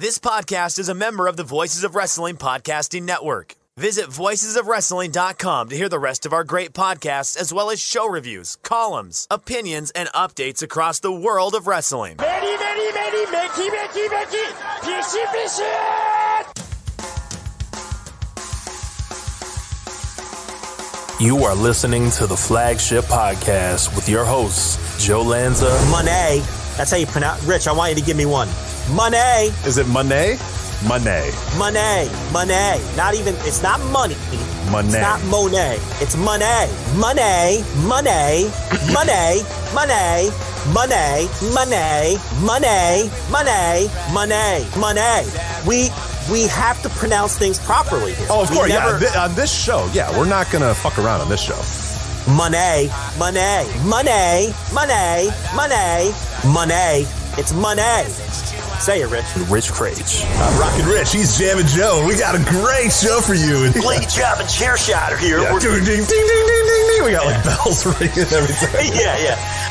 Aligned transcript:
This 0.00 0.18
podcast 0.18 0.78
is 0.78 0.88
a 0.88 0.94
member 0.94 1.26
of 1.26 1.36
the 1.36 1.44
Voices 1.44 1.84
of 1.84 1.94
Wrestling 1.94 2.36
Podcasting 2.36 3.02
Network. 3.02 3.54
Visit 3.76 4.06
voicesofwrestling.com 4.06 5.68
to 5.68 5.76
hear 5.76 5.90
the 5.90 5.98
rest 5.98 6.24
of 6.24 6.32
our 6.32 6.42
great 6.42 6.72
podcasts, 6.72 7.36
as 7.36 7.52
well 7.52 7.68
as 7.68 7.82
show 7.82 8.08
reviews, 8.08 8.56
columns, 8.62 9.26
opinions, 9.30 9.90
and 9.90 10.08
updates 10.14 10.62
across 10.62 11.00
the 11.00 11.12
world 11.12 11.54
of 11.54 11.66
wrestling. 11.66 12.16
Many, 12.18 12.56
many, 12.56 12.92
many, 12.94 13.26
Mickey, 13.26 13.68
Mickey, 13.68 14.08
Mickey, 14.08 14.46
fishy, 14.80 15.20
fishy! 15.34 15.64
You 21.22 21.44
are 21.44 21.54
listening 21.54 22.10
to 22.12 22.26
the 22.26 22.38
Flagship 22.38 23.04
Podcast 23.04 23.94
with 23.94 24.08
your 24.08 24.24
hosts, 24.24 25.04
Joe 25.06 25.20
Lanza. 25.20 25.68
Money. 25.90 26.42
That's 26.78 26.90
how 26.90 26.96
you 26.96 27.04
pronounce 27.04 27.44
Rich, 27.44 27.68
I 27.68 27.72
want 27.72 27.90
you 27.90 28.00
to 28.00 28.06
give 28.06 28.16
me 28.16 28.24
one. 28.24 28.48
Money. 28.94 29.52
Is 29.66 29.78
it 29.78 29.86
Money? 29.88 30.36
Money. 30.86 31.30
Money. 31.58 32.10
Money. 32.32 32.80
Not 32.96 33.14
even, 33.14 33.34
it's 33.46 33.62
not 33.62 33.80
money. 33.92 34.16
Money. 34.70 34.88
It's 34.88 34.96
not 34.98 35.22
Monet. 35.26 35.78
It's 36.00 36.16
money. 36.16 36.66
Money. 36.96 37.62
Money. 37.86 38.50
Money. 38.92 39.42
Money. 39.74 40.30
Money. 40.72 41.28
Money. 41.54 42.18
Money. 42.42 43.10
Money. 43.30 43.90
Money. 44.12 44.66
Money. 44.78 45.26
We 45.66 45.90
we 46.30 46.46
have 46.48 46.80
to 46.82 46.88
pronounce 46.90 47.36
things 47.36 47.58
properly. 47.58 48.12
Here. 48.14 48.26
Oh, 48.30 48.42
of 48.42 48.50
We 48.50 48.56
course. 48.56 48.68
never- 48.68 48.92
Yeah. 48.92 48.98
Th- 48.98 49.16
on 49.16 49.34
this 49.34 49.50
show, 49.52 49.88
yeah, 49.92 50.16
we're 50.16 50.26
not 50.28 50.50
gonna 50.50 50.74
fuck 50.74 50.96
around 50.98 51.20
on 51.20 51.28
this 51.28 51.40
show. 51.40 51.58
Money, 52.32 52.90
money, 53.18 53.66
money, 53.84 54.54
money, 54.72 55.30
money, 55.56 56.12
money. 56.46 57.06
It's 57.38 57.52
money. 57.52 58.04
Say 58.80 59.02
it, 59.02 59.06
Rich. 59.10 59.24
Rich 59.50 59.70
Kraetsch. 59.72 60.24
Uh, 60.24 60.58
Rockin' 60.60 60.86
Rich, 60.86 61.12
he's 61.12 61.36
jamming 61.38 61.66
Joe. 61.66 62.02
We 62.08 62.16
got 62.18 62.34
a 62.34 62.42
great 62.50 62.90
show 62.90 63.20
for 63.20 63.34
you. 63.34 63.70
Blade 63.82 64.08
Job 64.08 64.40
and 64.40 64.48
Chair 64.48 64.78
Shatter 64.78 65.18
here. 65.18 65.38
Yeah, 65.38 65.52
We're- 65.52 65.60
ding, 65.60 65.84
ding, 65.84 65.84
ding, 65.84 66.06
ding, 66.06 66.06
ding, 66.06 66.66
ding, 66.66 66.86
ding. 66.88 67.04
We 67.04 67.10
got 67.12 67.26
like 67.26 67.44
bells 67.44 67.84
ringing 68.00 68.18
and 68.24 68.32
everything. 68.32 68.92
yeah, 68.98 69.18
yeah. 69.18 69.66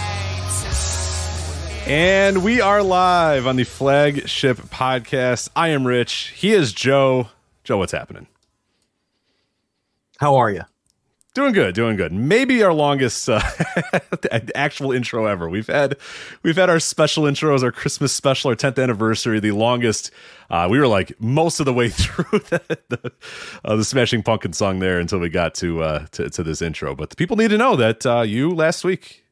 And 1.88 2.44
we 2.44 2.62
are 2.62 2.84
live 2.84 3.48
on 3.48 3.56
the 3.56 3.64
flagship 3.64 4.58
podcast. 4.58 5.50
I 5.56 5.70
am 5.70 5.88
Rich. 5.88 6.34
He 6.38 6.52
is 6.54 6.72
Joe. 6.72 7.30
Joe, 7.64 7.80
what's 7.80 7.92
happening? 7.92 8.28
How 10.20 10.36
are 10.36 10.52
you? 10.52 10.62
Doing 11.36 11.54
good, 11.54 11.76
doing 11.76 11.96
good. 11.96 12.12
Maybe 12.12 12.64
our 12.64 12.74
longest 12.74 13.30
uh, 13.30 13.40
actual 14.56 14.92
intro 14.92 15.26
ever. 15.28 15.48
We've 15.48 15.68
had 15.68 15.96
we've 16.42 16.56
had 16.56 16.70
our 16.70 16.80
special 16.80 17.26
intros, 17.26 17.62
our 17.62 17.72
Christmas 17.72 18.12
special, 18.12 18.50
our 18.50 18.56
10th 18.56 18.82
anniversary, 18.82 19.40
the 19.40 19.52
longest. 19.52 20.10
Uh, 20.50 20.68
we 20.70 20.80
were 20.80 20.88
like 20.88 21.14
most 21.22 21.60
of 21.60 21.68
the 21.68 21.74
way 21.74 21.90
through 21.90 22.40
the 22.40 22.80
the, 22.90 23.12
uh, 23.64 23.76
the 23.76 23.86
Smashing 23.86 24.24
Pumpkin 24.24 24.54
song 24.54 24.80
there 24.80 25.00
until 25.00 25.20
we 25.20 25.30
got 25.30 25.54
to, 25.56 25.84
uh, 25.84 26.06
to 26.14 26.32
to 26.32 26.44
this 26.44 26.64
intro. 26.64 26.96
But 26.96 27.12
the 27.12 27.16
people 27.16 27.38
need 27.38 27.50
to 27.50 27.58
know 27.58 27.76
that 27.76 28.06
uh, 28.08 28.22
you 28.22 28.50
last 28.50 28.84
week 28.84 29.24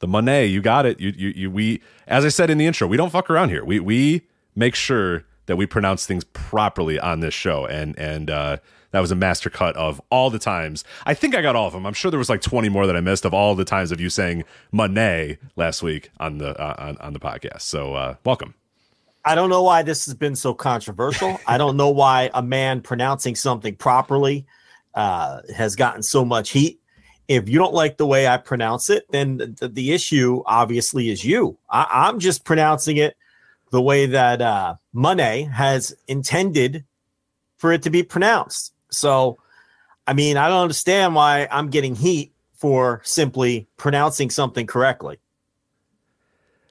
the 0.00 0.08
Monet, 0.08 0.46
you 0.46 0.60
got 0.60 0.86
it. 0.86 0.98
You, 0.98 1.12
you, 1.16 1.28
you, 1.36 1.50
we, 1.50 1.82
as 2.06 2.24
I 2.24 2.28
said 2.28 2.50
in 2.50 2.58
the 2.58 2.66
intro, 2.66 2.88
we 2.88 2.96
don't 2.96 3.10
fuck 3.10 3.30
around 3.30 3.50
here. 3.50 3.64
We, 3.64 3.80
we 3.80 4.22
make 4.56 4.74
sure 4.74 5.24
that 5.46 5.56
we 5.56 5.66
pronounce 5.66 6.06
things 6.06 6.24
properly 6.24 6.98
on 6.98 7.20
this 7.20 7.34
show, 7.34 7.66
and 7.66 7.98
and 7.98 8.30
uh, 8.30 8.56
that 8.92 9.00
was 9.00 9.10
a 9.10 9.16
master 9.16 9.50
cut 9.50 9.76
of 9.76 10.00
all 10.10 10.30
the 10.30 10.38
times. 10.38 10.84
I 11.06 11.14
think 11.14 11.34
I 11.34 11.42
got 11.42 11.56
all 11.56 11.66
of 11.66 11.72
them. 11.72 11.86
I'm 11.86 11.94
sure 11.94 12.10
there 12.10 12.18
was 12.18 12.28
like 12.28 12.42
20 12.42 12.68
more 12.68 12.86
that 12.86 12.96
I 12.96 13.00
missed 13.00 13.24
of 13.24 13.34
all 13.34 13.54
the 13.54 13.64
times 13.64 13.92
of 13.92 14.00
you 14.00 14.10
saying 14.10 14.44
Monet 14.72 15.38
last 15.56 15.82
week 15.82 16.10
on 16.18 16.38
the 16.38 16.58
uh, 16.60 16.74
on 16.78 16.96
on 16.98 17.12
the 17.12 17.20
podcast. 17.20 17.62
So 17.62 17.94
uh, 17.94 18.16
welcome. 18.24 18.54
I 19.24 19.34
don't 19.34 19.50
know 19.50 19.62
why 19.62 19.82
this 19.82 20.06
has 20.06 20.14
been 20.14 20.34
so 20.34 20.54
controversial. 20.54 21.38
I 21.46 21.58
don't 21.58 21.76
know 21.76 21.90
why 21.90 22.30
a 22.32 22.42
man 22.42 22.80
pronouncing 22.80 23.36
something 23.36 23.76
properly 23.76 24.46
uh, 24.94 25.42
has 25.54 25.76
gotten 25.76 26.02
so 26.02 26.24
much 26.24 26.50
heat. 26.50 26.80
If 27.28 27.48
you 27.48 27.58
don't 27.58 27.74
like 27.74 27.96
the 27.96 28.06
way 28.06 28.26
I 28.26 28.38
pronounce 28.38 28.90
it, 28.90 29.04
then 29.10 29.36
the, 29.60 29.68
the 29.68 29.92
issue 29.92 30.42
obviously 30.46 31.10
is 31.10 31.24
you. 31.24 31.58
I, 31.68 31.86
I'm 31.90 32.18
just 32.18 32.44
pronouncing 32.44 32.96
it 32.96 33.16
the 33.70 33.82
way 33.82 34.06
that 34.06 34.42
uh, 34.42 34.76
Monet 34.92 35.42
has 35.44 35.94
intended 36.08 36.84
for 37.56 37.72
it 37.72 37.82
to 37.82 37.90
be 37.90 38.02
pronounced. 38.02 38.72
So, 38.90 39.38
I 40.06 40.12
mean, 40.12 40.36
I 40.36 40.48
don't 40.48 40.62
understand 40.62 41.14
why 41.14 41.48
I'm 41.50 41.70
getting 41.70 41.94
heat 41.94 42.32
for 42.54 43.00
simply 43.04 43.68
pronouncing 43.76 44.30
something 44.30 44.66
correctly. 44.66 45.18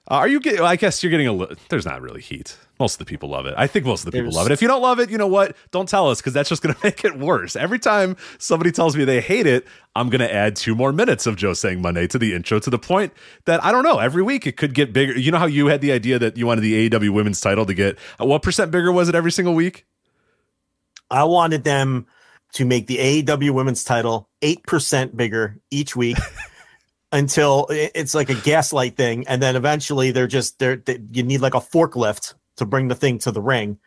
Uh, 0.09 0.15
are 0.15 0.27
you 0.27 0.39
getting? 0.39 0.61
I 0.61 0.75
guess 0.75 1.03
you're 1.03 1.11
getting 1.11 1.27
a 1.27 1.33
little. 1.33 1.55
There's 1.69 1.85
not 1.85 2.01
really 2.01 2.21
heat. 2.21 2.57
Most 2.79 2.95
of 2.95 2.99
the 2.99 3.05
people 3.05 3.29
love 3.29 3.45
it. 3.45 3.53
I 3.57 3.67
think 3.67 3.85
most 3.85 4.05
of 4.05 4.11
the 4.11 4.17
people 4.17 4.33
love 4.33 4.47
it. 4.47 4.51
If 4.51 4.61
you 4.61 4.67
don't 4.67 4.81
love 4.81 4.99
it, 4.99 5.11
you 5.11 5.17
know 5.19 5.27
what? 5.27 5.55
Don't 5.69 5.87
tell 5.87 6.09
us 6.09 6.19
because 6.19 6.33
that's 6.33 6.49
just 6.49 6.63
going 6.63 6.73
to 6.75 6.79
make 6.83 7.05
it 7.05 7.19
worse. 7.19 7.55
Every 7.55 7.77
time 7.77 8.17
somebody 8.39 8.71
tells 8.71 8.97
me 8.97 9.03
they 9.05 9.21
hate 9.21 9.45
it, 9.45 9.67
I'm 9.95 10.09
going 10.09 10.21
to 10.21 10.33
add 10.33 10.55
two 10.55 10.73
more 10.73 10.91
minutes 10.91 11.27
of 11.27 11.35
Joe 11.35 11.53
saying 11.53 11.81
Monday 11.81 12.07
to 12.07 12.17
the 12.17 12.33
intro 12.33 12.57
to 12.57 12.69
the 12.71 12.79
point 12.79 13.13
that 13.45 13.63
I 13.63 13.71
don't 13.71 13.83
know. 13.83 13.99
Every 13.99 14.23
week 14.23 14.47
it 14.47 14.57
could 14.57 14.73
get 14.73 14.93
bigger. 14.93 15.15
You 15.15 15.31
know 15.31 15.37
how 15.37 15.45
you 15.45 15.67
had 15.67 15.81
the 15.81 15.91
idea 15.91 16.17
that 16.17 16.37
you 16.37 16.47
wanted 16.47 16.61
the 16.61 16.89
AEW 16.89 17.11
women's 17.11 17.39
title 17.39 17.65
to 17.67 17.73
get 17.75 17.99
what 18.17 18.41
percent 18.41 18.71
bigger 18.71 18.91
was 18.91 19.09
it 19.09 19.15
every 19.15 19.31
single 19.31 19.53
week? 19.53 19.85
I 21.09 21.23
wanted 21.25 21.63
them 21.63 22.07
to 22.53 22.65
make 22.65 22.87
the 22.87 22.97
AEW 23.23 23.51
women's 23.51 23.83
title 23.83 24.29
8% 24.41 25.15
bigger 25.15 25.57
each 25.71 25.95
week 25.95 26.17
until 27.11 27.67
it's 27.69 28.13
like 28.15 28.29
a 28.29 28.35
gaslight 28.35 28.95
thing. 28.97 29.27
And 29.27 29.41
then 29.41 29.55
eventually 29.55 30.11
they're 30.11 30.27
just, 30.27 30.59
they're, 30.59 30.77
they, 30.77 30.99
you 31.11 31.23
need 31.23 31.41
like 31.41 31.53
a 31.55 31.59
forklift 31.59 32.33
to 32.57 32.65
bring 32.65 32.87
the 32.87 32.95
thing 32.95 33.19
to 33.19 33.31
the 33.31 33.41
ring. 33.41 33.79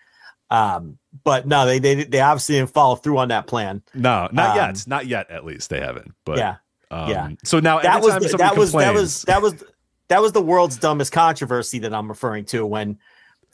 Um, 0.51 0.99
but 1.25 1.47
no, 1.47 1.65
they, 1.67 1.79
they, 1.79 2.05
they 2.05 2.21
obviously 2.21 2.57
didn't 2.57 2.71
follow 2.75 2.95
through 2.97 3.19
on 3.19 3.29
that 3.29 3.47
plan. 3.47 3.83
No, 3.95 4.29
not 4.33 4.51
Um, 4.51 4.57
yet. 4.57 4.85
Not 4.87 5.07
yet. 5.07 5.31
At 5.31 5.45
least 5.45 5.71
they 5.71 5.81
haven't. 5.81 6.13
But 6.25 6.39
yeah. 6.39 6.57
um, 6.91 7.11
yeah. 7.11 7.29
So 7.45 7.59
now 7.61 7.81
that 7.81 8.03
was, 8.03 8.15
the- 8.15 8.37
that 8.39 8.57
was, 8.57 8.73
that 8.73 8.95
was, 8.95 9.23
that 9.23 9.41
was, 9.43 9.65
that 10.09 10.21
was 10.21 10.33
the 10.33 10.43
world's 10.43 10.77
dumbest 10.77 11.11
controversy 11.13 11.81
that 11.81 11.95
I'm 11.95 12.09
referring 12.09 12.45
to 12.47 12.67
when, 12.67 12.99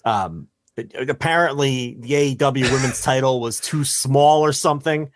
um, 0.05 0.49
apparently 0.95 1.97
the 2.01 2.37
AEW 2.37 2.71
women's 2.73 3.01
title 3.01 3.41
was 3.41 3.61
too 3.61 3.85
small 3.85 4.41
or 4.45 4.53
something 4.53 5.11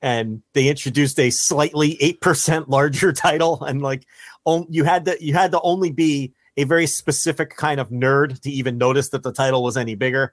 and 0.00 0.42
they 0.52 0.68
introduced 0.68 1.18
a 1.18 1.30
slightly 1.30 1.96
8% 2.22 2.68
larger 2.68 3.12
title 3.12 3.62
and 3.64 3.82
like 3.82 4.06
on, 4.44 4.66
you 4.70 4.84
had 4.84 5.04
to 5.06 5.16
you 5.20 5.34
had 5.34 5.52
to 5.52 5.60
only 5.62 5.90
be 5.90 6.32
a 6.56 6.64
very 6.64 6.86
specific 6.86 7.56
kind 7.56 7.80
of 7.80 7.90
nerd 7.90 8.40
to 8.42 8.50
even 8.50 8.78
notice 8.78 9.10
that 9.10 9.22
the 9.22 9.32
title 9.32 9.62
was 9.62 9.76
any 9.76 9.94
bigger 9.94 10.32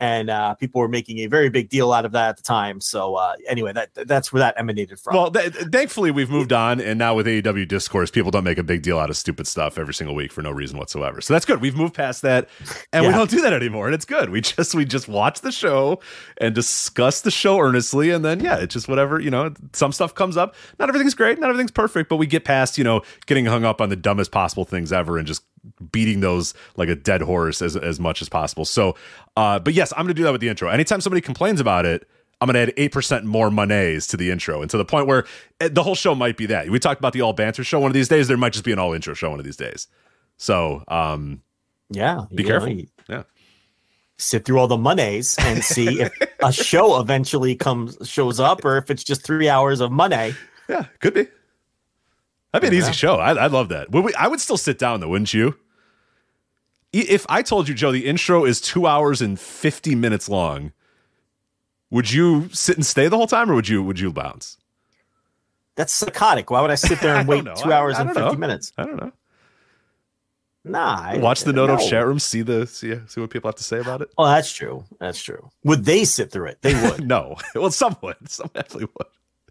and 0.00 0.30
uh, 0.30 0.54
people 0.54 0.80
were 0.80 0.88
making 0.88 1.18
a 1.18 1.26
very 1.26 1.50
big 1.50 1.68
deal 1.68 1.92
out 1.92 2.04
of 2.04 2.12
that 2.12 2.30
at 2.30 2.36
the 2.36 2.42
time 2.42 2.80
so 2.80 3.14
uh, 3.14 3.34
anyway 3.48 3.72
that 3.72 3.90
that's 4.06 4.32
where 4.32 4.40
that 4.40 4.54
emanated 4.58 4.98
from 4.98 5.14
Well, 5.14 5.30
th- 5.30 5.52
thankfully 5.70 6.10
we've 6.10 6.30
moved 6.30 6.52
on, 6.52 6.80
and 6.80 6.98
now 6.98 7.14
with 7.14 7.26
AEW 7.26 7.68
discourse, 7.68 8.10
people 8.10 8.30
don't 8.30 8.44
make 8.44 8.58
a 8.58 8.62
big 8.62 8.82
deal 8.82 8.98
out 8.98 9.10
of 9.10 9.16
stupid 9.16 9.46
stuff 9.46 9.78
every 9.78 9.94
single 9.94 10.14
week 10.14 10.32
for 10.32 10.42
no 10.42 10.50
reason 10.50 10.78
whatsoever. 10.78 11.20
So 11.20 11.34
that's 11.34 11.44
good. 11.44 11.60
We've 11.60 11.76
moved 11.76 11.94
past 11.94 12.22
that, 12.22 12.48
and 12.92 13.06
we 13.06 13.12
don't 13.12 13.30
do 13.30 13.40
that 13.42 13.52
anymore, 13.52 13.86
and 13.86 13.94
it's 13.94 14.04
good. 14.04 14.30
We 14.30 14.40
just 14.40 14.74
we 14.74 14.84
just 14.84 15.08
watch 15.08 15.40
the 15.40 15.52
show 15.52 16.00
and 16.38 16.54
discuss 16.54 17.20
the 17.20 17.30
show 17.30 17.58
earnestly, 17.58 18.10
and 18.10 18.24
then 18.24 18.40
yeah, 18.40 18.56
it's 18.58 18.72
just 18.72 18.88
whatever 18.88 19.20
you 19.20 19.30
know. 19.30 19.52
Some 19.72 19.92
stuff 19.92 20.14
comes 20.14 20.36
up. 20.36 20.54
Not 20.78 20.88
everything's 20.88 21.14
great, 21.14 21.38
not 21.38 21.50
everything's 21.50 21.70
perfect, 21.70 22.08
but 22.08 22.16
we 22.16 22.26
get 22.26 22.44
past 22.44 22.78
you 22.78 22.84
know 22.84 23.02
getting 23.26 23.46
hung 23.46 23.64
up 23.64 23.80
on 23.80 23.88
the 23.88 23.96
dumbest 23.96 24.32
possible 24.32 24.64
things 24.64 24.92
ever, 24.92 25.18
and 25.18 25.26
just 25.26 25.42
beating 25.92 26.20
those 26.20 26.54
like 26.76 26.88
a 26.88 26.94
dead 26.96 27.22
horse 27.22 27.60
as 27.62 27.76
as 27.76 28.00
much 28.00 28.22
as 28.22 28.28
possible. 28.28 28.64
So, 28.64 28.96
uh, 29.36 29.58
but 29.58 29.74
yes, 29.74 29.92
I'm 29.96 30.04
going 30.04 30.08
to 30.08 30.14
do 30.14 30.22
that 30.24 30.32
with 30.32 30.40
the 30.40 30.48
intro. 30.48 30.68
Anytime 30.68 31.00
somebody 31.00 31.20
complains 31.20 31.60
about 31.60 31.86
it. 31.86 32.08
I'm 32.42 32.50
going 32.50 32.54
to 32.54 32.72
add 32.72 32.90
8% 32.90 33.24
more 33.24 33.50
monies 33.50 34.06
to 34.06 34.16
the 34.16 34.30
intro 34.30 34.62
and 34.62 34.70
to 34.70 34.78
the 34.78 34.84
point 34.86 35.06
where 35.06 35.26
eh, 35.60 35.68
the 35.70 35.82
whole 35.82 35.94
show 35.94 36.14
might 36.14 36.38
be 36.38 36.46
that. 36.46 36.70
We 36.70 36.78
talked 36.78 36.98
about 36.98 37.12
the 37.12 37.20
all 37.20 37.34
banter 37.34 37.62
show 37.62 37.78
one 37.80 37.90
of 37.90 37.92
these 37.92 38.08
days. 38.08 38.28
There 38.28 38.38
might 38.38 38.54
just 38.54 38.64
be 38.64 38.72
an 38.72 38.78
all 38.78 38.94
intro 38.94 39.12
show 39.12 39.28
one 39.28 39.38
of 39.38 39.44
these 39.44 39.58
days. 39.58 39.88
So, 40.38 40.82
um, 40.88 41.42
yeah 41.90 42.24
be 42.34 42.42
careful. 42.44 42.70
you 42.70 42.86
yeah. 43.10 43.24
sit 44.16 44.46
through 44.46 44.58
all 44.58 44.68
the 44.68 44.78
monies 44.78 45.36
and 45.40 45.62
see 45.62 46.00
if 46.02 46.12
a 46.42 46.50
show 46.50 46.98
eventually 47.00 47.54
comes 47.54 47.98
shows 48.08 48.40
up 48.40 48.64
or 48.64 48.78
if 48.78 48.90
it's 48.90 49.04
just 49.04 49.22
three 49.22 49.48
hours 49.50 49.80
of 49.80 49.92
money 49.92 50.32
Yeah, 50.68 50.84
could 51.00 51.12
be. 51.14 51.26
That'd 52.52 52.68
be 52.70 52.76
an 52.76 52.82
Yeah. 52.82 52.88
easy 52.88 52.96
show. 52.96 53.16
I, 53.16 53.32
I 53.34 53.46
love 53.46 53.68
that. 53.68 53.90
Would 53.90 54.04
we, 54.04 54.14
I 54.14 54.26
would 54.28 54.40
still 54.40 54.56
sit 54.56 54.78
down 54.78 55.00
though, 55.00 55.08
wouldn't 55.08 55.32
you? 55.34 55.56
If 56.92 57.24
I 57.28 57.42
told 57.42 57.68
you, 57.68 57.74
Joe, 57.74 57.92
the 57.92 58.06
intro 58.06 58.44
is 58.44 58.60
two 58.60 58.86
hours 58.86 59.22
and 59.22 59.38
50 59.38 59.94
minutes 59.94 60.28
long, 60.28 60.72
would 61.90 62.10
you 62.10 62.48
sit 62.52 62.76
and 62.76 62.84
stay 62.84 63.06
the 63.06 63.16
whole 63.16 63.28
time 63.28 63.48
or 63.50 63.54
would 63.54 63.68
you, 63.68 63.82
would 63.82 64.00
you 64.00 64.12
bounce? 64.12 64.56
that's 65.76 65.94
psychotic 65.94 66.50
why 66.50 66.60
would 66.60 66.70
i 66.70 66.74
sit 66.74 67.00
there 67.00 67.14
and 67.16 67.26
wait 67.28 67.44
two 67.56 67.72
hours 67.72 67.94
I 67.96 68.00
and 68.02 68.10
50 68.10 68.20
know. 68.20 68.32
minutes 68.34 68.70
I 68.76 68.84
don't 68.84 68.96
know. 69.00 69.12
nah 70.64 71.00
I- 71.00 71.16
Watch 71.18 71.44
the 71.44 71.52
Noto 71.54 71.76
no. 71.76 71.88
chat 71.88 72.04
room, 72.06 72.18
see 72.18 72.42
the, 72.42 72.66
see, 72.66 72.94
see 73.06 73.20
what 73.20 73.30
people 73.30 73.48
have 73.48 73.54
to 73.54 73.64
say 73.64 73.78
about 73.78 74.02
it. 74.02 74.10
Oh, 74.18 74.26
that's 74.26 74.52
true. 74.52 74.84
That's 74.98 75.22
true. 75.22 75.48
Would 75.64 75.84
they 75.84 76.04
sit 76.04 76.32
through 76.32 76.48
it? 76.48 76.58
They 76.60 76.74
would. 76.74 77.06
no. 77.06 77.36
Well, 77.54 77.70
some 77.70 77.96
would. 78.02 78.16
Some 78.28 78.50
definitely 78.52 78.88
would. 78.98 79.06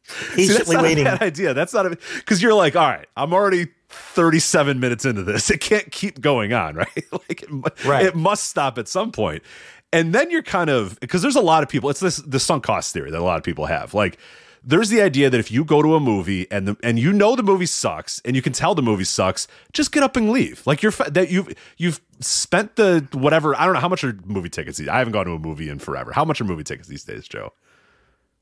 See, 0.10 0.48
that's 0.48 0.58
Patiently 0.70 0.76
not 0.76 0.84
waiting. 0.84 1.08
a 1.08 1.10
bad 1.12 1.22
idea. 1.22 1.54
That's 1.54 1.74
not 1.74 1.90
because 2.16 2.42
you're 2.42 2.54
like, 2.54 2.76
all 2.76 2.88
right, 2.88 3.08
I'm 3.16 3.34
already 3.34 3.68
37 3.90 4.80
minutes 4.80 5.06
into 5.06 5.24
this. 5.24 5.50
It 5.50 5.62
can't 5.62 5.92
keep 5.92 6.20
going 6.22 6.54
on, 6.54 6.76
right? 6.76 7.04
like, 7.12 7.44
it, 7.44 7.50
Right. 7.86 8.06
it 8.06 8.16
must 8.16 8.46
stop 8.46 8.78
at 8.78 8.88
some 8.88 9.12
point. 9.12 9.44
And 9.92 10.14
then 10.14 10.30
you're 10.30 10.44
kind 10.44 10.70
of 10.70 11.00
because 11.00 11.22
there's 11.22 11.36
a 11.36 11.42
lot 11.42 11.64
of 11.64 11.70
people. 11.70 11.90
It's 11.90 12.00
this 12.00 12.18
the 12.18 12.40
sunk 12.40 12.64
cost 12.64 12.94
theory 12.94 13.10
that 13.12 13.20
a 13.20 13.24
lot 13.24 13.38
of 13.38 13.44
people 13.44 13.66
have. 13.66 13.94
Like, 13.96 14.18
there's 14.64 14.90
the 14.90 15.02
idea 15.02 15.30
that 15.32 15.40
if 15.40 15.50
you 15.52 15.64
go 15.64 15.82
to 15.82 15.96
a 15.96 16.00
movie 16.00 16.46
and 16.52 16.68
the 16.68 16.78
and 16.84 17.00
you 17.00 17.12
know 17.14 17.36
the 17.36 17.42
movie 17.42 17.66
sucks 17.66 18.22
and 18.26 18.36
you 18.36 18.42
can 18.44 18.54
tell 18.54 18.76
the 18.76 18.82
movie 18.84 19.04
sucks, 19.06 19.48
just 19.74 19.92
get 19.92 20.04
up 20.04 20.16
and 20.16 20.30
leave. 20.32 20.62
Like 20.68 20.84
you're 20.84 20.92
that 20.92 21.32
you've 21.32 21.56
you've 21.78 22.02
spent 22.20 22.76
the 22.76 23.08
whatever. 23.14 23.56
I 23.60 23.66
don't 23.66 23.74
know 23.74 23.80
how 23.80 23.90
much 23.90 24.04
are 24.04 24.16
movie 24.26 24.50
tickets. 24.50 24.78
these- 24.78 24.90
I 24.90 24.98
haven't 25.00 25.14
gone 25.14 25.26
to 25.26 25.32
a 25.32 25.40
movie 25.40 25.70
in 25.70 25.80
forever. 25.80 26.12
How 26.12 26.26
much 26.26 26.40
are 26.40 26.44
movie 26.44 26.64
tickets 26.66 26.88
these 26.88 27.04
days, 27.06 27.28
Joe? 27.28 27.54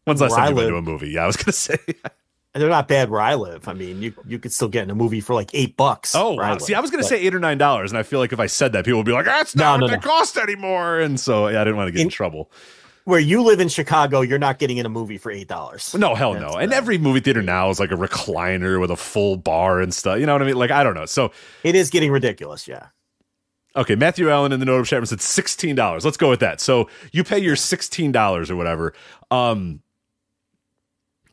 When's 0.07 0.21
last 0.21 0.35
time 0.35 0.43
I 0.45 0.49
you 0.49 0.55
went 0.55 0.69
to 0.69 0.75
a 0.77 0.81
movie? 0.81 1.09
Yeah, 1.09 1.23
I 1.23 1.27
was 1.27 1.37
gonna 1.37 1.51
say. 1.51 1.77
And 1.87 1.95
they're 2.53 2.69
not 2.69 2.87
bad 2.87 3.09
where 3.09 3.21
I 3.21 3.35
live. 3.35 3.67
I 3.67 3.73
mean, 3.73 4.01
you 4.01 4.13
you 4.25 4.39
could 4.39 4.51
still 4.53 4.67
get 4.69 4.83
in 4.83 4.89
a 4.89 4.95
movie 4.95 5.21
for 5.21 5.33
like 5.33 5.51
eight 5.53 5.77
bucks. 5.77 6.15
Oh, 6.15 6.37
I 6.37 6.41
wow. 6.47 6.53
live. 6.53 6.61
see, 6.61 6.73
I 6.73 6.79
was 6.79 6.89
going 6.91 7.03
to 7.03 7.09
But 7.09 7.09
say 7.17 7.21
eight 7.25 7.35
or 7.35 7.39
nine 7.39 7.57
dollars, 7.57 7.91
and 7.91 7.97
I 7.99 8.03
feel 8.03 8.19
like 8.19 8.33
if 8.33 8.39
I 8.39 8.47
said 8.47 8.71
that, 8.73 8.85
people 8.85 8.99
would 8.99 9.05
be 9.05 9.11
like, 9.11 9.25
"That's 9.25 9.55
not 9.55 9.79
no, 9.79 9.83
what 9.85 9.89
they 9.91 9.97
no. 9.97 10.01
cost 10.01 10.37
anymore." 10.37 10.99
And 10.99 11.19
so, 11.19 11.47
yeah, 11.49 11.61
I 11.61 11.63
didn't 11.65 11.77
want 11.77 11.89
to 11.89 11.91
get 11.91 12.01
in, 12.01 12.07
In- 12.07 12.11
trouble. 12.11 12.49
where 13.03 13.19
you 13.19 13.43
live 13.43 13.59
in 13.59 13.67
Chicago, 13.69 14.21
you're 14.21 14.39
not 14.39 14.59
getting 14.59 14.77
in 14.77 14.85
a 14.85 14.89
movie 14.89 15.17
for 15.17 15.31
eight 15.31 15.47
dollars. 15.47 15.93
No, 15.93 16.15
hell 16.15 16.33
no. 16.33 16.39
That's 16.53 16.55
And 16.63 16.73
every 16.73 16.97
movie 16.97 17.19
theater 17.19 17.41
now 17.41 17.69
is 17.69 17.79
like 17.79 17.91
a 17.91 17.95
recliner 17.95 18.79
with 18.81 18.91
a 18.91 18.97
full 18.97 19.37
bar 19.37 19.79
and 19.81 19.93
stuff. 19.93 20.19
You 20.19 20.25
know 20.25 20.33
what 20.33 20.41
I 20.41 20.45
mean? 20.45 20.55
Like, 20.55 20.71
I 20.71 20.83
don't 20.83 20.95
know. 20.95 21.05
So, 21.05 21.31
It 21.63 21.75
is 21.75 21.89
getting 21.89 22.11
ridiculous. 22.11 22.67
Yeah. 22.67 22.87
okay, 23.75 23.95
Matthew 23.95 24.29
Allen 24.31 24.51
in 24.51 24.59
the 24.59 24.65
chat 24.83 24.99
room 24.99 25.05
said 25.05 25.21
sixteen 25.21 25.75
dollars. 25.75 26.03
Let's 26.05 26.17
go 26.17 26.29
with 26.29 26.39
that. 26.39 26.59
So 26.59 26.89
you 27.11 27.23
pay 27.23 27.39
your 27.39 27.55
sixteen 27.55 28.11
dollars 28.11 28.49
or 28.49 28.55
whatever. 28.55 28.93
Um, 29.31 29.81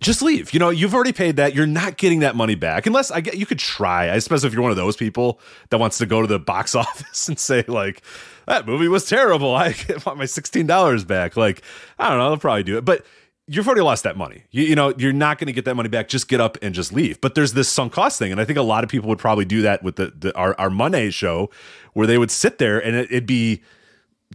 just 0.01 0.23
leave. 0.23 0.53
You 0.53 0.61
know, 0.61 0.71
you've 0.71 0.95
already 0.95 1.13
paid 1.13 1.37
that. 1.37 1.55
You're 1.55 1.67
not 1.67 1.97
getting 1.97 2.21
that 2.21 2.37
money 2.37 2.55
back 2.55 2.87
unless 2.87 3.11
I 3.11 3.21
get. 3.21 3.37
You 3.37 3.47
could 3.47 3.59
try. 3.59 4.11
I 4.13 4.19
suppose 4.19 4.45
if 4.45 4.53
you're 4.53 4.63
one 4.63 4.71
of 4.71 4.77
those 4.77 4.97
people 4.97 5.41
that 5.71 5.79
wants 5.79 5.99
to 5.99 6.07
go 6.07 6.21
to 6.21 6.27
the 6.27 6.39
box 6.39 6.75
office 6.75 7.29
and 7.29 7.39
say 7.39 7.65
like, 7.69 8.03
"That 8.47 8.67
movie 8.67 8.89
was 8.89 9.09
terrible. 9.09 9.55
I 9.55 9.75
want 10.07 10.19
my 10.19 10.27
sixteen 10.27 10.67
dollars 10.67 11.05
back." 11.05 11.37
Like, 11.37 11.63
I 11.99 12.09
don't 12.09 12.19
know. 12.19 12.29
They'll 12.31 12.39
probably 12.39 12.65
do 12.65 12.79
it, 12.79 12.85
but. 12.85 13.05
You've 13.47 13.67
already 13.67 13.83
lost 13.83 14.05
that 14.05 14.17
money. 14.17 14.45
You, 14.53 14.65
you 14.65 14.75
know, 14.75 14.95
you're 14.97 15.13
not 15.13 15.39
going 15.39 15.49
to 15.49 15.53
get 15.53 15.67
that 15.67 15.75
money 15.75 15.91
back. 15.91 16.09
Just 16.09 16.29
get 16.29 16.41
up 16.41 16.57
and 16.63 16.75
just 16.75 16.95
leave. 16.95 17.21
But 17.21 17.35
there's 17.35 17.53
this 17.53 17.69
sunk 17.69 17.93
cost 17.93 18.19
thing, 18.19 18.33
and 18.33 18.41
I 18.41 18.47
think 18.47 18.59
a 18.59 18.63
lot 18.63 18.85
of 18.85 18.89
people 18.89 19.11
would 19.11 19.19
probably 19.19 19.45
do 19.45 19.61
that 19.61 19.83
with 19.83 19.97
the, 19.97 20.15
the 20.19 20.35
our 20.35 20.59
our 20.59 20.71
Monday 20.71 21.11
show, 21.11 21.51
where 21.93 22.07
they 22.07 22.17
would 22.17 22.31
sit 22.31 22.57
there 22.57 22.83
and 22.83 22.97
it, 22.97 23.11
it'd 23.11 23.27
be 23.27 23.61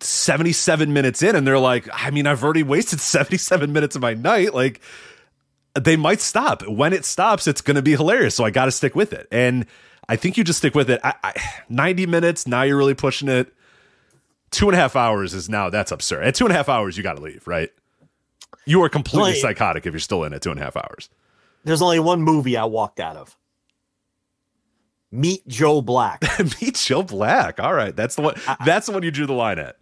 77 0.01 0.93
minutes 0.93 1.23
in 1.23 1.35
and 1.35 1.45
they're 1.45 1.59
like 1.59 1.87
i 1.91 2.09
mean 2.09 2.25
i've 2.25 2.43
already 2.43 2.63
wasted 2.63 2.99
77 3.01 3.71
minutes 3.71 3.95
of 3.95 4.01
my 4.01 4.13
night 4.13 4.53
like 4.53 4.81
they 5.83 5.95
might 5.95 6.21
stop. 6.21 6.67
When 6.67 6.93
it 6.93 7.05
stops 7.05 7.47
it's 7.47 7.61
going 7.61 7.75
to 7.75 7.81
be 7.81 7.91
hilarious. 7.91 8.35
So 8.35 8.43
i 8.43 8.49
got 8.51 8.65
to 8.65 8.71
stick 8.71 8.95
with 8.95 9.13
it. 9.13 9.27
And 9.31 9.65
i 10.07 10.15
think 10.15 10.37
you 10.37 10.43
just 10.43 10.59
stick 10.59 10.75
with 10.75 10.89
it. 10.89 10.99
I, 11.03 11.13
I, 11.23 11.33
90 11.69 12.05
minutes 12.05 12.47
now 12.47 12.63
you're 12.63 12.77
really 12.77 12.93
pushing 12.95 13.27
it. 13.27 13.53
Two 14.51 14.67
and 14.67 14.75
a 14.75 14.79
half 14.79 14.95
hours 14.95 15.33
is 15.33 15.49
now 15.49 15.69
that's 15.69 15.91
absurd. 15.91 16.23
At 16.23 16.35
two 16.35 16.45
and 16.45 16.51
a 16.53 16.55
half 16.55 16.69
hours 16.69 16.97
you 16.97 17.03
got 17.03 17.17
to 17.17 17.21
leave 17.21 17.47
right? 17.47 17.69
You 18.65 18.83
are 18.83 18.89
completely 18.89 19.35
psychotic 19.35 19.85
if 19.85 19.93
you're 19.93 19.99
still 19.99 20.23
in 20.23 20.33
at 20.33 20.41
two 20.41 20.51
and 20.51 20.59
a 20.59 20.63
half 20.63 20.75
hours. 20.75 21.09
There's 21.63 21.81
only 21.81 21.99
one 21.99 22.21
movie 22.21 22.55
I 22.57 22.65
walked 22.65 22.99
out 22.99 23.15
of. 23.15 23.35
Meet 25.11 25.47
Joe 25.47 25.81
Black. 25.81 26.23
meet 26.61 26.75
joe 26.75 27.01
black. 27.01 27.59
All 27.59 27.73
right. 27.73 27.95
That's 27.95 28.15
the 28.15 28.21
one 28.21 28.35
that's 28.63 28.85
the 28.85 28.91
one 28.91 29.01
you 29.03 29.11
drew 29.11 29.25
the 29.25 29.33
line 29.33 29.57
at. 29.57 29.77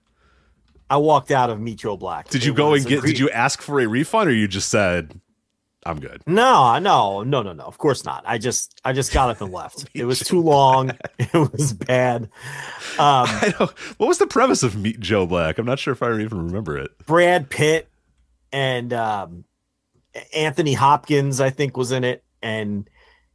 I 0.89 0.97
walked 0.97 1.31
out 1.31 1.49
of 1.49 1.59
Meet 1.59 1.79
Joe 1.79 1.97
Black. 1.97 2.29
did 2.29 2.45
you 2.45 2.53
It 2.53 2.55
go 2.55 2.73
and 2.73 2.85
get 2.85 3.01
re- 3.01 3.09
did 3.11 3.19
you 3.19 3.29
ask 3.31 3.61
for 3.61 3.79
a 3.81 3.87
refund 3.87 4.29
or 4.29 4.33
you 4.33 4.47
just 4.47 4.69
said 4.69 5.19
i'm 5.87 5.99
good 5.99 6.21
No, 6.27 6.77
no, 6.79 7.23
no, 7.23 7.41
no, 7.41 7.53
no. 7.53 7.63
Of 7.63 7.77
course 7.77 8.03
not. 8.05 8.23
I 8.27 8.37
just, 8.37 8.79
I 8.85 8.93
just 8.93 9.13
got 9.13 9.29
up 9.29 9.41
and 9.41 9.51
left. 9.61 9.85
it 9.93 10.05
was 10.05 10.19
too 10.19 10.41
long. 10.41 10.91
It 11.19 11.33
was 11.51 11.73
bad. 11.73 12.23
Um, 12.23 13.25
I 13.27 13.53
don't. 13.57 13.71
What 13.97 14.07
was 14.07 14.17
the 14.17 14.27
premise 14.27 14.63
of 14.63 14.75
Meet 14.75 14.99
Joe 14.99 15.25
Black? 15.25 15.57
I'm 15.57 15.65
not 15.65 15.79
sure 15.79 15.91
if 15.93 16.01
I 16.03 16.11
even 16.19 16.47
remember 16.47 16.77
it. 16.77 16.91
Brad 17.05 17.49
Pitt 17.49 17.87
and 18.51 18.93
um, 18.93 19.43
Anthony 20.35 20.73
Hopkins, 20.73 21.41
I 21.41 21.49
think, 21.49 21.75
was 21.77 21.91
in 21.91 22.03
it, 22.03 22.23
and 22.41 22.89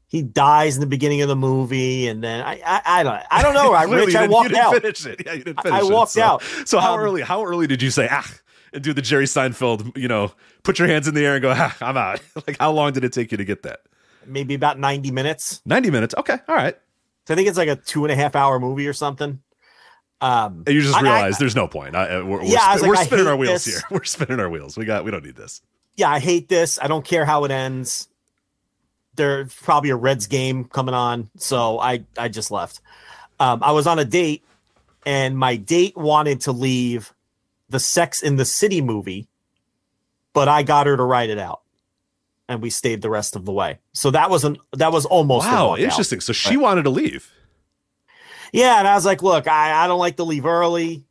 he 0.09 0.23
dies 0.23 0.75
in 0.77 0.81
the 0.81 0.87
beginning 0.87 1.23
of 1.23 1.29
the 1.29 1.37
movie, 1.37 2.09
and 2.09 2.23
then 2.25 2.43
I, 2.45 2.61
I, 2.65 2.83
I 2.85 3.03
don't, 3.03 3.23
I 3.31 3.43
don't 3.43 3.55
know. 3.55 3.73
I, 3.73 3.85
Rich, 4.05 4.15
I 4.15 4.27
walked 4.27 4.55
out. 4.55 4.75
Finish 4.75 5.07
it. 5.07 5.23
Yeah, 5.25 5.33
you 5.35 5.45
didn't 5.45 5.59
I- 5.61 5.63
finish 5.63 5.83
I 5.83 5.87
it. 5.87 5.93
walked 5.93 6.13
So- 6.13 6.23
out. 6.23 6.43
So 6.65 6.79
how 6.81 6.95
Um, 6.95 7.01
early? 7.01 7.23
How 7.23 7.45
early 7.45 7.67
did 7.67 7.83
you 7.83 7.91
say 7.91 8.09
ah? 8.11 8.27
And 8.73 8.83
do 8.83 8.93
the 8.93 9.03
Jerry 9.03 9.25
Seinfeld, 9.27 9.97
you 9.97 10.09
know, 10.09 10.33
put 10.63 10.79
your 10.79 10.89
hands 10.89 11.07
in 11.07 11.15
the 11.15 11.25
air 11.27 11.35
and 11.35 11.43
go, 11.43 11.53
ah, 11.55 11.77
I'm 11.81 11.97
out. 11.97 12.21
like, 12.47 12.57
how 12.59 12.73
long 12.73 12.93
did 12.93 13.05
it 13.05 13.13
take 13.13 13.31
you 13.31 13.37
to 13.39 13.45
get 13.45 13.63
that? 13.65 13.81
Maybe 14.27 14.55
about 14.55 14.79
ninety 14.79 15.11
minutes. 15.11 15.61
90 15.67 15.91
minutes. 15.91 16.15
Okay. 16.17 16.39
All 16.49 16.55
right. 16.55 16.77
So 17.27 17.35
I 17.35 17.37
think 17.37 17.49
it's 17.49 17.59
like 17.59 17.69
a 17.69 17.77
two 17.77 18.05
and 18.05 18.13
a 18.13 18.17
half 18.17 18.35
hour 18.37 18.59
movie 18.61 18.87
or 18.87 18.93
something. 18.93 19.41
Um, 20.21 20.63
And 20.67 20.75
you 20.77 20.81
just 20.83 20.95
I- 20.95 21.01
I- 21.01 21.03
realize 21.03 21.39
there's 21.39 21.57
no 21.57 21.67
point. 21.67 21.97
I, 21.97 22.09
uh, 22.17 22.25
we're 22.25 22.39
we're, 22.39 22.45
Yeah, 22.45 22.59
I 22.63 22.77
like, 22.77 22.83
we're 22.89 22.97
I 22.97 23.05
spinning 23.05 23.27
our 23.27 23.37
wheels 23.37 23.65
this. 23.65 23.75
here. 23.75 23.83
We're 23.91 24.05
spinning 24.05 24.39
our 24.41 24.49
wheels. 24.49 24.77
We 24.79 24.85
got 24.85 25.05
we 25.05 25.11
don't 25.11 25.25
need 25.25 25.35
this. 25.37 25.61
yeah, 25.97 26.09
I 26.11 26.21
hate 26.21 26.49
this. 26.49 26.79
I 26.81 26.87
don't 26.87 27.05
care 27.05 27.25
how 27.25 27.45
it 27.45 27.51
ends. 27.51 28.09
There's 29.15 29.53
probably 29.55 29.91
a 29.91 29.97
Reds 29.97 30.27
game 30.27 30.65
coming 30.65 30.95
on, 30.95 31.29
so 31.37 31.79
I 31.79 32.05
I 32.17 32.29
just 32.29 32.51
left. 32.51 32.81
Um, 33.39 33.63
I 33.63 33.73
was 33.73 33.87
on 33.87 33.99
a 33.99 34.05
date, 34.07 34.43
and 35.05 35.37
my 35.37 35.57
date 35.57 35.97
wanted 35.97 36.41
to 36.43 36.53
leave 36.53 37.13
the 37.73 37.81
Sex 37.81 38.23
in 38.23 38.37
the 38.37 38.45
City 38.45 38.81
movie, 38.81 39.29
but 40.33 40.47
I 40.49 40.63
got 40.63 40.87
her 40.87 40.97
to 40.97 41.03
write 41.03 41.31
it 41.31 41.39
out, 41.39 41.63
and 42.49 42.63
we 42.63 42.71
stayed 42.71 43.03
the 43.03 43.11
rest 43.11 43.35
of 43.35 43.45
the 43.45 43.53
way. 43.53 43.81
So 43.93 44.11
that 44.13 44.31
was 44.31 44.45
an 44.45 44.59
that 44.75 44.93
was 44.93 45.05
almost 45.07 45.47
Wow, 45.47 45.77
interesting. 45.77 46.21
So 46.21 46.33
she 46.33 46.57
wanted 46.57 46.85
to 46.85 46.91
leave. 46.91 47.31
Yeah, 48.53 48.79
and 48.79 48.87
I 48.87 48.95
was 48.95 49.07
like, 49.07 49.23
look, 49.23 49.49
I, 49.49 49.85
I 49.85 49.87
don't 49.87 49.99
like 49.99 50.17
to 50.17 50.25
leave 50.25 50.45
early. 50.47 51.05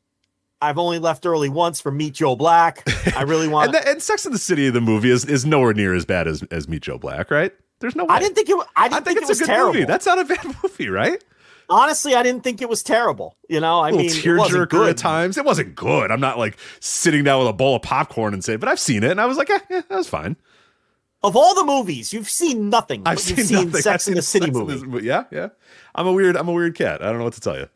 I've 0.61 0.77
only 0.77 0.99
left 0.99 1.25
early 1.25 1.49
once 1.49 1.81
for 1.81 1.91
Meet 1.91 2.13
Joe 2.13 2.35
Black. 2.35 2.83
I 3.17 3.23
really 3.23 3.47
want. 3.49 3.75
And, 3.75 3.87
and 3.87 4.01
Sex 4.01 4.27
in 4.27 4.31
the 4.31 4.37
City, 4.37 4.69
the 4.69 4.79
movie, 4.79 5.09
is, 5.09 5.25
is 5.25 5.43
nowhere 5.43 5.73
near 5.73 5.95
as 5.95 6.05
bad 6.05 6.27
as, 6.27 6.43
as 6.51 6.67
Meet 6.67 6.83
Joe 6.83 6.99
Black, 6.99 7.31
right? 7.31 7.51
There's 7.79 7.95
no 7.95 8.03
way. 8.03 8.13
I 8.13 8.19
didn't 8.19 8.35
think 8.35 8.47
it. 8.47 8.67
I 8.75 8.87
didn't 8.89 9.05
think, 9.05 9.17
think, 9.17 9.17
it's 9.21 9.29
it 9.29 9.31
was 9.31 9.41
a 9.41 9.43
good 9.45 9.47
terrible. 9.47 9.73
movie. 9.73 9.85
That's 9.85 10.05
not 10.05 10.19
a 10.19 10.25
bad 10.25 10.45
movie, 10.63 10.89
right? 10.89 11.23
Honestly, 11.71 12.13
I 12.15 12.21
didn't 12.21 12.43
think 12.43 12.61
it 12.61 12.67
was 12.69 12.83
terrible. 12.83 13.37
You 13.47 13.59
know, 13.61 13.79
I 13.79 13.89
a 13.89 13.91
mean, 13.93 14.01
it 14.07 14.07
wasn't 14.07 14.25
tearjerker 14.25 14.69
good. 14.69 14.89
at 14.89 14.97
times. 14.97 15.37
It 15.37 15.45
wasn't 15.45 15.73
good. 15.73 16.11
I'm 16.11 16.19
not 16.19 16.37
like 16.37 16.57
sitting 16.81 17.23
down 17.23 17.39
with 17.39 17.47
a 17.47 17.53
bowl 17.53 17.77
of 17.77 17.81
popcorn 17.81 18.33
and 18.33 18.43
saying, 18.43 18.59
but 18.59 18.67
I've 18.69 18.79
seen 18.79 19.03
it, 19.03 19.11
and 19.11 19.21
I 19.21 19.25
was 19.25 19.37
like, 19.37 19.49
eh, 19.49 19.59
yeah, 19.69 19.81
that 19.89 19.95
was 19.97 20.09
fine. 20.09 20.35
Of 21.23 21.35
all 21.35 21.55
the 21.55 21.63
movies, 21.63 22.11
you've 22.13 22.29
seen 22.29 22.69
nothing. 22.69 23.03
I've 23.05 23.19
seen, 23.19 23.37
seen 23.37 23.65
nothing. 23.67 23.81
Sex 23.81 24.07
I've 24.07 24.11
in 24.11 24.15
the 24.15 24.21
City 24.21 24.45
Sex 24.47 24.57
movie. 24.57 24.73
this- 24.97 25.03
yeah, 25.03 25.23
yeah. 25.31 25.49
I'm 25.95 26.07
a 26.07 26.11
weird. 26.11 26.35
I'm 26.35 26.47
a 26.49 26.51
weird 26.53 26.75
cat. 26.75 27.01
I 27.01 27.05
don't 27.05 27.19
know 27.19 27.23
what 27.23 27.33
to 27.33 27.41
tell 27.41 27.57
you. 27.57 27.69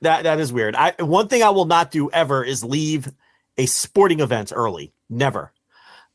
That 0.00 0.24
that 0.24 0.40
is 0.40 0.52
weird. 0.52 0.74
I 0.74 0.94
one 0.98 1.28
thing 1.28 1.42
I 1.42 1.50
will 1.50 1.64
not 1.66 1.90
do 1.90 2.10
ever 2.10 2.42
is 2.44 2.64
leave 2.64 3.08
a 3.58 3.66
sporting 3.66 4.20
event 4.20 4.52
early. 4.54 4.92
Never. 5.08 5.52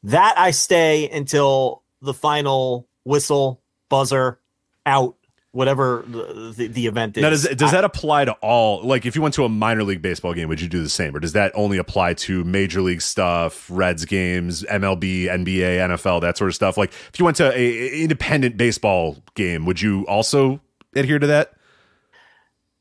That 0.04 0.34
I 0.38 0.52
stay 0.52 1.10
until 1.10 1.84
the 2.02 2.14
final 2.14 2.88
whistle, 3.04 3.62
buzzer, 3.90 4.40
out, 4.86 5.16
whatever 5.54 6.04
the, 6.08 6.54
the, 6.56 6.68
the 6.68 6.88
event 6.88 7.18
is. 7.18 7.22
Now, 7.22 7.30
does 7.30 7.44
does 7.44 7.70
I- 7.70 7.78
that 7.78 7.84
apply 7.84 8.26
to 8.26 8.34
all? 8.42 8.82
Like, 8.84 9.06
if 9.06 9.16
you 9.16 9.22
went 9.22 9.34
to 9.36 9.44
a 9.46 9.50
minor 9.50 9.84
league 9.84 10.02
baseball 10.02 10.34
game, 10.34 10.48
would 10.50 10.62
you 10.62 10.68
do 10.68 10.82
the 10.82 10.90
same, 10.90 11.16
or 11.16 11.20
does 11.20 11.34
that 11.34 11.52
only 11.56 11.78
apply 11.78 12.14
to 12.16 12.44
major 12.44 12.82
league 12.82 13.02
stuff, 13.02 13.68
Reds 13.70 14.06
games, 14.06 14.64
MLB, 14.64 15.26
NBA, 15.26 15.80
NFL, 15.90 16.22
that 16.22 16.38
sort 16.38 16.50
of 16.50 16.56
stuff? 16.56 16.78
Like, 16.78 16.92
if 17.14 17.20
you 17.20 17.26
went 17.26 17.38
to 17.38 17.52
a, 17.54 18.02
independent 18.04 18.58
baseball 18.58 19.18
game, 19.36 19.66
would 19.66 19.82
you 19.82 20.06
also 20.08 20.62
adhere 20.96 21.20
to 21.20 21.28
that? 21.28 21.54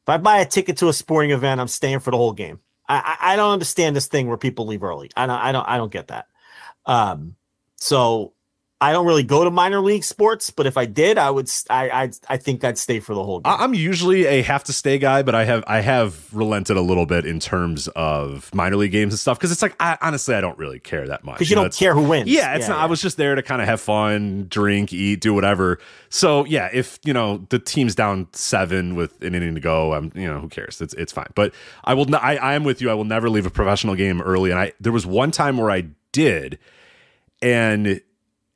If 0.03 0.09
I 0.09 0.17
buy 0.17 0.39
a 0.39 0.47
ticket 0.47 0.77
to 0.79 0.89
a 0.89 0.93
sporting 0.93 1.31
event, 1.31 1.61
I'm 1.61 1.69
staying 1.69 2.01
for 2.01 2.11
the 2.11 2.17
whole 2.17 2.33
game. 2.33 2.61
I, 2.89 3.17
I, 3.21 3.33
I 3.33 3.37
don't 3.37 3.53
understand 3.53 3.95
this 3.95 4.07
thing 4.07 4.27
where 4.27 4.37
people 4.37 4.67
leave 4.67 4.83
early. 4.83 5.11
I 5.17 5.27
don't 5.27 5.39
I 5.39 5.53
don't 5.53 5.69
I 5.69 5.77
don't 5.77 5.93
get 5.93 6.09
that. 6.09 6.27
Um, 6.87 7.37
so 7.77 8.33
I 8.83 8.93
don't 8.93 9.05
really 9.07 9.25
go 9.25 9.45
to 9.45 9.51
minor 9.51 9.81
league 9.81 10.05
sports, 10.05 10.49
but 10.49 10.67
if 10.67 10.79
I 10.79 10.87
did, 10.87 11.19
I 11.19 11.31
would 11.31 11.51
I 11.69 11.91
I, 11.91 12.11
I 12.31 12.37
think 12.39 12.65
I'd 12.65 12.79
stay 12.79 12.99
for 12.99 13.15
the 13.15 13.23
whole 13.23 13.41
game. 13.41 13.55
I'm 13.59 13.75
usually 13.75 14.25
a 14.25 14.41
have 14.41 14.65
to 14.65 14.73
stay 14.73 14.97
guy, 14.97 15.23
but 15.23 15.35
I 15.35 15.45
have 15.45 15.63
I 15.67 15.81
have 15.83 16.33
relented 16.35 16.79
a 16.79 16.81
little 16.81 17.05
bit 17.05 17.27
in 17.27 17.41
terms 17.41 17.89
of 17.89 18.49
minor 18.55 18.77
league 18.77 18.93
games 18.93 19.13
and 19.13 19.21
stuff 19.21 19.39
because 19.39 19.53
it's 19.53 19.61
like 19.61 19.75
I, 19.79 19.99
honestly 20.01 20.35
I 20.35 20.41
don't 20.41 20.57
really 20.57 20.79
care 20.81 21.07
that 21.09 21.25
much 21.25 21.35
Because 21.37 21.51
you 21.51 21.57
know, 21.57 21.65
don't 21.65 21.75
care 21.75 21.93
who 21.95 22.05
wins. 22.09 22.31
Yeah, 22.31 22.55
it's 22.55 22.63
Yeah, 22.63 22.69
not. 22.69 22.79
yeah. 22.79 22.83
I 22.85 22.87
was 22.87 23.03
just 23.03 23.19
there 23.19 23.35
to 23.35 23.43
kind 23.43 23.61
of 23.61 23.69
have 23.69 23.83
fun, 23.83 24.47
drink, 24.49 24.95
eat, 24.95 25.21
do 25.21 25.35
whatever. 25.35 25.79
So 26.09 26.47
yeah, 26.47 26.71
if 26.73 26.99
you 27.05 27.13
know 27.13 27.45
the 27.51 27.59
team's 27.59 27.95
down 27.95 28.29
seven 28.33 28.95
with 28.97 29.21
an 29.21 29.35
inning 29.35 29.57
to 29.57 29.61
go, 29.61 29.93
I'm 29.93 30.11
you 30.15 30.27
know 30.27 30.41
who 30.41 30.49
cares? 30.49 30.81
It's 30.81 30.95
it's 30.95 31.13
fine. 31.13 31.29
But 31.35 31.53
I 31.85 31.93
will. 31.93 32.07
n- 32.07 32.15
I 32.15 32.37
I 32.39 32.55
am 32.55 32.65
with 32.65 32.81
you. 32.81 32.89
I 32.91 32.95
will 32.95 33.05
never 33.05 33.29
leave 33.29 33.45
a 33.45 33.51
professional 33.51 33.95
game 33.95 34.23
early. 34.23 34.51
And 34.51 34.59
I 34.59 34.73
there 34.81 34.91
was 34.93 35.05
one 35.05 35.33
time 35.33 35.59
where 35.59 35.71
I 35.71 35.85
did, 36.13 36.59
and 37.43 38.01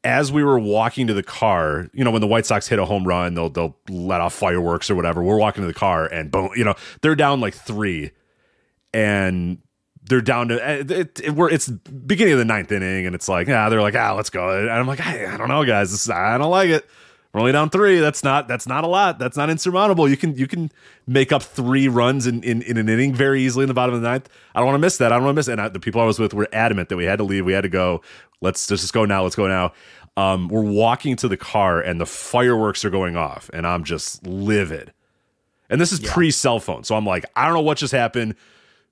as 0.04 0.30
we 0.30 0.44
were 0.44 0.58
walking 0.58 1.06
to 1.08 1.14
the 1.14 1.22
car, 1.22 1.88
you 1.94 2.04
know, 2.04 2.10
when 2.10 2.20
the 2.20 2.26
White 2.26 2.46
Sox 2.46 2.68
hit 2.68 2.78
a 2.78 2.84
home 2.84 3.04
run, 3.04 3.34
they'll 3.34 3.48
they'll 3.50 3.76
let 3.88 4.20
off 4.20 4.34
fireworks 4.34 4.90
or 4.90 4.94
whatever. 4.94 5.22
We're 5.22 5.38
walking 5.38 5.62
to 5.62 5.66
the 5.66 5.74
car 5.74 6.06
and 6.06 6.30
boom, 6.30 6.50
you 6.54 6.64
know, 6.64 6.74
they're 7.00 7.16
down 7.16 7.40
like 7.40 7.54
three, 7.54 8.10
and 8.92 9.58
they're 10.06 10.20
down 10.20 10.48
to 10.48 10.56
it, 10.80 10.90
it, 10.90 11.20
it- 11.20 11.30
we're 11.34 11.50
it's 11.50 11.68
beginning 11.68 12.34
of 12.34 12.38
the 12.38 12.44
ninth 12.44 12.70
inning, 12.70 13.06
and 13.06 13.14
it's 13.14 13.28
like 13.28 13.48
yeah, 13.48 13.68
they're 13.68 13.82
like 13.82 13.94
ah, 13.96 14.12
let's 14.14 14.30
go, 14.30 14.58
and 14.58 14.70
I'm 14.70 14.86
like 14.86 15.00
I, 15.00 15.32
I 15.32 15.36
don't 15.36 15.48
know, 15.48 15.64
guys, 15.64 15.90
this, 15.90 16.08
I 16.10 16.36
don't 16.38 16.50
like 16.50 16.68
it. 16.70 16.86
We're 17.34 17.40
only 17.40 17.52
down 17.52 17.68
three. 17.68 17.98
That's 17.98 18.22
not 18.22 18.46
that's 18.46 18.64
not 18.68 18.84
a 18.84 18.86
lot. 18.86 19.18
That's 19.18 19.36
not 19.36 19.50
insurmountable. 19.50 20.08
You 20.08 20.16
can 20.16 20.36
you 20.36 20.46
can 20.46 20.70
make 21.08 21.32
up 21.32 21.42
three 21.42 21.88
runs 21.88 22.28
in 22.28 22.44
in, 22.44 22.62
in 22.62 22.76
an 22.76 22.88
inning 22.88 23.12
very 23.12 23.42
easily 23.42 23.64
in 23.64 23.68
the 23.68 23.74
bottom 23.74 23.92
of 23.92 24.00
the 24.00 24.08
ninth. 24.08 24.28
I 24.54 24.60
don't 24.60 24.66
want 24.66 24.76
to 24.76 24.80
miss 24.80 24.98
that. 24.98 25.10
I 25.10 25.16
don't 25.16 25.24
want 25.24 25.34
to 25.34 25.38
miss 25.40 25.48
it. 25.48 25.52
And 25.52 25.60
I, 25.60 25.68
the 25.68 25.80
people 25.80 26.00
I 26.00 26.04
was 26.04 26.20
with 26.20 26.32
were 26.32 26.48
adamant 26.52 26.90
that 26.90 26.96
we 26.96 27.06
had 27.06 27.16
to 27.16 27.24
leave. 27.24 27.44
We 27.44 27.52
had 27.52 27.62
to 27.62 27.68
go. 27.68 28.02
Let's 28.40 28.68
just 28.68 28.92
go 28.92 29.04
now. 29.04 29.24
Let's 29.24 29.34
go 29.34 29.48
now. 29.48 29.72
Um, 30.16 30.46
we're 30.46 30.62
walking 30.62 31.16
to 31.16 31.28
the 31.28 31.36
car 31.36 31.80
and 31.80 32.00
the 32.00 32.06
fireworks 32.06 32.84
are 32.84 32.90
going 32.90 33.16
off, 33.16 33.50
and 33.52 33.66
I'm 33.66 33.82
just 33.82 34.24
livid. 34.24 34.92
And 35.68 35.80
this 35.80 35.90
is 35.90 35.98
pre 35.98 36.30
cell 36.30 36.60
phone, 36.60 36.84
so 36.84 36.94
I'm 36.94 37.04
like, 37.04 37.24
I 37.34 37.46
don't 37.46 37.54
know 37.54 37.62
what 37.62 37.78
just 37.78 37.92
happened. 37.92 38.36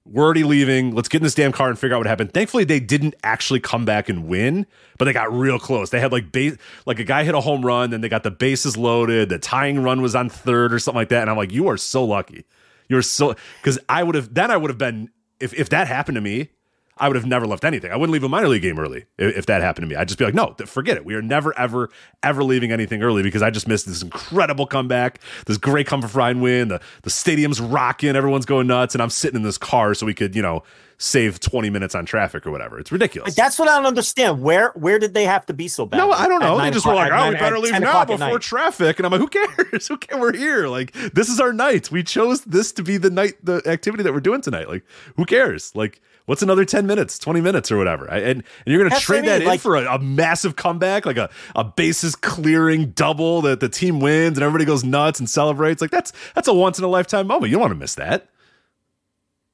We're 0.05 0.25
already 0.25 0.43
leaving. 0.43 0.95
Let's 0.95 1.09
get 1.09 1.19
in 1.19 1.23
this 1.23 1.35
damn 1.35 1.53
car 1.53 1.69
and 1.69 1.79
figure 1.79 1.95
out 1.95 2.01
what 2.01 2.07
happened. 2.09 2.35
Thankfully, 2.35 2.65
they 2.65 2.81
didn't 2.81 3.15
actually 3.23 3.61
come 3.61 3.85
back 3.85 4.09
and 4.09 4.27
win, 4.27 4.67
but 4.99 5.05
they 5.05 5.13
got 5.13 5.33
real 5.33 5.59
close. 5.59 5.91
They 5.91 6.01
had 6.01 6.11
like 6.11 6.33
base, 6.33 6.57
like 6.87 6.99
a 6.99 7.05
guy 7.05 7.23
hit 7.23 7.35
a 7.35 7.41
home 7.41 7.65
run, 7.65 7.91
then 7.91 8.01
they 8.01 8.09
got 8.09 8.25
the 8.25 8.31
bases 8.31 8.77
loaded. 8.77 9.29
The 9.29 9.39
tying 9.39 9.83
run 9.83 10.03
was 10.03 10.17
on 10.17 10.29
third 10.29 10.73
or 10.73 10.81
something 10.81 10.99
like 10.99 11.11
that. 11.11 11.23
And 11.23 11.31
I'm 11.31 11.37
like, 11.37 11.53
you 11.53 11.69
are 11.69 11.77
so 11.77 12.05
lucky. 12.05 12.45
You're 12.89 13.03
so 13.03 13.37
because 13.61 13.79
I 13.89 14.03
would 14.03 14.15
have 14.15 14.35
then 14.35 14.51
I 14.51 14.57
would 14.57 14.71
have 14.71 14.79
been 14.79 15.11
if 15.41 15.55
if 15.55 15.69
that 15.71 15.87
happened 15.87 16.17
to 16.17 16.21
me, 16.21 16.51
I 16.99 17.09
would 17.09 17.17
have 17.17 17.27
never 17.27 17.47
left 17.47 17.65
anything. 17.65 17.91
I 17.91 17.97
wouldn't 17.97 18.13
leave 18.13 18.23
a 18.23 18.29
minor 18.29 18.49
league 18.49 18.63
game 18.63 18.79
early 18.79 19.07
if, 19.19 19.39
if 19.39 19.47
that 19.47 19.63
happened 19.63 19.85
to 19.85 19.89
me. 19.89 19.97
I'd 19.97 20.09
just 20.09 20.19
be 20.19 20.25
like, 20.25 20.35
no, 20.35 20.55
forget 20.67 20.97
it. 20.97 21.05
We 21.05 21.15
are 21.15 21.23
never, 21.23 21.57
ever, 21.59 21.89
ever 22.23 22.45
leaving 22.45 22.71
anything 22.71 23.03
early 23.03 23.23
because 23.23 23.43
I 23.43 23.51
just 23.51 23.67
missed 23.67 23.87
this 23.87 24.03
incredible 24.03 24.67
comeback, 24.67 25.21
this 25.47 25.57
great 25.57 25.87
come 25.87 26.03
for 26.03 26.19
Ryan 26.19 26.41
win. 26.41 26.69
The 26.69 26.81
the 27.03 27.11
stadium's 27.11 27.61
rocking, 27.61 28.15
everyone's 28.15 28.47
going 28.47 28.67
nuts, 28.67 28.95
and 28.95 29.03
I'm 29.03 29.11
sitting 29.11 29.37
in 29.37 29.43
this 29.43 29.59
car 29.59 29.95
so 29.95 30.05
we 30.05 30.15
could, 30.15 30.37
you 30.37 30.43
know, 30.43 30.63
save 30.99 31.41
20 31.41 31.71
minutes 31.71 31.95
on 31.95 32.07
traffic 32.07 32.47
or 32.47 32.51
whatever. 32.51 32.79
It's 32.79 32.93
ridiculous. 32.93 33.35
That's 33.35 33.59
what 33.59 33.69
I 33.69 33.77
don't 33.77 33.87
understand. 33.87 34.43
Where 34.43 34.71
where 34.77 34.99
did 34.99 35.15
they 35.15 35.25
have 35.25 35.47
to 35.47 35.55
be 35.55 35.69
so 35.69 35.87
bad? 35.87 35.97
No, 35.97 36.11
I 36.13 36.29
don't 36.29 36.41
know. 36.41 36.59
They 36.59 36.71
just 36.71 36.87
were 36.87 36.95
like, 36.95 37.11
"Oh, 37.13 37.31
we 37.31 37.35
better 37.37 37.59
leave 37.59 37.73
now 37.81 38.05
before 38.05 38.19
night? 38.19 38.41
traffic." 38.41 38.99
And 38.99 39.07
I'm 39.07 39.13
like, 39.13 39.21
"Who 39.21 39.29
cares? 39.29 39.89
Who 39.89 39.97
care? 39.97 40.19
We're 40.19 40.37
here. 40.37 40.69
Like, 40.69 40.93
this 40.93 41.29
is 41.29 41.41
our 41.41 41.53
night. 41.53 41.91
We 41.91 42.03
chose 42.03 42.43
this 42.43 42.73
to 42.73 42.83
be 42.83 42.99
the 42.99 43.11
night, 43.11 43.35
the 43.43 43.63
activity 43.67 44.03
that 44.05 44.13
we're 44.13 44.21
doing 44.21 44.41
tonight. 44.41 44.69
Like, 44.69 44.85
who 45.17 45.25
cares? 45.25 45.75
Like, 45.75 46.01
what's 46.27 46.43
another 46.43 46.65
10 46.65 46.87
minutes, 46.87 47.19
20 47.19 47.41
minutes, 47.41 47.71
or 47.71 47.77
whatever? 47.77 48.11
I, 48.11 48.19
and 48.19 48.43
and 48.43 48.45
you're 48.67 48.83
what 48.85 48.93
I 48.93 48.99
trade 48.99 49.25
that 49.25 49.43
in 49.43 49.49
like- 49.49 49.61
for 49.61 49.77
a, 49.77 49.95
a 49.95 49.99
massive 49.99 50.57
comeback, 50.57 51.07
like 51.07 51.17
a 51.17 51.31
a 51.55 51.65
bases 51.65 52.17
clearing 52.17 52.91
double 52.91 53.43
that 53.43 53.61
the 53.61 53.69
team 53.69 54.01
wins 54.01 54.37
and 54.39 54.45
everybody 54.45 54.65
goes 54.65 54.85
nuts 54.85 55.19
and 55.19 55.29
celebrates. 55.29 55.81
Like, 55.81 55.91
that's 55.91 56.13
that's 56.35 56.49
a 56.49 56.55
once 56.55 56.79
in 56.79 56.85
a 56.85 56.89
lifetime 56.89 57.27
moment. 57.27 57.51
You 57.51 57.57
don't 57.57 57.63
want 57.63 57.73
to 57.73 57.79
miss 57.79 57.95
that. 57.97 58.29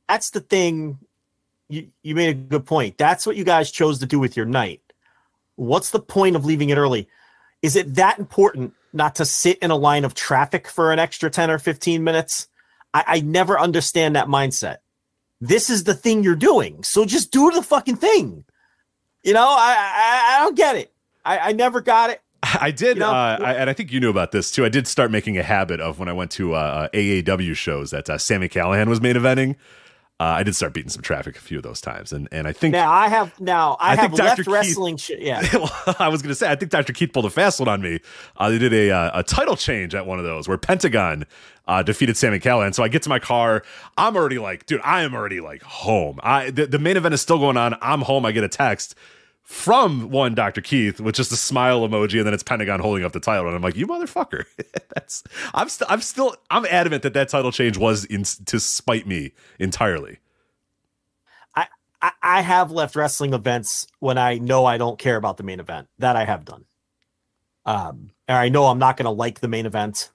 That's 0.08 0.30
the 0.30 0.40
thing. 0.40 0.98
You 1.68 1.88
you 2.02 2.14
made 2.14 2.30
a 2.30 2.34
good 2.34 2.64
point. 2.64 2.98
That's 2.98 3.26
what 3.26 3.36
you 3.36 3.44
guys 3.44 3.70
chose 3.70 3.98
to 4.00 4.06
do 4.06 4.18
with 4.18 4.36
your 4.36 4.46
night. 4.46 4.80
What's 5.56 5.90
the 5.90 6.00
point 6.00 6.36
of 6.36 6.44
leaving 6.44 6.70
it 6.70 6.78
early? 6.78 7.08
Is 7.62 7.74
it 7.74 7.96
that 7.96 8.18
important 8.18 8.74
not 8.92 9.16
to 9.16 9.24
sit 9.24 9.58
in 9.58 9.70
a 9.70 9.76
line 9.76 10.04
of 10.04 10.14
traffic 10.14 10.68
for 10.68 10.92
an 10.92 10.98
extra 10.98 11.28
10 11.28 11.50
or 11.50 11.58
15 11.58 12.04
minutes? 12.04 12.48
I, 12.94 13.04
I 13.06 13.20
never 13.20 13.58
understand 13.58 14.16
that 14.16 14.28
mindset. 14.28 14.76
This 15.40 15.70
is 15.70 15.84
the 15.84 15.94
thing 15.94 16.22
you're 16.24 16.34
doing. 16.36 16.82
So 16.82 17.04
just 17.04 17.30
do 17.30 17.50
the 17.50 17.62
fucking 17.62 17.96
thing. 17.96 18.44
You 19.22 19.34
know, 19.34 19.46
I 19.48 19.74
I, 19.76 20.36
I 20.36 20.44
don't 20.44 20.56
get 20.56 20.76
it. 20.76 20.92
I, 21.24 21.38
I 21.38 21.52
never 21.52 21.80
got 21.80 22.10
it. 22.10 22.20
I 22.42 22.70
did, 22.70 22.96
You 22.96 23.00
know- 23.00 23.10
uh, 23.10 23.38
I, 23.40 23.54
and 23.54 23.68
I 23.68 23.72
think 23.72 23.92
you 23.92 24.00
knew 24.00 24.10
about 24.10 24.32
this 24.32 24.50
too. 24.50 24.64
I 24.64 24.68
did 24.68 24.86
start 24.86 25.10
making 25.10 25.36
a 25.38 25.42
habit 25.42 25.80
of 25.80 25.98
when 25.98 26.08
I 26.08 26.12
went 26.12 26.30
to 26.32 26.54
uh, 26.54 26.88
AAW 26.94 27.54
shows 27.56 27.90
that 27.90 28.08
uh, 28.08 28.16
Sami 28.18 28.48
Callihan 28.48 28.86
was 28.88 29.00
main 29.00 29.16
eventing. 29.16 29.56
Uh, 30.20 30.24
I 30.24 30.42
did 30.42 30.56
start 30.56 30.72
beating 30.74 30.88
some 30.90 31.02
traffic 31.02 31.36
a 31.36 31.40
few 31.40 31.58
of 31.58 31.62
those 31.62 31.80
times, 31.80 32.12
and 32.12 32.28
and 32.32 32.48
I 32.48 32.52
think 32.52 32.72
Now 32.72 32.90
I 32.90 33.06
have 33.08 33.38
now 33.40 33.76
I, 33.78 33.92
I 33.92 33.94
have 33.96 34.10
Dr. 34.10 34.24
left 34.24 34.36
Keith- 34.38 34.46
wrestling 34.48 34.96
shit. 34.96 35.20
Yeah. 35.20 35.46
well, 35.52 35.70
I 36.00 36.08
was 36.08 36.22
going 36.22 36.30
to 36.30 36.34
say, 36.34 36.50
I 36.50 36.56
think 36.56 36.72
Dr. 36.72 36.92
Keith 36.92 37.12
pulled 37.12 37.26
a 37.26 37.30
fast 37.30 37.60
one 37.60 37.68
on 37.68 37.80
me. 37.80 38.00
Uh, 38.36 38.50
they 38.50 38.58
did 38.58 38.72
a 38.72 38.90
uh, 38.90 39.20
a 39.20 39.22
title 39.22 39.54
change 39.54 39.94
at 39.94 40.06
one 40.06 40.18
of 40.18 40.24
those 40.24 40.48
where 40.48 40.58
Pentagon 40.58 41.24
uh, 41.68 41.84
defeated 41.84 42.16
Sami 42.16 42.40
Callihan. 42.40 42.74
So 42.74 42.82
I 42.82 42.88
get 42.88 43.02
to 43.02 43.08
my 43.08 43.20
car, 43.20 43.62
I'm 43.96 44.16
already 44.16 44.38
like, 44.38 44.66
dude, 44.66 44.80
I 44.82 45.02
am 45.02 45.14
already 45.14 45.40
like 45.40 45.62
home. 45.62 46.18
I 46.22 46.50
the, 46.50 46.66
the 46.66 46.78
main 46.80 46.96
event 46.96 47.14
is 47.14 47.20
still 47.20 47.38
going 47.38 47.56
on. 47.56 47.76
I'm 47.80 48.00
home. 48.02 48.24
I 48.26 48.32
get 48.32 48.42
a 48.42 48.48
text 48.48 48.96
from 49.48 50.10
one 50.10 50.34
Dr. 50.34 50.60
Keith 50.60 51.00
with 51.00 51.14
just 51.14 51.32
a 51.32 51.36
smile 51.36 51.88
emoji, 51.88 52.18
and 52.18 52.26
then 52.26 52.34
it's 52.34 52.42
Pentagon 52.42 52.80
holding 52.80 53.04
up 53.04 53.12
the 53.12 53.20
title, 53.20 53.46
and 53.46 53.56
I'm 53.56 53.62
like, 53.62 53.76
you 53.76 53.86
motherfucker. 53.86 54.44
That's 54.94 55.24
I'm 55.54 55.70
still 55.70 55.86
I'm 55.90 56.02
still 56.02 56.36
I'm 56.50 56.66
adamant 56.66 57.02
that 57.04 57.14
that 57.14 57.30
title 57.30 57.52
change 57.52 57.78
was 57.78 58.04
in 58.04 58.24
to 58.24 58.60
spite 58.60 59.06
me 59.06 59.32
entirely. 59.58 60.18
I, 62.00 62.12
I 62.22 62.42
have 62.42 62.70
left 62.70 62.94
wrestling 62.94 63.34
events 63.34 63.86
when 64.00 64.18
I 64.18 64.38
know 64.38 64.66
I 64.66 64.78
don't 64.78 64.98
care 64.98 65.16
about 65.16 65.36
the 65.36 65.42
main 65.42 65.60
event. 65.60 65.88
That 65.98 66.14
I 66.16 66.24
have 66.24 66.44
done. 66.44 66.64
Um, 67.66 68.10
and 68.28 68.38
I 68.38 68.50
know 68.50 68.66
I'm 68.66 68.78
not 68.78 68.96
going 68.96 69.04
to 69.06 69.10
like 69.10 69.40
the 69.40 69.48
main 69.48 69.66
event. 69.66 70.10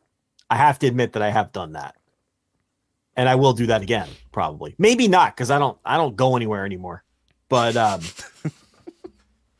I 0.50 0.56
have 0.58 0.80
to 0.80 0.88
admit 0.88 1.14
that 1.14 1.24
I 1.24 1.32
have 1.32 1.52
done 1.52 1.74
that. 1.74 1.96
and 3.16 3.30
I 3.30 3.36
will 3.36 3.54
do 3.54 3.68
that 3.68 3.82
again 3.82 4.08
probably. 4.32 4.76
Maybe 4.78 5.08
not 5.08 5.36
because 5.36 5.52
I 5.52 5.60
don't 5.60 5.78
I 5.86 5.98
don't 5.98 6.16
go 6.16 6.36
anywhere 6.36 6.66
anymore. 6.66 7.04
But 7.50 7.76
um, 7.78 8.02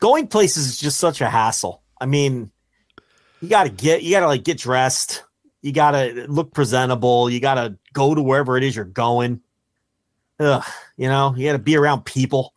going 0.04 0.26
places 0.26 0.66
is 0.66 0.78
just 0.78 0.98
such 0.98 1.22
a 1.22 1.30
hassle. 1.30 1.82
I 1.98 2.04
mean, 2.04 2.50
you 3.40 3.48
got 3.48 3.64
to 3.64 3.70
get 3.70 4.02
you 4.02 4.10
got 4.10 4.20
to 4.20 4.26
like 4.26 4.44
get 4.44 4.58
dressed. 4.58 5.24
You 5.62 5.72
got 5.72 5.92
to 5.92 6.26
look 6.28 6.52
presentable. 6.52 7.30
You 7.30 7.40
got 7.40 7.54
to 7.54 7.78
go 7.94 8.14
to 8.14 8.20
wherever 8.20 8.58
it 8.58 8.64
is 8.64 8.76
you're 8.76 8.84
going. 8.84 9.40
Ugh, 10.38 10.62
you 10.98 11.08
know, 11.08 11.34
you 11.34 11.46
got 11.46 11.52
to 11.52 11.58
be 11.58 11.74
around 11.78 12.04
people. 12.04 12.52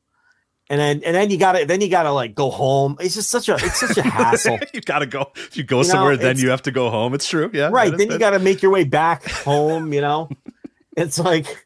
And 0.69 0.77
then, 0.77 1.01
and 1.05 1.15
then 1.15 1.29
you 1.29 1.37
gotta, 1.37 1.65
then 1.65 1.79
you 1.79 1.87
gotta 1.87 2.11
like 2.11 2.35
go 2.35 2.49
home. 2.51 2.97
It's 2.99 3.15
just 3.15 3.29
such 3.29 3.47
a, 3.47 3.53
it's 3.53 3.79
such 3.79 3.97
a 3.97 4.01
hassle. 4.09 4.59
you 4.73 4.81
gotta 4.81 5.05
go. 5.05 5.31
If 5.37 5.55
you 5.55 5.63
go 5.63 5.77
you 5.77 5.83
somewhere, 5.85 6.17
know, 6.17 6.21
then 6.21 6.37
you 6.37 6.49
have 6.49 6.63
to 6.63 6.71
go 6.71 6.89
home. 6.89 7.13
It's 7.13 7.29
true. 7.29 7.49
Yeah. 7.53 7.69
Right. 7.71 7.97
Then 7.97 8.11
you 8.11 8.19
gotta 8.19 8.39
make 8.39 8.61
your 8.61 8.73
way 8.73 8.83
back 8.83 9.23
home. 9.29 9.93
You 9.93 10.01
know, 10.01 10.29
it's 10.97 11.17
like, 11.17 11.65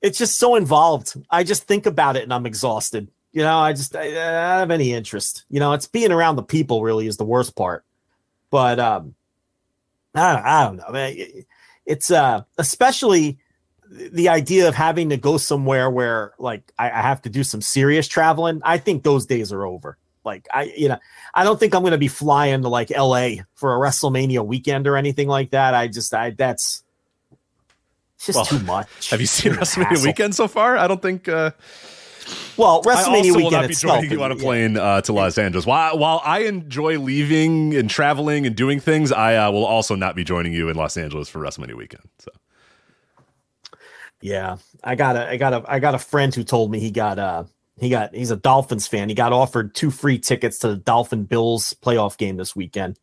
it's 0.00 0.16
just 0.16 0.38
so 0.38 0.54
involved. 0.54 1.12
I 1.28 1.44
just 1.44 1.64
think 1.64 1.84
about 1.84 2.16
it 2.16 2.22
and 2.22 2.32
I'm 2.32 2.46
exhausted. 2.46 3.08
You 3.32 3.42
know, 3.42 3.58
I 3.58 3.72
just, 3.72 3.94
I, 3.94 4.02
I 4.02 4.10
don't 4.10 4.60
have 4.60 4.70
any 4.70 4.92
interest. 4.92 5.44
You 5.50 5.60
know, 5.60 5.72
it's 5.72 5.86
being 5.86 6.12
around 6.12 6.36
the 6.36 6.42
people 6.42 6.82
really 6.82 7.06
is 7.06 7.16
the 7.16 7.24
worst 7.24 7.54
part. 7.56 7.84
But, 8.50 8.80
um, 8.80 9.14
I 10.14 10.34
don't, 10.34 10.44
I 10.44 10.64
don't 10.64 10.76
know. 10.76 10.90
Man. 10.90 11.16
It's, 11.84 12.10
uh, 12.10 12.42
especially, 12.56 13.38
the 13.90 14.28
idea 14.28 14.68
of 14.68 14.74
having 14.74 15.08
to 15.10 15.16
go 15.16 15.36
somewhere 15.38 15.90
where 15.90 16.32
like 16.38 16.72
I, 16.78 16.90
I, 16.90 17.02
have 17.02 17.22
to 17.22 17.30
do 17.30 17.42
some 17.42 17.60
serious 17.60 18.06
traveling, 18.06 18.60
I 18.64 18.78
think 18.78 19.02
those 19.02 19.26
days 19.26 19.52
are 19.52 19.64
over. 19.64 19.96
Like 20.24 20.46
I, 20.52 20.64
you 20.76 20.88
know, 20.88 20.98
I 21.34 21.44
don't 21.44 21.58
think 21.58 21.74
I'm 21.74 21.82
going 21.82 21.92
to 21.92 21.98
be 21.98 22.08
flying 22.08 22.62
to 22.62 22.68
like 22.68 22.90
L.A. 22.90 23.44
for 23.54 23.74
a 23.74 23.78
WrestleMania 23.78 24.44
weekend 24.44 24.86
or 24.86 24.96
anything 24.96 25.26
like 25.26 25.50
that. 25.50 25.74
I 25.74 25.88
just, 25.88 26.12
I 26.12 26.30
that's 26.30 26.84
just 28.20 28.36
well, 28.36 28.44
too 28.44 28.60
much. 28.60 29.10
Have 29.10 29.20
you 29.20 29.26
seen 29.26 29.52
WrestleMania 29.52 29.86
hassle. 29.86 30.06
weekend 30.06 30.34
so 30.34 30.48
far? 30.48 30.76
I 30.76 30.86
don't 30.86 31.00
think. 31.00 31.28
uh 31.28 31.52
well, 32.56 32.82
WrestleMania 32.82 33.34
weekend 33.34 33.44
will 33.44 33.50
not 33.50 33.68
be 33.68 33.74
joining 33.74 34.10
you 34.10 34.22
on 34.22 34.32
a 34.32 34.36
plane 34.36 34.74
yeah. 34.74 34.82
uh, 34.82 35.00
to 35.02 35.12
Los 35.12 35.38
Angeles. 35.38 35.66
While 35.66 35.98
while 35.98 36.20
I 36.24 36.40
enjoy 36.40 36.98
leaving 36.98 37.74
and 37.74 37.88
traveling 37.88 38.46
and 38.46 38.56
doing 38.56 38.80
things, 38.80 39.12
I 39.12 39.36
uh, 39.36 39.50
will 39.50 39.64
also 39.64 39.94
not 39.94 40.16
be 40.16 40.24
joining 40.24 40.52
you 40.52 40.68
in 40.68 40.76
Los 40.76 40.96
Angeles 40.96 41.28
for 41.28 41.40
WrestleMania 41.40 41.76
weekend. 41.76 42.08
So 42.18 42.30
yeah, 44.20 44.56
I 44.82 44.94
got 44.94 45.16
a, 45.16 45.28
I 45.28 45.36
got 45.36 45.54
a, 45.54 45.64
I 45.66 45.78
got 45.78 45.94
a 45.94 45.98
friend 45.98 46.34
who 46.34 46.44
told 46.44 46.70
me 46.70 46.80
he 46.80 46.90
got 46.90 47.18
uh 47.18 47.44
he 47.78 47.88
got 47.88 48.14
he's 48.14 48.30
a 48.30 48.36
Dolphins 48.36 48.86
fan. 48.86 49.08
He 49.08 49.14
got 49.14 49.32
offered 49.32 49.74
two 49.74 49.90
free 49.90 50.18
tickets 50.18 50.58
to 50.60 50.68
the 50.68 50.76
Dolphin 50.76 51.24
Bills 51.24 51.74
playoff 51.82 52.18
game 52.18 52.36
this 52.36 52.56
weekend. 52.56 52.98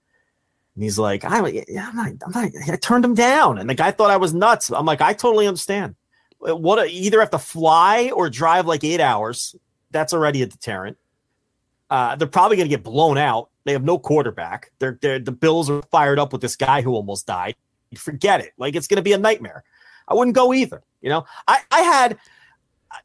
And 0.75 0.83
he's 0.83 0.99
like, 0.99 1.23
I, 1.23 1.37
I'm 1.37 1.95
not, 1.95 2.11
I'm 2.25 2.31
not, 2.33 2.51
I 2.69 2.75
turned 2.75 3.05
him 3.05 3.15
down. 3.15 3.57
And 3.57 3.69
the 3.69 3.75
guy 3.75 3.91
thought 3.91 4.11
I 4.11 4.17
was 4.17 4.33
nuts. 4.33 4.69
I'm 4.71 4.85
like, 4.85 4.99
I 4.99 5.13
totally 5.13 5.47
understand. 5.47 5.95
What 6.53 6.89
either 6.89 7.19
have 7.19 7.31
to 7.31 7.39
fly 7.39 8.11
or 8.13 8.29
drive 8.29 8.65
like 8.67 8.83
eight 8.83 9.01
hours. 9.01 9.55
That's 9.91 10.13
already 10.13 10.41
a 10.41 10.45
deterrent. 10.45 10.97
Uh, 11.89 12.15
they're 12.15 12.27
probably 12.27 12.57
going 12.57 12.69
to 12.69 12.75
get 12.75 12.83
blown 12.83 13.17
out. 13.17 13.49
They 13.63 13.73
have 13.73 13.83
no 13.83 13.97
quarterback. 13.97 14.71
They're, 14.79 14.97
they're 15.01 15.19
the 15.19 15.31
Bills 15.31 15.69
are 15.69 15.81
fired 15.83 16.19
up 16.19 16.31
with 16.31 16.41
this 16.41 16.55
guy 16.55 16.81
who 16.81 16.93
almost 16.93 17.27
died. 17.27 17.55
Forget 17.97 18.41
it. 18.41 18.53
Like 18.57 18.75
it's 18.75 18.87
going 18.87 18.97
to 18.97 19.03
be 19.03 19.13
a 19.13 19.17
nightmare. 19.17 19.63
I 20.07 20.13
wouldn't 20.13 20.35
go 20.35 20.53
either. 20.53 20.83
You 21.01 21.09
know, 21.09 21.25
I, 21.47 21.59
I 21.71 21.81
had 21.81 22.17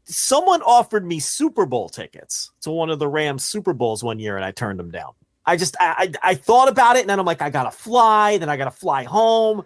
someone 0.04 0.62
offered 0.62 1.06
me 1.06 1.20
Super 1.20 1.66
Bowl 1.66 1.88
tickets 1.88 2.50
to 2.62 2.70
one 2.70 2.90
of 2.90 2.98
the 2.98 3.08
Rams 3.08 3.44
Super 3.44 3.72
Bowls 3.72 4.02
one 4.02 4.18
year, 4.18 4.36
and 4.36 4.44
I 4.44 4.50
turned 4.50 4.78
them 4.78 4.90
down. 4.90 5.12
I 5.46 5.56
just 5.56 5.76
I, 5.80 6.12
I, 6.22 6.30
I 6.30 6.34
thought 6.34 6.68
about 6.68 6.96
it, 6.96 7.00
and 7.00 7.10
then 7.10 7.18
I'm 7.18 7.26
like, 7.26 7.42
I 7.42 7.50
gotta 7.50 7.70
fly, 7.70 8.38
then 8.38 8.48
I 8.48 8.56
gotta 8.56 8.70
fly 8.70 9.04
home. 9.04 9.64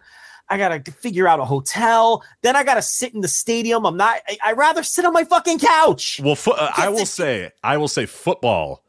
I 0.48 0.58
gotta 0.58 0.90
figure 0.92 1.26
out 1.26 1.40
a 1.40 1.44
hotel. 1.44 2.22
Then 2.42 2.54
I 2.56 2.64
gotta 2.64 2.82
sit 2.82 3.14
in 3.14 3.20
the 3.20 3.28
stadium. 3.28 3.86
I'm 3.86 3.96
not. 3.96 4.20
I, 4.44 4.52
would 4.52 4.58
rather 4.58 4.82
sit 4.82 5.04
on 5.04 5.12
my 5.12 5.24
fucking 5.24 5.58
couch. 5.58 6.20
Well, 6.22 6.34
fo- 6.34 6.52
uh, 6.52 6.70
I 6.76 6.88
will 6.90 7.06
say, 7.06 7.50
I 7.62 7.76
will 7.78 7.88
say, 7.88 8.06
football 8.06 8.84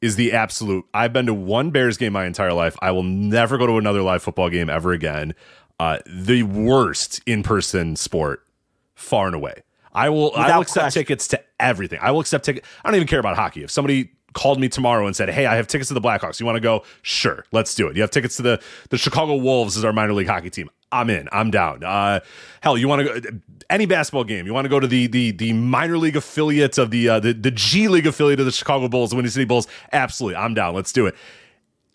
is 0.00 0.16
the 0.16 0.32
absolute. 0.32 0.84
I've 0.92 1.12
been 1.12 1.26
to 1.26 1.34
one 1.34 1.70
Bears 1.70 1.96
game 1.96 2.12
my 2.12 2.26
entire 2.26 2.52
life. 2.52 2.76
I 2.82 2.90
will 2.90 3.04
never 3.04 3.56
go 3.56 3.66
to 3.66 3.78
another 3.78 4.02
live 4.02 4.22
football 4.22 4.50
game 4.50 4.68
ever 4.68 4.92
again. 4.92 5.34
Uh, 5.80 5.98
the 6.06 6.42
worst 6.42 7.22
in 7.26 7.42
person 7.42 7.96
sport, 7.96 8.46
far 8.94 9.26
and 9.26 9.34
away. 9.34 9.62
I 9.94 10.10
will. 10.10 10.30
Without 10.32 10.50
I 10.50 10.54
will 10.56 10.62
accept 10.62 10.84
question. 10.84 11.00
tickets 11.00 11.28
to 11.28 11.42
everything. 11.58 11.98
I 12.02 12.10
will 12.10 12.20
accept 12.20 12.44
tickets. 12.44 12.68
I 12.84 12.88
don't 12.88 12.96
even 12.96 13.08
care 13.08 13.20
about 13.20 13.36
hockey. 13.36 13.62
If 13.62 13.70
somebody 13.70 14.10
called 14.34 14.60
me 14.60 14.68
tomorrow 14.68 15.06
and 15.06 15.14
said, 15.14 15.30
"Hey, 15.30 15.46
I 15.46 15.56
have 15.56 15.66
tickets 15.66 15.88
to 15.88 15.94
the 15.94 16.00
Blackhawks. 16.00 16.40
You 16.40 16.46
want 16.46 16.56
to 16.56 16.60
go? 16.60 16.84
Sure, 17.02 17.44
let's 17.52 17.74
do 17.74 17.88
it. 17.88 17.96
You 17.96 18.02
have 18.02 18.10
tickets 18.10 18.36
to 18.36 18.42
the 18.42 18.62
the 18.90 18.98
Chicago 18.98 19.36
Wolves 19.36 19.76
as 19.76 19.84
our 19.84 19.92
minor 19.92 20.12
league 20.12 20.28
hockey 20.28 20.50
team. 20.50 20.70
I'm 20.92 21.10
in. 21.10 21.28
I'm 21.32 21.50
down. 21.50 21.82
Uh, 21.82 22.20
hell, 22.60 22.76
you 22.76 22.86
want 22.86 23.06
to 23.06 23.20
go 23.20 23.38
any 23.70 23.86
basketball 23.86 24.24
game? 24.24 24.46
You 24.46 24.52
want 24.52 24.66
to 24.66 24.68
go 24.68 24.78
to 24.78 24.86
the 24.86 25.06
the 25.06 25.32
the 25.32 25.52
minor 25.54 25.98
league 25.98 26.16
affiliate 26.16 26.78
of 26.78 26.90
the 26.90 27.08
uh, 27.08 27.20
the 27.20 27.32
the 27.32 27.50
G 27.50 27.88
League 27.88 28.06
affiliate 28.06 28.38
of 28.38 28.46
the 28.46 28.52
Chicago 28.52 28.88
Bulls, 28.88 29.10
the 29.10 29.16
Windy 29.16 29.30
City 29.30 29.46
Bulls? 29.46 29.66
Absolutely, 29.92 30.36
I'm 30.36 30.54
down. 30.54 30.74
Let's 30.74 30.92
do 30.92 31.06
it. 31.06 31.16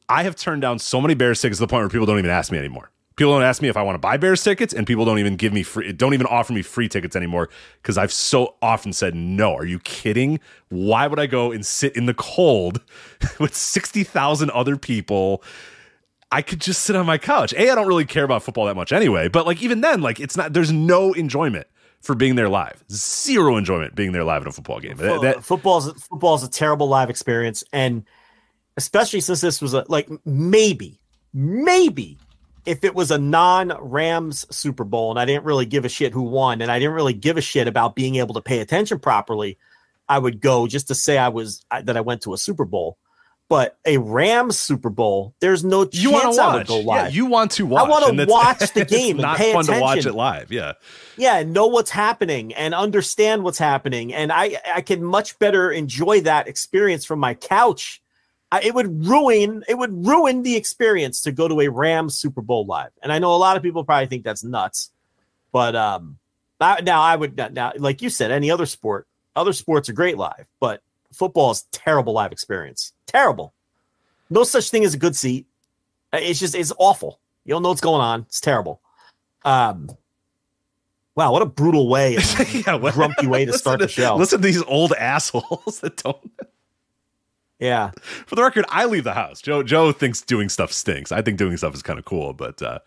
I 0.10 0.24
have 0.24 0.36
turned 0.36 0.62
down 0.62 0.80
so 0.80 1.00
many 1.00 1.14
Bears 1.14 1.42
tickets 1.42 1.60
to 1.60 1.66
the 1.66 1.70
point 1.70 1.82
where 1.84 1.90
people 1.90 2.06
don't 2.06 2.18
even 2.18 2.32
ask 2.32 2.52
me 2.52 2.58
anymore. 2.58 2.92
People 3.18 3.34
don't 3.34 3.44
ask 3.44 3.62
me 3.62 3.68
if 3.68 3.76
I 3.76 3.82
want 3.82 3.96
to 3.96 4.00
buy 4.00 4.18
Bears 4.18 4.44
tickets, 4.44 4.74
and 4.74 4.86
people 4.86 5.04
don't 5.04 5.20
even 5.20 5.36
give 5.38 5.52
me 5.52 5.64
free, 5.64 5.92
don't 5.92 6.14
even 6.14 6.28
offer 6.28 6.54
me 6.54 6.62
free 6.62 6.88
tickets 6.88 7.16
anymore 7.16 7.50
because 7.82 7.98
I've 7.98 8.14
so 8.14 8.56
often 8.62 8.94
said 8.94 9.16
no. 9.16 9.56
Are 9.56 9.66
you 9.66 9.80
kidding? 9.80 10.40
Why 10.70 11.08
would 11.08 11.20
I 11.20 11.26
go 11.26 11.52
and 11.52 11.66
sit 11.66 11.96
in 11.96 12.06
the 12.06 12.14
cold 12.14 12.82
with 13.40 13.56
sixty 13.56 14.04
thousand 14.04 14.52
other 14.52 14.78
people? 14.78 15.44
I 16.32 16.42
could 16.42 16.60
just 16.60 16.84
sit 16.84 16.96
on 16.96 17.06
my 17.06 17.18
couch. 17.18 17.54
A, 17.54 17.70
I 17.70 17.76
don't 17.76 17.88
really 17.88 18.06
care 18.06 18.24
about 18.24 18.44
football 18.44 18.66
that 18.66 18.76
much 18.76 18.92
anyway, 18.92 19.30
but 19.30 19.46
like 19.46 19.62
even 19.62 19.82
then, 19.82 20.02
like 20.02 20.20
it's 20.20 20.36
not. 20.36 20.54
There's 20.54 20.72
no 20.72 21.14
enjoyment 21.14 21.68
for 22.02 22.16
being 22.16 22.36
there 22.36 22.50
live. 22.50 22.84
Zero 22.92 23.58
enjoyment 23.58 23.96
being 23.96 24.12
there 24.12 24.24
live 24.24 24.42
at 24.42 24.48
a 24.48 24.52
football 24.52 24.80
game. 24.80 24.98
Football, 24.98 25.22
that, 25.22 25.44
football's 25.44 25.92
football's 26.04 26.44
a 26.44 26.50
terrible 26.50 26.88
live 26.88 27.10
experience, 27.10 27.64
and 27.72 28.04
especially 28.76 29.22
since 29.22 29.42
this 29.42 29.62
was 29.62 29.74
a 29.74 29.86
like 29.88 30.10
maybe 30.26 31.00
maybe 31.34 32.18
if 32.66 32.84
it 32.84 32.94
was 32.94 33.12
a 33.12 33.18
non 33.18 33.74
Rams 33.80 34.46
Super 34.56 34.84
Bowl 34.84 35.10
and 35.10 35.20
I 35.20 35.26
didn't 35.26 35.46
really 35.46 35.66
give 35.66 35.86
a 35.86 35.90
shit 35.90 36.14
who 36.14 36.24
won 36.24 36.62
and 36.62 36.70
I 36.70 36.80
didn't 36.80 36.94
really 36.94 37.14
give 37.14 37.38
a 37.38 37.42
shit 37.42 37.68
about 37.68 37.96
being 37.96 38.16
able 38.16 38.34
to 38.36 38.42
pay 38.42 38.60
attention 38.60 39.00
properly, 39.00 39.58
I 40.10 40.20
would 40.20 40.42
go 40.42 40.68
just 40.68 40.90
to 40.90 40.96
say 40.96 41.18
I 41.18 41.30
was 41.30 41.66
that 41.72 41.96
I 41.96 42.02
went 42.02 42.22
to 42.24 42.34
a 42.34 42.38
Super 42.38 42.66
Bowl. 42.66 42.98
But 43.50 43.78
a 43.86 43.98
Rams 43.98 44.60
Super 44.60 44.90
Bowl, 44.90 45.34
there's 45.40 45.64
no 45.64 45.86
chance 45.86 46.04
you 46.04 46.12
want 46.12 46.34
to 46.34 46.42
watch. 46.42 46.56
I 46.56 46.64
go 46.64 46.80
live. 46.80 47.06
Yeah, 47.06 47.08
you 47.16 47.26
want 47.28 47.52
to 47.52 47.66
watch. 47.66 47.86
I 47.86 47.90
want 47.90 48.18
to 48.18 48.26
watch 48.26 48.74
the 48.74 48.84
game. 48.84 49.18
not 49.18 49.38
fun 49.38 49.48
attention. 49.48 49.74
to 49.76 49.82
watch 49.82 50.06
it 50.06 50.14
live. 50.14 50.52
Yeah, 50.52 50.74
yeah, 51.16 51.44
know 51.44 51.68
what's 51.68 51.92
happening 51.92 52.54
and 52.54 52.74
understand 52.74 53.44
what's 53.44 53.58
happening, 53.58 54.14
and 54.14 54.34
I 54.34 54.58
I 54.74 54.82
can 54.82 55.02
much 55.02 55.40
better 55.40 55.72
enjoy 55.72 56.22
that 56.22 56.50
experience 56.50 57.06
from 57.06 57.20
my 57.20 57.36
couch 57.36 58.02
it 58.64 58.74
would 58.74 59.06
ruin 59.06 59.64
it 59.68 59.78
would 59.78 60.06
ruin 60.06 60.44
the 60.44 60.56
experience 60.56 61.22
to 61.24 61.32
go 61.32 61.48
to 61.48 61.62
a 61.62 61.68
Rams 61.68 62.18
Super 62.18 62.42
Bowl 62.42 62.66
live. 62.66 62.92
And 63.04 63.12
I 63.12 63.20
know 63.20 63.36
a 63.36 63.38
lot 63.38 63.58
of 63.58 63.64
people 63.64 63.84
probably 63.84 64.08
think 64.08 64.24
that's 64.24 64.44
nuts, 64.44 64.92
but 65.52 65.76
um, 65.76 66.18
now 66.60 67.02
I 67.02 67.16
would 67.16 67.38
now 67.54 67.74
like 67.78 68.02
you 68.02 68.10
said, 68.10 68.32
any 68.32 68.50
other 68.50 68.66
sport, 68.66 69.08
other 69.36 69.54
sports 69.54 69.90
are 69.90 69.94
great 69.94 70.18
live, 70.18 70.48
but 70.60 70.82
football 71.14 71.52
is 71.52 71.64
terrible 71.72 72.14
live 72.14 72.32
experience. 72.32 72.94
Terrible. 73.06 73.54
No 74.30 74.44
such 74.44 74.70
thing 74.70 74.84
as 74.84 74.94
a 74.94 74.98
good 74.98 75.16
seat. 75.16 75.48
Uh, 76.14 76.20
it's 76.22 76.40
just 76.40 76.56
it's 76.56 76.74
awful. 76.78 77.20
You 77.46 77.52
don't 77.52 77.64
know 77.64 77.70
what's 77.70 77.82
going 77.82 78.02
on. 78.02 78.22
It's 78.22 78.42
terrible. 78.42 78.82
Um, 79.46 79.90
Wow, 81.18 81.32
what 81.32 81.42
a 81.42 81.48
brutal 81.48 81.90
way, 81.90 82.16
yeah, 82.52 82.76
what, 82.76 82.94
grumpy 82.94 83.26
way 83.26 83.44
to 83.44 83.58
start 83.58 83.80
to, 83.80 83.88
the 83.88 83.92
show. 83.92 84.16
Listen 84.16 84.40
to 84.40 84.46
these 84.46 84.62
old 84.62 84.94
assholes 84.94 85.80
that 85.82 85.98
don't 85.98 86.32
yeah. 87.60 87.90
For 88.28 88.36
the 88.36 88.44
record, 88.44 88.66
I 88.70 88.86
leave 88.86 89.04
the 89.04 89.16
house. 89.16 89.42
Joe 89.42 89.64
Joe 89.64 89.92
thinks 89.92 90.22
doing 90.22 90.48
stuff 90.48 90.72
stinks. 90.72 91.12
I 91.12 91.24
think 91.24 91.40
doing 91.40 91.58
stuff 91.58 91.74
is 91.74 91.82
kind 91.82 91.98
of 91.98 92.06
cool, 92.06 92.34
but 92.34 92.62
uh, 92.62 92.78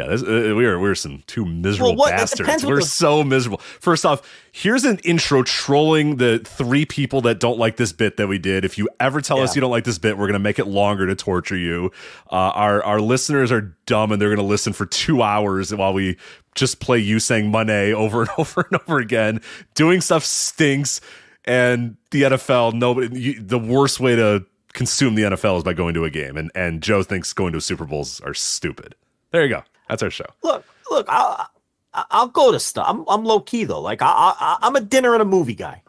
yeah, 0.00 0.08
this, 0.08 0.22
uh, 0.22 0.54
we 0.56 0.64
are 0.64 0.78
we're 0.78 0.94
some 0.94 1.22
two 1.26 1.44
miserable 1.44 1.90
well, 1.90 1.96
what, 1.96 2.10
bastards. 2.10 2.64
We're 2.64 2.76
the- 2.76 2.82
so 2.82 3.22
miserable. 3.22 3.58
First 3.58 4.06
off, 4.06 4.22
here's 4.52 4.84
an 4.84 4.98
intro 5.04 5.42
trolling 5.42 6.16
the 6.16 6.40
three 6.44 6.86
people 6.86 7.20
that 7.22 7.38
don't 7.38 7.58
like 7.58 7.76
this 7.76 7.92
bit 7.92 8.16
that 8.16 8.26
we 8.26 8.38
did. 8.38 8.64
If 8.64 8.78
you 8.78 8.88
ever 8.98 9.20
tell 9.20 9.38
yeah. 9.38 9.44
us 9.44 9.54
you 9.54 9.60
don't 9.60 9.70
like 9.70 9.84
this 9.84 9.98
bit, 9.98 10.16
we're 10.16 10.26
gonna 10.26 10.38
make 10.38 10.58
it 10.58 10.66
longer 10.66 11.06
to 11.06 11.14
torture 11.14 11.56
you. 11.56 11.90
Uh, 12.30 12.34
our 12.54 12.82
our 12.82 13.00
listeners 13.00 13.52
are 13.52 13.76
dumb 13.86 14.12
and 14.12 14.20
they're 14.20 14.34
gonna 14.34 14.48
listen 14.48 14.72
for 14.72 14.86
two 14.86 15.22
hours 15.22 15.74
while 15.74 15.92
we 15.92 16.16
just 16.54 16.80
play 16.80 16.98
you 16.98 17.20
saying 17.20 17.50
money 17.50 17.92
over 17.92 18.22
and 18.22 18.30
over 18.38 18.66
and 18.70 18.80
over 18.80 18.98
again. 18.98 19.40
Doing 19.74 20.00
stuff 20.00 20.24
stinks 20.24 21.00
and 21.44 21.96
the 22.10 22.22
NFL, 22.22 22.74
nobody, 22.74 23.20
you, 23.20 23.40
the 23.40 23.58
worst 23.58 24.00
way 24.00 24.16
to 24.16 24.44
consume 24.72 25.14
the 25.14 25.22
NFL 25.22 25.58
is 25.58 25.64
by 25.64 25.72
going 25.72 25.94
to 25.94 26.04
a 26.04 26.10
game, 26.10 26.36
and 26.36 26.50
and 26.54 26.82
Joe 26.82 27.02
thinks 27.02 27.32
going 27.32 27.52
to 27.52 27.60
Super 27.60 27.84
Bowls 27.84 28.20
are 28.20 28.34
stupid. 28.34 28.94
There 29.32 29.42
you 29.42 29.48
go. 29.48 29.62
That's 29.90 30.02
our 30.02 30.10
show. 30.10 30.26
Look, 30.42 30.64
look, 30.90 31.06
I'll 31.08 31.48
I'll 31.92 32.28
go 32.28 32.52
to 32.52 32.60
stuff. 32.60 32.86
I'm 32.88 33.04
I'm 33.08 33.24
low 33.24 33.40
key 33.40 33.64
though. 33.64 33.80
Like 33.80 34.00
I, 34.02 34.06
I 34.08 34.58
I'm 34.62 34.76
a 34.76 34.80
dinner 34.80 35.12
and 35.12 35.22
a 35.22 35.26
movie 35.26 35.54
guy. 35.54 35.82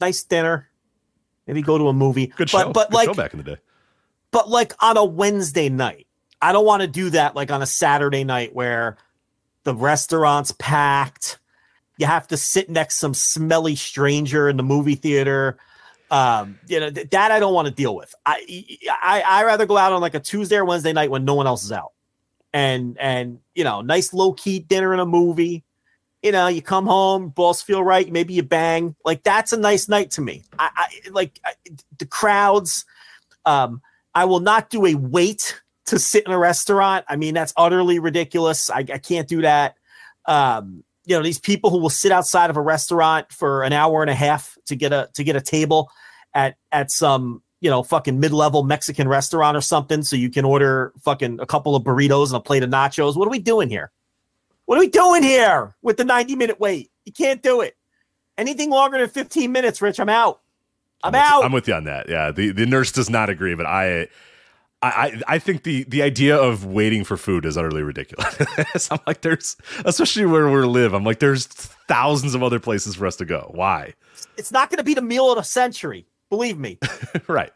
Nice 0.00 0.24
dinner, 0.24 0.68
maybe 1.46 1.62
go 1.62 1.78
to 1.78 1.88
a 1.88 1.92
movie. 1.92 2.26
Good 2.26 2.50
show. 2.50 2.58
But, 2.58 2.72
but 2.72 2.90
Good 2.90 2.96
like 2.96 3.08
show 3.08 3.14
back 3.14 3.32
in 3.32 3.38
the 3.38 3.44
day. 3.44 3.56
But 4.30 4.48
like 4.48 4.74
on 4.82 4.96
a 4.96 5.04
Wednesday 5.04 5.68
night, 5.68 6.06
I 6.42 6.52
don't 6.52 6.66
want 6.66 6.82
to 6.82 6.88
do 6.88 7.10
that. 7.10 7.34
Like 7.36 7.50
on 7.50 7.62
a 7.62 7.66
Saturday 7.66 8.24
night 8.24 8.54
where 8.54 8.96
the 9.64 9.74
restaurant's 9.74 10.52
packed 10.52 11.38
You 11.98 12.06
have 12.06 12.28
to 12.28 12.36
sit 12.36 12.68
next 12.68 12.96
to 12.96 13.00
some 13.00 13.14
smelly 13.14 13.74
stranger 13.76 14.48
in 14.48 14.56
the 14.56 14.62
movie 14.62 14.96
theater. 14.96 15.56
Um, 16.10 16.58
you 16.68 16.78
know 16.78 16.90
th- 16.90 17.10
that 17.10 17.32
I 17.32 17.40
don't 17.40 17.52
want 17.54 17.66
to 17.66 17.74
deal 17.74 17.96
with. 17.96 18.14
I, 18.24 18.44
I 19.02 19.22
I 19.26 19.44
rather 19.44 19.66
go 19.66 19.76
out 19.76 19.92
on 19.92 20.00
like 20.00 20.14
a 20.14 20.20
Tuesday 20.20 20.56
or 20.56 20.64
Wednesday 20.64 20.92
night 20.92 21.10
when 21.10 21.24
no 21.24 21.34
one 21.34 21.48
else 21.48 21.64
is 21.64 21.72
out, 21.72 21.92
and 22.56 22.96
and 22.98 23.38
you 23.54 23.64
know, 23.64 23.82
nice 23.82 24.14
low 24.14 24.32
key 24.32 24.60
dinner 24.60 24.92
and 24.92 25.00
a 25.02 25.06
movie. 25.06 25.62
You 26.22 26.32
know, 26.32 26.46
you 26.46 26.62
come 26.62 26.86
home, 26.86 27.28
balls 27.28 27.60
feel 27.60 27.84
right. 27.84 28.10
Maybe 28.10 28.32
you 28.32 28.42
bang. 28.42 28.96
Like 29.04 29.22
that's 29.22 29.52
a 29.52 29.58
nice 29.58 29.90
night 29.90 30.12
to 30.12 30.22
me. 30.22 30.42
I, 30.58 30.70
I 30.74 31.08
like 31.10 31.38
I, 31.44 31.52
the 31.98 32.06
crowds. 32.06 32.86
Um, 33.44 33.82
I 34.14 34.24
will 34.24 34.40
not 34.40 34.70
do 34.70 34.86
a 34.86 34.94
wait 34.94 35.60
to 35.84 35.98
sit 35.98 36.24
in 36.24 36.32
a 36.32 36.38
restaurant. 36.38 37.04
I 37.10 37.16
mean, 37.16 37.34
that's 37.34 37.52
utterly 37.58 37.98
ridiculous. 37.98 38.70
I, 38.70 38.78
I 38.78 38.98
can't 38.98 39.28
do 39.28 39.42
that. 39.42 39.76
Um, 40.24 40.82
you 41.04 41.14
know, 41.14 41.22
these 41.22 41.38
people 41.38 41.68
who 41.68 41.78
will 41.78 41.90
sit 41.90 42.10
outside 42.10 42.48
of 42.48 42.56
a 42.56 42.62
restaurant 42.62 43.30
for 43.30 43.64
an 43.64 43.74
hour 43.74 44.00
and 44.00 44.10
a 44.10 44.14
half 44.14 44.56
to 44.66 44.76
get 44.76 44.94
a 44.94 45.10
to 45.12 45.24
get 45.24 45.36
a 45.36 45.42
table 45.42 45.90
at 46.32 46.56
at 46.72 46.90
some 46.90 47.42
you 47.60 47.70
know 47.70 47.82
fucking 47.82 48.20
mid 48.20 48.32
level 48.32 48.62
Mexican 48.62 49.08
restaurant 49.08 49.56
or 49.56 49.60
something, 49.60 50.02
so 50.02 50.16
you 50.16 50.30
can 50.30 50.44
order 50.44 50.92
fucking 51.02 51.40
a 51.40 51.46
couple 51.46 51.74
of 51.74 51.82
burritos 51.82 52.28
and 52.28 52.36
a 52.36 52.40
plate 52.40 52.62
of 52.62 52.70
nachos. 52.70 53.16
What 53.16 53.26
are 53.26 53.30
we 53.30 53.38
doing 53.38 53.68
here? 53.68 53.90
What 54.66 54.78
are 54.78 54.80
we 54.80 54.88
doing 54.88 55.22
here 55.22 55.74
with 55.82 55.96
the 55.96 56.04
ninety 56.04 56.36
minute 56.36 56.60
wait? 56.60 56.90
You 57.04 57.12
can't 57.12 57.42
do 57.42 57.60
it. 57.60 57.76
Anything 58.36 58.70
longer 58.70 58.98
than 58.98 59.08
fifteen 59.08 59.52
minutes, 59.52 59.80
Rich, 59.80 59.98
I'm 60.00 60.08
out. 60.08 60.40
I'm, 61.02 61.14
I'm 61.14 61.20
out. 61.20 61.38
With, 61.38 61.46
I'm 61.46 61.52
with 61.52 61.68
you 61.68 61.74
on 61.74 61.84
that. 61.84 62.08
Yeah, 62.08 62.30
the 62.30 62.50
the 62.50 62.66
nurse 62.66 62.92
does 62.92 63.10
not 63.10 63.30
agree, 63.30 63.54
but 63.54 63.66
I. 63.66 64.08
I, 64.82 65.22
I 65.26 65.38
think 65.38 65.62
the 65.62 65.84
the 65.84 66.02
idea 66.02 66.36
of 66.36 66.66
waiting 66.66 67.02
for 67.02 67.16
food 67.16 67.46
is 67.46 67.56
utterly 67.56 67.82
ridiculous. 67.82 68.88
I'm 68.90 69.00
like, 69.06 69.22
there's 69.22 69.56
especially 69.84 70.26
where 70.26 70.48
we 70.48 70.64
live. 70.66 70.92
I'm 70.92 71.02
like, 71.02 71.18
there's 71.18 71.46
thousands 71.46 72.34
of 72.34 72.42
other 72.42 72.60
places 72.60 72.94
for 72.94 73.06
us 73.06 73.16
to 73.16 73.24
go. 73.24 73.50
Why? 73.54 73.94
It's 74.36 74.52
not 74.52 74.68
going 74.68 74.76
to 74.76 74.84
be 74.84 74.92
the 74.92 75.02
meal 75.02 75.30
of 75.30 75.38
the 75.38 75.42
century. 75.42 76.06
Believe 76.30 76.58
me. 76.58 76.78
right. 77.28 77.52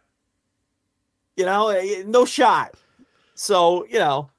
You 1.37 1.45
know, 1.45 1.69
eh, 1.69 2.05
no 2.07 2.25
shot. 2.25 2.75
So 3.35 3.87
you 3.87 3.99
know, 3.99 4.31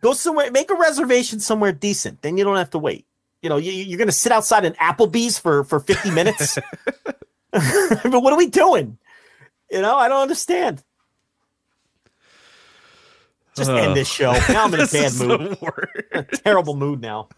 go 0.00 0.12
somewhere, 0.12 0.50
make 0.50 0.70
a 0.70 0.74
reservation 0.74 1.40
somewhere 1.40 1.72
decent. 1.72 2.22
Then 2.22 2.36
you 2.36 2.44
don't 2.44 2.56
have 2.56 2.70
to 2.70 2.78
wait. 2.78 3.06
You 3.42 3.48
know, 3.48 3.56
you, 3.56 3.72
you're 3.72 3.98
going 3.98 4.08
to 4.08 4.12
sit 4.12 4.30
outside 4.30 4.64
an 4.64 4.74
Applebee's 4.74 5.38
for 5.38 5.64
for 5.64 5.80
50 5.80 6.10
minutes. 6.10 6.58
but 7.52 8.22
what 8.22 8.32
are 8.32 8.38
we 8.38 8.46
doing? 8.46 8.98
You 9.70 9.82
know, 9.82 9.96
I 9.96 10.08
don't 10.08 10.22
understand. 10.22 10.82
Just 13.54 13.70
uh, 13.70 13.74
end 13.74 13.96
this 13.96 14.08
show. 14.08 14.32
Now 14.48 14.64
I'm 14.64 14.74
in 14.74 14.80
a 14.80 14.86
bad 14.86 15.14
mood. 15.14 15.58
A 16.12 16.22
terrible 16.22 16.74
mood 16.74 17.02
now. 17.02 17.28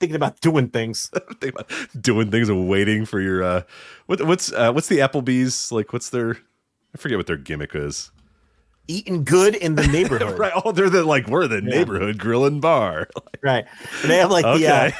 Thinking 0.00 0.16
about 0.16 0.40
doing 0.40 0.68
things. 0.68 1.10
Thinking 1.40 1.50
about 1.50 1.70
doing 2.00 2.30
things 2.30 2.48
and 2.48 2.68
waiting 2.68 3.04
for 3.04 3.20
your 3.20 3.42
uh 3.42 3.62
what 4.06 4.22
what's 4.22 4.52
uh 4.52 4.72
what's 4.72 4.88
the 4.88 4.98
Applebee's 4.98 5.70
like 5.70 5.92
what's 5.92 6.10
their 6.10 6.38
I 6.94 6.98
forget 6.98 7.18
what 7.18 7.26
their 7.26 7.36
gimmick 7.36 7.74
is. 7.74 8.10
Eating 8.88 9.22
good 9.22 9.54
in 9.54 9.76
the 9.76 9.86
neighborhood. 9.86 10.38
right. 10.38 10.52
Oh, 10.64 10.72
they're 10.72 10.90
the 10.90 11.04
like 11.04 11.28
we're 11.28 11.46
the 11.46 11.62
yeah. 11.62 11.76
neighborhood 11.76 12.18
grill 12.18 12.44
and 12.44 12.60
bar. 12.60 13.08
like, 13.14 13.38
right. 13.42 13.64
And 14.02 14.10
they 14.10 14.18
have 14.18 14.30
like 14.30 14.44
okay. 14.44 14.58
the 14.58 14.68
uh, 14.72 14.90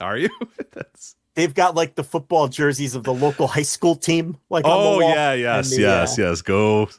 Are 0.00 0.18
you? 0.18 0.28
That's 0.72 1.16
they've 1.34 1.54
got 1.54 1.74
like 1.74 1.94
the 1.94 2.04
football 2.04 2.48
jerseys 2.48 2.94
of 2.94 3.04
the 3.04 3.14
local 3.14 3.46
high 3.46 3.62
school 3.62 3.96
team. 3.96 4.36
Like 4.50 4.64
oh 4.66 5.00
yeah, 5.00 5.32
yes, 5.32 5.70
the, 5.70 5.82
yes, 5.82 6.18
uh, 6.18 6.22
yes. 6.22 6.42
Go 6.42 6.90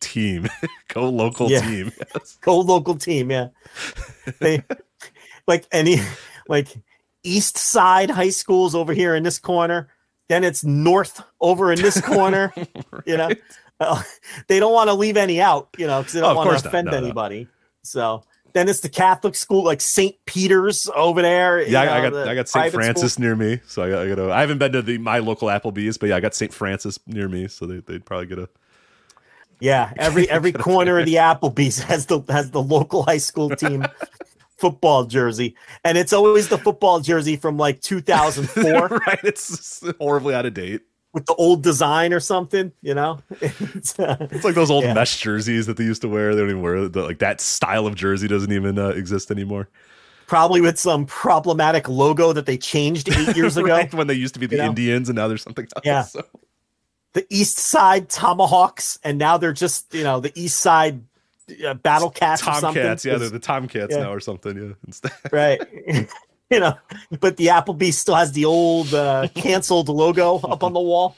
team. 0.00 0.48
Go 0.88 1.08
local 1.08 1.50
yeah. 1.50 1.60
team. 1.60 1.92
Yes. 2.14 2.38
Go 2.40 2.60
local 2.60 2.94
team. 2.94 3.30
Yeah. 3.30 3.48
they 4.38 4.62
like 5.46 5.66
any 5.72 6.00
like 6.48 6.68
East 7.26 7.58
Side 7.58 8.10
high 8.10 8.30
schools 8.30 8.74
over 8.74 8.92
here 8.92 9.14
in 9.14 9.22
this 9.22 9.38
corner. 9.38 9.88
Then 10.28 10.44
it's 10.44 10.64
North 10.64 11.22
over 11.40 11.72
in 11.72 11.80
this 11.80 12.00
corner. 12.06 12.52
right. 12.56 13.02
You 13.04 13.16
know, 13.16 13.30
uh, 13.80 14.02
they 14.48 14.60
don't 14.60 14.72
want 14.72 14.88
to 14.88 14.94
leave 14.94 15.16
any 15.16 15.40
out. 15.40 15.68
You 15.78 15.86
know, 15.86 16.00
because 16.00 16.14
they 16.14 16.20
don't 16.20 16.32
oh, 16.32 16.44
want 16.44 16.58
to 16.58 16.68
offend 16.68 16.88
no, 16.88 16.96
anybody. 16.96 17.44
No. 17.44 17.50
So 17.82 18.24
then 18.52 18.68
it's 18.68 18.80
the 18.80 18.88
Catholic 18.88 19.34
school, 19.34 19.64
like 19.64 19.80
St. 19.80 20.16
Peter's 20.24 20.88
over 20.94 21.22
there. 21.22 21.60
Yeah, 21.62 21.84
know, 21.84 21.92
I 21.92 22.10
got 22.10 22.28
I 22.28 22.34
got 22.34 22.48
St. 22.48 22.72
Francis 22.72 23.14
school. 23.14 23.24
near 23.24 23.36
me, 23.36 23.60
so 23.66 23.82
I 23.82 23.90
got, 23.90 24.06
I 24.06 24.08
got 24.08 24.30
I 24.30 24.40
haven't 24.40 24.58
been 24.58 24.72
to 24.72 24.82
the 24.82 24.98
my 24.98 25.18
local 25.18 25.48
Applebee's, 25.48 25.98
but 25.98 26.08
yeah, 26.08 26.16
I 26.16 26.20
got 26.20 26.34
St. 26.34 26.52
Francis 26.52 26.98
near 27.06 27.28
me, 27.28 27.48
so 27.48 27.66
they, 27.66 27.80
they'd 27.80 28.04
probably 28.04 28.26
get 28.26 28.38
a 28.38 28.48
yeah, 29.60 29.92
every 29.96 30.28
every 30.30 30.52
corner 30.52 30.98
of 30.98 31.06
the 31.06 31.14
Applebee's 31.14 31.78
has 31.80 32.06
the 32.06 32.20
has 32.28 32.50
the 32.50 32.62
local 32.62 33.02
high 33.02 33.18
school 33.18 33.50
team 33.50 33.86
football 34.56 35.04
jersey, 35.04 35.54
and 35.84 35.98
it's 35.98 36.12
always 36.12 36.48
the 36.48 36.58
football 36.58 37.00
jersey 37.00 37.36
from 37.36 37.56
like 37.56 37.80
2004. 37.80 38.88
right, 39.06 39.20
it's 39.22 39.82
horribly 39.98 40.34
out 40.34 40.46
of 40.46 40.54
date 40.54 40.82
with 41.16 41.24
the 41.24 41.34
old 41.34 41.62
design 41.62 42.12
or 42.12 42.20
something. 42.20 42.70
You 42.82 42.94
know, 42.94 43.18
it's, 43.40 43.98
uh, 43.98 44.28
it's 44.30 44.44
like 44.44 44.54
those 44.54 44.70
old 44.70 44.84
yeah. 44.84 44.94
mesh 44.94 45.20
jerseys 45.20 45.66
that 45.66 45.78
they 45.78 45.84
used 45.84 46.02
to 46.02 46.08
wear. 46.08 46.34
They 46.34 46.42
don't 46.42 46.50
even 46.50 46.62
wear 46.62 46.88
the, 46.88 47.02
like 47.02 47.18
that 47.20 47.40
style 47.40 47.86
of 47.86 47.94
jersey 47.94 48.28
doesn't 48.28 48.52
even 48.52 48.78
uh, 48.78 48.88
exist 48.88 49.30
anymore. 49.30 49.68
Probably 50.26 50.60
with 50.60 50.78
some 50.78 51.06
problematic 51.06 51.88
logo 51.88 52.32
that 52.32 52.46
they 52.46 52.58
changed 52.58 53.08
eight 53.08 53.36
years 53.36 53.56
ago. 53.56 53.68
right, 53.68 53.92
when 53.94 54.08
they 54.08 54.14
used 54.14 54.34
to 54.34 54.40
be 54.40 54.46
the 54.46 54.56
you 54.56 54.62
Indians 54.62 55.08
know? 55.08 55.12
and 55.12 55.16
now 55.16 55.28
there's 55.28 55.42
something 55.42 55.66
else. 55.76 55.84
Yeah. 55.84 56.02
So 56.02 56.22
the 57.14 57.26
East 57.30 57.58
Side 57.58 58.10
Tomahawks, 58.10 58.98
and 59.02 59.16
now 59.16 59.38
they're 59.38 59.54
just 59.54 59.94
you 59.94 60.04
know 60.04 60.20
the 60.20 60.32
East 60.38 60.60
Side 60.60 61.02
uh, 61.64 61.74
Battle 61.74 62.10
Cats. 62.10 62.42
Tomcats, 62.42 63.04
yeah, 63.04 63.16
they're 63.16 63.30
the 63.30 63.38
Tomcats 63.38 63.92
yeah. 63.92 64.02
now 64.02 64.12
or 64.12 64.20
something. 64.20 64.56
Yeah, 64.56 64.72
instead. 64.86 65.12
right. 65.32 65.60
you 66.50 66.60
know, 66.60 66.74
but 67.20 67.36
the 67.36 67.46
Applebee 67.48 67.92
still 67.92 68.14
has 68.14 68.32
the 68.32 68.44
old 68.44 68.92
uh, 68.94 69.28
canceled 69.34 69.88
logo 69.88 70.38
up 70.38 70.62
on 70.62 70.72
the 70.72 70.80
wall, 70.80 71.16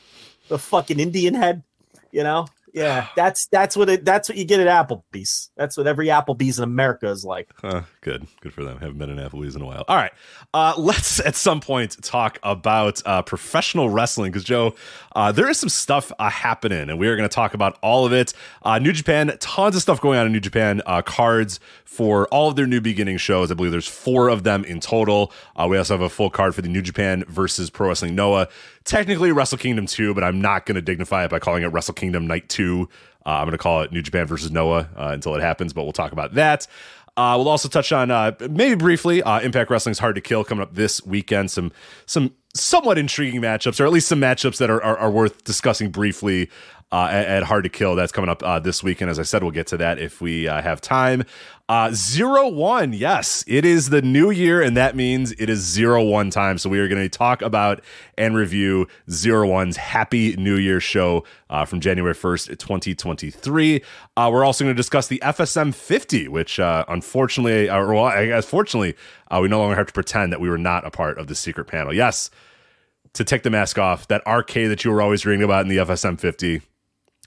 the 0.48 0.58
fucking 0.58 1.00
Indian 1.00 1.34
head. 1.34 1.62
You 2.10 2.22
know, 2.22 2.46
yeah, 2.78 3.08
that's 3.16 3.46
that's 3.48 3.76
what 3.76 3.88
it. 3.88 4.04
That's 4.04 4.28
what 4.28 4.38
you 4.38 4.44
get 4.44 4.60
at 4.60 4.66
Applebee's. 4.66 5.50
That's 5.56 5.76
what 5.76 5.86
every 5.86 6.06
Applebee's 6.06 6.58
in 6.58 6.64
America 6.64 7.08
is 7.08 7.24
like. 7.24 7.50
Huh, 7.56 7.82
good, 8.00 8.26
good 8.40 8.52
for 8.52 8.64
them. 8.64 8.78
Haven't 8.78 8.98
been 8.98 9.10
in 9.10 9.18
Applebee's 9.18 9.56
in 9.56 9.62
a 9.62 9.66
while. 9.66 9.84
All 9.88 9.96
right, 9.96 10.12
uh, 10.54 10.74
let's 10.78 11.20
at 11.20 11.34
some 11.34 11.60
point 11.60 12.00
talk 12.02 12.38
about 12.42 13.02
uh, 13.04 13.22
professional 13.22 13.90
wrestling 13.90 14.30
because 14.30 14.44
Joe, 14.44 14.74
uh, 15.14 15.32
there 15.32 15.48
is 15.48 15.58
some 15.58 15.68
stuff 15.68 16.12
uh, 16.18 16.30
happening, 16.30 16.88
and 16.88 16.98
we 16.98 17.08
are 17.08 17.16
going 17.16 17.28
to 17.28 17.34
talk 17.34 17.54
about 17.54 17.78
all 17.82 18.06
of 18.06 18.12
it. 18.12 18.32
Uh, 18.62 18.78
New 18.78 18.92
Japan, 18.92 19.36
tons 19.40 19.76
of 19.76 19.82
stuff 19.82 20.00
going 20.00 20.18
on 20.18 20.26
in 20.26 20.32
New 20.32 20.40
Japan. 20.40 20.82
Uh, 20.86 21.02
cards 21.02 21.60
for 21.84 22.28
all 22.28 22.48
of 22.48 22.56
their 22.56 22.66
new 22.66 22.80
beginning 22.80 23.16
shows. 23.16 23.50
I 23.50 23.54
believe 23.54 23.72
there's 23.72 23.88
four 23.88 24.28
of 24.28 24.44
them 24.44 24.64
in 24.64 24.78
total. 24.78 25.32
we 25.68 25.76
also 25.76 25.94
have 25.94 26.02
a 26.02 26.08
full 26.08 26.30
card 26.30 26.54
for 26.54 26.62
the 26.62 26.68
New 26.68 26.82
Japan 26.82 27.24
versus 27.28 27.70
Pro 27.70 27.88
Wrestling 27.88 28.14
Noah 28.14 28.48
technically 28.88 29.30
Wrestle 29.32 29.58
Kingdom 29.58 29.86
2, 29.86 30.14
but 30.14 30.24
I'm 30.24 30.40
not 30.40 30.66
going 30.66 30.74
to 30.76 30.82
dignify 30.82 31.24
it 31.24 31.30
by 31.30 31.38
calling 31.38 31.62
it 31.62 31.66
Wrestle 31.66 31.94
Kingdom 31.94 32.26
Night 32.26 32.48
2. 32.48 32.88
Uh, 33.24 33.28
I'm 33.28 33.44
going 33.44 33.52
to 33.52 33.58
call 33.58 33.82
it 33.82 33.92
New 33.92 34.00
Japan 34.00 34.26
versus 34.26 34.50
Noah 34.50 34.88
uh, 34.96 35.10
until 35.12 35.34
it 35.34 35.42
happens, 35.42 35.72
but 35.72 35.84
we'll 35.84 35.92
talk 35.92 36.12
about 36.12 36.34
that. 36.34 36.66
Uh, 37.16 37.34
we'll 37.36 37.48
also 37.48 37.68
touch 37.68 37.92
on 37.92 38.10
uh, 38.10 38.32
maybe 38.48 38.74
briefly 38.74 39.22
uh, 39.22 39.40
Impact 39.40 39.70
Wrestling's 39.70 39.98
Hard 39.98 40.14
to 40.14 40.20
Kill 40.20 40.44
coming 40.44 40.62
up 40.62 40.74
this 40.74 41.04
weekend. 41.04 41.50
Some 41.50 41.72
some 42.06 42.32
somewhat 42.54 42.96
intriguing 42.96 43.42
matchups, 43.42 43.80
or 43.80 43.84
at 43.84 43.92
least 43.92 44.08
some 44.08 44.20
matchups 44.20 44.58
that 44.58 44.70
are, 44.70 44.82
are, 44.82 44.96
are 44.96 45.10
worth 45.10 45.42
discussing 45.44 45.90
briefly 45.90 46.48
uh, 46.90 47.08
at, 47.10 47.26
at, 47.26 47.42
Hard 47.42 47.64
to 47.64 47.70
Kill. 47.70 47.94
That's 47.96 48.12
coming 48.12 48.30
up 48.30 48.42
uh, 48.42 48.58
this 48.60 48.82
weekend. 48.82 49.10
As 49.10 49.18
I 49.18 49.22
said, 49.22 49.42
we'll 49.42 49.52
get 49.52 49.66
to 49.68 49.76
that 49.76 49.98
if 49.98 50.20
we 50.20 50.48
uh, 50.48 50.62
have 50.62 50.80
time. 50.80 51.24
Uh, 51.68 51.90
zero 51.92 52.48
one, 52.48 52.94
yes, 52.94 53.44
it 53.46 53.62
is 53.62 53.90
the 53.90 54.00
new 54.00 54.30
year, 54.30 54.62
and 54.62 54.74
that 54.74 54.96
means 54.96 55.32
it 55.32 55.50
is 55.50 55.60
zero 55.60 56.02
one 56.02 56.30
time. 56.30 56.56
So 56.56 56.70
we 56.70 56.78
are 56.78 56.88
going 56.88 57.02
to 57.02 57.10
talk 57.10 57.42
about 57.42 57.82
and 58.16 58.34
review 58.34 58.88
zero 59.10 59.46
one's 59.46 59.76
Happy 59.76 60.34
New 60.36 60.56
Year 60.56 60.80
show 60.80 61.24
uh, 61.50 61.66
from 61.66 61.80
January 61.80 62.14
first, 62.14 62.58
twenty 62.58 62.94
twenty 62.94 63.30
three. 63.30 63.82
We're 64.16 64.46
also 64.46 64.64
going 64.64 64.74
to 64.74 64.78
discuss 64.78 65.08
the 65.08 65.18
FSM 65.22 65.74
fifty, 65.74 66.26
which 66.26 66.58
unfortunately, 66.58 67.68
or 67.68 67.92
well, 67.92 68.04
I 68.04 68.26
guess 68.28 68.46
fortunately, 68.46 68.96
we 69.30 69.48
no 69.48 69.58
longer 69.58 69.76
have 69.76 69.88
to 69.88 69.92
pretend 69.92 70.32
that 70.32 70.40
we 70.40 70.48
were 70.48 70.56
not 70.56 70.86
a 70.86 70.90
part 70.90 71.18
of 71.18 71.26
the 71.26 71.34
secret 71.34 71.66
panel. 71.66 71.92
Yes, 71.92 72.30
to 73.12 73.24
take 73.24 73.42
the 73.42 73.50
mask 73.50 73.76
off, 73.78 74.08
that 74.08 74.26
arcade 74.26 74.70
that 74.70 74.86
you 74.86 74.90
were 74.90 75.02
always 75.02 75.26
reading 75.26 75.44
about 75.44 75.66
in 75.66 75.68
the 75.68 75.76
FSM 75.76 76.18
fifty 76.18 76.62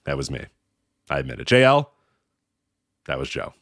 that 0.06 0.18
was 0.18 0.32
me. 0.32 0.46
I 1.10 1.20
admit 1.20 1.40
it. 1.40 1.48
JL, 1.48 1.88
that 3.06 3.20
was 3.20 3.30
Joe. 3.30 3.54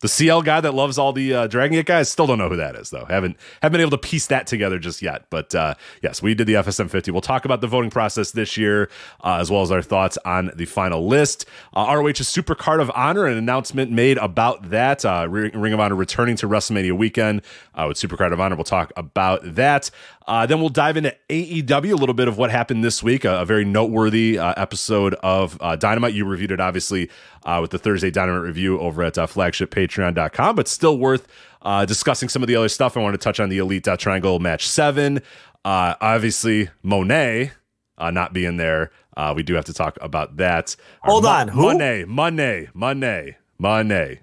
The 0.00 0.08
CL 0.08 0.42
guy 0.42 0.62
that 0.62 0.72
loves 0.72 0.96
all 0.96 1.12
the 1.12 1.34
uh, 1.34 1.46
Dragon 1.46 1.74
Gate 1.74 1.84
guys, 1.84 2.08
still 2.08 2.26
don't 2.26 2.38
know 2.38 2.48
who 2.48 2.56
that 2.56 2.74
is 2.74 2.88
though. 2.88 3.04
Haven't 3.04 3.36
haven't 3.60 3.72
been 3.72 3.82
able 3.82 3.90
to 3.90 3.98
piece 3.98 4.28
that 4.28 4.46
together 4.46 4.78
just 4.78 5.02
yet. 5.02 5.26
But 5.28 5.54
uh, 5.54 5.74
yes, 6.02 6.22
we 6.22 6.34
did 6.34 6.46
the 6.46 6.54
FSM 6.54 6.88
50. 6.88 7.10
We'll 7.10 7.20
talk 7.20 7.44
about 7.44 7.60
the 7.60 7.66
voting 7.66 7.90
process 7.90 8.30
this 8.30 8.56
year, 8.56 8.88
uh, 9.22 9.36
as 9.40 9.50
well 9.50 9.60
as 9.60 9.70
our 9.70 9.82
thoughts 9.82 10.16
on 10.24 10.52
the 10.56 10.64
final 10.64 11.06
list. 11.06 11.44
Uh, 11.74 11.94
ROH's 11.94 12.26
Super 12.26 12.54
Card 12.54 12.80
of 12.80 12.90
Honor, 12.94 13.26
an 13.26 13.36
announcement 13.36 13.90
made 13.90 14.16
about 14.16 14.70
that. 14.70 15.04
Uh, 15.04 15.26
Ring 15.28 15.74
of 15.74 15.80
Honor 15.80 15.96
returning 15.96 16.36
to 16.36 16.48
WrestleMania 16.48 16.96
weekend 16.96 17.42
uh, 17.74 17.84
with 17.86 17.98
Super 17.98 18.16
Card 18.16 18.32
of 18.32 18.40
Honor. 18.40 18.56
We'll 18.56 18.64
talk 18.64 18.92
about 18.96 19.40
that. 19.54 19.90
Uh, 20.30 20.46
then 20.46 20.60
we'll 20.60 20.68
dive 20.68 20.96
into 20.96 21.12
AEW, 21.28 21.90
a 21.92 21.96
little 21.96 22.14
bit 22.14 22.28
of 22.28 22.38
what 22.38 22.52
happened 22.52 22.84
this 22.84 23.02
week, 23.02 23.24
a, 23.24 23.40
a 23.40 23.44
very 23.44 23.64
noteworthy 23.64 24.38
uh, 24.38 24.54
episode 24.56 25.14
of 25.24 25.58
uh, 25.60 25.74
Dynamite. 25.74 26.14
You 26.14 26.24
reviewed 26.24 26.52
it, 26.52 26.60
obviously, 26.60 27.10
uh, 27.44 27.58
with 27.60 27.72
the 27.72 27.80
Thursday 27.80 28.12
Dynamite 28.12 28.42
review 28.42 28.78
over 28.78 29.02
at 29.02 29.18
uh, 29.18 29.26
Flagship 29.26 29.72
Page 29.72 29.96
patreon.com, 29.96 30.54
but 30.54 30.68
still 30.68 30.98
worth 30.98 31.26
uh, 31.62 31.84
discussing 31.84 32.28
some 32.28 32.42
of 32.42 32.46
the 32.46 32.54
other 32.54 32.68
stuff. 32.68 32.96
I 32.96 33.00
want 33.00 33.14
to 33.14 33.18
touch 33.18 33.40
on 33.40 33.48
the 33.48 33.58
Elite 33.58 33.88
Triangle 33.98 34.38
match 34.38 34.68
seven. 34.68 35.20
Uh, 35.64 35.94
obviously, 36.00 36.70
Monet 36.84 37.50
uh, 37.98 38.12
not 38.12 38.32
being 38.32 38.56
there. 38.56 38.92
Uh, 39.16 39.32
we 39.36 39.42
do 39.42 39.54
have 39.54 39.64
to 39.64 39.74
talk 39.74 39.98
about 40.00 40.36
that. 40.36 40.76
Hold 41.02 41.26
on. 41.26 41.48
Who? 41.48 41.62
Monet, 41.62 42.04
Monet, 42.04 42.68
Monet, 42.72 43.36
Monet, 43.58 44.20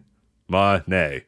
Monet. 0.47 1.25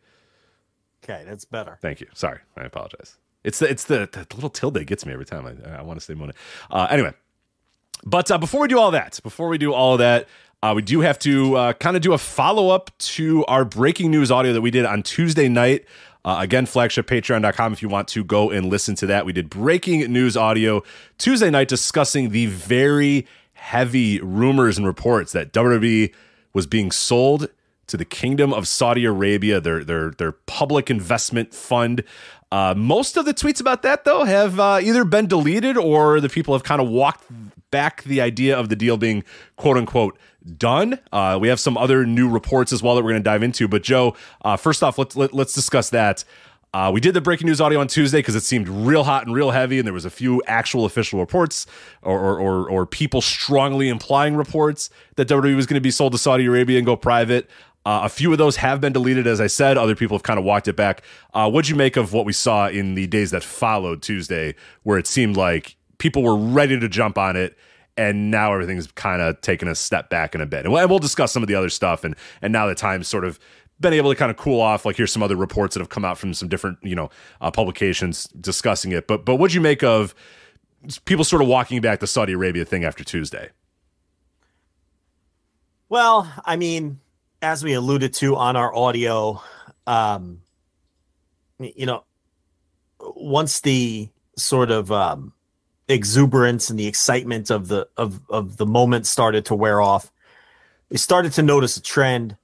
Okay, 1.03 1.23
that's 1.27 1.43
better. 1.43 1.77
Thank 1.81 1.99
you. 1.99 2.07
Sorry, 2.13 2.39
I 2.55 2.63
apologize. 2.63 3.17
It's 3.43 3.59
the 3.59 3.69
it's 3.69 3.85
the, 3.85 4.09
the 4.11 4.27
little 4.35 4.49
tilde 4.49 4.85
gets 4.85 5.05
me 5.05 5.13
every 5.13 5.25
time 5.25 5.45
I, 5.45 5.77
I 5.77 5.81
want 5.81 5.99
to 5.99 6.05
say 6.05 6.13
Monet. 6.13 6.33
Uh, 6.69 6.87
anyway, 6.89 7.13
but 8.05 8.29
uh, 8.31 8.37
before 8.37 8.61
we 8.61 8.67
do 8.67 8.79
all 8.79 8.91
that, 8.91 9.19
before 9.23 9.47
we 9.47 9.57
do 9.57 9.73
all 9.73 9.97
that, 9.97 10.27
uh, 10.61 10.73
we 10.75 10.81
do 10.81 11.01
have 11.01 11.17
to 11.19 11.55
uh, 11.55 11.73
kind 11.73 11.95
of 11.95 12.01
do 12.01 12.13
a 12.13 12.17
follow 12.17 12.69
up 12.69 12.91
to 12.97 13.45
our 13.45 13.63
breaking 13.63 14.11
news 14.11 14.29
audio 14.29 14.53
that 14.53 14.61
we 14.61 14.71
did 14.71 14.85
on 14.85 15.03
Tuesday 15.03 15.47
night. 15.47 15.85
Uh, 16.25 16.37
again, 16.41 16.65
flagshippatreon.com 16.65 17.71
if 17.71 17.81
you 17.81 17.87
want 17.87 18.09
to 18.09 18.25
go 18.25 18.51
and 18.51 18.69
listen 18.69 18.93
to 18.95 19.05
that. 19.05 19.25
We 19.25 19.31
did 19.31 19.49
breaking 19.49 20.11
news 20.11 20.35
audio 20.35 20.83
Tuesday 21.17 21.49
night 21.49 21.69
discussing 21.69 22.31
the 22.31 22.47
very 22.47 23.25
heavy 23.53 24.19
rumors 24.19 24.77
and 24.77 24.85
reports 24.85 25.31
that 25.31 25.53
WWE 25.53 26.13
was 26.53 26.67
being 26.67 26.91
sold 26.91 27.49
to 27.87 27.97
the 27.97 28.05
Kingdom 28.05 28.53
of 28.53 28.67
Saudi 28.67 29.05
Arabia, 29.05 29.59
their 29.59 29.83
their 29.83 30.11
their 30.11 30.31
public 30.31 30.89
investment 30.89 31.53
fund. 31.53 32.03
Uh, 32.51 32.73
most 32.75 33.15
of 33.17 33.25
the 33.25 33.33
tweets 33.33 33.61
about 33.61 33.83
that, 33.83 34.05
though, 34.05 34.23
have 34.23 34.59
uh, 34.59 34.79
either 34.81 35.05
been 35.05 35.27
deleted 35.27 35.77
or 35.77 36.19
the 36.19 36.29
people 36.29 36.53
have 36.53 36.63
kind 36.63 36.81
of 36.81 36.89
walked 36.89 37.23
back 37.71 38.03
the 38.03 38.21
idea 38.21 38.57
of 38.57 38.69
the 38.69 38.75
deal 38.75 38.97
being 38.97 39.23
quote 39.55 39.77
unquote 39.77 40.17
done. 40.57 40.99
Uh, 41.11 41.37
we 41.39 41.47
have 41.47 41.59
some 41.59 41.77
other 41.77 42.05
new 42.05 42.29
reports 42.29 42.73
as 42.73 42.81
well 42.81 42.95
that 42.95 43.03
we're 43.03 43.11
going 43.11 43.21
to 43.21 43.29
dive 43.29 43.43
into. 43.43 43.67
But 43.67 43.83
Joe, 43.83 44.15
uh, 44.43 44.57
first 44.57 44.81
off, 44.81 44.97
let's 44.97 45.15
let, 45.15 45.33
let 45.33 45.47
us 45.47 45.53
discuss 45.53 45.89
that. 45.91 46.23
Uh, 46.71 46.91
we 46.93 47.01
did 47.01 47.15
the 47.15 47.21
breaking 47.21 47.47
news 47.47 47.59
audio 47.59 47.79
on 47.79 47.87
Tuesday 47.87 48.19
because 48.19 48.35
it 48.35 48.43
seemed 48.43 48.69
real 48.69 49.03
hot 49.03 49.25
and 49.25 49.33
real 49.33 49.49
heavy, 49.49 49.79
and 49.79 49.87
there 49.87 49.93
was 49.93 50.05
a 50.05 50.09
few 50.09 50.41
actual 50.45 50.85
official 50.85 51.19
reports 51.19 51.65
or 52.03 52.19
or, 52.19 52.39
or, 52.39 52.69
or 52.69 52.85
people 52.85 53.21
strongly 53.21 53.89
implying 53.89 54.35
reports 54.35 54.91
that 55.15 55.27
WWE 55.27 55.55
was 55.55 55.65
going 55.65 55.75
to 55.75 55.81
be 55.81 55.89
sold 55.89 56.11
to 56.11 56.19
Saudi 56.19 56.45
Arabia 56.45 56.77
and 56.77 56.85
go 56.85 56.95
private. 56.95 57.49
Uh, 57.85 58.01
a 58.03 58.09
few 58.09 58.31
of 58.31 58.37
those 58.37 58.57
have 58.57 58.81
been 58.81 58.93
deleted, 58.93 59.25
as 59.25 59.39
I 59.39 59.47
said. 59.47 59.77
Other 59.77 59.95
people 59.95 60.15
have 60.17 60.23
kind 60.23 60.37
of 60.37 60.45
walked 60.45 60.67
it 60.67 60.75
back. 60.75 61.01
Uh, 61.33 61.49
what'd 61.49 61.69
you 61.69 61.75
make 61.75 61.95
of 61.97 62.13
what 62.13 62.25
we 62.25 62.33
saw 62.33 62.67
in 62.67 62.95
the 62.95 63.07
days 63.07 63.31
that 63.31 63.43
followed 63.43 64.01
Tuesday, 64.01 64.53
where 64.83 64.97
it 64.97 65.07
seemed 65.07 65.37
like 65.37 65.75
people 65.97 66.21
were 66.21 66.35
ready 66.35 66.79
to 66.79 66.89
jump 66.89 67.17
on 67.17 67.35
it, 67.35 67.57
and 67.95 68.31
now 68.31 68.53
everything's 68.53 68.87
kind 68.91 69.21
of 69.21 69.39
taken 69.41 69.67
a 69.67 69.75
step 69.75 70.09
back 70.09 70.35
in 70.35 70.41
a 70.41 70.45
bit. 70.45 70.65
And 70.65 70.73
we'll 70.73 70.99
discuss 70.99 71.31
some 71.31 71.41
of 71.41 71.47
the 71.47 71.55
other 71.55 71.69
stuff, 71.69 72.03
and 72.03 72.15
and 72.41 72.51
now 72.51 72.67
the 72.67 72.75
time's 72.75 73.07
sort 73.07 73.23
of 73.23 73.39
been 73.79 73.93
able 73.93 74.11
to 74.11 74.15
kind 74.15 74.29
of 74.29 74.37
cool 74.37 74.59
off. 74.59 74.85
Like 74.85 74.97
here's 74.97 75.11
some 75.11 75.23
other 75.23 75.35
reports 75.35 75.73
that 75.73 75.79
have 75.79 75.89
come 75.89 76.03
out 76.03 76.17
from 76.17 76.33
some 76.33 76.49
different 76.49 76.77
you 76.81 76.95
know 76.95 77.09
uh, 77.41 77.49
publications 77.49 78.25
discussing 78.39 78.91
it. 78.91 79.07
But 79.07 79.25
but 79.25 79.35
what'd 79.35 79.53
you 79.53 79.61
make 79.61 79.83
of 79.83 80.13
people 81.05 81.23
sort 81.23 81.41
of 81.41 81.47
walking 81.47 81.79
back 81.81 81.99
the 81.99 82.07
Saudi 82.07 82.33
Arabia 82.33 82.65
thing 82.65 82.83
after 82.83 83.03
Tuesday? 83.03 83.49
Well, 85.87 86.31
I 86.45 86.55
mean 86.55 86.99
as 87.41 87.63
we 87.63 87.73
alluded 87.73 88.13
to 88.15 88.35
on 88.35 88.55
our 88.55 88.75
audio, 88.75 89.41
um, 89.87 90.41
you 91.59 91.85
know, 91.85 92.03
once 92.99 93.61
the 93.61 94.09
sort 94.37 94.71
of 94.71 94.91
um, 94.91 95.33
exuberance 95.87 96.69
and 96.69 96.77
the 96.77 96.87
excitement 96.87 97.49
of 97.49 97.67
the 97.67 97.87
of 97.97 98.21
of 98.29 98.57
the 98.57 98.65
moment 98.65 99.07
started 99.07 99.45
to 99.45 99.55
wear 99.55 99.81
off, 99.81 100.11
we 100.89 100.97
started 100.97 101.33
to 101.33 101.41
notice 101.41 101.77
a 101.77 101.81
trend 101.81 102.37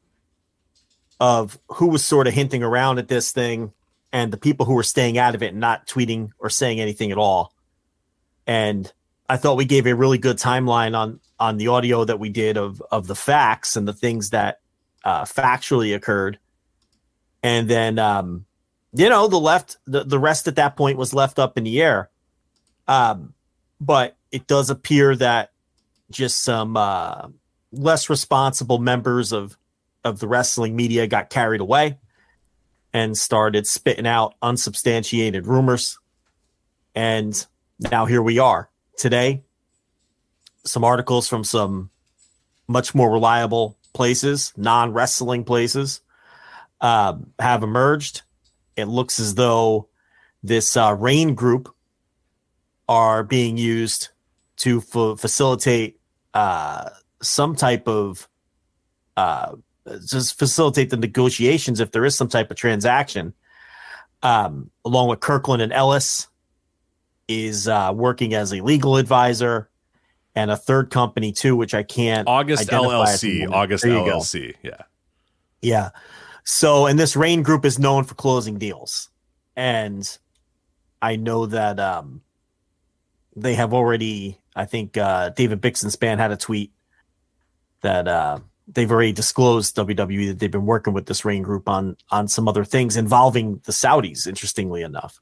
of 1.20 1.58
who 1.70 1.88
was 1.88 2.04
sort 2.04 2.28
of 2.28 2.34
hinting 2.34 2.64
around 2.64 3.00
at 3.00 3.08
this 3.08 3.32
thing 3.32 3.72
and 4.12 4.32
the 4.32 4.38
people 4.38 4.66
who 4.66 4.74
were 4.74 4.84
staying 4.84 5.18
out 5.18 5.36
of 5.36 5.44
it 5.44 5.52
and 5.52 5.60
not 5.60 5.88
tweeting 5.88 6.30
or 6.40 6.50
saying 6.50 6.80
anything 6.80 7.12
at 7.12 7.18
all. 7.18 7.54
And 8.48 8.92
I 9.28 9.38
thought 9.38 9.58
we 9.58 9.66
gave 9.66 9.88
a 9.88 9.96
really 9.96 10.18
good 10.18 10.38
timeline 10.38 10.98
on 10.98 11.20
on 11.40 11.58
the 11.58 11.68
audio 11.68 12.06
that 12.06 12.20
we 12.20 12.30
did 12.30 12.58
of 12.58 12.82
of 12.92 13.08
the 13.08 13.16
facts 13.16 13.76
and 13.76 13.88
the 13.88 13.94
things 13.94 14.30
that 14.30 14.60
uh, 15.06 15.24
factually 15.24 15.96
occurred, 15.96 16.40
and 17.44 17.70
then 17.70 18.00
um, 18.00 18.46
you 18.94 19.08
know 19.08 19.28
the 19.28 19.40
left 19.40 19.78
the, 19.86 20.04
the 20.04 20.20
rest 20.20 20.48
at 20.48 20.56
that 20.56 20.76
point 20.76 20.98
was 20.98 21.14
left 21.14 21.40
up 21.40 21.58
in 21.58 21.64
the 21.64 21.82
air. 21.82 22.10
Um, 22.88 23.34
but 23.80 24.18
it 24.32 24.48
does 24.48 24.70
appear 24.70 25.16
that 25.16 25.52
just 26.12 26.44
some 26.44 26.76
uh, 26.76 27.28
less 27.72 28.10
responsible 28.10 28.80
members 28.80 29.32
of 29.32 29.58
of 30.04 30.20
the 30.20 30.28
wrestling 30.28 30.76
media 30.76 31.08
got 31.08 31.30
carried 31.30 31.62
away 31.62 31.98
and 32.94 33.18
started 33.18 33.68
spitting 33.68 34.08
out 34.08 34.36
unsubstantiated 34.42 35.48
rumors. 35.48 36.00
And 36.94 37.46
now 37.80 38.06
here 38.06 38.22
we 38.22 38.40
are 38.40 38.70
today. 38.98 39.44
Some 40.64 40.84
articles 40.84 41.28
from 41.28 41.44
some 41.44 41.90
much 42.68 42.96
more 42.96 43.12
reliable 43.12 43.78
places, 43.96 44.54
non 44.56 44.94
wrestling 44.94 45.44
places, 45.44 46.02
uh, 46.82 47.18
have 47.40 47.64
emerged. 47.64 48.22
It 48.76 48.86
looks 48.86 49.20
as 49.20 49.34
though 49.34 49.90
this 50.44 50.78
uh, 50.78 50.96
Raine 50.98 51.34
group 51.34 51.74
are 52.88 53.24
being 53.24 53.58
used 53.58 54.10
to 54.58 54.78
f- 54.78 55.20
facilitate 55.20 56.00
uh, 56.36 56.90
some 57.22 57.56
type 57.56 57.88
of 57.88 58.30
uh, 59.18 59.56
just 60.08 60.38
facilitate 60.38 60.90
the 60.90 60.98
negotiations 60.98 61.80
if 61.80 61.92
there 61.92 62.06
is 62.06 62.16
some 62.16 62.28
type 62.28 62.52
of 62.52 62.58
transaction. 62.58 63.34
Um, 64.22 64.72
along 64.84 65.10
with 65.10 65.20
Kirkland 65.20 65.62
and 65.62 65.72
Ellis, 65.72 66.28
is 67.28 67.68
uh, 67.68 67.92
working 67.96 68.34
as 68.34 68.54
a 68.54 68.62
legal 68.62 68.98
advisor 68.98 69.70
and 70.36 70.52
a 70.52 70.58
third 70.58 70.90
company 70.90 71.32
too, 71.32 71.56
which 71.56 71.74
I 71.74 71.84
can't. 71.84 72.28
August 72.28 72.70
LLC. 72.70 73.50
August 73.52 73.84
LLC. 73.84 74.54
Go. 74.54 74.60
Yeah. 74.62 74.82
Yeah. 75.62 75.90
So, 76.44 76.86
and 76.86 77.00
this 77.00 77.16
Raine 77.16 77.42
Group 77.42 77.66
is 77.66 77.80
known 77.80 78.04
for 78.04 78.14
closing 78.14 78.60
deals, 78.60 79.10
and 79.56 80.18
I 81.02 81.16
know 81.16 81.48
that 81.48 81.80
um, 81.80 82.22
they 83.36 83.56
have 83.56 83.74
already. 83.74 84.40
I 84.56 84.66
think 84.66 84.96
uh, 84.98 85.30
David 85.30 85.62
Bixenspan 85.62 86.18
had 86.18 86.32
a 86.32 86.38
tweet 86.38 86.72
that 87.82 88.08
uh, 88.08 88.40
they've 88.68 88.92
already 88.92 89.12
disclosed 89.12 89.76
WWE 89.76 90.28
that 90.28 90.40
they've 90.40 90.52
been 90.52 90.66
working 90.66 90.94
with 90.94 91.08
this 91.08 91.26
Raine 91.26 91.44
Group 91.44 91.68
on 91.68 91.98
on 92.12 92.28
some 92.28 92.48
other 92.48 92.64
things 92.64 92.96
involving 92.96 93.62
the 93.66 93.72
Saudis. 93.72 94.28
Interestingly 94.28 94.84
enough. 94.84 95.20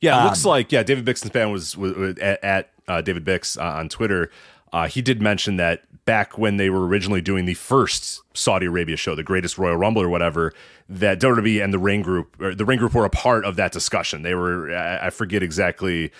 Yeah, 0.00 0.16
it 0.16 0.20
um, 0.20 0.24
looks 0.26 0.44
like 0.44 0.72
yeah. 0.72 0.82
David 0.82 1.04
Bixenspan 1.04 1.52
was, 1.52 1.76
was, 1.76 1.94
was 1.94 2.18
at, 2.18 2.44
at 2.44 2.70
uh, 2.88 3.00
David 3.00 3.24
Bix 3.24 3.58
uh, 3.58 3.78
on 3.78 3.88
Twitter. 3.88 4.30
Uh, 4.72 4.88
he 4.88 5.00
did 5.00 5.22
mention 5.22 5.56
that 5.56 5.82
back 6.04 6.38
when 6.38 6.56
they 6.56 6.70
were 6.70 6.86
originally 6.86 7.20
doing 7.20 7.44
the 7.44 7.54
first 7.54 8.22
Saudi 8.34 8.66
Arabia 8.66 8.96
show, 8.96 9.14
the 9.14 9.22
Greatest 9.22 9.58
Royal 9.58 9.76
Rumble 9.76 10.02
or 10.02 10.08
whatever, 10.08 10.52
that 10.88 11.20
WWE 11.20 11.62
and 11.62 11.72
the 11.72 11.78
Ring 11.78 12.02
Group, 12.02 12.40
or 12.40 12.54
the 12.54 12.64
Raine 12.64 12.78
Group, 12.78 12.94
were 12.94 13.04
a 13.04 13.10
part 13.10 13.44
of 13.44 13.56
that 13.56 13.72
discussion. 13.72 14.22
They 14.22 14.34
were, 14.34 14.74
I 14.74 15.10
forget 15.10 15.42
exactly. 15.42 16.12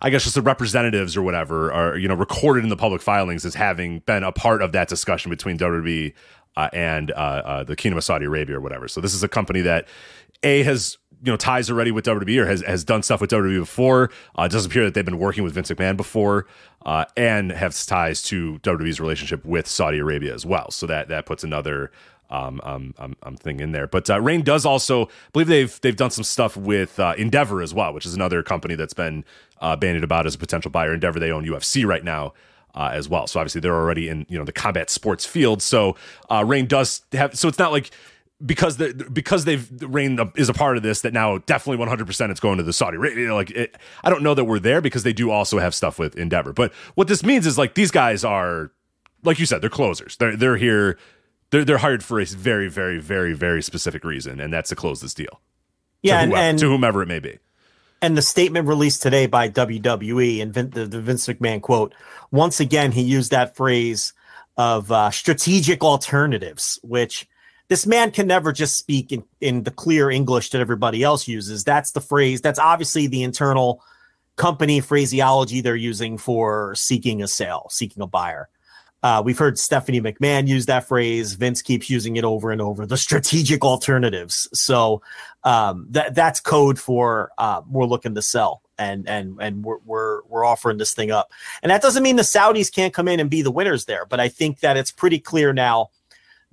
I 0.00 0.10
guess 0.10 0.22
just 0.22 0.36
the 0.36 0.42
representatives 0.42 1.16
or 1.16 1.22
whatever 1.22 1.72
are 1.72 1.98
you 1.98 2.06
know 2.06 2.14
recorded 2.14 2.62
in 2.62 2.70
the 2.70 2.76
public 2.76 3.02
filings 3.02 3.44
as 3.44 3.54
having 3.54 3.98
been 4.00 4.22
a 4.22 4.30
part 4.30 4.62
of 4.62 4.70
that 4.72 4.88
discussion 4.88 5.28
between 5.28 5.58
WWE 5.58 6.14
uh, 6.56 6.68
and 6.72 7.10
uh, 7.12 7.14
uh, 7.14 7.64
the 7.64 7.74
Kingdom 7.74 7.98
of 7.98 8.04
Saudi 8.04 8.26
Arabia 8.26 8.56
or 8.56 8.60
whatever. 8.60 8.86
So 8.86 9.00
this 9.00 9.12
is 9.12 9.22
a 9.22 9.28
company 9.28 9.60
that 9.62 9.88
a 10.42 10.62
has 10.62 10.98
you 11.22 11.32
know 11.32 11.36
ties 11.36 11.70
already 11.70 11.90
with 11.90 12.04
WWE 12.04 12.42
or 12.42 12.46
has, 12.46 12.62
has 12.62 12.84
done 12.84 13.02
stuff 13.02 13.20
with 13.20 13.30
WWE 13.30 13.60
before. 13.60 14.10
Uh, 14.38 14.44
it 14.44 14.52
doesn't 14.52 14.70
appear 14.70 14.84
that 14.84 14.94
they've 14.94 15.04
been 15.04 15.18
working 15.18 15.42
with 15.44 15.52
Vince 15.52 15.70
McMahon 15.70 15.96
before, 15.96 16.46
uh, 16.86 17.04
and 17.16 17.50
have 17.50 17.76
ties 17.86 18.22
to 18.24 18.58
WWE's 18.60 19.00
relationship 19.00 19.44
with 19.44 19.66
Saudi 19.66 19.98
Arabia 19.98 20.34
as 20.34 20.46
well. 20.46 20.70
So 20.70 20.86
that 20.86 21.08
that 21.08 21.26
puts 21.26 21.44
another 21.44 21.90
um, 22.30 22.60
um, 22.62 22.94
um, 22.98 23.16
um 23.22 23.36
thing 23.36 23.60
in 23.60 23.72
there. 23.72 23.86
But 23.86 24.08
uh, 24.10 24.20
Raine 24.20 24.42
does 24.42 24.64
also 24.64 25.08
believe 25.32 25.48
they've 25.48 25.80
they've 25.80 25.96
done 25.96 26.10
some 26.10 26.24
stuff 26.24 26.56
with 26.56 26.98
uh, 27.00 27.14
Endeavor 27.16 27.62
as 27.62 27.74
well, 27.74 27.92
which 27.92 28.06
is 28.06 28.14
another 28.14 28.42
company 28.42 28.74
that's 28.74 28.94
been 28.94 29.24
uh, 29.60 29.76
bandied 29.76 30.04
about 30.04 30.26
as 30.26 30.34
a 30.34 30.38
potential 30.38 30.70
buyer. 30.70 30.94
Endeavor 30.94 31.18
they 31.18 31.30
own 31.30 31.44
UFC 31.44 31.86
right 31.86 32.04
now. 32.04 32.32
Uh, 32.74 32.90
as 32.92 33.08
well, 33.08 33.26
so 33.26 33.40
obviously 33.40 33.62
they're 33.62 33.74
already 33.74 34.08
in 34.08 34.26
you 34.28 34.38
know 34.38 34.44
the 34.44 34.52
combat 34.52 34.88
sports 34.90 35.24
field. 35.24 35.62
So 35.62 35.96
uh, 36.30 36.44
Raine 36.46 36.66
does 36.66 37.00
have. 37.12 37.36
So 37.36 37.48
it's 37.48 37.58
not 37.58 37.72
like 37.72 37.90
because 38.44 38.76
they 38.76 38.92
because 38.92 39.44
they've 39.44 39.68
Raine 39.82 40.18
is 40.36 40.48
a 40.48 40.54
part 40.54 40.76
of 40.76 40.82
this 40.82 41.00
that 41.00 41.12
now 41.12 41.38
definitely 41.38 41.84
100% 41.84 42.30
it's 42.30 42.40
going 42.40 42.58
to 42.58 42.62
the 42.62 42.72
Saudi 42.72 42.96
you 42.96 43.26
know, 43.26 43.34
like 43.34 43.50
it, 43.50 43.76
I 44.04 44.10
don't 44.10 44.22
know 44.22 44.34
that 44.34 44.44
we're 44.44 44.60
there 44.60 44.80
because 44.80 45.02
they 45.02 45.12
do 45.12 45.30
also 45.30 45.58
have 45.58 45.74
stuff 45.74 45.98
with 45.98 46.16
Endeavor. 46.16 46.52
But 46.52 46.72
what 46.94 47.08
this 47.08 47.24
means 47.24 47.46
is 47.46 47.58
like 47.58 47.74
these 47.74 47.90
guys 47.90 48.24
are 48.24 48.70
like 49.24 49.40
you 49.40 49.46
said 49.46 49.60
they're 49.60 49.70
closers. 49.70 50.16
They're 50.16 50.36
they're 50.36 50.56
here 50.56 50.98
they're 51.50 51.64
they're 51.64 51.78
hired 51.78 52.04
for 52.04 52.20
a 52.20 52.24
very 52.24 52.68
very 52.68 52.98
very 52.98 53.32
very 53.32 53.62
specific 53.62 54.04
reason 54.04 54.38
and 54.38 54.52
that's 54.52 54.68
to 54.68 54.76
close 54.76 55.00
this 55.00 55.14
deal. 55.14 55.40
Yeah 56.02 56.20
to 56.20 56.26
whoever, 56.28 56.42
and, 56.42 56.58
to 56.60 56.68
whomever 56.68 57.02
it 57.02 57.06
may 57.06 57.18
be. 57.18 57.38
And 58.00 58.16
the 58.16 58.22
statement 58.22 58.68
released 58.68 59.02
today 59.02 59.26
by 59.26 59.48
WWE 59.48 60.40
and 60.40 60.54
Vin, 60.54 60.70
the, 60.70 60.86
the 60.86 61.00
Vince 61.00 61.26
McMahon 61.26 61.60
quote 61.60 61.92
once 62.30 62.60
again 62.60 62.92
he 62.92 63.02
used 63.02 63.32
that 63.32 63.56
phrase 63.56 64.12
of 64.56 64.92
uh, 64.92 65.10
strategic 65.10 65.82
alternatives 65.82 66.78
which 66.84 67.26
this 67.68 67.86
man 67.86 68.10
can 68.10 68.26
never 68.26 68.52
just 68.52 68.76
speak 68.76 69.12
in, 69.12 69.24
in 69.40 69.62
the 69.62 69.70
clear 69.70 70.10
English 70.10 70.50
that 70.50 70.60
everybody 70.60 71.02
else 71.02 71.28
uses. 71.28 71.64
That's 71.64 71.92
the 71.92 72.00
phrase. 72.00 72.40
That's 72.40 72.58
obviously 72.58 73.06
the 73.06 73.22
internal 73.22 73.82
company 74.36 74.80
phraseology 74.80 75.60
they're 75.60 75.76
using 75.76 76.16
for 76.16 76.74
seeking 76.74 77.22
a 77.22 77.28
sale, 77.28 77.66
seeking 77.70 78.02
a 78.02 78.06
buyer. 78.06 78.48
Uh, 79.02 79.22
we've 79.24 79.38
heard 79.38 79.58
Stephanie 79.58 80.00
McMahon 80.00 80.48
use 80.48 80.66
that 80.66 80.88
phrase. 80.88 81.34
Vince 81.34 81.62
keeps 81.62 81.88
using 81.88 82.16
it 82.16 82.24
over 82.24 82.50
and 82.50 82.60
over. 82.60 82.84
The 82.84 82.96
strategic 82.96 83.64
alternatives. 83.64 84.48
So 84.52 85.02
um, 85.44 85.86
that 85.90 86.14
that's 86.14 86.40
code 86.40 86.80
for 86.80 87.30
uh, 87.38 87.62
we're 87.68 87.84
looking 87.84 88.14
to 88.14 88.22
sell 88.22 88.62
and 88.78 89.08
and 89.08 89.36
and 89.40 89.64
we're, 89.64 89.78
we're 89.84 90.22
we're 90.24 90.44
offering 90.44 90.78
this 90.78 90.94
thing 90.94 91.10
up. 91.10 91.30
And 91.62 91.70
that 91.70 91.82
doesn't 91.82 92.02
mean 92.02 92.16
the 92.16 92.22
Saudis 92.22 92.72
can't 92.72 92.94
come 92.94 93.08
in 93.08 93.20
and 93.20 93.30
be 93.30 93.42
the 93.42 93.50
winners 93.50 93.84
there, 93.84 94.04
but 94.04 94.20
I 94.20 94.28
think 94.28 94.60
that 94.60 94.76
it's 94.76 94.90
pretty 94.90 95.18
clear 95.18 95.52
now 95.52 95.90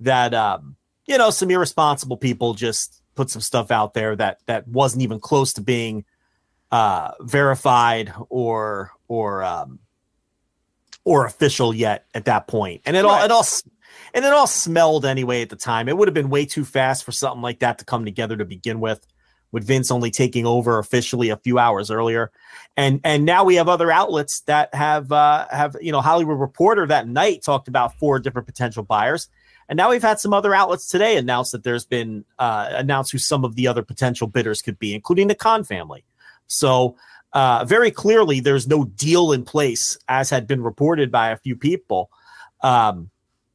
that 0.00 0.34
um, 0.34 0.76
you 1.06 1.18
know 1.18 1.30
some 1.30 1.50
irresponsible 1.50 2.16
people 2.16 2.54
just 2.54 3.02
put 3.14 3.30
some 3.30 3.42
stuff 3.42 3.70
out 3.70 3.94
there 3.94 4.14
that 4.16 4.40
that 4.46 4.68
wasn't 4.68 5.02
even 5.02 5.18
close 5.18 5.52
to 5.54 5.60
being 5.60 6.04
uh, 6.70 7.12
verified 7.20 8.12
or 8.28 8.92
or 9.08 9.42
um, 9.42 9.80
or 11.04 11.24
official 11.24 11.72
yet 11.74 12.06
at 12.14 12.26
that 12.26 12.48
point. 12.48 12.82
And 12.84 12.96
it 12.96 13.04
right. 13.04 13.18
all 13.18 13.24
it 13.24 13.30
all 13.30 13.46
and 14.14 14.24
it 14.24 14.32
all 14.32 14.46
smelled 14.46 15.06
anyway 15.06 15.42
at 15.42 15.48
the 15.48 15.56
time. 15.56 15.88
It 15.88 15.96
would 15.96 16.08
have 16.08 16.14
been 16.14 16.30
way 16.30 16.44
too 16.44 16.64
fast 16.64 17.04
for 17.04 17.12
something 17.12 17.42
like 17.42 17.60
that 17.60 17.78
to 17.78 17.84
come 17.84 18.04
together 18.04 18.36
to 18.36 18.44
begin 18.44 18.80
with. 18.80 19.06
With 19.52 19.64
Vince 19.64 19.92
only 19.92 20.10
taking 20.10 20.44
over 20.44 20.78
officially 20.78 21.30
a 21.30 21.36
few 21.36 21.56
hours 21.58 21.88
earlier, 21.88 22.32
and 22.76 23.00
and 23.04 23.24
now 23.24 23.44
we 23.44 23.54
have 23.54 23.68
other 23.68 23.92
outlets 23.92 24.40
that 24.42 24.74
have 24.74 25.12
uh, 25.12 25.46
have 25.50 25.76
you 25.80 25.92
know 25.92 26.00
Hollywood 26.00 26.38
Reporter 26.38 26.84
that 26.88 27.06
night 27.08 27.42
talked 27.42 27.68
about 27.68 27.96
four 27.98 28.18
different 28.18 28.46
potential 28.48 28.82
buyers, 28.82 29.28
and 29.68 29.76
now 29.76 29.90
we've 29.90 30.02
had 30.02 30.20
some 30.20 30.32
other 30.32 30.54
outlets 30.54 30.88
today 30.88 31.16
announce 31.16 31.50
that 31.50 31.64
there's 31.64 31.84
been 31.84 32.24
uh, 32.38 32.68
announced 32.72 33.12
who 33.12 33.18
some 33.18 33.44
of 33.44 33.56
the 33.56 33.66
other 33.66 33.82
potential 33.82 34.26
bidders 34.26 34.62
could 34.62 34.78
be, 34.78 34.94
including 34.94 35.28
the 35.28 35.34
Khan 35.34 35.64
family. 35.64 36.04
So 36.46 36.96
uh, 37.32 37.64
very 37.64 37.90
clearly, 37.90 38.40
there's 38.40 38.68
no 38.68 38.84
deal 38.84 39.32
in 39.32 39.44
place, 39.44 39.98
as 40.08 40.30
had 40.30 40.46
been 40.46 40.62
reported 40.62 41.10
by 41.10 41.30
a 41.30 41.36
few 41.36 41.56
people. 41.56 42.10
Um, 42.62 43.10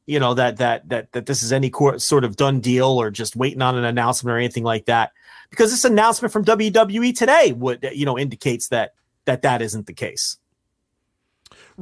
you 0.06 0.18
know 0.18 0.34
that 0.34 0.56
that 0.58 0.88
that 0.88 1.12
that 1.12 1.26
this 1.26 1.42
is 1.42 1.52
any 1.52 1.72
sort 1.98 2.24
of 2.24 2.36
done 2.36 2.60
deal 2.60 2.88
or 2.88 3.10
just 3.10 3.36
waiting 3.36 3.62
on 3.62 3.76
an 3.76 3.84
announcement 3.84 4.34
or 4.34 4.38
anything 4.38 4.64
like 4.64 4.86
that. 4.86 5.12
Because 5.50 5.70
this 5.70 5.84
announcement 5.84 6.32
from 6.32 6.44
WWE 6.44 7.16
today 7.16 7.52
would 7.52 7.88
you 7.92 8.04
know 8.04 8.18
indicates 8.18 8.68
that 8.68 8.94
that 9.24 9.42
that 9.42 9.62
isn't 9.62 9.86
the 9.86 9.92
case. 9.92 10.38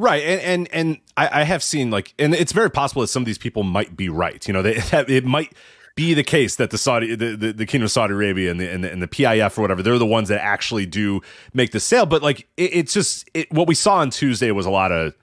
Right, 0.01 0.23
and 0.23 0.41
and 0.41 0.69
and 0.73 1.01
I, 1.15 1.41
I, 1.41 1.45
have 1.45 1.63
seen 1.63 1.91
like, 1.91 2.15
and 2.19 2.35
it's 2.35 2.53
very 2.53 2.71
possible 2.71 3.03
that 3.03 3.09
some 3.09 3.21
of 3.21 3.27
these 3.27 3.37
people 3.37 3.65
might 3.65 3.99
be 3.99 4.09
right. 4.09 4.47
You 4.49 4.55
know, 4.55 4.63
they 4.63 4.77
it 4.93 5.27
might 5.27 5.53
be 5.95 6.15
the 6.15 6.25
case 6.25 6.57
that 6.57 6.71
the 6.71 6.79
Saudi, 6.79 7.15
the, 7.15 7.37
the, 7.37 7.53
the 7.53 7.67
Kingdom 7.67 7.85
of 7.85 7.91
Saudi 7.91 8.15
Arabia 8.15 8.51
and 8.51 8.59
the, 8.59 8.71
and 8.71 8.83
the, 8.83 8.91
and 8.91 9.03
the 9.03 9.07
PIF 9.07 9.59
or 9.59 9.61
whatever, 9.61 9.83
they're 9.83 9.99
the 9.99 10.07
ones 10.07 10.31
that 10.31 10.43
actually 10.43 10.87
do 10.87 11.21
make 11.53 11.73
the 11.73 11.81
sale. 11.81 12.07
But 12.07 12.23
like, 12.23 12.49
it, 12.57 12.71
it's 12.73 12.95
just 12.95 13.29
it, 13.35 13.53
what 13.53 13.69
we 13.69 13.75
saw 13.75 13.97
on 13.97 14.09
Tuesday 14.09 14.51
was 14.53 14.65
a 14.65 14.71
lot 14.71 14.91
of 14.91 15.15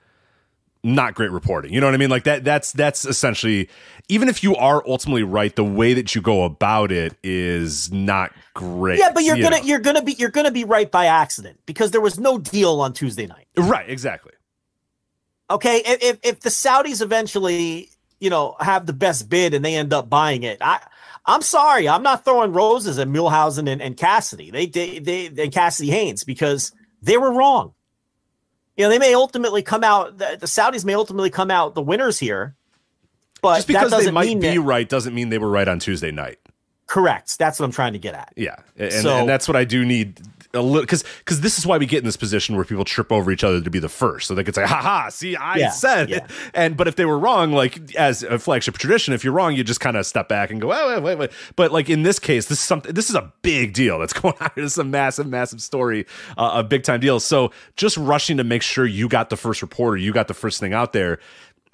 not 0.84 1.14
great 1.14 1.32
reporting. 1.32 1.72
You 1.72 1.80
know 1.80 1.88
what 1.88 1.94
I 1.94 1.98
mean? 1.98 2.10
Like 2.10 2.22
that. 2.24 2.44
That's 2.44 2.70
that's 2.70 3.04
essentially 3.04 3.68
even 4.08 4.28
if 4.28 4.44
you 4.44 4.54
are 4.54 4.84
ultimately 4.86 5.24
right, 5.24 5.56
the 5.56 5.64
way 5.64 5.92
that 5.94 6.14
you 6.14 6.22
go 6.22 6.44
about 6.44 6.92
it 6.92 7.16
is 7.24 7.90
not 7.90 8.32
great. 8.54 9.00
Yeah, 9.00 9.10
but 9.12 9.24
you're 9.24 9.36
you 9.36 9.42
gonna 9.42 9.58
know. 9.58 9.64
you're 9.64 9.80
gonna 9.80 10.02
be 10.02 10.12
you're 10.12 10.30
gonna 10.30 10.52
be 10.52 10.62
right 10.62 10.88
by 10.88 11.06
accident 11.06 11.58
because 11.66 11.90
there 11.90 12.00
was 12.00 12.20
no 12.20 12.38
deal 12.38 12.80
on 12.80 12.92
Tuesday 12.92 13.26
night. 13.26 13.48
Right. 13.56 13.90
Exactly. 13.90 14.32
Okay. 15.50 15.82
If 15.84 16.18
if 16.22 16.40
the 16.40 16.50
Saudis 16.50 17.02
eventually 17.02 17.90
you 18.20 18.30
know, 18.30 18.56
have 18.60 18.86
the 18.86 18.92
best 18.92 19.28
bid 19.28 19.54
and 19.54 19.64
they 19.64 19.74
end 19.74 19.92
up 19.92 20.08
buying 20.08 20.42
it. 20.42 20.58
I 20.60 20.80
I'm 21.26 21.42
sorry, 21.42 21.88
I'm 21.88 22.02
not 22.02 22.24
throwing 22.24 22.52
roses 22.52 22.98
at 22.98 23.06
Muhlhausen 23.06 23.70
and, 23.70 23.82
and 23.82 23.96
Cassidy. 23.96 24.50
They, 24.50 24.66
they 24.66 24.98
they 24.98 25.26
and 25.26 25.52
Cassidy 25.52 25.90
Haynes 25.90 26.24
because 26.24 26.72
they 27.02 27.16
were 27.16 27.32
wrong. 27.32 27.74
You 28.76 28.84
know, 28.84 28.90
they 28.90 28.98
may 28.98 29.12
ultimately 29.12 29.62
come 29.62 29.84
out. 29.84 30.18
The, 30.18 30.38
the 30.40 30.46
Saudis 30.46 30.84
may 30.84 30.94
ultimately 30.94 31.30
come 31.30 31.50
out 31.50 31.74
the 31.74 31.82
winners 31.82 32.18
here, 32.18 32.54
but 33.42 33.56
just 33.56 33.68
because 33.68 33.90
they 33.92 34.10
might 34.10 34.40
be 34.40 34.56
that, 34.56 34.60
right 34.60 34.88
doesn't 34.88 35.14
mean 35.14 35.28
they 35.28 35.38
were 35.38 35.50
right 35.50 35.68
on 35.68 35.78
Tuesday 35.78 36.10
night. 36.10 36.38
Correct. 36.86 37.38
That's 37.38 37.60
what 37.60 37.66
I'm 37.66 37.72
trying 37.72 37.92
to 37.92 37.98
get 37.98 38.14
at. 38.14 38.32
Yeah, 38.34 38.56
and, 38.78 38.92
so, 38.92 39.16
and 39.16 39.28
that's 39.28 39.46
what 39.46 39.56
I 39.56 39.64
do 39.64 39.84
need 39.84 40.20
a 40.54 40.62
little 40.62 40.80
because 40.80 41.04
because 41.18 41.42
this 41.42 41.58
is 41.58 41.66
why 41.66 41.76
we 41.76 41.84
get 41.84 41.98
in 41.98 42.04
this 42.04 42.16
position 42.16 42.56
where 42.56 42.64
people 42.64 42.84
trip 42.84 43.12
over 43.12 43.30
each 43.30 43.44
other 43.44 43.60
to 43.60 43.70
be 43.70 43.78
the 43.78 43.88
first, 43.88 44.26
so 44.26 44.34
they 44.34 44.42
could 44.42 44.54
say, 44.54 44.64
"Ha 44.64 44.80
ha! 44.80 45.08
See, 45.10 45.36
I 45.36 45.56
yeah, 45.56 45.70
said." 45.70 46.08
Yeah. 46.08 46.26
And 46.54 46.76
but 46.76 46.88
if 46.88 46.96
they 46.96 47.04
were 47.04 47.18
wrong, 47.18 47.52
like 47.52 47.94
as 47.94 48.22
a 48.22 48.38
flagship 48.38 48.78
tradition, 48.78 49.12
if 49.12 49.24
you're 49.24 49.32
wrong, 49.32 49.54
you 49.54 49.62
just 49.62 49.80
kind 49.80 49.96
of 49.96 50.06
step 50.06 50.28
back 50.28 50.50
and 50.50 50.60
go, 50.60 50.72
"Oh, 50.72 50.94
wait, 50.94 51.02
wait, 51.02 51.18
wait." 51.18 51.30
But 51.56 51.70
like 51.70 51.90
in 51.90 52.02
this 52.02 52.18
case, 52.18 52.46
this 52.46 52.58
is 52.58 52.64
something. 52.64 52.94
This 52.94 53.10
is 53.10 53.16
a 53.16 53.32
big 53.42 53.74
deal 53.74 53.98
that's 53.98 54.12
going 54.20 54.34
on. 54.40 54.50
This 54.56 54.72
is 54.72 54.78
a 54.78 54.84
massive, 54.84 55.26
massive 55.26 55.60
story, 55.60 56.06
uh, 56.38 56.52
a 56.54 56.64
big 56.64 56.82
time 56.82 57.00
deal. 57.00 57.20
So 57.20 57.52
just 57.76 57.96
rushing 57.98 58.38
to 58.38 58.44
make 58.44 58.62
sure 58.62 58.86
you 58.86 59.08
got 59.08 59.30
the 59.30 59.36
first 59.36 59.60
reporter, 59.60 59.98
you 59.98 60.12
got 60.12 60.28
the 60.28 60.34
first 60.34 60.60
thing 60.60 60.72
out 60.72 60.92
there 60.92 61.18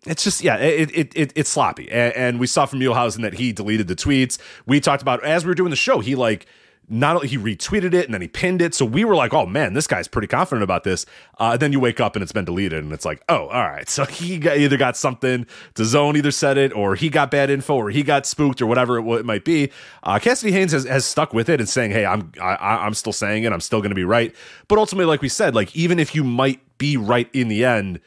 it's 0.06 0.22
just 0.22 0.42
yeah, 0.42 0.56
it, 0.56 0.90
it, 0.94 1.12
it 1.16 1.32
it's 1.34 1.48
sloppy, 1.48 1.90
and, 1.90 2.12
and, 2.14 2.38
we 2.38 2.46
saw 2.46 2.66
from 2.66 2.78
Muhlhausen 2.78 3.22
that 3.22 3.32
he 3.32 3.52
deleted 3.52 3.88
the 3.88 3.96
tweets. 3.96 4.38
We 4.66 4.78
talked 4.78 5.00
about 5.00 5.24
as 5.24 5.46
we 5.46 5.48
were 5.48 5.54
doing 5.54 5.70
the 5.70 5.76
show, 5.76 6.00
he 6.00 6.14
like 6.14 6.46
not 6.88 7.16
only 7.16 7.28
he 7.28 7.38
retweeted 7.38 7.94
it 7.94 8.04
and 8.04 8.14
then 8.14 8.20
he 8.20 8.28
pinned 8.28 8.60
it. 8.60 8.74
So 8.74 8.84
we 8.84 9.04
were 9.04 9.14
like, 9.14 9.32
oh 9.32 9.46
man, 9.46 9.72
this 9.72 9.86
guy's 9.86 10.08
pretty 10.08 10.28
confident 10.28 10.62
about 10.62 10.84
this. 10.84 11.06
Uh, 11.38 11.56
then 11.56 11.72
you 11.72 11.80
wake 11.80 12.00
up 12.00 12.16
and 12.16 12.22
it's 12.22 12.32
been 12.32 12.44
deleted 12.44 12.82
and 12.82 12.92
it's 12.92 13.04
like, 13.04 13.22
oh, 13.28 13.48
all 13.48 13.68
right. 13.68 13.88
So 13.94 14.04
he 14.04 14.38
got, 14.38 14.56
either 14.56 14.76
got 14.76 14.96
something, 14.96 15.46
to 15.74 15.84
zone 15.84 16.16
either 16.16 16.32
said 16.32 16.58
it 16.58 16.72
or 16.74 16.96
he 16.96 17.08
got 17.08 17.30
bad 17.30 17.48
info 17.48 17.76
or 17.76 17.90
he 17.90 18.02
got 18.02 18.26
spooked 18.26 18.60
or 18.60 18.66
whatever 18.66 18.98
it, 18.98 19.20
it 19.20 19.24
might 19.24 19.44
be. 19.44 19.70
Uh, 20.02 20.18
Cassidy 20.18 20.50
Haynes 20.50 20.72
has, 20.72 20.84
has 20.84 21.04
stuck 21.04 21.32
with 21.32 21.48
it 21.48 21.60
and 21.60 21.68
saying, 21.68 21.92
hey, 21.92 22.04
I'm, 22.04 22.32
I, 22.42 22.56
I'm 22.56 22.94
still 22.94 23.12
saying 23.12 23.44
it. 23.44 23.52
I'm 23.52 23.60
still 23.60 23.78
going 23.80 23.90
to 23.90 23.94
be 23.94 24.04
right. 24.04 24.34
But 24.66 24.78
ultimately, 24.78 25.06
like 25.06 25.22
we 25.22 25.28
said, 25.28 25.54
like 25.54 25.76
even 25.76 26.00
if 26.00 26.12
you 26.12 26.24
might 26.24 26.60
be 26.76 26.96
right 26.96 27.30
in 27.32 27.46
the 27.46 27.64
end, 27.64 28.00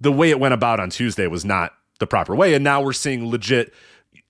the 0.00 0.10
way 0.10 0.30
it 0.30 0.40
went 0.40 0.54
about 0.54 0.80
on 0.80 0.90
Tuesday 0.90 1.28
was 1.28 1.44
not 1.44 1.72
the 1.98 2.06
proper 2.06 2.34
way. 2.34 2.54
And 2.54 2.64
now 2.64 2.80
we're 2.80 2.92
seeing 2.92 3.30
legit 3.30 3.72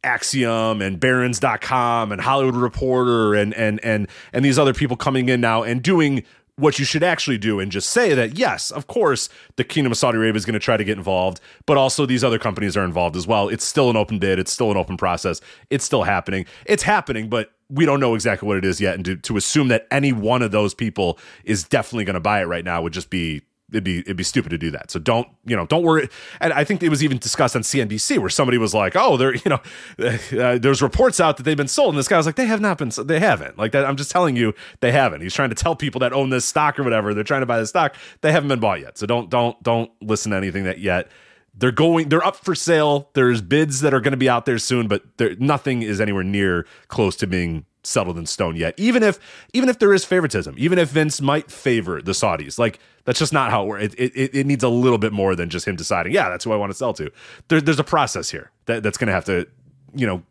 Axios 0.05 0.85
and 0.85 1.01
Barron's.com 1.01 2.13
and 2.13 2.21
Hollywood 2.21 2.57
Reporter 2.57 3.35
and 3.35 3.53
and 3.55 3.81
and 3.83 4.09
and 4.33 4.45
these 4.45 4.59
other 4.59 4.75
people 4.75 4.97
coming 4.97 5.29
in 5.29 5.41
now 5.41 5.63
and 5.63 5.83
doing 5.83 6.23
what 6.59 6.79
you 6.79 6.85
should 6.85 7.05
actually 7.05 7.39
do 7.39 7.61
and 7.61 7.71
just 7.71 7.89
say 7.91 8.15
that 8.15 8.37
yes, 8.37 8.71
of 8.71 8.89
course, 8.89 9.29
the 9.57 9.65
Kingdom 9.65 9.93
of 9.93 9.99
Saudi 9.99 10.19
Arabia 10.19 10.37
is 10.37 10.45
going 10.45 10.55
to 10.55 10.59
try 10.59 10.77
to 10.77 10.85
get 10.85 10.99
involved, 10.99 11.41
but 11.67 11.77
also 11.77 12.05
these 12.05 12.25
other 12.25 12.39
companies 12.39 12.77
are 12.77 12.85
involved 12.85 13.17
as 13.17 13.27
well. 13.27 13.49
It's 13.49 13.65
still 13.65 13.91
an 13.91 13.97
open 13.97 14.19
bid, 14.19 14.39
it's 14.39 14.53
still 14.53 14.71
an 14.71 14.77
open 14.77 14.97
process, 14.97 15.41
it's 15.71 15.85
still 15.85 16.03
happening. 16.03 16.47
It's 16.67 16.83
happening, 16.83 17.29
but 17.29 17.53
we 17.71 17.87
don't 17.87 18.01
know 18.01 18.15
exactly 18.15 18.47
what 18.47 18.57
it 18.57 18.65
is 18.65 18.81
yet. 18.81 18.97
And 18.97 19.05
to, 19.05 19.17
to 19.17 19.37
assume 19.37 19.69
that 19.69 19.87
any 19.91 20.13
one 20.13 20.43
of 20.43 20.51
those 20.51 20.75
people 20.75 21.19
is 21.45 21.63
definitely 21.65 22.05
going 22.05 22.15
to 22.15 22.21
buy 22.21 22.41
it 22.41 22.47
right 22.47 22.65
now 22.65 22.83
would 22.83 22.93
just 22.93 23.11
be 23.11 23.43
it'd 23.71 23.85
be 23.85 24.01
it'd 24.01 24.17
be 24.17 24.25
stupid 24.25 24.51
to 24.51 24.59
do 24.59 24.71
that. 24.71 24.91
So 24.91 24.99
don't 24.99 25.29
you 25.45 25.57
know 25.57 25.67
don't 25.67 25.83
worry. 25.83 26.09
And 26.41 26.53
I 26.53 26.65
think 26.65 26.83
it 26.83 26.89
was 26.89 27.03
even 27.03 27.19
discussed 27.19 27.55
on 27.55 27.63
CNBC 27.63 28.19
where 28.19 28.31
somebody 28.31 28.59
was 28.59 28.75
like, 28.75 28.95
"Oh, 28.97 29.17
there 29.17 29.35
you 29.35 29.43
know, 29.47 29.61
uh, 29.99 30.59
there's 30.59 30.83
reports 30.83 31.21
out 31.21 31.37
that 31.37 31.43
they've 31.43 31.57
been 31.57 31.69
sold," 31.69 31.91
and 31.95 31.99
this 31.99 32.09
guy 32.09 32.17
was 32.17 32.27
like, 32.27 32.37
"They 32.37 32.47
have 32.47 32.61
not 32.61 32.79
been. 32.79 32.91
They 33.05 33.21
haven't. 33.21 33.59
Like 33.59 33.73
that. 33.73 33.85
I'm 33.85 33.97
just 33.97 34.11
telling 34.11 34.37
you, 34.37 34.55
they 34.81 34.93
haven't." 34.93 35.21
He's 35.21 35.35
trying 35.35 35.51
to 35.51 35.55
tell 35.55 35.77
people 35.77 36.01
that 36.01 36.13
own 36.13 36.31
this 36.31 36.45
stock 36.45 36.79
or 36.79 36.83
whatever 36.83 37.15
they're 37.15 37.25
trying 37.25 37.43
to 37.43 37.47
buy 37.47 37.59
the 37.59 37.67
stock. 37.67 37.95
They 38.21 38.33
haven't 38.33 38.49
been 38.49 38.61
bought 38.61 38.81
yet. 38.81 38.99
So 38.99 39.07
don't 39.07 39.31
don't 39.31 39.61
don't 39.63 39.91
listen 40.01 40.31
to 40.31 40.37
anything 40.37 40.65
that 40.65 40.79
yet. 40.79 41.11
They're 41.55 41.73
going. 41.73 42.09
They're 42.09 42.25
up 42.25 42.37
for 42.37 42.55
sale. 42.55 43.11
There's 43.15 43.43
bids 43.43 43.81
that 43.81 43.93
are 43.93 44.01
going 44.01 44.13
to 44.13 44.19
be 44.19 44.29
out 44.29 44.47
there 44.47 44.59
soon, 44.59 44.87
but 44.87 45.03
there, 45.17 45.35
nothing 45.37 45.83
is 45.83 46.01
anywhere 46.01 46.23
near 46.23 46.67
close 46.87 47.17
to 47.17 47.27
being 47.27 47.67
settled 47.89 48.19
in 48.19 48.27
stone 48.27 48.57
yet. 48.57 48.75
Even 48.77 49.03
if 49.03 49.19
even 49.53 49.69
if 49.69 49.79
there 49.79 49.93
is 49.93 50.05
favoritism, 50.05 50.55
even 50.59 50.79
if 50.79 50.91
Vince 50.91 51.21
might 51.21 51.51
favor 51.51 52.01
the 52.03 52.13
Saudis, 52.13 52.59
like 52.59 52.79
that's 53.05 53.19
just 53.19 53.33
not 53.33 53.51
how 53.51 53.63
it 53.63 53.67
works. 53.67 53.95
It, 53.95 54.13
it, 54.15 54.35
it 54.35 54.47
needs 54.47 54.63
a 54.63 54.69
little 54.69 54.99
bit 54.99 55.13
more 55.15 55.35
than 55.35 55.49
just 55.49 55.67
him 55.67 55.77
deciding, 55.77 56.13
yeah, 56.13 56.29
that's 56.29 56.45
who 56.45 56.53
I 56.53 56.57
want 56.57 56.71
to 56.71 56.77
sell 56.77 56.93
to. 56.95 57.11
There, 57.49 57.59
there's 57.61 57.79
a 57.81 57.85
process 57.85 58.29
here 58.29 58.51
that, 58.67 58.83
that's 58.83 58.99
going 58.99 59.07
to 59.07 59.15
have 59.15 59.25
to, 59.25 59.47
you 59.95 60.07
know, 60.07 60.23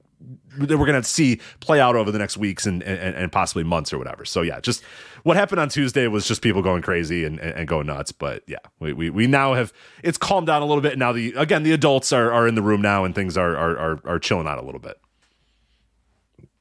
that 0.59 0.77
we're 0.77 0.85
going 0.85 1.01
to 1.01 1.07
see 1.07 1.39
play 1.59 1.79
out 1.79 1.95
over 1.95 2.11
the 2.11 2.19
next 2.19 2.37
weeks 2.37 2.65
and, 2.65 2.83
and, 2.83 3.15
and 3.15 3.31
possibly 3.31 3.63
months 3.63 3.91
or 3.91 3.97
whatever. 3.97 4.25
So 4.25 4.41
yeah, 4.41 4.59
just 4.59 4.83
what 5.23 5.37
happened 5.37 5.59
on 5.59 5.69
Tuesday 5.69 6.07
was 6.07 6.27
just 6.27 6.41
people 6.41 6.61
going 6.61 6.81
crazy 6.81 7.25
and, 7.25 7.39
and, 7.39 7.51
and, 7.55 7.67
going 7.67 7.87
nuts. 7.87 8.11
But 8.11 8.43
yeah, 8.47 8.57
we, 8.79 8.93
we, 8.93 9.09
we 9.09 9.27
now 9.27 9.53
have 9.53 9.73
it's 10.03 10.17
calmed 10.17 10.47
down 10.47 10.61
a 10.61 10.65
little 10.65 10.81
bit. 10.81 10.97
Now 10.97 11.11
the 11.11 11.33
again 11.33 11.63
the 11.63 11.71
adults 11.71 12.13
are, 12.13 12.31
are 12.31 12.47
in 12.47 12.55
the 12.55 12.61
room 12.61 12.81
now 12.81 13.05
and 13.05 13.13
things 13.15 13.37
are, 13.37 13.55
are 13.55 13.77
are 13.77 13.99
are 14.05 14.19
chilling 14.19 14.47
out 14.47 14.57
a 14.57 14.65
little 14.65 14.81
bit. 14.81 14.99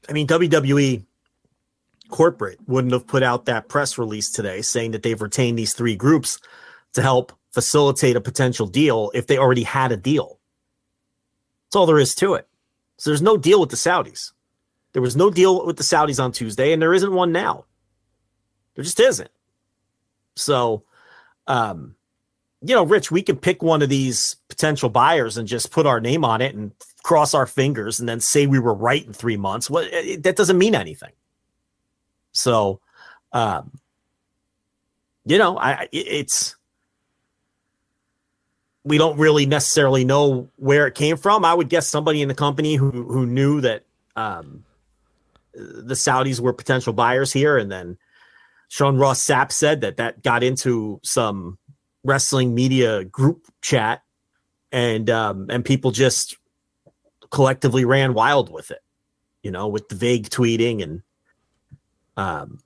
I 0.09 0.13
mean, 0.13 0.27
WWE 0.27 1.03
corporate 2.09 2.59
wouldn't 2.67 2.93
have 2.93 3.07
put 3.07 3.23
out 3.23 3.45
that 3.45 3.67
press 3.67 3.97
release 3.97 4.29
today 4.29 4.61
saying 4.61 4.91
that 4.91 5.03
they've 5.03 5.21
retained 5.21 5.59
these 5.59 5.73
three 5.73 5.95
groups 5.95 6.39
to 6.93 7.01
help 7.01 7.33
facilitate 7.51 8.15
a 8.15 8.21
potential 8.21 8.67
deal 8.67 9.11
if 9.13 9.27
they 9.27 9.37
already 9.37 9.63
had 9.63 9.91
a 9.91 9.97
deal. 9.97 10.39
That's 11.65 11.75
all 11.75 11.85
there 11.85 11.99
is 11.99 12.15
to 12.15 12.35
it. 12.35 12.47
So 12.97 13.09
there's 13.09 13.21
no 13.21 13.37
deal 13.37 13.59
with 13.59 13.69
the 13.69 13.75
Saudis. 13.75 14.31
There 14.93 15.01
was 15.01 15.15
no 15.15 15.29
deal 15.29 15.65
with 15.65 15.77
the 15.77 15.83
Saudis 15.83 16.23
on 16.23 16.31
Tuesday, 16.31 16.71
and 16.73 16.81
there 16.81 16.93
isn't 16.93 17.11
one 17.11 17.31
now. 17.31 17.65
There 18.75 18.83
just 18.83 18.99
isn't. 18.99 19.29
So, 20.35 20.83
um, 21.45 21.95
you 22.61 22.73
know, 22.73 22.85
Rich, 22.85 23.11
we 23.11 23.21
can 23.21 23.37
pick 23.37 23.61
one 23.61 23.81
of 23.81 23.89
these 23.89 24.37
potential 24.49 24.89
buyers 24.89 25.37
and 25.37 25.47
just 25.47 25.71
put 25.71 25.85
our 25.85 25.99
name 25.99 26.23
on 26.23 26.41
it 26.41 26.55
and 26.55 26.71
cross 27.03 27.33
our 27.33 27.45
fingers 27.45 27.99
and 27.99 28.07
then 28.07 28.19
say 28.19 28.47
we 28.47 28.59
were 28.59 28.73
right 28.73 29.05
in 29.05 29.13
three 29.13 29.37
months. 29.37 29.69
What 29.69 29.89
well, 29.91 30.17
that 30.19 30.35
doesn't 30.35 30.57
mean 30.57 30.75
anything. 30.75 31.11
So, 32.31 32.79
um, 33.31 33.71
you 35.25 35.37
know, 35.37 35.57
I 35.57 35.87
it's 35.91 36.55
we 38.83 38.97
don't 38.97 39.17
really 39.17 39.45
necessarily 39.45 40.05
know 40.05 40.47
where 40.55 40.87
it 40.87 40.95
came 40.95 41.17
from. 41.17 41.43
I 41.43 41.53
would 41.53 41.67
guess 41.67 41.87
somebody 41.87 42.21
in 42.21 42.29
the 42.29 42.35
company 42.35 42.75
who 42.75 42.91
who 42.91 43.25
knew 43.25 43.61
that 43.61 43.83
um, 44.15 44.63
the 45.53 45.93
Saudis 45.93 46.39
were 46.39 46.53
potential 46.53 46.93
buyers 46.93 47.33
here, 47.33 47.57
and 47.57 47.71
then 47.71 47.97
Sean 48.69 48.97
Ross 48.97 49.23
Sapp 49.25 49.51
said 49.51 49.81
that 49.81 49.97
that 49.97 50.23
got 50.23 50.43
into 50.43 50.99
some 51.03 51.57
wrestling 52.03 52.55
media 52.55 53.03
group 53.03 53.47
chat, 53.61 54.03
and 54.71 55.09
um, 55.09 55.47
and 55.49 55.65
people 55.65 55.91
just 55.91 56.37
collectively 57.29 57.85
ran 57.85 58.13
wild 58.13 58.51
with 58.51 58.71
it, 58.71 58.81
you 59.43 59.51
know, 59.51 59.67
with 59.67 59.89
the 59.89 59.95
vague 59.95 60.29
tweeting 60.29 60.83
and 60.83 61.01
um, 62.15 62.59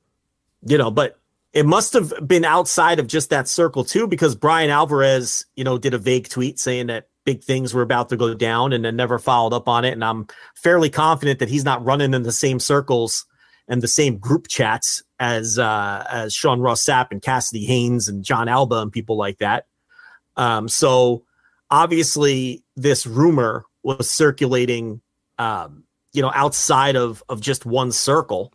you 0.66 0.78
know, 0.78 0.92
but 0.92 1.20
it 1.54 1.66
must 1.66 1.94
have 1.94 2.14
been 2.26 2.46
outside 2.46 3.00
of 3.00 3.08
just 3.08 3.30
that 3.30 3.48
circle 3.48 3.84
too, 3.84 4.08
because 4.08 4.36
Bryan 4.36 4.70
Alvarez, 4.70 5.46
you 5.56 5.64
know, 5.64 5.78
did 5.78 5.94
a 5.94 5.98
vague 5.98 6.30
tweet 6.30 6.60
saying 6.60 6.88
that 6.88 7.10
big 7.26 7.44
things 7.44 7.74
were 7.74 7.82
about 7.82 8.10
to 8.10 8.18
go 8.18 8.34
down 8.34 8.74
and 8.74 8.86
then 8.86 8.96
never 8.96 9.20
followed 9.20 9.54
up 9.54 9.68
on 9.68 9.86
it. 9.86 9.92
And 9.92 10.04
I'm 10.04 10.28
fairly 10.56 10.90
confident 10.90 11.40
that 11.40 11.50
he's 11.50 11.66
not 11.66 11.84
running 11.84 12.14
in 12.14 12.24
the 12.24 12.32
same 12.32 12.60
circles 12.60 13.26
and 13.68 13.82
the 13.82 13.88
same 13.88 14.18
group 14.18 14.48
chats 14.48 15.04
as 15.20 15.60
uh, 15.60 16.06
as 16.10 16.34
Sean 16.34 16.62
Ross 16.62 16.84
Sapp 16.84 17.08
and 17.12 17.22
Cassidy 17.22 17.66
Haynes 17.66 18.08
and 18.08 18.24
Jon 18.24 18.48
Alba 18.48 18.78
and 18.78 18.92
people 18.92 19.18
like 19.18 19.38
that. 19.40 19.66
Um, 20.38 20.68
so 20.68 21.24
obviously, 21.70 22.64
this 22.76 23.06
rumor 23.06 23.66
was 23.84 24.10
circulating, 24.10 25.02
um, 25.38 25.84
you 26.14 26.22
know, 26.22 26.32
outside 26.34 26.96
of 26.96 27.24
of 27.30 27.42
just 27.42 27.66
one 27.66 27.92
circle. 27.92 28.54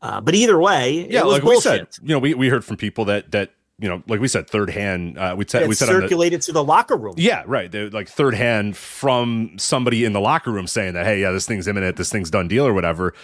Uh, 0.00 0.20
but 0.20 0.34
either 0.34 0.58
way, 0.58 1.06
yeah, 1.08 1.22
like 1.22 1.42
bullshit. 1.42 1.72
we 1.72 1.78
said, 1.78 1.86
you 2.02 2.08
know, 2.08 2.18
we, 2.18 2.34
we 2.34 2.48
heard 2.48 2.64
from 2.64 2.76
people 2.76 3.04
that 3.06 3.30
that 3.30 3.50
you 3.78 3.88
know, 3.88 4.02
like 4.06 4.20
we 4.20 4.28
said, 4.28 4.48
third 4.48 4.70
hand. 4.70 5.18
Uh, 5.18 5.34
we 5.36 5.44
said 5.46 5.62
it 5.62 5.68
we 5.68 5.74
said 5.74 5.88
circulated 5.88 6.40
the, 6.40 6.46
to 6.46 6.52
the 6.52 6.64
locker 6.64 6.96
room. 6.96 7.14
Yeah, 7.16 7.42
right. 7.46 7.70
They're 7.70 7.90
like 7.90 8.08
third 8.08 8.34
hand 8.34 8.76
from 8.76 9.54
somebody 9.58 10.04
in 10.04 10.12
the 10.12 10.20
locker 10.20 10.50
room 10.50 10.66
saying 10.66 10.94
that, 10.94 11.04
hey, 11.06 11.20
yeah, 11.20 11.30
this 11.30 11.46
thing's 11.46 11.66
imminent, 11.66 11.96
this 11.96 12.10
thing's 12.10 12.30
done 12.30 12.48
deal 12.48 12.66
or 12.66 12.72
whatever 12.72 13.14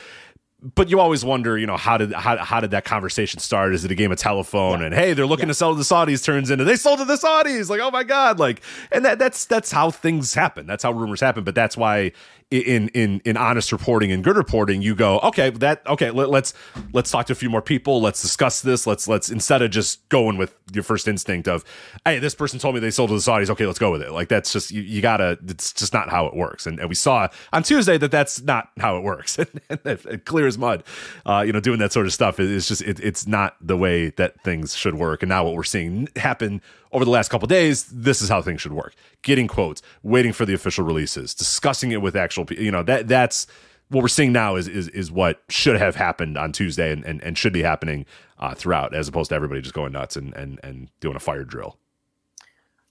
but 0.61 0.91
you 0.91 0.99
always 0.99 1.25
wonder, 1.25 1.57
you 1.57 1.67
know, 1.67 1.77
how 1.77 1.97
did 1.97 2.13
how, 2.13 2.37
how 2.39 2.59
did 2.59 2.73
that 2.73 2.85
conversation 2.85 3.39
start? 3.39 3.75
Is 3.75 3.85
it 3.85 3.93
a 3.93 3.95
game 3.95 4.11
of 4.11 4.19
telephone? 4.19 4.81
Yeah. 4.81 4.87
And 4.87 4.95
hey, 4.95 5.13
they're 5.13 5.27
looking 5.27 5.47
yeah. 5.47 5.51
to 5.51 5.55
sell 5.55 5.73
to 5.73 5.79
the 5.79 5.85
Saudis. 5.85 6.25
Turns 6.25 6.51
into 6.51 6.65
they 6.65 6.75
sold 6.75 6.99
to 6.99 7.05
the 7.05 7.15
Saudis. 7.15 7.69
Like, 7.71 7.81
oh 7.81 7.93
my 7.93 8.03
god! 8.03 8.41
Like, 8.41 8.61
and 8.91 9.05
that 9.05 9.21
that's 9.21 9.45
that's 9.45 9.71
how 9.71 9.91
things 9.91 10.35
happen. 10.35 10.67
That's 10.67 10.83
how 10.83 10.91
rumors 10.91 11.21
happen. 11.21 11.45
But 11.45 11.55
that's 11.55 11.77
why 11.77 12.13
in 12.51 12.89
in 12.89 13.21
in 13.27 13.37
honest 13.37 13.73
reporting 13.73 14.11
and 14.11 14.25
good 14.25 14.37
reporting, 14.37 14.81
you 14.81 14.95
go, 14.95 15.19
okay, 15.21 15.51
that 15.51 15.87
okay, 15.87 16.11
let, 16.11 16.31
let's 16.31 16.55
let's 16.95 17.11
talk 17.11 17.27
to 17.27 17.33
a 17.33 17.37
few 17.37 17.51
more 17.51 17.61
people. 17.61 18.01
Let's 18.01 18.23
discuss 18.23 18.63
this. 18.63 18.87
Let's 18.87 19.07
let's 19.07 19.29
instead 19.29 19.61
of 19.61 19.71
just 19.71 20.09
going 20.09 20.39
with 20.39 20.55
your 20.73 20.83
first 20.83 21.09
instinct 21.09 21.47
of, 21.47 21.63
hey, 22.07 22.19
this 22.19 22.35
person 22.35 22.59
told 22.59 22.75
me 22.75 22.81
they 22.81 22.91
sold 22.91 23.11
to 23.11 23.15
the 23.15 23.21
Saudis. 23.21 23.51
Okay, 23.51 23.67
let's 23.67 23.79
go 23.79 23.91
with 23.91 24.01
it. 24.01 24.13
Like 24.13 24.29
that's 24.29 24.51
just 24.51 24.71
you, 24.71 24.81
you 24.81 25.03
gotta. 25.03 25.39
It's 25.47 25.75
just 25.75 25.93
not 25.93 26.09
how 26.09 26.27
it 26.27 26.35
works. 26.35 26.67
And, 26.67 26.79
and 26.81 26.89
we 26.89 26.95
saw 26.95 27.29
on 27.53 27.63
Tuesday 27.63 27.99
that 27.99 28.11
that's 28.11 28.41
not 28.41 28.71
how 28.79 28.97
it 28.97 29.03
works. 29.03 29.39
and 29.85 30.25
clear 30.25 30.47
as 30.47 30.57
mud. 30.57 30.85
Uh, 31.27 31.45
you 31.47 31.53
know, 31.53 31.61
doing 31.61 31.79
that 31.81 31.93
sort 31.93 32.07
of 32.07 32.15
stuff 32.15 32.41
is 32.41 32.67
just 32.67 32.81
it, 32.81 32.99
it's 33.01 33.27
not 33.27 33.57
the 33.61 33.77
way 33.77 34.09
that 34.11 34.41
things 34.43 34.75
should 34.75 34.95
work. 34.95 35.23
And 35.23 35.29
now 35.29 35.45
what 35.45 35.55
we're 35.55 35.65
seeing 35.65 36.09
happen 36.17 36.63
over 36.93 37.05
the 37.05 37.11
last 37.11 37.29
couple 37.29 37.47
days, 37.47 37.85
this 37.85 38.23
is 38.23 38.29
how 38.29 38.43
things 38.43 38.61
should 38.61 38.73
work. 38.73 38.95
Getting 39.23 39.49
quotes, 39.49 39.83
waiting 40.03 40.33
for 40.33 40.47
the 40.47 40.55
official 40.55 40.85
releases, 40.85 41.35
discussing 41.35 41.93
it 41.93 42.03
with 42.03 42.17
actual 42.17 42.45
people. 42.45 42.65
You 42.65 42.71
know, 42.71 42.83
that 42.85 43.09
that's 43.09 43.47
what 43.89 44.03
we're 44.03 44.09
seeing 44.09 44.33
now 44.33 44.57
is 44.57 44.69
is 44.69 44.89
is 44.89 45.11
what 45.11 45.43
should 45.49 45.77
have 45.77 45.97
happened 45.97 46.37
on 46.39 46.53
Tuesday 46.53 46.93
and 46.93 47.05
and, 47.05 47.23
and 47.23 47.37
should 47.37 47.53
be 47.53 47.63
happening 47.63 48.07
uh, 48.39 48.55
throughout, 48.55 48.95
as 48.95 49.09
opposed 49.09 49.31
to 49.31 49.35
everybody 49.35 49.61
just 49.61 49.75
going 49.75 49.93
nuts 49.93 50.17
and 50.17 50.35
and 50.35 50.61
and 50.63 50.89
doing 51.01 51.17
a 51.17 51.21
fire 51.21 51.45
drill. 51.45 51.79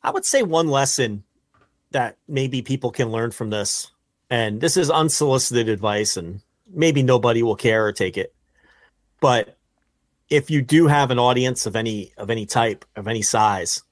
I 0.04 0.12
would 0.12 0.26
say 0.26 0.44
one 0.44 0.68
lesson 0.68 1.24
that 1.92 2.18
maybe 2.28 2.62
people 2.62 2.92
can 2.92 3.10
learn 3.10 3.32
from 3.32 3.50
this, 3.50 3.92
and 4.30 4.62
this 4.62 4.78
is 4.78 4.90
unsolicited 4.90 5.70
advice, 5.70 6.18
and 6.18 6.42
maybe 6.70 7.02
nobody 7.02 7.44
will 7.44 7.56
care 7.56 7.86
or 7.86 7.92
take 7.92 8.18
it, 8.18 8.34
but 9.22 9.58
if 10.30 10.50
you 10.50 10.62
do 10.62 10.88
have 10.88 11.12
an 11.12 11.20
audience 11.20 11.66
of 11.66 11.76
any 11.76 12.14
of 12.18 12.30
any 12.30 12.46
type 12.46 12.86
of 12.96 13.08
any 13.08 13.22
size 13.22 13.84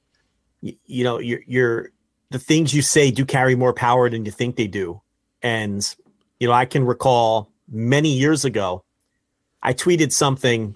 you, 0.65 0.75
you 0.85 1.03
know, 1.03 1.19
you're, 1.19 1.41
you're 1.45 1.91
the 2.31 2.39
things 2.39 2.73
you 2.73 2.81
say 2.81 3.11
do 3.11 3.23
carry 3.23 3.55
more 3.55 3.73
power 3.73 4.09
than 4.09 4.25
you 4.25 4.31
think 4.31 4.55
they 4.55 4.67
do. 4.67 5.01
And, 5.43 5.95
you 6.39 6.47
know, 6.47 6.53
I 6.53 6.65
can 6.65 6.83
recall 6.85 7.51
many 7.69 8.09
years 8.09 8.45
ago, 8.45 8.83
I 9.61 9.73
tweeted 9.73 10.11
something 10.11 10.75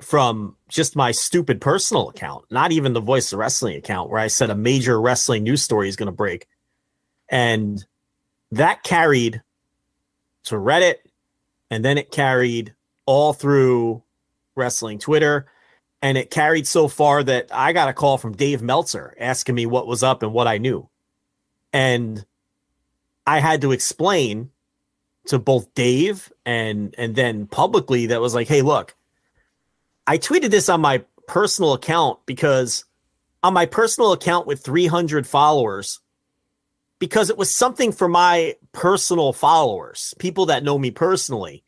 from 0.00 0.56
just 0.68 0.96
my 0.96 1.12
stupid 1.12 1.60
personal 1.60 2.08
account, 2.08 2.46
not 2.50 2.72
even 2.72 2.92
the 2.92 3.00
Voice 3.00 3.32
of 3.32 3.38
Wrestling 3.38 3.76
account, 3.76 4.10
where 4.10 4.18
I 4.18 4.26
said 4.26 4.50
a 4.50 4.56
major 4.56 5.00
wrestling 5.00 5.44
news 5.44 5.62
story 5.62 5.88
is 5.88 5.94
going 5.96 6.06
to 6.06 6.12
break. 6.12 6.48
And 7.28 7.84
that 8.50 8.82
carried 8.82 9.40
to 10.44 10.56
Reddit, 10.56 10.96
and 11.70 11.84
then 11.84 11.96
it 11.96 12.10
carried 12.10 12.74
all 13.06 13.32
through 13.32 14.02
wrestling 14.56 14.98
Twitter 14.98 15.46
and 16.02 16.18
it 16.18 16.30
carried 16.30 16.66
so 16.66 16.88
far 16.88 17.22
that 17.22 17.48
I 17.52 17.72
got 17.72 17.88
a 17.88 17.92
call 17.92 18.18
from 18.18 18.36
Dave 18.36 18.60
Meltzer 18.60 19.14
asking 19.18 19.54
me 19.54 19.66
what 19.66 19.86
was 19.86 20.02
up 20.02 20.22
and 20.24 20.32
what 20.32 20.48
I 20.48 20.58
knew. 20.58 20.88
And 21.72 22.24
I 23.24 23.38
had 23.38 23.60
to 23.60 23.70
explain 23.72 24.50
to 25.26 25.38
both 25.38 25.72
Dave 25.74 26.32
and 26.44 26.94
and 26.98 27.14
then 27.14 27.46
publicly 27.46 28.06
that 28.06 28.20
was 28.20 28.34
like, 28.34 28.48
"Hey, 28.48 28.62
look, 28.62 28.96
I 30.06 30.18
tweeted 30.18 30.50
this 30.50 30.68
on 30.68 30.80
my 30.80 31.04
personal 31.28 31.72
account 31.72 32.18
because 32.26 32.84
on 33.44 33.54
my 33.54 33.66
personal 33.66 34.12
account 34.12 34.46
with 34.46 34.64
300 34.64 35.26
followers 35.26 36.00
because 36.98 37.30
it 37.30 37.38
was 37.38 37.54
something 37.54 37.92
for 37.92 38.08
my 38.08 38.56
personal 38.72 39.32
followers, 39.32 40.14
people 40.18 40.46
that 40.46 40.64
know 40.64 40.78
me 40.78 40.90
personally 40.90 41.64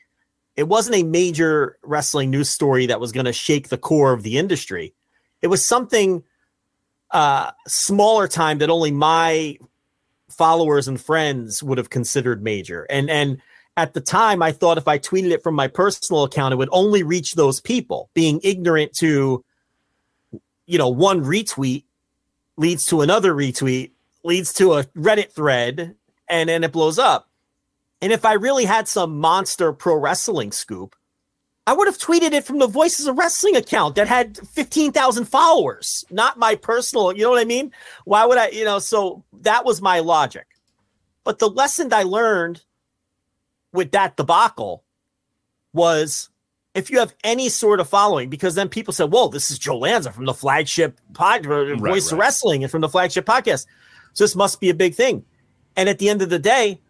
it 0.57 0.69
wasn't 0.69 0.97
a 0.97 1.03
major 1.03 1.79
wrestling 1.83 2.31
news 2.31 2.49
story 2.49 2.87
that 2.87 3.01
was 3.01 3.13
going 3.13 3.27
to 3.27 3.33
shake 3.33 3.69
the 3.69 3.79
core 3.79 4.13
of 4.13 4.23
the 4.23 4.39
industry. 4.39 4.95
It 5.43 5.49
was 5.49 5.65
something 5.65 6.23
uh, 7.11 7.51
smaller 7.67 8.29
time 8.29 8.59
that 8.59 8.71
only 8.71 8.91
my 8.91 9.59
followers 10.31 10.89
and 10.89 11.01
friends 11.01 11.63
would 11.63 11.79
have 11.79 11.91
considered 11.91 12.43
major. 12.43 12.87
And 12.91 13.11
and 13.11 13.41
at 13.77 13.93
the 13.93 14.01
time, 14.01 14.43
I 14.43 14.53
thought 14.53 14.79
if 14.79 14.87
I 14.87 14.99
tweeted 14.99 15.31
it 15.33 15.43
from 15.43 15.55
my 15.55 15.67
personal 15.67 16.23
account, 16.25 16.53
it 16.53 16.57
would 16.57 16.69
only 16.71 17.03
reach 17.03 17.35
those 17.35 17.61
people. 17.61 18.09
Being 18.15 18.41
ignorant 18.45 18.95
to, 18.99 19.45
you 20.67 20.79
know, 20.79 20.89
one 20.89 21.25
retweet 21.25 21.85
leads 22.57 22.85
to 22.87 23.01
another 23.01 23.35
retweet, 23.35 23.91
leads 24.23 24.53
to 24.55 24.75
a 24.75 24.85
Reddit 24.85 25.33
thread, 25.33 25.97
and 26.29 26.49
then 26.49 26.63
it 26.63 26.71
blows 26.73 26.99
up. 27.01 27.29
And 28.05 28.13
if 28.13 28.27
I 28.27 28.35
really 28.35 28.67
had 28.67 28.87
some 28.87 29.19
monster 29.19 29.73
pro 29.73 29.97
wrestling 29.97 30.53
scoop, 30.53 30.95
I 31.67 31.73
would 31.73 31.89
have 31.89 31.97
tweeted 31.97 32.35
it 32.35 32.45
from 32.45 32.59
the 32.59 32.67
Voices 32.67 33.07
of 33.07 33.17
Wrestling 33.17 33.57
account 33.57 33.95
that 33.95 34.09
had 34.09 34.47
15,000 34.49 35.25
followers, 35.25 36.05
not 36.11 36.39
my 36.39 36.55
personal, 36.55 37.17
you 37.17 37.23
know 37.23 37.31
what 37.31 37.41
I 37.41 37.47
mean? 37.47 37.73
Why 38.05 38.27
would 38.27 38.37
I, 38.37 38.49
you 38.49 38.67
know, 38.67 38.79
so 38.79 39.25
that 39.41 39.65
was 39.65 39.81
my 39.81 40.01
logic. 40.01 40.45
But 41.25 41.39
the 41.39 41.49
lesson 41.49 41.95
I 41.95 42.03
learned 42.03 42.63
with 43.73 43.93
that 43.93 44.19
debacle 44.19 44.85
was 45.73 46.29
if 46.75 46.91
you 46.91 46.99
have 46.99 47.15
any 47.25 47.49
sort 47.49 47.81
of 47.81 47.89
following, 47.89 48.29
because 48.29 48.55
then 48.55 48.69
people 48.69 48.93
said, 48.93 49.11
"Whoa, 49.11 49.29
this 49.29 49.51
is 49.51 49.59
Joe 49.59 49.79
Lanza 49.79 50.13
from 50.13 50.27
the 50.27 50.35
flagship 50.35 51.01
pod, 51.15 51.47
Voice 51.47 51.81
right, 51.81 52.13
of 52.13 52.19
Wrestling 52.19 52.65
and 52.65 52.71
from 52.71 52.83
the 52.83 52.89
flagship 52.91 53.25
podcast. 53.25 53.65
So 54.13 54.25
this 54.25 54.37
must 54.37 54.61
be 54.61 54.69
a 54.69 54.75
big 54.75 54.95
thing. 54.95 55.25
And 55.75 55.89
at 55.89 55.99
the 55.99 56.11
end 56.11 56.21
of 56.21 56.29
the 56.29 56.39
day, 56.39 56.83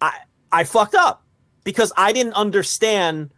I 0.00 0.20
I 0.52 0.64
fucked 0.64 0.94
up 0.94 1.22
because 1.64 1.92
I 1.96 2.12
didn't 2.12 2.34
understand 2.34 3.30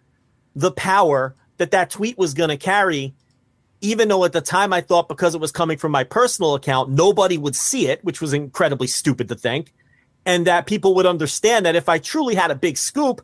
the 0.54 0.72
power 0.72 1.34
that 1.58 1.70
that 1.70 1.90
tweet 1.90 2.18
was 2.18 2.34
going 2.34 2.50
to 2.50 2.56
carry. 2.56 3.14
Even 3.80 4.08
though 4.08 4.24
at 4.24 4.32
the 4.32 4.40
time 4.40 4.72
I 4.72 4.80
thought 4.80 5.08
because 5.08 5.34
it 5.34 5.40
was 5.40 5.50
coming 5.50 5.76
from 5.76 5.90
my 5.90 6.04
personal 6.04 6.54
account, 6.54 6.90
nobody 6.90 7.36
would 7.36 7.56
see 7.56 7.88
it, 7.88 8.02
which 8.04 8.20
was 8.20 8.32
incredibly 8.32 8.86
stupid 8.86 9.28
to 9.28 9.34
think, 9.34 9.72
and 10.24 10.46
that 10.46 10.66
people 10.66 10.94
would 10.94 11.06
understand 11.06 11.66
that 11.66 11.74
if 11.74 11.88
I 11.88 11.98
truly 11.98 12.36
had 12.36 12.52
a 12.52 12.54
big 12.54 12.76
scoop, 12.76 13.22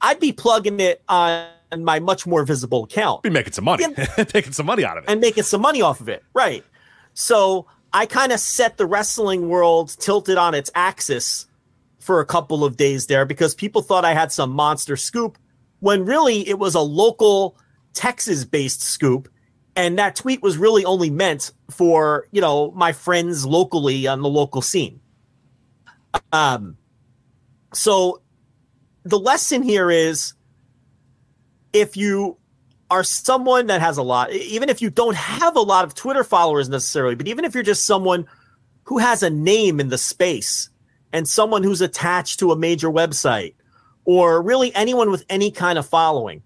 I'd 0.00 0.18
be 0.18 0.32
plugging 0.32 0.80
it 0.80 1.02
on 1.08 1.46
my 1.78 2.00
much 2.00 2.26
more 2.26 2.44
visible 2.44 2.84
account. 2.84 3.22
Be 3.22 3.30
making 3.30 3.52
some 3.52 3.64
money, 3.64 3.86
taking 4.26 4.52
some 4.52 4.66
money 4.66 4.84
out 4.84 4.98
of 4.98 5.04
it, 5.04 5.10
and 5.10 5.20
making 5.20 5.44
some 5.44 5.60
money 5.60 5.80
off 5.80 6.00
of 6.00 6.08
it, 6.08 6.24
right? 6.34 6.64
So 7.14 7.66
I 7.92 8.06
kind 8.06 8.32
of 8.32 8.40
set 8.40 8.78
the 8.78 8.86
wrestling 8.86 9.48
world 9.48 9.94
tilted 9.98 10.38
on 10.38 10.54
its 10.54 10.70
axis 10.74 11.46
for 12.10 12.18
a 12.18 12.26
couple 12.26 12.64
of 12.64 12.76
days 12.76 13.06
there 13.06 13.24
because 13.24 13.54
people 13.54 13.82
thought 13.82 14.04
I 14.04 14.14
had 14.14 14.32
some 14.32 14.50
monster 14.50 14.96
scoop 14.96 15.38
when 15.78 16.04
really 16.04 16.40
it 16.48 16.58
was 16.58 16.74
a 16.74 16.80
local 16.80 17.56
Texas 17.92 18.44
based 18.44 18.82
scoop. 18.82 19.28
And 19.76 19.96
that 20.00 20.16
tweet 20.16 20.42
was 20.42 20.58
really 20.58 20.84
only 20.84 21.08
meant 21.08 21.52
for, 21.70 22.26
you 22.32 22.40
know, 22.40 22.72
my 22.72 22.90
friends 22.92 23.46
locally 23.46 24.08
on 24.08 24.22
the 24.22 24.28
local 24.28 24.60
scene. 24.60 24.98
Um, 26.32 26.76
so 27.72 28.20
the 29.04 29.20
lesson 29.20 29.62
here 29.62 29.88
is 29.88 30.34
if 31.72 31.96
you 31.96 32.38
are 32.90 33.04
someone 33.04 33.68
that 33.68 33.80
has 33.80 33.98
a 33.98 34.02
lot, 34.02 34.32
even 34.32 34.68
if 34.68 34.82
you 34.82 34.90
don't 34.90 35.14
have 35.14 35.54
a 35.54 35.60
lot 35.60 35.84
of 35.84 35.94
Twitter 35.94 36.24
followers 36.24 36.68
necessarily, 36.68 37.14
but 37.14 37.28
even 37.28 37.44
if 37.44 37.54
you're 37.54 37.62
just 37.62 37.84
someone 37.84 38.26
who 38.82 38.98
has 38.98 39.22
a 39.22 39.30
name 39.30 39.78
in 39.78 39.90
the 39.90 39.98
space 39.98 40.70
and 41.12 41.28
someone 41.28 41.62
who's 41.62 41.80
attached 41.80 42.38
to 42.38 42.52
a 42.52 42.56
major 42.56 42.88
website 42.88 43.54
or 44.04 44.42
really 44.42 44.74
anyone 44.74 45.10
with 45.10 45.24
any 45.28 45.50
kind 45.50 45.78
of 45.78 45.86
following, 45.86 46.42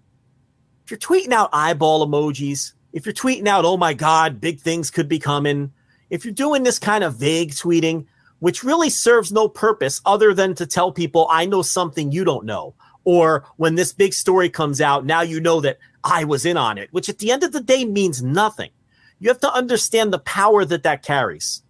if 0.83 0.91
you're 0.91 0.99
tweeting 0.99 1.31
out 1.31 1.49
eyeball 1.51 2.05
emojis, 2.05 2.73
if 2.93 3.05
you're 3.05 3.13
tweeting 3.13 3.47
out, 3.47 3.65
oh 3.65 3.77
my 3.77 3.93
God, 3.93 4.39
big 4.39 4.59
things 4.59 4.91
could 4.91 5.07
be 5.07 5.19
coming, 5.19 5.71
if 6.09 6.23
you're 6.23 6.33
doing 6.33 6.63
this 6.63 6.79
kind 6.79 7.03
of 7.03 7.15
vague 7.15 7.51
tweeting, 7.51 8.05
which 8.39 8.63
really 8.63 8.89
serves 8.89 9.31
no 9.31 9.47
purpose 9.47 10.01
other 10.05 10.33
than 10.33 10.53
to 10.55 10.65
tell 10.65 10.91
people, 10.91 11.27
I 11.29 11.45
know 11.45 11.61
something 11.61 12.11
you 12.11 12.23
don't 12.23 12.45
know. 12.45 12.75
Or 13.03 13.45
when 13.57 13.75
this 13.75 13.93
big 13.93 14.13
story 14.13 14.49
comes 14.49 14.81
out, 14.81 15.05
now 15.05 15.21
you 15.21 15.39
know 15.39 15.61
that 15.61 15.77
I 16.03 16.23
was 16.23 16.45
in 16.45 16.57
on 16.57 16.77
it, 16.77 16.89
which 16.91 17.09
at 17.09 17.19
the 17.19 17.31
end 17.31 17.43
of 17.43 17.51
the 17.51 17.61
day 17.61 17.85
means 17.85 18.21
nothing. 18.21 18.71
You 19.19 19.29
have 19.29 19.39
to 19.41 19.53
understand 19.53 20.11
the 20.11 20.19
power 20.19 20.65
that 20.65 20.83
that 20.83 21.03
carries. 21.03 21.63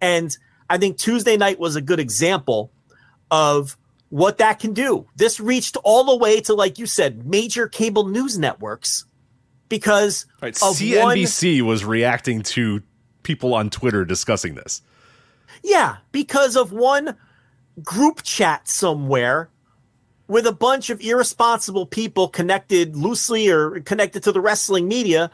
And 0.00 0.36
I 0.70 0.78
think 0.78 0.98
Tuesday 0.98 1.36
night 1.36 1.58
was 1.58 1.76
a 1.76 1.80
good 1.80 2.00
example 2.00 2.70
of 3.30 3.76
what 4.10 4.38
that 4.38 4.58
can 4.58 4.72
do. 4.72 5.06
This 5.16 5.40
reached 5.40 5.76
all 5.84 6.04
the 6.04 6.16
way 6.16 6.40
to, 6.42 6.54
like 6.54 6.78
you 6.78 6.86
said, 6.86 7.26
major 7.26 7.68
cable 7.68 8.06
news 8.06 8.38
networks 8.38 9.04
because 9.68 10.26
right, 10.40 10.54
CNBC 10.54 11.60
one, 11.60 11.68
was 11.68 11.84
reacting 11.84 12.42
to 12.42 12.82
people 13.22 13.54
on 13.54 13.70
Twitter 13.70 14.04
discussing 14.04 14.54
this. 14.54 14.82
Yeah, 15.62 15.96
because 16.12 16.56
of 16.56 16.72
one 16.72 17.16
group 17.82 18.22
chat 18.22 18.68
somewhere 18.68 19.50
with 20.26 20.46
a 20.46 20.52
bunch 20.52 20.90
of 20.90 21.00
irresponsible 21.00 21.86
people 21.86 22.28
connected 22.28 22.96
loosely 22.96 23.48
or 23.48 23.80
connected 23.80 24.22
to 24.22 24.32
the 24.32 24.40
wrestling 24.40 24.88
media 24.88 25.30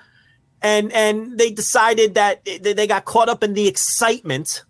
and 0.63 0.93
and 0.93 1.39
they 1.39 1.51
decided 1.51 2.15
that 2.15 2.45
they 2.45 2.87
got 2.87 3.05
caught 3.05 3.29
up 3.29 3.45
in 3.45 3.55
the 3.55 3.69
excitement 3.69 4.65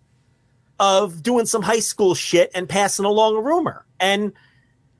of 0.79 1.23
doing 1.23 1.45
some 1.45 1.61
high 1.61 1.79
school 1.79 2.15
shit 2.15 2.51
and 2.53 2.67
passing 2.67 3.05
along 3.05 3.35
a 3.35 3.41
rumor 3.41 3.85
and 3.99 4.33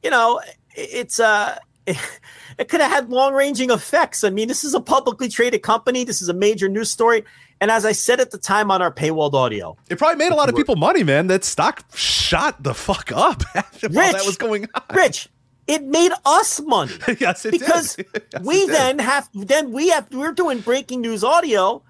you 0.04 0.10
know 0.10 0.42
it's 0.74 1.20
uh 1.20 1.58
it, 1.86 1.98
it 2.58 2.70
could 2.70 2.82
have 2.82 2.92
had 2.92 3.10
long 3.10 3.34
ranging 3.34 3.70
effects 3.72 4.24
i 4.24 4.30
mean 4.30 4.48
this 4.48 4.64
is 4.64 4.74
a 4.74 4.82
publicly 4.82 5.28
traded 5.28 5.62
company 5.62 6.04
this 6.04 6.22
is 6.22 6.30
a 6.30 6.34
major 6.34 6.70
news 6.70 6.90
story 6.90 7.24
and 7.62 7.72
as 7.72 7.86
I 7.86 7.94
said 7.94 8.20
at 8.20 8.32
the 8.32 8.38
time 8.38 8.70
on 8.70 8.82
our 8.82 8.92
paywalled 8.92 9.34
audio, 9.34 9.78
it 9.90 9.98
probably 9.98 10.18
made 10.18 10.32
a 10.32 10.36
lot 10.36 10.50
of 10.50 10.56
people 10.56 10.76
money, 10.76 11.04
man. 11.04 11.28
That 11.28 11.44
stock 11.44 11.86
shot 11.96 12.62
the 12.62 12.74
fuck 12.74 13.12
up 13.14 13.44
Rich, 13.56 13.94
that 13.94 14.24
was 14.26 14.38
going 14.38 14.68
on. 14.76 14.84
Rich, 14.94 15.30
it 15.68 15.84
made 15.84 16.12
us 16.26 16.60
money. 16.62 16.94
yes, 17.20 17.46
it 17.46 17.52
because 17.52 17.98
yes, 17.98 18.44
we 18.44 18.66
then 18.68 19.00
have 19.00 19.30
then 19.34 19.72
we 19.72 19.90
have 19.90 20.12
we're 20.12 20.34
doing 20.34 20.60
breaking 20.60 21.02
news 21.02 21.24
audio 21.24 21.82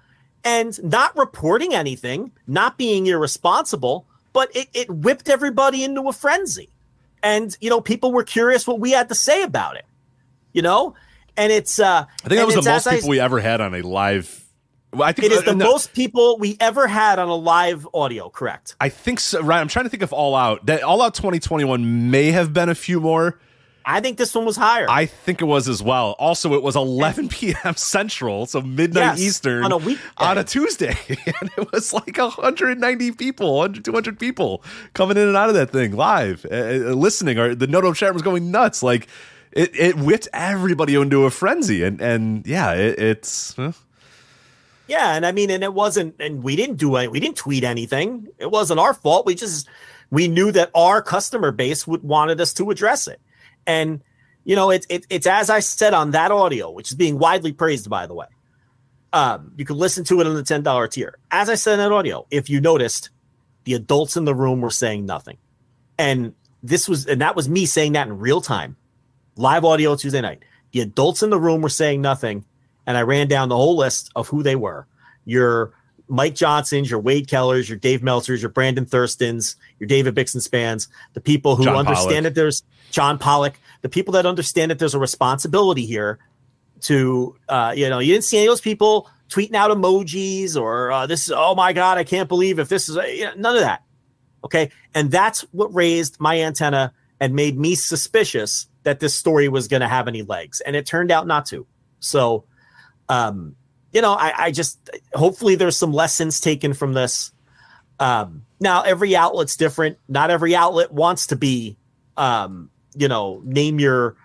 and 0.46 0.80
not 0.84 1.16
reporting 1.18 1.74
anything, 1.74 2.30
not 2.46 2.78
being 2.78 3.08
irresponsible, 3.08 4.06
but 4.32 4.54
it, 4.54 4.68
it 4.72 4.88
whipped 4.88 5.28
everybody 5.28 5.82
into 5.82 6.08
a 6.08 6.12
frenzy. 6.12 6.70
And 7.20 7.54
you 7.60 7.68
know, 7.68 7.80
people 7.80 8.12
were 8.12 8.22
curious 8.22 8.64
what 8.64 8.78
we 8.78 8.92
had 8.92 9.08
to 9.08 9.14
say 9.16 9.42
about 9.42 9.76
it. 9.76 9.84
You 10.52 10.62
know? 10.62 10.94
And 11.36 11.52
it's 11.52 11.80
uh 11.80 12.06
I 12.24 12.28
think 12.28 12.38
that 12.38 12.46
was 12.46 12.54
the 12.54 12.62
most 12.62 12.88
people 12.88 13.08
I, 13.08 13.10
we 13.10 13.20
ever 13.20 13.40
had 13.40 13.60
on 13.60 13.74
a 13.74 13.82
live 13.82 14.44
I 14.94 15.12
think 15.12 15.26
it 15.26 15.32
is 15.32 15.40
uh, 15.40 15.42
the 15.42 15.54
no, 15.54 15.72
most 15.72 15.92
people 15.92 16.38
we 16.38 16.56
ever 16.60 16.86
had 16.86 17.18
on 17.18 17.28
a 17.28 17.34
live 17.34 17.86
audio. 17.92 18.30
Correct. 18.30 18.76
I 18.80 18.88
think 18.88 19.20
so. 19.20 19.42
Right. 19.42 19.60
I'm 19.60 19.68
trying 19.68 19.84
to 19.84 19.90
think 19.90 20.02
of 20.02 20.12
All 20.12 20.34
Out. 20.34 20.64
That 20.66 20.82
All 20.84 21.02
Out 21.02 21.12
2021 21.14 22.10
may 22.10 22.30
have 22.30 22.54
been 22.54 22.70
a 22.70 22.74
few 22.74 23.00
more. 23.00 23.38
I 23.88 24.00
think 24.00 24.18
this 24.18 24.34
one 24.34 24.44
was 24.44 24.56
higher. 24.56 24.86
I 24.90 25.06
think 25.06 25.40
it 25.40 25.44
was 25.44 25.68
as 25.68 25.80
well. 25.80 26.16
Also, 26.18 26.54
it 26.54 26.62
was 26.62 26.74
11 26.74 27.28
p.m. 27.28 27.76
Central, 27.76 28.46
so 28.46 28.60
midnight 28.60 29.18
yes, 29.18 29.20
Eastern 29.20 29.64
on 29.64 29.70
a 29.70 29.76
week 29.76 30.00
on 30.18 30.38
a 30.38 30.44
Tuesday, 30.44 30.98
and 31.08 31.50
it 31.56 31.72
was 31.72 31.92
like 31.92 32.18
190 32.18 33.12
people, 33.12 33.58
100, 33.58 33.84
200 33.84 34.18
people 34.18 34.64
coming 34.92 35.16
in 35.16 35.28
and 35.28 35.36
out 35.36 35.48
of 35.48 35.54
that 35.54 35.70
thing 35.70 35.94
live, 35.94 36.44
uh, 36.50 36.92
listening. 36.94 37.38
Or 37.38 37.54
the 37.54 37.68
Noto 37.68 37.92
chat 37.92 38.12
was 38.12 38.22
going 38.22 38.50
nuts. 38.50 38.82
Like 38.82 39.06
it, 39.52 39.70
it 39.76 39.96
whipped 39.96 40.26
everybody 40.32 40.96
into 40.96 41.24
a 41.24 41.30
frenzy, 41.30 41.84
and 41.84 42.00
and 42.00 42.44
yeah, 42.44 42.72
it, 42.72 42.98
it's. 42.98 43.56
Yeah, 44.88 45.14
and 45.14 45.26
I 45.26 45.32
mean, 45.32 45.50
and 45.50 45.64
it 45.64 45.74
wasn't, 45.74 46.14
and 46.20 46.44
we 46.44 46.54
didn't 46.54 46.76
do 46.76 46.96
it. 46.96 47.10
We 47.10 47.18
didn't 47.18 47.36
tweet 47.36 47.64
anything. 47.64 48.28
It 48.38 48.50
wasn't 48.50 48.78
our 48.78 48.94
fault. 48.94 49.26
We 49.26 49.34
just 49.34 49.68
we 50.10 50.28
knew 50.28 50.52
that 50.52 50.70
our 50.74 51.02
customer 51.02 51.50
base 51.50 51.86
would 51.86 52.02
wanted 52.02 52.40
us 52.40 52.52
to 52.54 52.70
address 52.70 53.08
it, 53.08 53.20
and 53.66 54.02
you 54.44 54.56
know, 54.56 54.70
it's 54.70 54.86
it, 54.88 55.06
it's 55.10 55.26
as 55.26 55.50
I 55.50 55.60
said 55.60 55.94
on 55.94 56.12
that 56.12 56.30
audio, 56.30 56.70
which 56.70 56.90
is 56.90 56.96
being 56.96 57.18
widely 57.18 57.52
praised, 57.52 57.90
by 57.90 58.06
the 58.06 58.14
way. 58.14 58.26
Um, 59.12 59.52
you 59.56 59.64
can 59.64 59.76
listen 59.76 60.04
to 60.04 60.20
it 60.20 60.26
on 60.26 60.34
the 60.34 60.42
ten 60.42 60.62
dollar 60.62 60.88
tier. 60.88 61.18
As 61.30 61.48
I 61.48 61.54
said 61.54 61.74
in 61.74 61.78
that 61.78 61.92
audio, 61.92 62.26
if 62.30 62.50
you 62.50 62.60
noticed, 62.60 63.10
the 63.64 63.74
adults 63.74 64.16
in 64.16 64.24
the 64.24 64.34
room 64.34 64.60
were 64.60 64.70
saying 64.70 65.06
nothing, 65.06 65.38
and 65.98 66.34
this 66.62 66.88
was, 66.88 67.06
and 67.06 67.20
that 67.20 67.36
was 67.36 67.48
me 67.48 67.66
saying 67.66 67.92
that 67.92 68.06
in 68.08 68.18
real 68.18 68.40
time, 68.40 68.76
live 69.36 69.64
audio 69.64 69.96
Tuesday 69.96 70.20
night. 70.20 70.44
The 70.72 70.80
adults 70.80 71.22
in 71.22 71.30
the 71.30 71.40
room 71.40 71.62
were 71.62 71.68
saying 71.68 72.02
nothing 72.02 72.44
and 72.86 72.96
I 72.96 73.02
ran 73.02 73.28
down 73.28 73.48
the 73.48 73.56
whole 73.56 73.76
list 73.76 74.10
of 74.14 74.28
who 74.28 74.42
they 74.42 74.56
were. 74.56 74.86
Your 75.24 75.72
Mike 76.08 76.34
Johnsons, 76.34 76.90
your 76.90 77.00
Wade 77.00 77.26
Kellers, 77.26 77.68
your 77.68 77.78
Dave 77.78 78.00
Meltzers, 78.00 78.40
your 78.40 78.50
Brandon 78.50 78.86
Thurstons, 78.86 79.56
your 79.78 79.86
David 79.88 80.14
Bixenspans, 80.14 80.88
the 81.14 81.20
people 81.20 81.56
who 81.56 81.64
John 81.64 81.76
understand 81.76 82.08
Pollock. 82.08 82.22
that 82.24 82.34
there's 82.34 82.62
John 82.90 83.18
Pollock, 83.18 83.58
the 83.82 83.88
people 83.88 84.12
that 84.12 84.26
understand 84.26 84.70
that 84.70 84.78
there's 84.78 84.94
a 84.94 84.98
responsibility 84.98 85.84
here 85.84 86.18
to, 86.82 87.36
uh, 87.48 87.72
you 87.76 87.88
know, 87.88 87.98
you 87.98 88.12
didn't 88.12 88.24
see 88.24 88.38
any 88.38 88.46
of 88.46 88.52
those 88.52 88.60
people 88.60 89.10
tweeting 89.28 89.54
out 89.54 89.70
emojis 89.70 90.56
or 90.56 90.92
uh, 90.92 91.06
this 91.06 91.24
is, 91.24 91.32
oh 91.36 91.54
my 91.54 91.72
God, 91.72 91.98
I 91.98 92.04
can't 92.04 92.28
believe 92.28 92.58
if 92.58 92.68
this 92.68 92.88
is, 92.88 92.96
you 92.96 93.24
know, 93.24 93.32
none 93.36 93.56
of 93.56 93.62
that. 93.62 93.82
Okay. 94.44 94.70
And 94.94 95.10
that's 95.10 95.40
what 95.52 95.74
raised 95.74 96.20
my 96.20 96.40
antenna 96.40 96.92
and 97.18 97.34
made 97.34 97.58
me 97.58 97.74
suspicious 97.74 98.68
that 98.84 99.00
this 99.00 99.14
story 99.14 99.48
was 99.48 99.66
going 99.66 99.80
to 99.80 99.88
have 99.88 100.06
any 100.06 100.22
legs. 100.22 100.60
And 100.60 100.76
it 100.76 100.86
turned 100.86 101.10
out 101.10 101.26
not 101.26 101.46
to. 101.46 101.66
So, 101.98 102.44
um, 103.08 103.56
you 103.96 104.02
know, 104.02 104.12
I, 104.12 104.32
I 104.36 104.50
just 104.50 104.90
hopefully 105.14 105.54
there's 105.54 105.74
some 105.74 105.90
lessons 105.90 106.38
taken 106.38 106.74
from 106.74 106.92
this. 106.92 107.32
Um, 107.98 108.44
now 108.60 108.82
every 108.82 109.16
outlet's 109.16 109.56
different. 109.56 109.96
Not 110.06 110.30
every 110.30 110.54
outlet 110.54 110.92
wants 110.92 111.28
to 111.28 111.36
be, 111.36 111.78
um, 112.18 112.68
you 112.94 113.08
know, 113.08 113.40
name 113.42 113.80
your, 113.80 114.18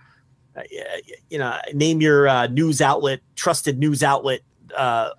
uh, 0.58 0.64
you 1.30 1.38
know, 1.38 1.58
name 1.74 2.02
your 2.02 2.28
uh, 2.28 2.48
news 2.48 2.82
outlet, 2.82 3.22
trusted 3.36 3.80
news 3.80 4.04
outlet 4.04 4.42
uh, 4.76 5.12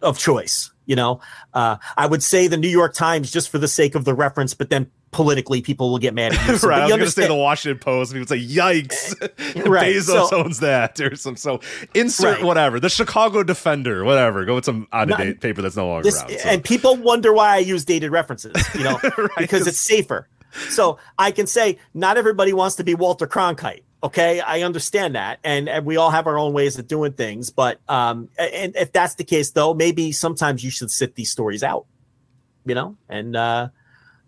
of 0.00 0.18
choice. 0.18 0.70
You 0.86 0.96
know, 0.96 1.20
uh, 1.52 1.76
I 1.98 2.06
would 2.06 2.22
say 2.22 2.46
the 2.46 2.56
New 2.56 2.68
York 2.68 2.94
Times 2.94 3.30
just 3.30 3.50
for 3.50 3.58
the 3.58 3.68
sake 3.68 3.94
of 3.94 4.06
the 4.06 4.14
reference, 4.14 4.54
but 4.54 4.70
then 4.70 4.90
politically 5.10 5.62
people 5.62 5.90
will 5.90 5.98
get 5.98 6.14
mad 6.14 6.34
at 6.34 6.46
you. 6.46 6.58
So, 6.58 6.68
right. 6.68 6.80
I 6.80 6.84
was 6.86 6.90
going 6.90 7.00
to 7.04 7.10
say 7.10 7.28
the 7.28 7.34
Washington 7.34 7.78
Post. 7.78 8.12
People 8.12 8.26
say, 8.26 8.40
"Yikes, 8.40 9.20
right. 9.68 9.94
Bezos 9.94 10.28
so, 10.28 10.44
owns 10.44 10.60
that," 10.60 11.00
or 11.00 11.14
some. 11.14 11.36
So 11.36 11.60
insert 11.94 12.38
right. 12.38 12.44
whatever. 12.44 12.80
The 12.80 12.88
Chicago 12.88 13.42
Defender, 13.42 14.04
whatever. 14.04 14.44
Go 14.44 14.56
with 14.56 14.64
some 14.64 14.88
out 14.92 15.10
of 15.10 15.18
date 15.18 15.40
paper 15.40 15.62
that's 15.62 15.76
no 15.76 15.86
longer 15.86 16.02
this, 16.04 16.20
around. 16.20 16.38
So. 16.38 16.48
And 16.48 16.64
people 16.64 16.96
wonder 16.96 17.32
why 17.32 17.54
I 17.54 17.58
use 17.58 17.84
dated 17.84 18.10
references. 18.10 18.54
You 18.74 18.84
know, 18.84 18.98
right, 19.18 19.30
because 19.38 19.66
it's 19.66 19.78
safer. 19.78 20.28
So 20.70 20.98
I 21.18 21.30
can 21.30 21.46
say 21.46 21.78
not 21.94 22.16
everybody 22.16 22.52
wants 22.52 22.76
to 22.76 22.84
be 22.84 22.94
Walter 22.94 23.26
Cronkite. 23.26 23.82
Okay, 24.02 24.40
I 24.40 24.62
understand 24.62 25.16
that, 25.16 25.40
and, 25.42 25.68
and 25.68 25.84
we 25.84 25.96
all 25.96 26.10
have 26.10 26.28
our 26.28 26.38
own 26.38 26.52
ways 26.52 26.78
of 26.78 26.86
doing 26.86 27.12
things. 27.12 27.50
But 27.50 27.80
um, 27.88 28.28
and 28.38 28.74
if 28.76 28.92
that's 28.92 29.16
the 29.16 29.24
case, 29.24 29.50
though, 29.50 29.74
maybe 29.74 30.12
sometimes 30.12 30.62
you 30.62 30.70
should 30.70 30.90
sit 30.90 31.16
these 31.16 31.30
stories 31.30 31.62
out. 31.62 31.86
You 32.64 32.74
know, 32.74 32.96
and 33.08 33.34
uh, 33.34 33.68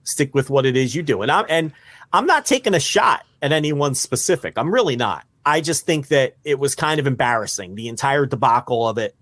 stick 0.04 0.34
with 0.34 0.50
what 0.50 0.66
it 0.66 0.76
is 0.76 0.94
you 0.94 1.02
do. 1.02 1.22
And 1.22 1.30
I'm 1.30 1.44
and 1.48 1.72
I'm 2.12 2.26
not 2.26 2.46
taking 2.46 2.74
a 2.74 2.80
shot 2.80 3.24
at 3.42 3.52
anyone 3.52 3.94
specific. 3.94 4.54
I'm 4.56 4.72
really 4.72 4.96
not. 4.96 5.24
I 5.44 5.60
just 5.60 5.86
think 5.86 6.08
that 6.08 6.36
it 6.44 6.58
was 6.58 6.74
kind 6.74 7.00
of 7.00 7.06
embarrassing. 7.06 7.74
The 7.74 7.88
entire 7.88 8.26
debacle 8.26 8.88
of 8.88 8.98
it 8.98 9.14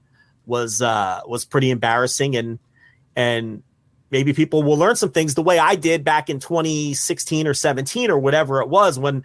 was 0.46 0.80
uh 0.80 1.20
was 1.26 1.44
pretty 1.44 1.70
embarrassing 1.70 2.36
and 2.36 2.58
and 3.14 3.62
maybe 4.10 4.32
people 4.32 4.62
will 4.62 4.78
learn 4.78 4.96
some 4.96 5.10
things 5.10 5.34
the 5.34 5.42
way 5.42 5.58
I 5.58 5.74
did 5.74 6.04
back 6.04 6.30
in 6.30 6.40
2016 6.40 7.46
or 7.46 7.54
17 7.54 8.10
or 8.10 8.18
whatever 8.18 8.60
it 8.62 8.68
was 8.68 8.98
when 8.98 9.24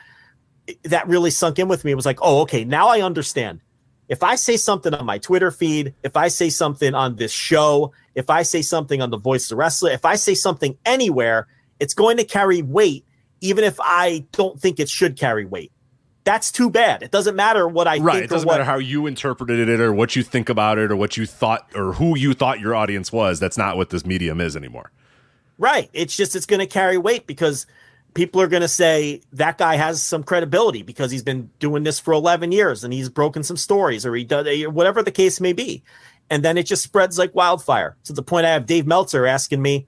that 0.83 1.07
really 1.07 1.29
sunk 1.29 1.59
in 1.59 1.67
with 1.67 1.83
me. 1.85 1.91
It 1.91 1.95
was 1.95 2.05
like, 2.05 2.19
"Oh, 2.21 2.41
okay, 2.41 2.63
now 2.63 2.87
I 2.87 3.01
understand." 3.01 3.61
If 4.09 4.23
I 4.23 4.35
say 4.35 4.57
something 4.57 4.93
on 4.93 5.05
my 5.05 5.17
Twitter 5.17 5.49
feed, 5.51 5.93
if 6.03 6.17
I 6.17 6.27
say 6.27 6.49
something 6.49 6.93
on 6.93 7.15
this 7.15 7.31
show, 7.31 7.93
if 8.15 8.29
I 8.29 8.43
say 8.43 8.61
something 8.61 9.01
on 9.01 9.09
the 9.09 9.17
Voice 9.17 9.45
of 9.45 9.49
the 9.49 9.55
Wrestler, 9.55 9.91
if 9.91 10.05
I 10.05 10.15
say 10.15 10.33
something 10.33 10.77
anywhere, 10.85 11.47
it's 11.79 11.93
going 11.93 12.17
to 12.17 12.23
carry 12.23 12.61
weight, 12.61 13.05
even 13.41 13.63
if 13.63 13.79
I 13.79 14.25
don't 14.31 14.59
think 14.59 14.79
it 14.79 14.89
should 14.89 15.17
carry 15.17 15.45
weight. 15.45 15.71
That's 16.25 16.51
too 16.51 16.69
bad. 16.69 17.03
It 17.03 17.11
doesn't 17.11 17.35
matter 17.35 17.67
what 17.67 17.87
I 17.87 17.97
right. 17.97 18.13
think. 18.13 18.25
It 18.25 18.29
doesn't 18.29 18.47
what, 18.47 18.53
matter 18.53 18.63
how 18.63 18.77
you 18.77 19.07
interpreted 19.07 19.67
it 19.67 19.81
or 19.81 19.93
what 19.93 20.15
you 20.15 20.23
think 20.23 20.47
about 20.47 20.77
it 20.77 20.91
or 20.91 20.95
what 20.95 21.17
you 21.17 21.25
thought 21.25 21.67
or 21.75 21.93
who 21.93 22.17
you 22.17 22.33
thought 22.33 22.59
your 22.59 22.75
audience 22.75 23.11
was. 23.11 23.39
That's 23.39 23.57
not 23.57 23.75
what 23.75 23.89
this 23.89 24.05
medium 24.05 24.39
is 24.39 24.55
anymore. 24.55 24.91
Right. 25.57 25.89
It's 25.93 26.15
just 26.15 26.35
it's 26.35 26.45
going 26.45 26.61
to 26.61 26.67
carry 26.67 26.97
weight 26.97 27.27
because 27.27 27.65
people 28.13 28.41
are 28.41 28.47
going 28.47 28.61
to 28.61 28.67
say 28.67 29.21
that 29.33 29.57
guy 29.57 29.75
has 29.75 30.01
some 30.01 30.23
credibility 30.23 30.81
because 30.81 31.11
he's 31.11 31.23
been 31.23 31.49
doing 31.59 31.83
this 31.83 31.99
for 31.99 32.13
11 32.13 32.51
years 32.51 32.83
and 32.83 32.93
he's 32.93 33.09
broken 33.09 33.43
some 33.43 33.57
stories 33.57 34.05
or 34.05 34.15
he 34.15 34.23
does 34.23 34.47
eh, 34.47 34.65
whatever 34.65 35.01
the 35.01 35.11
case 35.11 35.41
may 35.41 35.53
be. 35.53 35.83
And 36.29 36.43
then 36.43 36.57
it 36.57 36.63
just 36.63 36.83
spreads 36.83 37.17
like 37.17 37.35
wildfire 37.35 37.97
to 38.05 38.13
the 38.13 38.23
point 38.23 38.45
I 38.45 38.49
have 38.49 38.65
Dave 38.65 38.87
Meltzer 38.87 39.25
asking 39.25 39.61
me. 39.61 39.87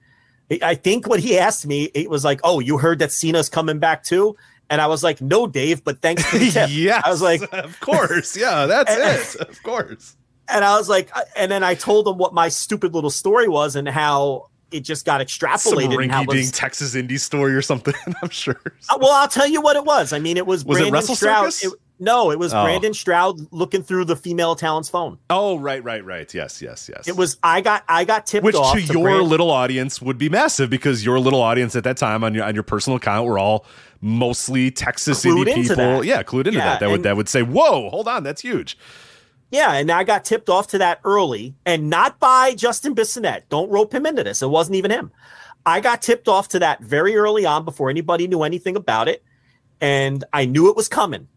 Eh, 0.49 0.59
I 0.61 0.75
think 0.75 1.07
what 1.07 1.19
he 1.19 1.37
asked 1.37 1.65
me, 1.65 1.85
it 1.93 2.09
was 2.09 2.23
like, 2.25 2.39
"Oh, 2.43 2.59
you 2.59 2.77
heard 2.77 2.99
that 2.99 3.11
Cena's 3.11 3.49
coming 3.49 3.79
back 3.79 4.03
too?" 4.03 4.35
And 4.69 4.81
I 4.81 4.87
was 4.87 5.03
like, 5.03 5.21
"No, 5.21 5.47
Dave, 5.47 5.83
but 5.83 6.01
thanks 6.01 6.23
for 6.25 6.37
the 6.37 6.49
tip." 6.51 6.69
yes, 6.71 7.01
I 7.05 7.09
was 7.09 7.21
like, 7.21 7.41
"Of 7.53 7.79
course, 7.79 8.35
yeah, 8.35 8.65
that's 8.65 8.91
and, 9.37 9.41
it, 9.41 9.49
of 9.49 9.63
course." 9.63 10.17
And 10.47 10.63
I 10.63 10.77
was 10.77 10.89
like, 10.89 11.09
uh, 11.15 11.21
and 11.35 11.51
then 11.51 11.63
I 11.63 11.73
told 11.73 12.07
him 12.07 12.17
what 12.17 12.33
my 12.33 12.49
stupid 12.49 12.93
little 12.93 13.09
story 13.09 13.47
was 13.47 13.75
and 13.75 13.87
how 13.87 14.49
it 14.71 14.81
just 14.81 15.05
got 15.05 15.21
extrapolated. 15.21 15.59
Some 15.59 15.91
rinky-dink 15.91 16.53
Texas 16.53 16.95
indie 16.95 17.19
story 17.19 17.55
or 17.55 17.61
something. 17.61 17.93
I'm 18.21 18.29
sure. 18.29 18.59
Uh, 18.89 18.97
well, 18.99 19.11
I'll 19.11 19.27
tell 19.27 19.47
you 19.47 19.61
what 19.61 19.75
it 19.75 19.85
was. 19.85 20.13
I 20.13 20.19
mean, 20.19 20.37
it 20.37 20.45
was, 20.45 20.65
was 20.65 20.77
Brandon 20.77 21.01
it 21.01 21.15
Stroud. 21.15 21.53
It, 21.61 21.73
no, 21.97 22.29
it 22.31 22.39
was 22.39 22.53
oh. 22.53 22.63
Brandon 22.63 22.93
Stroud 22.93 23.39
looking 23.53 23.81
through 23.81 24.05
the 24.05 24.15
female 24.15 24.55
talent's 24.55 24.89
phone. 24.89 25.17
Oh, 25.29 25.57
right, 25.57 25.81
right, 25.83 26.03
right. 26.03 26.31
Yes, 26.33 26.61
yes, 26.61 26.89
yes. 26.93 27.07
It 27.07 27.15
was. 27.15 27.37
I 27.41 27.61
got. 27.61 27.83
I 27.87 28.03
got 28.03 28.25
tipped 28.25 28.43
Which 28.43 28.55
off. 28.55 28.75
Which 28.75 28.87
to, 28.87 28.93
to 28.93 28.99
your 28.99 29.03
Brand- 29.03 29.27
little 29.27 29.49
audience 29.49 30.01
would 30.01 30.17
be 30.17 30.27
massive 30.27 30.69
because 30.69 31.05
your 31.05 31.19
little 31.19 31.41
audience 31.41 31.75
at 31.75 31.83
that 31.85 31.97
time 31.97 32.23
on 32.23 32.33
your 32.33 32.43
on 32.43 32.53
your 32.53 32.63
personal 32.63 32.97
account 32.97 33.27
were 33.27 33.39
all 33.39 33.65
mostly 34.01 34.71
Texas 34.71 35.23
clued 35.23 35.45
indie 35.45 35.55
people. 35.55 35.75
That. 35.75 36.05
Yeah, 36.05 36.21
clued 36.23 36.47
into 36.47 36.53
yeah, 36.53 36.65
that. 36.65 36.79
That 36.81 36.89
would 36.89 37.03
that 37.03 37.15
would 37.15 37.29
say, 37.29 37.43
"Whoa, 37.43 37.89
hold 37.89 38.09
on, 38.09 38.23
that's 38.23 38.41
huge." 38.41 38.77
Yeah, 39.51 39.73
and 39.73 39.91
I 39.91 40.03
got 40.03 40.25
tipped 40.25 40.49
off 40.49 40.67
to 40.67 40.79
that 40.79 40.99
early, 41.03 41.55
and 41.65 41.89
not 41.89 42.19
by 42.19 42.55
Justin 42.55 42.95
Bissonette. 42.95 43.43
Don't 43.49 43.69
rope 43.69 43.93
him 43.93 44.05
into 44.05 44.23
this. 44.23 44.41
It 44.41 44.49
wasn't 44.49 44.75
even 44.75 44.91
him. 44.91 45.11
I 45.65 45.81
got 45.81 46.01
tipped 46.01 46.27
off 46.27 46.49
to 46.49 46.59
that 46.59 46.81
very 46.81 47.15
early 47.15 47.45
on 47.45 47.65
before 47.65 47.89
anybody 47.89 48.27
knew 48.27 48.43
anything 48.43 48.75
about 48.75 49.07
it, 49.07 49.23
and 49.79 50.23
I 50.33 50.45
knew 50.45 50.69
it 50.69 50.75
was 50.75 50.87
coming, 50.87 51.27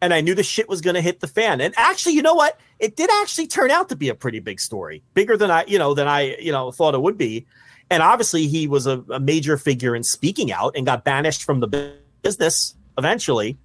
and 0.00 0.14
I 0.14 0.20
knew 0.20 0.34
the 0.34 0.42
shit 0.42 0.68
was 0.68 0.80
going 0.80 0.94
to 0.94 1.00
hit 1.00 1.20
the 1.20 1.28
fan. 1.28 1.60
And 1.60 1.74
actually, 1.76 2.14
you 2.14 2.22
know 2.22 2.34
what? 2.34 2.58
It 2.78 2.96
did 2.96 3.10
actually 3.20 3.48
turn 3.48 3.70
out 3.70 3.88
to 3.88 3.96
be 3.96 4.08
a 4.08 4.14
pretty 4.14 4.40
big 4.40 4.60
story, 4.60 5.02
bigger 5.14 5.36
than 5.36 5.50
I, 5.50 5.64
you 5.66 5.78
know, 5.78 5.94
than 5.94 6.08
I, 6.08 6.36
you 6.40 6.52
know, 6.52 6.70
thought 6.72 6.94
it 6.94 7.02
would 7.02 7.18
be. 7.18 7.46
And 7.90 8.02
obviously, 8.02 8.46
he 8.46 8.66
was 8.66 8.86
a, 8.86 9.04
a 9.10 9.20
major 9.20 9.58
figure 9.58 9.94
in 9.94 10.04
speaking 10.04 10.50
out 10.52 10.76
and 10.76 10.86
got 10.86 11.04
banished 11.04 11.42
from 11.42 11.60
the 11.60 11.96
business 12.22 12.74
eventually 12.98 13.58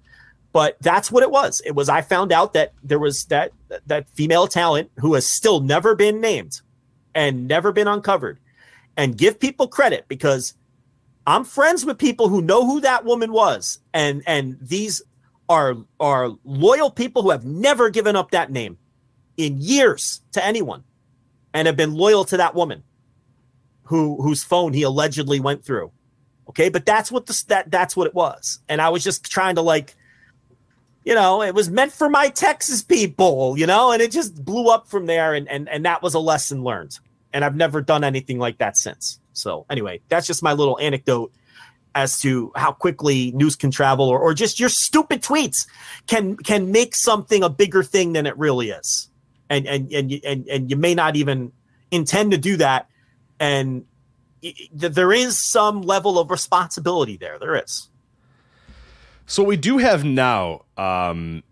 but 0.58 0.76
that's 0.80 1.12
what 1.12 1.22
it 1.22 1.30
was. 1.30 1.62
It 1.64 1.76
was 1.76 1.88
I 1.88 2.02
found 2.02 2.32
out 2.32 2.52
that 2.54 2.72
there 2.82 2.98
was 2.98 3.26
that 3.26 3.52
that 3.86 4.08
female 4.08 4.48
talent 4.48 4.90
who 4.96 5.14
has 5.14 5.24
still 5.24 5.60
never 5.60 5.94
been 5.94 6.20
named 6.20 6.62
and 7.14 7.46
never 7.46 7.70
been 7.70 7.86
uncovered. 7.86 8.40
And 8.96 9.16
give 9.16 9.38
people 9.38 9.68
credit 9.68 10.06
because 10.08 10.54
I'm 11.28 11.44
friends 11.44 11.86
with 11.86 11.96
people 11.96 12.28
who 12.28 12.42
know 12.42 12.66
who 12.66 12.80
that 12.80 13.04
woman 13.04 13.30
was 13.30 13.78
and 13.94 14.24
and 14.26 14.58
these 14.60 15.00
are 15.48 15.76
are 16.00 16.30
loyal 16.42 16.90
people 16.90 17.22
who 17.22 17.30
have 17.30 17.44
never 17.44 17.88
given 17.88 18.16
up 18.16 18.32
that 18.32 18.50
name 18.50 18.78
in 19.36 19.58
years 19.60 20.22
to 20.32 20.44
anyone 20.44 20.82
and 21.54 21.66
have 21.66 21.76
been 21.76 21.94
loyal 21.94 22.24
to 22.24 22.36
that 22.36 22.56
woman 22.56 22.82
who 23.84 24.20
whose 24.20 24.42
phone 24.42 24.72
he 24.72 24.82
allegedly 24.82 25.38
went 25.38 25.64
through. 25.64 25.92
Okay, 26.48 26.68
but 26.68 26.84
that's 26.84 27.12
what 27.12 27.26
the 27.26 27.44
that 27.46 27.70
that's 27.70 27.96
what 27.96 28.08
it 28.08 28.14
was. 28.14 28.58
And 28.68 28.82
I 28.82 28.88
was 28.88 29.04
just 29.04 29.24
trying 29.24 29.54
to 29.54 29.62
like 29.62 29.94
you 31.08 31.14
know, 31.14 31.40
it 31.40 31.54
was 31.54 31.70
meant 31.70 31.90
for 31.90 32.10
my 32.10 32.28
Texas 32.28 32.82
people, 32.82 33.58
you 33.58 33.66
know, 33.66 33.92
and 33.92 34.02
it 34.02 34.10
just 34.10 34.44
blew 34.44 34.68
up 34.68 34.88
from 34.88 35.06
there. 35.06 35.32
And, 35.32 35.48
and, 35.48 35.66
and 35.66 35.86
that 35.86 36.02
was 36.02 36.12
a 36.12 36.18
lesson 36.18 36.62
learned. 36.62 36.98
And 37.32 37.46
I've 37.46 37.56
never 37.56 37.80
done 37.80 38.04
anything 38.04 38.38
like 38.38 38.58
that 38.58 38.76
since. 38.76 39.18
So, 39.32 39.64
anyway, 39.70 40.02
that's 40.10 40.26
just 40.26 40.42
my 40.42 40.52
little 40.52 40.78
anecdote 40.78 41.32
as 41.94 42.20
to 42.20 42.52
how 42.56 42.72
quickly 42.72 43.32
news 43.32 43.56
can 43.56 43.70
travel 43.70 44.06
or, 44.06 44.18
or 44.18 44.34
just 44.34 44.60
your 44.60 44.68
stupid 44.68 45.22
tweets 45.22 45.66
can 46.08 46.36
can 46.36 46.72
make 46.72 46.94
something 46.94 47.42
a 47.42 47.48
bigger 47.48 47.82
thing 47.82 48.12
than 48.12 48.26
it 48.26 48.36
really 48.36 48.68
is. 48.68 49.08
And 49.48 49.66
and 49.66 49.90
and 49.90 50.12
you, 50.12 50.20
and, 50.26 50.46
and 50.46 50.70
you 50.70 50.76
may 50.76 50.94
not 50.94 51.16
even 51.16 51.52
intend 51.90 52.32
to 52.32 52.38
do 52.38 52.58
that. 52.58 52.86
And 53.40 53.86
there 54.74 55.12
is 55.14 55.42
some 55.50 55.80
level 55.80 56.18
of 56.18 56.30
responsibility 56.30 57.16
there. 57.16 57.38
There 57.38 57.56
is. 57.56 57.88
So 59.28 59.42
what 59.42 59.48
we 59.48 59.56
do 59.58 59.76
have 59.76 60.04
now 60.04 60.64
um, 60.78 61.42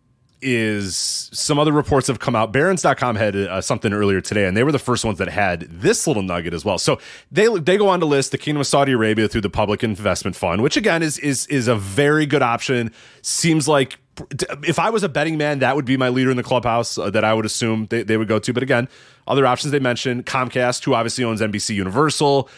is 0.41 0.97
some 1.33 1.59
other 1.59 1.73
reports 1.73 2.07
have 2.09 2.19
come 2.19 2.35
out. 2.35 2.51
Barron's.com 2.51 3.17
had 3.17 3.37
uh, 3.37 3.61
something 3.61 3.93
earlier 3.93 4.23
today, 4.23 4.47
and 4.47 4.57
they 4.57 4.65
were 4.65 4.73
the 4.73 4.79
first 4.79 5.05
ones 5.05 5.19
that 5.19 5.29
had 5.29 5.61
this 5.63 6.07
little 6.07 6.23
nugget 6.23 6.55
as 6.55 6.65
well. 6.65 6.79
So 6.79 6.99
they 7.31 7.49
they 7.59 7.77
go 7.77 7.89
on 7.89 8.01
to 8.01 8.07
list 8.07 8.33
the 8.33 8.39
Kingdom 8.39 8.63
of 8.63 8.67
Saudi 8.67 8.93
Arabia 8.93 9.29
through 9.29 9.43
the 9.43 9.51
Public 9.51 9.85
Investment 9.85 10.37
Fund, 10.37 10.63
which 10.63 10.79
again 10.79 11.03
is 11.03 11.19
is 11.19 11.47
is 11.49 11.69
a 11.69 11.77
very 11.77 12.25
good 12.25 12.43
option. 12.43 12.93
Seems 13.21 13.69
like 13.69 13.99
if 14.63 14.79
I 14.79 14.89
was 14.89 15.03
a 15.03 15.09
betting 15.11 15.37
man, 15.37 15.59
that 15.59 15.77
would 15.77 15.85
be 15.85 15.99
my 15.99 16.09
leader 16.09 16.31
in 16.31 16.39
the 16.39 16.43
clubhouse 16.43 16.97
uh, 16.97 17.11
that 17.11 17.25
I 17.25 17.35
would 17.35 17.45
assume 17.45 17.89
they, 17.91 18.03
they 18.03 18.17
would 18.17 18.29
go 18.29 18.39
to. 18.39 18.53
But 18.55 18.63
again, 18.63 18.89
other 19.27 19.45
options 19.47 19.73
they 19.73 19.81
mentioned 19.81 20.25
Comcast, 20.25 20.83
who 20.85 20.95
obviously 20.95 21.25
owns 21.25 21.43
NBC 21.43 21.75
Universal 21.75 22.49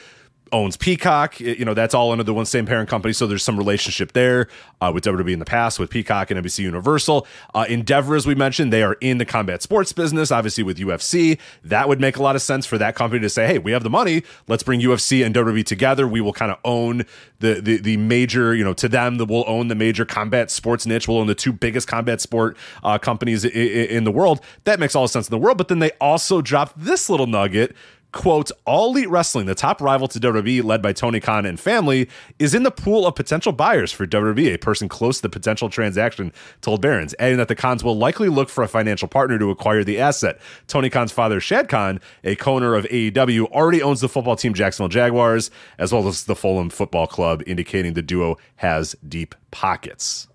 owns 0.53 0.76
Peacock. 0.76 1.38
You 1.40 1.64
know, 1.64 1.74
that's 1.74 1.94
all 1.94 2.12
under 2.12 2.24
the 2.24 2.34
one 2.34 2.46
same 2.46 2.66
parent 2.66 2.88
company. 2.88 3.12
So 3.12 3.26
there's 3.26 3.42
some 3.42 3.57
relationship 3.57 4.12
there 4.12 4.49
uh, 4.80 4.90
with 4.94 5.05
WWE 5.05 5.32
in 5.32 5.38
the 5.38 5.44
past, 5.44 5.78
with 5.78 5.90
Peacock 5.90 6.30
and 6.30 6.44
NBC 6.44 6.61
Universal. 6.61 7.26
Uh, 7.55 7.66
Endeavor, 7.68 8.14
as 8.14 8.26
we 8.26 8.34
mentioned, 8.34 8.72
they 8.72 8.82
are 8.82 8.94
in 9.01 9.18
the 9.18 9.24
combat 9.24 9.62
sports 9.62 9.92
business, 9.92 10.30
obviously 10.30 10.64
with 10.64 10.78
UFC. 10.78 11.38
That 11.64 11.88
would 11.88 12.01
make 12.01 12.16
a 12.16 12.22
lot 12.22 12.36
of 12.36 12.42
sense 12.42 12.66
for 12.66 12.78
that 12.78 12.94
company 12.94 13.20
to 13.20 13.30
say, 13.30 13.46
hey, 13.46 13.59
we 13.59 13.72
have 13.72 13.82
the 13.82 13.90
money. 13.90 14.22
Let's 14.46 14.62
bring 14.62 14.80
UFC 14.80 15.24
and 15.24 15.34
WWE 15.34 15.64
together. 15.64 16.07
We 16.07 16.20
will 16.20 16.32
kind 16.32 16.51
of 16.51 16.59
own 16.64 17.05
the, 17.40 17.61
the, 17.61 17.78
the 17.78 17.96
major, 17.96 18.55
you 18.55 18.64
know, 18.64 18.74
to 18.74 18.88
them, 18.88 19.16
that 19.18 19.26
will 19.26 19.44
own 19.46 19.68
the 19.68 19.74
major 19.74 20.05
combat 20.05 20.51
sports 20.51 20.86
niche. 20.86 21.09
We'll 21.09 21.18
own 21.18 21.26
the 21.26 21.34
two 21.34 21.53
biggest 21.53 21.88
combat 21.88 22.20
sport 22.20 22.57
uh, 22.82 22.99
companies 22.99 23.44
in, 23.44 23.51
in 23.53 24.05
the 24.05 24.12
world. 24.12 24.40
That 24.64 24.80
makes 24.80 24.94
all 24.94 25.05
the 25.05 25.09
sense 25.09 25.28
in 25.28 25.30
the 25.30 25.38
world. 25.38 25.59
But 25.59 25.68
then 25.68 25.78
they 25.78 25.92
also 26.01 26.40
dropped 26.40 26.78
this 26.78 27.09
little 27.09 27.26
nugget 27.26 27.74
quote, 28.13 28.51
All 28.65 28.91
Elite 28.91 29.09
Wrestling, 29.09 29.47
the 29.47 29.55
top 29.55 29.81
rival 29.81 30.09
to 30.09 30.19
WWE, 30.19 30.65
led 30.65 30.81
by 30.81 30.93
Tony 30.93 31.21
Khan 31.21 31.45
and 31.45 31.59
family, 31.59 32.09
is 32.39 32.55
in 32.55 32.63
the 32.63 32.71
pool 32.71 33.07
of 33.07 33.15
potential 33.15 33.53
buyers 33.53 33.93
for 33.93 34.07
WWE. 34.07 34.55
A 34.55 34.59
person 34.59 34.89
close 34.89 35.17
to 35.17 35.23
the 35.23 35.29
potential 35.29 35.69
transaction 35.69 36.33
told 36.61 36.81
Barron's, 36.81 37.15
adding 37.19 37.39
that 37.39 37.49
the 37.49 37.55
Khans 37.55 37.85
will 37.85 37.97
likely 37.97 38.29
look 38.29 38.49
for 38.49 38.65
a 38.65 38.69
financial 38.69 39.09
partner 39.09 39.39
to 39.39 39.51
acquire 39.51 39.85
the 39.85 40.01
asset. 40.01 40.41
Tony 40.67 40.91
Khan's 40.91 41.13
father, 41.13 41.41
Shad 41.41 41.69
Khan, 41.69 42.01
a 42.25 42.37
co-owner 42.37 42.75
of 42.75 42.85
AEW, 42.87 43.51
already 43.53 43.83
owns 43.83 44.01
the 44.01 44.09
football 44.09 44.37
team 44.37 44.55
Jacksonville 44.55 44.89
Jaguars, 44.89 45.51
as 45.79 45.93
well 45.93 46.09
as 46.09 46.25
the 46.25 46.37
Fulham 46.37 46.71
Football 46.71 47.07
Club, 47.07 47.43
indicating 47.47 47.95
the 47.95 48.03
duo 48.03 48.37
has 48.57 48.97
deep 49.07 49.35
pockets. 49.51 50.29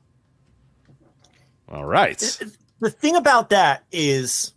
All 1.69 1.85
right. 1.85 2.19
The 2.79 2.89
thing 2.89 3.15
about 3.15 3.49
that 3.49 3.83
is 3.91 4.53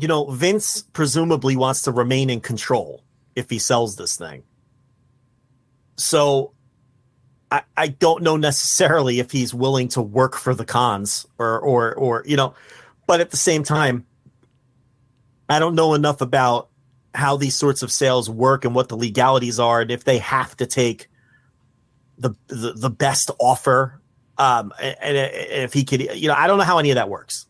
you 0.00 0.08
know, 0.08 0.30
Vince 0.30 0.82
presumably 0.82 1.56
wants 1.56 1.82
to 1.82 1.92
remain 1.92 2.30
in 2.30 2.40
control 2.40 3.04
if 3.36 3.50
he 3.50 3.58
sells 3.58 3.96
this 3.96 4.16
thing. 4.16 4.42
So 5.96 6.52
I, 7.50 7.62
I 7.76 7.88
don't 7.88 8.22
know 8.22 8.36
necessarily 8.36 9.20
if 9.20 9.30
he's 9.30 9.52
willing 9.52 9.88
to 9.88 10.02
work 10.02 10.36
for 10.36 10.54
the 10.54 10.64
Khans 10.64 11.26
or 11.38 11.58
or 11.60 11.94
or 11.94 12.22
you 12.26 12.36
know, 12.36 12.54
but 13.06 13.20
at 13.20 13.30
the 13.30 13.36
same 13.36 13.62
time, 13.62 14.06
I 15.48 15.58
don't 15.58 15.74
know 15.74 15.94
enough 15.94 16.20
about 16.20 16.68
how 17.12 17.36
these 17.36 17.56
sorts 17.56 17.82
of 17.82 17.90
sales 17.90 18.30
work 18.30 18.64
and 18.64 18.74
what 18.74 18.88
the 18.88 18.96
legalities 18.96 19.58
are 19.58 19.80
and 19.80 19.90
if 19.90 20.04
they 20.04 20.18
have 20.18 20.56
to 20.58 20.66
take 20.66 21.08
the 22.18 22.30
the, 22.46 22.72
the 22.72 22.90
best 22.90 23.30
offer. 23.38 24.00
Um 24.38 24.72
and, 24.80 24.96
and 25.02 25.16
if 25.64 25.72
he 25.72 25.84
could 25.84 26.00
you 26.00 26.28
know, 26.28 26.34
I 26.34 26.46
don't 26.46 26.58
know 26.58 26.64
how 26.64 26.78
any 26.78 26.90
of 26.90 26.94
that 26.94 27.08
works. 27.08 27.46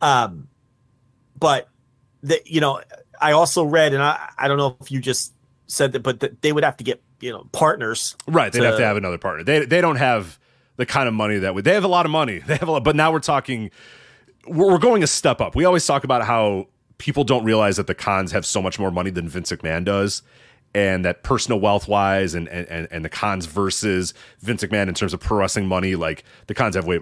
Um 0.00 0.48
but 1.38 1.68
that 2.22 2.46
you 2.46 2.60
know, 2.60 2.80
I 3.20 3.32
also 3.32 3.64
read, 3.64 3.94
and 3.94 4.02
I, 4.02 4.30
I 4.38 4.48
don't 4.48 4.58
know 4.58 4.76
if 4.80 4.90
you 4.90 5.00
just 5.00 5.32
said 5.66 5.92
that, 5.92 6.02
but 6.02 6.20
that 6.20 6.42
they 6.42 6.52
would 6.52 6.64
have 6.64 6.76
to 6.78 6.84
get 6.84 7.02
you 7.20 7.32
know 7.32 7.48
partners. 7.52 8.16
Right, 8.26 8.52
they'd 8.52 8.60
to, 8.60 8.66
have 8.66 8.78
to 8.78 8.84
have 8.84 8.96
another 8.96 9.18
partner. 9.18 9.44
They 9.44 9.64
they 9.64 9.80
don't 9.80 9.96
have 9.96 10.38
the 10.76 10.86
kind 10.86 11.08
of 11.08 11.14
money 11.14 11.38
that 11.38 11.54
would. 11.54 11.64
They 11.64 11.74
have 11.74 11.84
a 11.84 11.88
lot 11.88 12.06
of 12.06 12.12
money. 12.12 12.40
They 12.46 12.56
have 12.56 12.68
a 12.68 12.72
lot, 12.72 12.84
but 12.84 12.96
now 12.96 13.12
we're 13.12 13.20
talking. 13.20 13.70
We're 14.46 14.78
going 14.78 15.02
a 15.02 15.08
step 15.08 15.40
up. 15.40 15.56
We 15.56 15.64
always 15.64 15.84
talk 15.84 16.04
about 16.04 16.24
how 16.24 16.68
people 16.98 17.24
don't 17.24 17.44
realize 17.44 17.76
that 17.76 17.88
the 17.88 17.94
Khans 17.94 18.30
have 18.32 18.46
so 18.46 18.62
much 18.62 18.78
more 18.78 18.92
money 18.92 19.10
than 19.10 19.28
Vince 19.28 19.50
McMahon 19.50 19.84
does 19.84 20.22
and 20.72 21.04
that 21.04 21.22
personal 21.22 21.58
wealth 21.58 21.88
wise 21.88 22.34
and, 22.34 22.48
and 22.48 22.86
and 22.90 23.04
the 23.04 23.08
Khans 23.08 23.46
versus 23.46 24.14
Vince 24.40 24.62
McMahon 24.62 24.88
in 24.88 24.94
terms 24.94 25.14
of 25.14 25.20
pro 25.20 25.38
wrestling 25.38 25.66
money, 25.66 25.94
like 25.94 26.22
the 26.46 26.54
Khans 26.54 26.76
have 26.76 26.86
way 26.86 27.00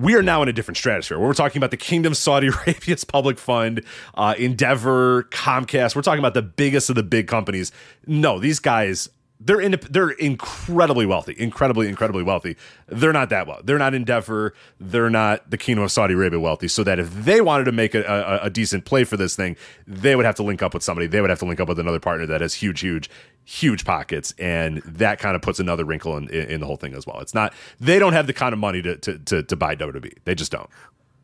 we 0.00 0.14
are 0.14 0.22
now 0.22 0.42
in 0.42 0.48
a 0.48 0.52
different 0.52 0.78
stratosphere. 0.78 1.18
We're 1.18 1.34
talking 1.34 1.58
about 1.58 1.70
the 1.70 1.76
Kingdom 1.76 2.14
Saudi 2.14 2.48
Arabia's 2.66 3.04
public 3.04 3.38
fund, 3.38 3.84
uh, 4.14 4.34
Endeavor, 4.38 5.24
Comcast. 5.24 5.96
We're 5.96 6.02
talking 6.02 6.20
about 6.20 6.34
the 6.34 6.42
biggest 6.42 6.88
of 6.90 6.96
the 6.96 7.02
big 7.02 7.26
companies. 7.26 7.72
No, 8.06 8.38
these 8.38 8.58
guys 8.60 9.08
they're 9.40 9.60
in, 9.60 9.78
they're 9.90 10.10
incredibly 10.10 11.06
wealthy, 11.06 11.34
incredibly, 11.38 11.88
incredibly 11.88 12.22
wealthy. 12.22 12.56
They're 12.88 13.12
not 13.12 13.30
that 13.30 13.46
well. 13.46 13.60
They're 13.62 13.78
not 13.78 13.94
Endeavor. 13.94 14.54
They're 14.80 15.10
not 15.10 15.50
the 15.50 15.56
Kingdom 15.56 15.84
of 15.84 15.92
Saudi 15.92 16.14
Arabia 16.14 16.40
wealthy. 16.40 16.68
So 16.68 16.82
that 16.84 16.98
if 16.98 17.12
they 17.12 17.40
wanted 17.40 17.64
to 17.64 17.72
make 17.72 17.94
a, 17.94 18.02
a, 18.02 18.46
a, 18.46 18.50
decent 18.50 18.84
play 18.84 19.04
for 19.04 19.16
this 19.16 19.36
thing, 19.36 19.56
they 19.86 20.16
would 20.16 20.24
have 20.24 20.34
to 20.36 20.42
link 20.42 20.62
up 20.62 20.74
with 20.74 20.82
somebody. 20.82 21.06
They 21.06 21.20
would 21.20 21.30
have 21.30 21.38
to 21.40 21.44
link 21.44 21.60
up 21.60 21.68
with 21.68 21.78
another 21.78 22.00
partner 22.00 22.26
that 22.26 22.40
has 22.40 22.54
huge, 22.54 22.80
huge, 22.80 23.08
huge 23.44 23.84
pockets, 23.84 24.34
and 24.38 24.78
that 24.78 25.18
kind 25.18 25.36
of 25.36 25.42
puts 25.42 25.60
another 25.60 25.84
wrinkle 25.84 26.16
in, 26.16 26.28
in, 26.30 26.50
in 26.50 26.60
the 26.60 26.66
whole 26.66 26.76
thing 26.76 26.94
as 26.94 27.06
well. 27.06 27.20
It's 27.20 27.34
not 27.34 27.54
they 27.78 27.98
don't 27.98 28.14
have 28.14 28.26
the 28.26 28.32
kind 28.32 28.52
of 28.52 28.58
money 28.58 28.82
to 28.82 28.96
to 28.96 29.18
to, 29.18 29.42
to 29.42 29.56
buy 29.56 29.76
WWE. 29.76 30.14
They 30.24 30.34
just 30.34 30.50
don't. 30.50 30.68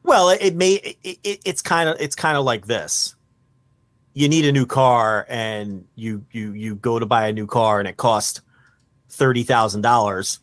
Well, 0.04 0.28
it, 0.28 0.54
may 0.54 0.74
it, 0.74 1.18
it, 1.24 1.40
it's 1.44 1.62
kind 1.62 1.88
of 1.88 1.96
it's 2.00 2.14
kind 2.14 2.36
of 2.36 2.44
like 2.44 2.66
this 2.66 3.13
you 4.14 4.28
need 4.28 4.46
a 4.46 4.52
new 4.52 4.64
car 4.64 5.26
and 5.28 5.84
you 5.96 6.24
you 6.30 6.52
you 6.52 6.76
go 6.76 6.98
to 6.98 7.04
buy 7.04 7.26
a 7.28 7.32
new 7.32 7.46
car 7.46 7.80
and 7.80 7.88
it 7.88 7.96
costs 7.96 8.40
thirty 9.10 9.42
thousand 9.42 9.82
dollars 9.82 10.38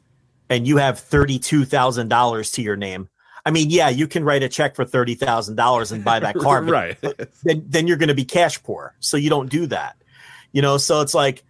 and 0.49 0.67
you 0.67 0.77
have 0.77 0.99
thirty 0.99 1.39
two 1.39 1.65
thousand 1.65 2.09
dollars 2.09 2.51
to 2.51 2.61
your 2.61 2.75
name. 2.75 3.09
I 3.43 3.49
mean, 3.49 3.71
yeah, 3.71 3.89
you 3.89 4.07
can 4.07 4.23
write 4.23 4.43
a 4.43 4.49
check 4.49 4.75
for 4.75 4.85
thirty 4.85 5.15
thousand 5.15 5.55
dollars 5.55 5.91
and 5.91 6.03
buy 6.03 6.19
that 6.19 6.35
car, 6.35 6.61
but, 6.61 6.71
right? 6.71 6.97
then 7.43 7.63
then 7.67 7.87
you're 7.87 7.97
going 7.97 8.09
to 8.09 8.13
be 8.13 8.25
cash 8.25 8.61
poor, 8.61 8.93
so 8.99 9.17
you 9.17 9.29
don't 9.29 9.49
do 9.49 9.65
that. 9.67 9.95
You 10.51 10.61
know, 10.61 10.77
so 10.77 11.01
it's 11.01 11.13
like 11.13 11.43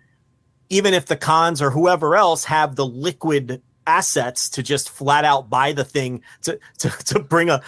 even 0.70 0.94
if 0.94 1.08
the 1.08 1.18
Khans 1.18 1.62
or 1.62 1.72
whoever 1.72 2.16
else 2.16 2.46
have 2.46 2.76
the 2.76 2.86
liquid 2.86 3.62
assets 3.88 4.48
to 4.48 4.62
just 4.62 4.92
flat 4.92 5.26
out 5.26 5.50
buy 5.50 5.74
the 5.74 5.84
thing 5.84 6.22
to 6.44 6.60
to 6.78 6.90
to 6.90 7.20
bring 7.20 7.50
a 7.50 7.62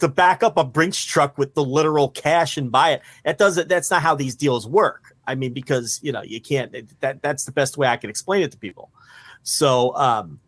to 0.00 0.08
back 0.08 0.42
up 0.42 0.56
a 0.56 0.64
Brinks 0.64 1.02
truck 1.04 1.38
with 1.38 1.54
the 1.54 1.64
literal 1.64 2.08
cash 2.08 2.56
and 2.56 2.70
buy 2.70 2.90
it. 2.90 3.02
That 3.24 3.38
doesn't. 3.38 3.68
That's 3.68 3.90
not 3.90 4.02
how 4.02 4.14
these 4.14 4.34
deals 4.34 4.66
work. 4.66 5.14
I 5.26 5.34
mean, 5.34 5.52
because 5.52 6.00
you 6.02 6.12
know 6.12 6.22
you 6.22 6.40
can't. 6.40 6.74
That 7.00 7.22
that's 7.22 7.44
the 7.44 7.52
best 7.52 7.76
way 7.76 7.86
I 7.86 7.96
can 7.96 8.10
explain 8.10 8.42
it 8.42 8.52
to 8.52 8.58
people. 8.58 8.90
So, 9.42 9.94
um, 9.96 10.40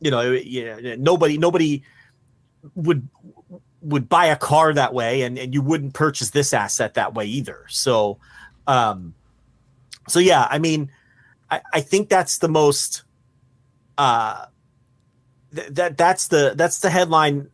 you 0.00 0.10
know, 0.10 0.32
yeah, 0.32 0.96
nobody 0.98 1.38
nobody 1.38 1.82
would 2.74 3.08
would 3.82 4.08
buy 4.08 4.26
a 4.26 4.36
car 4.36 4.72
that 4.72 4.92
way, 4.92 5.22
and 5.22 5.38
and 5.38 5.54
you 5.54 5.62
wouldn't 5.62 5.94
purchase 5.94 6.30
this 6.30 6.52
asset 6.52 6.94
that 6.94 7.14
way 7.14 7.26
either. 7.26 7.64
So, 7.68 8.18
um, 8.66 9.14
so 10.08 10.18
yeah, 10.18 10.46
I 10.50 10.58
mean, 10.58 10.90
I, 11.50 11.60
I 11.72 11.80
think 11.80 12.08
that's 12.08 12.38
the 12.38 12.48
most. 12.48 13.04
Uh, 13.98 14.46
th- 15.54 15.68
that 15.70 15.96
that's 15.96 16.28
the 16.28 16.54
that's 16.56 16.80
the 16.80 16.90
headline 16.90 17.48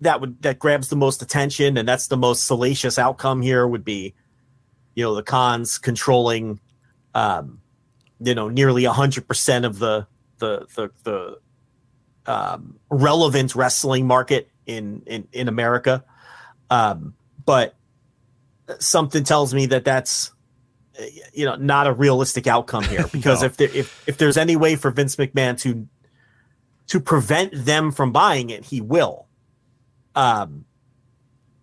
that 0.00 0.20
would 0.20 0.40
that 0.42 0.58
grabs 0.58 0.88
the 0.88 0.96
most 0.96 1.22
attention 1.22 1.76
and 1.76 1.86
that's 1.86 2.08
the 2.08 2.16
most 2.16 2.46
salacious 2.46 2.98
outcome 2.98 3.42
here 3.42 3.66
would 3.66 3.84
be 3.84 4.14
you 4.94 5.04
know 5.04 5.14
the 5.14 5.22
Khans 5.22 5.78
controlling 5.78 6.60
um 7.14 7.60
you 8.20 8.34
know 8.34 8.48
nearly 8.48 8.84
100% 8.84 9.64
of 9.64 9.78
the 9.78 10.06
the 10.38 10.66
the 10.74 10.90
the 11.04 11.38
um, 12.26 12.78
relevant 12.90 13.54
wrestling 13.54 14.06
market 14.06 14.50
in 14.66 15.02
in 15.06 15.26
in 15.32 15.48
America 15.48 16.04
um 16.70 17.14
but 17.44 17.74
something 18.78 19.24
tells 19.24 19.52
me 19.52 19.66
that 19.66 19.84
that's 19.84 20.32
you 21.32 21.44
know 21.44 21.56
not 21.56 21.86
a 21.86 21.92
realistic 21.92 22.46
outcome 22.46 22.84
here 22.84 23.06
because 23.12 23.40
no. 23.40 23.46
if 23.46 23.56
there 23.56 23.70
if 23.74 24.08
if 24.08 24.18
there's 24.18 24.36
any 24.36 24.56
way 24.56 24.76
for 24.76 24.90
Vince 24.90 25.16
McMahon 25.16 25.58
to 25.60 25.88
to 26.88 27.00
prevent 27.00 27.52
them 27.52 27.90
from 27.90 28.12
buying 28.12 28.50
it 28.50 28.64
he 28.64 28.80
will 28.80 29.26
um, 30.14 30.64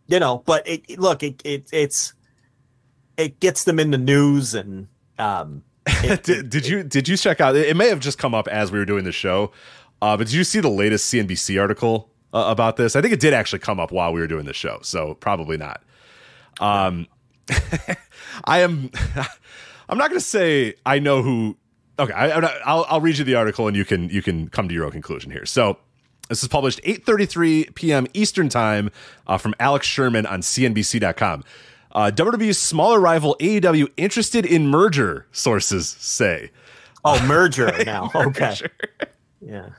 you 0.08 0.20
know, 0.20 0.44
but 0.46 0.68
it, 0.68 0.84
it 0.88 1.00
look, 1.00 1.24
it, 1.24 1.42
it 1.44 1.70
it's 1.72 2.14
it 3.18 3.40
gets 3.40 3.64
them 3.66 3.80
in 3.80 3.92
the 3.92 3.98
news 3.98 4.54
and 4.54 4.88
um 5.20 5.64
it, 5.88 6.24
did, 6.24 6.50
did 6.50 6.68
you 6.68 6.84
did 6.84 7.08
you 7.08 7.18
check 7.18 7.42
out 7.42 7.56
it 7.56 7.76
may 7.76 7.90
have 7.90 8.00
just 8.00 8.18
come 8.18 8.34
up 8.34 8.48
as 8.48 8.72
we 8.72 8.80
were 8.80 8.86
doing 8.86 9.04
the 9.04 9.12
show 9.12 9.52
uh 10.02 10.16
but 10.16 10.28
did 10.28 10.34
you 10.34 10.44
see 10.44 10.60
the 10.60 10.70
latest 10.70 11.12
cnbc 11.12 11.60
article 11.60 12.10
uh, 12.34 12.46
about 12.50 12.76
this? 12.76 12.96
I 12.96 13.02
think 13.02 13.14
it 13.14 13.22
did 13.22 13.34
actually 13.34 13.60
come 13.60 13.80
up 13.80 13.92
while 13.92 14.12
we 14.12 14.20
were 14.20 14.28
doing 14.28 14.46
the 14.46 14.54
show 14.54 14.80
so 14.82 15.16
probably 15.16 15.58
not. 15.58 15.82
Um 16.60 17.08
i 18.44 18.60
am 18.60 18.92
i'm 19.90 19.98
not 19.98 20.10
gonna 20.10 20.20
say 20.20 20.74
i 20.86 21.00
know 21.00 21.22
who 21.22 21.58
okay 21.98 22.14
I, 22.14 22.38
will 22.38 22.86
I'll 22.90 23.02
read 23.02 23.18
you 23.18 23.24
the 23.24 23.36
article 23.36 23.68
and 23.68 23.78
you 23.78 23.86
can 23.86 24.10
you 24.10 24.22
can 24.22 24.50
come 24.50 24.68
to 24.68 24.74
your 24.74 24.86
own 24.86 24.92
conclusion 24.92 25.32
here. 25.32 25.46
So 25.46 25.78
this 26.30 26.42
is 26.44 26.50
published 26.50 26.82
8:33 26.84 27.74
p.m. 27.76 28.08
Eastern 28.14 28.50
Time 28.50 28.92
uh, 29.28 29.38
from 29.38 29.54
Alex 29.60 29.88
Sherman 29.88 30.26
on 30.26 30.42
CNBC.com. 30.42 31.44
Uh, 31.92 32.12
WWE's 32.14 32.60
smaller 32.60 33.00
rival 33.00 33.36
AEW 33.40 33.88
interested 33.98 34.46
in 34.46 34.68
merger, 34.68 35.26
sources 35.32 35.88
say. 36.00 36.52
Oh, 37.04 37.26
merger 37.26 37.72
now. 37.86 38.12
okay. 38.14 38.56
Yeah. 39.42 39.70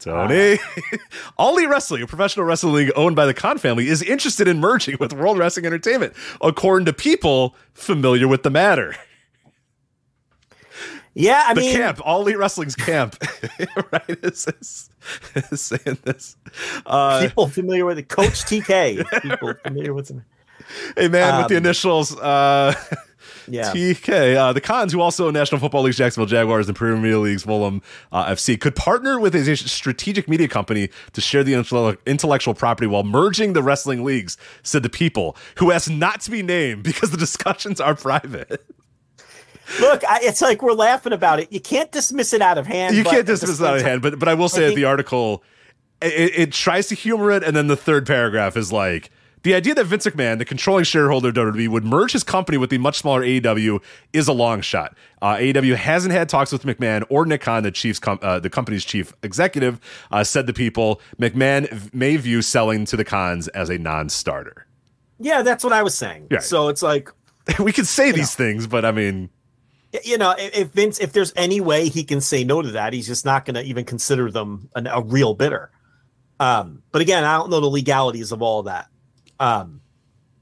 Tony. 0.00 0.54
Uh, 0.54 0.96
All 1.36 1.56
Elite 1.56 1.68
Wrestling, 1.68 2.02
a 2.02 2.06
professional 2.06 2.46
wrestling 2.46 2.72
league 2.72 2.92
owned 2.96 3.16
by 3.16 3.26
the 3.26 3.34
Khan 3.34 3.58
family, 3.58 3.88
is 3.88 4.02
interested 4.02 4.48
in 4.48 4.58
merging 4.60 4.96
with 5.00 5.12
World 5.12 5.38
Wrestling 5.38 5.66
Entertainment, 5.66 6.14
according 6.40 6.86
to 6.86 6.92
people 6.92 7.54
familiar 7.74 8.28
with 8.28 8.42
the 8.42 8.50
matter. 8.50 8.96
Yeah, 11.18 11.44
I 11.48 11.54
the 11.54 11.62
mean, 11.62 11.74
camp, 11.74 12.00
all 12.04 12.22
elite 12.22 12.38
wrestling's 12.38 12.76
camp, 12.76 13.16
right? 13.92 14.18
Is, 14.22 14.46
is, 14.60 14.90
is 15.34 15.60
saying 15.60 15.98
this. 16.04 16.36
Uh, 16.86 17.26
people 17.26 17.48
familiar 17.48 17.84
with 17.84 17.98
it, 17.98 18.08
Coach 18.08 18.44
TK. 18.44 19.04
people 19.22 19.54
familiar 19.64 19.92
with 19.92 20.10
him. 20.10 20.24
Hey 20.96 21.08
man, 21.08 21.34
um, 21.34 21.38
with 21.38 21.48
the 21.48 21.56
um, 21.56 21.64
initials, 21.64 22.16
uh, 22.16 22.72
yeah. 23.48 23.72
TK. 23.72 24.36
Uh, 24.36 24.52
the 24.52 24.60
Khans, 24.60 24.92
who 24.92 25.00
also 25.00 25.28
National 25.32 25.60
Football 25.60 25.82
League's 25.82 25.96
Jacksonville 25.96 26.28
Jaguars 26.28 26.68
and 26.68 26.76
Premier 26.76 27.18
League's 27.18 27.42
Fulham 27.42 27.82
uh, 28.12 28.26
FC, 28.26 28.60
could 28.60 28.76
partner 28.76 29.18
with 29.18 29.34
a 29.34 29.56
strategic 29.56 30.28
media 30.28 30.46
company 30.46 30.88
to 31.14 31.20
share 31.20 31.42
the 31.42 31.98
intellectual 32.06 32.54
property 32.54 32.86
while 32.86 33.02
merging 33.02 33.54
the 33.54 33.62
wrestling 33.62 34.04
leagues, 34.04 34.36
said 34.62 34.84
the 34.84 34.88
people, 34.88 35.36
who 35.56 35.72
asked 35.72 35.90
not 35.90 36.20
to 36.20 36.30
be 36.30 36.44
named 36.44 36.84
because 36.84 37.10
the 37.10 37.16
discussions 37.16 37.80
are 37.80 37.96
private. 37.96 38.64
Look, 39.80 40.04
I, 40.04 40.20
it's 40.22 40.40
like 40.40 40.62
we're 40.62 40.72
laughing 40.72 41.12
about 41.12 41.40
it. 41.40 41.52
You 41.52 41.60
can't 41.60 41.90
dismiss 41.92 42.32
it 42.32 42.40
out 42.40 42.58
of 42.58 42.66
hand. 42.66 42.96
You 42.96 43.04
can't 43.04 43.26
dismiss 43.26 43.60
it 43.60 43.66
out 43.66 43.76
of 43.76 43.82
hand, 43.82 44.02
but 44.02 44.18
but 44.18 44.28
I 44.28 44.34
will 44.34 44.48
say 44.48 44.66
I 44.66 44.68
that 44.70 44.76
the 44.76 44.84
article 44.84 45.42
it, 46.00 46.32
it, 46.36 46.52
tries 46.52 46.88
to 46.88 46.94
humor 46.94 47.30
it, 47.30 47.42
and 47.42 47.56
then 47.56 47.66
the 47.66 47.76
third 47.76 48.06
paragraph 48.06 48.56
is 48.56 48.72
like 48.72 49.10
the 49.42 49.54
idea 49.54 49.74
that 49.74 49.84
Vince 49.84 50.06
McMahon, 50.06 50.38
the 50.38 50.44
controlling 50.44 50.84
shareholder 50.84 51.28
of 51.28 51.34
WWE, 51.34 51.68
would 51.68 51.84
merge 51.84 52.12
his 52.12 52.24
company 52.24 52.58
with 52.58 52.70
the 52.70 52.78
much 52.78 52.98
smaller 52.98 53.22
AEW 53.22 53.80
is 54.12 54.28
a 54.28 54.32
long 54.32 54.60
shot. 54.60 54.96
Uh, 55.22 55.36
AEW 55.36 55.76
hasn't 55.76 56.12
had 56.12 56.28
talks 56.28 56.52
with 56.52 56.64
McMahon 56.64 57.04
or 57.08 57.24
Nick 57.24 57.42
Khan, 57.42 57.62
the 57.62 57.70
chief's 57.70 57.98
com- 57.98 58.18
uh, 58.22 58.40
the 58.40 58.50
company's 58.50 58.84
chief 58.84 59.12
executive, 59.22 59.80
uh, 60.10 60.24
said 60.24 60.46
the 60.46 60.52
people. 60.52 61.00
McMahon 61.18 61.92
may 61.94 62.16
view 62.16 62.42
selling 62.42 62.84
to 62.86 62.96
the 62.96 63.04
Khans 63.04 63.48
as 63.48 63.70
a 63.70 63.78
non-starter. 63.78 64.66
Yeah, 65.20 65.42
that's 65.42 65.64
what 65.64 65.72
I 65.72 65.82
was 65.82 65.96
saying. 65.96 66.28
Yeah. 66.30 66.38
So 66.40 66.68
it's 66.68 66.82
like 66.82 67.10
we 67.58 67.72
could 67.72 67.86
say 67.86 68.12
these 68.12 68.38
know. 68.38 68.44
things, 68.44 68.66
but 68.66 68.84
I 68.84 68.92
mean, 68.92 69.30
you 70.04 70.18
know, 70.18 70.34
if 70.36 70.68
Vince, 70.68 70.98
if 70.98 71.12
there's 71.12 71.32
any 71.36 71.60
way 71.60 71.88
he 71.88 72.04
can 72.04 72.20
say 72.20 72.44
no 72.44 72.60
to 72.60 72.72
that, 72.72 72.92
he's 72.92 73.06
just 73.06 73.24
not 73.24 73.44
going 73.44 73.54
to 73.54 73.62
even 73.62 73.84
consider 73.84 74.30
them 74.30 74.68
an, 74.74 74.86
a 74.86 75.00
real 75.00 75.34
bidder. 75.34 75.70
Um, 76.40 76.82
but 76.92 77.02
again, 77.02 77.24
I 77.24 77.38
don't 77.38 77.50
know 77.50 77.60
the 77.60 77.66
legalities 77.66 78.32
of 78.32 78.42
all 78.42 78.60
of 78.60 78.66
that. 78.66 78.88
Um, 79.40 79.80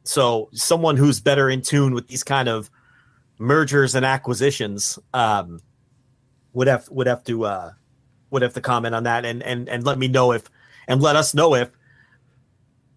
so 0.05 0.49
someone 0.53 0.97
who's 0.97 1.21
better 1.21 1.49
in 1.49 1.63
tune 1.63 1.95
with 1.95 2.09
these 2.09 2.25
kind 2.25 2.49
of 2.49 2.71
mergers 3.39 3.95
and 3.95 4.05
acquisitions 4.05 4.99
um, 5.15 5.61
would 6.53 6.67
have 6.67 6.89
would 6.91 7.07
have 7.07 7.23
to 7.25 7.45
uh, 7.45 7.73
would 8.31 8.43
have 8.43 8.55
to 8.55 8.61
comment 8.61 8.95
on 8.95 9.05
that 9.05 9.25
and 9.25 9.43
and 9.43 9.69
and 9.69 9.85
let 9.85 9.99
me 9.99 10.09
know 10.09 10.33
if 10.33 10.45
and 10.89 11.01
let 11.01 11.17
us 11.17 11.35
know 11.35 11.55
if 11.55 11.71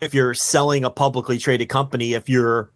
if 0.02 0.14
you're 0.14 0.34
selling 0.34 0.86
a 0.86 0.90
publicly 0.90 1.38
traded 1.38 1.70
company 1.70 2.14
if 2.14 2.30
you're 2.30 2.72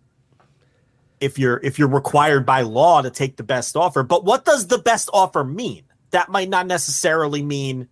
if 1.24 1.40
you're 1.40 1.60
if 1.64 1.80
you're 1.80 1.88
required 1.88 2.46
by 2.46 2.62
law 2.62 3.02
to 3.02 3.10
take 3.10 3.38
the 3.38 3.44
best 3.44 3.78
offer. 3.78 4.04
But 4.04 4.26
what 4.26 4.44
does 4.44 4.68
the 4.68 4.78
best 4.78 5.10
offer 5.14 5.44
mean? 5.44 5.84
That 6.12 6.30
might 6.30 6.50
not 6.50 6.68
necessarily 6.68 7.42
mean 7.42 7.88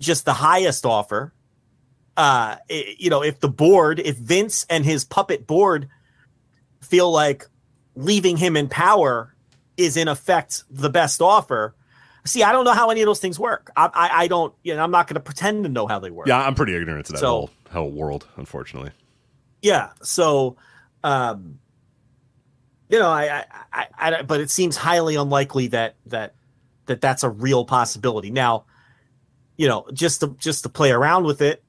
just 0.00 0.24
the 0.24 0.32
highest 0.32 0.84
offer. 0.84 1.32
Uh, 2.16 2.56
it, 2.68 3.00
you 3.00 3.08
know, 3.08 3.22
if 3.22 3.40
the 3.40 3.48
board, 3.48 4.00
if 4.00 4.16
Vince 4.16 4.66
and 4.68 4.84
his 4.84 5.04
puppet 5.04 5.46
board 5.46 5.88
feel 6.80 7.10
like 7.10 7.46
leaving 7.94 8.36
him 8.36 8.56
in 8.56 8.68
power 8.68 9.34
is 9.76 9.96
in 9.96 10.08
effect 10.08 10.64
the 10.68 10.90
best 10.90 11.22
offer. 11.22 11.74
See, 12.24 12.42
I 12.42 12.52
don't 12.52 12.64
know 12.64 12.74
how 12.74 12.90
any 12.90 13.02
of 13.02 13.06
those 13.06 13.18
things 13.18 13.38
work. 13.38 13.70
I, 13.76 13.86
I, 13.86 14.10
I 14.22 14.28
don't, 14.28 14.54
you 14.62 14.74
know, 14.76 14.82
I'm 14.82 14.90
not 14.90 15.06
going 15.08 15.14
to 15.14 15.20
pretend 15.20 15.64
to 15.64 15.70
know 15.70 15.86
how 15.86 15.98
they 15.98 16.10
work. 16.10 16.28
Yeah, 16.28 16.40
I'm 16.40 16.54
pretty 16.54 16.76
ignorant 16.76 17.06
to 17.06 17.12
that 17.12 17.18
so, 17.18 17.28
whole, 17.28 17.50
whole 17.70 17.90
world, 17.90 18.28
unfortunately. 18.36 18.90
Yeah. 19.60 19.90
So, 20.02 20.56
um, 21.02 21.58
you 22.92 22.98
know, 22.98 23.08
I, 23.08 23.46
I, 23.72 23.86
I, 23.98 24.16
I, 24.18 24.22
but 24.22 24.40
it 24.40 24.50
seems 24.50 24.76
highly 24.76 25.16
unlikely 25.16 25.68
that 25.68 25.96
that 26.06 26.34
that 26.86 27.00
that's 27.00 27.22
a 27.22 27.30
real 27.30 27.64
possibility. 27.64 28.30
Now, 28.30 28.66
you 29.56 29.66
know, 29.66 29.86
just 29.94 30.20
to 30.20 30.36
just 30.38 30.64
to 30.64 30.68
play 30.68 30.90
around 30.90 31.24
with 31.24 31.40
it, 31.40 31.64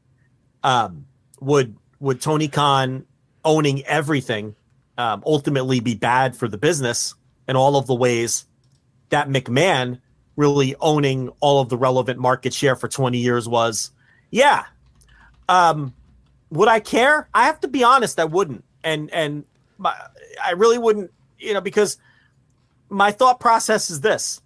um, 0.64 1.06
would 1.40 1.78
would 2.02 2.20
Tony 2.20 2.50
Khan 2.50 3.06
owning 3.46 3.86
everything 3.86 4.56
um, 4.98 5.24
ultimately 5.26 5.80
be 5.80 5.96
bad 5.96 6.36
for 6.36 6.50
the 6.50 6.58
business 6.58 7.16
in 7.48 7.56
all 7.56 7.78
of 7.78 7.88
the 7.88 7.96
ways 7.96 8.46
that 9.08 9.30
McMahon 9.30 10.02
really 10.36 10.76
owning 10.82 11.30
all 11.40 11.62
of 11.62 11.70
the 11.70 11.78
relevant 11.78 12.20
market 12.20 12.54
share 12.54 12.76
for 12.76 12.90
20 12.90 13.18
years 13.18 13.48
was, 13.48 13.92
yeah. 14.30 14.66
Um, 15.48 15.94
would 16.50 16.68
I 16.68 16.82
care? 16.82 17.30
I 17.34 17.46
have 17.46 17.62
to 17.62 17.70
be 17.70 17.84
honest, 17.84 18.20
I 18.20 18.26
wouldn't. 18.26 18.66
And 18.84 19.10
and 19.12 19.46
my, 19.78 19.96
I 20.44 20.52
really 20.52 20.78
wouldn't, 20.78 21.12
you 21.38 21.54
know, 21.54 21.62
because 21.62 21.98
my 22.90 23.12
thought 23.12 23.40
process 23.40 23.90
is 23.90 24.02
this. 24.02 24.42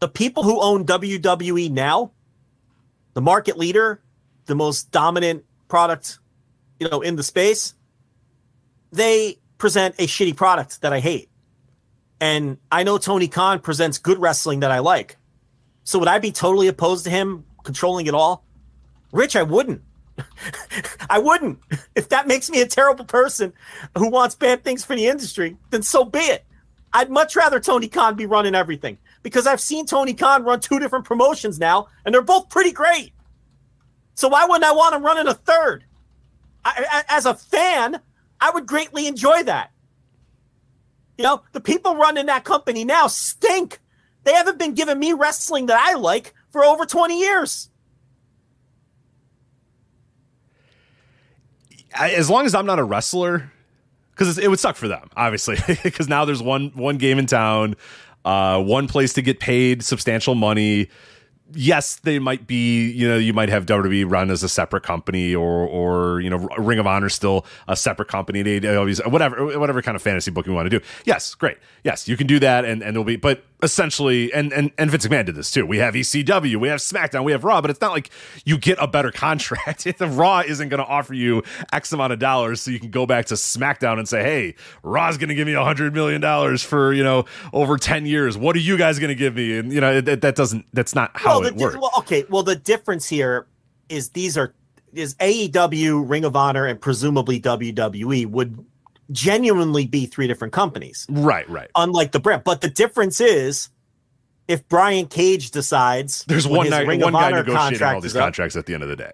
The 0.00 0.08
people 0.08 0.42
who 0.42 0.60
own 0.60 0.84
WWE 0.84 1.70
now, 1.70 2.12
the 3.14 3.22
market 3.22 3.56
leader, 3.56 4.00
the 4.44 4.54
most 4.54 4.90
dominant 4.90 5.44
product, 5.68 6.18
you 6.78 6.88
know, 6.88 7.00
in 7.00 7.16
the 7.16 7.22
space, 7.22 7.74
they 8.92 9.38
present 9.58 9.94
a 9.98 10.06
shitty 10.06 10.36
product 10.36 10.82
that 10.82 10.92
I 10.92 11.00
hate. 11.00 11.28
And 12.20 12.58
I 12.70 12.82
know 12.82 12.98
Tony 12.98 13.28
Khan 13.28 13.60
presents 13.60 13.98
good 13.98 14.18
wrestling 14.18 14.60
that 14.60 14.70
I 14.70 14.78
like. 14.78 15.16
So 15.84 15.98
would 15.98 16.08
I 16.08 16.18
be 16.18 16.32
totally 16.32 16.68
opposed 16.68 17.04
to 17.04 17.10
him 17.10 17.44
controlling 17.62 18.06
it 18.06 18.14
all? 18.14 18.44
Rich, 19.12 19.36
I 19.36 19.42
wouldn't. 19.42 19.82
I 21.10 21.18
wouldn't. 21.18 21.58
If 21.94 22.08
that 22.10 22.26
makes 22.26 22.50
me 22.50 22.60
a 22.60 22.66
terrible 22.66 23.04
person 23.04 23.52
who 23.96 24.10
wants 24.10 24.34
bad 24.34 24.64
things 24.64 24.84
for 24.84 24.96
the 24.96 25.06
industry, 25.06 25.56
then 25.70 25.82
so 25.82 26.04
be 26.04 26.18
it. 26.18 26.44
I'd 26.92 27.10
much 27.10 27.36
rather 27.36 27.60
Tony 27.60 27.88
Khan 27.88 28.16
be 28.16 28.26
running 28.26 28.54
everything 28.54 28.98
because 29.22 29.46
I've 29.46 29.60
seen 29.60 29.86
Tony 29.86 30.14
Khan 30.14 30.44
run 30.44 30.60
two 30.60 30.78
different 30.78 31.04
promotions 31.04 31.58
now, 31.58 31.88
and 32.04 32.14
they're 32.14 32.22
both 32.22 32.48
pretty 32.48 32.72
great. 32.72 33.12
So 34.14 34.28
why 34.28 34.46
wouldn't 34.46 34.64
I 34.64 34.72
want 34.72 34.94
him 34.94 35.04
running 35.04 35.26
a 35.26 35.34
third? 35.34 35.84
I, 36.64 37.04
as 37.08 37.26
a 37.26 37.34
fan, 37.34 38.00
I 38.40 38.50
would 38.50 38.66
greatly 38.66 39.06
enjoy 39.06 39.42
that. 39.44 39.70
You 41.18 41.24
know, 41.24 41.42
the 41.52 41.60
people 41.60 41.96
running 41.96 42.26
that 42.26 42.44
company 42.44 42.84
now 42.84 43.06
stink. 43.06 43.80
They 44.24 44.32
haven't 44.32 44.58
been 44.58 44.74
giving 44.74 44.98
me 44.98 45.12
wrestling 45.12 45.66
that 45.66 45.78
I 45.78 45.94
like 45.94 46.34
for 46.50 46.64
over 46.64 46.84
20 46.84 47.18
years. 47.18 47.70
As 51.98 52.30
long 52.30 52.46
as 52.46 52.54
I'm 52.54 52.66
not 52.66 52.78
a 52.78 52.84
wrestler, 52.84 53.50
because 54.12 54.38
it 54.38 54.48
would 54.48 54.60
suck 54.60 54.76
for 54.76 54.88
them, 54.88 55.10
obviously, 55.16 55.56
because 55.82 56.08
now 56.08 56.24
there's 56.24 56.42
one 56.42 56.70
one 56.74 56.98
game 56.98 57.18
in 57.18 57.26
town, 57.26 57.76
uh, 58.24 58.62
one 58.62 58.88
place 58.88 59.12
to 59.14 59.22
get 59.22 59.40
paid 59.40 59.82
substantial 59.82 60.34
money 60.34 60.88
yes, 61.52 61.96
they 61.96 62.18
might 62.18 62.46
be, 62.46 62.90
you 62.90 63.08
know, 63.08 63.16
you 63.16 63.32
might 63.32 63.48
have 63.48 63.66
WWE 63.66 64.10
run 64.10 64.30
as 64.30 64.42
a 64.42 64.48
separate 64.48 64.82
company 64.82 65.34
or, 65.34 65.66
or, 65.66 66.20
you 66.20 66.30
know, 66.30 66.48
Ring 66.58 66.78
of 66.78 66.86
Honor 66.86 67.08
still 67.08 67.46
a 67.68 67.76
separate 67.76 68.08
company. 68.08 68.42
They 68.42 68.58
whatever, 69.06 69.58
whatever 69.58 69.82
kind 69.82 69.96
of 69.96 70.02
fantasy 70.02 70.30
book 70.30 70.46
you 70.46 70.52
want 70.52 70.70
to 70.70 70.78
do. 70.78 70.84
Yes, 71.04 71.34
great. 71.34 71.58
Yes, 71.84 72.08
you 72.08 72.16
can 72.16 72.26
do 72.26 72.38
that. 72.40 72.64
And, 72.64 72.82
and 72.82 72.94
there'll 72.94 73.04
be, 73.04 73.16
but 73.16 73.44
essentially, 73.62 74.32
and, 74.32 74.52
and, 74.52 74.70
and 74.76 74.90
Vince 74.90 75.06
McMahon 75.06 75.26
did 75.26 75.34
this 75.34 75.50
too. 75.50 75.64
We 75.66 75.78
have 75.78 75.94
ECW, 75.94 76.56
we 76.56 76.68
have 76.68 76.80
SmackDown, 76.80 77.24
we 77.24 77.32
have 77.32 77.44
Raw, 77.44 77.60
but 77.60 77.70
it's 77.70 77.80
not 77.80 77.92
like 77.92 78.10
you 78.44 78.58
get 78.58 78.78
a 78.80 78.86
better 78.86 79.10
contract. 79.12 79.84
the 79.98 80.06
Raw 80.06 80.40
isn't 80.40 80.68
going 80.68 80.82
to 80.82 80.86
offer 80.86 81.14
you 81.14 81.42
X 81.72 81.92
amount 81.92 82.12
of 82.12 82.18
dollars 82.18 82.60
so 82.60 82.70
you 82.70 82.80
can 82.80 82.90
go 82.90 83.06
back 83.06 83.26
to 83.26 83.34
SmackDown 83.34 83.98
and 83.98 84.08
say, 84.08 84.22
hey, 84.22 84.54
Raw's 84.82 85.16
going 85.16 85.28
to 85.28 85.34
give 85.34 85.46
me 85.46 85.54
a 85.54 85.64
hundred 85.64 85.94
million 85.94 86.20
dollars 86.20 86.62
for, 86.62 86.92
you 86.92 87.02
know, 87.02 87.24
over 87.52 87.76
10 87.76 88.06
years. 88.06 88.36
What 88.36 88.56
are 88.56 88.60
you 88.60 88.76
guys 88.76 88.98
going 88.98 89.08
to 89.08 89.14
give 89.14 89.34
me? 89.34 89.58
And, 89.58 89.72
you 89.72 89.80
know, 89.80 90.00
that, 90.00 90.20
that 90.20 90.36
doesn't, 90.36 90.66
that's 90.72 90.94
not 90.94 91.10
how 91.14 91.40
well, 91.40 91.48
it 91.48 91.56
works. 91.56 91.76
Well, 91.76 91.92
okay. 91.98 92.24
Well, 92.28 92.42
the 92.42 92.56
difference 92.56 93.08
here 93.08 93.46
is 93.88 94.10
these 94.10 94.36
are, 94.36 94.54
is 94.92 95.14
AEW, 95.16 96.08
Ring 96.08 96.24
of 96.24 96.36
Honor, 96.36 96.66
and 96.66 96.80
presumably 96.80 97.40
WWE 97.40 98.26
would 98.26 98.64
genuinely 99.10 99.86
be 99.86 100.06
three 100.06 100.26
different 100.26 100.52
companies. 100.52 101.06
Right, 101.08 101.48
right. 101.48 101.70
Unlike 101.76 102.12
the 102.12 102.20
brand. 102.20 102.44
But 102.44 102.60
the 102.60 102.70
difference 102.70 103.20
is 103.20 103.70
if 104.48 104.66
Brian 104.68 105.06
Cage 105.06 105.50
decides 105.50 106.24
there's 106.28 106.46
one, 106.46 106.70
night, 106.70 106.86
one 106.86 107.12
guy 107.12 107.30
negotiating 107.30 107.86
all 107.86 108.00
these 108.00 108.12
contracts 108.12 108.56
up, 108.56 108.60
at 108.60 108.66
the 108.66 108.74
end 108.74 108.82
of 108.82 108.88
the 108.88 108.96
day. 108.96 109.12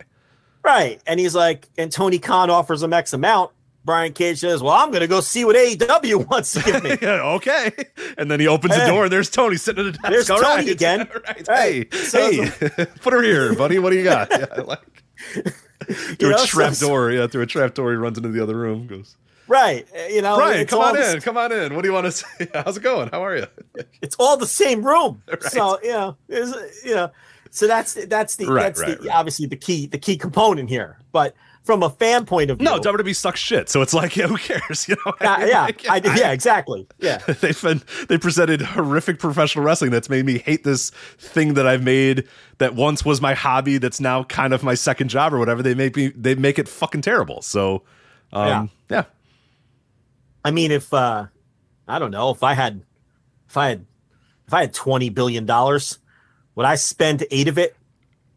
Right. 0.64 1.00
And 1.06 1.18
he's 1.18 1.34
like, 1.34 1.68
and 1.76 1.90
Tony 1.90 2.18
Khan 2.18 2.50
offers 2.50 2.82
him 2.82 2.92
X 2.92 3.12
amount. 3.12 3.50
Brian 3.84 4.12
Cage 4.12 4.38
says, 4.38 4.62
Well, 4.62 4.74
I'm 4.74 4.90
going 4.90 5.00
to 5.00 5.08
go 5.08 5.20
see 5.20 5.44
what 5.44 5.56
AEW 5.56 6.28
wants 6.30 6.52
to 6.52 6.62
give 6.62 6.84
me. 6.84 6.96
okay. 7.02 7.72
And 8.16 8.30
then 8.30 8.38
he 8.38 8.46
opens 8.46 8.74
hey. 8.74 8.80
the 8.80 8.86
door 8.86 9.04
and 9.04 9.12
there's 9.12 9.28
Tony 9.28 9.56
sitting 9.56 9.86
at 9.86 9.92
the 9.92 9.98
desk. 9.98 10.10
There's 10.10 10.30
All 10.30 10.38
Tony 10.38 10.66
right. 10.66 10.68
again. 10.68 11.08
right. 11.26 11.48
Hey, 11.48 11.88
so, 11.90 12.30
hey, 12.30 12.46
so, 12.46 12.86
put 13.00 13.12
her 13.12 13.22
here, 13.22 13.54
buddy. 13.56 13.80
What 13.80 13.90
do 13.90 13.96
you 13.96 14.04
got? 14.04 14.28
Yeah, 14.30 14.62
like, 14.62 15.02
through 15.84 16.28
you 16.28 16.30
know, 16.30 16.42
a 16.42 16.46
trap 16.46 16.74
so, 16.74 16.88
door. 16.88 17.10
Yeah, 17.10 17.26
through 17.26 17.42
a 17.42 17.46
trap 17.46 17.74
door, 17.74 17.90
he 17.90 17.96
runs 17.96 18.18
into 18.18 18.28
the 18.28 18.42
other 18.42 18.56
room, 18.56 18.86
goes, 18.86 19.16
Right. 19.48 19.86
Uh, 19.94 20.06
you 20.06 20.22
know, 20.22 20.36
Brian, 20.36 20.66
come 20.66 20.80
on 20.80 20.96
in. 20.96 21.20
Come 21.20 21.36
on 21.36 21.52
in. 21.52 21.74
What 21.74 21.82
do 21.82 21.88
you 21.88 21.94
want 21.94 22.06
to 22.06 22.12
say? 22.12 22.48
How's 22.54 22.76
it 22.76 22.82
going? 22.82 23.08
How 23.10 23.24
are 23.24 23.36
you? 23.36 23.46
it's 24.02 24.16
all 24.18 24.36
the 24.36 24.46
same 24.46 24.84
room. 24.84 25.22
Right. 25.32 25.42
So, 25.44 25.78
you 25.82 25.90
know, 25.90 26.16
you 26.28 26.94
know, 26.94 27.10
so 27.50 27.66
that's 27.66 27.94
that's 28.06 28.36
the 28.36 28.46
right, 28.46 28.62
that's 28.62 28.80
right, 28.80 29.00
the 29.00 29.10
obviously 29.10 29.46
the 29.46 29.56
key 29.56 29.86
the 29.86 29.98
key 29.98 30.16
component 30.16 30.68
here. 30.68 30.98
But 31.10 31.34
from 31.64 31.82
a 31.82 31.90
fan 31.90 32.26
point 32.26 32.50
of 32.50 32.58
view, 32.58 32.64
no, 32.64 32.78
WWE 32.78 33.14
sucks 33.14 33.40
shit. 33.40 33.68
So 33.68 33.82
it's 33.82 33.94
like, 33.94 34.16
yeah, 34.16 34.26
who 34.26 34.36
cares? 34.36 34.88
You 34.88 34.96
know? 35.04 35.12
Uh, 35.20 35.46
yeah, 35.46 35.62
like, 35.62 35.88
I, 35.88 35.96
I, 35.96 36.16
yeah, 36.16 36.32
exactly. 36.32 36.86
Yeah, 36.98 37.18
they've 37.18 37.60
been 37.60 37.82
they 38.08 38.18
presented 38.18 38.60
horrific 38.60 39.18
professional 39.18 39.64
wrestling 39.64 39.90
that's 39.90 40.08
made 40.08 40.26
me 40.26 40.38
hate 40.38 40.64
this 40.64 40.90
thing 41.18 41.54
that 41.54 41.66
I've 41.66 41.82
made 41.82 42.26
that 42.58 42.74
once 42.74 43.04
was 43.04 43.20
my 43.20 43.34
hobby 43.34 43.78
that's 43.78 44.00
now 44.00 44.24
kind 44.24 44.52
of 44.52 44.62
my 44.62 44.74
second 44.74 45.08
job 45.08 45.32
or 45.32 45.38
whatever. 45.38 45.62
They 45.62 45.74
make 45.74 45.96
me 45.96 46.08
they 46.08 46.34
make 46.34 46.58
it 46.58 46.68
fucking 46.68 47.02
terrible. 47.02 47.42
So, 47.42 47.82
um, 48.32 48.70
yeah. 48.88 48.96
yeah. 48.96 49.04
I 50.44 50.50
mean, 50.50 50.70
if 50.70 50.92
uh, 50.92 51.26
I 51.86 51.98
don't 51.98 52.10
know, 52.10 52.30
if 52.30 52.42
I 52.42 52.54
had, 52.54 52.82
if 53.48 53.56
I 53.56 53.68
had, 53.68 53.86
if 54.46 54.54
I 54.54 54.60
had 54.60 54.74
twenty 54.74 55.08
billion 55.08 55.46
dollars, 55.46 55.98
would 56.54 56.66
I 56.66 56.74
spend 56.74 57.24
eight 57.30 57.48
of 57.48 57.58
it 57.58 57.76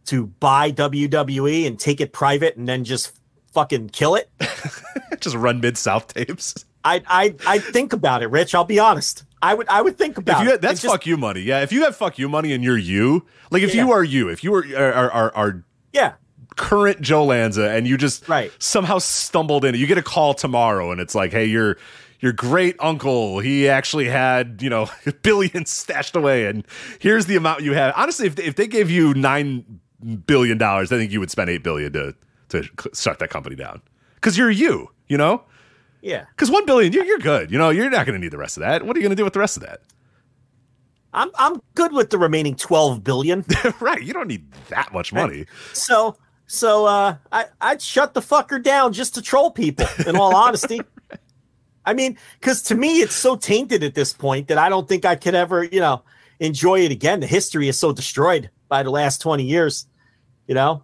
to 0.06 0.28
buy 0.28 0.72
WWE 0.72 1.66
and 1.66 1.80
take 1.80 2.00
it 2.00 2.14
private 2.14 2.58
and 2.58 2.68
then 2.68 2.84
just 2.84 3.18
fucking 3.54 3.90
kill 3.90 4.16
it? 4.16 4.30
just 5.20 5.36
run 5.36 5.60
mid 5.60 5.78
South 5.78 6.14
tapes. 6.14 6.66
I 6.84 7.02
I 7.08 7.36
I 7.48 7.60
think 7.60 7.94
about 7.94 8.22
it, 8.22 8.28
Rich. 8.28 8.54
I'll 8.54 8.64
be 8.64 8.80
honest. 8.80 9.24
I 9.42 9.54
would 9.54 9.68
I 9.70 9.82
would 9.82 9.98
think 9.98 10.18
about 10.18 10.42
if 10.42 10.46
you 10.46 10.52
had, 10.52 10.62
That's 10.62 10.82
just, 10.82 10.92
fuck 10.92 11.06
you 11.06 11.18
money. 11.18 11.42
Yeah, 11.42 11.62
if 11.62 11.72
you 11.72 11.84
have 11.84 11.96
fuck 11.96 12.18
you 12.18 12.30
money 12.30 12.54
and 12.54 12.64
you're 12.64 12.78
you, 12.78 13.26
like 13.52 13.64
if 13.64 13.76
yeah. 13.76 13.84
you 13.84 13.92
are 13.92 14.04
you, 14.04 14.30
if 14.30 14.44
you 14.44 14.54
are 14.54 14.66
are 14.76 15.12
are, 15.12 15.36
are 15.36 15.64
yeah 15.94 16.14
current 16.56 17.02
Joe 17.02 17.26
Lanza 17.26 17.70
and 17.70 17.88
you 17.88 17.98
just 17.98 18.28
right. 18.28 18.52
somehow 18.60 18.98
stumbled 18.98 19.66
in. 19.66 19.76
You 19.76 19.88
get 19.88 19.98
a 19.98 20.04
call 20.04 20.34
tomorrow 20.34 20.92
and 20.92 21.02
it's 21.02 21.16
like, 21.16 21.32
hey, 21.32 21.46
your 21.46 21.78
your 22.20 22.32
great 22.32 22.76
uncle, 22.80 23.40
he 23.40 23.68
actually 23.68 24.08
had, 24.08 24.62
you 24.62 24.70
know, 24.70 24.90
billions 25.22 25.70
stashed 25.70 26.16
away 26.16 26.46
and 26.46 26.66
here's 27.00 27.26
the 27.26 27.36
amount 27.36 27.62
you 27.62 27.74
have. 27.74 27.94
Honestly, 27.96 28.28
if 28.28 28.36
they, 28.36 28.44
if 28.44 28.56
they 28.56 28.68
gave 28.68 28.90
you 28.90 29.14
9 29.14 29.80
billion 30.26 30.58
dollars, 30.58 30.92
I 30.92 30.98
think 30.98 31.12
you 31.12 31.20
would 31.20 31.32
spend 31.32 31.50
8 31.50 31.64
billion 31.64 31.94
to 31.94 32.16
to 32.50 32.64
shut 32.94 33.20
that 33.20 33.30
company 33.30 33.56
down. 33.56 33.82
Cuz 34.22 34.38
you're 34.38 34.52
you, 34.52 34.90
you 35.08 35.18
know? 35.18 35.44
Yeah. 36.02 36.26
Cuz 36.38 36.50
1 36.52 36.66
billion, 36.66 36.94
you're, 36.94 37.06
you're 37.06 37.20
good. 37.20 37.52
You 37.52 37.58
know, 37.58 37.70
you're 37.70 37.90
not 37.90 38.06
going 38.06 38.14
to 38.14 38.24
need 38.24 38.32
the 38.32 38.38
rest 38.38 38.58
of 38.58 38.62
that. 38.62 38.84
What 38.84 38.96
are 38.96 39.00
you 39.00 39.04
going 39.04 39.16
to 39.16 39.16
do 39.16 39.24
with 39.24 39.34
the 39.34 39.40
rest 39.40 39.58
of 39.58 39.64
that? 39.64 39.82
I'm 41.16 41.32
I'm 41.36 41.62
good 41.76 41.94
with 41.94 42.10
the 42.10 42.18
remaining 42.18 42.56
12 42.56 43.04
billion. 43.04 43.46
right, 43.80 44.02
you 44.02 44.14
don't 44.14 44.28
need 44.28 44.52
that 44.70 44.94
much 44.94 45.14
money. 45.14 45.46
So 45.74 46.18
so 46.48 46.86
uh, 46.86 47.18
I 47.32 47.46
I'd 47.60 47.82
shut 47.82 48.14
the 48.14 48.22
fucker 48.22 48.62
down 48.62 48.94
just 48.94 49.16
to 49.16 49.22
troll 49.22 49.52
people. 49.52 49.88
In 50.06 50.16
all 50.16 50.36
honesty, 50.36 50.82
I 51.86 51.94
mean, 51.94 52.18
because 52.40 52.62
to 52.64 52.76
me 52.76 53.02
it's 53.02 53.16
so 53.16 53.36
tainted 53.36 53.84
at 53.84 53.96
this 53.96 54.14
point 54.14 54.48
that 54.48 54.58
I 54.58 54.70
don't 54.70 54.88
think 54.88 55.06
I 55.06 55.16
could 55.16 55.36
ever 55.36 55.64
you 55.64 55.80
know 55.80 56.04
enjoy 56.40 56.82
it 56.82 56.92
again. 56.92 57.20
The 57.20 57.28
history 57.28 57.68
is 57.68 57.80
so 57.80 57.92
destroyed 57.92 58.50
by 58.68 58.84
the 58.84 58.92
last 58.92 59.22
twenty 59.22 59.44
years, 59.44 59.88
you 60.48 60.56
know. 60.56 60.84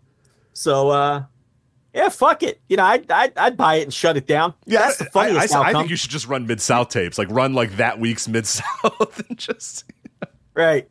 So 0.53 0.89
uh, 0.89 1.23
yeah, 1.93 2.09
fuck 2.09 2.43
it. 2.43 2.61
You 2.69 2.77
know, 2.77 2.85
I'd, 2.85 3.09
I'd, 3.11 3.37
I'd 3.37 3.57
buy 3.57 3.75
it 3.75 3.83
and 3.83 3.93
shut 3.93 4.15
it 4.15 4.25
down. 4.25 4.53
Yeah, 4.65 4.79
that's 4.79 4.97
the 4.97 5.05
funniest 5.05 5.53
I, 5.53 5.59
I, 5.59 5.69
I 5.69 5.73
think 5.73 5.89
you 5.89 5.95
should 5.95 6.09
just 6.11 6.27
run 6.27 6.47
mid 6.47 6.61
South 6.61 6.89
tapes, 6.89 7.17
like 7.17 7.29
run 7.29 7.53
like 7.53 7.77
that 7.77 7.99
week's 7.99 8.27
mid 8.27 8.47
South 8.47 9.23
and 9.29 9.37
just 9.37 9.85
right. 10.53 10.89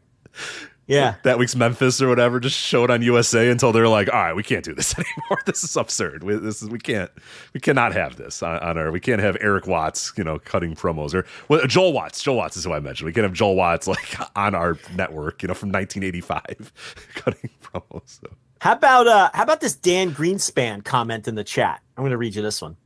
Yeah. 0.90 1.14
That 1.22 1.38
week's 1.38 1.54
Memphis 1.54 2.02
or 2.02 2.08
whatever 2.08 2.40
just 2.40 2.58
show 2.58 2.82
it 2.82 2.90
on 2.90 3.00
USA 3.00 3.48
until 3.48 3.70
they're 3.70 3.86
like, 3.86 4.12
all 4.12 4.20
right, 4.20 4.34
we 4.34 4.42
can't 4.42 4.64
do 4.64 4.74
this 4.74 4.92
anymore. 4.98 5.40
This 5.46 5.62
is 5.62 5.76
absurd. 5.76 6.24
We, 6.24 6.34
this 6.34 6.62
is 6.62 6.68
we 6.68 6.80
can't 6.80 7.10
we 7.54 7.60
cannot 7.60 7.92
have 7.92 8.16
this 8.16 8.42
on, 8.42 8.58
on, 8.58 8.76
our 8.76 8.90
we 8.90 8.98
can't 8.98 9.20
have 9.20 9.36
Erik 9.40 9.68
Watts, 9.68 10.12
you 10.16 10.24
know, 10.24 10.40
cutting 10.40 10.74
promos 10.74 11.14
or 11.14 11.24
well, 11.48 11.64
Joel 11.66 11.92
Watts. 11.92 12.20
Joel 12.22 12.38
Watts 12.38 12.56
is 12.56 12.64
who 12.64 12.72
I 12.72 12.80
mentioned. 12.80 13.06
We 13.06 13.12
can't 13.12 13.22
have 13.22 13.32
Joel 13.32 13.54
Watts 13.54 13.86
like 13.86 14.16
on 14.36 14.56
our 14.56 14.76
network, 14.96 15.42
you 15.42 15.48
know, 15.48 15.54
from 15.54 15.70
1985 15.70 16.72
cutting 17.14 17.50
promos. 17.62 18.20
So. 18.20 18.28
How 18.60 18.72
about 18.72 19.06
uh 19.06 19.30
how 19.32 19.44
about 19.44 19.60
this 19.60 19.76
Dan 19.76 20.12
Greenspan 20.12 20.84
comment 20.84 21.28
in 21.28 21.36
the 21.36 21.44
chat? 21.44 21.80
I'm 21.96 22.02
going 22.02 22.10
to 22.10 22.18
read 22.18 22.34
you 22.34 22.42
this 22.42 22.60
one. 22.60 22.76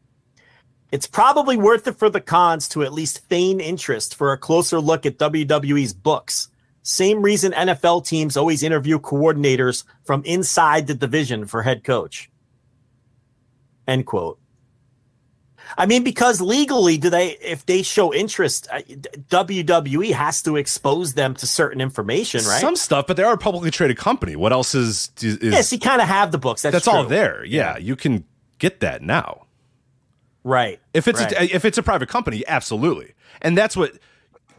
It's 0.92 1.06
probably 1.06 1.56
worth 1.56 1.88
it 1.88 1.98
for 1.98 2.10
the 2.10 2.20
Khans 2.20 2.68
to 2.68 2.82
at 2.82 2.92
least 2.92 3.26
feign 3.28 3.60
interest 3.60 4.14
for 4.14 4.32
a 4.32 4.38
closer 4.38 4.78
look 4.78 5.06
at 5.06 5.18
WWE's 5.18 5.94
books 5.94 6.48
same 6.84 7.22
reason 7.22 7.52
NFL 7.52 8.06
teams 8.06 8.36
always 8.36 8.62
interview 8.62 8.98
coordinators 8.98 9.84
from 10.04 10.22
inside 10.24 10.86
the 10.86 10.94
division 10.94 11.46
for 11.46 11.62
head 11.62 11.82
coach. 11.82 12.30
End 13.88 14.04
quote. 14.04 14.38
I 15.78 15.86
mean, 15.86 16.04
because 16.04 16.42
legally, 16.42 16.98
do 16.98 17.08
they? 17.08 17.38
If 17.38 17.64
they 17.64 17.80
show 17.80 18.12
interest, 18.12 18.68
WWE 18.70 20.12
has 20.12 20.42
to 20.42 20.56
expose 20.56 21.14
them 21.14 21.34
to 21.36 21.46
certain 21.46 21.80
information, 21.80 22.44
right? 22.44 22.60
Some 22.60 22.76
stuff, 22.76 23.06
but 23.06 23.16
they 23.16 23.22
are 23.22 23.32
a 23.32 23.38
publicly 23.38 23.70
traded 23.70 23.96
company. 23.96 24.36
What 24.36 24.52
else 24.52 24.74
is? 24.74 25.10
is 25.22 25.38
yes, 25.40 25.72
you 25.72 25.78
kind 25.78 26.02
of 26.02 26.06
have 26.06 26.32
the 26.32 26.38
books. 26.38 26.60
That's, 26.60 26.74
that's 26.74 26.88
all 26.88 27.04
there. 27.04 27.46
Yeah, 27.46 27.78
you 27.78 27.96
can 27.96 28.24
get 28.58 28.80
that 28.80 29.00
now. 29.00 29.46
Right. 30.44 30.80
If 30.92 31.08
it's 31.08 31.22
right. 31.22 31.32
A, 31.32 31.54
if 31.54 31.64
it's 31.64 31.78
a 31.78 31.82
private 31.82 32.10
company, 32.10 32.44
absolutely, 32.46 33.14
and 33.40 33.56
that's 33.56 33.74
what. 33.74 33.92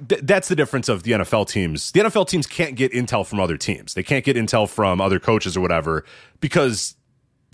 Th- 0.08 0.22
that's 0.22 0.48
the 0.48 0.56
difference 0.56 0.90
of 0.90 1.04
the 1.04 1.12
NFL 1.12 1.48
teams. 1.48 1.92
The 1.92 2.02
NFL 2.02 2.28
teams 2.28 2.48
can't 2.48 2.76
get 2.76 2.92
intel 2.92 3.26
from 3.26 3.40
other 3.40 3.58
teams. 3.58 3.94
They 3.94 4.04
can't 4.04 4.26
get 4.26 4.36
intel 4.36 4.68
from 4.68 5.00
other 5.00 5.20
coaches 5.20 5.56
or 5.56 5.62
whatever 5.62 6.04
because 6.40 6.96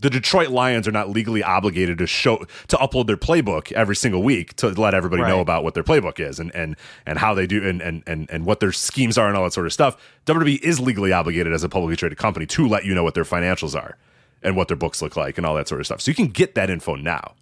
the 0.02 0.10
Detroit 0.10 0.50
Lions 0.50 0.88
are 0.88 0.92
not 0.92 1.10
legally 1.10 1.44
obligated 1.44 2.00
to 2.00 2.08
show 2.08 2.38
to 2.68 2.78
upload 2.78 3.08
their 3.08 3.18
playbook 3.18 3.72
every 3.72 3.96
single 3.96 4.24
week 4.24 4.56
to 4.56 4.70
let 4.70 4.94
everybody 4.94 5.22
right. 5.22 5.30
know 5.30 5.40
about 5.40 5.64
what 5.64 5.76
their 5.76 5.84
playbook 5.84 6.20
is 6.20 6.40
and 6.40 6.54
and 6.56 6.76
and 7.06 7.20
how 7.20 7.34
they 7.34 7.46
do 7.48 7.68
and, 7.68 7.82
and 7.82 8.04
and 8.08 8.30
and 8.30 8.46
what 8.46 8.60
their 8.60 8.72
schemes 8.72 9.18
are 9.18 9.28
and 9.28 9.38
all 9.38 9.44
that 9.44 9.54
sort 9.54 9.68
of 9.68 9.74
stuff. 9.74 9.96
WWE 10.26 10.60
is 10.62 10.80
legally 10.80 11.14
obligated 11.14 11.54
as 11.54 11.64
a 11.64 11.70
publicly 11.70 11.96
traded 11.96 12.18
company 12.18 12.46
to 12.48 12.68
let 12.68 12.84
you 12.84 12.96
know 12.96 13.04
what 13.04 13.14
their 13.14 13.24
financials 13.24 13.76
are 13.76 13.98
and 14.42 14.56
what 14.56 14.68
their 14.68 14.78
books 14.78 15.02
look 15.02 15.16
like 15.16 15.38
and 15.38 15.46
all 15.46 15.56
that 15.56 15.68
sort 15.68 15.80
of 15.80 15.86
stuff. 15.86 16.02
So 16.02 16.10
you 16.10 16.16
can 16.16 16.28
get 16.28 16.56
that 16.56 16.70
info 16.70 16.96
now. 16.96 17.36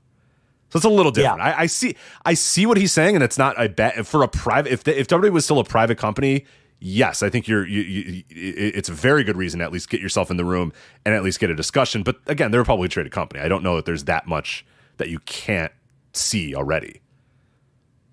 So 0.69 0.77
it's 0.77 0.85
a 0.85 0.89
little 0.89 1.11
different. 1.11 1.39
Yeah. 1.39 1.45
I, 1.45 1.61
I, 1.61 1.65
see 1.65 1.95
I 2.25 2.33
see 2.35 2.65
what 2.65 2.77
he's 2.77 2.91
saying, 2.91 3.15
and 3.15 3.23
it's 3.23 3.37
not 3.37 3.61
a 3.61 3.67
bet 3.67 4.05
for 4.05 4.23
a 4.23 4.27
private. 4.27 4.71
If 4.71 4.83
the, 4.83 4.99
if 4.99 5.07
WWE 5.07 5.31
was 5.31 5.45
still 5.45 5.59
a 5.59 5.63
private 5.63 5.97
company, 5.97 6.45
yes, 6.79 7.23
I 7.23 7.29
think 7.29 7.47
you're. 7.47 7.65
You, 7.65 7.81
you, 7.81 8.23
it's 8.29 8.89
a 8.89 8.93
very 8.93 9.23
good 9.23 9.37
reason 9.37 9.59
to 9.59 9.65
at 9.65 9.71
least 9.71 9.89
get 9.89 9.99
yourself 9.99 10.29
in 10.29 10.37
the 10.37 10.45
room 10.45 10.71
and 11.05 11.15
at 11.15 11.23
least 11.23 11.39
get 11.39 11.49
a 11.49 11.55
discussion. 11.55 12.03
But 12.03 12.17
again, 12.27 12.51
they're 12.51 12.61
a 12.61 12.65
publicly 12.65 12.89
traded 12.89 13.11
company. 13.11 13.41
I 13.41 13.47
don't 13.47 13.63
know 13.63 13.75
that 13.77 13.85
there's 13.85 14.03
that 14.05 14.27
much 14.27 14.65
that 14.97 15.09
you 15.09 15.19
can't 15.19 15.71
see 16.13 16.53
already. 16.53 17.01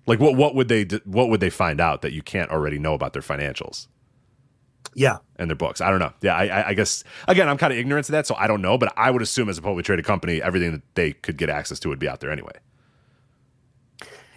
Like 0.07 0.19
what 0.19 0.35
what 0.35 0.55
would 0.55 0.69
they 0.69 0.85
what 1.03 1.29
would 1.29 1.41
they 1.41 1.49
find 1.49 1.79
out 1.79 2.01
that 2.01 2.13
you 2.13 2.21
can't 2.21 2.49
already 2.49 2.79
know 2.79 2.93
about 2.93 3.13
their 3.13 3.21
financials? 3.21 3.87
Yeah, 4.97 5.19
and 5.35 5.47
their 5.47 5.55
books. 5.55 5.79
I 5.79 5.91
don't 5.91 5.99
know. 5.99 6.11
Yeah, 6.23 6.35
I, 6.35 6.69
I 6.69 6.73
guess 6.73 7.03
again, 7.27 7.47
I'm 7.47 7.57
kind 7.59 7.71
of 7.71 7.77
ignorant 7.77 8.07
to 8.07 8.13
that, 8.13 8.25
so 8.25 8.33
I 8.33 8.47
don't 8.47 8.63
know. 8.63 8.79
But 8.79 8.91
I 8.97 9.11
would 9.11 9.21
assume 9.21 9.47
as 9.47 9.59
a 9.59 9.61
publicly 9.61 9.83
traded 9.83 10.05
company, 10.05 10.41
everything 10.41 10.71
that 10.71 10.81
they 10.95 11.13
could 11.13 11.37
get 11.37 11.51
access 11.51 11.79
to 11.81 11.89
would 11.89 11.99
be 11.99 12.09
out 12.09 12.19
there 12.19 12.31
anyway. 12.31 12.53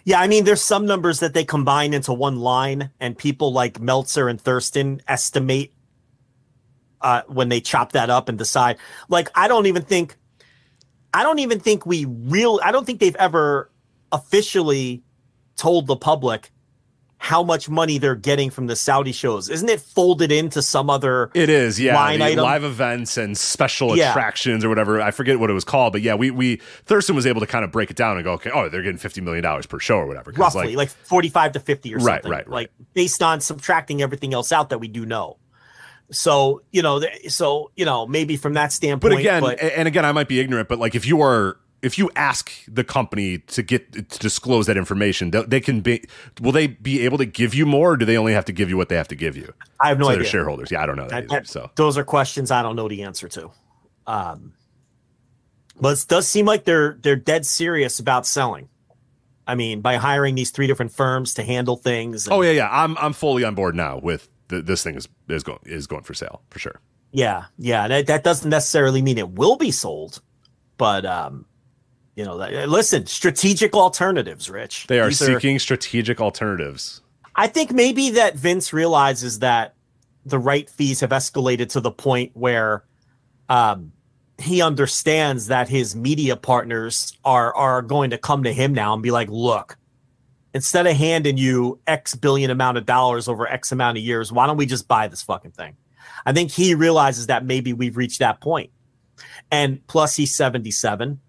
Yeah, 0.03 0.21
I 0.21 0.27
mean, 0.27 0.45
there's 0.45 0.61
some 0.61 0.85
numbers 0.85 1.19
that 1.19 1.33
they 1.33 1.43
combine 1.43 1.95
into 1.95 2.13
one 2.13 2.39
line, 2.39 2.91
and 2.99 3.17
people 3.17 3.51
like 3.51 3.79
Meltzer 3.79 4.27
and 4.27 4.39
Thurston 4.39 5.01
estimate 5.07 5.73
uh, 7.01 7.23
when 7.27 7.49
they 7.49 7.59
chop 7.59 7.93
that 7.93 8.11
up 8.11 8.29
and 8.29 8.37
decide. 8.37 8.77
Like, 9.09 9.29
I 9.33 9.47
don't 9.47 9.65
even 9.65 9.81
think, 9.81 10.15
I 11.11 11.23
don't 11.23 11.39
even 11.39 11.59
think 11.59 11.87
we 11.87 12.05
real, 12.05 12.59
I 12.63 12.71
don't 12.71 12.85
think 12.85 12.99
they've 12.99 13.15
ever 13.15 13.71
officially 14.11 15.01
told 15.55 15.87
the 15.87 15.95
public 15.95 16.50
how 17.21 17.43
much 17.43 17.69
money 17.69 17.99
they're 17.99 18.15
getting 18.15 18.49
from 18.49 18.65
the 18.65 18.75
Saudi 18.75 19.11
shows. 19.11 19.47
Isn't 19.47 19.69
it 19.69 19.79
folded 19.79 20.31
into 20.31 20.59
some 20.63 20.89
other? 20.89 21.29
It 21.35 21.49
is, 21.49 21.79
yeah. 21.79 21.95
Line 21.95 22.19
item? 22.19 22.43
Live 22.43 22.63
events 22.63 23.15
and 23.15 23.37
special 23.37 23.95
yeah. 23.95 24.09
attractions 24.09 24.65
or 24.65 24.69
whatever. 24.69 24.99
I 24.99 25.11
forget 25.11 25.39
what 25.39 25.51
it 25.51 25.53
was 25.53 25.63
called, 25.63 25.93
but 25.93 26.01
yeah, 26.01 26.15
we 26.15 26.31
we 26.31 26.55
Thurston 26.85 27.15
was 27.15 27.27
able 27.27 27.39
to 27.39 27.45
kind 27.45 27.63
of 27.63 27.71
break 27.71 27.91
it 27.91 27.95
down 27.95 28.17
and 28.17 28.23
go, 28.23 28.33
okay, 28.33 28.49
oh, 28.51 28.69
they're 28.69 28.81
getting 28.81 28.97
fifty 28.97 29.21
million 29.21 29.43
dollars 29.43 29.67
per 29.67 29.77
show 29.77 29.97
or 29.97 30.07
whatever. 30.07 30.31
Roughly, 30.31 30.69
like, 30.69 30.77
like, 30.77 30.89
forty-five 30.89 31.51
to 31.51 31.59
fifty 31.59 31.93
or 31.93 31.99
right, 31.99 32.23
something. 32.23 32.31
Right, 32.31 32.47
right, 32.47 32.49
Like 32.49 32.71
based 32.95 33.21
on 33.21 33.39
subtracting 33.39 34.01
everything 34.01 34.33
else 34.33 34.51
out 34.51 34.71
that 34.71 34.79
we 34.79 34.87
do 34.87 35.05
know. 35.05 35.37
So 36.09 36.63
you 36.71 36.81
know, 36.81 37.03
so 37.27 37.69
you 37.75 37.85
know, 37.85 38.07
maybe 38.07 38.35
from 38.35 38.55
that 38.55 38.73
standpoint. 38.73 39.13
But 39.13 39.19
again, 39.19 39.41
but, 39.41 39.61
and 39.61 39.87
again, 39.87 40.05
I 40.05 40.11
might 40.11 40.27
be 40.27 40.39
ignorant, 40.39 40.67
but 40.67 40.79
like 40.79 40.95
if 40.95 41.05
you 41.05 41.21
are 41.21 41.57
if 41.81 41.97
you 41.97 42.11
ask 42.15 42.51
the 42.67 42.83
company 42.83 43.39
to 43.39 43.63
get 43.63 43.91
to 43.93 44.19
disclose 44.19 44.67
that 44.67 44.77
information, 44.77 45.31
they, 45.31 45.43
they, 45.43 45.59
can 45.59 45.81
be. 45.81 46.03
Will 46.39 46.51
they 46.51 46.67
be 46.67 47.03
able 47.03 47.17
to 47.17 47.25
give 47.25 47.53
you 47.53 47.65
more, 47.65 47.93
or 47.93 47.97
do 47.97 48.05
they 48.05 48.17
only 48.17 48.33
have 48.33 48.45
to 48.45 48.51
give 48.51 48.69
you 48.69 48.77
what 48.77 48.89
they 48.89 48.95
have 48.95 49.07
to 49.09 49.15
give 49.15 49.35
you? 49.35 49.53
I 49.79 49.89
have 49.89 49.99
no 49.99 50.09
idea. 50.09 50.25
shareholders, 50.25 50.71
yeah, 50.71 50.83
I 50.83 50.85
don't 50.85 50.95
know 50.95 51.07
that 51.07 51.31
either, 51.31 51.45
So 51.45 51.71
those 51.75 51.97
are 51.97 52.03
questions 52.03 52.51
I 52.51 52.61
don't 52.61 52.75
know 52.75 52.87
the 52.87 53.03
answer 53.03 53.27
to. 53.29 53.51
Um, 54.05 54.53
but 55.79 56.01
it 56.01 56.07
does 56.07 56.27
seem 56.27 56.45
like 56.45 56.65
they're 56.65 56.97
they're 57.01 57.15
dead 57.15 57.45
serious 57.45 57.99
about 57.99 58.27
selling. 58.27 58.69
I 59.47 59.55
mean, 59.55 59.81
by 59.81 59.95
hiring 59.95 60.35
these 60.35 60.51
three 60.51 60.67
different 60.67 60.91
firms 60.91 61.33
to 61.33 61.43
handle 61.43 61.75
things. 61.75 62.27
And, 62.27 62.33
oh 62.33 62.41
yeah, 62.41 62.51
yeah, 62.51 62.69
I'm 62.71 62.97
I'm 62.97 63.13
fully 63.13 63.43
on 63.43 63.55
board 63.55 63.75
now 63.75 63.97
with 63.97 64.29
the, 64.49 64.61
this 64.61 64.83
thing 64.83 64.95
is 64.95 65.07
is 65.27 65.43
going 65.43 65.59
is 65.65 65.87
going 65.87 66.03
for 66.03 66.13
sale 66.13 66.43
for 66.49 66.59
sure. 66.59 66.79
Yeah, 67.11 67.45
yeah, 67.57 67.87
that, 67.89 68.07
that 68.07 68.23
doesn't 68.23 68.49
necessarily 68.49 69.01
mean 69.01 69.17
it 69.17 69.31
will 69.31 69.57
be 69.57 69.71
sold, 69.71 70.21
but 70.77 71.05
um, 71.05 71.45
you 72.15 72.25
know, 72.25 72.35
listen, 72.35 73.05
strategic 73.05 73.73
alternatives, 73.73 74.49
Rich. 74.49 74.87
They 74.87 74.99
are 74.99 75.07
These 75.07 75.19
seeking 75.19 75.55
are, 75.55 75.59
strategic 75.59 76.19
alternatives. 76.19 77.01
I 77.35 77.47
think 77.47 77.71
maybe 77.71 78.11
that 78.11 78.35
Vince 78.35 78.73
realizes 78.73 79.39
that 79.39 79.75
the 80.25 80.37
right 80.37 80.69
fees 80.69 80.99
have 80.99 81.11
escalated 81.11 81.69
to 81.69 81.79
the 81.79 81.91
point 81.91 82.31
where 82.33 82.83
um, 83.49 83.93
he 84.37 84.61
understands 84.61 85.47
that 85.47 85.69
his 85.69 85.95
media 85.95 86.35
partners 86.35 87.17
are 87.23 87.55
are 87.55 87.81
going 87.81 88.09
to 88.09 88.17
come 88.17 88.43
to 88.43 88.53
him 88.53 88.73
now 88.73 88.93
and 88.93 89.01
be 89.01 89.11
like, 89.11 89.29
"Look, 89.29 89.77
instead 90.53 90.87
of 90.87 90.97
handing 90.97 91.37
you 91.37 91.79
X 91.87 92.13
billion 92.15 92.51
amount 92.51 92.77
of 92.77 92.85
dollars 92.85 93.27
over 93.27 93.47
X 93.47 93.71
amount 93.71 93.97
of 93.97 94.03
years, 94.03 94.31
why 94.31 94.47
don't 94.47 94.57
we 94.57 94.65
just 94.65 94.87
buy 94.87 95.07
this 95.07 95.21
fucking 95.21 95.51
thing?" 95.51 95.77
I 96.25 96.33
think 96.33 96.51
he 96.51 96.75
realizes 96.75 97.27
that 97.27 97.45
maybe 97.45 97.71
we've 97.73 97.97
reached 97.97 98.19
that 98.19 98.41
point. 98.41 98.69
And 99.49 99.85
plus, 99.87 100.15
he's 100.17 100.35
seventy 100.35 100.71
seven 100.71 101.21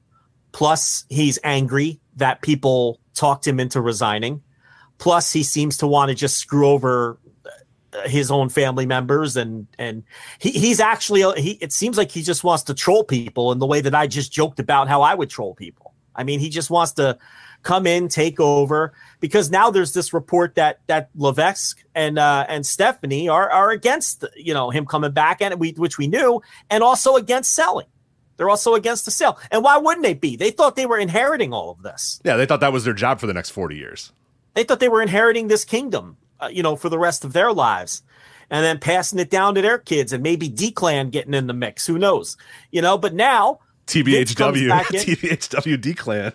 Plus, 0.52 1.04
he's 1.08 1.38
angry 1.42 2.00
that 2.16 2.42
people 2.42 3.00
talked 3.14 3.46
him 3.46 3.58
into 3.58 3.80
resigning. 3.80 4.42
Plus, 4.98 5.32
he 5.32 5.42
seems 5.42 5.78
to 5.78 5.86
want 5.86 6.10
to 6.10 6.14
just 6.14 6.36
screw 6.36 6.68
over 6.68 7.18
uh, 7.44 8.08
his 8.08 8.30
own 8.30 8.48
family 8.48 8.86
members 8.86 9.36
and 9.36 9.66
and 9.78 10.04
he, 10.38 10.50
he's 10.50 10.78
actually 10.78 11.22
he 11.40 11.52
it 11.60 11.72
seems 11.72 11.96
like 11.98 12.10
he 12.10 12.22
just 12.22 12.44
wants 12.44 12.62
to 12.64 12.74
troll 12.74 13.02
people 13.02 13.52
in 13.52 13.58
the 13.58 13.66
way 13.66 13.80
that 13.80 13.94
I 13.94 14.06
just 14.06 14.32
joked 14.32 14.60
about 14.60 14.88
how 14.88 15.02
I 15.02 15.14
would 15.14 15.30
troll 15.30 15.54
people. 15.54 15.92
I 16.14 16.24
mean, 16.24 16.40
he 16.40 16.50
just 16.50 16.70
wants 16.70 16.92
to 16.92 17.18
come 17.62 17.86
in, 17.86 18.08
take 18.08 18.38
over 18.40 18.92
because 19.20 19.50
now 19.50 19.70
there's 19.70 19.94
this 19.94 20.12
report 20.12 20.54
that 20.56 20.80
that 20.86 21.10
Levesque 21.14 21.82
and 21.94 22.18
uh, 22.18 22.46
and 22.48 22.66
Stephanie 22.66 23.28
are 23.28 23.50
are 23.50 23.70
against 23.70 24.24
you 24.36 24.54
know 24.54 24.70
him 24.70 24.86
coming 24.86 25.12
back 25.12 25.40
and 25.40 25.58
we 25.58 25.72
which 25.72 25.98
we 25.98 26.06
knew 26.06 26.42
and 26.70 26.82
also 26.82 27.16
against 27.16 27.54
selling. 27.54 27.86
They're 28.36 28.50
also 28.50 28.74
against 28.74 29.04
the 29.04 29.10
sale. 29.10 29.38
And 29.50 29.62
why 29.62 29.76
wouldn't 29.76 30.04
they 30.04 30.14
be? 30.14 30.36
They 30.36 30.50
thought 30.50 30.76
they 30.76 30.86
were 30.86 30.98
inheriting 30.98 31.52
all 31.52 31.70
of 31.70 31.82
this. 31.82 32.20
Yeah, 32.24 32.36
they 32.36 32.46
thought 32.46 32.60
that 32.60 32.72
was 32.72 32.84
their 32.84 32.94
job 32.94 33.20
for 33.20 33.26
the 33.26 33.34
next 33.34 33.50
40 33.50 33.76
years. 33.76 34.12
They 34.54 34.64
thought 34.64 34.80
they 34.80 34.88
were 34.88 35.02
inheriting 35.02 35.48
this 35.48 35.64
kingdom, 35.64 36.16
uh, 36.40 36.48
you 36.52 36.62
know, 36.62 36.76
for 36.76 36.88
the 36.88 36.98
rest 36.98 37.24
of 37.24 37.32
their 37.32 37.52
lives 37.52 38.02
and 38.50 38.64
then 38.64 38.78
passing 38.78 39.18
it 39.18 39.30
down 39.30 39.54
to 39.54 39.62
their 39.62 39.78
kids 39.78 40.12
and 40.12 40.22
maybe 40.22 40.48
D-Clan 40.48 41.10
getting 41.10 41.34
in 41.34 41.46
the 41.46 41.54
mix. 41.54 41.86
Who 41.86 41.98
knows? 41.98 42.36
You 42.70 42.82
know, 42.82 42.98
but 42.98 43.14
now 43.14 43.60
TBHW, 43.86 44.68
TBHW 44.68 45.80
D-Clan. 45.80 46.32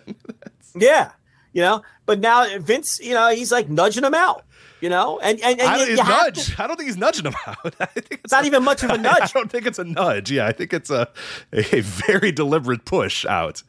yeah. 0.76 1.12
You 1.52 1.62
know, 1.62 1.82
but 2.06 2.20
now 2.20 2.58
Vince, 2.58 3.00
you 3.00 3.14
know, 3.14 3.30
he's 3.30 3.50
like 3.50 3.68
nudging 3.68 4.02
them 4.02 4.14
out 4.14 4.44
you 4.80 4.88
know, 4.88 5.18
and 5.20 5.40
and, 5.40 5.60
and 5.60 5.68
I, 5.68 5.84
you, 5.84 5.90
you 5.90 5.96
nudge. 5.96 6.54
To, 6.54 6.62
I 6.62 6.66
don't 6.66 6.76
think 6.76 6.88
he's 6.88 6.96
nudging 6.96 7.26
him 7.26 7.34
out. 7.46 7.74
I 7.80 7.86
think 7.86 8.20
it's, 8.24 8.32
not 8.32 8.44
a, 8.44 8.46
even 8.46 8.64
much 8.64 8.82
of 8.82 8.90
a 8.90 8.98
nudge. 8.98 9.22
I 9.22 9.30
don't 9.34 9.50
think 9.50 9.66
it's 9.66 9.78
a 9.78 9.84
nudge. 9.84 10.30
Yeah, 10.30 10.46
I 10.46 10.52
think 10.52 10.72
it's 10.72 10.90
a 10.90 11.08
a 11.52 11.80
very 11.80 12.32
deliberate 12.32 12.84
push 12.84 13.24
out. 13.26 13.62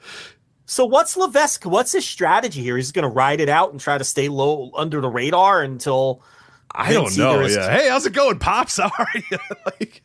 So 0.65 0.85
what's 0.85 1.17
Levesque? 1.17 1.65
What's 1.65 1.93
his 1.93 2.05
strategy 2.05 2.61
here? 2.61 2.77
He's 2.77 2.91
going 2.91 3.03
to 3.03 3.09
ride 3.09 3.41
it 3.41 3.49
out 3.49 3.71
and 3.71 3.79
try 3.79 3.97
to 3.97 4.03
stay 4.03 4.29
low 4.29 4.69
under 4.75 5.01
the 5.01 5.09
radar 5.09 5.63
until 5.63 6.21
I 6.71 6.93
don't 6.93 7.17
know. 7.17 7.43
Yeah. 7.45 7.71
Hey, 7.71 7.89
how's 7.89 8.05
it 8.05 8.13
going, 8.13 8.37
pops? 8.37 8.77
How 8.77 8.91
are 8.97 9.07
you? 9.31 9.37
like. 9.65 10.03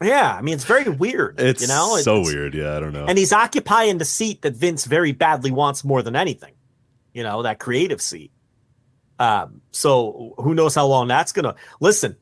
Yeah, 0.00 0.34
I 0.34 0.40
mean 0.40 0.54
it's 0.54 0.64
very 0.64 0.88
weird. 0.88 1.38
It's 1.38 1.62
you 1.62 1.68
know, 1.68 1.96
so 1.98 2.20
it's, 2.20 2.32
weird. 2.32 2.54
Yeah, 2.54 2.76
I 2.76 2.80
don't 2.80 2.92
know. 2.92 3.04
And 3.04 3.18
he's 3.18 3.32
occupying 3.32 3.98
the 3.98 4.04
seat 4.04 4.42
that 4.42 4.54
Vince 4.54 4.84
very 4.86 5.12
badly 5.12 5.50
wants 5.50 5.84
more 5.84 6.02
than 6.02 6.16
anything. 6.16 6.54
You 7.12 7.22
know, 7.22 7.42
that 7.42 7.58
creative 7.58 8.00
seat. 8.00 8.31
Um, 9.22 9.60
so 9.70 10.34
who 10.38 10.52
knows 10.52 10.74
how 10.74 10.84
long 10.86 11.06
that's 11.06 11.30
going 11.30 11.44
to 11.44 11.54
listen. 11.78 12.16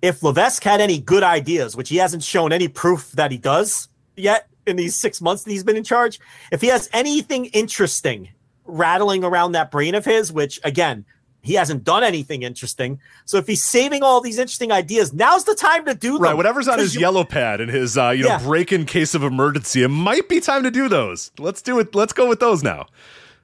If 0.00 0.22
Levesque 0.22 0.62
had 0.62 0.80
any 0.80 1.00
good 1.00 1.24
ideas, 1.24 1.74
which 1.74 1.88
he 1.88 1.96
hasn't 1.96 2.22
shown 2.22 2.52
any 2.52 2.68
proof 2.68 3.10
that 3.12 3.32
he 3.32 3.38
does 3.38 3.88
yet 4.14 4.46
in 4.68 4.76
these 4.76 4.94
six 4.94 5.20
months 5.20 5.42
that 5.42 5.50
he's 5.50 5.64
been 5.64 5.76
in 5.76 5.82
charge, 5.82 6.20
if 6.52 6.60
he 6.60 6.68
has 6.68 6.88
anything 6.92 7.46
interesting 7.46 8.28
rattling 8.66 9.24
around 9.24 9.52
that 9.52 9.72
brain 9.72 9.96
of 9.96 10.04
his, 10.04 10.32
which 10.32 10.60
again, 10.62 11.04
he 11.42 11.54
hasn't 11.54 11.82
done 11.82 12.04
anything 12.04 12.42
interesting. 12.42 13.00
So 13.24 13.38
if 13.38 13.48
he's 13.48 13.64
saving 13.64 14.04
all 14.04 14.20
these 14.20 14.38
interesting 14.38 14.70
ideas, 14.70 15.12
now's 15.12 15.42
the 15.42 15.56
time 15.56 15.86
to 15.86 15.94
do 15.94 16.12
them. 16.14 16.22
Right, 16.22 16.36
whatever's 16.36 16.68
on 16.68 16.78
his 16.78 16.94
you, 16.94 17.00
yellow 17.00 17.24
pad 17.24 17.60
and 17.60 17.68
his 17.70 17.98
uh, 17.98 18.10
you 18.10 18.22
know 18.22 18.28
yeah. 18.28 18.38
break 18.38 18.70
in 18.70 18.86
case 18.86 19.16
of 19.16 19.24
emergency, 19.24 19.82
it 19.82 19.88
might 19.88 20.28
be 20.28 20.38
time 20.38 20.62
to 20.62 20.70
do 20.70 20.88
those. 20.88 21.32
Let's 21.36 21.62
do 21.62 21.80
it. 21.80 21.96
Let's 21.96 22.12
go 22.12 22.28
with 22.28 22.38
those 22.38 22.62
now 22.62 22.86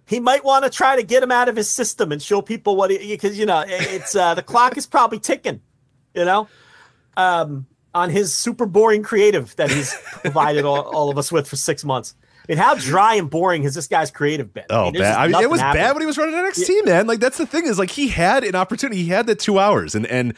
he 0.06 0.20
might 0.20 0.44
want 0.44 0.64
to 0.64 0.70
try 0.70 0.96
to 0.96 1.02
get 1.02 1.22
him 1.22 1.30
out 1.30 1.48
of 1.48 1.56
his 1.56 1.68
system 1.68 2.12
and 2.12 2.22
show 2.22 2.42
people 2.42 2.76
what 2.76 2.90
he 2.90 2.98
because 2.98 3.38
you 3.38 3.46
know 3.46 3.64
it's 3.66 4.14
uh, 4.14 4.34
the 4.34 4.42
clock 4.42 4.76
is 4.76 4.86
probably 4.86 5.18
ticking, 5.18 5.60
you 6.14 6.24
know, 6.24 6.48
um, 7.16 7.66
on 7.94 8.10
his 8.10 8.34
super 8.34 8.66
boring 8.66 9.02
creative 9.02 9.54
that 9.56 9.70
he's 9.70 9.94
provided 10.22 10.64
all, 10.64 10.80
all 10.80 11.10
of 11.10 11.18
us 11.18 11.30
with 11.30 11.48
for 11.48 11.56
six 11.56 11.84
months. 11.84 12.14
And 12.48 12.58
how 12.58 12.74
dry 12.74 13.14
and 13.14 13.30
boring 13.30 13.62
has 13.62 13.74
this 13.74 13.86
guy's 13.86 14.10
creative 14.10 14.52
been? 14.52 14.64
Oh, 14.68 14.88
I 14.88 14.90
mean, 14.90 15.00
bad. 15.00 15.16
I 15.16 15.28
mean, 15.28 15.42
it 15.42 15.48
was 15.48 15.60
happening. 15.60 15.84
bad 15.84 15.92
when 15.92 16.02
he 16.02 16.06
was 16.06 16.18
running 16.18 16.34
NXT, 16.34 16.68
yeah. 16.68 16.92
man. 16.92 17.06
Like 17.06 17.20
that's 17.20 17.38
the 17.38 17.46
thing 17.46 17.66
is 17.66 17.78
like 17.78 17.90
he 17.90 18.08
had 18.08 18.42
an 18.42 18.56
opportunity. 18.56 19.02
He 19.02 19.08
had 19.10 19.26
the 19.26 19.36
two 19.36 19.60
hours, 19.60 19.94
and 19.94 20.06
and 20.06 20.34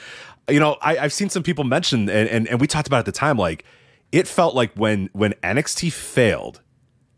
you 0.48 0.60
know 0.60 0.76
I, 0.82 0.96
have 0.96 1.12
seen 1.12 1.30
some 1.30 1.42
people 1.42 1.64
mention 1.64 2.10
and, 2.10 2.28
and 2.28 2.46
and 2.48 2.60
we 2.60 2.66
talked 2.66 2.86
about 2.86 2.98
at 2.98 3.06
the 3.06 3.12
time 3.12 3.38
like 3.38 3.64
it 4.12 4.28
felt 4.28 4.54
like 4.54 4.72
when 4.74 5.08
when 5.12 5.32
NXT 5.42 5.92
failed 5.92 6.60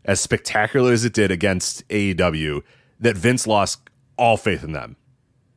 as 0.07 0.19
spectacular 0.19 0.91
as 0.91 1.05
it 1.05 1.13
did 1.13 1.29
against 1.29 1.87
AEW 1.89 2.63
that 2.99 3.15
Vince 3.15 3.45
lost 3.45 3.81
all 4.17 4.37
faith 4.37 4.63
in 4.63 4.71
them. 4.71 4.95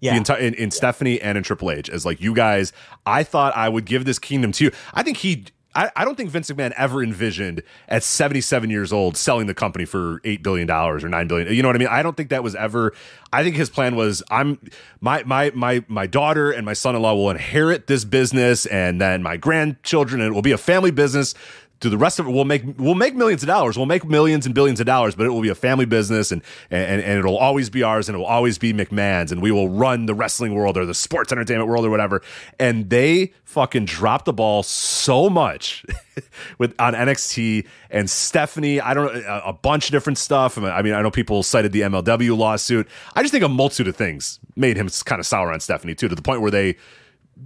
Yeah. 0.00 0.12
The 0.12 0.16
entire, 0.18 0.38
in, 0.38 0.54
in 0.54 0.64
yeah. 0.64 0.68
Stephanie 0.70 1.20
and 1.20 1.38
in 1.38 1.44
Triple 1.44 1.70
H 1.70 1.88
as 1.88 2.04
like 2.04 2.20
you 2.20 2.34
guys, 2.34 2.72
I 3.06 3.22
thought 3.22 3.56
I 3.56 3.68
would 3.68 3.84
give 3.84 4.04
this 4.04 4.18
kingdom 4.18 4.52
to 4.52 4.64
you. 4.64 4.70
I 4.94 5.02
think 5.02 5.18
he 5.18 5.46
I, 5.74 5.90
I 5.94 6.04
don't 6.04 6.16
think 6.16 6.30
Vince 6.30 6.50
McMahon 6.50 6.72
ever 6.76 7.02
envisioned 7.02 7.62
at 7.88 8.02
77 8.02 8.70
years 8.70 8.92
old 8.92 9.16
selling 9.16 9.46
the 9.46 9.54
company 9.54 9.84
for 9.84 10.20
eight 10.24 10.42
billion 10.42 10.66
dollars 10.66 11.04
or 11.04 11.08
nine 11.08 11.28
billion. 11.28 11.52
You 11.54 11.62
know 11.62 11.68
what 11.68 11.76
I 11.76 11.78
mean? 11.78 11.88
I 11.88 12.02
don't 12.02 12.16
think 12.16 12.30
that 12.30 12.42
was 12.42 12.56
ever. 12.56 12.92
I 13.32 13.44
think 13.44 13.54
his 13.54 13.70
plan 13.70 13.94
was 13.94 14.22
I'm 14.30 14.58
my 15.00 15.22
my 15.24 15.52
my 15.54 15.84
my 15.86 16.06
daughter 16.06 16.50
and 16.50 16.66
my 16.66 16.72
son-in-law 16.72 17.14
will 17.14 17.30
inherit 17.30 17.86
this 17.86 18.04
business, 18.04 18.66
and 18.66 19.00
then 19.00 19.22
my 19.22 19.36
grandchildren, 19.36 20.20
and 20.20 20.32
it 20.32 20.34
will 20.34 20.42
be 20.42 20.52
a 20.52 20.58
family 20.58 20.90
business 20.90 21.34
do 21.80 21.88
the 21.88 21.98
rest 21.98 22.18
of 22.18 22.26
it 22.26 22.30
we'll 22.30 22.44
make 22.44 22.62
we'll 22.78 22.94
make 22.94 23.14
millions 23.14 23.42
of 23.42 23.46
dollars. 23.46 23.76
We'll 23.76 23.86
make 23.86 24.04
millions 24.04 24.46
and 24.46 24.54
billions 24.54 24.80
of 24.80 24.86
dollars 24.86 25.14
but 25.14 25.26
it 25.26 25.30
will 25.30 25.40
be 25.40 25.48
a 25.48 25.54
family 25.54 25.86
business 25.86 26.30
and 26.30 26.42
and, 26.70 27.02
and 27.02 27.18
it'll 27.18 27.38
always 27.38 27.70
be 27.70 27.82
ours 27.82 28.08
and 28.08 28.14
it 28.14 28.18
will 28.18 28.26
always 28.26 28.58
be 28.58 28.72
mcmahon's 28.72 29.32
and 29.32 29.42
we 29.42 29.50
will 29.50 29.68
run 29.68 30.06
the 30.06 30.14
wrestling 30.14 30.54
world 30.54 30.76
or 30.76 30.84
the 30.84 30.94
sports 30.94 31.32
entertainment 31.32 31.68
world 31.68 31.84
or 31.84 31.90
whatever. 31.90 32.22
And 32.58 32.90
they 32.90 33.32
fucking 33.44 33.86
dropped 33.86 34.26
the 34.26 34.32
ball 34.32 34.62
so 34.62 35.28
much 35.28 35.84
with 36.58 36.74
on 36.78 36.94
nxt 36.94 37.66
and 37.90 38.08
stephanie 38.08 38.80
i 38.80 38.94
don't 38.94 39.12
know 39.12 39.20
a, 39.26 39.48
a 39.48 39.52
bunch 39.52 39.86
of 39.86 39.92
different 39.92 40.18
stuff. 40.18 40.58
I 40.58 40.82
mean 40.82 40.92
i 40.92 41.02
know 41.02 41.10
people 41.10 41.42
cited 41.42 41.72
the 41.72 41.80
mlw 41.80 42.36
lawsuit. 42.36 42.86
I 43.16 43.22
just 43.22 43.32
think 43.32 43.44
a 43.44 43.48
multitude 43.48 43.88
of 43.88 43.96
things 43.96 44.38
made 44.54 44.76
him 44.76 44.88
kind 45.04 45.18
of 45.18 45.26
sour 45.26 45.52
on 45.52 45.60
stephanie 45.60 45.94
too 45.94 46.08
to 46.08 46.14
the 46.14 46.22
point 46.22 46.42
where 46.42 46.50
they 46.50 46.76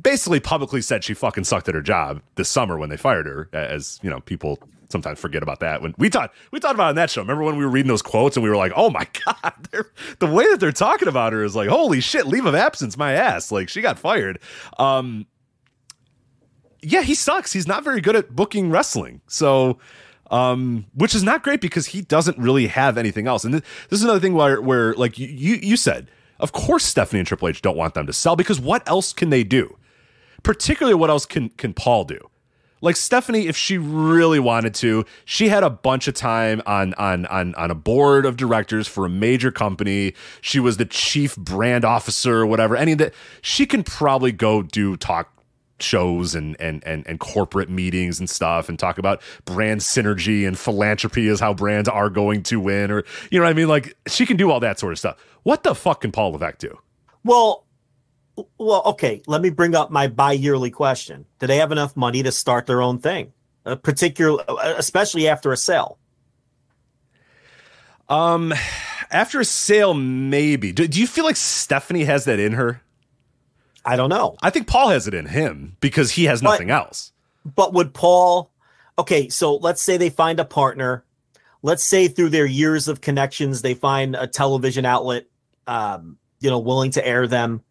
basically 0.02 0.40
publicly 0.40 0.80
said 0.80 1.04
she 1.04 1.14
fucking 1.14 1.44
sucked 1.44 1.68
at 1.68 1.74
her 1.74 1.82
job 1.82 2.22
this 2.34 2.48
summer 2.48 2.78
when 2.78 2.90
they 2.90 2.96
fired 2.96 3.26
her. 3.26 3.48
As 3.52 3.98
you 4.02 4.10
know, 4.10 4.20
people 4.20 4.58
sometimes 4.88 5.18
forget 5.18 5.42
about 5.42 5.60
that. 5.60 5.82
When 5.82 5.94
we 5.98 6.08
talked, 6.08 6.36
we 6.50 6.60
talked 6.60 6.74
about 6.74 6.90
in 6.90 6.96
that 6.96 7.10
show. 7.10 7.20
Remember 7.20 7.42
when 7.42 7.56
we 7.56 7.64
were 7.64 7.70
reading 7.70 7.88
those 7.88 8.02
quotes 8.02 8.36
and 8.36 8.44
we 8.44 8.50
were 8.50 8.56
like, 8.56 8.72
"Oh 8.76 8.90
my 8.90 9.06
god!" 9.26 9.68
the 10.18 10.26
way 10.26 10.48
that 10.50 10.60
they're 10.60 10.72
talking 10.72 11.08
about 11.08 11.32
her 11.32 11.44
is 11.44 11.56
like, 11.56 11.68
"Holy 11.68 12.00
shit!" 12.00 12.26
Leave 12.26 12.46
of 12.46 12.54
absence, 12.54 12.96
my 12.96 13.12
ass. 13.12 13.52
Like 13.52 13.68
she 13.68 13.80
got 13.80 13.98
fired. 13.98 14.38
Um, 14.78 15.26
yeah, 16.82 17.02
he 17.02 17.14
sucks. 17.14 17.52
He's 17.52 17.66
not 17.66 17.84
very 17.84 18.00
good 18.00 18.16
at 18.16 18.34
booking 18.34 18.70
wrestling. 18.70 19.20
So. 19.26 19.78
Um, 20.30 20.86
which 20.94 21.14
is 21.14 21.22
not 21.22 21.44
great 21.44 21.60
because 21.60 21.86
he 21.88 22.00
doesn't 22.00 22.38
really 22.38 22.66
have 22.66 22.96
anything 22.96 23.26
else. 23.28 23.44
And 23.44 23.52
this, 23.52 23.62
this 23.90 23.98
is 23.98 24.04
another 24.04 24.18
thing 24.18 24.32
where, 24.32 24.60
where 24.60 24.94
like 24.94 25.18
you, 25.18 25.28
you, 25.28 25.56
you 25.56 25.76
said, 25.76 26.10
of 26.40 26.50
course 26.50 26.82
Stephanie 26.82 27.20
and 27.20 27.28
Triple 27.28 27.46
H 27.46 27.60
don't 27.60 27.76
want 27.76 27.92
them 27.92 28.06
to 28.06 28.12
sell 28.12 28.34
because 28.34 28.58
what 28.58 28.88
else 28.88 29.12
can 29.12 29.28
they 29.28 29.44
do? 29.44 29.76
Particularly 30.44 30.94
what 30.94 31.10
else 31.10 31.26
can 31.26 31.48
can 31.50 31.74
Paul 31.74 32.04
do? 32.04 32.18
Like 32.80 32.96
Stephanie, 32.96 33.46
if 33.46 33.56
she 33.56 33.78
really 33.78 34.38
wanted 34.38 34.74
to, 34.76 35.06
she 35.24 35.48
had 35.48 35.64
a 35.64 35.70
bunch 35.70 36.06
of 36.06 36.14
time 36.14 36.62
on 36.66 36.94
on 36.94 37.26
on 37.26 37.54
on 37.54 37.70
a 37.70 37.74
board 37.74 38.26
of 38.26 38.36
directors 38.36 38.86
for 38.86 39.06
a 39.06 39.08
major 39.08 39.50
company. 39.50 40.14
She 40.42 40.60
was 40.60 40.76
the 40.76 40.84
chief 40.84 41.34
brand 41.34 41.84
officer 41.84 42.40
or 42.40 42.46
whatever. 42.46 42.76
Any 42.76 42.92
of 42.92 42.98
that, 42.98 43.14
she 43.40 43.64
can 43.64 43.82
probably 43.82 44.32
go 44.32 44.62
do 44.62 44.96
talk 44.98 45.30
shows 45.80 46.34
and 46.34 46.56
and 46.60 46.84
and 46.84 47.06
and 47.06 47.18
corporate 47.18 47.68
meetings 47.68 48.20
and 48.20 48.28
stuff 48.30 48.68
and 48.68 48.78
talk 48.78 48.98
about 48.98 49.22
brand 49.44 49.80
synergy 49.80 50.46
and 50.46 50.58
philanthropy 50.58 51.26
is 51.26 51.40
how 51.40 51.52
brands 51.52 51.88
are 51.88 52.08
going 52.10 52.42
to 52.44 52.60
win 52.60 52.90
or 52.90 53.02
you 53.30 53.40
know 53.40 53.44
what 53.44 53.50
I 53.50 53.54
mean 53.54 53.68
like 53.68 53.96
she 54.06 54.24
can 54.24 54.36
do 54.36 54.50
all 54.50 54.60
that 54.60 54.78
sort 54.78 54.92
of 54.92 54.98
stuff. 54.98 55.16
What 55.42 55.62
the 55.62 55.74
fuck 55.74 56.02
can 56.02 56.12
Paul 56.12 56.32
Levesque 56.32 56.58
do? 56.58 56.78
Well, 57.24 57.63
well, 58.58 58.82
okay. 58.86 59.22
Let 59.26 59.42
me 59.42 59.50
bring 59.50 59.74
up 59.74 59.90
my 59.90 60.08
bi-yearly 60.08 60.70
question. 60.70 61.24
Do 61.38 61.46
they 61.46 61.58
have 61.58 61.72
enough 61.72 61.96
money 61.96 62.22
to 62.22 62.32
start 62.32 62.66
their 62.66 62.82
own 62.82 62.98
thing, 62.98 63.32
uh, 63.64 63.76
particularly, 63.76 64.44
especially 64.76 65.28
after 65.28 65.52
a 65.52 65.56
sale? 65.56 65.98
Um, 68.08 68.52
after 69.10 69.40
a 69.40 69.44
sale, 69.44 69.94
maybe. 69.94 70.72
Do, 70.72 70.86
do 70.86 71.00
you 71.00 71.06
feel 71.06 71.24
like 71.24 71.36
Stephanie 71.36 72.04
has 72.04 72.24
that 72.24 72.38
in 72.38 72.52
her? 72.52 72.82
I 73.84 73.96
don't 73.96 74.10
know. 74.10 74.36
I 74.42 74.50
think 74.50 74.66
Paul 74.66 74.88
has 74.88 75.06
it 75.06 75.14
in 75.14 75.26
him 75.26 75.76
because 75.80 76.12
he 76.12 76.24
has 76.24 76.42
nothing 76.42 76.68
but, 76.68 76.74
else. 76.74 77.12
But 77.44 77.74
would 77.74 77.92
Paul? 77.94 78.50
Okay, 78.98 79.28
so 79.28 79.56
let's 79.56 79.82
say 79.82 79.96
they 79.96 80.10
find 80.10 80.40
a 80.40 80.44
partner. 80.44 81.04
Let's 81.62 81.84
say 81.84 82.08
through 82.08 82.30
their 82.30 82.46
years 82.46 82.88
of 82.88 83.00
connections, 83.00 83.62
they 83.62 83.74
find 83.74 84.16
a 84.16 84.26
television 84.26 84.84
outlet, 84.84 85.26
um, 85.66 86.18
you 86.40 86.50
know, 86.50 86.58
willing 86.58 86.90
to 86.92 87.06
air 87.06 87.26
them 87.26 87.62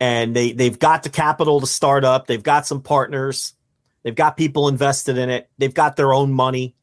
and 0.00 0.34
they 0.34 0.52
they've 0.52 0.78
got 0.78 1.02
the 1.02 1.10
capital 1.10 1.60
to 1.60 1.66
start 1.66 2.04
up. 2.04 2.26
They've 2.26 2.42
got 2.42 2.66
some 2.66 2.82
partners. 2.82 3.54
They've 4.02 4.14
got 4.14 4.36
people 4.36 4.68
invested 4.68 5.16
in 5.18 5.30
it. 5.30 5.48
They've 5.58 5.72
got 5.72 5.96
their 5.96 6.12
own 6.12 6.32
money. 6.32 6.74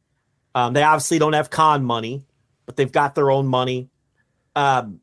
Um, 0.55 0.73
they 0.73 0.83
obviously 0.83 1.19
don't 1.19 1.33
have 1.33 1.49
Khan 1.49 1.83
money, 1.85 2.25
but 2.65 2.75
they've 2.75 2.91
got 2.91 3.15
their 3.15 3.29
own 3.31 3.47
money. 3.47 3.89
Um, 4.55 4.99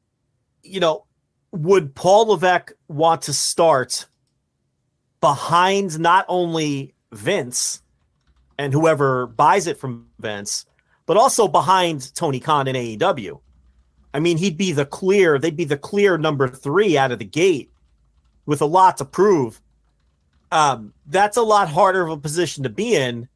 you 0.62 0.80
know, 0.80 1.06
would 1.52 1.94
Paul 1.94 2.26
Levesque 2.26 2.72
want 2.88 3.22
to 3.22 3.32
start 3.32 4.06
behind 5.20 5.98
not 5.98 6.26
only 6.28 6.94
Vince 7.12 7.82
and 8.58 8.72
whoever 8.72 9.26
buys 9.26 9.66
it 9.66 9.78
from 9.78 10.08
Vince, 10.18 10.66
but 11.06 11.16
also 11.16 11.48
behind 11.48 12.14
Tony 12.14 12.40
Khan 12.40 12.68
and 12.68 12.76
AEW? 12.76 13.40
I 14.12 14.20
mean, 14.20 14.38
he'd 14.38 14.56
be 14.56 14.72
the 14.72 14.86
clear, 14.86 15.38
they'd 15.38 15.56
be 15.56 15.64
the 15.64 15.78
clear 15.78 16.18
number 16.18 16.48
three 16.48 16.98
out 16.98 17.12
of 17.12 17.18
the 17.18 17.24
gate 17.24 17.70
with 18.48 18.62
a 18.62 18.66
lot 18.66 18.96
to 18.96 19.04
prove, 19.04 19.60
um, 20.50 20.94
that's 21.06 21.36
a 21.36 21.42
lot 21.42 21.68
harder 21.68 22.02
of 22.02 22.10
a 22.10 22.16
position 22.16 22.62
to 22.62 22.70
be 22.70 22.96
in 22.96 23.28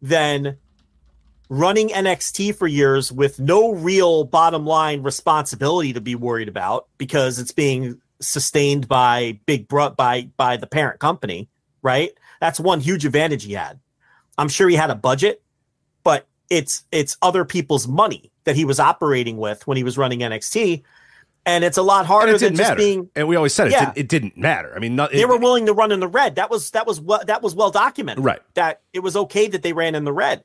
than 0.00 0.56
running 1.48 1.88
NXT 1.88 2.54
for 2.54 2.68
years 2.68 3.10
with 3.10 3.40
no 3.40 3.72
real 3.72 4.22
bottom 4.22 4.64
line 4.64 5.02
responsibility 5.02 5.92
to 5.92 6.00
be 6.00 6.14
worried 6.14 6.46
about 6.46 6.86
because 6.96 7.40
it's 7.40 7.50
being 7.50 8.00
sustained 8.20 8.86
by 8.86 9.40
big 9.46 9.66
bro- 9.66 9.90
by 9.90 10.28
by 10.36 10.56
the 10.56 10.68
parent 10.68 11.00
company, 11.00 11.48
right? 11.82 12.12
That's 12.40 12.60
one 12.60 12.78
huge 12.78 13.04
advantage 13.04 13.42
he 13.42 13.54
had. 13.54 13.80
I'm 14.38 14.48
sure 14.48 14.68
he 14.68 14.76
had 14.76 14.90
a 14.90 14.94
budget, 14.94 15.42
but 16.04 16.28
it's 16.50 16.84
it's 16.92 17.16
other 17.20 17.44
people's 17.44 17.88
money 17.88 18.30
that 18.44 18.54
he 18.54 18.64
was 18.64 18.78
operating 18.78 19.38
with 19.38 19.66
when 19.66 19.76
he 19.76 19.82
was 19.82 19.98
running 19.98 20.20
NXT 20.20 20.84
and 21.44 21.64
it's 21.64 21.78
a 21.78 21.82
lot 21.82 22.06
harder 22.06 22.38
than 22.38 22.54
just 22.54 22.70
matter. 22.70 22.76
being. 22.76 23.10
And 23.16 23.26
we 23.26 23.36
always 23.36 23.52
said 23.52 23.68
it, 23.68 23.72
yeah. 23.72 23.86
didn't, 23.86 23.98
it 23.98 24.08
didn't 24.08 24.36
matter. 24.36 24.72
I 24.76 24.78
mean, 24.78 24.94
not, 24.94 25.12
they 25.12 25.24
were 25.24 25.38
willing 25.38 25.66
to 25.66 25.72
run 25.72 25.92
in 25.92 26.00
the 26.00 26.08
red. 26.08 26.36
That 26.36 26.50
was 26.50 26.70
that 26.70 26.86
was 26.86 27.00
what 27.00 27.26
that 27.26 27.42
was 27.42 27.54
well 27.54 27.70
documented. 27.70 28.24
Right. 28.24 28.40
That 28.54 28.82
it 28.92 29.00
was 29.00 29.16
okay 29.16 29.48
that 29.48 29.62
they 29.62 29.72
ran 29.72 29.94
in 29.94 30.04
the 30.04 30.12
red. 30.12 30.44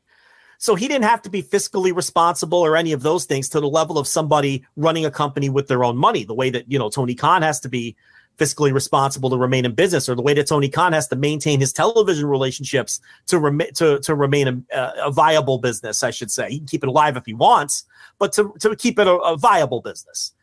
So 0.60 0.74
he 0.74 0.88
didn't 0.88 1.06
have 1.06 1.22
to 1.22 1.30
be 1.30 1.44
fiscally 1.44 1.96
responsible 1.96 2.60
or 2.60 2.76
any 2.76 2.92
of 2.92 3.04
those 3.04 3.26
things 3.26 3.48
to 3.50 3.60
the 3.60 3.70
level 3.70 4.00
of 4.00 4.08
somebody 4.08 4.66
running 4.76 5.06
a 5.06 5.12
company 5.12 5.50
with 5.50 5.68
their 5.68 5.84
own 5.84 5.98
money. 5.98 6.24
The 6.24 6.34
way 6.34 6.50
that 6.50 6.72
you 6.72 6.80
know 6.80 6.90
Tony 6.90 7.14
Khan 7.16 7.42
has 7.44 7.60
to 7.62 7.70
be 7.70 7.96
fiscally 8.38 8.72
responsible 8.74 9.30
to 9.32 9.38
remain 9.38 9.66
in 9.66 9.74
business, 9.74 10.08
or 10.08 10.16
the 10.16 10.22
way 10.22 10.34
that 10.34 10.48
Tony 10.48 10.70
Khan 10.70 10.94
has 10.94 11.08
to 11.10 11.16
maintain 11.16 11.60
his 11.60 11.74
television 11.74 12.26
relationships 12.28 13.00
to 13.28 13.40
remain 13.40 13.72
to 13.74 14.00
to 14.00 14.16
remain 14.16 14.66
a, 14.72 14.94
a, 15.06 15.12
viable 15.12 15.60
business. 15.60 16.04
I 16.04 16.12
should 16.12 16.32
say 16.32 16.50
he 16.50 16.58
can 16.58 16.68
keep 16.68 16.84
it 16.84 16.90
alive 16.90 17.18
if 17.18 17.26
he 17.26 17.34
wants, 17.34 17.84
but 18.18 18.34
to 18.34 18.54
to 18.60 18.76
keep 18.76 18.98
it 18.98 19.08
a, 19.08 19.16
a 19.18 19.38
viable 19.38 19.82
business. 19.82 20.34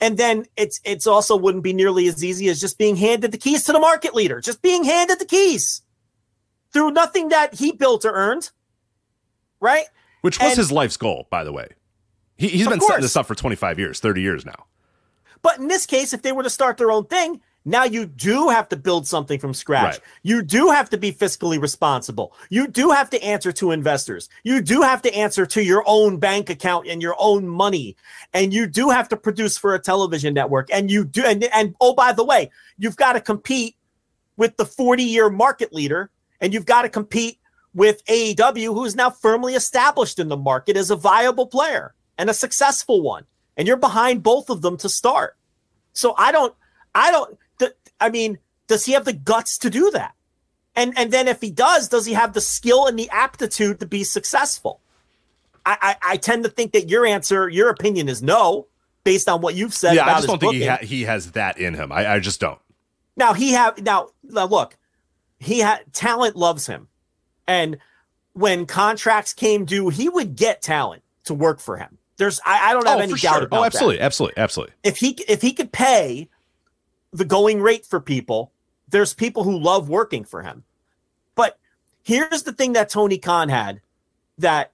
And 0.00 0.16
then 0.16 0.46
it's 0.56 0.80
it's 0.84 1.06
also 1.06 1.36
wouldn't 1.36 1.64
be 1.64 1.72
nearly 1.72 2.06
as 2.06 2.24
easy 2.24 2.48
as 2.48 2.60
just 2.60 2.78
being 2.78 2.96
handed 2.96 3.32
the 3.32 3.38
keys 3.38 3.64
to 3.64 3.72
the 3.72 3.80
market 3.80 4.14
leader, 4.14 4.40
just 4.40 4.62
being 4.62 4.84
handed 4.84 5.18
the 5.18 5.24
keys 5.24 5.82
through 6.72 6.90
nothing 6.92 7.30
that 7.30 7.54
he 7.54 7.72
built 7.72 8.04
or 8.04 8.12
earned, 8.12 8.50
right? 9.60 9.86
Which 10.20 10.38
was 10.38 10.50
and, 10.50 10.56
his 10.56 10.70
life's 10.70 10.96
goal, 10.96 11.26
by 11.30 11.44
the 11.44 11.52
way. 11.52 11.68
He, 12.36 12.48
he's 12.48 12.68
been 12.68 12.78
course. 12.78 12.90
setting 12.90 13.02
this 13.02 13.16
up 13.16 13.26
for 13.26 13.34
25 13.34 13.78
years, 13.78 13.98
30 13.98 14.22
years 14.22 14.46
now. 14.46 14.66
But 15.42 15.58
in 15.58 15.68
this 15.68 15.86
case, 15.86 16.12
if 16.12 16.22
they 16.22 16.32
were 16.32 16.42
to 16.42 16.50
start 16.50 16.76
their 16.76 16.90
own 16.90 17.06
thing, 17.06 17.40
now 17.64 17.84
you 17.84 18.06
do 18.06 18.48
have 18.48 18.68
to 18.70 18.76
build 18.76 19.06
something 19.06 19.38
from 19.38 19.52
scratch. 19.52 19.94
Right. 19.94 20.00
You 20.22 20.42
do 20.42 20.70
have 20.70 20.88
to 20.90 20.96
be 20.96 21.12
fiscally 21.12 21.60
responsible. 21.60 22.32
You 22.48 22.66
do 22.66 22.90
have 22.90 23.10
to 23.10 23.22
answer 23.22 23.52
to 23.52 23.72
investors. 23.72 24.28
You 24.42 24.62
do 24.62 24.80
have 24.80 25.02
to 25.02 25.14
answer 25.14 25.44
to 25.46 25.62
your 25.62 25.82
own 25.86 26.18
bank 26.18 26.50
account 26.50 26.86
and 26.86 27.02
your 27.02 27.14
own 27.18 27.46
money. 27.46 27.96
And 28.32 28.54
you 28.54 28.66
do 28.66 28.88
have 28.88 29.08
to 29.10 29.16
produce 29.16 29.58
for 29.58 29.74
a 29.74 29.78
television 29.78 30.34
network. 30.34 30.68
And 30.72 30.90
you 30.90 31.04
do 31.04 31.24
and, 31.24 31.44
and 31.44 31.74
oh 31.80 31.94
by 31.94 32.12
the 32.12 32.24
way, 32.24 32.50
you've 32.78 32.96
got 32.96 33.14
to 33.14 33.20
compete 33.20 33.76
with 34.36 34.56
the 34.56 34.64
40-year 34.64 35.28
market 35.28 35.72
leader 35.72 36.10
and 36.40 36.54
you've 36.54 36.66
got 36.66 36.82
to 36.82 36.88
compete 36.88 37.38
with 37.74 38.04
AEW 38.06 38.72
who's 38.72 38.96
now 38.96 39.10
firmly 39.10 39.54
established 39.54 40.18
in 40.18 40.28
the 40.28 40.36
market 40.36 40.76
as 40.76 40.90
a 40.90 40.96
viable 40.96 41.46
player 41.46 41.94
and 42.16 42.30
a 42.30 42.34
successful 42.34 43.02
one. 43.02 43.24
And 43.56 43.68
you're 43.68 43.76
behind 43.76 44.22
both 44.22 44.48
of 44.48 44.62
them 44.62 44.76
to 44.78 44.88
start. 44.88 45.36
So 45.92 46.14
I 46.16 46.32
don't 46.32 46.54
I 46.94 47.10
don't 47.10 47.38
I 48.00 48.10
mean, 48.10 48.38
does 48.66 48.84
he 48.84 48.92
have 48.92 49.04
the 49.04 49.12
guts 49.12 49.58
to 49.58 49.70
do 49.70 49.90
that? 49.92 50.14
And 50.76 50.96
and 50.96 51.12
then 51.12 51.26
if 51.26 51.40
he 51.40 51.50
does, 51.50 51.88
does 51.88 52.06
he 52.06 52.12
have 52.12 52.34
the 52.34 52.40
skill 52.40 52.86
and 52.86 52.98
the 52.98 53.10
aptitude 53.10 53.80
to 53.80 53.86
be 53.86 54.04
successful? 54.04 54.80
I, 55.66 55.76
I, 55.80 56.12
I 56.12 56.16
tend 56.16 56.44
to 56.44 56.50
think 56.50 56.72
that 56.72 56.88
your 56.88 57.04
answer, 57.04 57.48
your 57.48 57.68
opinion 57.68 58.08
is 58.08 58.22
no, 58.22 58.68
based 59.04 59.28
on 59.28 59.40
what 59.40 59.54
you've 59.54 59.74
said. 59.74 59.94
Yeah, 59.96 60.06
I 60.06 60.14
just 60.14 60.28
don't 60.28 60.38
think 60.38 60.54
he 60.54 60.66
ha- 60.66 60.78
he 60.80 61.02
has 61.02 61.32
that 61.32 61.58
in 61.58 61.74
him. 61.74 61.90
I, 61.90 62.14
I 62.14 62.20
just 62.20 62.40
don't. 62.40 62.60
Now 63.16 63.34
he 63.34 63.52
have 63.52 63.82
now 63.82 64.10
now 64.22 64.46
look, 64.46 64.76
he 65.40 65.58
had 65.58 65.92
talent 65.92 66.36
loves 66.36 66.66
him, 66.66 66.88
and 67.46 67.78
when 68.34 68.66
contracts 68.66 69.34
came 69.34 69.64
due, 69.64 69.88
he 69.88 70.08
would 70.08 70.36
get 70.36 70.62
talent 70.62 71.02
to 71.24 71.34
work 71.34 71.58
for 71.58 71.76
him. 71.76 71.98
There's 72.18 72.40
I, 72.46 72.70
I 72.70 72.72
don't 72.72 72.86
have 72.86 72.98
oh, 72.98 73.02
any 73.02 73.14
doubt 73.14 73.36
sure. 73.36 73.44
about 73.44 73.60
Oh, 73.60 73.64
absolutely, 73.64 73.96
that. 73.96 74.04
absolutely, 74.04 74.38
absolutely. 74.38 74.74
If 74.84 74.96
he 74.98 75.10
if 75.26 75.42
he 75.42 75.52
could 75.52 75.72
pay 75.72 76.28
the 77.12 77.24
going 77.24 77.60
rate 77.60 77.86
for 77.86 78.00
people, 78.00 78.52
there's 78.88 79.14
people 79.14 79.44
who 79.44 79.58
love 79.58 79.88
working 79.88 80.24
for 80.24 80.42
him. 80.42 80.64
But 81.34 81.58
here's 82.02 82.42
the 82.42 82.52
thing 82.52 82.72
that 82.72 82.90
Tony 82.90 83.18
Khan 83.18 83.48
had 83.48 83.80
that 84.38 84.72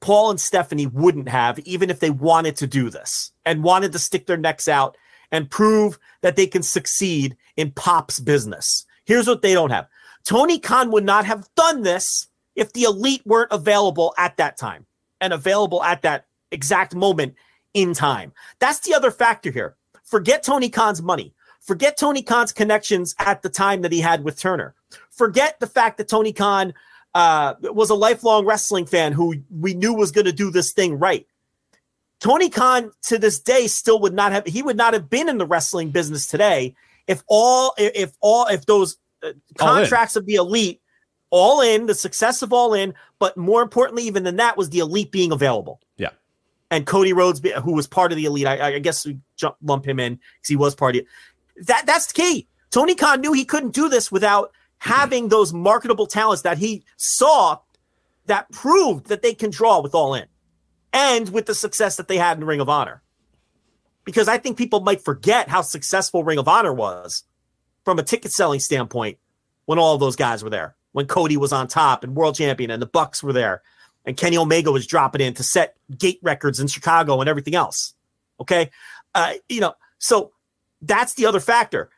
Paul 0.00 0.30
and 0.30 0.40
Stephanie 0.40 0.86
wouldn't 0.86 1.28
have, 1.28 1.58
even 1.60 1.90
if 1.90 2.00
they 2.00 2.10
wanted 2.10 2.56
to 2.56 2.66
do 2.66 2.90
this 2.90 3.32
and 3.44 3.62
wanted 3.62 3.92
to 3.92 3.98
stick 3.98 4.26
their 4.26 4.36
necks 4.36 4.68
out 4.68 4.96
and 5.32 5.50
prove 5.50 5.98
that 6.20 6.36
they 6.36 6.46
can 6.46 6.62
succeed 6.62 7.36
in 7.56 7.72
Pop's 7.72 8.20
business. 8.20 8.86
Here's 9.04 9.26
what 9.26 9.42
they 9.42 9.54
don't 9.54 9.70
have 9.70 9.88
Tony 10.24 10.58
Khan 10.58 10.90
would 10.90 11.04
not 11.04 11.24
have 11.24 11.48
done 11.54 11.82
this 11.82 12.28
if 12.54 12.72
the 12.72 12.82
elite 12.82 13.22
weren't 13.24 13.52
available 13.52 14.14
at 14.18 14.36
that 14.36 14.56
time 14.56 14.86
and 15.20 15.32
available 15.32 15.82
at 15.82 16.02
that 16.02 16.26
exact 16.50 16.94
moment 16.94 17.34
in 17.74 17.94
time. 17.94 18.32
That's 18.58 18.80
the 18.80 18.94
other 18.94 19.10
factor 19.10 19.50
here. 19.50 19.76
Forget 20.04 20.42
Tony 20.42 20.68
Khan's 20.68 21.02
money. 21.02 21.34
Forget 21.66 21.96
Tony 21.96 22.22
Khan's 22.22 22.52
connections 22.52 23.14
at 23.18 23.42
the 23.42 23.48
time 23.48 23.82
that 23.82 23.90
he 23.90 24.00
had 24.00 24.22
with 24.22 24.38
Turner. 24.38 24.74
Forget 25.10 25.58
the 25.58 25.66
fact 25.66 25.98
that 25.98 26.06
Tony 26.08 26.32
Khan 26.32 26.72
uh, 27.12 27.54
was 27.62 27.90
a 27.90 27.94
lifelong 27.94 28.46
wrestling 28.46 28.86
fan 28.86 29.12
who 29.12 29.34
we 29.50 29.74
knew 29.74 29.92
was 29.92 30.12
going 30.12 30.26
to 30.26 30.32
do 30.32 30.50
this 30.52 30.72
thing 30.72 30.96
right. 30.98 31.26
Tony 32.20 32.48
Khan 32.48 32.92
to 33.02 33.18
this 33.18 33.40
day 33.40 33.66
still 33.66 34.00
would 34.00 34.14
not 34.14 34.30
have 34.32 34.46
he 34.46 34.62
would 34.62 34.76
not 34.76 34.94
have 34.94 35.10
been 35.10 35.28
in 35.28 35.38
the 35.38 35.46
wrestling 35.46 35.90
business 35.90 36.26
today 36.26 36.74
if 37.08 37.22
all 37.26 37.74
if 37.78 38.12
all 38.20 38.46
if 38.46 38.64
those 38.66 38.96
uh, 39.22 39.28
in. 39.28 39.40
contracts 39.58 40.16
of 40.16 40.24
the 40.26 40.36
elite 40.36 40.80
all 41.30 41.60
in 41.60 41.86
the 41.86 41.94
success 41.94 42.40
of 42.42 42.52
all 42.52 42.72
in 42.72 42.94
but 43.18 43.36
more 43.36 43.60
importantly 43.60 44.04
even 44.04 44.22
than 44.22 44.36
that 44.36 44.56
was 44.56 44.70
the 44.70 44.78
elite 44.78 45.10
being 45.10 45.30
available 45.30 45.80
Yeah. 45.98 46.10
and 46.70 46.86
Cody 46.86 47.12
Rhodes 47.12 47.42
who 47.62 47.72
was 47.74 47.86
part 47.86 48.12
of 48.12 48.16
the 48.16 48.24
elite 48.24 48.46
I, 48.46 48.76
I 48.76 48.78
guess 48.78 49.04
we 49.04 49.18
jump 49.36 49.56
lump 49.62 49.86
him 49.86 50.00
in 50.00 50.14
because 50.14 50.48
he 50.48 50.56
was 50.56 50.74
part 50.74 50.96
of 50.96 51.00
it 51.02 51.06
that 51.62 51.84
that's 51.86 52.06
the 52.06 52.14
key 52.14 52.48
Tony 52.70 52.94
Khan 52.94 53.20
knew 53.20 53.32
he 53.32 53.44
couldn't 53.44 53.74
do 53.74 53.88
this 53.88 54.12
without 54.12 54.52
having 54.78 55.28
those 55.28 55.52
marketable 55.52 56.06
talents 56.06 56.42
that 56.42 56.58
he 56.58 56.84
saw 56.96 57.58
that 58.26 58.50
proved 58.50 59.06
that 59.06 59.22
they 59.22 59.34
can 59.34 59.50
draw 59.50 59.80
with 59.80 59.94
all 59.94 60.14
in 60.14 60.26
and 60.92 61.30
with 61.30 61.46
the 61.46 61.54
success 61.54 61.96
that 61.96 62.08
they 62.08 62.18
had 62.18 62.36
in 62.36 62.44
Ring 62.44 62.60
of 62.60 62.68
Honor. 62.68 63.02
Because 64.04 64.28
I 64.28 64.38
think 64.38 64.58
people 64.58 64.80
might 64.80 65.04
forget 65.04 65.48
how 65.48 65.62
successful 65.62 66.22
Ring 66.22 66.38
of 66.38 66.48
Honor 66.48 66.72
was 66.72 67.24
from 67.84 67.98
a 67.98 68.02
ticket 68.02 68.32
selling 68.32 68.60
standpoint 68.60 69.18
when 69.64 69.78
all 69.78 69.98
those 69.98 70.16
guys 70.16 70.44
were 70.44 70.50
there. 70.50 70.76
When 70.92 71.06
Cody 71.06 71.36
was 71.36 71.52
on 71.52 71.68
top 71.68 72.04
and 72.04 72.14
world 72.14 72.36
champion 72.36 72.70
and 72.70 72.80
the 72.80 72.86
Bucks 72.86 73.22
were 73.22 73.32
there 73.32 73.62
and 74.04 74.16
Kenny 74.16 74.36
Omega 74.38 74.70
was 74.70 74.86
dropping 74.86 75.20
in 75.20 75.34
to 75.34 75.42
set 75.42 75.76
gate 75.96 76.20
records 76.22 76.60
in 76.60 76.66
Chicago 76.66 77.20
and 77.20 77.28
everything 77.28 77.54
else. 77.54 77.94
Okay? 78.40 78.70
Uh, 79.14 79.34
you 79.48 79.60
know, 79.60 79.74
so 79.98 80.32
that's 80.82 81.14
the 81.14 81.26
other 81.26 81.40
factor. 81.40 81.90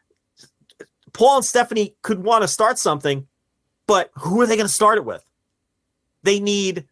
Paul 1.12 1.36
and 1.36 1.44
Stephanie 1.44 1.96
could 2.02 2.22
want 2.22 2.42
to 2.42 2.48
start 2.48 2.78
something, 2.78 3.26
but 3.86 4.10
who 4.14 4.40
are 4.40 4.46
they 4.46 4.56
going 4.56 4.66
to 4.66 4.72
start 4.72 4.98
it 4.98 5.04
with? 5.04 5.24
They 6.22 6.40
need 6.40 6.86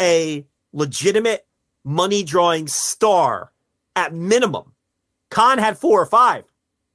a 0.00 0.46
legitimate 0.72 1.46
money 1.84 2.22
drawing 2.22 2.68
star 2.68 3.52
at 3.96 4.14
minimum. 4.14 4.72
Khan 5.30 5.58
had 5.58 5.78
four 5.78 6.00
or 6.00 6.06
five 6.06 6.44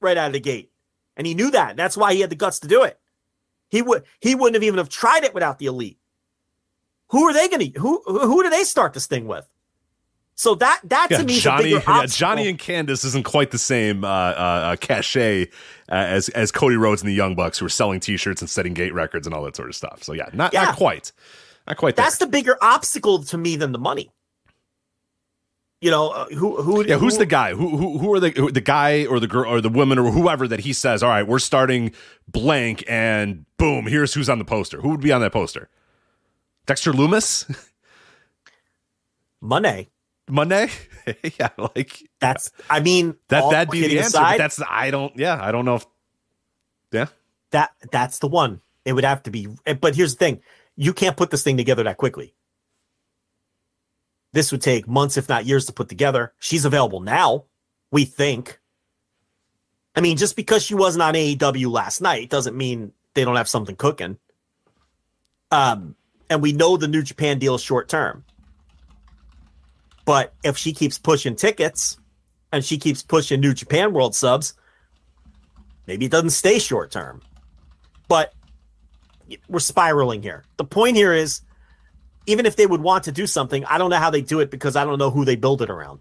right 0.00 0.16
out 0.16 0.28
of 0.28 0.32
the 0.32 0.40
gate, 0.40 0.70
and 1.16 1.26
he 1.26 1.34
knew 1.34 1.50
that. 1.50 1.76
That's 1.76 1.96
why 1.96 2.14
he 2.14 2.20
had 2.20 2.30
the 2.30 2.36
guts 2.36 2.60
to 2.60 2.68
do 2.68 2.82
it. 2.82 2.98
He 3.68 3.82
would 3.82 4.04
he 4.20 4.34
wouldn't 4.34 4.54
have 4.54 4.62
even 4.62 4.78
have 4.78 4.88
tried 4.88 5.24
it 5.24 5.34
without 5.34 5.58
the 5.58 5.66
elite. 5.66 5.98
Who 7.08 7.24
are 7.24 7.32
they 7.32 7.48
going 7.48 7.72
to 7.72 7.80
who 7.80 8.02
who 8.06 8.42
do 8.42 8.50
they 8.50 8.64
start 8.64 8.94
this 8.94 9.06
thing 9.06 9.26
with? 9.26 9.46
So 10.38 10.54
that 10.56 10.80
that 10.84 11.08
Yeah, 11.10 11.18
to 11.18 11.24
me 11.24 11.38
Johnny, 11.40 11.70
is 11.70 11.76
a 11.76 11.78
bigger 11.80 11.90
yeah. 11.92 12.06
Johnny 12.06 12.48
and 12.48 12.58
Candice 12.58 13.04
isn't 13.06 13.24
quite 13.24 13.50
the 13.52 13.58
same 13.58 14.04
uh, 14.04 14.08
uh, 14.08 14.10
uh, 14.10 14.76
cachet 14.76 15.44
uh, 15.88 15.94
as 15.94 16.28
as 16.30 16.52
Cody 16.52 16.76
Rhodes 16.76 17.00
and 17.00 17.08
the 17.08 17.14
Young 17.14 17.34
Bucks, 17.34 17.58
who 17.58 17.64
are 17.66 17.70
selling 17.70 18.00
T-shirts 18.00 18.42
and 18.42 18.50
setting 18.50 18.74
gate 18.74 18.92
records 18.92 19.26
and 19.26 19.34
all 19.34 19.42
that 19.44 19.56
sort 19.56 19.70
of 19.70 19.74
stuff. 19.74 20.02
So 20.02 20.12
yeah, 20.12 20.28
not 20.34 20.52
Yeah. 20.52 20.64
not 20.64 20.76
quite, 20.76 21.10
not 21.66 21.78
quite. 21.78 21.96
That's 21.96 22.18
the 22.18 22.26
bigger 22.26 22.58
obstacle 22.60 23.22
to 23.24 23.38
me 23.38 23.56
than 23.56 23.72
the 23.72 23.78
money. 23.78 24.10
You 25.80 25.90
know, 25.90 26.08
uh, 26.10 26.26
who 26.26 26.60
who 26.60 26.84
yeah. 26.86 26.98
Who's 26.98 27.14
who- 27.14 27.20
the 27.20 27.26
guy? 27.26 27.54
Who 27.54 27.74
who 27.76 27.98
who 27.98 28.12
are 28.14 28.20
the 28.20 28.30
who, 28.30 28.50
the 28.52 28.60
guy 28.60 29.06
or 29.06 29.18
the 29.20 29.26
girl 29.28 29.50
or 29.50 29.62
the 29.62 29.68
woman 29.70 29.98
or 29.98 30.10
whoever 30.10 30.46
that 30.48 30.60
he 30.60 30.74
says? 30.74 31.02
All 31.02 31.08
right, 31.10 31.26
we're 31.26 31.38
starting 31.38 31.92
blank, 32.28 32.84
and 32.88 33.46
boom, 33.56 33.86
here's 33.86 34.12
who's 34.12 34.28
on 34.28 34.38
the 34.38 34.44
poster. 34.44 34.82
Who 34.82 34.90
would 34.90 35.00
be 35.00 35.12
on 35.12 35.22
that 35.22 35.32
poster? 35.32 35.70
Dexter 36.66 36.92
Lumis, 36.92 37.46
Money. 39.40 39.88
Monday. 40.28 40.70
yeah, 41.38 41.50
like 41.56 42.08
That's 42.20 42.50
I 42.68 42.80
mean 42.80 43.16
that. 43.28 43.48
That'd 43.50 43.70
be 43.70 43.86
the 43.86 43.98
answer. 43.98 44.18
Aside, 44.18 44.40
that's 44.40 44.60
I 44.68 44.90
don't. 44.90 45.16
Yeah, 45.16 45.38
I 45.40 45.52
don't 45.52 45.64
know 45.64 45.76
if. 45.76 45.86
Yeah. 46.92 47.06
that 47.50 47.72
that's 47.90 48.18
the 48.20 48.28
one. 48.28 48.60
It 48.84 48.92
would 48.92 49.04
have 49.04 49.22
to 49.24 49.30
be. 49.30 49.48
But 49.80 49.94
here's 49.94 50.14
the 50.14 50.18
thing: 50.18 50.40
you 50.76 50.92
can't 50.92 51.16
put 51.16 51.30
this 51.30 51.42
thing 51.42 51.56
together 51.56 51.82
that 51.84 51.96
quickly. 51.96 52.34
This 54.32 54.52
would 54.52 54.62
take 54.62 54.86
months, 54.86 55.16
if 55.16 55.28
not 55.28 55.46
years, 55.46 55.66
to 55.66 55.72
put 55.72 55.88
together. 55.88 56.34
She's 56.38 56.64
available 56.64 57.00
now, 57.00 57.44
we 57.90 58.04
think. 58.04 58.60
I 59.94 60.02
mean, 60.02 60.18
just 60.18 60.36
because 60.36 60.62
she 60.62 60.74
wasn't 60.74 61.02
on 61.02 61.14
AEW 61.14 61.70
last 61.70 62.02
night 62.02 62.28
doesn't 62.28 62.54
mean 62.54 62.92
they 63.14 63.24
don't 63.24 63.36
have 63.36 63.48
something 63.48 63.76
cooking. 63.76 64.18
Um, 65.50 65.96
and 66.28 66.42
we 66.42 66.52
know 66.52 66.76
the 66.76 66.88
New 66.88 67.02
Japan 67.02 67.38
deal 67.38 67.54
is 67.54 67.62
short 67.62 67.88
term. 67.88 68.24
But 70.06 70.32
if 70.42 70.56
she 70.56 70.72
keeps 70.72 70.98
pushing 70.98 71.36
tickets 71.36 71.98
and 72.52 72.64
she 72.64 72.78
keeps 72.78 73.02
pushing 73.02 73.40
New 73.40 73.52
Japan 73.52 73.92
World 73.92 74.14
subs, 74.14 74.54
maybe 75.86 76.06
it 76.06 76.12
doesn't 76.12 76.30
stay 76.30 76.58
short 76.58 76.90
term. 76.90 77.20
But 78.08 78.32
we're 79.48 79.58
spiraling 79.58 80.22
here. 80.22 80.44
The 80.56 80.64
point 80.64 80.96
here 80.96 81.12
is 81.12 81.42
even 82.26 82.46
if 82.46 82.56
they 82.56 82.66
would 82.66 82.80
want 82.80 83.04
to 83.04 83.12
do 83.12 83.26
something, 83.26 83.64
I 83.64 83.78
don't 83.78 83.90
know 83.90 83.98
how 83.98 84.10
they 84.10 84.22
do 84.22 84.40
it 84.40 84.50
because 84.50 84.76
I 84.76 84.84
don't 84.84 84.98
know 84.98 85.10
who 85.10 85.24
they 85.24 85.36
build 85.36 85.60
it 85.60 85.70
around. 85.70 85.98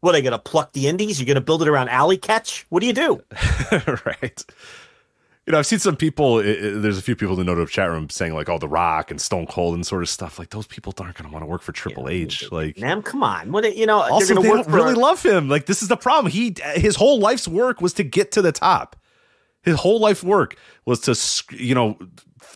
What 0.00 0.10
are 0.10 0.12
they 0.14 0.22
going 0.22 0.32
to 0.32 0.38
pluck 0.38 0.72
the 0.72 0.88
indies? 0.88 1.20
You're 1.20 1.26
going 1.26 1.36
to 1.36 1.42
build 1.42 1.62
it 1.62 1.68
around 1.68 1.90
Allie 1.90 2.18
Katch? 2.18 2.64
What 2.70 2.80
do 2.80 2.86
you 2.86 2.92
do? 2.92 3.22
right. 4.06 4.44
You 5.46 5.52
know, 5.52 5.58
I've 5.58 5.66
seen 5.66 5.80
some 5.80 5.96
people. 5.96 6.36
i 6.36 6.40
i 6.40 6.54
there's 6.74 6.98
a 6.98 7.02
few 7.02 7.16
people 7.16 7.38
in 7.38 7.44
the 7.44 7.52
Noto 7.52 7.66
chat 7.66 7.90
room 7.90 8.08
saying 8.08 8.32
like, 8.32 8.48
"Oh, 8.48 8.58
The 8.58 8.68
Rock 8.68 9.10
and 9.10 9.20
Stone 9.20 9.46
Cold 9.46 9.74
and 9.74 9.84
sort 9.84 10.02
of 10.02 10.08
stuff." 10.08 10.38
Like 10.38 10.50
those 10.50 10.66
people 10.66 10.94
aren't 11.00 11.16
going 11.16 11.28
to 11.28 11.32
want 11.32 11.42
to 11.42 11.46
work 11.46 11.62
for 11.62 11.72
Triple 11.72 12.08
H. 12.08 12.52
Like, 12.52 12.78
man, 12.78 13.02
come 13.02 13.24
on. 13.24 13.50
What 13.50 13.76
you 13.76 13.86
know? 13.86 14.02
also, 14.02 14.26
they're 14.26 14.36
going 14.36 14.46
to 14.46 14.50
work 14.50 14.66
don't 14.66 14.74
really 14.74 14.94
love 14.94 15.22
him. 15.22 15.48
Like, 15.48 15.66
this 15.66 15.82
is 15.82 15.88
the 15.88 15.96
problem. 15.96 16.30
He 16.30 16.54
his 16.74 16.94
whole 16.94 17.18
life's 17.18 17.48
work 17.48 17.80
was 17.80 17.92
to 17.94 18.04
get 18.04 18.30
to 18.32 18.42
the 18.42 18.52
top. 18.52 18.94
His 19.62 19.76
whole 19.76 19.98
life 19.98 20.22
work 20.22 20.56
was 20.84 21.00
to 21.00 21.56
you 21.56 21.74
know 21.74 21.98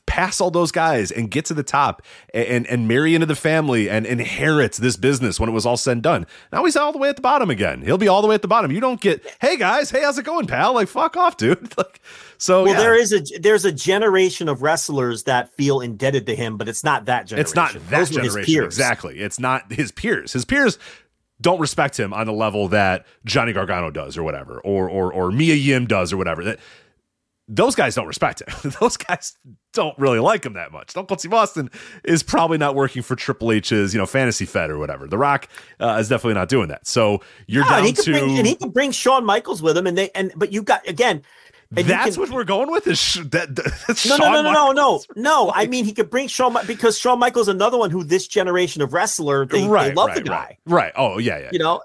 pass 0.07 0.41
all 0.41 0.51
those 0.51 0.73
guys 0.73 1.11
and 1.11 1.31
get 1.31 1.45
to 1.45 1.55
the 1.55 1.63
top 1.63 2.03
and, 2.33 2.47
and 2.47 2.67
and 2.67 2.89
marry 2.89 3.15
into 3.15 3.27
the 3.27 3.35
family 3.35 3.91
and 3.91 4.07
inherit 4.07 4.73
this 4.73 4.97
business 4.97 5.39
when 5.39 5.49
it 5.49 5.53
was 5.53 5.67
all 5.67 5.77
said 5.77 5.93
and 5.93 6.03
done. 6.03 6.27
Now 6.53 6.65
he's 6.65 6.77
all 6.77 6.93
the 6.93 6.99
way 6.99 7.09
at 7.09 7.17
the 7.17 7.23
bottom 7.23 7.51
again. 7.51 7.83
He'll 7.83 7.99
be 7.99 8.09
all 8.09 8.23
the 8.23 8.29
way 8.29 8.35
at 8.35 8.43
the 8.43 8.49
bottom. 8.49 8.71
You 8.73 8.81
don't 8.81 9.01
get, 9.01 9.25
hey 9.41 9.57
guys, 9.57 9.91
hey 9.91 10.03
how's 10.03 10.19
it 10.19 10.25
going, 10.25 10.47
pal? 10.47 10.75
Like 10.75 10.89
fuck 10.89 11.17
off, 11.17 11.37
dude. 11.37 11.77
like 11.79 12.01
so. 12.39 12.65
well, 12.65 12.75
yeah. 12.75 12.81
there 12.81 12.95
is 12.95 13.13
a 13.13 13.39
there's 13.41 13.65
a 13.65 13.73
generation 13.73 14.49
of 14.49 14.63
wrestlers 14.63 15.25
that 15.25 15.55
feel 15.55 15.81
indebted 15.81 16.27
to 16.27 16.37
him, 16.37 16.57
but 16.57 16.69
it's 16.69 16.85
not 16.85 17.07
that 17.07 17.27
generation. 17.27 17.41
It's 17.41 17.55
not 17.55 17.73
that 17.73 17.99
Those 17.99 18.11
generation. 18.11 18.45
peers. 18.45 18.67
Exactly. 18.67 19.19
It's 19.19 19.41
not 19.41 19.73
his 19.73 19.93
peers. 19.93 20.33
His 20.33 20.45
peers 20.45 20.79
don't 21.41 21.61
respect 21.61 21.99
him 21.99 22.13
on 22.15 22.27
the 22.27 22.33
level 22.33 22.69
that 22.69 23.07
Johnny 23.25 23.53
Gargano 23.53 23.91
does 23.91 24.17
or 24.17 24.23
whatever, 24.23 24.61
or 24.61 24.89
or 24.89 25.13
or 25.13 25.31
Mia 25.31 25.55
Yim 25.55 25.87
does 25.87 26.13
or 26.13 26.17
whatever. 26.17 26.45
That 26.45 26.59
those 27.49 27.75
guys 27.75 27.95
don't 27.95 28.07
respect 28.09 28.43
him. 28.43 28.73
those 28.81 28.97
guys 28.97 29.37
don't 29.73 29.97
really 29.99 30.19
like 30.19 30.45
him 30.45 30.55
that 30.55 30.73
much. 30.73 30.95
Cold 30.95 31.21
Steve 31.21 31.33
Austin 31.33 31.71
is 32.05 32.23
probably 32.23 32.59
not 32.59 32.75
working 32.75 33.03
for 33.03 33.15
Triple 33.15 33.53
H's, 33.53 33.95
you 33.95 33.99
know, 34.01 34.07
fantasy 34.07 34.47
fed 34.47 34.69
or 34.71 34.79
whatever. 34.79 35.07
The 35.07 35.19
Rock 35.19 35.49
uh, 35.79 35.97
is 36.01 36.09
definitely 36.09 36.35
not 36.35 36.49
doing 36.49 36.69
that. 36.69 36.87
So 36.87 37.21
you're 37.47 37.65
No, 37.65 37.71
down 37.71 37.87
and 37.87 37.97
to 37.97 38.13
bring 38.13 38.39
and 38.39 38.47
he 38.47 38.57
could 38.57 38.73
bring 38.75 38.91
Shawn 38.91 39.25
Michaels 39.25 39.63
with 39.63 39.77
him, 39.77 39.87
and 39.87 39.97
they 39.97 40.11
and 40.15 40.33
but 40.37 40.53
you 40.53 40.63
got 40.63 40.87
again. 40.89 41.23
that's 41.71 42.15
can- 42.17 42.21
what 42.23 42.31
we're 42.31 42.45
going 42.45 42.71
with. 42.71 42.87
Is 42.89 42.99
sh- 42.99 43.19
that, 43.31 43.55
that's 43.55 44.07
No, 44.09 44.17
no, 44.17 44.25
Shawn 44.25 44.33
no, 44.33 44.43
no, 44.43 44.53
no, 44.53 44.73
no, 44.73 45.03
no. 45.15 45.53
I 45.55 45.67
mean, 45.67 45.85
he 45.85 45.93
could 45.93 46.11
bring 46.11 46.27
Shawn 46.29 46.57
because 46.67 46.99
Shawn 46.99 47.19
Michaels 47.21 47.49
another 47.49 47.79
one 47.79 47.91
who 47.91 48.03
this 48.03 48.27
generation 48.27 48.83
of 48.83 48.93
wrestler 48.93 49.47
they, 49.47 49.67
right, 49.69 49.89
they 49.91 49.95
love 49.95 50.09
right, 50.09 50.15
the 50.17 50.23
guy. 50.23 50.35
right, 50.35 50.59
right. 50.67 50.93
Oh 50.97 51.19
yeah, 51.19 51.39
yeah. 51.39 51.51
You 51.53 51.59
know, 51.61 51.81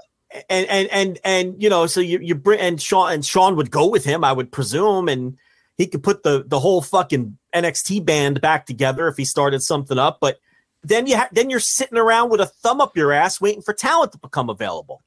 and 0.50 0.68
and 0.68 0.88
and 0.92 1.20
and 1.24 1.62
you 1.62 1.70
know, 1.70 1.86
so 1.88 2.00
you 2.00 2.20
you 2.20 2.34
bring 2.36 2.60
and 2.60 2.82
Shawn 2.82 3.12
and 3.12 3.24
Shawn 3.26 3.56
would 3.58 3.70
go 3.70 3.88
with 3.88 4.06
him, 4.06 4.24
I 4.24 4.34
would 4.34 4.52
presume, 4.52 5.08
and 5.10 5.38
he 5.78 5.88
could 5.88 6.04
put 6.04 6.24
the 6.24 6.44
the 6.48 6.60
whole 6.60 6.82
fucking 6.82 7.38
NXT 7.56 8.06
band 8.06 8.42
back 8.42 8.66
together 8.66 9.08
if 9.08 9.18
he 9.18 9.26
started 9.26 9.62
something 9.62 9.98
up. 9.98 10.20
But 10.22 10.40
then 10.84 11.08
you 11.08 11.18
ha- 11.18 11.30
then 11.32 11.50
you're 11.50 11.60
sitting 11.60 11.98
around 11.98 12.30
with 12.30 12.42
a 12.42 12.46
thumb 12.46 12.82
up 12.82 12.98
your 12.98 13.12
ass 13.12 13.42
waiting 13.42 13.62
for 13.62 13.74
talent 13.74 14.12
to 14.14 14.18
become 14.18 14.50
available. 14.50 15.02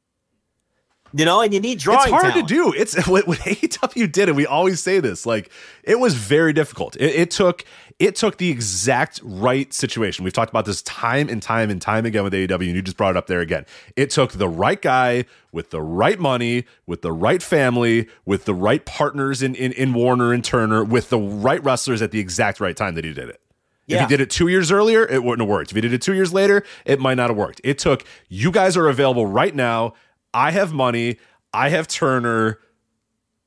You 1.16 1.24
know, 1.24 1.40
and 1.42 1.54
you 1.54 1.60
need 1.60 1.78
drawing. 1.78 2.00
It's 2.00 2.10
hard 2.10 2.32
talent. 2.32 2.48
to 2.48 2.54
do. 2.54 2.72
It's 2.72 3.06
what, 3.08 3.28
what 3.28 3.38
AEW 3.38 4.10
did, 4.10 4.28
and 4.28 4.36
we 4.36 4.46
always 4.46 4.80
say 4.80 4.98
this. 4.98 5.24
Like 5.24 5.48
it 5.84 6.00
was 6.00 6.14
very 6.14 6.52
difficult. 6.52 6.96
It, 6.96 7.14
it 7.14 7.30
took 7.30 7.64
it 8.00 8.16
took 8.16 8.38
the 8.38 8.50
exact 8.50 9.20
right 9.22 9.72
situation. 9.72 10.24
We've 10.24 10.32
talked 10.32 10.50
about 10.50 10.64
this 10.64 10.82
time 10.82 11.28
and 11.28 11.40
time 11.40 11.70
and 11.70 11.80
time 11.80 12.04
again 12.04 12.24
with 12.24 12.32
AEW, 12.32 12.66
and 12.66 12.74
you 12.74 12.82
just 12.82 12.96
brought 12.96 13.12
it 13.12 13.16
up 13.16 13.28
there 13.28 13.40
again. 13.40 13.64
It 13.94 14.10
took 14.10 14.32
the 14.32 14.48
right 14.48 14.82
guy 14.82 15.26
with 15.52 15.70
the 15.70 15.80
right 15.80 16.18
money, 16.18 16.64
with 16.84 17.02
the 17.02 17.12
right 17.12 17.42
family, 17.42 18.08
with 18.24 18.44
the 18.44 18.54
right 18.54 18.84
partners 18.84 19.40
in 19.40 19.54
in, 19.54 19.70
in 19.72 19.94
Warner 19.94 20.32
and 20.32 20.44
Turner, 20.44 20.82
with 20.82 21.10
the 21.10 21.18
right 21.18 21.62
wrestlers 21.62 22.02
at 22.02 22.10
the 22.10 22.18
exact 22.18 22.58
right 22.58 22.76
time 22.76 22.96
that 22.96 23.04
he 23.04 23.12
did 23.12 23.28
it. 23.28 23.40
If 23.86 24.00
he 24.00 24.06
did 24.06 24.20
it 24.20 24.30
two 24.30 24.48
years 24.48 24.72
earlier, 24.72 25.06
it 25.06 25.22
wouldn't 25.22 25.46
have 25.46 25.48
worked. 25.48 25.70
If 25.70 25.74
he 25.74 25.80
did 25.80 25.92
it 25.92 26.00
two 26.00 26.14
years 26.14 26.32
later, 26.32 26.64
it 26.84 27.00
might 27.00 27.14
not 27.14 27.30
have 27.30 27.36
worked. 27.36 27.60
It 27.64 27.78
took 27.78 28.04
you 28.28 28.50
guys 28.50 28.76
are 28.76 28.88
available 28.88 29.26
right 29.26 29.54
now. 29.54 29.94
I 30.34 30.50
have 30.50 30.72
money. 30.72 31.18
I 31.52 31.68
have 31.70 31.86
Turner. 31.88 32.58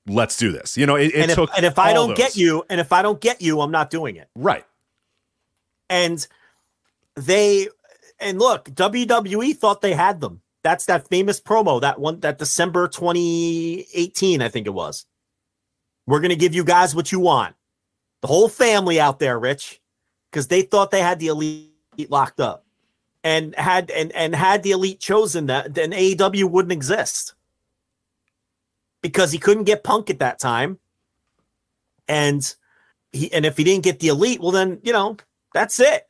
Let's 0.07 0.37
do 0.37 0.51
this. 0.51 0.77
You 0.77 0.85
know, 0.85 0.95
it, 0.95 1.13
it 1.13 1.15
and, 1.15 1.31
if, 1.31 1.35
took. 1.35 1.49
and 1.55 1.65
if 1.65 1.77
I 1.77 1.93
don't 1.93 2.15
get 2.15 2.37
you, 2.37 2.63
and 2.69 2.79
if 2.79 2.93
I 2.93 3.01
don't 3.01 3.19
get 3.19 3.41
you, 3.41 3.59
I'm 3.59 3.71
not 3.71 3.89
doing 3.89 4.15
it. 4.15 4.29
right, 4.35 4.65
And 5.89 6.25
they 7.15 7.67
and 8.19 8.39
look, 8.39 8.69
WWE 8.69 9.55
thought 9.55 9.81
they 9.81 9.93
had 9.93 10.21
them. 10.21 10.41
That's 10.63 10.85
that 10.85 11.07
famous 11.07 11.39
promo, 11.39 11.81
that 11.81 11.99
one 11.99 12.21
that 12.21 12.37
December 12.39 12.87
2018, 12.87 14.41
I 14.41 14.49
think 14.49 14.67
it 14.67 14.73
was. 14.73 15.05
We're 16.07 16.21
gonna 16.21 16.35
give 16.35 16.55
you 16.55 16.63
guys 16.63 16.95
what 16.95 17.11
you 17.11 17.19
want. 17.19 17.55
The 18.21 18.27
whole 18.27 18.49
family 18.49 18.99
out 18.99 19.19
there, 19.19 19.37
Rich, 19.37 19.81
because 20.31 20.47
they 20.47 20.61
thought 20.61 20.91
they 20.91 21.01
had 21.01 21.19
the 21.19 21.27
elite 21.27 21.71
locked 22.09 22.39
up. 22.39 22.65
And 23.27 23.53
had 23.55 23.91
and 23.91 24.13
and 24.13 24.33
had 24.33 24.63
the 24.63 24.71
elite 24.71 25.01
chosen 25.01 25.47
that, 25.47 25.73
then 25.73 25.91
AEW 25.91 26.49
wouldn't 26.49 26.71
exist. 26.71 27.33
Because 29.01 29.33
he 29.33 29.37
couldn't 29.37 29.65
get 29.65 29.83
punk 29.83 30.09
at 30.09 30.19
that 30.19 30.39
time. 30.39 30.79
And 32.07 32.55
he 33.11 33.33
and 33.33 33.45
if 33.45 33.57
he 33.57 33.65
didn't 33.65 33.83
get 33.83 33.99
the 33.99 34.07
elite, 34.07 34.39
well 34.39 34.51
then, 34.51 34.79
you 34.81 34.93
know, 34.93 35.17
that's 35.53 35.77
it. 35.81 36.07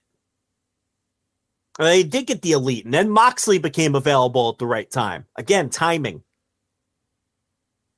And 1.80 1.88
They 1.88 2.03
did 2.03 2.27
get 2.27 2.44
the 2.44 2.52
elite, 2.52 2.85
and 2.85 2.94
then 2.94 3.10
Moxley 3.10 3.57
became 3.57 3.95
available 3.95 4.49
at 4.49 4.60
the 4.60 4.68
right 4.68 4.89
time. 4.89 5.26
Again, 5.38 5.72
timing. 5.72 6.22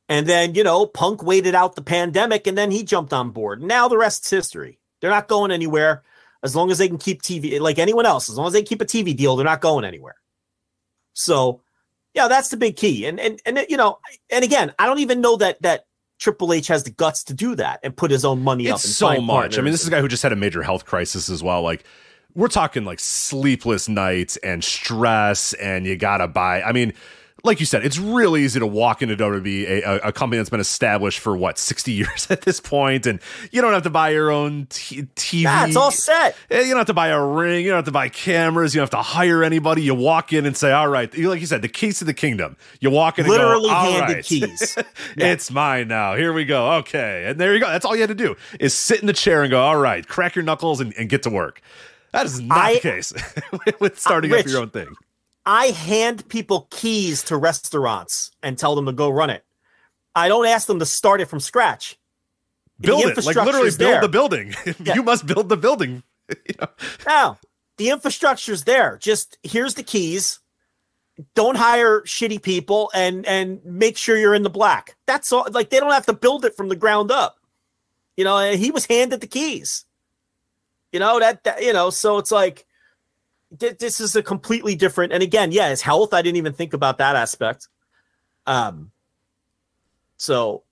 And 0.07 0.27
then, 0.27 0.55
you 0.55 0.63
know, 0.63 0.85
Punk 0.85 1.23
waited 1.23 1.55
out 1.55 1.75
the 1.75 1.81
pandemic 1.81 2.47
and 2.47 2.57
then 2.57 2.71
he 2.71 2.83
jumped 2.83 3.11
on 3.11 3.31
board. 3.31 3.61
Now 3.61 3.89
the 3.89 3.97
rest's 3.97 4.29
history. 4.29 4.79
They're 5.01 5.11
not 5.11 5.27
going 5.27 5.51
anywhere 5.51 6.03
as 6.43 6.55
long 6.55 6.71
as 6.71 6.77
they 6.77 6.87
can 6.87 6.97
keep 6.97 7.21
TV, 7.21 7.59
like 7.59 7.79
anyone 7.79 8.05
else, 8.05 8.29
as 8.29 8.37
long 8.37 8.47
as 8.47 8.53
they 8.53 8.63
keep 8.63 8.81
a 8.81 8.85
TV 8.85 9.15
deal, 9.15 9.35
they're 9.35 9.45
not 9.45 9.61
going 9.61 9.85
anywhere. 9.85 10.15
So, 11.13 11.61
yeah, 12.13 12.27
that's 12.27 12.49
the 12.49 12.57
big 12.57 12.75
key. 12.75 13.05
And, 13.05 13.19
and, 13.19 13.41
and, 13.45 13.65
you 13.69 13.77
know, 13.77 13.99
and 14.29 14.43
again, 14.43 14.73
I 14.79 14.85
don't 14.85 14.99
even 14.99 15.21
know 15.21 15.35
that, 15.37 15.61
that 15.61 15.85
Triple 16.19 16.53
H 16.53 16.67
has 16.67 16.83
the 16.83 16.91
guts 16.91 17.23
to 17.25 17.33
do 17.33 17.55
that 17.55 17.79
and 17.83 17.95
put 17.95 18.11
his 18.11 18.25
own 18.25 18.41
money 18.41 18.69
up. 18.69 18.75
it's 18.75 18.95
so 18.95 19.19
much. 19.21 19.57
I 19.57 19.61
mean, 19.61 19.71
this 19.71 19.81
is 19.81 19.87
a 19.87 19.91
guy 19.91 20.01
who 20.01 20.07
just 20.07 20.23
had 20.23 20.33
a 20.33 20.37
major 20.37 20.61
health 20.63 20.85
crisis 20.85 21.29
as 21.29 21.41
well. 21.41 21.61
Like 21.61 21.83
we're 22.35 22.47
talking 22.47 22.85
like 22.85 22.99
sleepless 22.99 23.89
nights 23.89 24.37
and 24.37 24.63
stress, 24.63 25.53
and 25.53 25.85
you 25.85 25.95
gotta 25.95 26.27
buy. 26.27 26.61
I 26.61 26.71
mean. 26.71 26.93
Like 27.43 27.59
you 27.59 27.65
said, 27.65 27.85
it's 27.85 27.97
real 27.97 28.35
easy 28.35 28.59
to 28.59 28.67
walk 28.67 29.01
into 29.01 29.15
WWE, 29.15 29.83
a, 29.85 30.07
a, 30.07 30.11
company 30.11 30.37
that's 30.37 30.49
been 30.49 30.59
established 30.59 31.19
for 31.19 31.37
what 31.37 31.57
sixty 31.57 31.91
years 31.99 32.27
at 32.29 32.41
this 32.41 32.59
point, 32.59 33.05
and 33.05 33.19
you 33.51 33.61
don't 33.61 33.73
have 33.73 33.83
to 33.83 33.89
buy 33.89 34.09
your 34.09 34.29
own 34.31 34.67
t- 34.69 35.03
TV. 35.15 35.43
Yeah, 35.43 35.65
it's 35.67 35.75
all 35.75 35.91
set. 35.91 36.35
Eh, 36.51 36.61
You 36.61 36.69
don't 36.69 36.77
have 36.77 36.87
to 36.87 36.93
buy 36.93 37.07
a 37.09 37.23
ring. 37.23 37.63
You 37.63 37.69
don't 37.71 37.77
have 37.77 37.85
to 37.85 37.91
buy 37.91 38.09
cameras. 38.09 38.75
You 38.75 38.79
don't 38.79 38.91
have 38.91 38.99
to 39.05 39.09
hire 39.09 39.43
anybody. 39.43 39.81
You 39.83 39.95
walk 39.95 40.33
in 40.33 40.45
and 40.45 40.55
say, 40.57 40.71
"All 40.71 40.87
right," 40.89 41.15
like 41.17 41.39
you 41.39 41.45
said, 41.47 41.61
the 41.61 41.69
keys 41.69 41.99
to 41.99 42.05
the 42.05 42.13
kingdom. 42.13 42.57
You 42.81 42.89
walk 42.89 43.19
in, 43.19 43.25
and 43.25 43.31
Literally 43.31 43.69
go, 43.69 43.75
"All 43.75 43.91
handed 43.91 44.13
right. 44.15 44.23
keys. 44.25 44.77
it's 45.17 45.49
mine 45.51 45.87
now. 45.87 46.15
Here 46.15 46.33
we 46.33 46.45
go. 46.45 46.73
Okay, 46.79 47.25
and 47.27 47.39
there 47.39 47.53
you 47.53 47.59
go. 47.61 47.67
That's 47.67 47.85
all 47.85 47.95
you 47.95 48.01
had 48.01 48.09
to 48.09 48.15
do 48.15 48.35
is 48.59 48.73
sit 48.73 48.99
in 49.01 49.07
the 49.07 49.13
chair 49.13 49.43
and 49.43 49.49
go, 49.51 49.61
"All 49.61 49.77
right," 49.77 50.07
crack 50.07 50.35
your 50.35 50.43
knuckles 50.43 50.81
and, 50.81 50.93
and 50.97 51.07
get 51.09 51.23
to 51.23 51.29
work. 51.29 51.61
That 52.11 52.25
is 52.25 52.41
not 52.41 52.57
I- 52.57 52.73
the 52.75 52.79
case 52.79 53.13
with 53.79 53.99
starting 53.99 54.31
up 54.31 54.37
Rich, 54.37 54.47
your 54.47 54.61
own 54.61 54.71
thing. 54.71 54.87
I 55.49 55.71
hand 55.71 56.29
people 56.29 56.67
keys 56.69 57.23
to 57.23 57.35
restaurants 57.35 58.29
and 58.43 58.55
tell 58.55 58.75
them 58.75 58.85
to 58.85 58.91
go 58.91 59.09
run 59.09 59.31
it. 59.31 59.43
I 60.15 60.27
don't 60.27 60.45
ask 60.45 60.67
them 60.67 60.77
to 60.77 60.85
start 60.85 61.21
it 61.21 61.25
from 61.25 61.39
scratch. 61.39 61.97
The 62.77 62.89
Build 62.89 63.05
it, 63.05 63.25
like 63.25 63.35
literally 63.35 63.71
build 63.71 63.79
there. 63.79 64.01
the 64.01 64.09
building. 64.09 64.53
you 64.95 65.01
must 65.01 65.25
build 65.25 65.49
the 65.49 65.57
building. 65.57 66.03
Now, 67.07 67.39
the 67.77 67.89
infrastructure's 67.89 68.65
there. 68.65 68.99
Just 69.01 69.39
here's 69.41 69.73
the 69.73 69.81
keys. 69.81 70.39
Don't 71.33 71.57
hire 71.57 72.01
shitty 72.01 72.43
people 72.43 72.91
and 72.93 73.25
and 73.25 73.59
make 73.65 73.97
sure 73.97 74.15
you're 74.15 74.35
in 74.35 74.43
the 74.43 74.51
black. 74.51 74.95
That's 75.07 75.33
all. 75.33 75.47
Like 75.49 75.71
they 75.71 75.79
don't 75.79 75.91
have 75.91 76.05
to 76.05 76.13
build 76.13 76.45
it 76.45 76.55
from 76.55 76.69
the 76.69 76.75
ground 76.75 77.09
up. 77.09 77.37
You 78.15 78.23
know, 78.23 78.37
and 78.37 78.59
he 78.59 78.69
was 78.69 78.85
handed 78.85 79.21
the 79.21 79.27
keys. 79.27 79.85
You 80.91 80.99
know 80.99 81.19
that, 81.19 81.43
that 81.45 81.63
you 81.63 81.73
know, 81.73 81.89
so 81.89 82.19
it's 82.19 82.31
like 82.31 82.67
this 83.51 83.99
is 83.99 84.15
a 84.15 84.23
completely 84.23 84.75
different. 84.75 85.11
And 85.11 85.23
again, 85.23 85.51
yeah, 85.51 85.69
his 85.69 85.81
health. 85.81 86.13
I 86.13 86.21
didn't 86.21 86.37
even 86.37 86.53
think 86.53 86.73
about 86.73 86.97
that 86.99 87.15
aspect. 87.15 87.67
Um. 88.45 88.91
So, 90.17 90.63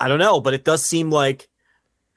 I 0.00 0.08
don't 0.08 0.18
know, 0.18 0.40
but 0.40 0.54
it 0.54 0.64
does 0.64 0.84
seem 0.84 1.10
like 1.10 1.48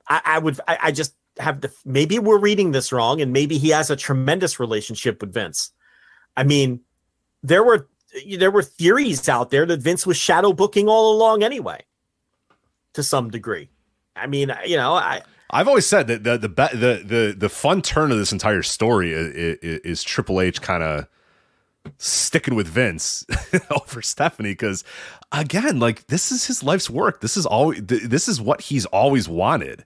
I, 0.08 0.22
I 0.26 0.40
would. 0.40 0.60
I, 0.68 0.78
I 0.84 0.92
just 0.92 1.16
have 1.38 1.62
the. 1.62 1.72
Maybe 1.86 2.18
we're 2.18 2.40
reading 2.40 2.72
this 2.72 2.92
wrong, 2.92 3.22
and 3.22 3.34
maybe 3.34 3.58
he 3.58 3.70
has 3.70 3.90
a 3.90 3.96
tremendous 3.96 4.60
relationship 4.60 5.22
with 5.22 5.34
Vince. 5.34 5.72
I 6.38 6.44
mean, 6.44 6.80
there 7.44 7.64
were 7.64 7.90
there 8.38 8.52
were 8.52 8.64
theories 8.64 9.28
out 9.30 9.52
there 9.52 9.66
that 9.66 9.82
Vince 9.82 10.06
was 10.06 10.18
shadow 10.18 10.54
booking 10.54 10.88
all 10.88 11.14
along 11.14 11.44
anyway, 11.44 11.84
to 12.94 13.04
some 13.04 13.30
degree. 13.30 13.70
I 14.16 14.28
mean, 14.28 14.52
you 14.66 14.78
know, 14.78 14.94
I 14.94 15.22
I've 15.52 15.68
always 15.68 15.86
said 15.86 16.08
that 16.08 16.24
the 16.24 16.38
the 16.38 16.48
the 16.48 17.04
the 17.06 17.36
the 17.38 17.50
fun 17.50 17.82
turn 17.82 18.12
of 18.12 18.18
this 18.18 18.32
entire 18.32 18.64
story 18.64 19.12
is, 19.12 19.58
is, 19.62 19.80
is 19.80 20.04
Triple 20.04 20.40
H 20.40 20.62
kind 20.62 20.82
of 20.82 21.08
sticking 21.98 22.56
with 22.56 22.68
Vince 22.68 23.26
over 23.72 24.02
Stephanie 24.02 24.52
because 24.52 24.84
again, 25.32 25.80
like 25.80 26.08
this 26.08 26.32
is 26.32 26.48
his 26.48 26.64
life's 26.64 26.90
work. 26.90 27.22
This 27.22 27.38
is 27.38 27.46
all. 27.46 27.74
This 27.78 28.28
is 28.28 28.40
what 28.42 28.62
he's 28.62 28.86
always 28.88 29.28
wanted. 29.28 29.86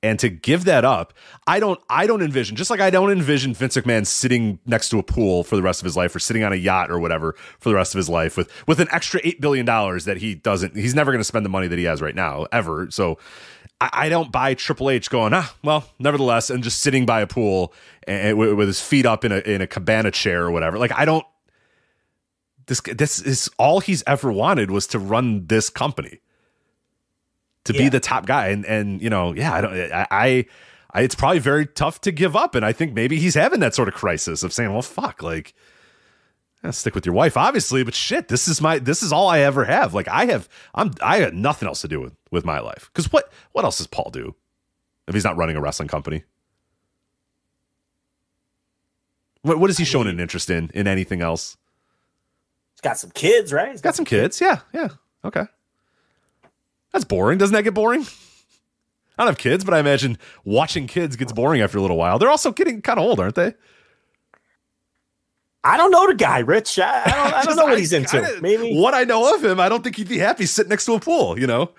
And 0.00 0.16
to 0.20 0.28
give 0.28 0.64
that 0.66 0.84
up, 0.84 1.12
I 1.48 1.58
don't 1.58 1.80
I 1.90 2.06
don't 2.06 2.22
envision 2.22 2.54
just 2.54 2.70
like 2.70 2.80
I 2.80 2.88
don't 2.88 3.10
envision 3.10 3.52
Vince 3.52 3.76
McMahon 3.76 4.06
sitting 4.06 4.60
next 4.64 4.90
to 4.90 4.98
a 5.00 5.02
pool 5.02 5.42
for 5.42 5.56
the 5.56 5.62
rest 5.62 5.80
of 5.80 5.86
his 5.86 5.96
life 5.96 6.14
or 6.14 6.20
sitting 6.20 6.44
on 6.44 6.52
a 6.52 6.56
yacht 6.56 6.88
or 6.88 7.00
whatever 7.00 7.34
for 7.58 7.68
the 7.68 7.74
rest 7.74 7.94
of 7.94 7.98
his 7.98 8.08
life 8.08 8.36
with 8.36 8.48
with 8.68 8.78
an 8.78 8.86
extra 8.92 9.20
eight 9.24 9.40
billion 9.40 9.66
dollars 9.66 10.04
that 10.04 10.18
he 10.18 10.36
doesn't 10.36 10.76
he's 10.76 10.94
never 10.94 11.10
going 11.10 11.18
to 11.18 11.24
spend 11.24 11.44
the 11.44 11.50
money 11.50 11.66
that 11.66 11.78
he 11.78 11.84
has 11.84 12.00
right 12.00 12.14
now 12.14 12.46
ever. 12.52 12.88
So 12.92 13.18
I, 13.80 13.90
I 13.92 14.08
don't 14.08 14.32
buy 14.32 14.54
Triple 14.54 14.90
H 14.90 15.10
going 15.10 15.32
ah 15.34 15.54
well 15.62 15.88
nevertheless 15.98 16.50
and 16.50 16.62
just 16.62 16.80
sitting 16.80 17.06
by 17.06 17.20
a 17.20 17.26
pool 17.26 17.72
and, 18.06 18.36
with, 18.36 18.54
with 18.54 18.68
his 18.68 18.80
feet 18.80 19.06
up 19.06 19.24
in 19.24 19.32
a 19.32 19.38
in 19.38 19.60
a 19.60 19.66
cabana 19.66 20.10
chair 20.10 20.44
or 20.44 20.50
whatever. 20.50 20.78
Like 20.78 20.92
I 20.96 21.04
don't 21.04 21.24
this 22.66 22.80
this 22.80 23.20
is 23.20 23.48
all 23.58 23.80
he's 23.80 24.02
ever 24.06 24.32
wanted 24.32 24.70
was 24.70 24.86
to 24.88 24.98
run 24.98 25.46
this 25.46 25.70
company. 25.70 26.20
To 27.64 27.74
be 27.74 27.90
the 27.90 28.00
top 28.00 28.24
guy. 28.24 28.48
And 28.48 28.64
and 28.64 29.02
you 29.02 29.10
know 29.10 29.34
yeah 29.34 29.52
i 29.52 29.60
don't 29.60 29.76
eh, 29.76 29.90
I, 29.92 30.06
I 30.10 30.46
i 30.92 31.02
it's 31.02 31.14
probably 31.14 31.38
very 31.38 31.66
tough 31.66 32.00
to 32.02 32.12
give 32.12 32.34
up. 32.34 32.54
And 32.54 32.64
i 32.64 32.72
think 32.72 32.94
maybe 32.94 33.18
he's 33.18 33.34
having 33.34 33.60
that 33.60 33.74
sort 33.74 33.88
of 33.88 33.94
crisis 33.94 34.42
of 34.42 34.52
saying 34.52 34.72
well 34.72 34.82
fuck 34.82 35.22
like 35.22 35.54
stick 36.70 36.94
with 36.94 37.06
your 37.06 37.14
wife 37.14 37.36
obviously 37.36 37.82
but 37.82 37.94
shit 37.94 38.28
this 38.28 38.48
is 38.48 38.60
my 38.60 38.78
this 38.78 39.02
is 39.02 39.12
all 39.12 39.28
i 39.28 39.40
ever 39.40 39.64
have 39.64 39.94
like 39.94 40.08
i 40.08 40.26
have 40.26 40.48
i'm 40.74 40.92
i 41.00 41.20
got 41.20 41.32
nothing 41.32 41.68
else 41.68 41.80
to 41.80 41.88
do 41.88 42.00
with 42.00 42.14
with 42.30 42.44
my 42.44 42.58
life 42.58 42.90
because 42.92 43.10
what 43.12 43.32
what 43.52 43.64
else 43.64 43.78
does 43.78 43.86
paul 43.86 44.10
do 44.10 44.34
if 45.06 45.14
he's 45.14 45.24
not 45.24 45.36
running 45.36 45.56
a 45.56 45.60
wrestling 45.60 45.88
company 45.88 46.24
what, 49.42 49.58
what 49.58 49.70
is 49.70 49.78
he 49.78 49.84
showing 49.84 50.08
an 50.08 50.20
interest 50.20 50.50
in 50.50 50.70
in 50.74 50.86
anything 50.86 51.22
else 51.22 51.56
he's 52.74 52.80
got 52.80 52.98
some 52.98 53.10
kids, 53.10 53.52
right? 53.52 53.70
He's 53.70 53.80
got 53.80 53.94
some 53.94 54.04
kids 54.04 54.40
yeah 54.40 54.60
yeah 54.74 54.88
okay 55.24 55.44
that's 56.92 57.04
boring 57.04 57.38
doesn't 57.38 57.54
that 57.54 57.62
get 57.62 57.74
boring 57.74 58.06
I 59.18 59.24
don't 59.24 59.32
have 59.32 59.38
kids, 59.38 59.64
but 59.64 59.74
I 59.74 59.80
imagine 59.80 60.16
watching 60.44 60.86
kids 60.86 61.16
gets 61.16 61.32
boring 61.32 61.60
after 61.60 61.76
a 61.76 61.80
little 61.80 61.96
while. 61.96 62.20
They're 62.20 62.30
also 62.30 62.52
getting 62.52 62.80
kind 62.80 63.00
of 63.00 63.04
old, 63.04 63.18
aren't 63.18 63.34
they? 63.34 63.54
I 65.64 65.76
don't 65.76 65.90
know 65.90 66.06
the 66.06 66.14
guy, 66.14 66.38
Rich. 66.38 66.78
I, 66.78 67.02
I 67.04 67.10
don't, 67.10 67.34
I 67.34 67.42
don't 67.44 67.56
know 67.56 67.64
what 67.64 67.78
he's 67.78 67.92
into. 67.92 68.20
kinda- 68.20 68.40
maybe 68.40 68.76
What 68.76 68.94
I 68.94 69.04
know 69.04 69.34
of 69.34 69.44
him, 69.44 69.58
I 69.60 69.68
don't 69.68 69.82
think 69.84 69.96
he'd 69.96 70.08
be 70.08 70.18
happy 70.18 70.46
sitting 70.46 70.70
next 70.70 70.84
to 70.86 70.92
a 70.94 71.00
pool. 71.00 71.38
You 71.38 71.46
know, 71.46 71.70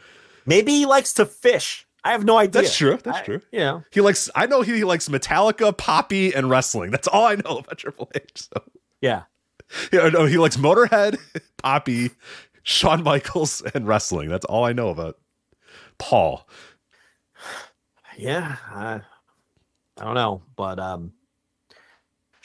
maybe 0.46 0.72
he 0.74 0.86
likes 0.86 1.14
to 1.14 1.26
fish. 1.26 1.86
I 2.04 2.12
have 2.14 2.24
no 2.24 2.38
idea. 2.38 2.62
that's 2.62 2.78
true. 2.78 2.98
That's 3.04 3.20
I- 3.20 3.24
true. 3.24 3.42
You 3.52 3.60
know, 3.60 3.84
He 3.92 4.02
likes. 4.02 4.30
I 4.36 4.46
know 4.46 4.62
he, 4.62 4.76
he 4.78 4.84
likes 4.84 5.08
Metallica, 5.10 5.76
Poppy, 5.76 6.34
and 6.34 6.50
wrestling. 6.50 6.92
That's 6.92 7.08
all 7.08 7.26
I 7.26 7.36
know 7.36 7.58
about 7.60 7.78
Triple 7.78 8.10
H. 8.16 8.32
So 8.54 8.64
yeah. 9.02 9.24
yeah, 9.94 10.10
no, 10.10 10.26
he 10.26 10.38
likes 10.38 10.58
Motorhead, 10.58 11.18
Poppy, 11.58 12.12
Shawn 12.64 13.04
Michaels, 13.04 13.62
and 13.74 13.88
wrestling. 13.88 14.28
That's 14.30 14.46
all 14.46 14.64
I 14.66 14.74
know 14.74 14.90
about 14.90 15.18
Paul. 16.00 16.48
Yeah, 18.18 18.56
I, 18.70 19.02
I 19.98 20.04
don't 20.04 20.16
know, 20.16 20.42
but 20.56 20.80
um, 20.80 21.14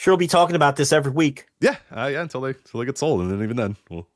Sure, 0.04 0.12
we'll 0.12 0.18
be 0.18 0.26
talking 0.26 0.54
about 0.54 0.76
this 0.76 0.92
every 0.92 1.12
week. 1.12 1.46
Yeah, 1.62 1.76
uh, 1.90 2.10
yeah, 2.12 2.20
until 2.20 2.42
they 2.42 2.50
until 2.50 2.80
they 2.80 2.84
get 2.84 2.98
sold, 2.98 3.22
and 3.22 3.30
then 3.30 3.42
even 3.42 3.56
then, 3.56 3.78
we'll 3.88 4.06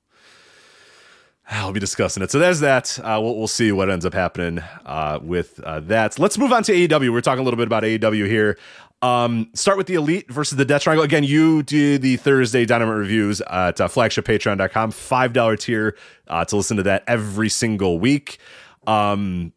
I'll 1.49 1.73
be 1.73 1.81
discussing 1.81 2.23
it. 2.23 2.31
So 2.31 2.39
there's 2.39 2.61
that. 2.61 2.99
Uh, 2.99 3.19
we'll, 3.23 3.35
we'll 3.35 3.49
see 3.49 3.73
what 3.73 3.89
ends 3.89 4.05
up 4.05 4.13
happening 4.13 4.63
uh, 4.85 5.19
with 5.23 5.59
uh, 5.61 5.81
that. 5.81 6.19
Let's 6.19 6.37
move 6.37 6.53
on 6.53 6.63
to 6.65 6.73
AEW. 6.73 7.11
We're 7.11 7.23
talking 7.23 7.41
a 7.41 7.43
little 7.43 7.57
bit 7.57 7.69
about 7.69 7.85
AEW 7.85 8.27
here. 8.27 8.59
Um, 9.01 9.49
start 9.55 9.79
with 9.79 9.87
the 9.87 9.95
Elite 9.95 10.31
versus 10.31 10.59
the 10.59 10.67
Death 10.67 10.83
Triangle. 10.83 11.05
Again, 11.05 11.25
you 11.25 11.63
do 11.63 11.97
the 11.97 12.19
Thursday 12.19 12.67
Dynamite 12.67 12.95
reviews 12.95 13.41
at 13.41 13.81
uh, 13.81 13.89
flagshippatreon.com. 13.89 14.93
$5 14.93 15.59
tier 15.59 15.97
uh, 16.27 16.45
to 16.45 16.57
listen 16.57 16.77
to 16.77 16.83
that 16.83 17.03
every 17.07 17.49
single 17.49 17.99
week. 17.99 18.37
Um, 18.87 19.55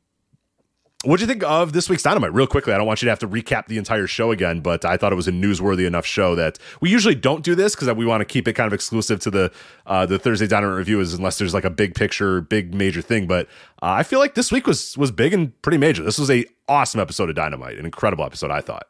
what 1.04 1.18
do 1.18 1.24
you 1.24 1.28
think 1.28 1.44
of 1.44 1.74
this 1.74 1.90
week's 1.90 2.04
Dynamite? 2.04 2.32
Real 2.34 2.46
quickly, 2.46 2.74
I 2.74 2.78
don't 2.78 2.86
want 2.86 3.02
you 3.02 3.08
to 3.08 3.12
have 3.12 3.20
to 3.20 3.28
recap 3.28 3.66
the 3.66 3.80
entire 3.80 4.06
show 4.06 4.32
again, 4.32 4.60
but 4.60 4.86
I 4.86 4.98
thought 4.98 5.12
it 5.12 5.16
was 5.16 5.28
a 5.28 5.32
newsworthy 5.32 5.88
enough 5.88 6.06
show 6.06 6.36
that 6.36 6.60
we 6.80 6.92
usually 6.92 7.16
don't 7.16 7.44
do 7.44 7.56
this 7.56 7.76
because 7.76 7.92
we 7.96 8.06
want 8.06 8.22
to 8.22 8.26
keep 8.26 8.48
it 8.48 8.54
kind 8.54 8.68
of 8.68 8.74
exclusive 8.74 9.20
to 9.22 9.32
the 9.32 9.52
uh, 9.88 10.06
the 10.06 10.20
Thursday 10.20 10.46
Dynamite 10.46 10.78
reviews, 10.78 11.14
unless 11.14 11.40
there's 11.40 11.56
like 11.56 11.66
a 11.66 11.72
big 11.72 11.96
picture, 11.96 12.42
big 12.42 12.76
major 12.76 13.02
thing. 13.02 13.26
But 13.26 13.48
uh, 13.82 13.90
I 13.90 14.04
feel 14.04 14.20
like 14.20 14.36
this 14.36 14.52
week 14.52 14.68
was 14.68 14.96
was 14.96 15.10
big 15.12 15.34
and 15.34 15.60
pretty 15.64 15.80
major. 15.80 16.04
This 16.04 16.20
was 16.20 16.30
a 16.30 16.46
awesome 16.68 17.00
episode 17.00 17.30
of 17.30 17.36
Dynamite, 17.36 17.80
an 17.80 17.86
incredible 17.86 18.24
episode. 18.24 18.52
I 18.52 18.62
thought. 18.62 18.88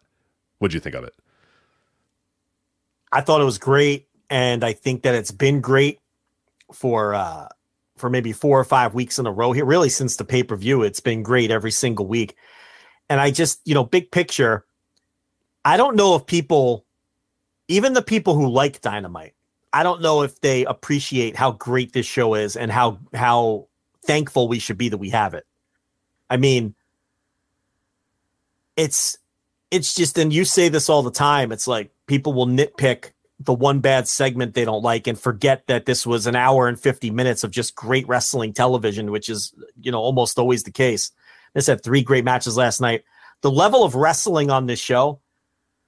What 0.60 0.70
do 0.70 0.76
you 0.76 0.82
think 0.82 0.96
of 0.96 1.04
it? 1.04 1.14
I 3.12 3.22
thought 3.22 3.42
it 3.42 3.46
was 3.46 3.58
great, 3.58 4.08
and 4.30 4.64
I 4.64 4.74
think 4.74 5.04
that 5.04 5.16
it's 5.16 5.32
been 5.32 5.60
great 5.60 6.00
for 6.72 7.16
uh, 7.16 7.48
for 8.02 8.10
maybe 8.10 8.34
four 8.34 8.60
or 8.60 8.65
five 8.65 8.94
weeks 8.94 9.18
in 9.18 9.26
a 9.26 9.32
row 9.32 9.53
here. 9.53 9.64
Really, 9.64 9.90
since 9.90 10.18
the 10.18 10.26
pay 10.26 10.44
per 10.44 10.57
view, 10.57 10.84
it's 10.84 10.99
been 10.99 11.23
great 11.23 11.52
every 11.52 11.72
single 11.72 12.07
week. 12.07 12.36
And 13.10 13.22
I 13.22 13.32
just, 13.32 13.61
you 13.64 13.73
know, 13.73 13.86
big 13.86 14.11
picture, 14.11 14.65
I 15.64 15.78
don't 15.78 15.95
know 15.95 16.15
if 16.15 16.26
people, 16.26 16.86
even 17.68 17.94
the 17.94 18.02
people 18.02 18.34
who 18.34 18.49
like 18.49 18.82
Dynamite, 18.82 19.36
I 19.72 19.84
don't 19.84 20.02
know 20.02 20.23
if 20.23 20.41
they 20.41 20.65
appreciate 20.65 21.36
how 21.36 21.52
great 21.52 21.94
this 21.94 22.06
show 22.06 22.34
is 22.34 22.57
and 22.57 22.72
how 22.72 22.99
how 23.14 23.68
thankful 24.06 24.48
we 24.48 24.60
should 24.60 24.78
be 24.78 24.90
that 24.90 24.98
we 24.98 25.10
have 25.11 25.34
it. 25.34 25.45
I 26.30 26.38
mean, 26.38 26.76
it's 28.76 29.18
it's 29.69 29.94
just, 29.94 30.18
and 30.18 30.34
you 30.34 30.44
say 30.44 30.68
this 30.68 30.90
all 30.90 31.03
the 31.03 31.11
time. 31.11 31.52
It's 31.52 31.68
like 31.68 31.91
people 32.07 32.34
will 32.34 32.48
nitpick 32.48 33.11
the 33.46 33.54
one 33.54 33.80
bad 33.80 34.08
segment 34.08 34.54
they 34.54 34.66
don't 34.66 34.84
like 34.84 35.08
and 35.08 35.20
forget 35.20 35.68
that 35.68 35.86
this 35.86 36.06
was 36.06 36.28
an 36.28 36.36
hour 36.36 36.68
and 36.68 36.80
50 36.80 37.12
minutes 37.12 37.44
of 37.44 37.52
just 37.52 37.76
great 37.76 38.08
wrestling 38.08 38.54
television, 38.54 39.12
which 39.12 39.30
is, 39.30 39.54
you 39.80 39.92
know, 39.92 40.00
almost 40.00 40.38
always 40.40 40.64
the 40.64 40.72
case. 40.72 41.12
This 41.54 41.68
had 41.68 41.84
three 41.84 42.02
great 42.02 42.24
matches 42.24 42.58
last 42.58 42.82
night. 42.82 43.04
The 43.42 43.52
level 43.52 43.84
of 43.84 43.96
wrestling 43.96 44.50
on 44.50 44.68
this 44.68 44.80
show, 44.80 45.20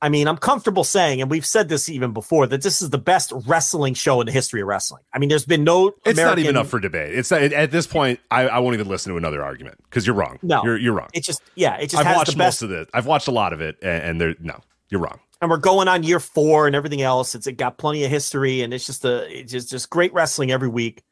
I 0.01 0.09
mean, 0.09 0.27
I'm 0.27 0.37
comfortable 0.37 0.83
saying, 0.83 1.21
and 1.21 1.31
we've 1.31 1.45
said 1.45 1.69
this 1.69 1.87
even 1.87 2.11
before, 2.11 2.45
that 2.47 2.61
this 2.61 2.81
is 2.81 2.89
the 2.89 2.97
best 2.97 3.31
wrestling 3.47 3.93
show 3.93 4.19
in 4.19 4.25
the 4.25 4.33
history 4.33 4.59
of 4.59 4.67
wrestling. 4.67 5.03
I 5.13 5.19
mean, 5.19 5.29
there's 5.29 5.45
been 5.45 5.63
no. 5.63 5.93
It's 6.05 6.19
American, 6.19 6.25
not 6.25 6.39
even 6.39 6.57
up 6.57 6.67
for 6.67 6.81
debate. 6.81 7.17
It's 7.17 7.31
not, 7.31 7.41
at 7.41 7.71
this 7.71 7.87
point. 7.87 8.19
I, 8.29 8.49
I 8.49 8.59
won't 8.59 8.73
even 8.73 8.89
listen 8.89 9.13
to 9.13 9.17
another 9.17 9.41
argument 9.41 9.77
because 9.83 10.05
you're 10.05 10.15
wrong. 10.15 10.39
No, 10.41 10.61
you're 10.65 10.77
you're 10.77 10.93
wrong. 10.93 11.07
It's 11.13 11.25
just 11.25 11.41
yeah, 11.55 11.77
it 11.77 11.89
just 11.89 12.01
I've 12.01 12.07
has 12.07 12.17
watched 12.17 12.31
the 12.31 12.37
best. 12.37 12.61
most 12.61 12.69
of 12.69 12.71
it. 12.71 12.89
I've 12.93 13.05
watched 13.05 13.29
a 13.29 13.31
lot 13.31 13.53
of 13.53 13.61
it, 13.61 13.77
and, 13.81 14.03
and 14.03 14.21
there 14.21 14.35
no, 14.41 14.59
you're 14.89 14.99
wrong. 14.99 15.21
And 15.43 15.49
we're 15.49 15.57
going 15.57 15.89
on 15.89 16.03
year 16.03 16.21
four 16.21 16.67
and 16.67 16.75
everything 16.75 17.01
else. 17.01 17.35
It's 17.35 17.47
it 17.47 17.57
got 17.57 17.77
plenty 17.77 18.05
of 18.05 18.09
history, 18.09 18.61
and 18.61 18.73
it's 18.73 18.85
just 18.85 19.03
a 19.03 19.27
it's 19.29 19.51
just 19.51 19.69
just 19.69 19.89
great 19.89 20.13
wrestling 20.13 20.51
every 20.51 20.69
week. 20.69 21.03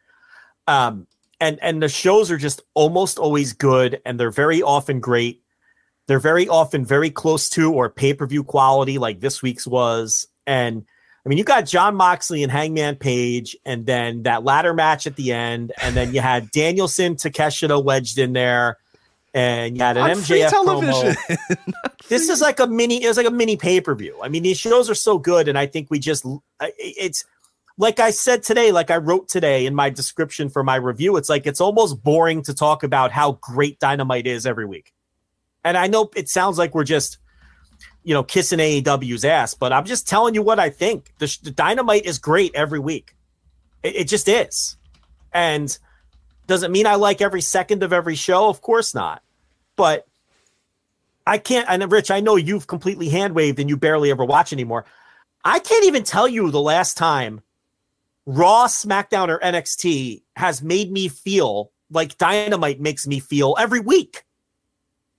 Um, 0.67 1.05
and 1.41 1.59
and 1.61 1.83
the 1.83 1.89
shows 1.89 2.31
are 2.31 2.37
just 2.37 2.61
almost 2.73 3.19
always 3.19 3.51
good, 3.51 4.01
and 4.05 4.17
they're 4.17 4.31
very 4.31 4.61
often 4.61 5.01
great. 5.01 5.43
They're 6.07 6.17
very 6.17 6.47
often 6.47 6.85
very 6.85 7.09
close 7.09 7.49
to 7.49 7.73
or 7.73 7.89
pay 7.89 8.13
per 8.13 8.25
view 8.25 8.45
quality, 8.45 8.99
like 8.99 9.19
this 9.19 9.41
week's 9.41 9.67
was. 9.67 10.27
And 10.47 10.85
I 11.25 11.29
mean, 11.29 11.37
you 11.37 11.43
got 11.43 11.65
Jon 11.65 11.95
Moxley 11.95 12.41
and 12.41 12.51
Hangman 12.51 12.95
Page, 12.95 13.57
and 13.65 13.85
then 13.85 14.23
that 14.23 14.45
ladder 14.45 14.73
match 14.73 15.07
at 15.07 15.17
the 15.17 15.33
end, 15.33 15.73
and 15.81 15.93
then 15.93 16.13
you 16.13 16.21
had 16.21 16.49
Danielson 16.51 17.15
Takeshita 17.15 17.83
wedged 17.83 18.17
in 18.17 18.31
there, 18.31 18.77
and 19.33 19.77
you 19.77 19.83
had 19.83 19.97
an 19.97 20.03
On 20.03 20.17
MJF 20.17 20.49
television. 20.49 21.13
promo. 21.13 21.57
This 22.09 22.27
is 22.27 22.41
like 22.41 22.59
a 22.59 22.67
mini 22.67 23.03
it's 23.03 23.15
like 23.15 23.25
a 23.27 23.31
mini 23.31 23.55
pay-per-view. 23.55 24.19
I 24.21 24.27
mean 24.27 24.43
these 24.43 24.57
shows 24.57 24.89
are 24.89 24.95
so 24.95 25.17
good 25.17 25.47
and 25.47 25.57
i 25.57 25.65
think 25.65 25.89
we 25.89 25.97
just 25.97 26.25
it's 26.77 27.23
like 27.77 28.01
i 28.01 28.09
said 28.11 28.43
today 28.43 28.73
like 28.73 28.91
i 28.91 28.97
wrote 28.97 29.29
today 29.29 29.65
in 29.65 29.73
my 29.73 29.89
description 29.89 30.49
for 30.49 30.61
my 30.61 30.75
review 30.75 31.15
it's 31.15 31.29
like 31.29 31.47
it's 31.47 31.61
almost 31.61 32.03
boring 32.03 32.41
to 32.43 32.53
talk 32.53 32.83
about 32.83 33.11
how 33.11 33.33
great 33.41 33.79
dynamite 33.79 34.27
is 34.27 34.45
every 34.45 34.65
week. 34.65 34.93
And 35.63 35.77
i 35.77 35.87
know 35.87 36.09
it 36.17 36.27
sounds 36.27 36.57
like 36.57 36.75
we're 36.75 36.83
just 36.83 37.17
you 38.03 38.13
know 38.13 38.23
kissing 38.23 38.59
aew's 38.59 39.23
ass 39.23 39.53
but 39.53 39.71
i'm 39.71 39.85
just 39.85 40.05
telling 40.07 40.35
you 40.35 40.41
what 40.41 40.59
i 40.59 40.69
think. 40.69 41.13
The, 41.19 41.27
sh- 41.27 41.37
the 41.37 41.51
dynamite 41.51 42.05
is 42.05 42.19
great 42.19 42.53
every 42.55 42.79
week. 42.79 43.15
It, 43.83 43.95
it 43.95 44.07
just 44.09 44.27
is. 44.27 44.75
And 45.31 45.77
does 46.51 46.63
it 46.63 46.71
mean 46.71 46.85
i 46.85 46.95
like 46.95 47.21
every 47.21 47.41
second 47.41 47.81
of 47.81 47.91
every 47.91 48.15
show 48.15 48.47
of 48.47 48.61
course 48.61 48.93
not 48.93 49.23
but 49.75 50.05
I 51.25 51.37
can't. 51.37 51.67
And 51.69 51.91
Rich, 51.91 52.11
I 52.11 52.19
know 52.19 52.35
you've 52.35 52.67
completely 52.67 53.09
hand 53.09 53.35
waved 53.35 53.59
and 53.59 53.69
you 53.69 53.77
barely 53.77 54.11
ever 54.11 54.25
watch 54.25 54.53
anymore. 54.53 54.85
I 55.43 55.59
can't 55.59 55.85
even 55.85 56.03
tell 56.03 56.27
you 56.27 56.51
the 56.51 56.61
last 56.61 56.97
time 56.97 57.41
Raw, 58.25 58.67
SmackDown, 58.67 59.29
or 59.29 59.39
NXT 59.39 60.21
has 60.35 60.61
made 60.61 60.91
me 60.91 61.07
feel 61.07 61.71
like 61.89 62.17
Dynamite 62.17 62.79
makes 62.79 63.07
me 63.07 63.19
feel 63.19 63.55
every 63.57 63.79
week. 63.79 64.23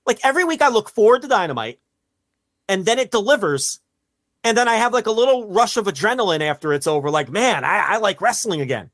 Like 0.07 0.21
every 0.25 0.45
week, 0.45 0.63
I 0.63 0.69
look 0.69 0.91
forward 0.91 1.23
to 1.23 1.29
Dynamite, 1.29 1.81
and 2.69 2.85
then 2.85 2.99
it 2.99 3.11
delivers, 3.11 3.81
and 4.45 4.57
then 4.57 4.69
I 4.69 4.75
have 4.75 4.93
like 4.93 5.07
a 5.07 5.13
little 5.13 5.49
rush 5.49 5.77
of 5.77 5.87
adrenaline 5.87 6.41
after 6.41 6.73
it's 6.73 6.87
over. 6.87 7.11
Like, 7.11 7.29
man, 7.29 7.65
I, 7.65 7.95
I 7.95 7.97
like 7.99 8.21
wrestling 8.21 8.61
again. 8.61 8.91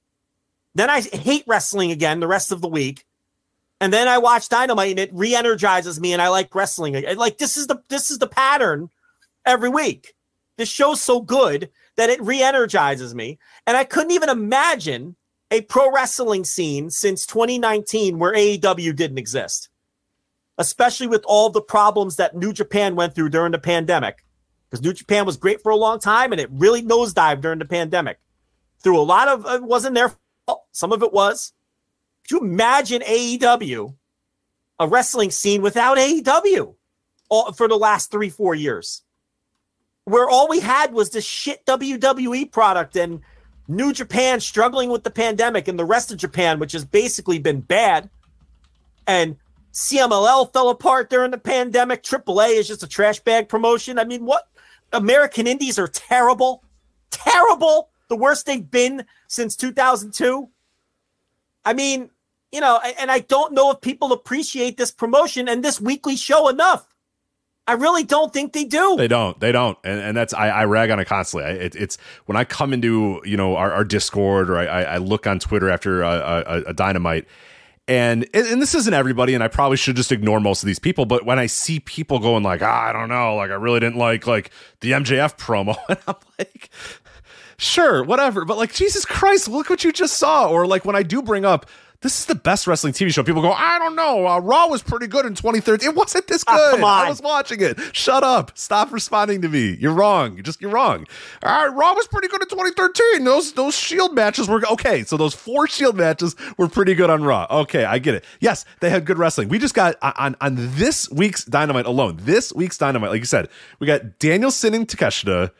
Then 0.78 0.90
I 0.90 1.00
hate 1.00 1.44
wrestling 1.46 1.90
again 1.90 2.20
the 2.20 2.28
rest 2.28 2.52
of 2.52 2.60
the 2.60 2.68
week 2.68 3.04
and 3.80 3.92
then 3.92 4.08
I 4.08 4.18
watch 4.18 4.48
Dynamite 4.48 4.90
and 4.90 4.98
it 4.98 5.10
re-energizes 5.12 6.00
me 6.00 6.12
and 6.12 6.20
I 6.20 6.28
like 6.28 6.54
wrestling. 6.54 7.04
Like 7.16 7.38
this 7.38 7.56
is 7.56 7.66
the 7.66 7.82
this 7.88 8.10
is 8.10 8.18
the 8.18 8.26
pattern 8.26 8.90
every 9.44 9.68
week. 9.68 10.14
This 10.56 10.68
show's 10.68 11.00
so 11.00 11.20
good 11.20 11.70
that 11.96 12.10
it 12.10 12.20
re-energizes 12.20 13.14
me. 13.14 13.38
And 13.66 13.76
I 13.76 13.84
couldn't 13.84 14.12
even 14.12 14.28
imagine 14.28 15.16
a 15.50 15.62
pro 15.62 15.90
wrestling 15.90 16.44
scene 16.44 16.90
since 16.90 17.26
2019 17.26 18.18
where 18.18 18.34
AEW 18.34 18.94
didn't 18.96 19.18
exist. 19.18 19.68
Especially 20.58 21.06
with 21.06 21.24
all 21.24 21.50
the 21.50 21.60
problems 21.60 22.16
that 22.16 22.36
New 22.36 22.52
Japan 22.52 22.96
went 22.96 23.14
through 23.14 23.28
during 23.28 23.52
the 23.52 23.58
pandemic. 23.58 24.24
Because 24.68 24.84
New 24.84 24.92
Japan 24.92 25.24
was 25.24 25.36
great 25.36 25.62
for 25.62 25.70
a 25.70 25.76
long 25.76 26.00
time 26.00 26.32
and 26.32 26.40
it 26.40 26.50
really 26.52 26.82
nosedived 26.82 27.40
during 27.40 27.60
the 27.60 27.64
pandemic. 27.64 28.18
Through 28.80 28.98
a 28.98 29.02
lot 29.02 29.28
of 29.28 29.46
it 29.46 29.62
wasn't 29.62 29.94
their 29.94 30.14
fault. 30.48 30.66
Some 30.72 30.92
of 30.92 31.02
it 31.02 31.12
was. 31.12 31.52
Could 32.22 32.36
you 32.36 32.46
imagine 32.46 33.02
AEW, 33.02 33.94
a 34.80 34.88
wrestling 34.88 35.30
scene 35.30 35.62
without 35.62 35.98
AEW 35.98 36.74
all, 37.28 37.52
for 37.52 37.68
the 37.68 37.76
last 37.76 38.10
three, 38.10 38.30
four 38.30 38.54
years? 38.54 39.02
Where 40.04 40.28
all 40.28 40.48
we 40.48 40.60
had 40.60 40.92
was 40.92 41.10
this 41.10 41.24
shit 41.24 41.64
WWE 41.66 42.50
product 42.50 42.96
and 42.96 43.20
New 43.68 43.92
Japan 43.92 44.40
struggling 44.40 44.88
with 44.88 45.04
the 45.04 45.10
pandemic 45.10 45.68
and 45.68 45.78
the 45.78 45.84
rest 45.84 46.10
of 46.10 46.16
Japan, 46.16 46.58
which 46.58 46.72
has 46.72 46.84
basically 46.84 47.38
been 47.38 47.60
bad. 47.60 48.08
And 49.06 49.36
CMLL 49.74 50.50
fell 50.52 50.70
apart 50.70 51.10
during 51.10 51.30
the 51.30 51.38
pandemic. 51.38 52.02
AAA 52.02 52.58
is 52.58 52.68
just 52.68 52.82
a 52.82 52.88
trash 52.88 53.20
bag 53.20 53.48
promotion. 53.48 53.98
I 53.98 54.04
mean, 54.04 54.24
what? 54.24 54.48
American 54.94 55.46
Indies 55.46 55.78
are 55.78 55.88
terrible. 55.88 56.64
Terrible. 57.10 57.90
The 58.08 58.16
worst 58.16 58.46
they've 58.46 58.70
been 58.70 59.04
since 59.26 59.56
2002. 59.56 60.48
I 61.64 61.72
mean, 61.74 62.10
you 62.52 62.60
know, 62.60 62.80
and 62.98 63.10
I 63.10 63.20
don't 63.20 63.52
know 63.52 63.70
if 63.70 63.80
people 63.80 64.12
appreciate 64.12 64.76
this 64.76 64.90
promotion 64.90 65.48
and 65.48 65.62
this 65.62 65.80
weekly 65.80 66.16
show 66.16 66.48
enough. 66.48 66.88
I 67.68 67.72
really 67.72 68.02
don't 68.02 68.32
think 68.32 68.54
they 68.54 68.64
do. 68.64 68.96
They 68.96 69.08
don't. 69.08 69.38
They 69.38 69.52
don't. 69.52 69.76
And, 69.84 70.00
and 70.00 70.16
that's 70.16 70.32
I, 70.32 70.48
I 70.48 70.64
rag 70.64 70.90
on 70.90 70.98
it 70.98 71.04
constantly. 71.04 71.50
I, 71.50 71.52
it, 71.52 71.76
it's 71.76 71.98
when 72.24 72.34
I 72.34 72.44
come 72.44 72.72
into 72.72 73.20
you 73.26 73.36
know 73.36 73.56
our, 73.56 73.70
our 73.70 73.84
Discord 73.84 74.48
or 74.48 74.58
I, 74.58 74.64
I 74.84 74.96
look 74.96 75.26
on 75.26 75.38
Twitter 75.38 75.68
after 75.68 76.02
a, 76.02 76.08
a, 76.08 76.62
a 76.68 76.72
dynamite. 76.72 77.26
And 77.86 78.26
and 78.34 78.60
this 78.60 78.74
isn't 78.74 78.92
everybody, 78.92 79.34
and 79.34 79.42
I 79.42 79.48
probably 79.48 79.76
should 79.78 79.96
just 79.96 80.12
ignore 80.12 80.40
most 80.40 80.62
of 80.62 80.66
these 80.66 80.78
people. 80.78 81.06
But 81.06 81.24
when 81.24 81.38
I 81.38 81.46
see 81.46 81.80
people 81.80 82.18
going 82.18 82.42
like, 82.42 82.62
ah, 82.62 82.88
I 82.88 82.92
don't 82.92 83.08
know, 83.08 83.36
like 83.36 83.50
I 83.50 83.54
really 83.54 83.80
didn't 83.80 83.98
like 83.98 84.26
like 84.26 84.50
the 84.80 84.92
MJF 84.92 85.38
promo, 85.38 85.76
and 85.88 85.98
I'm 86.06 86.16
like, 86.38 86.70
sure, 87.58 88.02
whatever. 88.02 88.44
But 88.44 88.56
like, 88.56 88.72
Jesus 88.72 89.04
Christ, 89.04 89.48
look 89.48 89.68
what 89.68 89.84
you 89.84 89.92
just 89.92 90.16
saw. 90.16 90.48
Or 90.48 90.66
like 90.66 90.84
when 90.84 90.96
I 90.96 91.02
do 91.02 91.22
bring 91.22 91.44
up 91.44 91.66
this 92.00 92.20
is 92.20 92.26
the 92.26 92.36
best 92.36 92.68
wrestling 92.68 92.92
TV 92.92 93.12
show, 93.12 93.24
people 93.24 93.42
go, 93.42 93.50
I 93.50 93.80
don't 93.80 93.96
know. 93.96 94.24
Uh, 94.24 94.38
Raw 94.38 94.68
was 94.68 94.84
pretty 94.84 95.08
good 95.08 95.26
in 95.26 95.34
2013. 95.34 95.88
It 95.88 95.96
wasn't 95.96 96.28
this 96.28 96.44
good. 96.44 96.54
Ah, 96.54 96.70
come 96.70 96.84
on. 96.84 97.06
I 97.06 97.08
was 97.08 97.20
watching 97.20 97.60
it. 97.60 97.76
Shut 97.92 98.22
up. 98.22 98.56
Stop 98.56 98.92
responding 98.92 99.42
to 99.42 99.48
me. 99.48 99.76
You're 99.80 99.92
wrong. 99.92 100.34
You're 100.34 100.44
just 100.44 100.60
you're 100.60 100.70
wrong. 100.70 101.06
All 101.42 101.50
right, 101.50 101.74
Raw 101.74 101.94
was 101.94 102.06
pretty 102.06 102.28
good 102.28 102.40
in 102.40 102.48
2013. 102.48 103.24
Those 103.24 103.52
those 103.54 103.76
Shield 103.76 104.14
matches 104.14 104.46
were 104.48 104.64
okay. 104.70 105.02
So 105.02 105.16
those 105.16 105.34
four 105.34 105.66
Shield 105.66 105.96
matches 105.96 106.36
were 106.56 106.68
pretty 106.68 106.94
good 106.94 107.10
on 107.10 107.24
Raw. 107.24 107.48
Okay, 107.50 107.84
I 107.84 107.98
get 107.98 108.14
it. 108.14 108.24
Yes, 108.38 108.64
they 108.78 108.90
had 108.90 109.04
good 109.04 109.18
wrestling. 109.18 109.48
We 109.48 109.58
just 109.58 109.74
got 109.74 109.96
on 110.00 110.36
on 110.40 110.54
this 110.54 111.10
week's 111.10 111.44
Dynamite 111.44 111.86
alone. 111.86 112.18
This 112.20 112.52
week's 112.52 112.78
Dynamite, 112.78 113.10
like 113.10 113.20
you 113.20 113.26
said, 113.26 113.48
we 113.80 113.88
got 113.88 114.20
Daniel 114.20 114.52
Sinning 114.52 114.86
Takeshita 114.86 115.50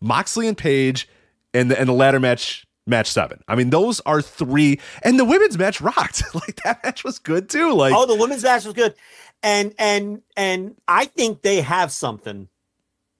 Moxley 0.00 0.48
and 0.48 0.58
Page, 0.58 1.08
and 1.54 1.70
the 1.70 1.78
and 1.78 1.88
the 1.88 1.92
ladder 1.92 2.20
match 2.20 2.66
match 2.86 3.10
seven. 3.10 3.42
I 3.48 3.54
mean, 3.54 3.70
those 3.70 4.00
are 4.00 4.20
three, 4.20 4.80
and 5.02 5.18
the 5.18 5.24
women's 5.24 5.56
match 5.56 5.80
rocked. 5.80 6.22
like 6.34 6.56
that 6.64 6.82
match 6.84 7.04
was 7.04 7.18
good 7.18 7.48
too. 7.48 7.72
Like 7.72 7.94
oh, 7.94 8.06
the 8.06 8.16
women's 8.16 8.42
match 8.42 8.64
was 8.64 8.74
good, 8.74 8.94
and 9.42 9.74
and 9.78 10.22
and 10.36 10.76
I 10.88 11.06
think 11.06 11.42
they 11.42 11.60
have 11.60 11.92
something 11.92 12.48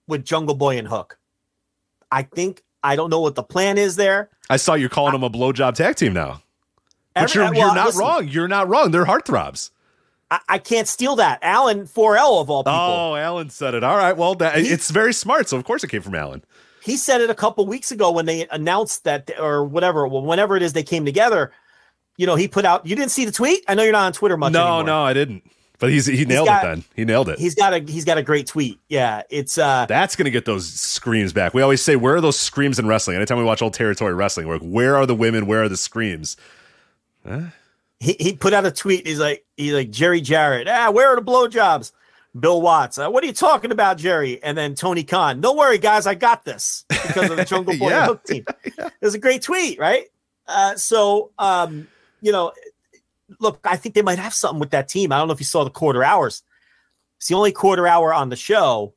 with 0.07 0.25
Jungle 0.25 0.55
Boy 0.55 0.77
and 0.79 0.89
Hook. 0.89 1.19
I 2.11 2.23
think 2.23 2.63
I 2.83 2.97
don't 2.97 3.11
know 3.11 3.21
what 3.21 3.35
the 3.35 3.43
plan 3.43 3.79
is 3.79 3.97
there. 3.97 4.31
I 4.51 4.57
saw 4.59 4.75
you're 4.75 4.91
calling 4.91 5.15
I, 5.15 5.17
them 5.17 5.25
a 5.25 5.31
blowjob 5.31 5.75
tag 5.75 5.97
team 5.97 6.13
now. 6.13 6.43
But 7.15 7.25
every, 7.25 7.43
you're, 7.43 7.51
well, 7.51 7.67
you're 7.67 7.75
not 7.75 7.87
listen, 7.87 8.01
wrong. 8.01 8.29
You're 8.29 8.49
not 8.49 8.69
wrong. 8.69 8.91
They're 8.91 9.05
heartthrobs. 9.05 9.71
I, 10.31 10.41
I 10.49 10.59
can't 10.59 10.89
steal 10.89 11.17
that. 11.17 11.39
Alan 11.43 11.85
4L 11.85 12.41
of 12.41 12.51
all 12.51 12.65
people. 12.65 12.73
Oh, 12.73 13.15
Alan 13.15 13.51
said 13.51 13.75
it. 13.75 13.85
All 13.85 13.97
right. 13.97 14.17
Well, 14.17 14.35
that, 14.37 14.57
he, 14.59 14.67
it's 14.67 14.91
very 14.91 15.15
smart. 15.15 15.49
So 15.49 15.57
of 15.57 15.65
course 15.65 15.85
it 15.85 15.91
came 15.91 16.03
from 16.03 16.17
Alan. 16.17 16.43
He 16.85 16.99
said 16.99 17.23
it 17.23 17.31
a 17.31 17.35
couple 17.35 17.67
weeks 17.67 17.91
ago 17.91 18.11
when 18.11 18.27
they 18.27 18.47
announced 18.49 19.05
that, 19.05 19.31
or 19.41 19.65
whatever, 19.65 20.07
whenever 20.07 20.55
it 20.55 20.63
is 20.63 20.75
they 20.75 20.83
came 20.83 21.07
together. 21.07 21.51
You 22.19 22.27
know, 22.27 22.37
he 22.37 22.47
put 22.47 22.67
out. 22.67 22.85
You 22.85 22.95
didn't 22.95 23.11
see 23.11 23.25
the 23.25 23.33
tweet. 23.33 23.65
I 23.67 23.75
know 23.75 23.83
you're 23.83 23.93
not 23.93 24.05
on 24.05 24.13
Twitter 24.13 24.37
much. 24.37 24.53
No, 24.53 24.67
anymore. 24.67 24.85
no, 24.85 25.03
I 25.03 25.15
didn't. 25.15 25.51
But 25.79 25.91
he's 25.91 26.07
he 26.07 26.25
nailed 26.27 26.47
got, 26.47 26.63
it 26.63 26.69
then. 26.69 26.85
He 26.95 27.05
nailed 27.05 27.31
it. 27.31 27.39
He's 27.39 27.55
got 27.55 27.73
a 27.73 27.79
he's 27.79 28.05
got 28.05 28.19
a 28.19 28.23
great 28.23 28.47
tweet. 28.47 28.79
Yeah, 28.89 29.23
it's 29.31 29.57
uh 29.59 29.87
That's 29.89 30.15
gonna 30.15 30.31
get 30.31 30.45
those 30.45 30.71
screams 30.71 31.33
back. 31.33 31.55
We 31.55 31.63
always 31.63 31.81
say, 31.81 31.97
where 31.97 32.15
are 32.15 32.21
those 32.21 32.39
screams 32.39 32.79
in 32.79 32.87
wrestling? 32.87 33.17
Anytime 33.17 33.39
we 33.39 33.45
watch 33.45 33.63
old 33.63 33.75
territory 33.75 34.15
wrestling, 34.15 34.47
we're 34.47 34.59
like, 34.59 34.69
where 34.69 34.95
are 34.95 35.07
the 35.07 35.15
women? 35.15 35.47
Where 35.47 35.63
are 35.63 35.69
the 35.69 35.77
screams? 35.77 36.37
Huh? 37.27 37.41
He 37.99 38.15
he 38.21 38.35
put 38.35 38.53
out 38.53 38.67
a 38.67 38.71
tweet. 38.71 39.07
He's 39.07 39.19
like 39.19 39.45
he's 39.57 39.73
like 39.73 39.91
Jerry 39.91 40.21
Jarrett. 40.21 40.69
Ah, 40.69 40.91
where 40.91 41.09
are 41.09 41.17
the 41.17 41.23
blowjobs? 41.23 41.93
Bill 42.39 42.61
Watts. 42.61 42.99
Uh, 42.99 43.09
what 43.09 43.23
are 43.23 43.27
you 43.27 43.33
talking 43.33 43.71
about, 43.71 43.97
Jerry? 43.97 44.43
And 44.43 44.59
then 44.59 44.75
Tony 44.75 45.05
Khan. 45.05 45.41
Don't 45.41 45.57
worry, 45.57 45.79
guys, 45.79 46.07
I 46.07 46.15
got 46.15 46.45
this 46.45 46.85
because 46.89 47.31
of 47.31 47.37
the 47.37 47.45
Jungle 47.45 47.77
Boy 47.79 47.91
yeah. 47.91 48.07
Hook 48.07 48.25
team. 48.25 48.45
It 48.77 48.93
was 49.01 49.15
a 49.15 49.19
great 49.19 49.43
tweet, 49.43 49.79
right? 49.79 50.07
Uh, 50.47 50.77
so 50.77 51.31
um, 51.39 51.87
you 52.21 52.33
know, 52.33 52.53
look, 53.39 53.61
I 53.65 53.77
think 53.77 53.95
they 53.95 54.03
might 54.03 54.19
have 54.19 54.35
something 54.35 54.61
with 54.61 54.71
that 54.71 54.89
team. 54.89 55.13
I 55.13 55.19
don't 55.19 55.29
know 55.29 55.35
if 55.35 55.41
you 55.41 55.47
saw 55.47 55.63
the 55.65 55.71
quarter 55.71 56.03
hours. 56.03 56.43
It's 57.19 57.29
the 57.29 57.35
only 57.35 57.53
quarter 57.53 57.87
hour 57.87 58.13
on 58.13 58.31
the 58.31 58.37
show 58.37 58.95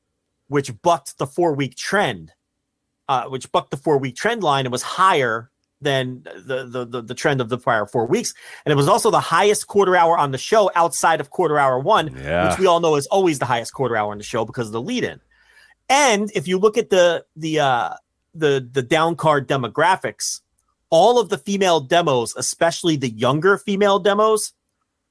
which 0.47 0.81
bucked 0.81 1.17
the 1.17 1.27
four 1.27 1.53
week 1.53 1.75
trend, 1.75 2.31
uh, 3.09 3.25
which 3.25 3.51
bucked 3.51 3.71
the 3.71 3.77
four 3.77 3.97
week 3.97 4.15
trend 4.15 4.43
line 4.43 4.65
and 4.65 4.71
was 4.71 4.81
higher 4.81 5.51
than 5.81 6.23
the, 6.23 6.65
the, 6.65 6.85
the 6.85 7.01
the 7.01 7.13
trend 7.13 7.39
of 7.39 7.49
the 7.49 7.57
prior 7.57 7.85
four 7.85 8.05
weeks, 8.05 8.33
and 8.65 8.71
it 8.71 8.75
was 8.75 8.87
also 8.87 9.11
the 9.11 9.19
highest 9.19 9.67
quarter 9.67 9.95
hour 9.95 10.17
on 10.17 10.31
the 10.31 10.37
show 10.37 10.71
outside 10.75 11.19
of 11.21 11.29
quarter 11.29 11.59
hour 11.59 11.79
one, 11.79 12.15
yeah. 12.17 12.49
which 12.49 12.59
we 12.59 12.65
all 12.65 12.79
know 12.79 12.95
is 12.95 13.07
always 13.07 13.39
the 13.39 13.45
highest 13.45 13.73
quarter 13.73 13.95
hour 13.95 14.11
on 14.11 14.17
the 14.17 14.23
show 14.23 14.45
because 14.45 14.67
of 14.67 14.73
the 14.73 14.81
lead 14.81 15.03
in. 15.03 15.19
And 15.89 16.31
if 16.33 16.47
you 16.47 16.57
look 16.57 16.77
at 16.77 16.89
the 16.89 17.25
the 17.35 17.59
uh, 17.59 17.89
the 18.33 18.67
the 18.71 18.81
down 18.81 19.15
card 19.15 19.47
demographics, 19.47 20.41
all 20.89 21.19
of 21.19 21.29
the 21.29 21.37
female 21.37 21.79
demos, 21.79 22.33
especially 22.35 22.95
the 22.95 23.09
younger 23.09 23.57
female 23.57 23.99
demos, 23.99 24.53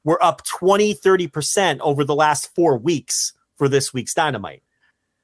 were 0.05 0.23
up 0.23 0.45
20, 0.45 0.95
30% 0.95 1.81
over 1.81 2.05
the 2.05 2.15
last 2.15 2.55
four 2.55 2.79
weeks 2.79 3.33
for 3.57 3.69
this 3.69 3.93
week's 3.93 4.15
Dynamite. 4.15 4.63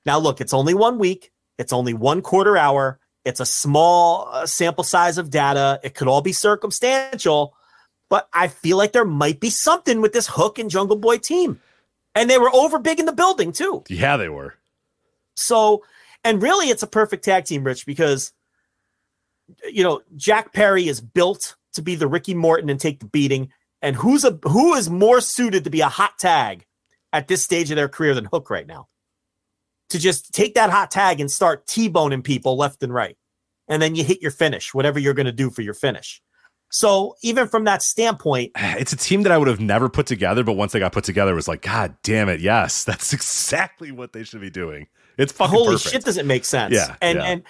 Now, 0.04 0.18
look, 0.18 0.40
it's 0.40 0.52
only 0.52 0.74
one 0.74 0.98
week, 0.98 1.32
it's 1.56 1.72
only 1.72 1.94
one 1.94 2.20
quarter 2.20 2.56
hour, 2.56 2.98
it's 3.24 3.40
a 3.40 3.46
small 3.46 4.28
uh, 4.30 4.46
sample 4.46 4.84
size 4.84 5.18
of 5.18 5.30
data. 5.30 5.80
It 5.82 5.94
could 5.94 6.08
all 6.08 6.22
be 6.22 6.32
circumstantial, 6.32 7.54
but 8.10 8.28
I 8.32 8.48
feel 8.48 8.76
like 8.76 8.92
there 8.92 9.04
might 9.04 9.40
be 9.40 9.50
something 9.50 10.00
with 10.00 10.12
this 10.12 10.28
Hook 10.28 10.58
and 10.58 10.70
Jungle 10.70 10.96
Boy 10.96 11.18
team. 11.18 11.60
And 12.14 12.28
they 12.28 12.38
were 12.38 12.54
over 12.54 12.78
big 12.78 13.00
in 13.00 13.06
the 13.06 13.12
building, 13.12 13.52
too. 13.52 13.84
Yeah, 13.88 14.18
they 14.18 14.28
were. 14.28 14.54
So, 15.34 15.82
and 16.24 16.42
really, 16.42 16.68
it's 16.68 16.82
a 16.82 16.86
perfect 16.86 17.24
tag 17.24 17.46
team, 17.46 17.64
Rich, 17.64 17.86
because 17.86 18.32
you 19.70 19.82
know, 19.82 20.02
Jack 20.16 20.52
Perry 20.52 20.88
is 20.88 21.00
built 21.00 21.56
to 21.74 21.82
be 21.82 21.94
the 21.94 22.06
Ricky 22.06 22.34
Morton 22.34 22.70
and 22.70 22.80
take 22.80 23.00
the 23.00 23.06
beating. 23.06 23.50
And 23.80 23.96
who's 23.96 24.24
a 24.24 24.38
who 24.44 24.74
is 24.74 24.88
more 24.88 25.20
suited 25.20 25.64
to 25.64 25.70
be 25.70 25.80
a 25.80 25.88
hot 25.88 26.18
tag 26.18 26.64
at 27.12 27.28
this 27.28 27.42
stage 27.42 27.70
of 27.70 27.76
their 27.76 27.88
career 27.88 28.14
than 28.14 28.24
Hook 28.26 28.50
right 28.50 28.66
now? 28.66 28.88
To 29.92 29.98
just 29.98 30.32
take 30.32 30.54
that 30.54 30.70
hot 30.70 30.90
tag 30.90 31.20
and 31.20 31.30
start 31.30 31.66
T-boning 31.66 32.22
people 32.22 32.56
left 32.56 32.82
and 32.82 32.92
right. 32.92 33.16
And 33.68 33.80
then 33.80 33.94
you 33.94 34.04
hit 34.04 34.20
your 34.20 34.30
finish, 34.30 34.74
whatever 34.74 34.98
you're 34.98 35.14
going 35.14 35.26
to 35.26 35.32
do 35.32 35.50
for 35.50 35.62
your 35.62 35.74
finish. 35.74 36.20
So 36.72 37.16
even 37.22 37.48
from 37.48 37.64
that 37.64 37.82
standpoint, 37.82 38.52
it's 38.56 38.92
a 38.92 38.96
team 38.96 39.22
that 39.22 39.32
I 39.32 39.38
would 39.38 39.48
have 39.48 39.60
never 39.60 39.88
put 39.88 40.06
together, 40.06 40.42
but 40.42 40.54
once 40.54 40.72
they 40.72 40.78
got 40.78 40.92
put 40.92 41.04
together, 41.04 41.32
it 41.32 41.36
was 41.36 41.46
like, 41.48 41.62
God 41.62 41.94
damn 42.02 42.28
it, 42.28 42.40
yes, 42.40 42.84
that's 42.84 43.12
exactly 43.12 43.92
what 43.92 44.12
they 44.12 44.24
should 44.24 44.40
be 44.40 44.50
doing. 44.50 44.88
It's 45.18 45.32
fucking 45.32 45.54
holy 45.54 45.74
perfect. 45.74 45.92
shit, 45.92 46.04
does 46.04 46.16
it 46.16 46.26
make 46.26 46.44
sense? 46.44 46.74
Yeah, 46.74 46.96
and 47.02 47.18
yeah. 47.18 47.24
and 47.26 47.42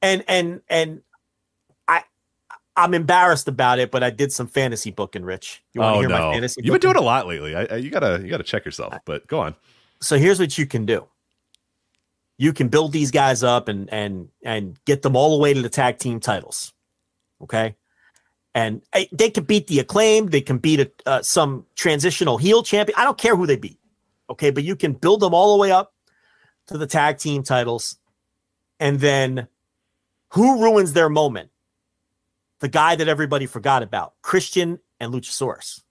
and 0.00 0.24
and 0.28 0.60
and 0.68 1.02
I 1.88 2.04
I'm 2.76 2.94
embarrassed 2.94 3.48
about 3.48 3.80
it, 3.80 3.90
but 3.90 4.04
I 4.04 4.10
did 4.10 4.32
some 4.32 4.46
fantasy 4.46 4.92
booking. 4.92 5.24
Rich, 5.24 5.64
you 5.74 5.80
want 5.80 5.94
to 5.94 5.96
oh 5.96 6.00
hear 6.00 6.08
no, 6.08 6.14
my 6.14 6.32
fantasy? 6.34 6.60
you've 6.62 6.72
been 6.72 6.80
doing 6.80 6.96
a 6.96 7.00
lot 7.00 7.26
lately. 7.26 7.56
I, 7.56 7.64
I, 7.64 7.76
you 7.76 7.90
gotta 7.90 8.20
you 8.22 8.30
gotta 8.30 8.44
check 8.44 8.64
yourself. 8.64 8.94
But 9.04 9.26
go 9.26 9.40
on. 9.40 9.56
So 10.00 10.16
here's 10.16 10.38
what 10.38 10.56
you 10.56 10.64
can 10.64 10.86
do. 10.86 11.08
You 12.38 12.52
can 12.52 12.68
build 12.68 12.92
these 12.92 13.10
guys 13.10 13.42
up 13.42 13.68
and 13.68 13.92
and 13.92 14.28
and 14.44 14.78
get 14.84 15.02
them 15.02 15.16
all 15.16 15.36
the 15.36 15.42
way 15.42 15.52
to 15.54 15.60
the 15.60 15.68
tag 15.68 15.98
team 15.98 16.20
titles. 16.20 16.72
Okay. 17.42 17.76
And 18.54 18.82
eh, 18.92 19.06
they 19.12 19.30
can 19.30 19.44
beat 19.44 19.66
the 19.66 19.80
acclaimed. 19.80 20.30
They 20.32 20.40
can 20.40 20.58
beat 20.58 20.80
a, 20.80 20.90
uh, 21.06 21.22
some 21.22 21.66
transitional 21.76 22.38
heel 22.38 22.62
champion. 22.62 22.98
I 22.98 23.04
don't 23.04 23.18
care 23.18 23.36
who 23.36 23.46
they 23.46 23.56
beat. 23.56 23.78
Okay. 24.30 24.50
But 24.50 24.64
you 24.64 24.76
can 24.76 24.92
build 24.92 25.20
them 25.20 25.34
all 25.34 25.56
the 25.56 25.60
way 25.60 25.70
up 25.72 25.92
to 26.68 26.78
the 26.78 26.86
tag 26.86 27.18
team 27.18 27.42
titles. 27.42 27.96
And 28.80 29.00
then 29.00 29.48
who 30.30 30.62
ruins 30.62 30.92
their 30.92 31.08
moment? 31.08 31.50
The 32.60 32.68
guy 32.68 32.96
that 32.96 33.08
everybody 33.08 33.46
forgot 33.46 33.82
about, 33.82 34.14
Christian 34.22 34.78
and 35.00 35.12
Luchasaurus. 35.12 35.82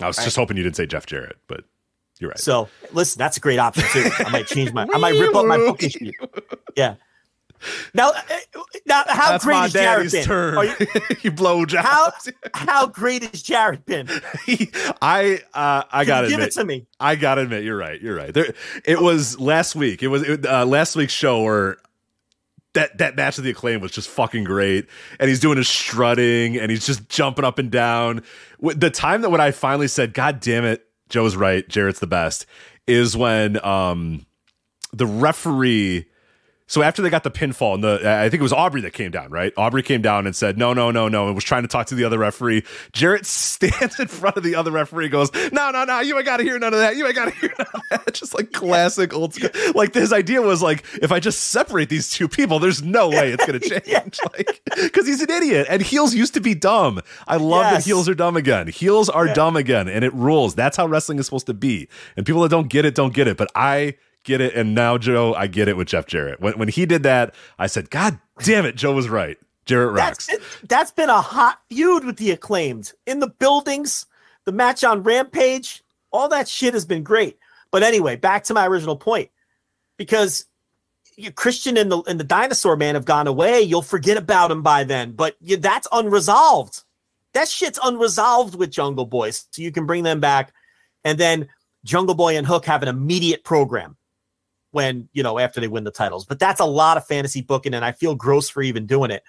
I 0.00 0.06
was 0.06 0.18
Right. 0.18 0.24
just 0.24 0.36
hoping 0.36 0.56
you 0.56 0.62
didn't 0.62 0.76
say 0.76 0.86
Jeff 0.86 1.06
Jarrett, 1.06 1.36
but 1.46 1.64
you're 2.18 2.30
right. 2.30 2.38
So 2.38 2.68
listen, 2.92 3.18
that's 3.18 3.36
a 3.36 3.40
great 3.40 3.58
option 3.58 3.84
too. 3.92 4.10
I 4.18 4.30
might 4.30 4.46
change 4.46 4.72
my, 4.72 4.86
I 4.92 4.98
might 4.98 5.18
rip 5.18 5.34
up 5.34 5.46
my 5.46 5.56
booking 5.58 5.90
sheet. 5.90 6.14
Yeah. 6.76 6.94
Now, 7.94 8.10
uh, 8.10 8.22
now, 8.84 9.02
how 9.08 9.30
That's 9.30 9.44
great 9.44 9.54
my 9.54 9.62
has 9.62 9.72
Jarrett 9.72 9.96
daddy's 9.98 10.12
been? 10.12 10.24
turn. 10.24 10.58
Are 10.58 10.64
you- 10.66 10.76
you 11.22 11.30
blow 11.30 11.64
jobs. 11.64 12.30
how 12.52 12.66
how 12.82 12.86
great 12.86 13.22
has 13.24 13.42
Jarrett 13.42 13.86
been? 13.86 14.08
I 15.00 15.40
uh, 15.54 15.82
I 15.90 16.04
gotta 16.04 16.28
give 16.28 16.34
admit, 16.34 16.48
it 16.48 16.52
to 16.60 16.64
me. 16.64 16.86
I 17.00 17.16
gotta 17.16 17.40
admit, 17.42 17.64
you're 17.64 17.76
right. 17.76 18.00
You're 18.00 18.14
right. 18.14 18.32
There, 18.32 18.52
it 18.84 19.00
was 19.00 19.40
last 19.40 19.74
week. 19.74 20.02
It 20.02 20.08
was 20.08 20.22
it, 20.22 20.44
uh, 20.44 20.66
last 20.66 20.96
week's 20.96 21.14
show 21.14 21.42
where 21.42 21.78
that 22.74 22.98
that 22.98 23.16
match 23.16 23.38
of 23.38 23.44
the 23.44 23.50
acclaim 23.50 23.80
was 23.80 23.90
just 23.90 24.10
fucking 24.10 24.44
great, 24.44 24.86
and 25.18 25.28
he's 25.30 25.40
doing 25.40 25.56
his 25.56 25.68
strutting 25.68 26.58
and 26.58 26.70
he's 26.70 26.84
just 26.84 27.08
jumping 27.08 27.44
up 27.46 27.58
and 27.58 27.70
down. 27.70 28.22
The 28.60 28.90
time 28.90 29.22
that 29.22 29.30
when 29.30 29.40
I 29.40 29.50
finally 29.50 29.88
said, 29.88 30.12
"God 30.12 30.40
damn 30.40 30.66
it, 30.66 30.85
Joe's 31.08 31.36
right, 31.36 31.68
Jarrett's 31.68 32.00
the 32.00 32.06
best," 32.06 32.46
is 32.86 33.16
when 33.16 33.64
um 33.64 34.26
the 34.92 35.06
referee. 35.06 36.06
So 36.68 36.82
after 36.82 37.00
they 37.00 37.10
got 37.10 37.22
the 37.22 37.30
pinfall, 37.30 37.74
and 37.74 37.84
the 37.84 38.00
I 38.04 38.28
think 38.28 38.40
it 38.40 38.42
was 38.42 38.52
Aubrey 38.52 38.80
that 38.80 38.92
came 38.92 39.12
down, 39.12 39.30
right? 39.30 39.52
Aubrey 39.56 39.82
came 39.84 40.02
down 40.02 40.26
and 40.26 40.34
said, 40.34 40.58
"No, 40.58 40.72
no, 40.72 40.90
no, 40.90 41.06
no," 41.08 41.26
and 41.26 41.34
was 41.36 41.44
trying 41.44 41.62
to 41.62 41.68
talk 41.68 41.86
to 41.88 41.94
the 41.94 42.02
other 42.02 42.18
referee. 42.18 42.64
Jarrett 42.92 43.24
stands 43.26 44.00
in 44.00 44.08
front 44.08 44.36
of 44.36 44.42
the 44.42 44.56
other 44.56 44.72
referee, 44.72 45.04
and 45.04 45.12
goes, 45.12 45.30
"No, 45.52 45.70
no, 45.70 45.84
no, 45.84 46.00
you 46.00 46.16
ain't 46.16 46.26
got 46.26 46.38
to 46.38 46.42
hear 46.42 46.58
none 46.58 46.74
of 46.74 46.80
that. 46.80 46.96
You 46.96 47.06
ain't 47.06 47.14
got 47.14 47.26
to 47.26 47.34
hear 47.38 47.54
none 47.56 47.68
of 47.72 47.82
that." 48.04 48.12
Just 48.14 48.34
like 48.34 48.50
classic 48.52 49.14
old 49.14 49.34
school. 49.34 49.50
Like 49.74 49.94
his 49.94 50.12
idea 50.12 50.42
was 50.42 50.60
like, 50.60 50.84
if 51.00 51.12
I 51.12 51.20
just 51.20 51.40
separate 51.48 51.88
these 51.88 52.10
two 52.10 52.26
people, 52.28 52.58
there's 52.58 52.82
no 52.82 53.08
way 53.10 53.30
it's 53.32 53.46
gonna 53.46 53.60
change. 53.60 54.18
Like, 54.36 54.60
because 54.76 55.06
he's 55.06 55.22
an 55.22 55.30
idiot, 55.30 55.66
and 55.70 55.80
heels 55.82 56.14
used 56.14 56.34
to 56.34 56.40
be 56.40 56.54
dumb. 56.54 57.00
I 57.28 57.36
love 57.36 57.62
Yes. 57.70 57.84
that 57.84 57.88
heels 57.88 58.08
are 58.08 58.14
dumb 58.14 58.36
again. 58.36 58.66
Heels 58.68 59.08
are 59.08 59.32
dumb 59.32 59.56
again, 59.56 59.86
and 59.88 60.04
it 60.04 60.12
rules. 60.14 60.54
That's 60.56 60.76
how 60.76 60.86
wrestling 60.86 61.18
is 61.20 61.26
supposed 61.26 61.46
to 61.46 61.54
be. 61.54 61.88
And 62.16 62.26
people 62.26 62.42
that 62.42 62.48
don't 62.50 62.68
get 62.68 62.84
it 62.84 62.94
don't 62.96 63.14
get 63.14 63.28
it. 63.28 63.36
But 63.36 63.50
I 63.54 63.94
get 64.26 64.42
it. 64.42 64.54
And 64.54 64.74
now, 64.74 64.98
Joe, 64.98 65.32
I 65.32 65.46
get 65.46 65.68
it 65.68 65.76
with 65.78 65.88
Jeff 65.88 66.06
Jarrett. 66.06 66.40
When, 66.40 66.58
when 66.58 66.68
he 66.68 66.84
did 66.84 67.04
that, 67.04 67.34
I 67.58 67.66
said, 67.68 67.88
God 67.88 68.18
damn 68.42 68.66
it, 68.66 68.76
Joe 68.76 68.92
was 68.92 69.08
right. 69.08 69.38
Jarrett 69.64 69.94
rocks. 69.94 70.26
That's 70.26 70.38
been, 70.38 70.68
that's 70.68 70.90
been 70.90 71.10
a 71.10 71.20
hot 71.20 71.60
feud 71.70 72.04
with 72.04 72.18
the 72.18 72.30
acclaimed 72.30 72.92
in 73.06 73.20
the 73.20 73.28
buildings, 73.28 74.06
the 74.44 74.52
match 74.52 74.84
on 74.84 75.02
Rampage, 75.02 75.82
all 76.12 76.28
that 76.28 76.48
shit 76.48 76.74
has 76.74 76.84
been 76.84 77.02
great. 77.02 77.38
But 77.70 77.82
anyway, 77.82 78.16
back 78.16 78.44
to 78.44 78.54
my 78.54 78.66
original 78.66 78.96
point, 78.96 79.30
because 79.96 80.46
you, 81.16 81.32
Christian 81.32 81.76
and 81.76 81.90
the 81.90 82.02
and 82.02 82.20
the 82.20 82.24
Dinosaur 82.24 82.76
Man 82.76 82.94
have 82.94 83.04
gone 83.04 83.26
away. 83.26 83.60
You'll 83.60 83.82
forget 83.82 84.16
about 84.16 84.50
him 84.50 84.62
by 84.62 84.84
then, 84.84 85.12
but 85.12 85.36
you, 85.40 85.56
that's 85.56 85.88
unresolved. 85.90 86.84
That 87.34 87.48
shit's 87.48 87.78
unresolved 87.82 88.54
with 88.54 88.70
Jungle 88.70 89.04
Boys, 89.04 89.46
so 89.50 89.62
you 89.62 89.72
can 89.72 89.84
bring 89.84 90.04
them 90.04 90.20
back, 90.20 90.52
and 91.04 91.18
then 91.18 91.48
Jungle 91.84 92.14
Boy 92.14 92.36
and 92.36 92.46
Hook 92.46 92.66
have 92.66 92.82
an 92.82 92.88
immediate 92.88 93.44
program 93.44 93.96
when 94.76 95.08
you 95.14 95.22
know 95.22 95.38
after 95.38 95.58
they 95.58 95.68
win 95.68 95.84
the 95.84 95.90
titles. 95.90 96.26
But 96.26 96.38
that's 96.38 96.60
a 96.60 96.66
lot 96.66 96.98
of 96.98 97.06
fantasy 97.06 97.40
booking, 97.40 97.72
and 97.72 97.82
I 97.82 97.92
feel 97.92 98.14
gross 98.14 98.50
for 98.50 98.62
even 98.62 98.86
doing 98.86 99.10
it. 99.10 99.22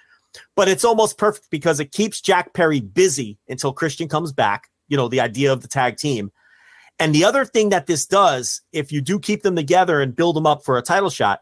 But 0.57 0.67
it's 0.67 0.83
almost 0.83 1.17
perfect 1.17 1.49
because 1.49 1.79
it 1.79 1.93
keeps 1.93 2.19
Jack 2.19 2.53
Perry 2.53 2.81
busy 2.81 3.39
until 3.47 3.71
Christian 3.71 4.09
comes 4.09 4.33
back. 4.33 4.69
You 4.89 4.97
know, 4.97 5.07
the 5.07 5.21
idea 5.21 5.53
of 5.53 5.61
the 5.61 5.69
tag 5.69 5.95
team. 5.95 6.31
And 6.99 7.15
the 7.15 7.23
other 7.23 7.45
thing 7.45 7.69
that 7.69 7.87
this 7.87 8.05
does, 8.05 8.61
if 8.73 8.91
you 8.91 8.99
do 8.99 9.19
keep 9.19 9.43
them 9.43 9.55
together 9.55 10.01
and 10.01 10.13
build 10.13 10.35
them 10.35 10.45
up 10.45 10.65
for 10.65 10.77
a 10.77 10.81
title 10.81 11.09
shot, 11.09 11.41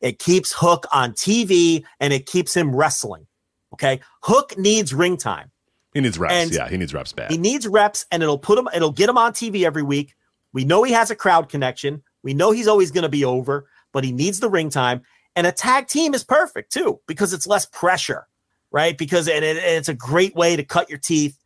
It 0.00 0.18
keeps 0.18 0.52
Hook 0.52 0.86
on 0.92 1.12
TV 1.12 1.84
and 2.00 2.12
it 2.12 2.26
keeps 2.26 2.54
him 2.54 2.74
wrestling. 2.74 3.26
Okay. 3.72 4.00
Hook 4.22 4.56
needs 4.58 4.92
ring 4.92 5.16
time. 5.16 5.50
He 5.94 6.00
needs 6.00 6.18
reps. 6.18 6.34
And 6.34 6.52
yeah, 6.52 6.68
he 6.68 6.76
needs 6.76 6.92
reps 6.92 7.12
bad. 7.12 7.30
He 7.30 7.38
needs 7.38 7.66
reps 7.66 8.04
and 8.10 8.22
it'll 8.22 8.38
put 8.38 8.58
him, 8.58 8.68
it'll 8.74 8.92
get 8.92 9.08
him 9.08 9.16
on 9.16 9.32
TV 9.32 9.64
every 9.64 9.82
week. 9.82 10.14
We 10.52 10.64
know 10.64 10.82
he 10.82 10.92
has 10.92 11.10
a 11.10 11.16
crowd 11.16 11.48
connection. 11.48 12.02
We 12.22 12.34
know 12.34 12.50
he's 12.50 12.68
always 12.68 12.90
going 12.90 13.02
to 13.02 13.08
be 13.08 13.24
over, 13.24 13.68
but 13.92 14.04
he 14.04 14.12
needs 14.12 14.40
the 14.40 14.50
ring 14.50 14.70
time. 14.70 15.02
And 15.34 15.46
a 15.46 15.52
tag 15.52 15.86
team 15.86 16.14
is 16.14 16.24
perfect 16.24 16.72
too, 16.72 17.00
because 17.06 17.32
it's 17.32 17.46
less 17.46 17.66
pressure, 17.66 18.26
right? 18.70 18.96
Because 18.96 19.28
and 19.28 19.44
it, 19.44 19.56
it's 19.56 19.88
a 19.88 19.94
great 19.94 20.34
way 20.34 20.56
to 20.56 20.64
cut 20.64 20.88
your 20.88 20.98
teeth 20.98 21.38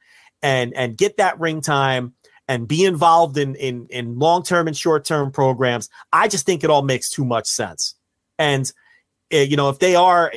and 0.42 0.72
and 0.74 0.96
get 0.96 1.16
that 1.18 1.38
ring 1.38 1.60
time 1.60 2.14
and 2.48 2.66
be 2.66 2.84
involved 2.84 3.36
in 3.36 3.54
in 3.56 3.86
in 3.90 4.18
long 4.18 4.42
term 4.42 4.66
and 4.66 4.76
short 4.76 5.04
term 5.04 5.30
programs. 5.30 5.88
I 6.12 6.28
just 6.28 6.46
think 6.46 6.64
it 6.64 6.70
all 6.70 6.82
makes 6.82 7.10
too 7.10 7.24
much 7.24 7.46
sense. 7.46 7.94
And 8.38 8.70
uh, 9.32 9.38
you 9.38 9.56
know, 9.56 9.68
if 9.68 9.78
they 9.78 9.94
are 9.94 10.32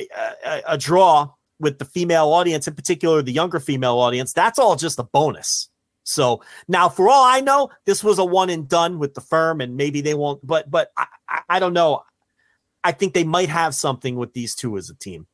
a, 0.46 0.62
a, 0.68 0.78
draw 0.78 1.32
with 1.58 1.78
the 1.78 1.84
female 1.84 2.28
audience, 2.28 2.68
in 2.68 2.74
particular 2.74 3.22
the 3.22 3.32
younger 3.32 3.58
female 3.58 3.98
audience, 3.98 4.32
that's 4.32 4.58
all 4.58 4.76
just 4.76 4.98
a 4.98 5.02
bonus. 5.02 5.68
So 6.04 6.42
now, 6.68 6.88
for 6.88 7.08
all 7.08 7.24
I 7.24 7.40
know, 7.40 7.70
this 7.86 8.04
was 8.04 8.18
a 8.18 8.24
one 8.24 8.50
and 8.50 8.68
done 8.68 8.98
with 8.98 9.14
the 9.14 9.20
firm, 9.20 9.60
and 9.60 9.76
maybe 9.76 10.02
they 10.02 10.14
won't. 10.14 10.46
But 10.46 10.70
but 10.70 10.92
I, 10.96 11.06
I, 11.48 11.58
don't 11.58 11.72
know. 11.72 12.04
I 12.84 12.92
think 12.92 13.14
they 13.14 13.24
might 13.24 13.48
have 13.48 13.74
something 13.74 14.14
with 14.16 14.34
these 14.34 14.54
two 14.54 14.76
as 14.76 14.90
a 14.90 14.94
team. 14.94 15.26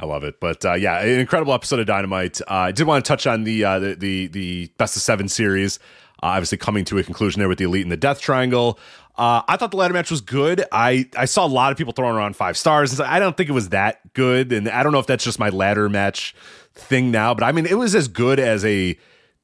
I 0.00 0.06
love 0.06 0.24
it, 0.24 0.40
but 0.40 0.64
uh, 0.64 0.74
yeah, 0.74 1.00
an 1.00 1.18
incredible 1.20 1.52
episode 1.52 1.80
of 1.80 1.86
Dynamite. 1.86 2.40
Uh, 2.42 2.54
I 2.54 2.72
did 2.72 2.86
want 2.86 3.04
to 3.04 3.08
touch 3.08 3.26
on 3.26 3.44
the 3.44 3.64
uh, 3.64 3.78
the, 3.78 3.94
the, 3.94 4.26
the 4.28 4.72
best 4.78 4.96
of 4.96 5.02
seven 5.02 5.28
series. 5.28 5.78
Uh, 6.22 6.26
obviously, 6.26 6.58
coming 6.58 6.84
to 6.86 6.98
a 6.98 7.02
conclusion 7.02 7.40
there 7.40 7.48
with 7.48 7.58
the 7.58 7.64
Elite 7.64 7.82
and 7.82 7.92
the 7.92 7.96
Death 7.96 8.20
Triangle. 8.20 8.78
Uh, 9.16 9.42
I 9.48 9.56
thought 9.56 9.72
the 9.72 9.76
ladder 9.76 9.94
match 9.94 10.10
was 10.10 10.20
good. 10.20 10.64
I, 10.70 11.08
I 11.16 11.24
saw 11.24 11.44
a 11.44 11.48
lot 11.48 11.72
of 11.72 11.78
people 11.78 11.92
throwing 11.92 12.14
around 12.14 12.36
five 12.36 12.56
stars. 12.56 13.00
I 13.00 13.18
don't 13.18 13.36
think 13.36 13.48
it 13.48 13.52
was 13.52 13.70
that 13.70 14.12
good, 14.14 14.52
and 14.52 14.68
I 14.68 14.84
don't 14.84 14.92
know 14.92 15.00
if 15.00 15.06
that's 15.06 15.24
just 15.24 15.40
my 15.40 15.48
ladder 15.48 15.88
match 15.88 16.36
thing 16.74 17.10
now. 17.10 17.34
But 17.34 17.44
I 17.44 17.52
mean, 17.52 17.66
it 17.66 17.76
was 17.76 17.94
as 17.96 18.06
good 18.06 18.38
as 18.38 18.64
a 18.64 18.94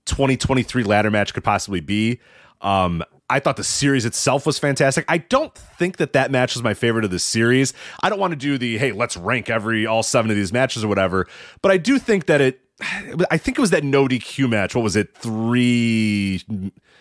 2023 0.06 0.84
ladder 0.84 1.10
match 1.10 1.34
could 1.34 1.44
possibly 1.44 1.80
be. 1.80 2.20
Um, 2.60 3.02
I 3.28 3.40
thought 3.40 3.56
the 3.56 3.64
series 3.64 4.04
itself 4.04 4.46
was 4.46 4.58
fantastic. 4.58 5.04
I 5.08 5.18
don't 5.18 5.54
think 5.54 5.96
that 5.96 6.12
that 6.12 6.30
match 6.30 6.54
was 6.54 6.62
my 6.62 6.74
favorite 6.74 7.04
of 7.04 7.10
the 7.10 7.18
series. 7.18 7.72
I 8.02 8.10
don't 8.10 8.18
want 8.20 8.32
to 8.32 8.36
do 8.36 8.58
the 8.58 8.78
hey, 8.78 8.92
let's 8.92 9.16
rank 9.16 9.48
every 9.48 9.86
all 9.86 10.02
seven 10.02 10.30
of 10.30 10.36
these 10.36 10.52
matches 10.52 10.84
or 10.84 10.88
whatever, 10.88 11.26
but 11.62 11.72
I 11.72 11.78
do 11.78 11.98
think 11.98 12.26
that 12.26 12.40
it. 12.40 12.60
I 13.30 13.38
think 13.38 13.58
it 13.58 13.60
was 13.60 13.70
that 13.70 13.84
no 13.84 14.06
DQ 14.06 14.48
match. 14.48 14.74
What 14.74 14.82
was 14.82 14.96
it? 14.96 15.14
Three. 15.16 16.42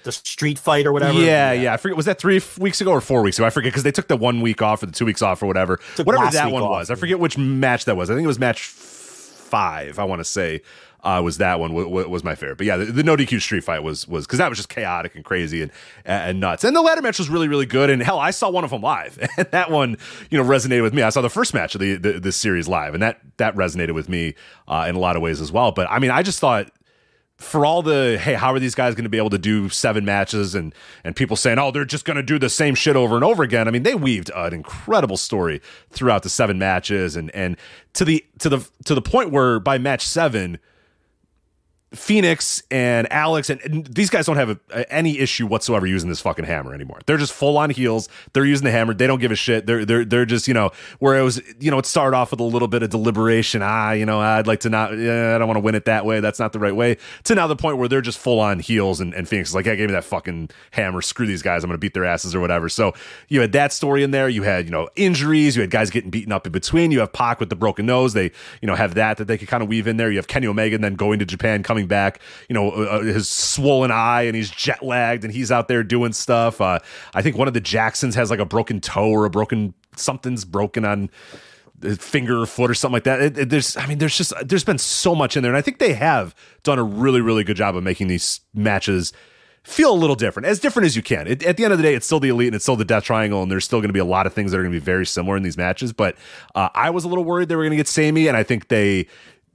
The 0.04 0.12
street 0.12 0.60
fight 0.60 0.86
or 0.86 0.92
whatever. 0.92 1.20
Yeah, 1.20 1.52
yeah. 1.52 1.62
yeah 1.62 1.74
I 1.74 1.78
forget. 1.78 1.96
Was 1.96 2.06
that 2.06 2.20
three 2.20 2.42
weeks 2.58 2.82
ago 2.82 2.92
or 2.92 3.02
four 3.02 3.22
weeks 3.22 3.40
ago? 3.40 3.46
I 3.46 3.50
forget 3.50 3.72
because 3.72 3.84
they 3.84 3.92
took 3.92 4.08
the 4.08 4.18
one 4.18 4.42
week 4.42 4.62
off 4.62 4.84
or 4.84 4.86
the 4.86 4.92
two 4.92 5.06
weeks 5.06 5.22
off 5.22 5.42
or 5.42 5.46
whatever. 5.46 5.80
Took 5.96 6.08
whatever 6.08 6.30
that 6.30 6.52
one 6.52 6.64
off, 6.64 6.70
was. 6.70 6.92
I 6.92 6.96
forget 6.96 7.20
which 7.20 7.38
match 7.38 7.86
that 7.86 7.96
was. 7.96 8.10
I 8.10 8.14
think 8.14 8.26
it 8.26 8.28
was 8.28 8.40
match 8.40 8.68
five. 8.68 10.00
I 10.00 10.04
want 10.04 10.20
to 10.20 10.26
say 10.26 10.62
uh, 11.04 11.22
was 11.24 11.38
that 11.38 11.60
one 11.60 11.72
w- 11.72 11.88
w- 11.88 12.08
was 12.08 12.24
my 12.24 12.34
favorite. 12.34 12.58
But 12.58 12.68
yeah, 12.68 12.78
the, 12.78 12.86
the, 12.86 13.04
no 13.04 13.16
DQ 13.16 13.42
street 13.42 13.64
fight 13.64 13.84
was 13.84 14.08
was 14.08 14.26
because 14.26 14.40
that 14.40 14.50
was 14.50 14.58
just 14.58 14.70
chaotic 14.70 15.16
and 15.16 15.26
crazy 15.26 15.62
and 15.62 15.72
and 16.06 16.40
nuts. 16.40 16.64
And 16.64 16.76
the 16.76 16.82
ladder 16.82 17.02
match 17.02 17.20
was 17.20 17.30
really 17.30 17.48
really 17.48 17.66
good. 17.66 17.90
And 17.90 18.02
hell, 18.02 18.20
I 18.20 18.32
saw 18.32 18.50
one 18.50 18.64
of 18.64 18.70
them 18.70 18.82
live, 18.82 19.20
and 19.38 19.48
that 19.52 19.70
one 19.70 19.98
you 20.30 20.42
know 20.42 20.48
resonated 20.48 20.84
with 20.84 20.94
me. 20.94 21.02
I 21.02 21.10
saw 21.10 21.22
the 21.22 21.30
first 21.30 21.54
match 21.54 21.76
of 21.76 21.82
the, 21.82 21.96
the 21.96 22.20
this 22.20 22.38
series 22.38 22.68
live, 22.68 22.94
and 22.94 23.04
that 23.04 23.20
that 23.38 23.56
resonated 23.56 23.94
with 23.94 24.08
me 24.08 24.36
uh, 24.68 24.86
in 24.88 24.96
a 24.96 25.00
lot 25.00 25.16
of 25.16 25.22
ways 25.22 25.42
as 25.42 25.52
well. 25.52 25.72
But 25.72 25.88
I 25.90 26.00
mean, 26.00 26.12
I 26.12 26.24
just 26.24 26.40
thought 26.40 26.72
for 27.38 27.66
all 27.66 27.82
the 27.82 28.18
hey 28.22 28.36
how 28.36 28.54
are 28.54 28.60
these 28.60 28.76
guys 28.76 28.96
going 28.96 29.04
to 29.04 29.10
be 29.10 29.18
able 29.18 29.30
to 29.30 29.38
do 29.40 29.68
seven 29.68 30.06
matches 30.06 30.56
and 30.56 30.74
and 31.04 31.16
people 31.16 31.36
saying 31.36 31.58
oh 31.58 31.72
they're 31.72 31.84
just 31.84 32.06
going 32.06 32.16
to 32.16 32.24
do 32.24 32.38
the 32.38 32.50
same 32.50 32.76
shit 32.76 32.96
over 32.96 33.16
and 33.16 33.24
over 33.24 33.42
again 33.42 33.68
i 33.68 33.72
mean 33.72 33.82
they 33.82 33.96
weaved 33.96 34.32
an 34.36 34.54
incredible 34.54 35.18
story 35.18 35.60
throughout 35.90 36.22
the 36.22 36.30
seven 36.30 36.60
matches 36.60 37.16
and 37.16 37.32
and 37.32 37.58
to 37.92 38.06
the 38.06 38.24
to 38.38 38.50
the 38.50 38.70
to 38.86 38.94
the 38.94 39.02
point 39.02 39.32
where 39.32 39.60
by 39.60 39.80
match 39.80 40.06
7 40.06 40.60
Phoenix 41.94 42.64
and 42.72 43.12
Alex 43.12 43.50
and, 43.50 43.62
and, 43.62 43.86
these 43.86 44.10
guys 44.10 44.26
don't 44.26 44.36
have 44.36 44.50
a, 44.50 44.60
a, 44.72 44.92
any 44.92 45.20
issue 45.20 45.46
whatsoever 45.46 45.86
using 45.86 46.10
this 46.10 46.22
fucking 46.22 46.46
hammer 46.46 46.74
anymore. 46.74 47.00
They're 47.06 47.18
just 47.18 47.34
full 47.34 47.58
on 47.58 47.70
heels. 47.70 48.10
They're 48.34 48.46
using 48.46 48.66
the 48.66 48.72
hammer. 48.72 48.94
They 48.94 49.06
don't 49.06 49.20
give 49.20 49.32
a 49.32 49.36
shit. 49.36 49.68
They're 49.68 49.86
they're 49.86 50.04
they're 50.04 50.26
just 50.26 50.48
you 50.48 50.54
know 50.54 50.72
where 51.00 51.18
it 51.18 51.22
was 51.22 51.42
you 51.60 51.70
know 51.70 51.78
it 51.78 51.86
started 51.86 52.18
off 52.18 52.32
with 52.32 52.40
a 52.40 52.44
little 52.44 52.68
bit 52.68 52.82
of 52.82 52.90
deliberation. 52.90 53.62
Ah, 53.62 53.92
you 53.92 54.06
know 54.06 54.20
I'd 54.20 54.48
like 54.48 54.62
to 54.62 54.70
not. 54.70 54.94
I 54.94 55.38
don't 55.38 55.48
want 55.48 55.58
to 55.58 55.62
win 55.62 55.76
it 55.76 55.86
that 55.86 56.06
way. 56.06 56.20
That's 56.20 56.40
not 56.40 56.54
the 56.54 56.60
right 56.60 56.76
way. 56.76 56.98
To 57.26 57.36
now 57.36 57.46
the 57.48 57.56
point 57.56 57.78
where 57.78 57.88
they're 57.88 58.02
just 58.02 58.18
full 58.18 58.40
on 58.40 58.60
heels 58.60 59.00
and, 59.00 59.14
and 59.14 59.28
Phoenix 59.28 59.50
is 59.50 59.56
like, 59.56 59.66
yeah, 59.66 59.76
give 59.76 59.90
me 59.90 59.94
that 59.94 60.04
fucking 60.04 60.50
hammer. 60.72 61.02
Screw 61.02 61.28
these 61.28 61.44
guys. 61.44 61.64
I'm 61.64 61.70
gonna 61.70 61.78
beat 61.78 61.94
their 61.94 62.06
asses 62.06 62.34
or 62.34 62.40
whatever. 62.40 62.70
So 62.70 62.94
you 63.28 63.42
had 63.42 63.52
that 63.52 63.72
story 63.72 64.04
in 64.04 64.12
there. 64.12 64.30
You 64.30 64.44
had 64.44 64.66
you 64.66 64.72
know 64.72 64.90
injuries. 64.96 65.56
You 65.56 65.62
had 65.62 65.70
guys 65.70 65.92
getting 65.92 66.10
beaten 66.10 66.32
up 66.32 66.48
in 66.48 66.52
between. 66.52 66.92
You 66.92 67.02
have 67.02 67.14
Pac 67.14 67.40
with 67.40 67.50
the 67.50 67.56
broken 67.56 67.86
nose. 67.86 68.14
They 68.14 68.32
you 68.62 68.68
know 68.68 68.76
have 68.76 68.96
that 68.96 69.18
that 69.18 69.26
they 69.26 69.38
could 69.38 69.48
kind 69.48 69.62
of 69.62 69.70
weave 69.70 69.88
in 69.88 69.98
there. 69.98 70.10
You 70.10 70.18
have 70.18 70.28
Kenny 70.28 70.48
Omega 70.48 70.76
and 70.76 70.84
then 70.84 70.96
going 70.96 71.20
to 71.20 71.26
Japan, 71.26 71.62
coming 71.62 71.83
back. 71.88 72.20
You 72.50 72.54
know 72.54 72.72
uh, 72.72 72.84
uh, 72.84 73.02
his 73.02 73.30
swollen 73.30 73.92
eye 73.92 74.24
and 74.24 74.36
he's 74.36 74.50
jet 74.50 74.84
lagged 74.84 75.24
and 75.24 75.34
he's 75.34 75.52
out 75.52 75.68
there 75.68 75.84
doing 75.84 76.14
stuff. 76.14 76.62
Uh, 76.62 76.80
I 77.14 77.22
think 77.22 77.38
one 77.38 77.48
of 77.48 77.54
the 77.54 77.62
Jacksons 77.62 78.16
has 78.16 78.30
like 78.30 78.40
a 78.40 78.46
broken 78.46 78.80
toe 78.80 79.10
or 79.10 79.26
a 79.26 79.30
broken 79.30 79.74
something's 79.96 80.46
broken 80.46 80.86
on 80.86 81.10
finger 81.98 82.42
or 82.42 82.46
foot 82.46 82.72
or 82.72 82.74
something 82.74 82.94
like 82.94 83.04
that. 83.04 83.22
It, 83.22 83.38
it, 83.38 83.50
there's, 83.50 83.76
I 83.78 83.86
mean, 83.86 83.98
there's 83.98 84.18
just 84.18 84.34
there's 84.46 84.64
been 84.64 84.78
so 84.78 85.14
much 85.14 85.36
in 85.36 85.44
there, 85.44 85.52
and 85.52 85.58
I 85.58 85.62
think 85.62 85.80
they 85.80 85.94
have 85.94 86.34
done 86.64 86.80
a 86.80 86.84
really 86.84 87.22
really 87.22 87.44
good 87.44 87.58
job 87.58 87.76
of 87.76 87.84
making 87.84 88.08
these 88.08 88.42
matches 88.54 89.14
feel 89.64 89.94
a 89.94 89.96
little 89.96 90.16
different, 90.16 90.46
as 90.46 90.60
different 90.60 90.86
as 90.86 90.96
you 90.96 91.02
can. 91.02 91.26
It, 91.26 91.44
at 91.44 91.56
the 91.56 91.64
end 91.64 91.72
of 91.72 91.80
the 91.80 91.84
day, 91.84 91.96
it's 91.96 92.06
still 92.06 92.20
the 92.20 92.30
elite 92.30 92.48
and 92.48 92.56
it's 92.56 92.66
still 92.66 92.76
the 92.76 92.86
death 92.86 93.04
triangle, 93.04 93.42
and 93.42 93.52
there's 93.52 93.66
still 93.66 93.80
going 93.80 93.90
to 93.90 93.94
be 93.94 94.00
a 94.00 94.06
lot 94.06 94.28
of 94.28 94.34
things 94.34 94.52
that 94.52 94.58
are 94.58 94.62
going 94.62 94.74
to 94.74 94.80
be 94.80 94.84
very 94.84 95.06
similar 95.06 95.38
in 95.38 95.44
these 95.44 95.58
matches. 95.58 95.94
But 95.94 96.18
uh, 96.56 96.70
I 96.74 96.90
was 96.90 97.06
a 97.06 97.08
little 97.08 97.24
worried 97.24 97.50
they 97.50 97.56
were 97.56 97.64
going 97.64 97.72
to 97.72 97.78
get 97.78 97.88
samey, 97.88 98.28
and 98.28 98.36
I 98.36 98.44
think 98.44 98.68
they 98.68 99.08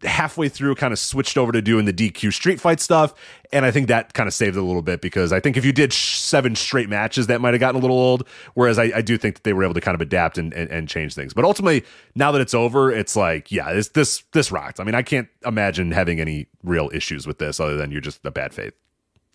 halfway 0.02 0.48
through 0.48 0.74
kind 0.74 0.92
of 0.92 0.98
switched 0.98 1.36
over 1.36 1.50
to 1.52 1.60
doing 1.60 1.84
the 1.84 1.92
DQ 1.92 2.32
street 2.32 2.60
fight 2.60 2.80
stuff. 2.80 3.14
And 3.52 3.64
I 3.64 3.70
think 3.70 3.88
that 3.88 4.14
kind 4.14 4.26
of 4.26 4.34
saved 4.34 4.56
it 4.56 4.60
a 4.60 4.62
little 4.62 4.82
bit 4.82 5.00
because 5.00 5.32
I 5.32 5.40
think 5.40 5.56
if 5.56 5.64
you 5.64 5.72
did 5.72 5.92
seven 5.92 6.54
straight 6.54 6.88
matches, 6.88 7.26
that 7.26 7.40
might 7.40 7.54
have 7.54 7.60
gotten 7.60 7.80
a 7.80 7.82
little 7.82 7.98
old. 7.98 8.26
Whereas 8.54 8.78
I, 8.78 8.84
I 8.94 9.02
do 9.02 9.18
think 9.18 9.36
that 9.36 9.44
they 9.44 9.52
were 9.52 9.64
able 9.64 9.74
to 9.74 9.80
kind 9.80 9.94
of 9.94 10.00
adapt 10.00 10.38
and, 10.38 10.52
and, 10.52 10.70
and, 10.70 10.88
change 10.88 11.14
things. 11.14 11.34
But 11.34 11.44
ultimately, 11.44 11.84
now 12.14 12.32
that 12.32 12.40
it's 12.40 12.54
over, 12.54 12.90
it's 12.90 13.16
like, 13.16 13.50
yeah, 13.50 13.72
this, 13.72 13.88
this, 13.88 14.22
this 14.32 14.52
rocked. 14.52 14.80
I 14.80 14.84
mean, 14.84 14.94
I 14.94 15.02
can't 15.02 15.28
imagine 15.44 15.90
having 15.90 16.20
any 16.20 16.46
real 16.62 16.90
issues 16.92 17.26
with 17.26 17.38
this 17.38 17.58
other 17.58 17.76
than 17.76 17.90
you're 17.90 18.00
just 18.00 18.24
a 18.24 18.30
bad 18.30 18.54
faith 18.54 18.74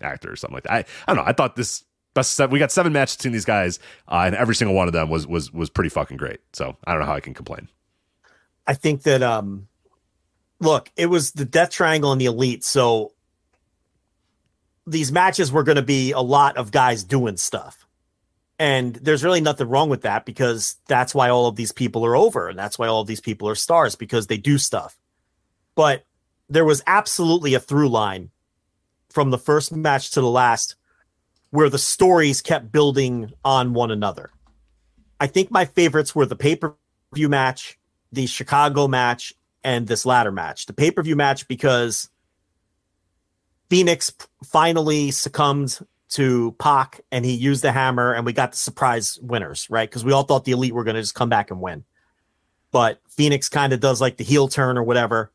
actor 0.02 0.32
or 0.32 0.36
something 0.36 0.56
like 0.56 0.64
that. 0.64 0.72
I, 0.72 0.78
I 0.80 0.86
don't 1.08 1.18
know. 1.18 1.30
I 1.30 1.34
thought 1.34 1.56
this 1.56 1.84
best 2.14 2.40
we 2.50 2.60
got 2.60 2.72
seven 2.72 2.94
matches 2.94 3.18
between 3.18 3.34
these 3.34 3.46
guys, 3.46 3.80
uh, 4.08 4.24
and 4.26 4.36
every 4.36 4.56
single 4.56 4.76
one 4.76 4.88
of 4.88 4.94
them 4.94 5.10
was 5.10 5.28
was 5.28 5.52
was 5.52 5.70
pretty 5.70 5.90
fucking 5.90 6.18
great. 6.18 6.40
So 6.54 6.78
I 6.86 6.92
don't 6.92 7.02
know 7.02 7.08
how 7.08 7.16
I 7.16 7.20
can 7.20 7.34
complain. 7.34 7.70
I 8.66 8.74
think 8.74 9.04
that 9.04 9.22
um 9.22 9.68
look, 10.64 10.92
it 10.96 11.08
was 11.08 11.32
the 11.32 11.46
Death 11.46 11.72
Triangle 11.72 12.12
and 12.12 12.20
the 12.20 12.26
Elite, 12.26 12.64
so 12.64 13.14
these 14.86 15.12
matches 15.12 15.52
were 15.52 15.64
going 15.64 15.78
to 15.78 15.82
be 15.82 16.12
a 16.12 16.20
lot 16.20 16.58
of 16.58 16.72
guys 16.72 17.04
doing 17.04 17.38
stuff. 17.38 17.86
And 18.60 18.96
there's 18.96 19.24
really 19.24 19.42
nothing 19.42 19.68
wrong 19.68 19.90
with 19.90 20.02
that 20.02 20.26
because 20.26 20.76
that's 20.88 21.16
why 21.16 21.30
all 21.30 21.48
of 21.48 21.56
these 21.56 21.72
people 21.72 22.06
are 22.06 22.16
over 22.16 22.50
and 22.50 22.58
that's 22.58 22.78
why 22.78 22.88
all 22.88 23.02
of 23.02 23.08
these 23.08 23.22
people 23.22 23.50
are 23.50 23.56
stars 23.56 23.96
because 23.96 24.28
they 24.28 24.38
do 24.38 24.58
stuff. 24.58 24.98
But 25.76 26.06
there 26.50 26.66
was 26.66 26.84
absolutely 26.86 27.56
a 27.56 27.60
through 27.60 27.90
line 27.90 28.30
from 29.10 29.32
the 29.32 29.38
first 29.38 29.72
match 29.72 30.12
to 30.12 30.22
the 30.22 30.30
last 30.30 30.76
where 31.50 31.70
the 31.70 31.78
stories 31.78 32.42
kept 32.42 32.72
building 32.72 33.32
on 33.44 33.74
one 33.74 33.92
another. 33.92 34.32
I 35.20 35.28
think 35.28 35.52
my 35.52 35.66
favorites 35.66 36.16
were 36.16 36.26
the 36.26 36.36
pay 36.36 36.56
per 36.56 36.76
view 37.14 37.30
match, 37.30 37.78
the 38.12 38.26
Chicago 38.26 38.88
match, 38.88 39.34
and 39.64 39.88
this 39.88 40.06
ladder 40.06 40.32
match. 40.32 40.66
The 40.66 40.74
pay 40.74 40.92
per 40.92 41.02
view 41.02 41.16
match 41.16 41.48
because 41.48 42.10
Phoenix 43.70 44.14
finally 44.44 45.12
succumbed 45.12 45.80
to 46.10 46.56
Pac 46.60 47.02
and 47.12 47.26
he 47.26 47.34
used 47.34 47.64
the 47.64 47.72
hammer 47.72 48.14
and 48.14 48.26
we 48.26 48.34
got 48.34 48.52
the 48.52 48.58
surprise 48.58 49.18
winners, 49.22 49.68
right? 49.70 49.90
Because 49.90 50.06
we 50.06 50.12
all 50.12 50.24
thought 50.24 50.46
the 50.46 50.52
Elite 50.52 50.74
were 50.74 50.84
going 50.84 50.96
to 50.96 51.02
just 51.02 51.16
come 51.16 51.30
back 51.30 51.50
and 51.50 51.60
win. 51.60 51.84
But 52.72 53.02
Phoenix 53.10 53.50
kind 53.50 53.74
of 53.74 53.80
does 53.80 54.00
like 54.00 54.18
the 54.18 54.24
heel 54.24 54.48
turn 54.48 54.78
or 54.78 54.84
whatever 54.84 55.32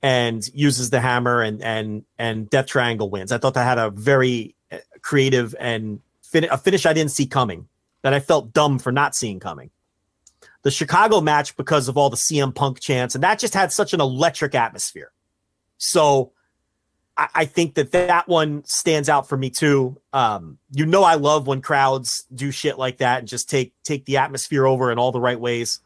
and 0.00 0.48
uses 0.54 0.90
the 0.90 1.00
hammer 1.00 1.42
and 1.42 1.62
and 1.62 2.04
and 2.18 2.48
Death 2.48 2.66
Triangle 2.66 3.10
wins. 3.10 3.32
I 3.32 3.38
thought 3.38 3.54
that 3.54 3.64
had 3.64 3.78
a 3.78 3.90
very 3.90 4.54
uh, 4.70 4.78
creative 5.02 5.54
and 5.58 6.00
fin- 6.22 6.48
a 6.50 6.56
finish 6.56 6.86
I 6.86 6.92
didn't 6.92 7.10
see 7.10 7.26
coming 7.26 7.68
that 8.02 8.14
I 8.14 8.20
felt 8.20 8.52
dumb 8.52 8.78
for 8.78 8.92
not 8.92 9.14
seeing 9.14 9.40
coming 9.40 9.70
the 10.68 10.72
Chicago 10.72 11.22
match 11.22 11.56
because 11.56 11.88
of 11.88 11.96
all 11.96 12.10
the 12.10 12.16
CM 12.18 12.54
Punk 12.54 12.78
chants, 12.78 13.14
and 13.14 13.24
that 13.24 13.38
just 13.38 13.54
had 13.54 13.72
such 13.72 13.94
an 13.94 14.02
electric 14.02 14.54
atmosphere. 14.54 15.10
So 15.78 16.32
I, 17.16 17.28
I 17.34 17.44
think 17.46 17.72
that 17.76 17.92
that 17.92 18.28
one 18.28 18.64
stands 18.66 19.08
out 19.08 19.30
for 19.30 19.38
me 19.38 19.48
too. 19.48 19.98
Um, 20.12 20.58
you 20.70 20.84
know, 20.84 21.04
I 21.04 21.14
love 21.14 21.46
when 21.46 21.62
crowds 21.62 22.26
do 22.34 22.50
shit 22.50 22.76
like 22.76 22.98
that 22.98 23.20
and 23.20 23.28
just 23.28 23.48
take 23.48 23.72
take 23.82 24.04
the 24.04 24.18
atmosphere 24.18 24.66
over 24.66 24.92
in 24.92 24.98
all 24.98 25.10
the 25.10 25.20
right 25.20 25.40
ways. 25.40 25.80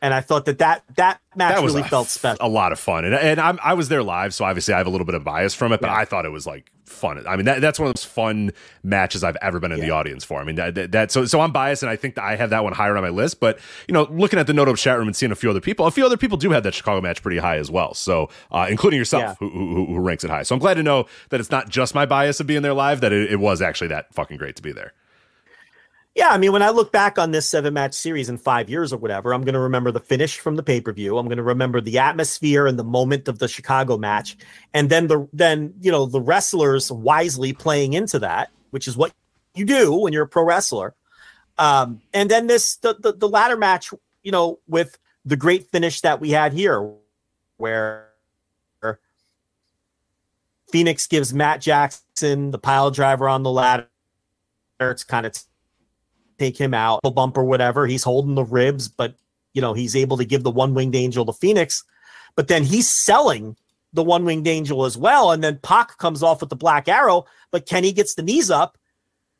And 0.00 0.12
I 0.12 0.20
thought 0.20 0.46
that 0.46 0.58
that 0.58 0.82
that 0.96 1.20
match 1.36 1.54
that 1.54 1.64
really 1.64 1.82
a, 1.82 1.84
felt 1.84 2.08
special. 2.08 2.44
A 2.44 2.48
lot 2.48 2.72
of 2.72 2.80
fun, 2.80 3.04
and 3.04 3.14
and 3.14 3.40
I'm, 3.40 3.60
i 3.62 3.74
was 3.74 3.88
there 3.88 4.02
live, 4.02 4.34
so 4.34 4.44
obviously 4.44 4.74
I 4.74 4.78
have 4.78 4.88
a 4.88 4.90
little 4.90 5.06
bit 5.06 5.14
of 5.14 5.22
bias 5.22 5.54
from 5.54 5.70
it, 5.70 5.80
but 5.80 5.90
yeah. 5.90 5.96
I 5.96 6.06
thought 6.06 6.24
it 6.24 6.32
was 6.32 6.44
like 6.44 6.72
fun. 6.92 7.26
I 7.26 7.36
mean, 7.36 7.46
that, 7.46 7.60
that's 7.60 7.78
one 7.78 7.88
of 7.88 7.94
those 7.94 8.04
fun 8.04 8.52
matches 8.82 9.24
I've 9.24 9.36
ever 9.42 9.58
been 9.58 9.72
in 9.72 9.78
yeah. 9.78 9.86
the 9.86 9.90
audience 9.90 10.24
for. 10.24 10.40
I 10.40 10.44
mean, 10.44 10.56
that, 10.56 10.92
that, 10.92 11.10
so 11.10 11.24
so 11.24 11.40
I'm 11.40 11.52
biased, 11.52 11.82
and 11.82 11.90
I 11.90 11.96
think 11.96 12.14
that 12.16 12.24
I 12.24 12.36
have 12.36 12.50
that 12.50 12.62
one 12.62 12.72
higher 12.72 12.96
on 12.96 13.02
my 13.02 13.08
list. 13.08 13.40
But 13.40 13.58
you 13.88 13.94
know, 13.94 14.04
looking 14.10 14.38
at 14.38 14.46
the 14.46 14.52
Note 14.52 14.68
Up 14.68 14.76
chat 14.76 14.98
room 14.98 15.08
and 15.08 15.16
seeing 15.16 15.32
a 15.32 15.36
few 15.36 15.50
other 15.50 15.60
people, 15.60 15.86
a 15.86 15.90
few 15.90 16.06
other 16.06 16.16
people 16.16 16.36
do 16.36 16.50
have 16.50 16.62
that 16.62 16.74
Chicago 16.74 17.00
match 17.00 17.22
pretty 17.22 17.38
high 17.38 17.56
as 17.56 17.70
well. 17.70 17.94
So 17.94 18.28
uh, 18.50 18.66
including 18.68 18.98
yourself, 18.98 19.22
yeah. 19.22 19.34
who, 19.38 19.50
who, 19.50 19.86
who 19.86 19.98
ranks 19.98 20.24
it 20.24 20.30
high. 20.30 20.42
So 20.42 20.54
I'm 20.54 20.60
glad 20.60 20.74
to 20.74 20.82
know 20.82 21.06
that 21.30 21.40
it's 21.40 21.50
not 21.50 21.68
just 21.68 21.94
my 21.94 22.06
bias 22.06 22.40
of 22.40 22.46
being 22.46 22.62
there 22.62 22.74
live; 22.74 23.00
that 23.00 23.12
it, 23.12 23.32
it 23.32 23.40
was 23.40 23.62
actually 23.62 23.88
that 23.88 24.12
fucking 24.14 24.36
great 24.36 24.56
to 24.56 24.62
be 24.62 24.72
there. 24.72 24.92
Yeah, 26.14 26.28
I 26.28 26.36
mean, 26.36 26.52
when 26.52 26.62
I 26.62 26.68
look 26.68 26.92
back 26.92 27.18
on 27.18 27.30
this 27.30 27.48
seven 27.48 27.72
match 27.72 27.94
series 27.94 28.28
in 28.28 28.36
five 28.36 28.68
years 28.68 28.92
or 28.92 28.98
whatever, 28.98 29.32
I'm 29.32 29.42
going 29.42 29.54
to 29.54 29.60
remember 29.60 29.90
the 29.90 30.00
finish 30.00 30.38
from 30.38 30.56
the 30.56 30.62
pay 30.62 30.80
per 30.80 30.92
view. 30.92 31.16
I'm 31.16 31.26
going 31.26 31.38
to 31.38 31.42
remember 31.42 31.80
the 31.80 31.98
atmosphere 31.98 32.66
and 32.66 32.78
the 32.78 32.84
moment 32.84 33.28
of 33.28 33.38
the 33.38 33.48
Chicago 33.48 33.96
match, 33.96 34.36
and 34.74 34.90
then 34.90 35.06
the 35.06 35.26
then 35.32 35.72
you 35.80 35.90
know 35.90 36.04
the 36.04 36.20
wrestlers 36.20 36.92
wisely 36.92 37.54
playing 37.54 37.94
into 37.94 38.18
that, 38.18 38.50
which 38.70 38.86
is 38.86 38.96
what 38.96 39.14
you 39.54 39.64
do 39.64 39.94
when 39.94 40.12
you're 40.12 40.24
a 40.24 40.28
pro 40.28 40.44
wrestler. 40.44 40.94
Um, 41.56 42.02
and 42.12 42.30
then 42.30 42.46
this 42.46 42.76
the, 42.76 42.94
the 42.94 43.12
the 43.14 43.28
ladder 43.28 43.56
match, 43.56 43.94
you 44.22 44.32
know, 44.32 44.58
with 44.68 44.98
the 45.24 45.36
great 45.36 45.70
finish 45.70 46.02
that 46.02 46.20
we 46.20 46.30
had 46.30 46.52
here, 46.52 46.92
where 47.56 48.08
Phoenix 50.70 51.06
gives 51.06 51.32
Matt 51.32 51.60
Jackson 51.60 52.50
the 52.50 52.58
pile 52.58 52.90
driver 52.90 53.28
on 53.28 53.42
the 53.42 53.50
ladder. 53.50 53.88
It's 54.80 55.04
kind 55.04 55.26
of 55.26 55.34
take 56.42 56.58
him 56.58 56.74
out, 56.74 57.00
a 57.04 57.10
bump 57.10 57.36
or 57.36 57.44
whatever. 57.44 57.86
He's 57.86 58.02
holding 58.02 58.34
the 58.34 58.44
ribs, 58.44 58.88
but 58.88 59.14
you 59.54 59.62
know, 59.62 59.74
he's 59.74 59.94
able 59.94 60.16
to 60.16 60.24
give 60.24 60.42
the 60.42 60.50
one 60.50 60.74
winged 60.74 60.96
angel 60.96 61.24
to 61.26 61.32
Phoenix. 61.32 61.84
But 62.34 62.48
then 62.48 62.64
he's 62.64 62.90
selling 62.90 63.56
the 63.92 64.02
one 64.02 64.24
winged 64.24 64.48
angel 64.48 64.84
as 64.84 64.96
well. 64.96 65.30
And 65.32 65.44
then 65.44 65.58
Pac 65.62 65.98
comes 65.98 66.22
off 66.22 66.40
with 66.40 66.50
the 66.50 66.56
black 66.56 66.88
arrow, 66.88 67.26
but 67.50 67.66
Kenny 67.66 67.92
gets 67.92 68.14
the 68.14 68.22
knees 68.22 68.50
up. 68.50 68.78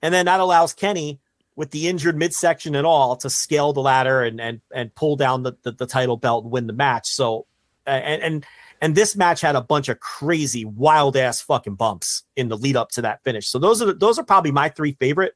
And 0.02 0.12
then 0.12 0.26
that 0.26 0.40
allows 0.40 0.74
Kenny, 0.74 1.20
with 1.54 1.70
the 1.70 1.88
injured 1.88 2.16
midsection 2.16 2.74
and 2.74 2.86
all, 2.86 3.16
to 3.16 3.30
scale 3.30 3.72
the 3.72 3.80
ladder 3.80 4.22
and 4.22 4.40
and 4.40 4.60
and 4.74 4.94
pull 4.94 5.16
down 5.16 5.42
the, 5.42 5.52
the, 5.62 5.72
the 5.72 5.86
title 5.86 6.16
belt 6.16 6.44
and 6.44 6.52
win 6.52 6.66
the 6.66 6.72
match. 6.72 7.08
So 7.08 7.46
and 7.86 8.22
and 8.22 8.46
and 8.80 8.94
this 8.94 9.14
match 9.16 9.40
had 9.40 9.54
a 9.54 9.60
bunch 9.60 9.88
of 9.88 10.00
crazy, 10.00 10.64
wild 10.64 11.16
ass 11.16 11.40
fucking 11.40 11.76
bumps 11.76 12.24
in 12.36 12.48
the 12.48 12.56
lead 12.56 12.76
up 12.76 12.90
to 12.92 13.02
that 13.02 13.22
finish. 13.22 13.48
So 13.48 13.58
those 13.58 13.80
are 13.80 13.86
the, 13.86 13.94
those 13.94 14.18
are 14.18 14.24
probably 14.24 14.50
my 14.50 14.68
three 14.68 14.92
favorite. 14.92 15.34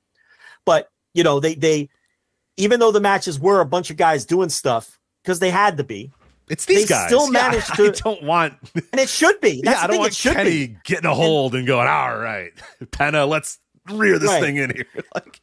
But 0.64 0.90
you 1.16 1.24
know, 1.24 1.40
they 1.40 1.54
they 1.54 1.88
even 2.56 2.78
though 2.78 2.92
the 2.92 3.00
matches 3.00 3.40
were 3.40 3.60
a 3.60 3.66
bunch 3.66 3.90
of 3.90 3.96
guys 3.96 4.24
doing 4.24 4.50
stuff 4.50 4.98
because 5.22 5.40
they 5.40 5.50
had 5.50 5.78
to 5.78 5.84
be. 5.84 6.12
It's 6.48 6.66
these 6.66 6.86
they 6.86 6.94
guys. 6.94 7.06
Still 7.08 7.30
managed 7.30 7.70
yeah, 7.70 7.76
to. 7.76 7.84
I 7.86 7.90
don't 7.90 8.22
want. 8.22 8.54
And 8.92 9.00
it 9.00 9.08
should 9.08 9.40
be. 9.40 9.62
That's 9.64 9.78
yeah, 9.78 9.84
I 9.84 9.86
don't 9.88 9.98
want 9.98 10.16
Kenny 10.16 10.68
be. 10.68 10.76
getting 10.84 11.06
a 11.06 11.14
hold 11.14 11.52
and, 11.52 11.60
and 11.60 11.66
going. 11.66 11.88
All 11.88 12.16
right, 12.16 12.52
Penna, 12.90 13.26
let's 13.26 13.58
rear 13.90 14.18
this 14.18 14.28
right. 14.28 14.42
thing 14.42 14.56
in 14.58 14.70
here. 14.74 14.86
like, 15.14 15.40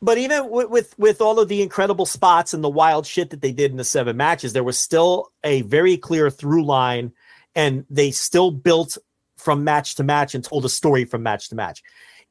but 0.00 0.18
even 0.18 0.50
with, 0.50 0.70
with 0.70 0.98
with 0.98 1.20
all 1.20 1.38
of 1.38 1.48
the 1.48 1.62
incredible 1.62 2.06
spots 2.06 2.54
and 2.54 2.64
the 2.64 2.68
wild 2.68 3.06
shit 3.06 3.30
that 3.30 3.42
they 3.42 3.52
did 3.52 3.70
in 3.70 3.76
the 3.76 3.84
seven 3.84 4.16
matches, 4.16 4.54
there 4.54 4.64
was 4.64 4.78
still 4.78 5.30
a 5.44 5.62
very 5.62 5.96
clear 5.98 6.30
through 6.30 6.64
line, 6.64 7.12
and 7.54 7.84
they 7.90 8.10
still 8.10 8.50
built 8.50 8.96
from 9.36 9.64
match 9.64 9.96
to 9.96 10.02
match 10.02 10.34
and 10.34 10.42
told 10.42 10.64
a 10.64 10.70
story 10.70 11.04
from 11.04 11.22
match 11.22 11.50
to 11.50 11.54
match. 11.54 11.82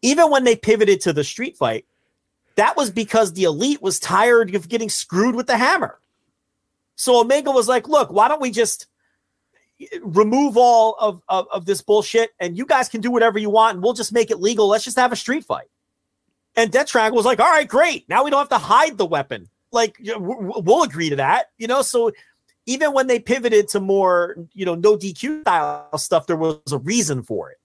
Even 0.02 0.30
when 0.30 0.44
they 0.44 0.56
pivoted 0.56 1.00
to 1.02 1.14
the 1.14 1.24
street 1.24 1.56
fight, 1.56 1.86
that 2.56 2.78
was 2.78 2.92
because 2.92 3.34
the 3.34 3.44
elite 3.44 3.82
was 3.82 4.00
tired 4.00 4.54
of 4.56 4.70
getting 4.70 4.90
screwed 4.90 5.36
with 5.36 5.48
the 5.48 5.58
hammer. 5.58 6.00
So 6.96 7.20
Omega 7.20 7.52
was 7.52 7.68
like, 7.68 7.88
look, 7.88 8.12
why 8.12 8.28
don't 8.28 8.42
we 8.42 8.52
just 8.52 8.88
remove 10.02 10.56
all 10.56 10.96
of, 11.00 11.22
of, 11.28 11.48
of, 11.52 11.66
this 11.66 11.82
bullshit 11.82 12.32
and 12.40 12.58
you 12.58 12.66
guys 12.66 12.88
can 12.88 13.02
do 13.02 13.12
whatever 13.12 13.40
you 13.40 13.50
want 13.50 13.76
and 13.76 13.84
we'll 13.84 13.94
just 13.94 14.14
make 14.14 14.32
it 14.32 14.40
legal. 14.40 14.68
Let's 14.68 14.84
just 14.84 14.98
have 14.98 15.12
a 15.12 15.16
street 15.16 15.44
fight. 15.44 15.68
And 16.56 16.72
Death 16.72 16.88
Triangle 16.88 17.18
was 17.18 17.26
like, 17.26 17.40
all 17.40 17.50
right, 17.50 17.68
great. 17.68 18.08
Now 18.08 18.24
we 18.24 18.30
don't 18.30 18.40
have 18.40 18.50
to 18.50 18.58
hide 18.58 18.98
the 18.98 19.06
weapon. 19.06 19.50
Like, 19.72 19.98
we'll 20.00 20.84
agree 20.84 21.10
to 21.10 21.16
that, 21.16 21.50
you 21.58 21.66
know? 21.66 21.82
So 21.82 22.12
even 22.68 22.94
when 22.94 23.08
they 23.08 23.20
pivoted 23.20 23.68
to 23.70 23.80
more, 23.80 24.38
you 24.54 24.66
know, 24.66 24.76
no 24.76 24.96
DQ 24.96 25.42
style 25.42 25.98
stuff, 25.98 26.28
there 26.28 26.38
was 26.38 26.60
a 26.72 26.78
reason 26.78 27.24
for 27.24 27.50
it, 27.50 27.58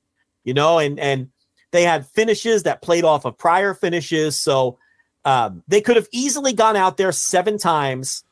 you 0.43 0.55
know? 0.55 0.79
And, 0.79 0.99
and, 0.99 1.29
they 1.71 1.83
had 1.83 2.07
finishes 2.07 2.63
that 2.63 2.83
played 2.83 3.05
off 3.05 3.25
of 3.25 3.37
prior 3.37 3.75
finishes. 3.75 4.39
So 4.39 4.79
um, 5.25 5.63
they 5.69 5.81
could 5.81 5.97
have 5.97 6.09
easily 6.13 6.53
gone 6.53 6.77
out 6.77 6.97
there 6.97 7.13
seven 7.13 7.59
times 7.59 8.25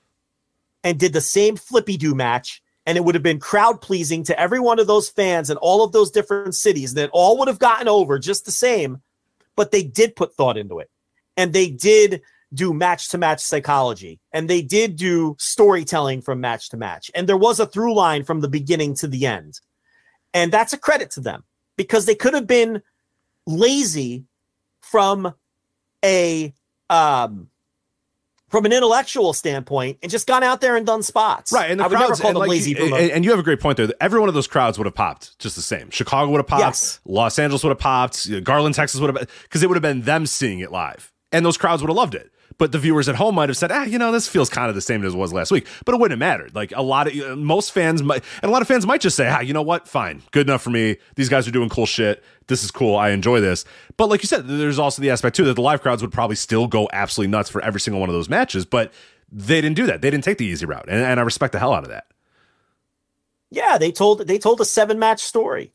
and 0.82 0.98
did 0.98 1.12
the 1.12 1.20
same 1.20 1.56
flippy 1.56 1.96
do 1.96 2.14
match. 2.14 2.62
And 2.86 2.96
it 2.96 3.04
would 3.04 3.16
have 3.16 3.22
been 3.22 3.40
crowd 3.40 3.80
pleasing 3.80 4.22
to 4.24 4.40
every 4.40 4.60
one 4.60 4.78
of 4.78 4.86
those 4.86 5.08
fans 5.08 5.50
in 5.50 5.56
all 5.56 5.82
of 5.82 5.92
those 5.92 6.10
different 6.10 6.54
cities. 6.54 6.92
And 6.92 7.00
it 7.00 7.10
all 7.12 7.38
would 7.38 7.48
have 7.48 7.58
gotten 7.58 7.88
over 7.88 8.18
just 8.18 8.44
the 8.44 8.52
same. 8.52 9.02
But 9.56 9.72
they 9.72 9.82
did 9.82 10.14
put 10.14 10.34
thought 10.34 10.56
into 10.56 10.78
it. 10.78 10.88
And 11.36 11.52
they 11.52 11.68
did 11.68 12.22
do 12.54 12.72
match 12.72 13.08
to 13.10 13.18
match 13.18 13.40
psychology. 13.40 14.20
And 14.32 14.48
they 14.48 14.62
did 14.62 14.96
do 14.96 15.34
storytelling 15.38 16.22
from 16.22 16.40
match 16.40 16.70
to 16.70 16.76
match. 16.76 17.10
And 17.14 17.28
there 17.28 17.36
was 17.36 17.58
a 17.58 17.66
through 17.66 17.94
line 17.94 18.22
from 18.22 18.40
the 18.40 18.48
beginning 18.48 18.94
to 18.96 19.08
the 19.08 19.26
end. 19.26 19.60
And 20.32 20.52
that's 20.52 20.72
a 20.72 20.78
credit 20.78 21.10
to 21.12 21.20
them 21.20 21.42
because 21.76 22.06
they 22.06 22.14
could 22.14 22.34
have 22.34 22.46
been 22.46 22.82
lazy 23.46 24.24
from 24.80 25.34
a 26.04 26.52
um 26.90 27.48
from 28.48 28.64
an 28.64 28.72
intellectual 28.72 29.32
standpoint 29.32 29.98
and 30.02 30.10
just 30.10 30.26
gone 30.26 30.42
out 30.42 30.60
there 30.60 30.76
and 30.76 30.86
done 30.86 31.02
spots. 31.02 31.52
Right. 31.52 31.70
And 31.70 31.80
the 31.80 31.84
I 31.84 31.88
would 31.88 31.96
crowds, 31.96 32.10
never 32.10 32.22
call 32.22 32.32
them 32.32 32.40
like 32.40 32.50
lazy. 32.50 32.70
You, 32.70 32.94
and, 32.94 33.10
and, 33.10 33.24
you 33.24 33.30
have 33.30 33.40
a 33.40 33.42
great 33.42 33.60
point 33.60 33.76
there. 33.76 33.88
Every 34.00 34.20
one 34.20 34.28
of 34.28 34.34
those 34.34 34.46
crowds 34.46 34.78
would 34.78 34.86
have 34.86 34.94
popped 34.94 35.36
just 35.40 35.56
the 35.56 35.62
same. 35.62 35.90
Chicago 35.90 36.30
would 36.30 36.38
have 36.38 36.46
popped. 36.46 36.60
Yes. 36.60 37.00
Los 37.04 37.38
Angeles 37.38 37.64
would 37.64 37.70
have 37.70 37.78
popped. 37.78 38.44
Garland, 38.44 38.74
Texas 38.76 39.00
would 39.00 39.14
have, 39.14 39.28
because 39.42 39.62
it 39.62 39.68
would 39.68 39.74
have 39.74 39.82
been 39.82 40.02
them 40.02 40.26
seeing 40.26 40.60
it 40.60 40.70
live. 40.70 41.12
And 41.32 41.44
those 41.44 41.56
crowds 41.56 41.82
would 41.82 41.88
have 41.88 41.96
loved 41.96 42.14
it. 42.14 42.30
But 42.58 42.72
the 42.72 42.78
viewers 42.78 43.08
at 43.08 43.16
home 43.16 43.34
might 43.34 43.48
have 43.48 43.56
said, 43.56 43.70
ah, 43.70 43.84
you 43.84 43.98
know, 43.98 44.12
this 44.12 44.26
feels 44.28 44.48
kind 44.48 44.68
of 44.68 44.74
the 44.74 44.80
same 44.80 45.04
as 45.04 45.14
it 45.14 45.16
was 45.16 45.32
last 45.32 45.50
week. 45.50 45.66
But 45.84 45.94
it 45.94 46.00
wouldn't 46.00 46.20
have 46.20 46.26
mattered. 46.30 46.54
Like 46.54 46.72
a 46.74 46.82
lot 46.82 47.06
of 47.06 47.38
most 47.38 47.72
fans 47.72 48.02
might, 48.02 48.24
and 48.42 48.48
a 48.48 48.52
lot 48.52 48.62
of 48.62 48.68
fans 48.68 48.86
might 48.86 49.00
just 49.00 49.16
say, 49.16 49.28
ah, 49.28 49.40
you 49.40 49.52
know 49.52 49.62
what? 49.62 49.86
Fine, 49.86 50.22
good 50.30 50.48
enough 50.48 50.62
for 50.62 50.70
me. 50.70 50.96
These 51.16 51.28
guys 51.28 51.46
are 51.46 51.50
doing 51.50 51.68
cool 51.68 51.86
shit. 51.86 52.24
This 52.46 52.64
is 52.64 52.70
cool. 52.70 52.96
I 52.96 53.10
enjoy 53.10 53.40
this. 53.40 53.64
But 53.96 54.08
like 54.08 54.22
you 54.22 54.26
said, 54.26 54.46
there's 54.46 54.78
also 54.78 55.02
the 55.02 55.10
aspect 55.10 55.36
too 55.36 55.44
that 55.44 55.54
the 55.54 55.62
live 55.62 55.82
crowds 55.82 56.02
would 56.02 56.12
probably 56.12 56.36
still 56.36 56.66
go 56.66 56.88
absolutely 56.92 57.30
nuts 57.30 57.50
for 57.50 57.60
every 57.62 57.80
single 57.80 58.00
one 58.00 58.08
of 58.08 58.14
those 58.14 58.28
matches. 58.28 58.64
But 58.64 58.92
they 59.30 59.60
didn't 59.60 59.76
do 59.76 59.86
that. 59.86 60.00
They 60.00 60.10
didn't 60.10 60.24
take 60.24 60.38
the 60.38 60.46
easy 60.46 60.66
route, 60.66 60.86
and, 60.88 61.02
and 61.02 61.20
I 61.20 61.22
respect 61.22 61.52
the 61.52 61.58
hell 61.58 61.74
out 61.74 61.82
of 61.82 61.90
that. 61.90 62.06
Yeah, 63.50 63.78
they 63.78 63.92
told 63.92 64.26
they 64.26 64.38
told 64.38 64.60
a 64.60 64.64
seven 64.64 64.98
match 64.98 65.20
story. 65.20 65.72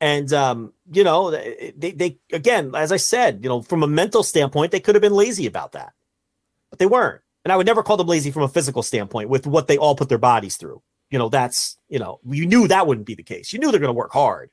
And 0.00 0.32
um, 0.32 0.72
you 0.90 1.04
know, 1.04 1.30
they, 1.30 1.72
they 1.76 2.18
again, 2.32 2.74
as 2.74 2.90
I 2.90 2.96
said, 2.96 3.40
you 3.42 3.48
know, 3.48 3.62
from 3.62 3.82
a 3.82 3.86
mental 3.86 4.22
standpoint, 4.22 4.72
they 4.72 4.80
could 4.80 4.94
have 4.94 5.02
been 5.02 5.12
lazy 5.12 5.46
about 5.46 5.72
that, 5.72 5.92
but 6.70 6.78
they 6.78 6.86
weren't. 6.86 7.20
And 7.44 7.52
I 7.52 7.56
would 7.56 7.66
never 7.66 7.82
call 7.82 7.96
them 7.96 8.06
lazy 8.06 8.30
from 8.30 8.42
a 8.42 8.48
physical 8.48 8.82
standpoint 8.82 9.28
with 9.28 9.46
what 9.46 9.66
they 9.66 9.78
all 9.78 9.94
put 9.94 10.08
their 10.08 10.18
bodies 10.18 10.56
through. 10.56 10.82
You 11.10 11.18
know, 11.18 11.28
that's 11.28 11.76
you 11.88 11.98
know, 11.98 12.20
you 12.26 12.46
knew 12.46 12.68
that 12.68 12.86
wouldn't 12.86 13.06
be 13.06 13.14
the 13.14 13.22
case. 13.22 13.52
You 13.52 13.58
knew 13.58 13.70
they're 13.70 13.80
going 13.80 13.88
to 13.88 13.94
work 13.94 14.12
hard 14.12 14.50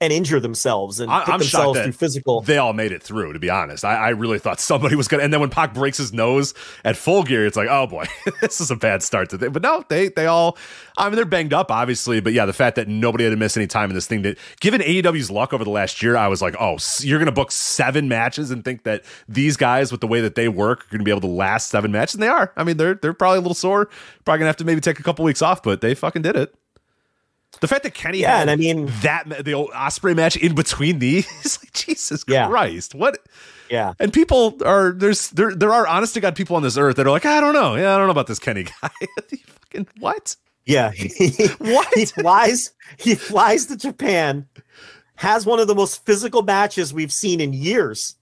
and 0.00 0.12
injure 0.12 0.40
themselves 0.40 0.98
and 0.98 1.10
I, 1.10 1.24
put 1.24 1.34
I'm 1.34 1.38
themselves 1.40 1.80
through 1.80 1.92
physical. 1.92 2.40
They 2.40 2.56
all 2.56 2.72
made 2.72 2.90
it 2.90 3.02
through, 3.02 3.34
to 3.34 3.38
be 3.38 3.50
honest. 3.50 3.84
I, 3.84 3.96
I 3.96 4.08
really 4.10 4.38
thought 4.38 4.58
somebody 4.60 4.96
was 4.96 5.08
gonna. 5.08 5.22
And 5.22 5.32
then 5.32 5.40
when 5.40 5.50
Pac 5.50 5.74
breaks 5.74 5.98
his 5.98 6.12
nose 6.12 6.54
at 6.84 6.96
full 6.96 7.22
gear, 7.22 7.44
it's 7.46 7.56
like, 7.56 7.68
oh 7.70 7.86
boy, 7.86 8.06
this 8.40 8.60
is 8.60 8.70
a 8.70 8.76
bad 8.76 9.02
start 9.02 9.28
to 9.30 9.44
it. 9.44 9.52
But 9.52 9.62
no, 9.62 9.84
they 9.88 10.08
they 10.08 10.26
all. 10.26 10.56
I 10.96 11.08
mean, 11.08 11.16
they're 11.16 11.24
banged 11.24 11.52
up, 11.52 11.70
obviously, 11.70 12.20
but 12.20 12.32
yeah, 12.32 12.46
the 12.46 12.52
fact 12.52 12.76
that 12.76 12.88
nobody 12.88 13.24
had 13.24 13.30
to 13.30 13.36
miss 13.36 13.56
any 13.56 13.66
time 13.66 13.90
in 13.90 13.94
this 13.94 14.06
thing. 14.06 14.22
That 14.22 14.38
given 14.60 14.80
AEW's 14.80 15.30
luck 15.30 15.52
over 15.52 15.64
the 15.64 15.70
last 15.70 16.02
year, 16.02 16.16
I 16.16 16.28
was 16.28 16.40
like, 16.40 16.56
oh, 16.58 16.78
you're 17.00 17.18
gonna 17.18 17.32
book 17.32 17.52
seven 17.52 18.08
matches 18.08 18.50
and 18.50 18.64
think 18.64 18.84
that 18.84 19.04
these 19.28 19.56
guys, 19.56 19.92
with 19.92 20.00
the 20.00 20.06
way 20.06 20.20
that 20.22 20.34
they 20.34 20.48
work, 20.48 20.84
are 20.84 20.88
gonna 20.92 21.04
be 21.04 21.10
able 21.10 21.20
to 21.22 21.26
last 21.26 21.68
seven 21.68 21.92
matches, 21.92 22.14
and 22.14 22.22
they 22.22 22.28
are. 22.28 22.52
I 22.56 22.64
mean, 22.64 22.78
they're 22.78 22.94
they're 22.94 23.12
probably 23.12 23.38
a 23.38 23.42
little 23.42 23.54
sore, 23.54 23.86
probably 24.24 24.38
gonna 24.38 24.48
have 24.48 24.56
to 24.56 24.64
maybe 24.64 24.80
take 24.80 24.98
a 24.98 25.02
couple 25.02 25.24
weeks 25.26 25.42
off, 25.42 25.62
but 25.62 25.82
they 25.82 25.94
fucking 25.94 26.22
did 26.22 26.36
it. 26.36 26.54
The 27.58 27.68
fact 27.68 27.82
that 27.82 27.94
Kenny 27.94 28.18
yeah, 28.18 28.40
and 28.40 28.50
I 28.50 28.56
mean 28.56 28.86
that 29.02 29.44
the 29.44 29.54
old 29.54 29.70
Ospreay 29.70 30.14
match 30.14 30.36
in 30.36 30.54
between 30.54 30.98
these, 31.00 31.26
like 31.62 31.72
Jesus 31.72 32.24
yeah. 32.28 32.46
Christ, 32.46 32.94
what? 32.94 33.18
Yeah, 33.68 33.94
and 33.98 34.12
people 34.12 34.56
are 34.64 34.92
there's 34.92 35.30
there 35.30 35.54
there 35.54 35.72
are 35.72 35.86
honest 35.86 36.14
to 36.14 36.20
god 36.20 36.36
people 36.36 36.56
on 36.56 36.62
this 36.62 36.76
earth 36.76 36.96
that 36.96 37.06
are 37.06 37.10
like 37.10 37.26
I 37.26 37.40
don't 37.40 37.52
know, 37.52 37.74
yeah 37.74 37.94
I 37.94 37.98
don't 37.98 38.06
know 38.06 38.12
about 38.12 38.28
this 38.28 38.38
Kenny 38.38 38.64
guy. 38.82 38.90
fucking 39.46 39.88
what? 39.98 40.36
Yeah, 40.64 40.92
what? 41.58 41.88
He 41.94 42.04
flies 42.04 42.72
he 42.96 43.14
flies 43.14 43.66
to 43.66 43.76
Japan, 43.76 44.46
has 45.16 45.44
one 45.44 45.58
of 45.58 45.66
the 45.66 45.74
most 45.74 46.06
physical 46.06 46.42
matches 46.42 46.94
we've 46.94 47.12
seen 47.12 47.40
in 47.40 47.52
years. 47.52 48.16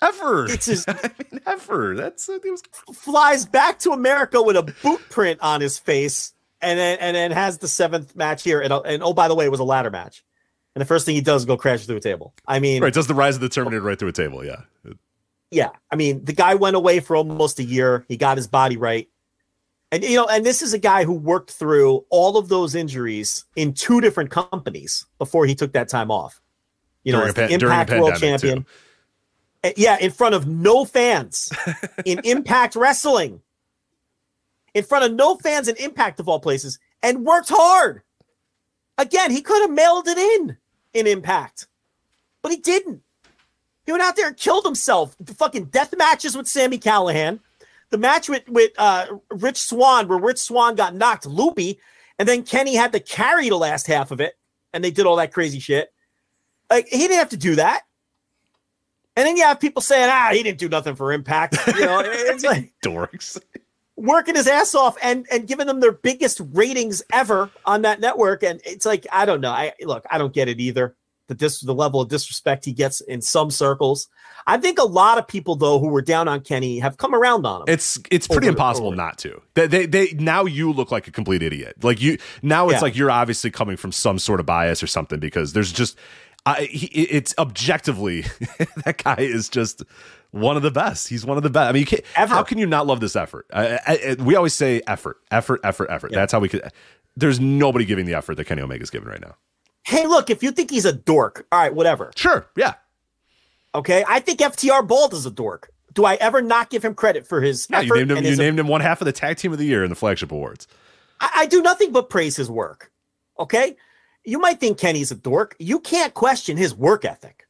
Ever. 0.00 0.46
It's 0.46 0.66
his 0.66 0.84
I 0.88 1.10
mean, 1.18 1.40
ever. 1.46 1.94
That's 1.94 2.28
uh, 2.28 2.38
it 2.42 2.50
was 2.50 2.62
flies 2.94 3.44
back 3.44 3.80
to 3.80 3.90
America 3.90 4.40
with 4.40 4.56
a 4.56 4.62
boot 4.82 5.00
print 5.10 5.40
on 5.42 5.60
his 5.60 5.78
face 5.78 6.32
and 6.62 6.78
then 6.78 6.98
and 7.00 7.16
then 7.16 7.30
has 7.30 7.58
the 7.58 7.68
seventh 7.68 8.14
match 8.16 8.42
here. 8.42 8.60
And, 8.60 8.72
and 8.72 9.02
oh, 9.02 9.12
by 9.12 9.28
the 9.28 9.34
way, 9.34 9.44
it 9.44 9.50
was 9.50 9.60
a 9.60 9.64
ladder 9.64 9.90
match. 9.90 10.24
And 10.74 10.80
the 10.80 10.86
first 10.86 11.04
thing 11.04 11.14
he 11.14 11.20
does 11.20 11.42
is 11.42 11.46
go 11.46 11.56
crash 11.56 11.84
through 11.86 11.96
a 11.96 12.00
table. 12.00 12.34
I 12.46 12.60
mean, 12.60 12.82
right? 12.82 12.92
Does 12.92 13.06
the 13.06 13.14
rise 13.14 13.34
of 13.34 13.40
the 13.40 13.48
Terminator 13.48 13.82
right 13.82 13.98
through 13.98 14.08
a 14.08 14.12
table? 14.12 14.44
Yeah, 14.44 14.62
yeah. 15.50 15.70
I 15.90 15.96
mean, 15.96 16.24
the 16.24 16.32
guy 16.32 16.54
went 16.54 16.76
away 16.76 17.00
for 17.00 17.16
almost 17.16 17.58
a 17.58 17.64
year. 17.64 18.04
He 18.08 18.16
got 18.16 18.36
his 18.36 18.46
body 18.46 18.76
right, 18.76 19.08
and 19.90 20.04
you 20.04 20.16
know, 20.16 20.26
and 20.26 20.46
this 20.46 20.62
is 20.62 20.72
a 20.72 20.78
guy 20.78 21.04
who 21.04 21.12
worked 21.12 21.50
through 21.50 22.04
all 22.10 22.36
of 22.36 22.48
those 22.48 22.74
injuries 22.74 23.44
in 23.56 23.72
two 23.74 24.00
different 24.00 24.30
companies 24.30 25.06
before 25.18 25.44
he 25.46 25.54
took 25.54 25.72
that 25.72 25.88
time 25.88 26.10
off. 26.10 26.40
You 27.02 27.12
know, 27.12 27.18
During 27.18 27.28
as 27.28 27.32
a 27.32 27.34
the 27.40 27.48
pan- 27.48 27.58
during 27.58 27.76
a 27.76 27.80
Impact 27.80 28.00
World 28.00 28.16
Champion. 28.16 28.66
Uh, 29.64 29.70
Yeah, 29.76 29.98
in 30.00 30.10
front 30.10 30.34
of 30.34 30.46
no 30.46 30.84
fans 30.84 31.52
in 32.04 32.20
Impact 32.24 32.76
Wrestling. 32.76 33.40
In 34.74 34.84
front 34.84 35.04
of 35.04 35.12
no 35.12 35.36
fans 35.36 35.68
in 35.68 35.76
Impact 35.76 36.20
of 36.20 36.28
all 36.28 36.40
places, 36.40 36.78
and 37.02 37.24
worked 37.24 37.48
hard. 37.50 38.02
Again, 38.98 39.30
he 39.30 39.42
could 39.42 39.62
have 39.62 39.70
mailed 39.70 40.06
it 40.06 40.18
in 40.18 40.56
in 40.92 41.06
Impact, 41.06 41.66
but 42.42 42.52
he 42.52 42.58
didn't. 42.58 43.02
He 43.86 43.92
went 43.92 44.04
out 44.04 44.14
there 44.14 44.28
and 44.28 44.36
killed 44.36 44.64
himself. 44.64 45.16
The 45.18 45.34
fucking 45.34 45.66
death 45.66 45.94
matches 45.96 46.36
with 46.36 46.46
Sami 46.46 46.78
Callihan, 46.78 47.40
the 47.90 47.98
match 47.98 48.28
with 48.28 48.48
with 48.48 48.72
uh, 48.78 49.06
Rich 49.30 49.58
Swann, 49.58 50.06
where 50.06 50.18
Rich 50.18 50.38
Swann 50.38 50.74
got 50.74 50.94
knocked 50.94 51.26
loopy, 51.26 51.80
and 52.18 52.28
then 52.28 52.42
Kenny 52.42 52.76
had 52.76 52.92
to 52.92 53.00
carry 53.00 53.48
the 53.48 53.56
last 53.56 53.86
half 53.86 54.10
of 54.10 54.20
it, 54.20 54.34
and 54.72 54.84
they 54.84 54.90
did 54.90 55.06
all 55.06 55.16
that 55.16 55.32
crazy 55.32 55.58
shit. 55.58 55.92
Like 56.68 56.88
he 56.88 56.98
didn't 56.98 57.18
have 57.18 57.30
to 57.30 57.36
do 57.36 57.56
that. 57.56 57.82
And 59.16 59.26
then 59.26 59.36
you 59.36 59.42
have 59.42 59.58
people 59.58 59.82
saying, 59.82 60.08
"Ah, 60.10 60.28
he 60.32 60.42
didn't 60.42 60.58
do 60.58 60.68
nothing 60.68 60.94
for 60.94 61.12
Impact." 61.12 61.56
You 61.66 61.86
know, 61.86 62.00
it's 62.04 62.44
like 62.44 62.72
Dorks. 62.84 63.40
Working 64.00 64.34
his 64.34 64.46
ass 64.46 64.74
off 64.74 64.96
and 65.02 65.26
and 65.30 65.46
giving 65.46 65.66
them 65.66 65.80
their 65.80 65.92
biggest 65.92 66.40
ratings 66.52 67.02
ever 67.12 67.50
on 67.64 67.82
that 67.82 68.00
network. 68.00 68.42
And 68.42 68.60
it's 68.64 68.86
like 68.86 69.06
I 69.12 69.24
don't 69.26 69.40
know. 69.40 69.50
I 69.52 69.72
look, 69.82 70.04
I 70.10 70.18
don't 70.18 70.32
get 70.34 70.48
it 70.48 70.60
either. 70.60 70.96
The 71.28 71.34
dis 71.36 71.60
the 71.60 71.74
level 71.74 72.00
of 72.00 72.08
disrespect 72.08 72.64
he 72.64 72.72
gets 72.72 73.00
in 73.02 73.22
some 73.22 73.50
circles. 73.52 74.08
I 74.46 74.56
think 74.56 74.80
a 74.80 74.84
lot 74.84 75.16
of 75.18 75.28
people 75.28 75.54
though 75.54 75.78
who 75.78 75.86
were 75.88 76.02
down 76.02 76.26
on 76.26 76.40
Kenny 76.40 76.80
have 76.80 76.96
come 76.96 77.14
around 77.14 77.46
on 77.46 77.60
him. 77.60 77.66
It's 77.68 78.00
it's 78.10 78.26
pretty 78.26 78.46
Over- 78.48 78.54
impossible 78.56 78.88
over. 78.88 78.96
not 78.96 79.16
to. 79.18 79.40
They, 79.54 79.68
they 79.68 79.86
they 79.86 80.12
now 80.14 80.44
you 80.44 80.72
look 80.72 80.90
like 80.90 81.06
a 81.06 81.12
complete 81.12 81.42
idiot. 81.42 81.76
Like 81.84 82.00
you 82.00 82.18
now 82.42 82.68
it's 82.68 82.78
Yeah. 82.78 82.80
like 82.80 82.96
you're 82.96 83.10
obviously 83.12 83.50
coming 83.52 83.76
from 83.76 83.92
some 83.92 84.18
sort 84.18 84.40
of 84.40 84.46
bias 84.46 84.82
or 84.82 84.88
something 84.88 85.20
because 85.20 85.52
there's 85.52 85.70
just 85.72 85.96
I 86.46 86.62
he, 86.62 86.86
it's 86.86 87.32
objectively 87.38 88.22
that 88.84 89.00
guy 89.04 89.16
is 89.18 89.48
just 89.48 89.82
one 90.30 90.56
of 90.56 90.62
the 90.62 90.70
best. 90.70 91.08
He's 91.08 91.24
one 91.24 91.36
of 91.36 91.42
the 91.42 91.50
best. 91.50 91.68
I 91.68 91.72
mean, 91.72 91.80
you 91.80 91.86
can't, 91.86 92.04
how 92.14 92.42
can 92.42 92.58
you 92.58 92.66
not 92.66 92.86
love 92.86 93.00
this 93.00 93.16
effort? 93.16 93.46
I, 93.52 93.66
I, 93.68 93.80
I- 93.86 94.16
we 94.22 94.36
always 94.36 94.54
say 94.54 94.80
effort, 94.86 95.18
effort, 95.30 95.60
effort, 95.64 95.90
effort. 95.90 96.12
That's 96.12 96.32
how 96.32 96.40
we 96.40 96.48
could. 96.48 96.62
There's 97.16 97.40
nobody 97.40 97.84
giving 97.84 98.06
the 98.06 98.14
effort 98.14 98.36
that 98.36 98.44
Kenny 98.44 98.62
Omega's 98.62 98.90
giving 98.90 99.08
right 99.08 99.20
now. 99.20 99.34
hey, 99.84 100.06
look, 100.06 100.30
if 100.30 100.42
you 100.42 100.52
think 100.52 100.70
he's 100.70 100.84
a 100.84 100.92
dork, 100.92 101.46
all 101.50 101.58
right, 101.60 101.74
whatever. 101.74 102.12
Sure, 102.16 102.46
yeah. 102.56 102.74
Okay, 103.74 104.04
I 104.08 104.20
think 104.20 104.40
FTR 104.40 104.86
Bald 104.86 105.12
is 105.14 105.26
a 105.26 105.30
dork. 105.30 105.70
Do 105.92 106.04
I 106.04 106.14
ever 106.16 106.40
not 106.42 106.70
give 106.70 106.84
him 106.84 106.94
credit 106.94 107.26
for 107.26 107.40
his 107.40 107.66
Yeah, 107.70 107.78
effort? 107.80 107.98
you 107.98 108.04
named 108.06 108.18
him. 108.18 108.24
You 108.24 108.36
named 108.36 108.58
him 108.60 108.68
one 108.68 108.80
half 108.80 109.00
of 109.00 109.04
the 109.06 109.12
tag 109.12 109.36
team 109.38 109.52
of 109.52 109.58
the 109.58 109.64
year 109.64 109.82
in 109.84 109.90
the 109.90 109.96
flagship 109.96 110.30
awards. 110.32 110.66
I, 111.20 111.30
I 111.38 111.46
do 111.46 111.62
nothing 111.62 111.92
but 111.92 112.08
praise 112.10 112.36
his 112.36 112.48
work. 112.50 112.90
Okay. 113.38 113.76
You 114.24 114.38
might 114.38 114.60
think 114.60 114.78
Kenny's 114.78 115.10
a 115.10 115.16
dork. 115.16 115.56
You 115.58 115.80
can't 115.80 116.14
question 116.14 116.56
his 116.56 116.74
work 116.74 117.04
ethic. 117.04 117.46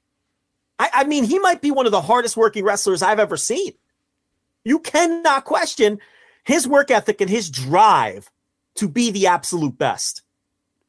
I, 0.80 0.88
I 0.94 1.04
mean, 1.04 1.24
he 1.24 1.38
might 1.38 1.60
be 1.60 1.70
one 1.70 1.84
of 1.84 1.92
the 1.92 2.00
hardest 2.00 2.36
working 2.38 2.64
wrestlers 2.64 3.02
I've 3.02 3.18
ever 3.18 3.36
seen. 3.36 3.72
You 4.64 4.78
cannot 4.78 5.44
question 5.44 6.00
his 6.42 6.66
work 6.66 6.90
ethic 6.90 7.20
and 7.20 7.28
his 7.28 7.50
drive 7.50 8.30
to 8.76 8.88
be 8.88 9.10
the 9.10 9.26
absolute 9.26 9.76
best. 9.76 10.22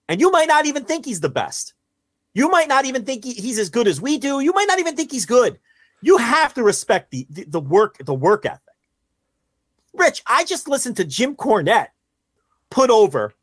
And 0.08 0.22
you 0.22 0.32
might 0.32 0.48
not 0.48 0.66
even 0.66 0.86
think 0.86 1.04
he's 1.06 1.20
the 1.20 1.30
best. 1.30 1.74
You 2.34 2.50
might 2.50 2.70
not 2.70 2.86
even 2.86 3.04
think 3.04 3.26
he- 3.26 3.34
he's 3.34 3.60
as 3.60 3.70
good 3.70 3.86
as 3.88 4.00
we 4.00 4.18
do. 4.18 4.40
You 4.40 4.54
might 4.54 4.68
not 4.70 4.80
even 4.80 4.96
think 4.96 5.12
he's 5.12 5.26
good. 5.26 5.60
You 6.02 6.18
have 6.18 6.54
to 6.54 6.64
respect 6.64 7.12
the, 7.12 7.28
the, 7.30 7.44
the 7.44 7.60
work, 7.60 7.98
the 8.04 8.14
work 8.14 8.46
ethic. 8.46 8.62
Rich, 9.94 10.24
I 10.26 10.46
just 10.46 10.70
listened 10.70 10.96
to 10.98 11.04
Jim 11.04 11.36
Cornette 11.36 11.90
put 12.70 12.90
over 12.90 13.34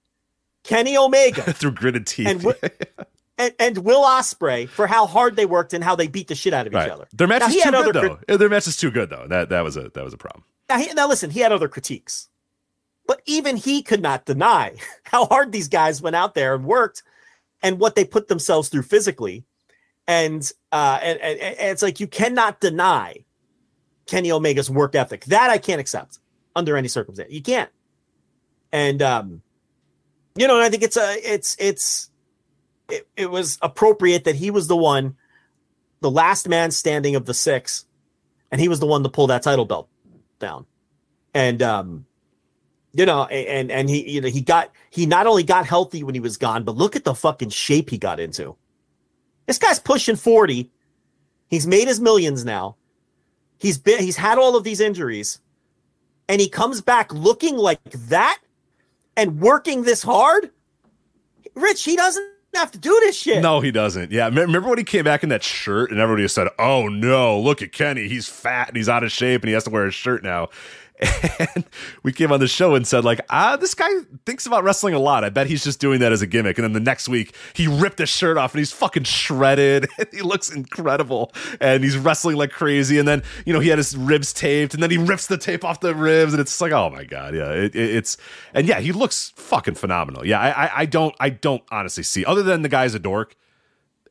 Kenny 0.65 0.97
Omega 0.97 1.43
Through 1.53 1.73
gritted 1.73 2.07
teeth. 2.07 2.27
and, 2.27 2.43
and 3.39 3.55
and 3.59 3.79
Will 3.79 4.03
Ospreay 4.03 4.69
for 4.69 4.87
how 4.87 5.07
hard 5.07 5.37
they 5.37 5.47
worked 5.47 5.73
and 5.73 5.83
how 5.83 5.95
they 5.95 6.09
beat 6.09 6.29
the 6.29 6.35
shit 6.35 6.53
out 6.53 6.67
of 6.67 6.75
Right. 6.75 6.87
each 6.87 6.93
other. 6.93 7.09
Their 7.13 7.27
match 7.29 7.41
Now, 7.41 7.47
is 7.49 7.63
too 7.63 7.71
good 7.71 7.95
though. 7.95 8.17
crit- 8.17 8.39
Their 8.39 8.49
match 8.49 8.67
is 8.67 8.77
too 8.77 8.91
good 8.91 9.11
though. 9.11 9.27
That 9.29 9.49
that 9.51 9.63
was 9.65 9.77
a 9.77 9.91
that 9.95 10.05
was 10.05 10.13
a 10.13 10.19
problem. 10.19 10.45
now, 10.69 10.79
he, 10.79 10.93
now 10.93 11.09
listen, 11.09 11.31
he 11.31 11.41
had 11.41 11.53
other 11.53 11.69
critiques, 11.69 12.29
but 13.07 13.23
even 13.27 13.57
he 13.57 13.83
could 13.83 14.03
not 14.03 14.27
deny 14.27 14.75
how 15.05 15.27
hard 15.27 15.53
these 15.53 15.69
guys 15.69 16.03
went 16.03 16.17
out 16.17 16.35
there 16.35 16.55
and 16.55 16.65
worked, 16.65 17.03
and 17.63 17.79
what 17.79 17.95
they 17.95 18.05
put 18.05 18.29
themselves 18.29 18.69
through 18.69 18.83
physically, 18.83 19.45
and 20.07 20.51
uh, 20.73 20.99
and, 21.03 21.19
and, 21.21 21.39
and 21.41 21.57
it's 21.71 21.83
like 21.83 22.01
you 22.01 22.07
cannot 22.07 22.61
deny 22.61 23.25
Kenny 24.07 24.31
Omega's 24.31 24.71
work 24.71 24.95
ethic. 24.95 25.25
That 25.27 25.51
I 25.51 25.59
can't 25.59 25.81
accept 25.81 26.19
under 26.57 26.77
any 26.77 26.89
circumstance. 26.89 27.31
You 27.33 27.43
can't. 27.43 27.71
And 28.73 29.01
um, 29.01 29.43
you 30.37 30.47
know, 30.47 30.57
and 30.57 30.65
I 30.65 30.69
think 30.71 30.83
it's 30.83 30.97
a 30.97 31.15
it's 31.35 31.57
it's 31.59 32.11
it, 32.89 33.09
it 33.17 33.31
was 33.31 33.59
appropriate 33.63 34.25
that 34.25 34.37
he 34.37 34.51
was 34.51 34.67
the 34.67 34.77
one, 34.77 35.17
the 36.01 36.11
last 36.11 36.49
man 36.49 36.71
standing 36.71 37.17
of 37.17 37.27
the 37.27 37.35
six, 37.35 37.85
and 38.51 38.61
he 38.61 38.69
was 38.69 38.81
the 38.81 38.87
one 38.87 39.03
to 39.03 39.09
pull 39.09 39.27
that 39.29 39.43
title 39.43 39.65
belt 39.65 39.89
down. 40.39 40.67
And 41.35 41.63
um, 41.63 42.07
you 42.93 43.07
know, 43.07 43.25
and 43.27 43.71
and 43.71 43.89
he 43.89 44.11
you 44.11 44.21
know 44.21 44.29
he 44.29 44.41
got 44.41 44.73
he 44.91 45.07
not 45.07 45.27
only 45.27 45.43
got 45.43 45.67
healthy 45.67 46.03
when 46.03 46.15
he 46.15 46.21
was 46.21 46.37
gone, 46.37 46.65
but 46.65 46.77
look 46.77 46.97
at 46.97 47.05
the 47.05 47.15
fucking 47.15 47.51
shape 47.51 47.91
he 47.91 47.99
got 47.99 48.21
into. 48.21 48.57
This 49.47 49.59
guy's 49.59 49.79
pushing 49.79 50.17
40. 50.17 50.71
He's 51.49 51.67
made 51.67 51.89
his 51.89 52.01
millions 52.01 52.45
now. 52.45 52.77
He's 53.59 53.79
been 53.79 54.03
he's 54.03 54.17
had 54.17 54.39
all 54.39 54.57
of 54.57 54.65
these 54.65 54.81
injuries. 54.81 55.41
And 56.31 56.41
he 56.43 56.49
comes 56.49 56.83
back 56.83 57.13
looking 57.13 57.57
like 57.57 57.83
that 57.91 58.39
and 59.17 59.41
working 59.41 59.83
this 59.83 60.03
hard. 60.03 60.51
Rich, 61.55 61.85
he 61.85 61.97
doesn't 61.97 62.38
have 62.55 62.71
to 62.73 62.79
do 62.79 62.91
this 63.03 63.17
shit. 63.21 63.43
No, 63.43 63.61
he 63.61 63.71
doesn't. 63.71 64.11
Yeah, 64.11 64.27
remember 64.27 64.69
when 64.69 64.79
he 64.79 64.85
came 64.85 65.05
back 65.05 65.23
in 65.23 65.29
that 65.29 65.43
shirt 65.43 65.91
and 65.91 66.01
everybody 66.01 66.27
said, 66.29 66.49
"Oh 66.59 66.89
no, 66.89 67.39
look 67.39 67.63
at 67.63 67.73
Kenny. 67.73 68.09
He's 68.09 68.29
fat 68.29 68.69
and 68.69 68.77
he's 68.77 68.89
out 68.89 69.05
of 69.05 69.13
shape 69.13 69.43
and 69.43 69.49
he 69.49 69.55
has 69.55 69.65
to 69.65 69.71
wear 69.71 69.87
a 69.87 69.91
shirt 69.91 70.23
now." 70.23 70.49
And 71.55 71.65
we 72.03 72.13
came 72.13 72.33
on 72.33 72.41
the 72.41 72.49
show 72.49 72.75
and 72.75 72.87
said, 72.87 73.05
like, 73.05 73.21
ah, 73.31 73.57
this 73.57 73.75
guy 73.75 73.89
thinks 74.27 74.47
about 74.47 74.65
wrestling 74.65 74.95
a 74.95 74.99
lot. 74.99 75.23
I 75.23 75.31
bet 75.31 75.47
he's 75.47 75.63
just 75.63 75.79
doing 75.81 76.01
that 76.01 76.11
as 76.13 76.21
a 76.23 76.27
gimmick. 76.27 76.59
And 76.59 76.65
then 76.65 76.73
the 76.73 76.81
next 76.81 77.09
week, 77.09 77.35
he 77.55 77.67
ripped 77.69 77.99
his 78.01 78.09
shirt 78.09 78.37
off 78.37 78.53
and 78.55 78.59
he's 78.59 78.73
fucking 78.73 79.05
shredded. 79.05 79.89
he 80.13 80.23
looks 80.23 80.51
incredible. 80.51 81.33
And 81.61 81.85
he's 81.85 81.97
wrestling 81.97 82.37
like 82.37 82.51
crazy. 82.51 82.99
And 82.99 83.07
then, 83.07 83.23
you 83.47 83.53
know, 83.53 83.61
he 83.61 83.69
had 83.69 83.79
his 83.79 83.97
ribs 83.97 84.33
taped 84.33 84.75
and 84.75 84.83
then 84.83 84.91
he 84.91 84.99
rips 84.99 85.27
the 85.29 85.39
tape 85.39 85.65
off 85.65 85.81
the 85.81 85.95
ribs. 85.95 86.33
And 86.33 86.41
it's 86.41 86.61
like, 86.61 86.73
oh 86.73 86.91
my 86.91 87.05
God. 87.05 87.35
Yeah. 87.35 87.51
It, 87.53 87.75
it- 87.77 87.89
it's, 87.99 88.17
and 88.55 88.67
yeah, 88.67 88.81
he 88.81 88.93
looks 88.93 89.33
fucking 89.37 89.75
phenomenal. 89.75 90.27
Yeah. 90.27 90.41
I, 90.41 90.65
I, 90.67 90.71
I 90.79 90.87
don't, 90.87 91.15
I 91.21 91.31
don't 91.31 91.63
honestly 91.71 92.03
see, 92.03 92.25
other 92.25 92.43
than 92.43 92.63
the 92.63 92.69
guy's 92.69 92.95
a 92.95 92.99
dork 92.99 93.35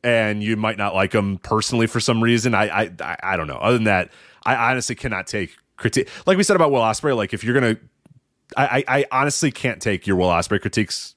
and 0.04 0.42
you 0.42 0.56
might 0.56 0.78
not 0.78 0.94
like 0.94 1.12
him 1.12 1.38
personally 1.38 1.86
for 1.86 2.00
some 2.00 2.22
reason. 2.22 2.54
I, 2.54 2.68
I, 2.84 2.90
I, 3.00 3.16
I 3.22 3.36
don't 3.36 3.46
know. 3.46 3.56
Other 3.56 3.76
than 3.76 3.84
that, 3.84 4.10
I 4.46 4.70
honestly 4.70 4.94
cannot 4.94 5.26
take 5.26 5.56
critique. 5.78 6.08
Like 6.26 6.36
we 6.36 6.42
said 6.42 6.56
about 6.56 6.70
Will 6.70 6.80
Ospreay, 6.80 7.16
like 7.16 7.32
if 7.32 7.42
you're 7.42 7.54
gonna, 7.54 7.76
I, 8.56 8.84
I, 8.86 8.98
I 8.98 9.04
honestly 9.10 9.50
can't 9.50 9.80
take 9.80 10.06
your 10.06 10.16
Will 10.16 10.28
Ospreay 10.28 10.60
critiques 10.60 11.14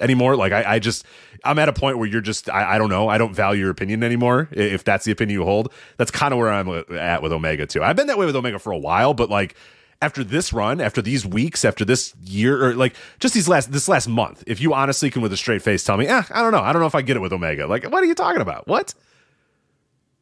anymore. 0.00 0.36
Like 0.36 0.52
I, 0.52 0.74
I 0.74 0.78
just, 0.78 1.04
I'm 1.44 1.58
at 1.58 1.68
a 1.68 1.72
point 1.72 1.98
where 1.98 2.06
you're 2.06 2.20
just, 2.20 2.50
I, 2.50 2.74
I 2.74 2.78
don't 2.78 2.90
know, 2.90 3.08
I 3.08 3.16
don't 3.18 3.34
value 3.34 3.62
your 3.62 3.70
opinion 3.70 4.02
anymore. 4.02 4.48
If 4.52 4.84
that's 4.84 5.04
the 5.04 5.12
opinion 5.12 5.40
you 5.40 5.44
hold, 5.44 5.72
that's 5.96 6.10
kind 6.10 6.32
of 6.32 6.38
where 6.38 6.50
I'm 6.50 6.68
at 6.96 7.22
with 7.22 7.32
Omega 7.32 7.66
too. 7.66 7.82
I've 7.82 7.96
been 7.96 8.08
that 8.08 8.18
way 8.18 8.26
with 8.26 8.36
Omega 8.36 8.58
for 8.58 8.72
a 8.72 8.78
while, 8.78 9.14
but 9.14 9.30
like 9.30 9.54
after 10.02 10.24
this 10.24 10.52
run, 10.52 10.80
after 10.80 11.02
these 11.02 11.26
weeks, 11.26 11.64
after 11.64 11.84
this 11.84 12.14
year, 12.24 12.64
or 12.64 12.74
like 12.74 12.94
just 13.18 13.34
these 13.34 13.48
last 13.48 13.70
this 13.72 13.88
last 13.88 14.08
month, 14.08 14.42
if 14.46 14.60
you 14.60 14.72
honestly 14.72 15.10
can 15.10 15.20
with 15.22 15.32
a 15.32 15.36
straight 15.36 15.62
face 15.62 15.84
tell 15.84 15.96
me, 15.96 16.06
eh, 16.06 16.22
I 16.30 16.42
don't 16.42 16.52
know, 16.52 16.60
I 16.60 16.72
don't 16.72 16.80
know 16.80 16.86
if 16.86 16.94
I 16.94 17.02
get 17.02 17.16
it 17.16 17.20
with 17.20 17.32
Omega. 17.32 17.66
Like, 17.66 17.84
what 17.84 18.02
are 18.02 18.06
you 18.06 18.14
talking 18.14 18.40
about? 18.40 18.66
What? 18.66 18.94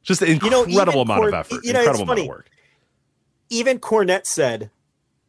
Just 0.03 0.23
an 0.23 0.41
You 0.43 0.51
know, 0.51 0.65
incredible 0.65 1.03
amount 1.03 1.27
of 1.27 1.35
effort, 1.35 1.65
you 1.65 1.73
know, 1.73 1.81
it's 1.81 1.87
incredible 1.89 2.12
amount 2.12 2.20
of 2.20 2.27
work. 2.27 2.51
Even 3.51 3.79
Cornette 3.79 4.27
said, 4.27 4.70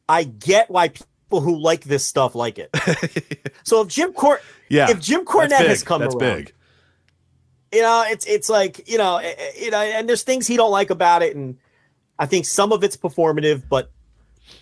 I 0.07 0.23
get 0.23 0.69
why 0.69 0.89
people 0.89 1.41
who 1.41 1.57
like 1.57 1.83
this 1.83 2.05
stuff 2.05 2.35
like 2.35 2.59
it. 2.59 2.69
so 3.63 3.81
if 3.81 3.87
Jim 3.87 4.13
Cor 4.13 4.39
Yeah, 4.69 4.89
if 4.89 4.99
Jim 4.99 5.25
Cornette 5.25 5.59
big. 5.59 5.67
has 5.67 5.83
come 5.83 6.01
that's 6.01 6.15
around, 6.15 6.45
big. 6.45 6.53
you 7.73 7.81
know, 7.81 8.03
it's 8.07 8.25
it's 8.25 8.49
like 8.49 8.89
you 8.89 8.97
know, 8.97 9.17
eh, 9.17 9.33
eh, 9.37 9.51
you 9.59 9.71
know, 9.71 9.79
and 9.79 10.09
there's 10.09 10.23
things 10.23 10.47
he 10.47 10.57
don't 10.57 10.71
like 10.71 10.89
about 10.89 11.21
it, 11.21 11.35
and 11.35 11.57
I 12.17 12.25
think 12.25 12.45
some 12.45 12.71
of 12.71 12.83
it's 12.83 12.97
performative, 12.97 13.63
but 13.69 13.91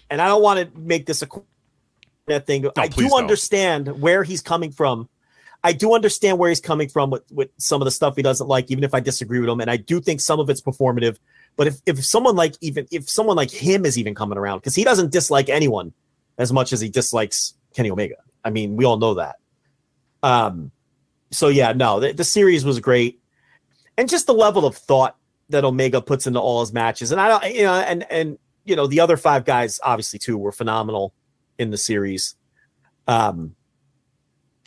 and 0.09 0.21
I 0.21 0.27
don't 0.27 0.43
want 0.43 0.59
to 0.59 0.79
make 0.79 1.05
this 1.05 1.21
a 1.21 1.27
that 2.27 2.45
thing. 2.45 2.69
I 2.77 2.87
do 2.87 3.07
don't. 3.07 3.19
understand 3.19 4.01
where 4.01 4.23
he's 4.23 4.41
coming 4.41 4.71
from. 4.71 5.09
I 5.63 5.73
do 5.73 5.95
understand 5.95 6.37
where 6.37 6.49
he's 6.49 6.59
coming 6.59 6.87
from 6.87 7.09
with, 7.09 7.23
with 7.31 7.49
some 7.57 7.81
of 7.81 7.85
the 7.85 7.91
stuff 7.91 8.15
he 8.15 8.21
doesn't 8.21 8.47
like, 8.47 8.69
even 8.69 8.83
if 8.83 8.93
I 8.93 8.99
disagree 8.99 9.39
with 9.39 9.49
him. 9.49 9.59
And 9.59 9.71
I 9.71 9.77
do 9.77 9.99
think 9.99 10.21
some 10.21 10.39
of 10.39 10.49
it's 10.49 10.61
performative. 10.61 11.17
But 11.57 11.67
if, 11.67 11.81
if 11.85 12.05
someone 12.05 12.35
like 12.35 12.55
even 12.61 12.87
if 12.91 13.09
someone 13.09 13.35
like 13.35 13.51
him 13.51 13.85
is 13.85 13.97
even 13.97 14.15
coming 14.15 14.37
around, 14.37 14.59
because 14.59 14.75
he 14.75 14.83
doesn't 14.83 15.11
dislike 15.11 15.49
anyone 15.49 15.91
as 16.37 16.53
much 16.53 16.71
as 16.71 16.79
he 16.79 16.87
dislikes 16.87 17.55
Kenny 17.73 17.91
Omega. 17.91 18.15
I 18.45 18.51
mean, 18.51 18.75
we 18.75 18.85
all 18.85 18.97
know 18.97 19.15
that. 19.15 19.37
Um, 20.23 20.71
so 21.31 21.47
yeah, 21.47 21.73
no, 21.73 21.99
the, 21.99 22.13
the 22.13 22.23
series 22.23 22.63
was 22.63 22.79
great, 22.79 23.19
and 23.97 24.07
just 24.07 24.27
the 24.27 24.33
level 24.33 24.65
of 24.65 24.77
thought 24.77 25.17
that 25.49 25.65
Omega 25.65 25.99
puts 25.99 26.27
into 26.27 26.39
all 26.39 26.61
his 26.61 26.71
matches, 26.71 27.11
and 27.11 27.19
I 27.19 27.27
don't, 27.27 27.55
you 27.55 27.63
know, 27.63 27.73
and 27.73 28.05
and 28.11 28.37
you 28.63 28.75
know, 28.75 28.85
the 28.85 28.99
other 28.99 29.17
five 29.17 29.43
guys 29.43 29.79
obviously 29.83 30.19
too 30.19 30.37
were 30.37 30.51
phenomenal 30.51 31.13
in 31.57 31.71
the 31.71 31.77
series. 31.77 32.35
Um, 33.07 33.55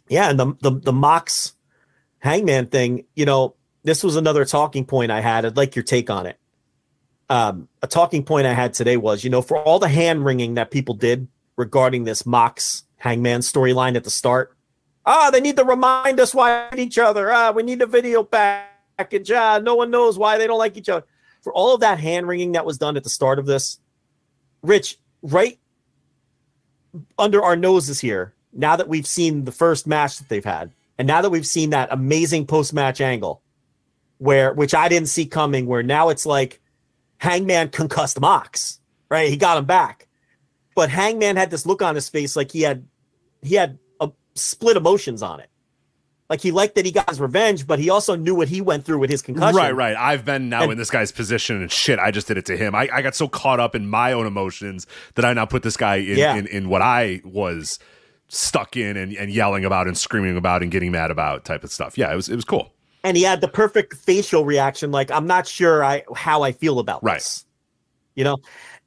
yeah, 0.09 0.29
and 0.29 0.41
the 0.41 0.57
the 0.61 0.73
the 0.73 0.93
Mox 0.93 1.53
Hangman 2.19 2.67
thing, 2.67 3.05
you 3.15 3.27
know, 3.27 3.55
this 3.85 4.03
was 4.03 4.17
another 4.17 4.45
talking 4.45 4.85
point 4.85 5.13
I 5.13 5.21
had. 5.21 5.47
I'd 5.47 5.57
like 5.57 5.77
your 5.77 5.85
take 5.85 6.11
on 6.11 6.27
it. 6.27 6.37
Um, 7.31 7.69
a 7.81 7.87
talking 7.87 8.25
point 8.25 8.49
I 8.49 8.53
had 8.53 8.75
today 8.75 8.97
was, 8.97 9.23
you 9.23 9.31
know, 9.31 9.41
for 9.41 9.57
all 9.63 9.79
the 9.79 9.89
hand 9.89 10.25
wringing 10.25 10.55
that 10.55 10.73
people 10.73 10.95
did 10.95 11.29
regarding 11.57 12.03
this 12.03 12.27
Mox 12.27 12.83
Hangman 12.97 13.41
storyline 13.41 13.95
at 13.95 14.03
the 14.03 14.11
start. 14.11 14.57
Ah, 15.07 15.31
they 15.31 15.41
need 15.41 15.57
to 15.57 15.65
remind 15.65 16.19
us 16.19 16.35
why 16.35 16.69
each 16.77 16.99
other. 16.99 17.31
Ah, 17.31 17.53
we 17.53 17.63
need 17.63 17.81
a 17.83 17.87
video 17.87 18.25
package. 18.25 19.31
Ah, 19.31 19.61
no 19.63 19.77
one 19.77 19.93
knows 19.93 20.19
why 20.19 20.39
they 20.39 20.49
don't 20.49 20.59
like 20.59 20.77
each 20.77 20.89
other. 20.89 21.07
For 21.43 21.53
all 21.55 21.73
of 21.73 21.81
that 21.81 22.01
hand 22.01 22.27
wringing 22.27 22.53
that 22.53 22.67
was 22.67 22.79
done 22.79 22.97
at 22.97 23.05
the 23.05 23.09
start 23.09 23.39
of 23.39 23.47
this, 23.47 23.79
Rich, 24.63 24.99
right 25.23 25.57
under 27.17 27.43
our 27.43 27.57
noses 27.57 28.01
here, 28.01 28.35
now 28.53 28.75
that 28.75 28.89
we've 28.89 29.07
seen 29.07 29.45
the 29.45 29.53
first 29.53 29.87
match 29.87 30.19
that 30.19 30.29
they've 30.29 30.45
had, 30.45 30.73
and 30.99 31.07
now 31.07 31.23
that 31.23 31.31
we've 31.31 31.47
seen 31.47 31.71
that 31.71 31.93
amazing 31.93 32.47
post 32.47 32.75
match 32.75 33.01
angle, 33.01 33.41
where 34.19 34.53
which 34.53 34.75
I 34.75 34.89
didn't 34.89 35.09
see 35.09 35.27
coming, 35.27 35.67
where 35.67 35.85
now 35.85 36.09
it's 36.09 36.27
like 36.27 36.61
Hangman 37.21 37.69
concussed 37.69 38.21
Mox, 38.21 38.81
right? 39.09 39.29
He 39.29 39.37
got 39.37 39.59
him 39.59 39.65
back, 39.67 40.09
but 40.75 40.91
Hangman 40.91 41.37
had 41.37 41.51
this 41.51 41.65
look 41.67 41.83
on 41.83 41.95
his 41.95 42.09
face 42.09 42.35
like 42.37 42.51
he 42.51 42.63
had 42.63 42.87
he 43.43 43.55
had 43.55 43.79
a 44.01 44.11
split 44.35 44.77
emotions 44.77 45.23
on 45.23 45.41
it. 45.41 45.49
Like 46.29 46.41
he 46.41 46.53
liked 46.53 46.77
that 46.77 46.85
he 46.87 46.93
got 46.93 47.09
his 47.11 47.21
revenge, 47.21 47.67
but 47.67 47.79
he 47.81 47.91
also 47.91 48.15
knew 48.15 48.37
what 48.37 48.47
he 48.49 48.61
went 48.61 48.85
through 48.85 48.99
with 49.01 49.11
his 49.11 49.21
concussion. 49.21 49.57
Right, 49.57 49.75
right. 49.75 49.97
I've 49.97 50.25
been 50.25 50.49
now 50.49 50.63
And- 50.63 50.73
in 50.73 50.79
this 50.79 50.89
guy's 50.91 51.11
position 51.11 51.61
and 51.61 51.71
shit, 51.73 51.99
I 51.99 52.13
just 52.13 52.29
did 52.29 52.39
it 52.39 52.47
to 52.47 52.57
him. 52.57 52.73
I, 52.75 52.89
I 52.93 53.03
got 53.03 53.17
so 53.17 53.27
caught 53.27 53.59
up 53.59 53.75
in 53.75 53.89
my 53.91 54.13
own 54.13 54.27
emotions 54.27 54.87
that 55.17 55.25
I 55.25 55.33
now 55.33 55.45
put 55.47 55.65
this 55.65 55.77
guy 55.77 55.97
in, 55.97 56.17
Yeah. 56.19 56.37
in, 56.37 56.47
in 56.47 56.69
what 56.69 56.83
I 56.83 57.21
was 57.25 57.81
stuck 58.29 58.77
in 58.77 58.97
and, 58.97 59.13
and 59.17 59.29
yelling 59.33 59.65
about 59.65 59.89
and 59.89 59.99
screaming 59.99 60.37
about 60.37 60.63
and 60.63 60.71
getting 60.71 60.93
mad 60.93 61.11
about 61.11 61.45
type 61.45 61.65
of 61.65 61.73
stuff. 61.73 61.99
Yeah, 61.99 62.13
it 62.13 62.17
was 62.17 62.29
it 62.29 62.37
was 62.37 62.45
cool. 62.45 62.73
And 63.05 63.17
he 63.17 63.23
had 63.23 63.41
the 63.41 63.49
perfect 63.49 63.95
facial 63.95 64.45
reaction, 64.45 64.91
like 64.91 65.11
I'm 65.11 65.27
not 65.27 65.47
sure 65.47 65.85
I 65.85 66.05
how 66.15 66.43
I 66.43 66.53
feel 66.53 66.79
about 66.79 67.03
Right. 67.05 67.15
this. 67.17 67.45
You 68.15 68.25
know, 68.25 68.37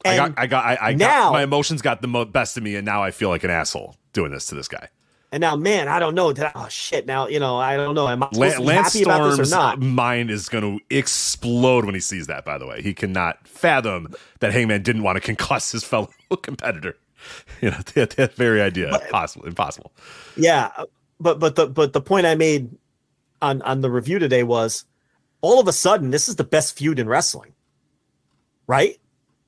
I 0.04 0.16
got 0.16 0.32
I 0.38 0.46
got 0.46 0.64
I, 0.64 0.78
I 0.80 0.92
now- 0.94 1.06
got 1.24 1.32
my 1.32 1.42
emotions 1.42 1.82
got 1.82 2.02
the 2.02 2.08
mo- 2.08 2.24
best 2.24 2.56
of 2.56 2.62
me 2.62 2.76
and 2.76 2.84
now 2.84 3.02
I 3.02 3.10
feel 3.10 3.28
like 3.30 3.42
an 3.44 3.50
asshole 3.50 3.96
doing 4.12 4.30
this 4.32 4.46
to 4.46 4.54
this 4.54 4.68
guy. 4.68 4.88
and 5.32 5.40
now, 5.40 5.56
man, 5.56 5.88
I 5.88 5.98
don't 5.98 6.14
know. 6.14 6.32
Did 6.32 6.44
I, 6.44 6.52
oh 6.54 6.68
shit! 6.68 7.06
Now 7.06 7.26
you 7.26 7.40
know, 7.40 7.56
I 7.56 7.76
don't 7.76 7.94
know. 7.96 8.06
Am 8.06 8.22
I 8.22 8.28
Lance 8.32 8.92
happy 8.92 9.02
about 9.02 9.30
this 9.30 9.40
or 9.40 9.44
Storm's 9.44 9.50
not? 9.50 9.80
mind 9.80 10.30
is 10.30 10.48
going 10.48 10.62
to 10.78 10.84
explode 10.96 11.84
when 11.84 11.94
he 11.94 12.00
sees 12.00 12.26
that. 12.28 12.44
By 12.44 12.58
the 12.58 12.66
way, 12.66 12.82
he 12.82 12.94
cannot 12.94 13.48
fathom 13.48 14.14
that 14.40 14.52
Hangman 14.52 14.82
didn't 14.82 15.02
want 15.02 15.20
to 15.20 15.34
concuss 15.34 15.72
his 15.72 15.82
fellow 15.84 16.10
competitor. 16.42 16.96
You 17.62 17.70
know, 17.70 17.78
that, 17.94 18.10
that 18.10 18.34
very 18.34 18.60
idea 18.60 18.90
possible, 19.10 19.46
impossible. 19.46 19.92
Yeah, 20.36 20.70
but 21.18 21.38
but 21.40 21.56
the 21.56 21.66
but 21.66 21.94
the 21.94 22.00
point 22.02 22.26
I 22.26 22.34
made 22.34 22.68
on 23.44 23.62
on 23.62 23.80
the 23.82 23.90
review 23.90 24.18
today 24.18 24.42
was, 24.42 24.84
all 25.40 25.60
of 25.60 25.68
a 25.68 25.72
sudden, 25.72 26.10
this 26.10 26.28
is 26.28 26.36
the 26.36 26.44
best 26.44 26.76
feud 26.78 26.98
in 26.98 27.08
wrestling, 27.08 27.52
right? 28.66 28.98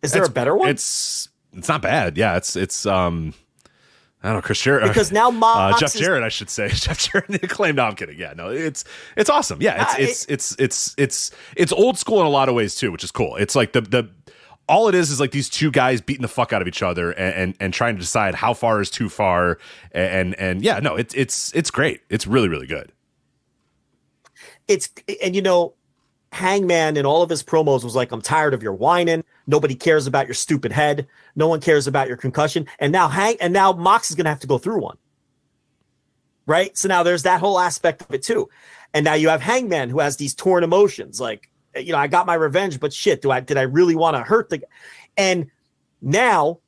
Is 0.03 0.13
there 0.13 0.23
It's- 0.23 0.31
a 0.31 0.33
better 0.33 0.55
one? 0.57 0.69
It's 0.69 1.29
it's 1.53 1.69
not 1.69 1.83
bad. 1.83 2.17
Yeah, 2.17 2.37
it's 2.37 2.57
it's 2.57 2.87
um. 2.87 3.35
I 4.23 4.31
don't 4.31 4.39
know, 4.39 4.43
Chris 4.43 4.61
Jarrett. 4.61 4.89
Because 4.89 5.13
now 5.13 5.29
uh, 5.29 5.33
Mox 5.33 5.79
Jeff 5.81 5.95
is- 5.95 6.01
Jarrett, 6.01 6.23
I 6.25 6.29
should 6.31 6.51
say, 6.51 6.69
Jeff 6.73 6.99
Jarrett 6.99 7.29
the 7.29 7.41
acclaimed. 7.45 7.77
No, 7.77 7.85
I'm 7.85 7.95
kidding. 7.95 8.19
Yeah, 8.19 8.33
no, 8.37 8.49
it's 8.51 8.85
it's 9.17 9.31
awesome. 9.31 9.61
Yeah, 9.63 9.83
it's 9.83 9.93
Ah, 9.95 9.97
it's 9.99 10.25
it's 10.27 10.57
it's 10.59 10.95
it's 10.99 11.31
it's 11.57 11.73
old 11.73 11.99
school 11.99 12.21
in 12.21 12.27
a 12.27 12.31
lot 12.31 12.49
of 12.49 12.55
ways 12.55 12.75
too, 12.75 12.91
which 12.93 13.05
is 13.05 13.11
cool. 13.13 13.37
It's 13.37 13.55
like 13.55 13.73
the 13.73 13.81
the 13.83 14.09
all 14.69 14.89
it 14.89 14.97
is 14.97 15.11
is 15.13 15.21
like 15.21 15.31
these 15.31 15.49
two 15.49 15.71
guys 15.71 16.01
beating 16.01 16.23
the 16.23 16.29
fuck 16.29 16.53
out 16.53 16.61
of 16.61 16.67
each 16.69 16.83
other 16.83 17.13
and 17.13 17.35
and, 17.35 17.57
and 17.61 17.73
trying 17.75 17.95
to 17.95 18.01
decide 18.01 18.35
how 18.35 18.53
far 18.53 18.81
is 18.81 18.91
too 18.91 19.09
far. 19.09 19.59
And 19.93 20.35
and 20.41 20.61
yeah, 20.63 20.81
no, 20.81 20.97
it's 20.97 21.15
it's 21.15 21.55
it's 21.55 21.71
great. 21.71 22.01
It's 22.11 22.27
really 22.27 22.49
really 22.49 22.67
good. 22.67 22.91
It's 24.69 24.91
and 25.23 25.35
you 25.35 25.43
know 25.43 25.75
hangman 26.33 26.97
in 26.97 27.07
all 27.07 27.23
of 27.23 27.31
his 27.31 27.43
promos 27.43 27.85
was 27.85 27.95
like 27.95 28.13
i'm 28.13 28.21
tired 28.21 28.53
of 28.53 28.63
your 28.63 28.75
whining. 28.75 29.25
Nobody 29.47 29.75
cares 29.75 30.07
about 30.07 30.27
your 30.27 30.35
stupid 30.35 30.73
head. 30.73 31.07
No 31.37 31.47
one 31.49 31.61
cares 31.61 31.87
about 31.87 32.09
your 32.09 32.17
concussion. 32.17 32.67
And 32.79 32.93
now 32.93 33.09
hang 33.09 33.37
and 33.41 33.53
now 33.53 33.73
mox 33.73 34.11
is 34.11 34.17
going 34.17 34.25
to 34.25 34.31
have 34.31 34.41
to 34.41 34.47
go 34.47 34.59
through 34.59 34.81
one. 34.81 34.99
Right? 36.47 36.77
So 36.77 36.89
now 36.89 37.03
there's 37.03 37.23
that 37.23 37.41
whole 37.41 37.59
aspect 37.59 38.03
of 38.03 38.13
it 38.13 38.23
too. 38.23 38.49
And 38.93 39.05
now 39.05 39.15
you 39.15 39.29
have 39.29 39.41
hangman 39.41 39.89
who 39.89 40.01
has 40.01 40.17
these 40.17 40.35
torn 40.35 40.65
emotions 40.65 41.21
like 41.21 41.51
you 41.77 41.93
know 41.93 41.99
i 41.99 42.07
got 42.07 42.27
my 42.27 42.35
revenge 42.35 42.81
but 42.81 42.93
shit 42.93 43.21
do 43.21 43.31
i 43.31 43.39
did 43.39 43.59
i 43.59 43.63
really 43.63 43.95
want 43.95 44.17
to 44.17 44.23
hurt 44.23 44.49
the 44.49 44.63
and 45.19 45.51
now 46.01 46.59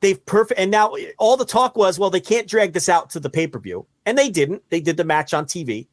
they've 0.00 0.24
perfect 0.26 0.60
and 0.60 0.70
now 0.70 0.94
all 1.18 1.36
the 1.36 1.44
talk 1.44 1.76
was 1.76 1.98
well 1.98 2.10
they 2.10 2.20
can't 2.20 2.46
drag 2.46 2.72
this 2.72 2.88
out 2.88 3.10
to 3.10 3.20
the 3.20 3.30
pay-per-view. 3.30 3.86
And 4.04 4.16
they 4.16 4.30
didn't. 4.30 4.62
They 4.70 4.80
did 4.80 4.96
the 4.96 5.04
match 5.04 5.34
on 5.34 5.46
tv 5.46 5.88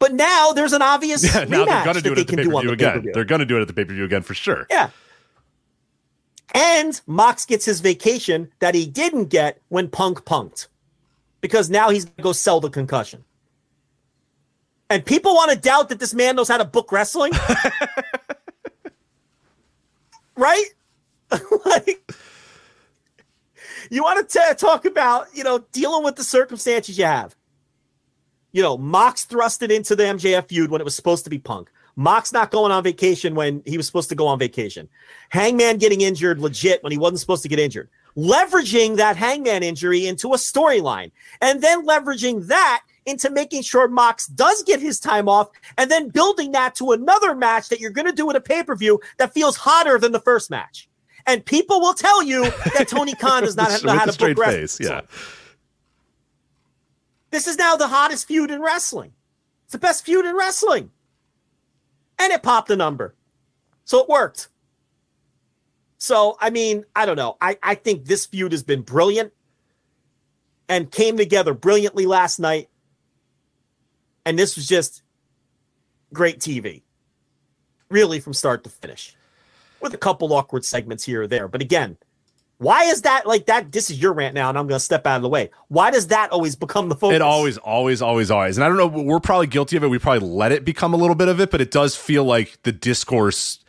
but 0.00 0.12
now 0.12 0.52
there's 0.52 0.72
an 0.72 0.82
obvious 0.82 1.22
Yeah, 1.34 1.44
now 1.44 1.64
they're 1.64 1.66
rematch 1.66 1.84
gonna 1.84 2.00
do 2.00 2.14
that 2.14 2.14
it 2.14 2.14
they 2.14 2.20
at 2.22 2.26
the 2.26 2.36
pay 2.36 2.44
per 2.44 2.60
view 2.60 2.70
again. 2.72 2.90
pay-per-view. 2.90 3.12
They're 3.14 3.24
gonna 3.24 3.44
do 3.44 3.58
it 3.58 3.60
at 3.60 3.68
the 3.68 3.74
pay 3.74 3.84
per 3.84 3.94
view 3.94 4.04
again 4.04 4.22
for 4.22 4.34
sure. 4.34 4.66
Yeah. 4.68 4.90
And 6.52 7.00
Mox 7.06 7.46
gets 7.46 7.64
his 7.64 7.80
vacation 7.80 8.50
that 8.58 8.74
he 8.74 8.86
didn't 8.86 9.26
get 9.26 9.62
when 9.68 9.88
Punk 9.88 10.24
punked 10.24 10.66
because 11.40 11.70
now 11.70 11.90
he's 11.90 12.04
going 12.04 12.16
to 12.16 12.22
go 12.22 12.32
sell 12.32 12.60
the 12.60 12.70
concussion. 12.70 13.24
And 14.88 15.04
people 15.04 15.34
want 15.34 15.52
to 15.52 15.56
doubt 15.56 15.88
that 15.90 16.00
this 16.00 16.12
man 16.12 16.36
knows 16.36 16.48
how 16.48 16.58
to 16.58 16.64
book 16.64 16.90
wrestling. 16.90 17.32
right? 20.36 20.66
like, 21.64 22.12
you 23.90 24.02
want 24.02 24.28
to 24.28 24.54
talk 24.58 24.84
about, 24.84 25.28
you 25.32 25.44
know, 25.44 25.60
dealing 25.70 26.02
with 26.02 26.16
the 26.16 26.24
circumstances 26.24 26.98
you 26.98 27.04
have. 27.04 27.36
You 28.52 28.62
know, 28.62 28.76
Mox 28.76 29.26
thrusted 29.26 29.70
into 29.70 29.94
the 29.94 30.04
MJF 30.04 30.48
feud 30.48 30.70
when 30.70 30.80
it 30.80 30.84
was 30.84 30.94
supposed 30.94 31.24
to 31.24 31.30
be 31.30 31.38
Punk. 31.38 31.70
Mox 31.96 32.32
not 32.32 32.50
going 32.50 32.72
on 32.72 32.82
vacation 32.82 33.34
when 33.34 33.62
he 33.66 33.76
was 33.76 33.86
supposed 33.86 34.08
to 34.08 34.14
go 34.14 34.26
on 34.26 34.38
vacation. 34.38 34.88
Hangman 35.28 35.78
getting 35.78 36.00
injured 36.00 36.40
legit 36.40 36.82
when 36.82 36.92
he 36.92 36.98
wasn't 36.98 37.20
supposed 37.20 37.42
to 37.42 37.48
get 37.48 37.58
injured. 37.58 37.88
Leveraging 38.16 38.96
that 38.96 39.16
Hangman 39.16 39.62
injury 39.62 40.06
into 40.06 40.32
a 40.32 40.36
storyline 40.36 41.12
and 41.40 41.62
then 41.62 41.86
leveraging 41.86 42.46
that 42.46 42.82
into 43.06 43.30
making 43.30 43.62
sure 43.62 43.88
Mox 43.88 44.26
does 44.26 44.62
get 44.64 44.80
his 44.80 44.98
time 45.00 45.28
off 45.28 45.48
and 45.78 45.90
then 45.90 46.08
building 46.08 46.52
that 46.52 46.74
to 46.76 46.92
another 46.92 47.34
match 47.34 47.68
that 47.68 47.80
you're 47.80 47.90
going 47.90 48.06
to 48.06 48.12
do 48.12 48.28
at 48.30 48.36
a 48.36 48.40
pay 48.40 48.62
per 48.62 48.74
view 48.74 49.00
that 49.18 49.32
feels 49.32 49.56
hotter 49.56 49.98
than 49.98 50.12
the 50.12 50.20
first 50.20 50.50
match. 50.50 50.88
And 51.26 51.44
people 51.44 51.80
will 51.80 51.94
tell 51.94 52.22
you 52.22 52.44
that 52.76 52.88
Tony 52.88 53.14
Khan 53.14 53.42
does 53.42 53.56
not 53.56 53.84
know 53.84 53.92
how 53.92 54.04
a 54.04 54.06
to 54.06 54.12
straight 54.12 54.38
face. 54.38 54.80
Yeah. 54.80 55.02
This 57.30 57.46
is 57.46 57.56
now 57.56 57.76
the 57.76 57.88
hottest 57.88 58.26
feud 58.26 58.50
in 58.50 58.60
wrestling. 58.60 59.12
It's 59.64 59.72
the 59.72 59.78
best 59.78 60.04
feud 60.04 60.26
in 60.26 60.36
wrestling. 60.36 60.90
And 62.18 62.32
it 62.32 62.42
popped 62.42 62.70
a 62.70 62.76
number. 62.76 63.14
So 63.84 64.00
it 64.00 64.08
worked. 64.08 64.48
So, 65.98 66.36
I 66.40 66.50
mean, 66.50 66.84
I 66.96 67.06
don't 67.06 67.16
know. 67.16 67.36
I, 67.40 67.58
I 67.62 67.74
think 67.74 68.04
this 68.04 68.26
feud 68.26 68.52
has 68.52 68.62
been 68.62 68.82
brilliant 68.82 69.32
and 70.68 70.90
came 70.90 71.16
together 71.16 71.54
brilliantly 71.54 72.06
last 72.06 72.40
night. 72.40 72.68
And 74.24 74.38
this 74.38 74.56
was 74.56 74.66
just 74.66 75.02
great 76.12 76.40
TV. 76.40 76.82
Really 77.90 78.20
from 78.20 78.32
start 78.32 78.64
to 78.64 78.70
finish. 78.70 79.14
With 79.80 79.94
a 79.94 79.98
couple 79.98 80.32
awkward 80.32 80.64
segments 80.64 81.04
here 81.04 81.22
or 81.22 81.26
there. 81.26 81.48
But 81.48 81.60
again, 81.62 81.96
why 82.60 82.84
is 82.84 83.02
that 83.02 83.26
like 83.26 83.46
that? 83.46 83.72
This 83.72 83.88
is 83.88 84.02
your 84.02 84.12
rant 84.12 84.34
now, 84.34 84.50
and 84.50 84.58
I'm 84.58 84.66
going 84.66 84.76
to 84.76 84.84
step 84.84 85.06
out 85.06 85.16
of 85.16 85.22
the 85.22 85.30
way. 85.30 85.48
Why 85.68 85.90
does 85.90 86.08
that 86.08 86.30
always 86.30 86.56
become 86.56 86.90
the 86.90 86.94
focus? 86.94 87.16
It 87.16 87.22
always, 87.22 87.56
always, 87.56 88.02
always, 88.02 88.30
always. 88.30 88.58
And 88.58 88.64
I 88.64 88.68
don't 88.68 88.76
know, 88.76 89.02
we're 89.02 89.18
probably 89.18 89.46
guilty 89.46 89.78
of 89.78 89.82
it. 89.82 89.88
We 89.88 89.98
probably 89.98 90.28
let 90.28 90.52
it 90.52 90.62
become 90.62 90.92
a 90.92 90.98
little 90.98 91.14
bit 91.14 91.28
of 91.28 91.40
it, 91.40 91.50
but 91.50 91.62
it 91.62 91.70
does 91.70 91.96
feel 91.96 92.22
like 92.22 92.62
the 92.64 92.72
discourse. 92.72 93.60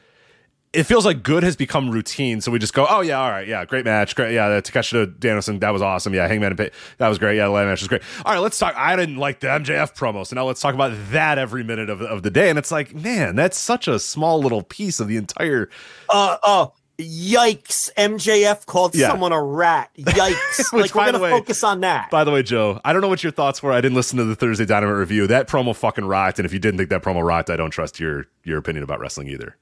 It 0.74 0.84
feels 0.84 1.06
like 1.06 1.24
good 1.24 1.44
has 1.44 1.56
become 1.56 1.90
routine, 1.90 2.42
so 2.42 2.52
we 2.52 2.60
just 2.60 2.74
go, 2.74 2.86
"Oh 2.90 3.00
yeah, 3.00 3.20
all 3.20 3.30
right, 3.30 3.48
yeah, 3.48 3.64
great 3.66 3.86
match, 3.86 4.16
great, 4.16 4.34
yeah, 4.34 4.48
the 4.48 4.62
Takeshita 4.62 5.20
Danielson, 5.20 5.60
that 5.60 5.72
was 5.72 5.82
awesome, 5.82 6.14
yeah, 6.14 6.28
Hangman 6.28 6.52
and 6.52 6.58
Page, 6.58 6.72
that 6.98 7.10
was 7.10 7.18
great, 7.18 7.36
yeah, 7.36 7.48
the 7.48 7.52
match 7.52 7.82
was 7.82 7.90
great. 7.90 8.02
All 8.26 8.34
right, 8.34 8.40
let's 8.40 8.58
talk. 8.58 8.74
I 8.78 8.96
didn't 8.96 9.18
like 9.18 9.42
the 9.42 9.48
MJF 9.48 9.98
promo, 9.98 10.26
so 10.26 10.34
now 10.34 10.46
let's 10.46 10.62
talk 10.62 10.74
about 10.74 10.94
that 11.12 11.38
every 11.38 11.64
minute 11.64 11.90
of, 11.90 12.02
of 12.02 12.24
the 12.24 12.32
day. 12.32 12.50
And 12.50 12.58
it's 12.58 12.72
like, 12.72 12.96
man, 12.96 13.36
that's 13.36 13.58
such 13.58 13.90
a 13.90 14.00
small 14.00 14.42
little 14.42 14.64
piece 14.64 15.02
of 15.02 15.10
the 15.10 15.18
entire. 15.18 15.70
Uh 16.08 16.38
oh, 16.44 16.74
yikes! 17.02 17.90
MJF 17.98 18.66
called 18.66 18.96
Yeah. 18.96 19.10
someone 19.10 19.32
a 19.32 19.42
rat. 19.42 19.90
Yikes! 19.98 20.58
Which, 20.74 20.94
like 20.94 20.96
we're 20.96 21.12
gonna 21.12 21.24
way- 21.24 21.32
focus 21.32 21.64
on 21.64 21.82
that. 21.82 22.10
By 22.10 22.24
the 22.24 22.32
way, 22.32 22.44
Joe, 22.44 22.80
I 22.86 22.94
don't 22.94 23.02
know 23.02 23.08
what 23.08 23.24
your 23.24 23.32
thoughts 23.32 23.62
were. 23.64 23.72
I 23.72 23.82
didn't 23.82 23.96
listen 23.96 24.18
to 24.18 24.24
the 24.26 24.36
Thursday 24.36 24.66
Dynamite 24.66 24.96
review. 24.96 25.28
That 25.28 25.48
promo 25.48 25.76
fucking 25.76 26.06
rocked, 26.06 26.40
and 26.40 26.46
if 26.46 26.54
you 26.54 26.60
didn't 26.60 26.78
think 26.78 26.90
that 26.90 27.04
promo 27.04 27.24
rocked, 27.26 27.50
I 27.50 27.56
don't 27.56 27.72
trust 27.72 28.00
your 28.00 28.26
your 28.44 28.58
opinion 28.58 28.84
about 28.84 29.00
wrestling 29.00 29.28
either. 29.30 29.58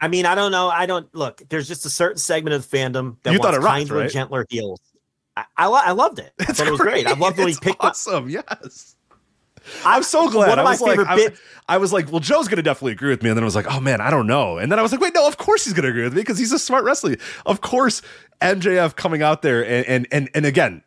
I 0.00 0.08
mean, 0.08 0.26
I 0.26 0.34
don't 0.36 0.52
know. 0.52 0.68
I 0.68 0.86
don't 0.86 1.12
look. 1.14 1.42
There's 1.48 1.66
just 1.66 1.84
a 1.84 1.90
certain 1.90 2.18
segment 2.18 2.54
of 2.54 2.68
the 2.70 2.76
fandom 2.76 3.16
that 3.24 3.32
You 3.32 3.38
thought 3.38 3.52
wants 3.52 3.58
it 3.58 3.60
rocked, 3.66 3.78
kinder 3.78 3.94
right? 3.96 4.10
gentler 4.10 4.46
heels. 4.48 4.80
I, 5.36 5.44
I, 5.56 5.66
lo- 5.66 5.80
I 5.84 5.90
loved 5.92 6.18
it. 6.20 6.32
I 6.40 6.44
thought 6.44 6.66
it 6.66 6.70
was 6.70 6.80
great. 6.80 7.06
I 7.06 7.14
loved 7.14 7.38
when 7.38 7.48
he 7.48 7.54
picked 7.60 7.80
up. 7.84 7.90
awesome. 7.90 8.28
Yes. 8.28 8.94
I'm 9.84 10.02
so 10.02 10.30
glad. 10.30 10.48
One 10.48 10.58
of 10.58 10.64
I 10.64 10.64
my 10.64 10.70
was 10.72 10.80
like, 10.80 10.90
favorite 10.92 11.08
I, 11.08 11.14
was- 11.14 11.24
bit- 11.24 11.38
I 11.70 11.76
was 11.78 11.92
like, 11.92 12.10
well, 12.10 12.20
Joe's 12.20 12.48
going 12.48 12.56
to 12.56 12.62
definitely 12.62 12.92
agree 12.92 13.10
with 13.10 13.22
me. 13.22 13.28
And 13.28 13.36
then 13.36 13.44
I 13.44 13.46
was 13.46 13.54
like, 13.54 13.70
oh 13.70 13.80
man, 13.80 14.00
I 14.00 14.08
don't 14.10 14.26
know. 14.26 14.56
And 14.58 14.72
then 14.72 14.78
I 14.78 14.82
was 14.82 14.90
like, 14.92 15.00
wait, 15.00 15.14
no, 15.14 15.26
of 15.28 15.36
course 15.36 15.64
he's 15.64 15.74
going 15.74 15.84
to 15.84 15.90
agree 15.90 16.04
with 16.04 16.14
me 16.14 16.22
because 16.22 16.38
he's 16.38 16.52
a 16.52 16.58
smart 16.58 16.84
wrestler. 16.84 17.16
Of 17.44 17.60
course, 17.60 18.00
MJF 18.40 18.96
coming 18.96 19.22
out 19.22 19.42
there 19.42 19.64
and 19.66 19.86
and 19.86 20.06
and 20.12 20.30
and 20.34 20.46
again, 20.46 20.82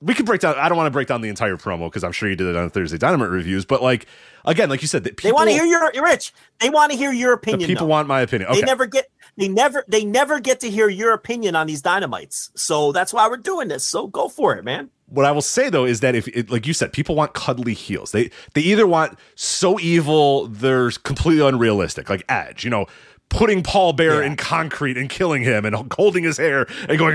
we 0.00 0.14
could 0.14 0.26
break 0.26 0.40
down. 0.42 0.54
I 0.56 0.68
don't 0.68 0.76
want 0.76 0.86
to 0.86 0.90
break 0.92 1.08
down 1.08 1.20
the 1.22 1.28
entire 1.28 1.56
promo 1.56 1.86
because 1.88 2.04
I'm 2.04 2.12
sure 2.12 2.28
you 2.28 2.36
did 2.36 2.46
it 2.46 2.56
on 2.56 2.68
Thursday 2.70 2.98
Dynamite 2.98 3.30
reviews. 3.30 3.64
But 3.64 3.82
like 3.82 4.06
again, 4.44 4.68
like 4.68 4.82
you 4.82 4.88
said, 4.88 5.02
that 5.04 5.16
they 5.16 5.32
want 5.32 5.48
to 5.48 5.54
hear 5.54 5.64
your 5.64 5.90
Rich. 6.02 6.32
They 6.60 6.70
want 6.70 6.92
to 6.92 6.98
hear 6.98 7.10
your 7.12 7.32
opinion. 7.32 7.66
people 7.66 7.86
though. 7.86 7.90
want 7.90 8.06
my 8.06 8.20
opinion. 8.20 8.50
Okay. 8.50 8.60
They 8.60 8.66
never 8.66 8.86
get. 8.86 9.06
They 9.36 9.48
never. 9.48 9.84
They 9.88 10.04
never 10.04 10.40
get 10.40 10.60
to 10.60 10.70
hear 10.70 10.88
your 10.88 11.12
opinion 11.12 11.56
on 11.56 11.66
these 11.66 11.82
dynamites. 11.82 12.50
So 12.54 12.92
that's 12.92 13.12
why 13.12 13.28
we're 13.28 13.36
doing 13.36 13.68
this. 13.68 13.84
So 13.84 14.06
go 14.06 14.28
for 14.28 14.54
it, 14.54 14.64
man. 14.64 14.90
What 15.06 15.26
I 15.26 15.32
will 15.32 15.42
say 15.42 15.68
though 15.68 15.84
is 15.84 16.00
that 16.00 16.14
if, 16.14 16.28
it, 16.28 16.50
like 16.50 16.66
you 16.66 16.72
said, 16.72 16.92
people 16.92 17.14
want 17.14 17.34
cuddly 17.34 17.74
heels. 17.74 18.12
They 18.12 18.30
they 18.54 18.62
either 18.62 18.86
want 18.86 19.18
so 19.34 19.78
evil 19.78 20.46
they're 20.46 20.90
completely 20.90 21.46
unrealistic, 21.46 22.08
like 22.08 22.24
Edge. 22.28 22.64
You 22.64 22.70
know, 22.70 22.86
putting 23.28 23.62
Paul 23.64 23.92
Bearer 23.94 24.20
Yeah. 24.20 24.28
in 24.28 24.36
concrete 24.36 24.96
and 24.96 25.10
killing 25.10 25.42
him 25.42 25.64
and 25.64 25.92
holding 25.92 26.22
his 26.22 26.36
hair 26.36 26.66
and 26.88 26.98
going, 26.98 27.14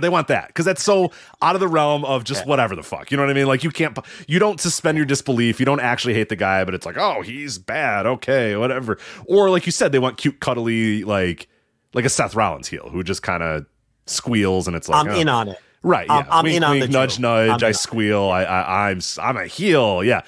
they 0.00 0.08
want 0.08 0.28
that 0.28 0.46
because 0.48 0.64
that's 0.64 0.82
so 0.82 1.12
out 1.42 1.54
of 1.54 1.60
the 1.60 1.68
realm 1.68 2.04
of 2.04 2.24
just 2.24 2.46
whatever 2.46 2.74
the 2.74 2.82
fuck. 2.82 3.10
You 3.10 3.16
know 3.18 3.22
what 3.24 3.30
I 3.30 3.34
mean? 3.34 3.46
Like 3.46 3.62
you 3.62 3.70
can't, 3.70 3.98
you 4.26 4.38
don't 4.38 4.60
suspend 4.60 4.96
your 4.96 5.06
disbelief. 5.06 5.60
You 5.60 5.66
don't 5.66 5.80
actually 5.80 6.14
hate 6.14 6.30
the 6.30 6.36
guy, 6.36 6.64
but 6.64 6.72
it's 6.74 6.86
like, 6.86 6.96
oh, 6.96 7.20
he's 7.20 7.58
bad. 7.58 8.06
Okay, 8.06 8.56
whatever. 8.56 8.96
Or 9.26 9.50
like 9.50 9.66
you 9.66 9.72
said, 9.72 9.92
they 9.92 9.98
want 9.98 10.16
cute, 10.16 10.40
cuddly, 10.40 11.04
like 11.04 11.46
like 11.94 12.06
a 12.06 12.08
Seth 12.08 12.34
Rollins 12.34 12.68
heel 12.68 12.88
who 12.90 13.02
just 13.04 13.22
kind 13.22 13.42
of 13.42 13.66
squeals 14.06 14.66
and 14.66 14.74
it's 14.74 14.88
like, 14.88 15.04
I'm 15.06 15.12
oh. 15.12 15.18
in 15.20 15.28
on 15.28 15.48
it. 15.48 15.58
Right. 15.82 16.08
I'm- 16.08 16.24
Yeah. 16.26 16.34
I'm 16.36 16.44
wink, 16.44 16.56
in 16.56 16.64
on 16.64 16.78
the 16.78 16.88
nudge, 16.88 17.12
joke. 17.16 17.20
nudge. 17.20 17.62
I'm 17.62 17.68
I 17.68 17.72
squeal. 17.72 18.22
I, 18.30 18.44
I, 18.44 18.90
I'm, 18.90 19.00
I'm 19.20 19.36
a 19.36 19.46
heel. 19.46 20.02
Yeah. 20.04 20.22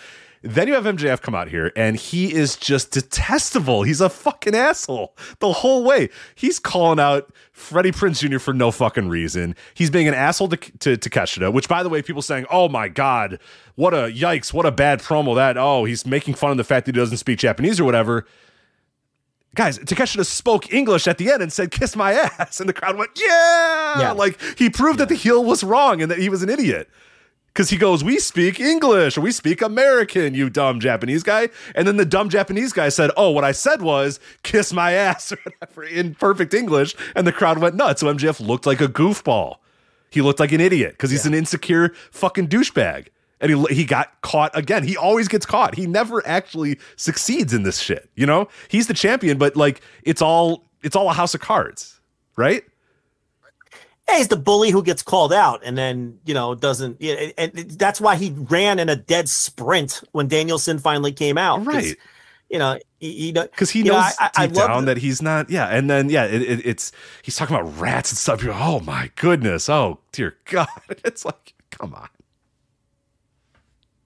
Then 0.44 0.68
you 0.68 0.74
have 0.74 0.84
MJF 0.84 1.22
come 1.22 1.34
out 1.34 1.48
here, 1.48 1.72
and 1.74 1.96
he 1.96 2.34
is 2.34 2.56
just 2.56 2.90
detestable. 2.90 3.82
He's 3.82 4.02
a 4.02 4.10
fucking 4.10 4.54
asshole 4.54 5.16
the 5.38 5.52
whole 5.52 5.84
way. 5.84 6.10
He's 6.34 6.58
calling 6.58 7.00
out 7.00 7.32
Freddie 7.52 7.92
Prinze 7.92 8.20
Jr. 8.20 8.38
for 8.38 8.52
no 8.52 8.70
fucking 8.70 9.08
reason. 9.08 9.56
He's 9.72 9.88
being 9.88 10.06
an 10.06 10.14
asshole 10.14 10.48
to 10.48 10.56
to, 10.56 10.96
to 10.98 11.10
Takeshita, 11.10 11.52
which, 11.52 11.66
by 11.66 11.82
the 11.82 11.88
way, 11.88 12.02
people 12.02 12.22
saying, 12.22 12.44
"Oh 12.50 12.68
my 12.68 12.88
god, 12.88 13.38
what 13.74 13.94
a 13.94 14.12
yikes, 14.12 14.52
what 14.52 14.66
a 14.66 14.70
bad 14.70 15.00
promo 15.00 15.34
that." 15.34 15.56
Oh, 15.56 15.86
he's 15.86 16.04
making 16.04 16.34
fun 16.34 16.50
of 16.50 16.58
the 16.58 16.64
fact 16.64 16.86
that 16.86 16.94
he 16.94 17.00
doesn't 17.00 17.16
speak 17.16 17.38
Japanese 17.38 17.80
or 17.80 17.84
whatever 17.84 18.26
guys, 19.54 19.78
Takeshita 19.78 20.26
spoke 20.26 20.72
English 20.72 21.06
at 21.06 21.18
the 21.18 21.30
end 21.30 21.42
and 21.42 21.52
said, 21.52 21.70
kiss 21.70 21.96
my 21.96 22.12
ass. 22.12 22.60
And 22.64 22.68
the 22.68 22.72
crowd 22.72 22.96
went, 22.96 23.10
yeah. 23.16 24.00
Yeah. 24.00 24.12
Like 24.12 24.40
he 24.58 24.70
proved 24.70 24.98
that 25.00 25.08
the 25.08 25.14
heel 25.14 25.44
was 25.44 25.62
wrong 25.62 26.02
and 26.02 26.10
that 26.10 26.18
he 26.18 26.28
was 26.28 26.42
an 26.42 26.48
idiot. 26.48 26.88
Because 27.54 27.70
he 27.70 27.76
goes, 27.76 28.02
we 28.02 28.18
speak 28.18 28.58
English 28.58 29.16
or 29.16 29.20
we 29.20 29.30
speak 29.30 29.62
American, 29.62 30.34
you 30.34 30.50
dumb 30.50 30.80
Japanese 30.80 31.22
guy. 31.22 31.50
And 31.76 31.86
then 31.86 31.96
the 31.96 32.04
dumb 32.04 32.28
Japanese 32.28 32.72
guy 32.72 32.88
said, 32.88 33.12
oh, 33.16 33.30
what 33.30 33.44
I 33.44 33.52
said 33.52 33.80
was 33.80 34.18
kiss 34.42 34.72
my 34.72 34.92
ass 34.92 35.30
or 35.32 35.38
whatever 35.44 35.84
in 35.84 36.16
perfect 36.16 36.52
English. 36.52 36.96
And 37.14 37.28
the 37.28 37.32
crowd 37.32 37.58
went 37.58 37.76
nuts. 37.76 38.00
So 38.00 38.12
MJF 38.12 38.44
looked 38.44 38.66
like 38.66 38.80
a 38.80 38.88
goofball. 38.88 39.58
He 40.10 40.20
looked 40.20 40.40
like 40.40 40.50
an 40.50 40.60
idiot 40.60 40.92
because 40.92 41.12
he's 41.12 41.26
an 41.26 41.34
insecure 41.34 41.92
fucking 42.10 42.48
douchebag. 42.48 43.08
And 43.40 43.52
he 43.52 43.74
he 43.74 43.84
got 43.84 44.20
caught 44.22 44.56
again. 44.56 44.84
He 44.84 44.96
always 44.96 45.28
gets 45.28 45.44
caught. 45.44 45.74
He 45.74 45.86
never 45.86 46.26
actually 46.26 46.78
succeeds 46.96 47.52
in 47.52 47.62
this 47.62 47.78
shit. 47.78 48.08
You 48.14 48.26
know, 48.26 48.48
he's 48.68 48.86
the 48.86 48.94
champion, 48.94 49.38
but 49.38 49.54
like 49.56 49.80
it's 50.02 50.22
all 50.22 50.64
it's 50.82 50.96
all 50.96 51.10
a 51.10 51.12
house 51.12 51.34
of 51.34 51.40
cards, 51.40 52.00
right? 52.36 52.64
Hey, 54.06 54.18
he's 54.18 54.28
the 54.28 54.36
bully 54.36 54.70
who 54.70 54.82
gets 54.82 55.02
called 55.02 55.32
out 55.32 55.62
and 55.64 55.78
then 55.78 56.18
you 56.26 56.34
know 56.34 56.54
doesn't. 56.54 57.00
Yeah, 57.00 57.30
and 57.38 57.52
that's 57.52 58.00
why 58.00 58.16
he 58.16 58.30
ran 58.32 58.78
in 58.78 58.88
a 58.88 58.96
dead 58.96 59.28
sprint 59.28 60.02
when 60.12 60.28
Danielson 60.28 60.78
finally 60.78 61.12
came 61.12 61.38
out. 61.38 61.64
Right. 61.64 61.96
You 62.50 62.58
know, 62.58 62.78
he 63.00 63.32
Because 63.32 63.70
he 63.70 63.82
know, 63.82 63.94
knows 63.94 64.14
I- 64.20 64.26
I- 64.36 64.42
I 64.42 64.46
deep 64.46 64.56
love 64.56 64.68
down 64.68 64.84
that 64.84 64.98
he's 64.98 65.22
not. 65.22 65.48
Yeah, 65.50 65.66
and 65.66 65.88
then 65.88 66.10
yeah, 66.10 66.24
it, 66.26 66.42
it, 66.42 66.66
it's 66.66 66.92
he's 67.22 67.34
talking 67.36 67.56
about 67.56 67.78
rats 67.80 68.10
and 68.12 68.18
stuff. 68.18 68.42
You're, 68.42 68.52
oh 68.54 68.80
my 68.80 69.10
goodness. 69.16 69.68
Oh 69.68 69.98
dear 70.12 70.36
God. 70.44 70.68
It's 71.04 71.24
like, 71.24 71.54
come 71.70 71.94
on. 71.94 72.08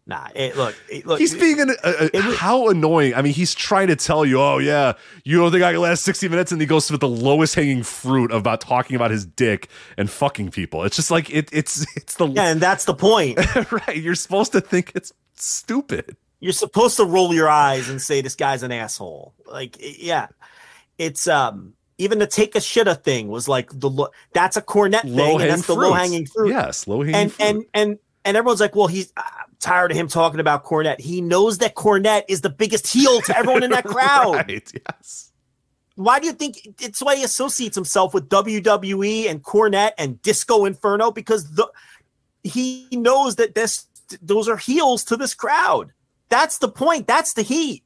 Nah, 0.09 0.29
it, 0.35 0.57
look, 0.57 0.75
it- 0.89 1.05
look. 1.07 1.19
He's 1.21 1.35
being 1.35 1.61
an, 1.61 1.77
a, 1.85 2.09
a- 2.17 2.21
how 2.35 2.69
annoying. 2.71 3.15
I 3.15 3.21
mean, 3.21 3.35
he's 3.35 3.55
trying 3.55 3.89
to 3.89 3.97
tell 3.97 4.25
you, 4.25 4.41
oh 4.41 4.57
yeah, 4.57 4.95
you 5.23 5.37
don't 5.37 5.53
think 5.53 5.63
I 5.63 5.73
can 5.73 5.83
last 5.83 6.03
sixty 6.03 6.29
minutes, 6.31 6.51
and 6.51 6.59
he 6.61 6.67
goes 6.67 6.91
with 6.91 7.01
the 7.03 7.09
lowest 7.09 7.55
hanging 7.55 7.83
fruit 7.83 8.33
about 8.33 8.63
talking 8.63 8.97
about 8.97 9.11
his 9.11 9.27
dick 9.27 9.69
and 9.99 10.09
fucking 10.11 10.51
people. 10.51 10.83
It's 10.85 10.97
just 10.97 11.11
like 11.11 11.29
it, 11.29 11.51
it's 11.53 11.87
it's 11.95 12.15
the 12.17 12.27
yeah, 12.27 12.49
and 12.51 12.59
that's 12.61 12.87
the 12.87 12.95
point. 12.95 13.39
right. 13.71 13.97
You're 13.99 14.15
supposed 14.15 14.53
to 14.53 14.63
think 14.63 14.93
it's 14.95 15.13
stupid. 15.35 16.17
You're 16.41 16.53
supposed 16.55 16.97
to 16.97 17.05
roll 17.05 17.35
your 17.35 17.51
eyes 17.51 17.91
and 17.91 18.01
say 18.01 18.23
this 18.23 18.35
guy's 18.35 18.63
an 18.63 18.73
asshole. 18.73 19.35
Like, 19.47 19.77
yeah, 19.81 20.29
it's 20.97 21.29
um. 21.29 21.75
Even 22.01 22.21
the 22.21 22.29
Takeshita 22.29 23.03
thing 23.03 23.27
was 23.27 23.49
like 23.49 23.71
the 23.73 23.91
lo- 23.91 24.11
that's 24.33 24.57
a 24.57 24.63
Cornette 24.63 25.03
thing, 25.03 25.41
and 25.41 25.51
that's 25.51 25.67
the 25.67 25.75
low 25.75 25.93
hanging 25.93 26.27
fruit. 26.27 26.51
Yes, 26.51 26.87
low 26.87 27.03
hanging 27.03 27.15
and 27.17 27.33
fruit. 27.33 27.45
and 27.49 27.65
and 27.75 27.99
and 28.29 28.37
everyone's 28.37 28.61
like, 28.61 28.77
well, 28.77 28.89
he's 28.89 29.11
ah, 29.17 29.45
I'm 29.47 29.57
tired 29.59 29.91
of 29.91 29.97
him 29.97 30.07
talking 30.07 30.39
about 30.39 30.63
Cornette. 30.63 31.01
He 31.01 31.23
knows 31.23 31.59
that 31.59 31.75
Cornette 31.75 32.25
is 32.29 32.43
the 32.43 32.51
biggest 32.51 32.87
heel 32.87 33.23
to 33.23 33.37
everyone 33.37 33.63
in 33.63 33.71
that 33.71 33.85
crowd. 33.87 34.35
right. 34.35 34.71
Yes. 34.75 35.33
Why 35.95 36.21
do 36.21 36.27
you 36.27 36.35
think 36.35 36.59
it's 36.79 37.03
why 37.03 37.17
he 37.17 37.25
associates 37.25 37.75
himself 37.75 38.13
with 38.13 38.29
WWE 38.29 39.31
and 39.31 39.43
Cornette 39.43 39.93
and 39.97 40.21
Disco 40.21 40.67
Inferno? 40.67 41.11
Because 41.11 41.51
the 41.53 41.67
he 42.45 42.87
knows 42.93 43.37
that 43.37 43.55
this 43.55 43.87
those 44.21 44.47
are 44.47 44.59
heels 44.59 45.05
to 45.05 45.17
this 45.17 45.35
crowd. 45.35 45.93
That's 46.29 46.59
the 46.59 46.69
point. 46.69 47.07
That's 47.07 47.33
the 47.33 47.43
heat. 47.43 47.83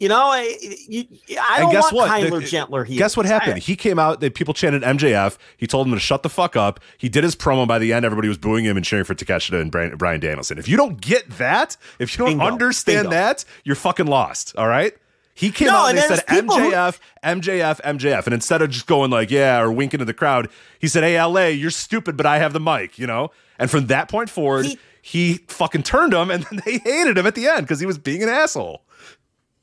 You 0.00 0.08
know, 0.08 0.26
I, 0.26 0.56
you, 0.86 1.06
I 1.40 1.58
don't 1.58 1.70
and 1.70 1.72
guess 1.72 1.92
want 1.92 1.96
what? 1.96 2.10
Kyler 2.10 2.40
The- 2.40 2.46
Gentler 2.46 2.84
heels. 2.84 2.98
Guess 2.98 3.16
what 3.16 3.26
happened? 3.26 3.54
I- 3.54 3.58
he 3.58 3.74
came 3.74 3.98
out. 3.98 4.20
They, 4.20 4.30
people 4.30 4.54
chanted 4.54 4.82
MJF. 4.82 5.36
He 5.56 5.66
told 5.66 5.88
them 5.88 5.94
to 5.94 5.98
shut 6.00 6.22
the 6.22 6.28
fuck 6.28 6.54
up. 6.54 6.78
He 6.98 7.08
did 7.08 7.24
his 7.24 7.34
promo. 7.34 7.66
By 7.66 7.80
the 7.80 7.92
end, 7.92 8.04
everybody 8.04 8.28
was 8.28 8.38
booing 8.38 8.64
him 8.64 8.76
and 8.76 8.86
cheering 8.86 9.04
for 9.04 9.16
Takeshita 9.16 9.60
and 9.60 9.72
Bryan, 9.72 9.96
Bryan 9.96 10.20
Danielson. 10.20 10.56
If 10.56 10.68
you 10.68 10.76
don't 10.76 11.00
get 11.00 11.28
that, 11.38 11.76
if 11.98 12.14
you 12.14 12.18
don't 12.24 12.38
Bingo. 12.38 12.44
understand 12.46 13.04
Bingo. 13.06 13.10
that, 13.10 13.44
you're 13.64 13.74
fucking 13.74 14.06
lost. 14.06 14.54
All 14.56 14.68
right. 14.68 14.94
He 15.34 15.50
came 15.50 15.68
No, 15.68 15.74
out 15.76 15.86
and 15.90 15.98
and 15.98 16.10
they 16.10 16.14
said 16.16 16.26
people 16.28 16.56
who- 16.58 16.70
MJF, 16.70 16.98
MJF, 17.24 17.80
MJF, 17.82 18.24
and 18.26 18.34
instead 18.34 18.62
of 18.62 18.70
just 18.70 18.86
going 18.86 19.10
like 19.10 19.30
yeah 19.32 19.60
or 19.60 19.70
winking 19.72 19.98
to 19.98 20.04
the 20.04 20.14
crowd, 20.14 20.48
he 20.80 20.86
said, 20.88 21.02
"Hey 21.04 21.20
LA, 21.20 21.46
you're 21.46 21.70
stupid, 21.70 22.16
but 22.16 22.26
I 22.26 22.38
have 22.38 22.52
the 22.52 22.60
mic," 22.60 22.98
you 23.00 23.06
know. 23.08 23.30
And 23.58 23.68
from 23.70 23.86
that 23.88 24.08
point 24.08 24.30
forward, 24.30 24.66
he, 24.66 24.78
He- 25.02 25.34
fucking 25.48 25.82
turned 25.84 26.12
him, 26.12 26.30
and 26.30 26.42
then 26.50 26.60
they 26.64 26.78
hated 26.78 27.18
him 27.18 27.26
at 27.26 27.34
the 27.36 27.46
end 27.48 27.62
because 27.62 27.78
he 27.80 27.86
was 27.86 27.98
being 27.98 28.22
an 28.22 28.28
asshole. 28.28 28.82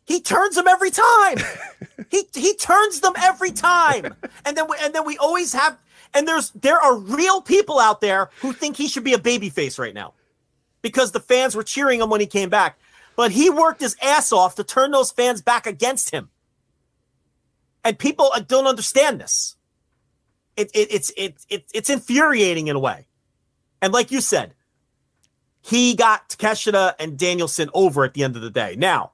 He 0.06 0.22
turns 0.22 0.56
them 0.56 0.68
every 0.68 0.91
time. 0.91 1.38
he 2.10 2.23
he 2.34 2.56
turns 2.56 3.02
them 3.02 3.14
every 3.18 3.52
time. 3.52 4.15
And 4.45 4.56
then 4.56 4.68
we, 4.69 4.77
and 4.82 4.94
then 4.94 5.06
we 5.06 5.18
always 5.18 5.53
have 5.53 5.77
and 6.14 6.27
there's 6.27 6.52
there 6.52 6.80
are 6.80 6.95
real 6.95 7.41
people 7.41 7.80
out 7.80 8.02
there 8.02 8.30
who 8.41 8.53
think 8.53 8.77
he 8.77 8.88
should 8.88 9.03
be 9.03 9.14
a 9.14 9.19
babyface 9.19 9.77
right 9.77 9.94
now. 9.94 10.14
Because 10.82 11.11
the 11.11 11.19
fans 11.19 11.56
were 11.56 11.64
cheering 11.64 11.99
him 12.02 12.10
when 12.10 12.22
he 12.22 12.27
came 12.27 12.49
back. 12.49 12.77
But 13.15 13.32
he 13.32 13.49
worked 13.49 13.82
his 13.82 13.95
ass 14.02 14.32
off 14.32 14.56
to 14.56 14.64
turn 14.64 14.91
those 14.91 15.11
fans 15.11 15.41
back 15.41 15.65
against 15.65 16.11
him. 16.11 16.30
And 17.84 17.98
people 17.98 18.32
uh, 18.34 18.41
don't 18.41 18.68
understand 18.68 19.19
this. 19.19 19.56
It, 20.56 20.69
it 20.73 20.94
it's 20.94 21.11
it, 21.18 21.36
it 21.49 21.65
it's 21.73 21.90
infuriating 21.90 22.68
in 22.68 22.76
a 22.76 22.80
way. 22.80 23.07
And 23.82 23.91
like 23.91 24.11
you 24.11 24.22
said, 24.22 24.53
he 25.61 25.95
got 25.95 26.30
Takeshita 26.30 26.94
and 26.99 27.18
Danielson 27.18 27.69
over 27.73 28.03
at 28.03 28.14
the 28.14 28.23
end 28.23 28.36
of 28.36 28.41
the 28.41 28.49
day. 28.49 28.76
Now, 28.77 29.14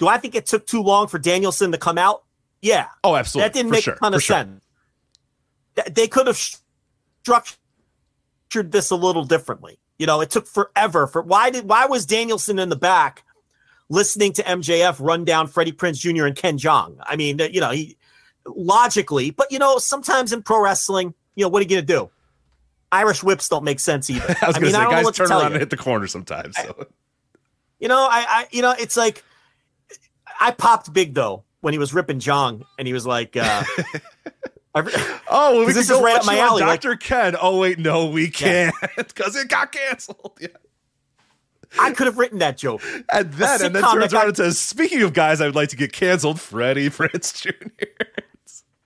do 0.00 0.08
I 0.08 0.18
think 0.18 0.34
it 0.34 0.46
took 0.46 0.66
too 0.66 0.82
long 0.82 1.06
for 1.06 1.18
Danielson 1.18 1.70
to 1.72 1.78
come 1.78 1.98
out? 1.98 2.24
Yeah. 2.62 2.86
Oh, 3.04 3.14
absolutely. 3.16 3.46
That 3.48 3.54
didn't 3.54 3.68
For 3.68 3.72
make 3.74 3.84
sure. 3.84 3.94
a 3.94 3.98
ton 3.98 4.12
For 4.12 4.16
of 4.16 4.22
sure. 4.22 4.36
sense. 4.36 4.64
They 5.92 6.08
could 6.08 6.26
have 6.26 6.38
structured 7.22 8.72
this 8.72 8.90
a 8.90 8.96
little 8.96 9.24
differently. 9.24 9.78
You 9.98 10.06
know, 10.06 10.22
it 10.22 10.30
took 10.30 10.46
forever 10.46 11.06
for 11.06 11.20
why 11.22 11.50
did 11.50 11.68
why 11.68 11.84
was 11.86 12.06
Danielson 12.06 12.58
in 12.58 12.70
the 12.70 12.76
back 12.76 13.24
listening 13.90 14.32
to 14.32 14.42
MJF 14.42 14.96
run 14.98 15.24
down 15.26 15.46
Freddie 15.46 15.72
Prinze 15.72 15.98
Jr. 16.00 16.24
and 16.24 16.34
Ken 16.34 16.56
Jeong? 16.58 16.96
I 17.02 17.16
mean, 17.16 17.38
you 17.38 17.60
know, 17.60 17.70
he 17.70 17.98
logically, 18.46 19.30
but 19.30 19.52
you 19.52 19.58
know, 19.58 19.76
sometimes 19.76 20.32
in 20.32 20.42
pro 20.42 20.62
wrestling, 20.62 21.12
you 21.34 21.44
know, 21.44 21.50
what 21.50 21.60
are 21.60 21.64
you 21.64 21.68
gonna 21.68 21.82
do? 21.82 22.10
Irish 22.90 23.22
whips 23.22 23.48
don't 23.50 23.64
make 23.64 23.80
sense 23.80 24.08
either. 24.08 24.34
I 24.42 24.46
was 24.46 24.56
I 24.56 24.60
gonna 24.60 24.66
I 24.78 24.84
say, 25.02 25.02
guys 25.04 25.16
turn 25.16 25.30
around 25.30 25.40
you. 25.40 25.46
and 25.48 25.56
hit 25.56 25.70
the 25.70 25.76
corner 25.76 26.06
sometimes. 26.06 26.56
So. 26.56 26.86
You 27.78 27.88
know, 27.88 28.00
I, 28.10 28.24
I, 28.28 28.46
you 28.50 28.62
know, 28.62 28.74
it's 28.78 28.96
like 28.96 29.22
I 30.40 30.50
popped 30.52 30.92
big 30.92 31.14
though 31.14 31.44
when 31.60 31.74
he 31.74 31.78
was 31.78 31.92
ripping 31.94 32.18
Jeong, 32.18 32.62
and 32.78 32.86
he 32.88 32.92
was 32.94 33.06
like, 33.06 33.36
uh, 33.36 33.62
every- 34.74 34.92
Oh, 35.28 35.56
well, 35.56 35.66
we 35.66 35.72
this 35.72 35.90
is 35.90 36.00
right 36.00 36.16
up 36.16 36.24
my 36.26 36.38
alley, 36.38 36.62
like- 36.62 36.80
Dr. 36.80 36.96
Ken. 36.96 37.36
Oh 37.40 37.58
wait, 37.60 37.78
no, 37.78 38.06
we 38.06 38.28
can't 38.28 38.74
because 38.96 39.36
it 39.36 39.48
got 39.48 39.70
canceled. 39.72 40.38
Yeah. 40.40 40.48
I 41.78 41.92
could 41.92 42.06
have 42.06 42.18
written 42.18 42.38
that 42.40 42.56
joke. 42.56 42.82
And 43.12 43.32
then 43.34 43.62
and 43.62 43.74
then 43.76 43.82
turns 43.84 44.12
around 44.12 44.28
and 44.28 44.36
says, 44.36 44.58
"Speaking 44.58 45.02
of 45.02 45.12
guys, 45.12 45.40
I 45.40 45.46
would 45.46 45.54
like 45.54 45.68
to 45.68 45.76
get 45.76 45.92
canceled, 45.92 46.40
Freddie 46.40 46.90
Prinze 46.90 47.32
Jr." 47.40 47.52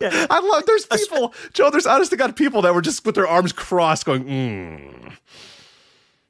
Yeah. 0.00 0.26
I 0.28 0.40
love. 0.40 0.66
There's 0.66 0.84
people, 0.84 1.32
Joe. 1.54 1.70
There's 1.70 1.86
honest 1.86 2.10
to 2.10 2.16
God 2.18 2.36
people 2.36 2.60
that 2.62 2.74
were 2.74 2.82
just 2.82 3.06
with 3.06 3.14
their 3.14 3.26
arms 3.28 3.52
crossed, 3.52 4.04
going, 4.04 4.24
mm. 4.24 5.16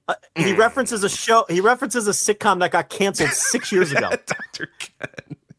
Uh, 0.07 0.15
he 0.37 0.53
references 0.55 1.03
a 1.03 1.09
show. 1.09 1.47
He 1.49 1.61
references 1.61 2.07
a 2.07 2.11
sitcom 2.11 2.61
that 2.61 2.71
got 2.73 2.89
canceled 2.91 3.31
six 3.31 3.73
years 3.73 3.91
ago. 3.93 4.11
Dr. 4.27 4.69
Ken. 4.79 5.09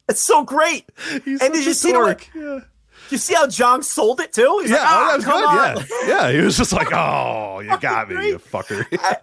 It's 0.07 0.22
so 0.22 0.43
great. 0.43 0.85
He's 1.23 1.41
And 1.41 1.53
did 1.53 1.65
you 1.65 1.73
see 1.73 1.93
way- 1.93 2.15
Yeah. 2.35 2.59
You 3.09 3.17
see 3.19 3.34
how 3.35 3.47
John 3.47 3.84
sold 3.84 4.19
it 4.19 4.34
too? 4.34 4.59
He's 4.61 4.72
yeah, 4.72 4.77
like, 4.77 4.88
ah, 4.88 5.07
that 5.09 5.15
was 5.17 5.26
come 5.26 5.41
good. 5.41 5.47
on. 5.93 6.07
Yeah, 6.07 6.07
yeah. 6.27 6.31
He 6.31 6.41
was 6.43 6.57
just 6.57 6.73
like, 6.73 6.91
"Oh, 6.91 7.59
you 7.59 7.77
got 7.77 8.09
me, 8.09 8.30
you 8.30 8.39
fucker." 8.39 8.84
I, 8.99 9.17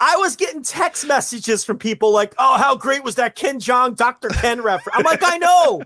I 0.00 0.16
was 0.16 0.34
getting 0.36 0.62
text 0.62 1.06
messages 1.06 1.62
from 1.62 1.78
people 1.78 2.10
like, 2.10 2.34
"Oh, 2.38 2.56
how 2.56 2.74
great 2.74 3.04
was 3.04 3.16
that 3.16 3.34
Ken 3.36 3.58
Jeong 3.60 3.96
Dr. 3.96 4.30
Ken 4.30 4.62
reference?" 4.62 4.96
I'm 4.98 5.04
like, 5.04 5.20
"I 5.22 5.36
know." 5.36 5.82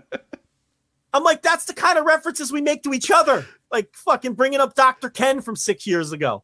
I'm 1.13 1.23
like, 1.23 1.41
"That's 1.41 1.65
the 1.65 1.73
kind 1.73 1.97
of 1.97 2.05
references 2.05 2.49
we 2.49 2.61
make 2.61 2.81
to 2.83 2.93
each 2.93 3.11
other." 3.11 3.45
Like 3.73 3.93
fucking 3.93 4.35
bringing 4.35 4.61
up 4.61 4.73
Dr. 4.75 5.09
Ken 5.09 5.41
from 5.41 5.57
six 5.57 5.85
years 5.85 6.13
ago. 6.13 6.43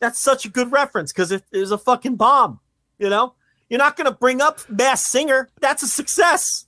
That's 0.00 0.18
such 0.18 0.44
a 0.44 0.48
good 0.48 0.70
reference 0.70 1.12
because 1.12 1.32
it 1.32 1.44
is 1.52 1.70
a 1.70 1.78
fucking 1.78 2.16
bomb. 2.16 2.60
You 2.98 3.08
know, 3.08 3.34
you're 3.68 3.78
not 3.78 3.96
gonna 3.96 4.12
bring 4.12 4.40
up 4.40 4.60
Masked 4.68 5.10
Singer. 5.10 5.48
That's 5.60 5.82
a 5.82 5.88
success. 5.88 6.66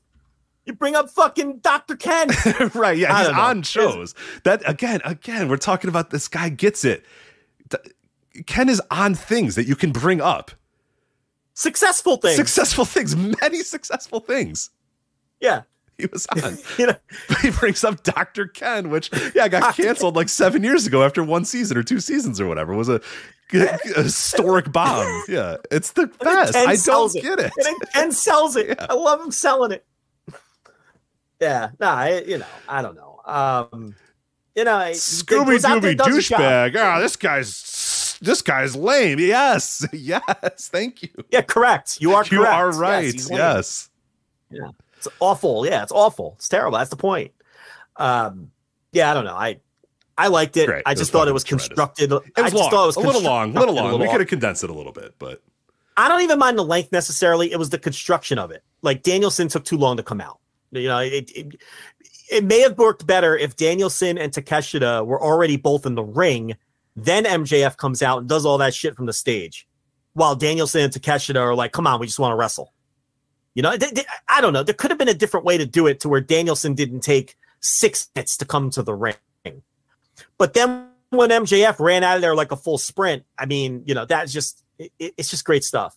You 0.67 0.75
bring 0.75 0.95
up 0.95 1.11
fucking 1.11 1.59
Dr. 1.59 1.97
Ken. 1.97 2.29
right? 2.75 2.97
Yeah, 2.97 3.19
he's 3.19 3.33
know. 3.33 3.41
on 3.41 3.63
shows. 3.63 4.15
That 4.45 4.63
again, 4.69 5.01
again, 5.05 5.49
we're 5.49 5.57
talking 5.57 5.89
about 5.89 6.11
this 6.11 6.29
guy 6.29 6.49
gets 6.49 6.85
it. 6.85 7.05
Ken 8.47 8.69
is 8.69 8.81
on 8.91 9.15
things 9.15 9.55
that 9.55 9.67
you 9.67 9.75
can 9.75 9.91
bring 9.91 10.21
up. 10.21 10.53
Successful 11.55 12.17
things. 12.17 12.37
Successful 12.37 12.85
things, 12.85 13.17
many 13.17 13.63
successful 13.63 14.21
things. 14.21 14.71
Yeah. 15.41 15.63
He 16.01 16.07
was 16.13 16.27
on. 16.45 16.59
you 16.79 16.87
know, 16.89 16.97
he 17.43 17.51
brings 17.51 17.85
up 17.85 18.03
Dr. 18.03 18.47
Ken, 18.47 18.91
which 18.91 19.11
yeah 19.35 19.49
got 19.49 19.75
canceled 19.77 20.17
like 20.17 20.29
seven 20.29 20.63
years 20.65 20.87
ago 20.87 21.03
after 21.05 21.23
one 21.23 21.45
season 21.45 21.77
or 21.77 21.83
two 21.83 22.01
seasons 22.01 22.41
or 22.41 22.47
whatever. 22.47 22.73
It 22.73 22.77
was 22.77 22.89
a, 22.89 23.01
a 23.53 24.03
historic 24.03 24.73
bomb. 24.73 25.25
Yeah, 25.29 25.57
it's 25.71 25.93
the 25.93 26.07
best. 26.07 26.57
I 26.57 26.77
don't 26.77 27.13
get 27.15 27.39
it. 27.39 27.53
And 27.67 27.77
Ken 27.93 28.13
sells 28.13 28.57
it. 28.57 28.79
I 28.81 28.95
love 28.95 29.21
him 29.21 29.31
selling 29.31 29.73
it. 29.73 29.85
Yeah, 31.41 31.71
no, 31.81 31.87
I, 31.89 32.21
you 32.27 32.39
know, 32.39 32.47
I 32.69 32.83
don't 32.83 32.95
know. 32.97 33.21
Um, 33.25 33.95
you 34.55 34.65
know, 34.65 34.79
Scooby 34.93 35.59
Dooby 35.59 35.97
does 35.97 36.15
his 36.15 36.29
job. 36.29 36.41
douchebag. 36.41 36.77
Ah, 36.79 36.99
this 37.01 37.17
guy's 37.17 38.19
this 38.21 38.43
guy's 38.43 38.77
lame. 38.77 39.19
Yes, 39.19 39.87
yes. 39.93 40.69
Thank 40.71 41.03
you. 41.03 41.09
Yeah, 41.31 41.41
correct. 41.43 41.99
You 42.01 42.15
are 42.15 42.25
You 42.31 42.45
are 42.45 42.71
right. 42.73 43.15
lame. 43.15 43.39
Yes. 43.39 43.89
Yeah, 44.51 44.69
it's 45.01 45.09
awful. 45.19 45.65
Yeah, 45.67 45.83
it's 45.83 45.93
awful. 45.93 46.35
It's 46.37 46.49
terrible. 46.49 46.77
That's 46.79 46.91
the 46.91 46.97
point. 46.97 47.33
Um, 47.97 48.51
yeah, 48.93 49.11
I 49.11 49.15
don't 49.15 49.25
know. 49.25 49.35
I 49.35 49.61
I 50.19 50.29
liked 50.29 50.57
it. 50.59 50.67
Great. 50.67 50.83
I 50.85 50.93
just 50.93 51.01
was 51.01 51.11
thought 51.11 51.29
it 51.29 51.33
was 51.33 51.45
tremendous. 51.45 51.69
constructed. 51.69 52.13
It 52.13 52.23
I 52.37 52.43
was 52.43 52.53
just 52.53 52.63
long. 52.63 52.71
thought 52.71 52.83
it 52.85 52.87
was 52.87 52.97
a 52.97 53.01
little 53.01 53.23
long. 53.23 53.57
A 53.57 53.61
little 53.61 53.75
long. 53.75 53.99
We 53.99 54.09
could 54.09 54.21
have 54.21 54.29
condensed 54.29 54.63
it 54.63 54.69
a 54.69 54.75
little 54.75 54.93
bit, 54.93 55.15
but 55.19 55.43
I 55.97 56.09
don't 56.09 56.21
even 56.21 56.39
mind 56.39 56.59
the 56.59 56.65
length 56.65 56.93
necessarily. 56.93 57.51
It 57.51 57.59
was 57.59 57.71
the 57.71 57.79
construction 57.79 58.39
of 58.39 58.51
it. 58.51 58.63
Like 58.83 59.03
Danielson 59.03 59.49
took 59.49 59.65
too 59.65 59.79
long 59.79 59.97
to 59.97 60.03
come 60.03 60.21
out. 60.21 60.39
You 60.73 60.89
know, 60.89 60.99
it 60.99 61.31
it, 61.35 61.57
it 62.31 62.45
may 62.45 62.61
have 62.61 62.77
worked 62.77 63.07
better 63.07 63.37
if 63.37 63.57
Danielson 63.57 64.19
and 64.19 64.33
Takeshita 64.33 65.07
were 65.07 65.23
already 65.23 65.57
both 65.57 65.87
in 65.87 65.95
the 65.95 66.05
ring. 66.05 66.55
Then 66.97 67.25
MJF 67.25 67.77
comes 67.79 68.03
out 68.03 68.19
and 68.19 68.29
does 68.29 68.45
all 68.45 68.59
that 68.59 68.75
shit 68.75 68.97
from 68.97 69.07
the 69.07 69.13
stage, 69.13 69.67
while 70.13 70.35
Danielson 70.35 70.83
and 70.83 70.93
Takeshita 70.93 71.41
are 71.41 71.55
like, 71.55 71.73
"Come 71.73 71.87
on, 71.87 71.99
we 71.99 72.07
just 72.07 72.19
want 72.19 72.33
to 72.33 72.37
wrestle." 72.37 72.75
You 73.61 73.63
know, 73.63 73.77
th- 73.77 73.93
th- 73.93 74.07
I 74.27 74.41
don't 74.41 74.55
know. 74.55 74.63
There 74.63 74.75
could 74.75 74.91
have 74.91 74.97
been 74.97 75.11
a 75.11 75.13
different 75.13 75.45
way 75.45 75.59
to 75.59 75.67
do 75.67 75.87
it 75.87 76.01
to 76.01 76.09
where 76.09 76.23
Danielson 76.23 76.73
didn't 76.73 77.01
take 77.01 77.37
six 77.61 78.09
minutes 78.17 78.39
to 78.39 78.47
come 78.47 78.71
to 78.71 78.83
the 78.83 78.95
ring. 78.95 79.17
But 80.39 80.55
then 80.55 80.89
when 81.11 81.29
MJF 81.29 81.79
ran 81.79 82.03
out 82.03 82.17
of 82.17 82.23
there 82.23 82.35
like 82.35 82.53
a 82.53 82.57
full 82.57 82.79
sprint, 82.79 83.25
I 83.39 83.45
mean, 83.45 83.83
you 83.85 83.95
know, 83.95 84.07
that's 84.07 84.33
just 84.33 84.65
it, 84.79 84.93
it's 84.99 85.29
just 85.29 85.45
great 85.45 85.63
stuff. 85.63 85.95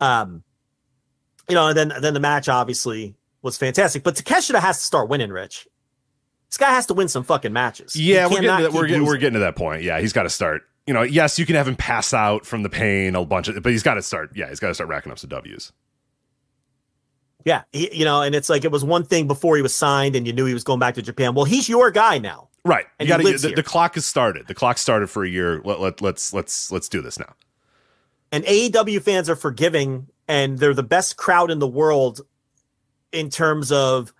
Um, 0.00 0.44
you 1.46 1.54
know, 1.54 1.68
and 1.68 1.76
then 1.76 1.92
then 2.00 2.14
the 2.14 2.20
match 2.20 2.48
obviously 2.48 3.14
was 3.42 3.58
fantastic. 3.58 4.02
But 4.02 4.14
Takeshita 4.14 4.58
has 4.58 4.78
to 4.78 4.84
start 4.86 5.10
winning, 5.10 5.28
Rich. 5.28 5.68
This 6.48 6.56
guy 6.56 6.70
has 6.70 6.86
to 6.86 6.94
win 6.94 7.08
some 7.08 7.22
fucking 7.22 7.52
matches. 7.52 7.94
yeah, 7.94 8.24
we're 8.24 8.40
getting 8.40 8.56
to 8.56 8.62
that, 8.62 8.72
we're 8.72 8.86
getting 8.86 9.04
we're 9.04 9.18
getting 9.18 9.34
to 9.34 9.40
that 9.40 9.56
point. 9.56 9.82
Yeah, 9.82 10.00
he's 10.00 10.14
got 10.14 10.22
to 10.22 10.30
start. 10.30 10.62
You 10.86 10.94
know, 10.94 11.02
yes, 11.02 11.38
you 11.38 11.44
can 11.44 11.56
have 11.56 11.68
him 11.68 11.76
pass 11.76 12.14
out 12.14 12.46
from 12.46 12.62
the 12.62 12.70
pain 12.70 13.14
a 13.14 13.26
bunch 13.26 13.48
of, 13.48 13.62
but 13.62 13.72
he's 13.72 13.82
got 13.82 13.94
to 13.94 14.02
start. 14.02 14.30
Yeah, 14.34 14.48
he's 14.48 14.58
got 14.58 14.68
to 14.68 14.74
start 14.74 14.88
racking 14.88 15.12
up 15.12 15.18
some 15.18 15.28
W's. 15.28 15.70
Yeah, 17.44 17.62
he, 17.72 17.94
you 17.94 18.04
know, 18.04 18.22
and 18.22 18.34
it's 18.34 18.48
like 18.48 18.64
it 18.64 18.72
was 18.72 18.84
one 18.84 19.04
thing 19.04 19.26
before 19.28 19.56
he 19.56 19.62
was 19.62 19.74
signed, 19.74 20.16
and 20.16 20.26
you 20.26 20.32
knew 20.32 20.46
he 20.46 20.54
was 20.54 20.64
going 20.64 20.80
back 20.80 20.94
to 20.94 21.02
Japan. 21.02 21.34
Well, 21.34 21.44
he's 21.44 21.68
your 21.68 21.90
guy 21.90 22.18
now. 22.18 22.48
Right. 22.64 22.86
And 22.98 23.06
you 23.06 23.12
he 23.14 23.18
got 23.18 23.18
to 23.18 23.24
lives 23.24 23.42
the, 23.42 23.54
the 23.54 23.62
clock 23.62 23.94
has 23.96 24.06
started. 24.06 24.46
The 24.46 24.54
clock 24.54 24.78
started 24.78 25.08
for 25.10 25.24
a 25.24 25.28
year. 25.28 25.60
Let, 25.64 25.80
let, 25.80 26.00
let's 26.00 26.32
let's 26.32 26.72
let's 26.72 26.88
do 26.88 27.02
this 27.02 27.18
now. 27.18 27.34
and 28.32 28.44
AEW 28.44 29.02
fans 29.02 29.28
are 29.28 29.36
forgiving 29.36 30.08
and 30.26 30.58
they're 30.58 30.74
the 30.74 30.82
best 30.82 31.16
crowd 31.16 31.50
in 31.50 31.58
the 31.58 31.68
world 31.68 32.22
in 33.12 33.28
terms 33.30 33.70
of 33.70 34.12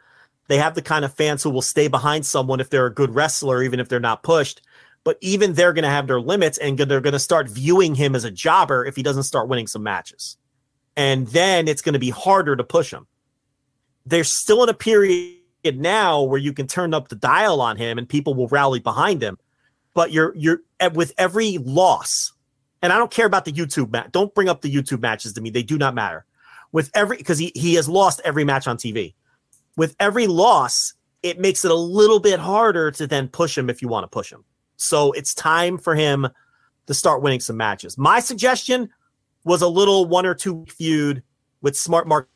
they 0.48 0.58
have 0.58 0.74
the 0.74 0.82
kind 0.82 1.04
of 1.04 1.14
fans 1.14 1.42
who 1.42 1.50
will 1.50 1.62
stay 1.62 1.88
behind 1.88 2.26
someone 2.26 2.60
if 2.60 2.68
they're 2.68 2.86
a 2.86 2.92
good 2.92 3.14
wrestler, 3.14 3.62
even 3.62 3.80
if 3.80 3.88
they're 3.88 3.98
not 4.00 4.22
pushed. 4.22 4.60
But 5.02 5.18
even 5.20 5.54
they're 5.54 5.72
going 5.72 5.84
to 5.84 5.90
have 5.90 6.06
their 6.06 6.20
limits 6.20 6.58
and 6.58 6.78
they're 6.78 7.00
going 7.00 7.12
to 7.14 7.18
start 7.18 7.48
viewing 7.48 7.94
him 7.94 8.14
as 8.14 8.24
a 8.24 8.30
jobber 8.30 8.84
if 8.84 8.96
he 8.96 9.02
doesn't 9.02 9.24
start 9.24 9.48
winning 9.48 9.66
some 9.66 9.82
matches. 9.82 10.36
And 10.96 11.26
then 11.28 11.66
it's 11.66 11.82
going 11.82 11.94
to 11.94 11.98
be 11.98 12.10
harder 12.10 12.56
to 12.56 12.64
push 12.64 12.92
him. 12.92 13.06
They're 14.06 14.24
still 14.24 14.62
in 14.62 14.68
a 14.68 14.74
period 14.74 15.38
now 15.74 16.22
where 16.22 16.38
you 16.38 16.52
can 16.52 16.66
turn 16.66 16.92
up 16.92 17.08
the 17.08 17.16
dial 17.16 17.60
on 17.60 17.76
him 17.76 17.98
and 17.98 18.08
people 18.08 18.34
will 18.34 18.48
rally 18.48 18.80
behind 18.80 19.22
him. 19.22 19.38
But 19.94 20.12
you're 20.12 20.34
you're 20.36 20.60
with 20.92 21.12
every 21.18 21.58
loss, 21.58 22.32
and 22.82 22.92
I 22.92 22.98
don't 22.98 23.10
care 23.10 23.26
about 23.26 23.44
the 23.44 23.52
YouTube 23.52 23.92
match. 23.92 24.10
Don't 24.10 24.34
bring 24.34 24.48
up 24.48 24.60
the 24.60 24.72
YouTube 24.72 25.00
matches 25.00 25.32
to 25.34 25.40
me. 25.40 25.50
They 25.50 25.62
do 25.62 25.78
not 25.78 25.94
matter. 25.94 26.24
With 26.72 26.90
every 26.94 27.16
because 27.16 27.38
he, 27.38 27.52
he 27.54 27.74
has 27.74 27.88
lost 27.88 28.20
every 28.24 28.44
match 28.44 28.66
on 28.66 28.76
TV. 28.76 29.14
With 29.76 29.94
every 30.00 30.26
loss, 30.26 30.94
it 31.22 31.38
makes 31.38 31.64
it 31.64 31.70
a 31.70 31.76
little 31.76 32.18
bit 32.18 32.40
harder 32.40 32.90
to 32.90 33.06
then 33.06 33.28
push 33.28 33.56
him 33.56 33.70
if 33.70 33.80
you 33.80 33.88
want 33.88 34.04
to 34.04 34.08
push 34.08 34.32
him. 34.32 34.44
So 34.76 35.12
it's 35.12 35.32
time 35.32 35.78
for 35.78 35.94
him 35.94 36.28
to 36.86 36.94
start 36.94 37.22
winning 37.22 37.40
some 37.40 37.56
matches. 37.56 37.96
My 37.96 38.20
suggestion 38.20 38.90
was 39.44 39.62
a 39.62 39.68
little 39.68 40.06
one 40.06 40.26
or 40.26 40.34
two 40.34 40.64
feud 40.68 41.22
with 41.62 41.76
Smart 41.76 42.06
Mark 42.06 42.28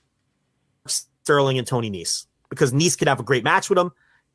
Sterling 1.28 1.58
and 1.58 1.66
Tony 1.66 1.90
Nese 1.90 2.26
because 2.48 2.72
Nese 2.72 2.96
could 2.96 3.06
have 3.06 3.20
a 3.20 3.22
great 3.22 3.44
match 3.44 3.68
with 3.68 3.78
him, 3.78 3.90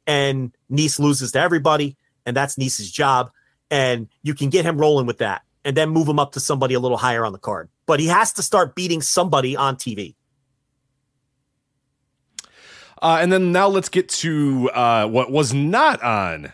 and 0.06 0.56
Nese 0.72 1.00
loses 1.00 1.32
to 1.32 1.40
everybody, 1.40 1.98
and 2.28 2.38
that's 2.38 2.56
Nese's 2.56 2.92
job. 2.92 3.32
And 3.72 4.08
you 4.22 4.36
can 4.36 4.52
get 4.52 4.64
him 4.64 4.78
rolling 4.78 5.08
with 5.08 5.18
that, 5.18 5.42
and 5.66 5.76
then 5.76 5.90
move 5.90 6.08
him 6.08 6.20
up 6.20 6.34
to 6.34 6.40
somebody 6.40 6.76
a 6.76 6.80
little 6.80 6.98
higher 6.98 7.26
on 7.26 7.34
the 7.34 7.40
card. 7.40 7.70
But 7.88 8.00
he 8.00 8.06
has 8.06 8.32
to 8.34 8.44
start 8.44 8.76
beating 8.76 9.02
somebody 9.02 9.56
on 9.56 9.76
TV. 9.76 10.14
Uh, 13.02 13.18
and 13.20 13.32
then 13.34 13.52
now 13.52 13.68
let's 13.68 13.90
get 13.90 14.08
to 14.08 14.70
uh, 14.76 15.08
what 15.08 15.32
was 15.32 15.52
not 15.52 16.02
on 16.04 16.54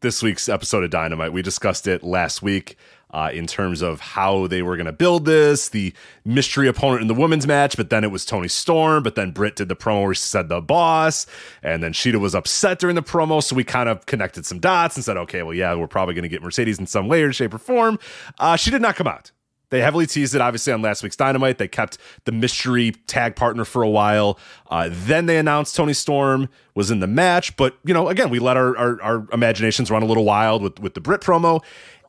this 0.00 0.24
week's 0.24 0.48
episode 0.48 0.82
of 0.82 0.90
Dynamite. 0.90 1.32
We 1.32 1.42
discussed 1.42 1.86
it 1.86 2.02
last 2.02 2.42
week 2.42 2.76
uh, 3.10 3.30
in 3.32 3.46
terms 3.46 3.82
of 3.82 4.00
how 4.00 4.46
they 4.46 4.62
were 4.62 4.76
going 4.76 4.86
to 4.86 4.92
build 4.92 5.24
this, 5.24 5.68
the 5.68 5.92
mystery 6.24 6.68
opponent 6.68 7.02
in 7.02 7.08
the 7.08 7.14
women's 7.14 7.46
match, 7.46 7.76
but 7.76 7.88
then 7.90 8.04
it 8.04 8.10
was 8.10 8.24
Toni 8.24 8.48
Storm. 8.48 9.02
But 9.02 9.14
then 9.14 9.30
Britt 9.30 9.56
did 9.56 9.68
the 9.68 9.76
promo 9.76 10.04
where 10.04 10.14
she 10.14 10.22
said 10.22 10.48
the 10.48 10.60
boss, 10.60 11.26
and 11.62 11.82
then 11.82 11.92
Shida 11.92 12.20
was 12.20 12.34
upset 12.34 12.78
during 12.78 12.96
the 12.96 13.02
promo. 13.02 13.42
So 13.42 13.56
we 13.56 13.64
kind 13.64 13.88
of 13.88 14.06
connected 14.06 14.44
some 14.44 14.58
dots 14.58 14.96
and 14.96 15.04
said, 15.04 15.16
okay, 15.16 15.42
well, 15.42 15.54
yeah, 15.54 15.74
we're 15.74 15.86
probably 15.86 16.14
going 16.14 16.24
to 16.24 16.28
get 16.28 16.42
Mercedes 16.42 16.78
in 16.78 16.86
some 16.86 17.08
way 17.08 17.22
or 17.22 17.32
shape 17.32 17.54
or 17.54 17.58
form. 17.58 17.98
Uh, 18.38 18.56
she 18.56 18.70
did 18.70 18.82
not 18.82 18.96
come 18.96 19.06
out. 19.06 19.30
They 19.70 19.80
heavily 19.80 20.06
teased 20.06 20.32
it, 20.36 20.40
obviously, 20.40 20.72
on 20.72 20.80
last 20.80 21.02
week's 21.02 21.16
Dynamite. 21.16 21.58
They 21.58 21.66
kept 21.66 21.98
the 22.24 22.30
mystery 22.30 22.92
tag 23.08 23.34
partner 23.34 23.64
for 23.64 23.82
a 23.82 23.88
while. 23.88 24.38
Uh, 24.70 24.90
then 24.92 25.26
they 25.26 25.38
announced 25.38 25.74
Toni 25.74 25.92
Storm 25.92 26.48
was 26.76 26.92
in 26.92 27.00
the 27.00 27.08
match. 27.08 27.56
But, 27.56 27.76
you 27.84 27.92
know, 27.92 28.08
again, 28.08 28.30
we 28.30 28.38
let 28.38 28.56
our, 28.56 28.76
our, 28.76 29.02
our 29.02 29.26
imaginations 29.32 29.90
run 29.90 30.04
a 30.04 30.06
little 30.06 30.24
wild 30.24 30.62
with, 30.62 30.78
with 30.78 30.94
the 30.94 31.00
Britt 31.00 31.20
promo. 31.20 31.64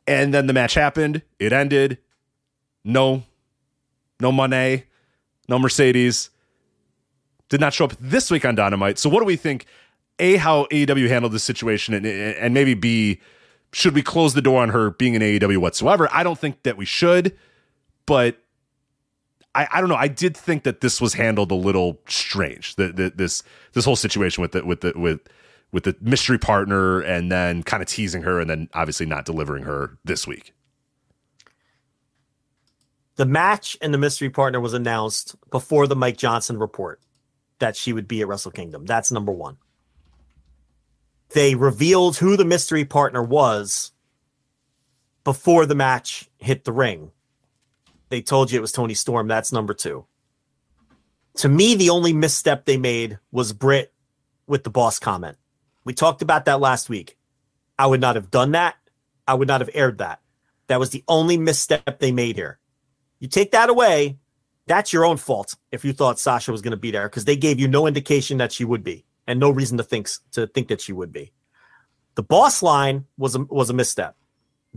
And 0.08 0.32
then 0.32 0.46
the 0.46 0.54
match 0.54 0.72
happened. 0.72 1.20
It 1.38 1.52
ended. 1.52 1.98
No, 2.82 3.24
no 4.20 4.32
Moné, 4.32 4.84
no 5.48 5.58
Mercedes. 5.58 6.30
Did 7.50 7.60
not 7.60 7.74
show 7.74 7.84
up 7.84 7.92
this 8.00 8.30
week 8.30 8.46
on 8.46 8.54
Dynamite. 8.54 8.98
So, 8.98 9.10
what 9.10 9.20
do 9.20 9.26
we 9.26 9.36
think? 9.36 9.66
A, 10.18 10.36
how 10.36 10.66
AEW 10.72 11.08
handled 11.08 11.32
this 11.32 11.44
situation, 11.44 11.94
and, 11.94 12.04
and 12.04 12.52
maybe 12.52 12.74
B, 12.74 13.20
should 13.72 13.94
we 13.94 14.02
close 14.02 14.34
the 14.34 14.42
door 14.42 14.62
on 14.62 14.70
her 14.70 14.90
being 14.90 15.14
in 15.14 15.22
AEW 15.22 15.58
whatsoever? 15.58 16.08
I 16.10 16.24
don't 16.24 16.38
think 16.38 16.64
that 16.64 16.76
we 16.76 16.84
should, 16.84 17.36
but 18.04 18.42
I, 19.54 19.68
I 19.72 19.80
don't 19.80 19.88
know. 19.88 19.96
I 19.96 20.08
did 20.08 20.36
think 20.36 20.64
that 20.64 20.80
this 20.80 21.00
was 21.00 21.14
handled 21.14 21.52
a 21.52 21.54
little 21.54 22.00
strange. 22.08 22.74
The, 22.76 22.88
the, 22.88 23.12
this 23.14 23.42
this 23.74 23.84
whole 23.84 23.96
situation 23.96 24.40
with 24.40 24.52
the 24.52 24.64
with 24.64 24.80
the 24.80 24.92
with 24.96 25.20
with 25.72 25.84
the 25.84 25.96
mystery 26.00 26.38
partner 26.38 27.00
and 27.00 27.30
then 27.30 27.62
kind 27.62 27.82
of 27.82 27.88
teasing 27.88 28.22
her 28.22 28.40
and 28.40 28.48
then 28.48 28.68
obviously 28.74 29.06
not 29.06 29.24
delivering 29.24 29.64
her 29.64 29.98
this 30.04 30.26
week. 30.26 30.54
The 33.16 33.26
match 33.26 33.76
and 33.82 33.92
the 33.92 33.98
mystery 33.98 34.30
partner 34.30 34.60
was 34.60 34.74
announced 34.74 35.34
before 35.50 35.86
the 35.86 35.96
Mike 35.96 36.16
Johnson 36.16 36.58
report 36.58 37.00
that 37.58 37.76
she 37.76 37.92
would 37.92 38.06
be 38.06 38.20
at 38.20 38.28
Wrestle 38.28 38.52
Kingdom. 38.52 38.86
That's 38.86 39.10
number 39.10 39.32
one. 39.32 39.56
They 41.30 41.54
revealed 41.54 42.16
who 42.16 42.36
the 42.36 42.44
mystery 42.44 42.84
partner 42.84 43.22
was 43.22 43.92
before 45.24 45.66
the 45.66 45.74
match 45.74 46.30
hit 46.38 46.64
the 46.64 46.72
ring. 46.72 47.10
They 48.08 48.22
told 48.22 48.50
you 48.50 48.58
it 48.58 48.62
was 48.62 48.72
Toni 48.72 48.94
Storm. 48.94 49.28
That's 49.28 49.52
number 49.52 49.74
two. 49.74 50.06
To 51.34 51.48
me, 51.48 51.74
the 51.74 51.90
only 51.90 52.12
misstep 52.12 52.64
they 52.64 52.78
made 52.78 53.18
was 53.30 53.52
Britt 53.52 53.92
with 54.46 54.64
the 54.64 54.70
boss 54.70 54.98
comment 54.98 55.36
We 55.88 55.94
talked 55.94 56.20
about 56.20 56.44
that 56.44 56.60
last 56.60 56.90
week. 56.90 57.16
I 57.78 57.86
would 57.86 58.02
not 58.02 58.16
have 58.16 58.30
done 58.30 58.52
that. 58.52 58.74
I 59.26 59.32
would 59.32 59.48
not 59.48 59.62
have 59.62 59.70
aired 59.72 59.96
that. 59.98 60.20
That 60.66 60.78
was 60.78 60.90
the 60.90 61.02
only 61.08 61.38
misstep 61.38 61.98
they 61.98 62.12
made 62.12 62.36
here. 62.36 62.58
You 63.20 63.28
take 63.28 63.52
that 63.52 63.70
away, 63.70 64.18
that's 64.66 64.92
your 64.92 65.06
own 65.06 65.16
fault 65.16 65.56
if 65.72 65.86
you 65.86 65.94
thought 65.94 66.18
Sasha 66.18 66.52
was 66.52 66.60
going 66.60 66.72
to 66.72 66.76
be 66.76 66.90
there 66.90 67.08
because 67.08 67.24
they 67.24 67.36
gave 67.36 67.58
you 67.58 67.68
no 67.68 67.86
indication 67.86 68.36
that 68.36 68.52
she 68.52 68.66
would 68.66 68.84
be 68.84 69.06
and 69.26 69.40
no 69.40 69.48
reason 69.48 69.78
to 69.78 69.82
think 69.82 70.10
to 70.32 70.46
think 70.46 70.68
that 70.68 70.82
she 70.82 70.92
would 70.92 71.10
be. 71.10 71.32
The 72.16 72.22
boss 72.22 72.62
line 72.62 73.06
was 73.16 73.34
a, 73.34 73.38
was 73.44 73.70
a 73.70 73.72
misstep. 73.72 74.14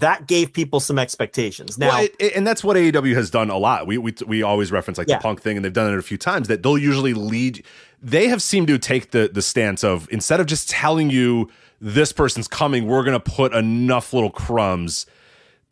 That 0.01 0.27
gave 0.27 0.53
people 0.53 0.79
some 0.79 0.99
expectations. 0.99 1.77
Now, 1.77 1.89
well, 1.89 2.07
it, 2.19 2.35
and 2.35 2.45
that's 2.45 2.63
what 2.63 2.77
AEW 2.77 3.15
has 3.15 3.29
done 3.31 3.49
a 3.49 3.57
lot. 3.57 3.87
We 3.87 3.97
we 3.97 4.13
we 4.27 4.43
always 4.43 4.71
reference 4.71 4.97
like 4.97 5.07
Yeah. 5.07 5.17
the 5.17 5.21
Punk 5.23 5.41
thing, 5.41 5.55
and 5.57 5.63
they've 5.65 5.73
done 5.73 5.91
it 5.91 5.97
a 5.97 6.01
few 6.03 6.17
times. 6.17 6.47
That 6.47 6.61
they'll 6.63 6.77
usually 6.77 7.13
lead. 7.13 7.63
They 8.01 8.27
have 8.27 8.41
seemed 8.41 8.67
to 8.67 8.77
take 8.77 9.11
the 9.11 9.29
the 9.31 9.41
stance 9.41 9.83
of 9.83 10.07
instead 10.11 10.39
of 10.39 10.45
just 10.47 10.69
telling 10.69 11.09
you 11.09 11.49
this 11.79 12.11
person's 12.11 12.47
coming, 12.47 12.85
we're 12.85 13.03
going 13.03 13.19
to 13.19 13.31
put 13.31 13.53
enough 13.53 14.13
little 14.13 14.29
crumbs 14.29 15.05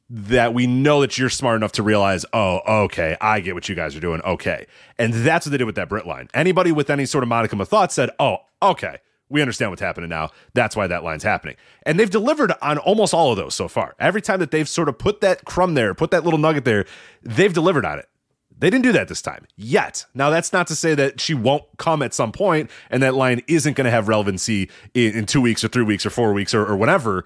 that 0.10 0.56
we 0.56 0.65
know 0.65 1.01
that 1.01 1.19
you're 1.19 1.30
smart 1.30 1.56
enough 1.56 1.72
to 1.73 1.84
realize, 1.84 2.26
oh, 2.34 2.61
okay, 2.85 3.15
I 3.22 3.41
get 3.41 3.53
what 3.53 3.69
you 3.69 3.76
guys 3.76 3.95
are 3.95 3.99
doing. 3.99 4.22
Okay. 4.22 4.65
And 4.97 5.14
that's 5.14 5.45
what 5.45 5.51
they 5.51 5.57
did 5.60 5.65
with 5.65 5.76
that 5.76 5.88
Britt 5.88 6.07
line. 6.07 6.27
Anybody 6.34 6.72
with 6.72 6.89
any 6.89 7.06
sort 7.06 7.23
of 7.23 7.27
modicum 7.27 7.61
of 7.61 7.69
thought 7.69 7.91
said, 7.91 8.10
oh, 8.19 8.38
okay, 8.61 8.97
we 9.30 9.41
understand 9.41 9.72
what's 9.72 9.81
happening 9.81 10.10
now. 10.10 10.31
That's 10.53 10.76
why 10.76 10.88
that 10.88 11.03
line's 11.03 11.23
happening. 11.23 11.56
And 11.84 11.99
they've 11.99 12.10
delivered 12.10 12.51
on 12.61 12.77
almost 12.80 13.14
all 13.14 13.31
of 13.31 13.38
those 13.38 13.56
so 13.56 13.68
far. 13.68 13.95
Every 13.99 14.22
time 14.22 14.39
that 14.39 14.51
they've 14.51 14.68
sort 14.68 14.89
of 14.89 14.97
put 14.97 15.22
that 15.22 15.45
crumb 15.45 15.76
there, 15.76 15.93
put 15.93 16.11
that 16.11 16.23
little 16.23 16.39
nugget 16.39 16.65
there, 16.65 16.85
they've 17.22 17.53
delivered 17.53 17.85
on 17.85 17.99
it. 17.99 18.10
They 18.57 18.69
didn't 18.69 18.84
do 18.84 18.91
that 18.91 19.07
this 19.07 19.22
time 19.22 19.45
yet. 19.56 20.06
Now, 20.14 20.30
that's 20.30 20.51
not 20.51 20.68
to 20.68 20.76
say 20.76 20.93
that 20.95 21.22
she 21.22 21.34
won't 21.34 21.64
come 21.77 22.01
at 22.01 22.14
some 22.14 22.31
point 22.34 22.69
and 22.89 23.01
that 23.03 23.14
line 23.14 23.41
isn't 23.47 23.76
going 23.76 23.85
to 23.85 23.91
have 23.91 24.10
relevancy 24.10 24.69
in, 24.93 25.14
in 25.14 25.26
two 25.26 25.39
weeks 25.39 25.64
or 25.64 25.69
three 25.69 25.84
weeks 25.84 26.06
or 26.06 26.10
four 26.10 26.34
weeks 26.34 26.53
or, 26.53 26.65
or 26.65 26.76
whatever. 26.76 27.26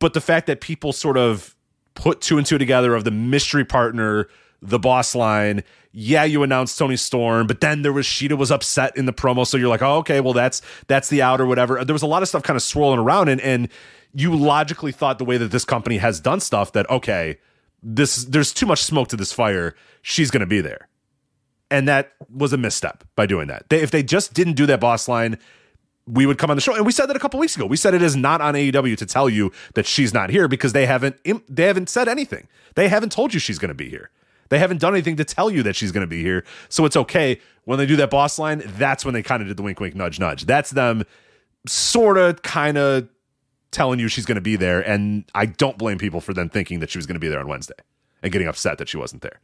But 0.00 0.14
the 0.14 0.20
fact 0.20 0.46
that 0.48 0.60
people 0.60 0.92
sort 0.92 1.16
of 1.16 1.54
put 1.94 2.20
two 2.20 2.38
and 2.38 2.46
two 2.46 2.58
together 2.58 2.94
of 2.94 3.04
the 3.04 3.10
mystery 3.10 3.64
partner, 3.64 4.28
the 4.60 4.78
boss 4.78 5.14
line. 5.14 5.62
Yeah, 5.92 6.24
you 6.24 6.42
announced 6.42 6.78
Toni 6.78 6.96
Storm, 6.96 7.46
but 7.46 7.60
then 7.60 7.82
there 7.82 7.92
was 7.92 8.06
Shida 8.06 8.36
was 8.36 8.50
upset 8.50 8.96
in 8.96 9.06
the 9.06 9.12
promo, 9.12 9.46
so 9.46 9.56
you're 9.56 9.68
like, 9.68 9.82
oh, 9.82 9.96
okay, 9.98 10.20
well 10.20 10.32
that's 10.32 10.62
that's 10.86 11.08
the 11.08 11.22
out 11.22 11.40
or 11.40 11.46
whatever. 11.46 11.84
There 11.84 11.94
was 11.94 12.02
a 12.02 12.06
lot 12.06 12.22
of 12.22 12.28
stuff 12.28 12.42
kind 12.42 12.56
of 12.56 12.62
swirling 12.62 12.98
around, 12.98 13.28
and 13.28 13.40
and 13.40 13.68
you 14.14 14.34
logically 14.34 14.92
thought 14.92 15.18
the 15.18 15.24
way 15.24 15.36
that 15.38 15.50
this 15.50 15.64
company 15.64 15.98
has 15.98 16.20
done 16.20 16.40
stuff 16.40 16.72
that 16.72 16.88
okay, 16.90 17.38
this 17.82 18.24
there's 18.24 18.52
too 18.52 18.66
much 18.66 18.82
smoke 18.82 19.08
to 19.08 19.16
this 19.16 19.32
fire. 19.32 19.74
She's 20.02 20.30
going 20.30 20.40
to 20.40 20.46
be 20.46 20.60
there, 20.60 20.88
and 21.70 21.88
that 21.88 22.12
was 22.32 22.52
a 22.52 22.58
misstep 22.58 23.04
by 23.16 23.26
doing 23.26 23.48
that. 23.48 23.68
They, 23.68 23.80
if 23.80 23.90
they 23.90 24.02
just 24.02 24.34
didn't 24.34 24.54
do 24.54 24.66
that 24.66 24.80
boss 24.80 25.08
line, 25.08 25.38
we 26.06 26.26
would 26.26 26.38
come 26.38 26.50
on 26.50 26.56
the 26.56 26.60
show 26.60 26.74
and 26.74 26.86
we 26.86 26.92
said 26.92 27.06
that 27.06 27.16
a 27.16 27.20
couple 27.20 27.38
weeks 27.38 27.56
ago. 27.56 27.66
We 27.66 27.76
said 27.76 27.94
it 27.94 28.02
is 28.02 28.16
not 28.16 28.40
on 28.40 28.54
AEW 28.54 28.96
to 28.96 29.06
tell 29.06 29.28
you 29.28 29.52
that 29.74 29.86
she's 29.86 30.14
not 30.14 30.30
here 30.30 30.48
because 30.48 30.72
they 30.72 30.86
haven't 30.86 31.16
they 31.48 31.64
haven't 31.64 31.88
said 31.88 32.08
anything. 32.08 32.48
They 32.74 32.88
haven't 32.88 33.12
told 33.12 33.34
you 33.34 33.40
she's 33.40 33.58
going 33.58 33.70
to 33.70 33.74
be 33.74 33.88
here. 33.88 34.10
They 34.48 34.58
haven't 34.58 34.80
done 34.80 34.94
anything 34.94 35.16
to 35.16 35.24
tell 35.24 35.50
you 35.50 35.62
that 35.64 35.76
she's 35.76 35.92
going 35.92 36.02
to 36.02 36.08
be 36.08 36.22
here. 36.22 36.44
So 36.68 36.84
it's 36.84 36.96
okay 36.96 37.40
when 37.64 37.78
they 37.78 37.86
do 37.86 37.96
that 37.96 38.10
boss 38.10 38.38
line. 38.38 38.62
That's 38.64 39.04
when 39.04 39.14
they 39.14 39.22
kind 39.22 39.42
of 39.42 39.48
did 39.48 39.56
the 39.56 39.62
wink, 39.62 39.80
wink, 39.80 39.94
nudge, 39.94 40.18
nudge. 40.18 40.46
That's 40.46 40.70
them 40.70 41.04
sort 41.66 42.18
of 42.18 42.42
kind 42.42 42.78
of 42.78 43.08
telling 43.70 44.00
you 44.00 44.08
she's 44.08 44.26
going 44.26 44.36
to 44.36 44.40
be 44.40 44.56
there. 44.56 44.80
And 44.80 45.24
I 45.34 45.46
don't 45.46 45.76
blame 45.76 45.98
people 45.98 46.20
for 46.20 46.32
them 46.32 46.48
thinking 46.48 46.80
that 46.80 46.90
she 46.90 46.98
was 46.98 47.06
going 47.06 47.14
to 47.14 47.20
be 47.20 47.28
there 47.28 47.40
on 47.40 47.48
Wednesday 47.48 47.74
and 48.22 48.32
getting 48.32 48.48
upset 48.48 48.78
that 48.78 48.88
she 48.88 48.96
wasn't 48.96 49.22
there. 49.22 49.40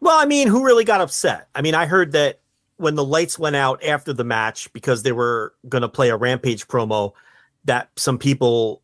Well, 0.00 0.18
I 0.18 0.26
mean, 0.26 0.48
who 0.48 0.64
really 0.64 0.84
got 0.84 1.00
upset? 1.00 1.48
I 1.54 1.62
mean, 1.62 1.74
I 1.74 1.86
heard 1.86 2.12
that 2.12 2.40
when 2.76 2.96
the 2.96 3.04
lights 3.04 3.38
went 3.38 3.56
out 3.56 3.82
after 3.84 4.12
the 4.12 4.24
match 4.24 4.72
because 4.72 5.02
they 5.02 5.12
were 5.12 5.54
going 5.68 5.82
to 5.82 5.88
play 5.88 6.10
a 6.10 6.16
Rampage 6.16 6.66
promo, 6.66 7.12
that 7.64 7.88
some 7.96 8.18
people 8.18 8.82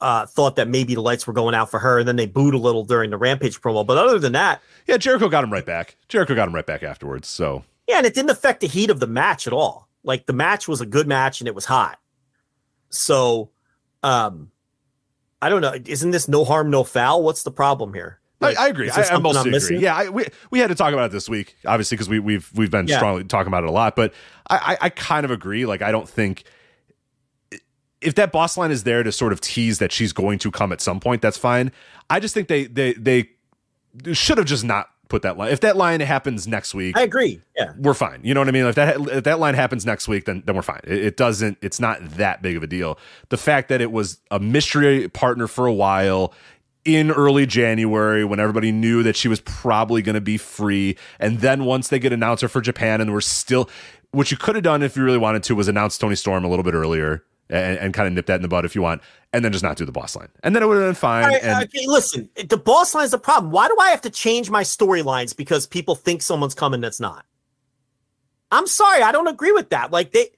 uh, 0.00 0.26
thought 0.26 0.56
that 0.56 0.68
maybe 0.68 0.94
the 0.94 1.00
lights 1.00 1.26
were 1.26 1.32
going 1.32 1.54
out 1.54 1.70
for 1.70 1.78
her, 1.78 1.98
and 1.98 2.06
then 2.08 2.16
they 2.16 2.26
booed 2.26 2.54
a 2.54 2.58
little 2.58 2.84
during 2.84 3.10
the 3.10 3.16
Rampage 3.16 3.60
promo. 3.60 3.86
But 3.86 3.96
other 3.98 4.18
than 4.18 4.32
that, 4.32 4.60
Yeah, 4.86 4.96
Jericho 4.98 5.28
got 5.28 5.42
him 5.44 5.52
right 5.52 5.64
back. 5.64 5.96
Jericho 6.08 6.34
got 6.34 6.48
him 6.48 6.54
right 6.54 6.66
back 6.66 6.82
afterwards. 6.82 7.28
So 7.28 7.64
yeah, 7.88 7.96
and 7.98 8.06
it 8.06 8.14
didn't 8.14 8.30
affect 8.30 8.60
the 8.60 8.66
heat 8.68 8.90
of 8.90 9.00
the 9.00 9.06
match 9.06 9.46
at 9.46 9.52
all. 9.52 9.88
Like 10.04 10.26
the 10.26 10.32
match 10.32 10.68
was 10.68 10.80
a 10.80 10.86
good 10.86 11.06
match 11.08 11.40
and 11.40 11.48
it 11.48 11.54
was 11.54 11.64
hot. 11.64 11.98
So, 12.90 13.50
um, 14.02 14.50
I 15.42 15.48
don't 15.48 15.60
know. 15.60 15.74
Isn't 15.84 16.10
this 16.12 16.28
no 16.28 16.44
harm, 16.44 16.70
no 16.70 16.84
foul? 16.84 17.22
What's 17.22 17.42
the 17.42 17.50
problem 17.50 17.92
here? 17.92 18.20
Like, 18.40 18.58
I, 18.58 18.66
I 18.66 18.68
agree. 18.68 18.90
I, 18.90 19.02
something 19.02 19.22
mostly 19.22 19.38
I'm 19.40 19.46
agree. 19.46 19.52
missing? 19.52 19.80
Yeah, 19.80 19.96
I, 19.96 20.08
we 20.10 20.26
we 20.50 20.58
had 20.58 20.68
to 20.68 20.74
talk 20.74 20.92
about 20.92 21.06
it 21.06 21.12
this 21.12 21.28
week, 21.28 21.56
obviously, 21.64 21.96
because 21.96 22.08
we 22.08 22.18
we've 22.20 22.50
we've 22.54 22.70
been 22.70 22.86
Yeah. 22.86 22.98
strongly 22.98 23.24
talking 23.24 23.48
about 23.48 23.64
it 23.64 23.68
a 23.70 23.72
lot. 23.72 23.96
But 23.96 24.12
I, 24.50 24.76
I 24.80 24.86
I 24.86 24.88
kind 24.90 25.24
of 25.24 25.30
agree. 25.30 25.64
Like, 25.66 25.80
I 25.82 25.90
don't 25.90 26.08
think 26.08 26.44
if 28.06 28.14
that 28.14 28.30
boss 28.30 28.56
line 28.56 28.70
is 28.70 28.84
there 28.84 29.02
to 29.02 29.10
sort 29.10 29.32
of 29.32 29.40
tease 29.40 29.80
that 29.80 29.90
she's 29.90 30.12
going 30.12 30.38
to 30.38 30.50
come 30.52 30.72
at 30.72 30.80
some 30.80 31.00
point, 31.00 31.20
that's 31.20 31.36
fine. 31.36 31.72
I 32.08 32.20
just 32.20 32.32
think 32.34 32.46
they 32.46 32.66
they 32.66 32.92
they 32.92 33.28
should 34.12 34.38
have 34.38 34.46
just 34.46 34.64
not 34.64 34.88
put 35.08 35.22
that 35.22 35.36
line. 35.36 35.52
If 35.52 35.60
that 35.60 35.76
line 35.76 36.00
happens 36.00 36.46
next 36.46 36.72
week, 36.72 36.96
I 36.96 37.02
agree. 37.02 37.40
Yeah. 37.56 37.72
we're 37.76 37.94
fine. 37.94 38.20
You 38.22 38.32
know 38.32 38.40
what 38.40 38.48
I 38.48 38.52
mean? 38.52 38.64
If 38.64 38.76
that 38.76 39.00
if 39.10 39.24
that 39.24 39.40
line 39.40 39.54
happens 39.54 39.84
next 39.84 40.06
week, 40.06 40.24
then 40.24 40.44
then 40.46 40.54
we're 40.54 40.62
fine. 40.62 40.80
It, 40.84 41.04
it 41.04 41.16
doesn't. 41.16 41.58
It's 41.62 41.80
not 41.80 41.98
that 42.10 42.42
big 42.42 42.56
of 42.56 42.62
a 42.62 42.68
deal. 42.68 42.96
The 43.28 43.36
fact 43.36 43.68
that 43.70 43.80
it 43.80 43.90
was 43.90 44.18
a 44.30 44.38
mystery 44.38 45.08
partner 45.08 45.48
for 45.48 45.66
a 45.66 45.72
while 45.72 46.32
in 46.84 47.10
early 47.10 47.44
January 47.46 48.24
when 48.24 48.38
everybody 48.38 48.70
knew 48.70 49.02
that 49.02 49.16
she 49.16 49.26
was 49.26 49.40
probably 49.40 50.00
going 50.00 50.14
to 50.14 50.20
be 50.20 50.38
free, 50.38 50.96
and 51.18 51.40
then 51.40 51.64
once 51.64 51.88
they 51.88 51.98
get 51.98 52.12
announcer 52.12 52.46
for 52.46 52.60
Japan, 52.60 53.00
and 53.00 53.12
we're 53.12 53.20
still, 53.20 53.68
what 54.12 54.30
you 54.30 54.36
could 54.36 54.54
have 54.54 54.62
done 54.62 54.84
if 54.84 54.96
you 54.96 55.02
really 55.02 55.18
wanted 55.18 55.42
to 55.42 55.56
was 55.56 55.66
announce 55.66 55.98
Toni 55.98 56.14
Storm 56.14 56.44
a 56.44 56.48
little 56.48 56.62
bit 56.62 56.74
earlier. 56.74 57.24
And, 57.48 57.78
and 57.78 57.94
kind 57.94 58.08
of 58.08 58.12
nip 58.12 58.26
that 58.26 58.34
in 58.34 58.42
the 58.42 58.48
bud 58.48 58.64
if 58.64 58.74
you 58.74 58.82
want, 58.82 59.02
and 59.32 59.44
then 59.44 59.52
just 59.52 59.62
not 59.62 59.76
do 59.76 59.84
the 59.84 59.92
boss 59.92 60.16
line, 60.16 60.30
and 60.42 60.54
then 60.54 60.64
it 60.64 60.66
would 60.66 60.78
have 60.78 60.88
been 60.88 60.94
fine. 60.96 61.26
I- 61.26 61.38
and 61.38 61.62
okay, 61.64 61.86
listen, 61.86 62.28
the 62.48 62.56
boss 62.56 62.92
line 62.92 63.04
is 63.04 63.12
the 63.12 63.18
problem. 63.18 63.52
Why 63.52 63.68
do 63.68 63.76
I 63.80 63.90
have 63.90 64.00
to 64.00 64.10
change 64.10 64.50
my 64.50 64.64
storylines 64.64 65.36
because 65.36 65.64
people 65.64 65.94
think 65.94 66.22
someone's 66.22 66.56
coming 66.56 66.80
that's 66.80 66.98
not? 66.98 67.24
I'm 68.50 68.66
sorry, 68.66 69.02
I 69.02 69.12
don't 69.12 69.28
agree 69.28 69.52
with 69.52 69.70
that. 69.70 69.92
Like 69.92 70.10
they, 70.10 70.30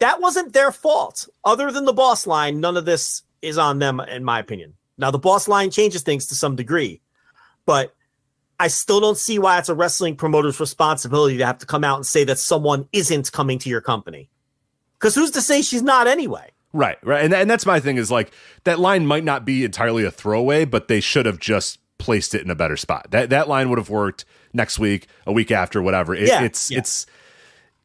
that 0.00 0.20
wasn't 0.20 0.52
their 0.52 0.70
fault. 0.70 1.28
Other 1.44 1.72
than 1.72 1.86
the 1.86 1.94
boss 1.94 2.26
line, 2.26 2.60
none 2.60 2.76
of 2.76 2.84
this 2.84 3.22
is 3.40 3.56
on 3.56 3.78
them, 3.78 3.98
in 4.00 4.22
my 4.22 4.38
opinion. 4.38 4.74
Now 4.98 5.10
the 5.10 5.18
boss 5.18 5.48
line 5.48 5.70
changes 5.70 6.02
things 6.02 6.26
to 6.26 6.34
some 6.34 6.56
degree, 6.56 7.00
but 7.64 7.94
I 8.58 8.68
still 8.68 9.00
don't 9.00 9.16
see 9.16 9.38
why 9.38 9.58
it's 9.58 9.70
a 9.70 9.74
wrestling 9.74 10.16
promoter's 10.16 10.60
responsibility 10.60 11.38
to 11.38 11.46
have 11.46 11.58
to 11.58 11.66
come 11.66 11.84
out 11.84 11.96
and 11.96 12.04
say 12.04 12.24
that 12.24 12.38
someone 12.38 12.86
isn't 12.92 13.32
coming 13.32 13.58
to 13.60 13.70
your 13.70 13.80
company. 13.80 14.28
Because 14.98 15.14
who's 15.14 15.30
to 15.30 15.40
say 15.40 15.62
she's 15.62 15.82
not 15.82 16.06
anyway? 16.06 16.49
Right, 16.72 16.98
right, 17.02 17.24
and 17.24 17.34
and 17.34 17.50
that's 17.50 17.66
my 17.66 17.80
thing 17.80 17.96
is 17.96 18.10
like 18.10 18.32
that 18.64 18.78
line 18.78 19.06
might 19.06 19.24
not 19.24 19.44
be 19.44 19.64
entirely 19.64 20.04
a 20.04 20.10
throwaway, 20.10 20.64
but 20.64 20.86
they 20.86 21.00
should 21.00 21.26
have 21.26 21.40
just 21.40 21.78
placed 21.98 22.34
it 22.34 22.42
in 22.42 22.50
a 22.50 22.54
better 22.54 22.76
spot. 22.76 23.08
That 23.10 23.30
that 23.30 23.48
line 23.48 23.70
would 23.70 23.78
have 23.78 23.90
worked 23.90 24.24
next 24.52 24.78
week, 24.78 25.08
a 25.26 25.32
week 25.32 25.50
after, 25.50 25.82
whatever. 25.82 26.14
It, 26.14 26.28
Yeah, 26.28 26.42
it's 26.42 26.70
yeah. 26.70 26.78
it's 26.78 27.06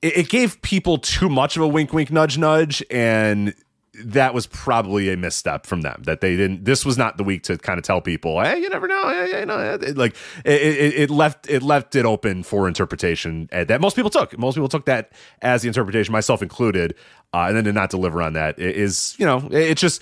it, 0.02 0.18
it 0.18 0.30
gave 0.30 0.62
people 0.62 1.00
too 1.00 1.30
much 1.30 1.58
of 1.58 1.64
a 1.64 1.68
wink, 1.68 1.94
wink, 1.94 2.12
nudge, 2.12 2.38
nudge, 2.38 2.84
and 2.92 3.56
that 4.04 4.34
was 4.34 4.48
probably 4.48 5.12
a 5.12 5.18
misstep 5.18 5.66
from 5.66 5.82
them 5.82 6.02
that 6.06 6.22
they 6.22 6.36
didn't. 6.36 6.66
This 6.66 6.86
was 6.86 6.98
not 6.98 7.18
the 7.18 7.24
week 7.24 7.44
to 7.44 7.58
kind 7.58 7.78
of 7.78 7.84
tell 7.84 8.02
people, 8.02 8.42
hey, 8.42 8.60
you 8.60 8.70
never 8.70 8.88
know, 8.88 9.10
hey, 9.10 9.40
you 9.40 9.46
know, 9.46 9.78
like 9.96 10.16
it, 10.44 10.62
it, 10.62 10.94
it 10.96 11.10
left 11.10 11.50
it 11.50 11.64
left 11.64 11.96
it 11.96 12.06
open 12.06 12.44
for 12.44 12.68
interpretation 12.68 13.50
uh, 13.52 13.64
that 13.66 13.82
most 13.82 13.96
people 13.96 14.10
took. 14.10 14.38
Most 14.38 14.56
people 14.56 14.70
took 14.70 14.86
that 14.86 15.12
as 15.42 15.62
the 15.62 15.68
interpretation, 15.68 16.12
myself 16.12 16.42
included, 16.42 16.96
uh, 17.34 17.46
and 17.48 17.58
then 17.58 17.64
to 17.66 17.74
not 17.74 17.90
deliver 17.90 18.22
on 18.22 18.34
that 18.34 18.60
is 18.60 19.16
you 19.18 19.26
know, 19.26 19.48
it's 19.52 19.82
just 19.82 20.02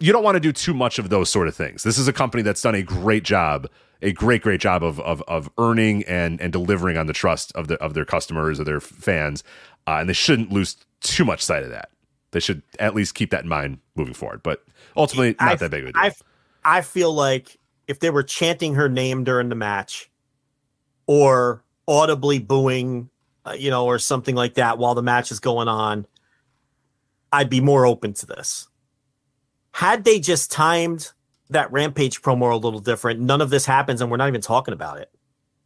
you 0.00 0.12
don't 0.12 0.24
want 0.24 0.36
to 0.36 0.40
do 0.40 0.52
too 0.52 0.74
much 0.74 0.98
of 0.98 1.08
those 1.08 1.30
sort 1.30 1.48
of 1.48 1.54
things. 1.54 1.82
This 1.82 1.98
is 1.98 2.08
a 2.08 2.12
company 2.12 2.42
that's 2.42 2.62
done 2.62 2.74
a 2.74 2.82
great 2.82 3.24
job, 3.24 3.68
a 4.02 4.12
great, 4.12 4.42
great 4.42 4.60
job 4.60 4.82
of 4.82 5.00
of, 5.00 5.22
of 5.28 5.50
earning 5.58 6.04
and 6.04 6.40
and 6.40 6.52
delivering 6.52 6.96
on 6.96 7.06
the 7.06 7.12
trust 7.12 7.52
of 7.52 7.68
the 7.68 7.74
of 7.82 7.94
their 7.94 8.04
customers 8.04 8.58
or 8.58 8.64
their 8.64 8.80
fans, 8.80 9.44
uh, 9.86 9.98
and 10.00 10.08
they 10.08 10.14
shouldn't 10.14 10.52
lose 10.52 10.76
too 11.00 11.24
much 11.24 11.42
sight 11.42 11.62
of 11.62 11.70
that. 11.70 11.90
They 12.34 12.40
should 12.40 12.62
at 12.80 12.96
least 12.96 13.14
keep 13.14 13.30
that 13.30 13.44
in 13.44 13.48
mind 13.48 13.78
moving 13.94 14.12
forward. 14.12 14.42
But 14.42 14.64
ultimately, 14.96 15.36
not 15.40 15.52
I- 15.52 15.54
that 15.54 15.70
big 15.70 15.84
of 15.84 15.88
a 15.90 15.92
deal. 15.92 16.02
I 16.02 16.12
I 16.78 16.80
feel 16.80 17.14
like 17.14 17.58
if 17.86 18.00
they 18.00 18.10
were 18.10 18.24
chanting 18.24 18.74
her 18.74 18.88
name 18.88 19.22
during 19.22 19.48
the 19.50 19.54
match, 19.54 20.10
or 21.06 21.62
audibly 21.86 22.40
booing, 22.40 23.08
uh, 23.46 23.54
you 23.56 23.70
know, 23.70 23.86
or 23.86 23.98
something 23.98 24.34
like 24.34 24.54
that 24.54 24.78
while 24.78 24.94
the 24.94 25.02
match 25.02 25.30
is 25.30 25.38
going 25.38 25.68
on, 25.68 26.06
I'd 27.32 27.50
be 27.50 27.60
more 27.60 27.86
open 27.86 28.14
to 28.14 28.26
this. 28.26 28.68
Had 29.72 30.04
they 30.04 30.18
just 30.18 30.50
timed 30.50 31.12
that 31.50 31.70
Rampage 31.70 32.20
promo 32.20 32.52
a 32.52 32.56
little 32.56 32.80
different, 32.80 33.20
none 33.20 33.40
of 33.40 33.50
this 33.50 33.66
happens, 33.66 34.00
and 34.00 34.10
we're 34.10 34.16
not 34.16 34.28
even 34.28 34.40
talking 34.40 34.74
about 34.74 34.98
it. 34.98 35.10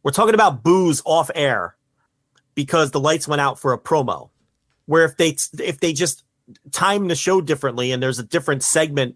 We're 0.03 0.11
talking 0.11 0.35
about 0.35 0.61
booze 0.61 1.01
off 1.05 1.31
air 1.33 1.75
because 2.53 2.91
the 2.91 2.99
lights 2.99 3.27
went 3.27 3.41
out 3.41 3.59
for 3.59 3.73
a 3.73 3.79
promo. 3.79 4.29
Where 4.85 5.05
if 5.05 5.17
they 5.17 5.35
if 5.59 5.79
they 5.79 5.93
just 5.93 6.23
time 6.71 7.07
the 7.07 7.15
show 7.15 7.41
differently 7.41 7.91
and 7.91 8.01
there's 8.01 8.19
a 8.19 8.23
different 8.23 8.63
segment 8.63 9.15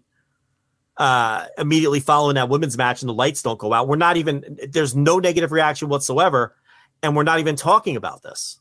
uh 0.96 1.46
immediately 1.58 1.98
following 1.98 2.36
that 2.36 2.48
women's 2.48 2.78
match 2.78 3.02
and 3.02 3.08
the 3.08 3.14
lights 3.14 3.42
don't 3.42 3.58
go 3.58 3.72
out. 3.72 3.88
We're 3.88 3.96
not 3.96 4.16
even 4.16 4.58
there's 4.68 4.94
no 4.94 5.18
negative 5.18 5.52
reaction 5.52 5.88
whatsoever 5.88 6.54
and 7.02 7.16
we're 7.16 7.24
not 7.24 7.40
even 7.40 7.56
talking 7.56 7.96
about 7.96 8.22
this. 8.22 8.60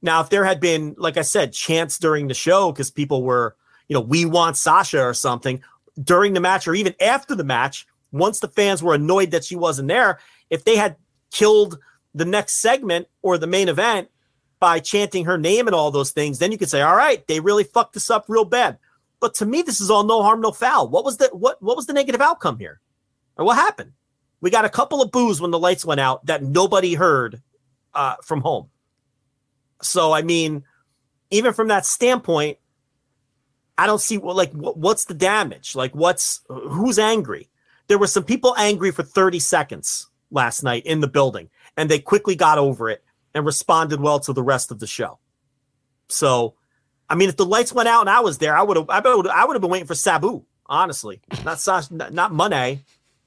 Now 0.00 0.20
if 0.20 0.30
there 0.30 0.44
had 0.44 0.60
been 0.60 0.94
like 0.96 1.16
i 1.16 1.22
said 1.22 1.52
chants 1.52 1.98
during 1.98 2.28
the 2.28 2.34
show 2.34 2.72
because 2.72 2.90
people 2.90 3.22
were 3.22 3.56
you 3.88 3.94
know, 3.94 4.00
we 4.00 4.24
want 4.24 4.56
Sasha 4.56 5.02
or 5.02 5.14
something 5.14 5.62
during 6.02 6.34
the 6.34 6.40
match 6.40 6.68
or 6.68 6.74
even 6.74 6.94
after 7.00 7.34
the 7.34 7.44
match, 7.44 7.86
once 8.12 8.40
the 8.40 8.48
fans 8.48 8.82
were 8.82 8.94
annoyed 8.94 9.32
that 9.32 9.44
she 9.44 9.56
wasn't 9.56 9.88
there, 9.88 10.18
if 10.50 10.64
they 10.64 10.76
had 10.76 10.96
killed 11.30 11.78
the 12.14 12.24
next 12.24 12.60
segment 12.60 13.08
or 13.22 13.36
the 13.36 13.46
main 13.46 13.68
event 13.68 14.08
by 14.60 14.80
chanting 14.80 15.24
her 15.24 15.38
name 15.38 15.66
and 15.66 15.74
all 15.74 15.90
those 15.90 16.10
things, 16.10 16.38
then 16.38 16.52
you 16.52 16.58
could 16.58 16.70
say, 16.70 16.82
all 16.82 16.96
right, 16.96 17.26
they 17.26 17.40
really 17.40 17.64
fucked 17.64 17.94
this 17.94 18.10
up 18.10 18.24
real 18.28 18.44
bad. 18.44 18.78
But 19.20 19.34
to 19.34 19.46
me, 19.46 19.62
this 19.62 19.80
is 19.80 19.90
all 19.90 20.04
no 20.04 20.22
harm, 20.22 20.40
no 20.40 20.52
foul. 20.52 20.88
What 20.88 21.04
was 21.04 21.16
the 21.16 21.28
what 21.32 21.60
what 21.62 21.76
was 21.76 21.86
the 21.86 21.92
negative 21.92 22.20
outcome 22.20 22.58
here? 22.58 22.80
Or 23.36 23.44
what 23.44 23.56
happened? 23.56 23.92
We 24.40 24.50
got 24.50 24.64
a 24.64 24.70
couple 24.70 25.02
of 25.02 25.10
boos 25.10 25.40
when 25.40 25.50
the 25.50 25.58
lights 25.58 25.84
went 25.84 26.00
out 26.00 26.26
that 26.26 26.42
nobody 26.42 26.94
heard 26.94 27.42
uh, 27.94 28.16
from 28.22 28.40
home. 28.40 28.70
So 29.82 30.12
I 30.12 30.22
mean, 30.22 30.64
even 31.30 31.52
from 31.52 31.68
that 31.68 31.86
standpoint, 31.86 32.58
I 33.76 33.86
don't 33.86 34.00
see 34.00 34.18
what 34.18 34.36
like 34.36 34.52
what's 34.52 35.04
the 35.04 35.14
damage? 35.14 35.74
Like 35.74 35.94
what's 35.94 36.40
who's 36.48 36.98
angry? 36.98 37.48
There 37.88 37.98
were 37.98 38.06
some 38.06 38.24
people 38.24 38.54
angry 38.58 38.90
for 38.90 39.02
30 39.02 39.40
seconds 39.40 40.08
last 40.30 40.62
night 40.62 40.84
in 40.84 41.00
the 41.00 41.08
building, 41.08 41.48
and 41.76 41.90
they 41.90 41.98
quickly 41.98 42.36
got 42.36 42.58
over 42.58 42.90
it 42.90 43.02
and 43.34 43.44
responded 43.44 44.00
well 44.00 44.20
to 44.20 44.32
the 44.32 44.42
rest 44.42 44.70
of 44.70 44.78
the 44.78 44.86
show. 44.86 45.18
So, 46.08 46.54
I 47.08 47.14
mean, 47.14 47.28
if 47.28 47.36
the 47.36 47.46
lights 47.46 47.72
went 47.72 47.88
out 47.88 48.00
and 48.00 48.10
I 48.10 48.20
was 48.20 48.38
there, 48.38 48.56
I 48.56 48.62
would 48.62 48.76
have 48.76 48.90
I 48.90 49.00
would 49.00 49.26
I 49.26 49.44
would 49.44 49.54
have 49.54 49.60
been 49.60 49.70
waiting 49.70 49.86
for 49.86 49.94
Sabu. 49.94 50.44
Honestly, 50.66 51.20
not 51.44 51.60
Sasha, 51.60 51.94
not, 51.94 52.12
not 52.12 52.32
Moné. 52.32 52.80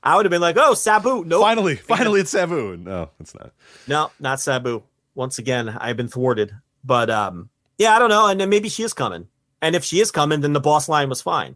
I 0.03 0.15
would 0.15 0.26
have 0.26 0.32
been 0.32 0.41
like, 0.41 0.57
"Oh, 0.57 0.73
Sabu!" 0.73 1.23
No, 1.26 1.41
finally, 1.41 1.76
finally, 1.76 2.22
it's 2.22 2.32
Sabu. 2.32 2.78
No, 2.78 3.10
it's 3.19 3.36
not. 3.36 3.52
No, 3.88 4.11
not 4.19 4.40
Sabu. 4.40 4.84
Once 5.15 5.38
again, 5.38 5.69
I've 5.69 5.98
been 5.98 6.07
thwarted. 6.07 6.53
But 6.84 7.10
um, 7.10 7.49
yeah, 7.78 7.95
I 7.95 7.99
don't 7.99 8.10
know. 8.10 8.28
And 8.28 8.40
then 8.40 8.49
maybe 8.49 8.69
she 8.69 8.84
is 8.84 8.94
coming. 8.94 9.28
And 9.61 9.76
if 9.76 9.84
she 9.84 9.99
is 9.99 10.11
coming, 10.11 10.41
then 10.41 10.53
the 10.53 10.60
boss 10.60 10.90
line 10.90 11.10
was 11.10 11.22
fine. 11.22 11.56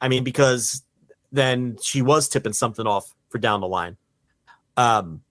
I 0.00 0.08
mean, 0.08 0.24
because 0.24 0.82
then 1.32 1.76
she 1.82 2.02
was 2.02 2.28
tipping 2.28 2.52
something 2.52 2.86
off 2.86 3.12
for 3.28 3.38
down 3.38 3.60
the 3.60 3.68
line. 3.68 3.96
Um, 4.76 5.22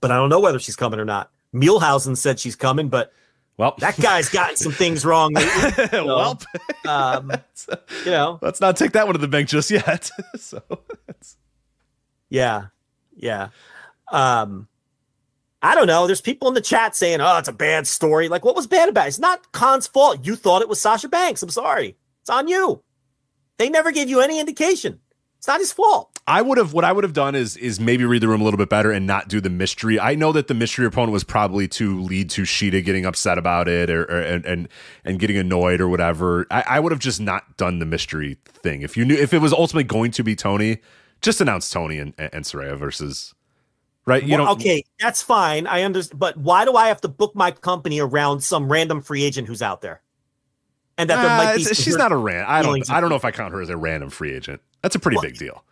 but 0.00 0.10
I 0.10 0.16
don't 0.16 0.28
know 0.28 0.40
whether 0.40 0.58
she's 0.58 0.76
coming 0.76 1.00
or 1.00 1.04
not. 1.04 1.30
Muehlhausen 1.54 2.16
said 2.16 2.38
she's 2.38 2.56
coming, 2.56 2.88
but 2.88 3.12
well, 3.58 3.74
that 3.78 3.96
guy's 3.98 4.28
gotten 4.28 4.56
some 4.56 4.72
things 4.72 5.04
wrong. 5.04 5.32
Lately, 5.34 5.88
so, 5.88 6.06
well, 6.06 6.40
um, 6.86 7.32
you 8.04 8.10
know, 8.10 8.38
let's 8.40 8.60
not 8.60 8.76
take 8.76 8.92
that 8.92 9.06
one 9.06 9.14
to 9.14 9.18
the 9.18 9.28
bank 9.28 9.48
just 9.48 9.70
yet. 9.70 10.10
so, 10.36 10.62
yeah, 12.30 12.66
yeah. 13.16 13.48
Um, 14.12 14.68
I 15.60 15.74
don't 15.74 15.88
know. 15.88 16.06
There's 16.06 16.20
people 16.20 16.46
in 16.46 16.54
the 16.54 16.60
chat 16.60 16.94
saying, 16.94 17.20
"Oh, 17.20 17.36
it's 17.38 17.48
a 17.48 17.52
bad 17.52 17.88
story." 17.88 18.28
Like, 18.28 18.44
what 18.44 18.54
was 18.54 18.68
bad 18.68 18.88
about 18.88 19.06
it? 19.06 19.08
It's 19.08 19.18
not 19.18 19.50
Khan's 19.50 19.88
fault. 19.88 20.24
You 20.24 20.36
thought 20.36 20.62
it 20.62 20.68
was 20.68 20.80
Sasha 20.80 21.08
Banks. 21.08 21.42
I'm 21.42 21.50
sorry. 21.50 21.96
It's 22.20 22.30
on 22.30 22.46
you. 22.46 22.82
They 23.56 23.68
never 23.68 23.90
gave 23.90 24.08
you 24.08 24.20
any 24.20 24.38
indication. 24.38 25.00
It's 25.38 25.46
not 25.46 25.60
his 25.60 25.72
fault. 25.72 26.18
I 26.26 26.42
would 26.42 26.58
have 26.58 26.72
what 26.72 26.84
I 26.84 26.90
would 26.90 27.04
have 27.04 27.12
done 27.12 27.36
is 27.36 27.56
is 27.56 27.78
maybe 27.78 28.04
read 28.04 28.22
the 28.22 28.28
room 28.28 28.40
a 28.40 28.44
little 28.44 28.58
bit 28.58 28.68
better 28.68 28.90
and 28.90 29.06
not 29.06 29.28
do 29.28 29.40
the 29.40 29.48
mystery. 29.48 29.98
I 29.98 30.16
know 30.16 30.32
that 30.32 30.48
the 30.48 30.54
mystery 30.54 30.84
opponent 30.84 31.12
was 31.12 31.22
probably 31.22 31.68
to 31.68 32.00
lead 32.00 32.28
to 32.30 32.42
Shida 32.42 32.84
getting 32.84 33.06
upset 33.06 33.38
about 33.38 33.68
it 33.68 33.88
or, 33.88 34.02
or 34.02 34.20
and, 34.20 34.44
and 34.44 34.68
and 35.04 35.20
getting 35.20 35.36
annoyed 35.36 35.80
or 35.80 35.88
whatever. 35.88 36.46
I, 36.50 36.64
I 36.66 36.80
would 36.80 36.90
have 36.90 37.00
just 37.00 37.20
not 37.20 37.56
done 37.56 37.78
the 37.78 37.86
mystery 37.86 38.36
thing. 38.44 38.82
If 38.82 38.96
you 38.96 39.04
knew 39.04 39.14
if 39.14 39.32
it 39.32 39.38
was 39.38 39.52
ultimately 39.52 39.84
going 39.84 40.10
to 40.10 40.24
be 40.24 40.34
Toni, 40.34 40.78
just 41.22 41.40
announce 41.40 41.70
Toni 41.70 41.98
and, 41.98 42.14
and 42.18 42.44
Saraya 42.44 42.76
versus 42.76 43.32
right? 44.04 44.24
You 44.24 44.36
well, 44.36 44.46
know, 44.46 44.52
okay, 44.52 44.82
that's 44.98 45.22
fine. 45.22 45.68
I 45.68 45.82
understand, 45.82 46.18
but 46.18 46.36
why 46.36 46.64
do 46.64 46.74
I 46.74 46.88
have 46.88 47.00
to 47.02 47.08
book 47.08 47.36
my 47.36 47.52
company 47.52 48.00
around 48.00 48.40
some 48.40 48.70
random 48.70 49.02
free 49.02 49.22
agent 49.22 49.46
who's 49.46 49.62
out 49.62 49.82
there? 49.82 50.02
And 50.98 51.08
that 51.08 51.18
uh, 51.18 51.22
there 51.22 51.36
might 51.36 51.56
be. 51.56 51.64
She's 51.64 51.96
not 51.96 52.12
a 52.12 52.16
ran. 52.16 52.44
I 52.44 52.60
don't. 52.60 52.90
I 52.90 53.00
don't 53.00 53.08
know 53.08 53.16
if 53.16 53.24
I 53.24 53.30
count 53.30 53.54
her 53.54 53.62
as 53.62 53.70
a 53.70 53.76
random 53.76 54.10
free 54.10 54.34
agent. 54.34 54.60
That's 54.82 54.96
a 54.96 54.98
pretty 54.98 55.16
well, 55.16 55.22
big 55.22 55.38
deal. 55.38 55.64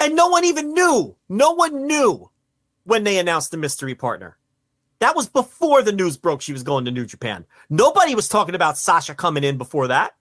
And 0.00 0.16
no 0.16 0.28
one 0.28 0.44
even 0.44 0.72
knew. 0.72 1.14
No 1.28 1.52
one 1.52 1.86
knew 1.86 2.30
when 2.84 3.04
they 3.04 3.18
announced 3.18 3.50
the 3.50 3.56
mystery 3.56 3.94
partner. 3.94 4.36
That 4.98 5.14
was 5.14 5.28
before 5.28 5.82
the 5.82 5.92
news 5.92 6.16
broke 6.16 6.40
she 6.42 6.52
was 6.52 6.62
going 6.62 6.84
to 6.86 6.90
New 6.90 7.04
Japan. 7.06 7.44
Nobody 7.68 8.14
was 8.14 8.28
talking 8.28 8.54
about 8.54 8.78
Sasha 8.78 9.14
coming 9.14 9.44
in 9.44 9.58
before 9.58 9.88
that. 9.88 10.14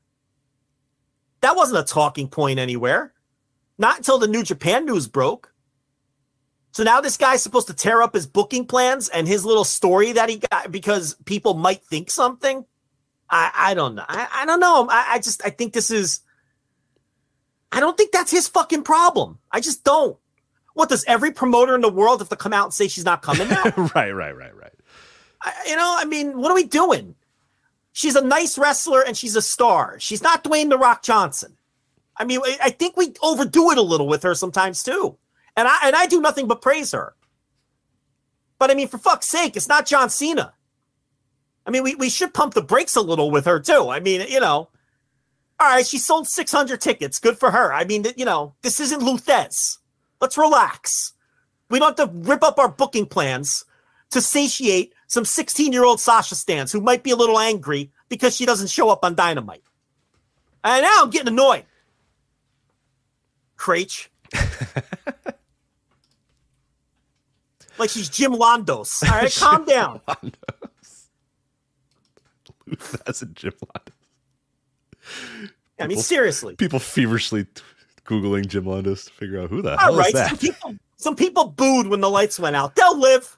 That 1.42 1.56
wasn't 1.56 1.80
a 1.80 1.94
talking 1.94 2.28
point 2.28 2.60
anywhere. 2.60 3.14
Not 3.78 3.98
until 3.98 4.20
the 4.20 4.28
New 4.28 4.44
Japan 4.44 4.86
news 4.86 5.08
broke. 5.08 5.54
So 6.72 6.84
now 6.84 7.02
this 7.02 7.18
guy's 7.18 7.44
supposed 7.44 7.68
to 7.68 7.74
tear 7.74 8.02
up 8.02 8.14
his 8.14 8.26
booking 8.26 8.66
plans 8.66 9.10
and 9.10 9.28
his 9.28 9.46
little 9.46 9.64
story 9.64 10.14
that 10.14 10.30
he 10.30 10.38
got 10.38 10.72
because 10.72 11.16
people 11.26 11.54
might 11.54 11.84
think 11.84 12.10
something. 12.10 12.66
I, 13.32 13.52
I 13.56 13.74
don't 13.74 13.96
know. 13.96 14.06
I, 14.08 14.28
I 14.34 14.46
don't 14.46 14.60
know. 14.60 14.88
I, 14.90 15.14
I 15.14 15.20
just 15.20 15.44
I 15.46 15.50
think 15.50 15.74
this 15.74 15.90
is. 15.90 16.20
I 17.72 17.80
don't 17.80 17.98
think 17.98 18.12
that's 18.12 18.32
his 18.32 18.50
fucking 18.50 18.84
problem. 18.84 19.40
I 19.50 19.62
just 19.62 19.86
don't. 19.86 20.18
What 20.74 20.90
does 20.90 21.06
every 21.06 21.32
promoter 21.32 21.74
in 21.74 21.82
the 21.82 21.90
world 21.90 22.20
have 22.20 22.30
to 22.30 22.36
come 22.36 22.54
out 22.54 22.66
and 22.66 22.74
say 22.74 22.90
she's 22.90 23.06
not 23.06 23.22
coming 23.22 23.48
now? 23.48 23.64
right, 23.96 24.12
right, 24.12 24.36
right, 24.36 24.56
right. 24.56 24.74
I, 25.42 25.54
you 25.68 25.76
know, 25.78 25.96
I 25.98 26.06
mean, 26.06 26.38
what 26.38 26.52
are 26.52 26.56
we 26.56 26.66
doing? 26.66 27.16
She's 27.94 28.16
a 28.16 28.24
nice 28.24 28.58
wrestler 28.58 29.02
and 29.02 29.16
she's 29.16 29.36
a 29.36 29.42
star. 29.42 29.98
She's 30.00 30.22
not 30.22 30.44
Dwayne 30.44 30.70
the 30.70 30.78
Rock 30.78 31.02
Johnson. 31.02 31.58
I 32.18 32.26
mean, 32.26 32.42
I 32.62 32.70
think 32.70 32.98
we 32.98 33.14
overdo 33.22 33.72
it 33.72 33.78
a 33.78 33.82
little 33.82 34.08
with 34.08 34.24
her 34.24 34.36
sometimes 34.36 34.84
too. 34.84 35.18
And 35.56 35.68
I 35.68 35.80
and 35.86 35.96
I 35.96 36.08
do 36.08 36.22
nothing 36.22 36.48
but 36.48 36.62
praise 36.62 36.92
her. 36.92 37.16
But 38.60 38.70
I 38.70 38.76
mean, 38.76 38.88
for 38.88 38.98
fuck's 38.98 39.28
sake, 39.28 39.58
it's 39.58 39.68
not 39.68 39.86
John 39.86 40.10
Cena. 40.10 40.54
I 41.66 41.70
mean, 41.70 41.84
we, 41.84 41.96
we 41.96 42.10
should 42.10 42.34
pump 42.34 42.54
the 42.54 42.62
brakes 42.62 42.96
a 42.96 43.02
little 43.02 43.32
with 43.32 43.46
her 43.46 43.60
too. 43.60 43.90
I 43.90 44.00
mean, 44.00 44.26
you 44.28 44.40
know, 44.40 44.70
all 45.60 45.68
right, 45.68 45.86
she 45.86 46.00
sold 46.00 46.28
600 46.28 46.82
tickets. 46.82 47.20
Good 47.20 47.38
for 47.38 47.52
her. 47.52 47.72
I 47.72 47.84
mean, 47.84 48.06
you 48.18 48.26
know, 48.26 48.56
this 48.64 48.80
isn't 48.80 49.04
Lou 49.04 49.18
Thesz. 49.18 49.78
Let's 50.20 50.38
relax. 50.38 51.14
We 51.70 51.80
don't 51.80 51.98
have 51.98 52.10
to 52.10 52.18
rip 52.30 52.44
up 52.44 52.58
our 52.58 52.68
booking 52.68 53.06
plans 53.06 53.64
to 54.10 54.22
satiate 54.22 54.94
some 55.08 55.24
16 55.24 55.72
year 55.72 55.84
old 55.84 56.00
Sasha 56.00 56.36
stands 56.36 56.72
who 56.72 56.82
might 56.82 57.04
be 57.04 57.12
a 57.12 57.16
little 57.16 57.40
angry 57.40 57.92
because 58.10 58.36
she 58.36 58.46
doesn't 58.46 58.70
show 58.70 58.90
up 58.90 59.06
on 59.06 59.16
Dynamite. 59.16 59.64
And 60.64 60.84
now 60.84 61.04
I'm 61.04 61.10
getting 61.10 61.30
annoyed. 61.30 61.66
Craich. 63.58 64.08
like 67.78 67.90
she's 67.90 68.10
Jim 68.10 68.34
Londos. 68.34 69.04
All 69.04 69.18
right, 69.18 69.34
calm 69.34 69.66
down. 69.66 70.02
That's 73.06 73.22
a 73.22 73.26
Jim 73.28 73.54
Londos. 73.66 75.50
I 75.80 75.88
mean, 75.88 75.98
seriously. 75.98 76.56
People 76.56 76.80
feverishly 76.80 77.48
googling 78.06 78.48
Jim 78.48 78.66
Londos 78.66 79.06
to 79.06 79.14
figure 79.14 79.42
out 79.42 79.50
who 79.50 79.62
the 79.62 79.72
All 79.72 79.78
hell 79.78 79.96
right, 79.96 80.08
is 80.08 80.14
that. 80.14 80.30
Some 80.30 80.38
people, 80.38 80.76
some 80.98 81.16
people 81.16 81.48
booed 81.48 81.88
when 81.88 82.02
the 82.02 82.10
lights 82.10 82.40
went 82.40 82.56
out. 82.56 82.76
They'll 82.76 83.00
live. 83.00 83.38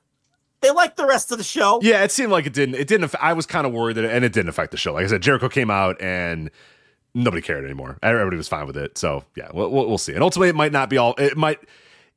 They 0.62 0.72
like 0.72 0.96
the 0.96 1.06
rest 1.06 1.32
of 1.32 1.38
the 1.38 1.44
show. 1.44 1.80
Yeah, 1.82 2.04
it 2.04 2.12
seemed 2.12 2.32
like 2.32 2.46
it 2.46 2.54
didn't. 2.54 2.76
It 2.76 2.88
didn't. 2.88 3.14
I 3.20 3.34
was 3.34 3.46
kind 3.46 3.68
of 3.68 3.74
worried 3.74 3.98
that, 3.98 4.06
it, 4.06 4.12
and 4.12 4.24
it 4.24 4.32
didn't 4.34 4.50
affect 4.50 4.72
the 4.72 4.78
show. 4.78 4.94
Like 4.94 5.06
I 5.06 5.08
said, 5.08 5.22
Jericho 5.22 5.50
came 5.50 5.70
out 5.70 6.02
and 6.02 6.50
nobody 7.14 7.42
cared 7.42 7.66
anymore. 7.66 7.98
Everybody 8.02 8.38
was 8.38 8.48
fine 8.48 8.66
with 8.66 8.78
it. 8.78 8.98
So 8.98 9.24
yeah, 9.36 9.50
we'll, 9.54 9.70
we'll 9.70 9.98
see. 9.98 10.14
And 10.14 10.24
ultimately, 10.24 10.50
it 10.50 10.56
might 10.56 10.72
not 10.72 10.90
be 10.90 10.98
all. 10.98 11.16
It 11.18 11.36
might 11.36 11.60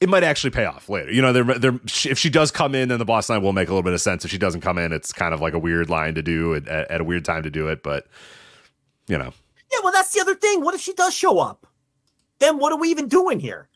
it 0.01 0.09
might 0.09 0.25
actually 0.25 0.51
pay 0.51 0.65
off 0.65 0.89
later. 0.89 1.11
You 1.11 1.23
know, 1.23 1.33
they're, 1.33 1.45
they're, 1.45 1.81
if 1.85 2.19
she 2.19 2.29
does 2.29 2.51
come 2.51 2.75
in, 2.75 2.89
then 2.89 2.99
the 2.99 3.05
boss 3.05 3.29
line 3.29 3.43
will 3.43 3.53
make 3.53 3.69
a 3.69 3.73
little 3.73 3.83
bit 3.83 3.95
of 3.95 4.01
sense. 4.01 4.25
If 4.25 4.31
she 4.31 4.39
doesn't 4.39 4.61
come 4.61 4.79
in, 4.79 4.93
it's 4.93 5.13
kind 5.13 5.33
of 5.33 5.41
like 5.41 5.55
a 5.55 5.59
weird 5.59 5.89
line 5.89 6.15
to 6.15 6.23
do 6.23 6.55
at, 6.55 6.69
at 6.69 7.01
a 7.01 7.05
weird 7.05 7.25
time 7.25 7.43
to 7.45 7.51
do 7.51 7.69
it. 7.69 7.83
But 7.83 8.07
you 9.09 9.17
know, 9.17 9.33
yeah. 9.73 9.79
Well, 9.83 9.93
that's 9.93 10.13
the 10.13 10.21
other 10.21 10.35
thing. 10.35 10.63
What 10.63 10.75
if 10.75 10.81
she 10.81 10.93
does 10.93 11.15
show 11.15 11.39
up? 11.39 11.67
Then 12.39 12.59
what 12.59 12.73
are 12.73 12.79
we 12.79 12.91
even 12.91 13.09
doing 13.09 13.41
here? 13.41 13.69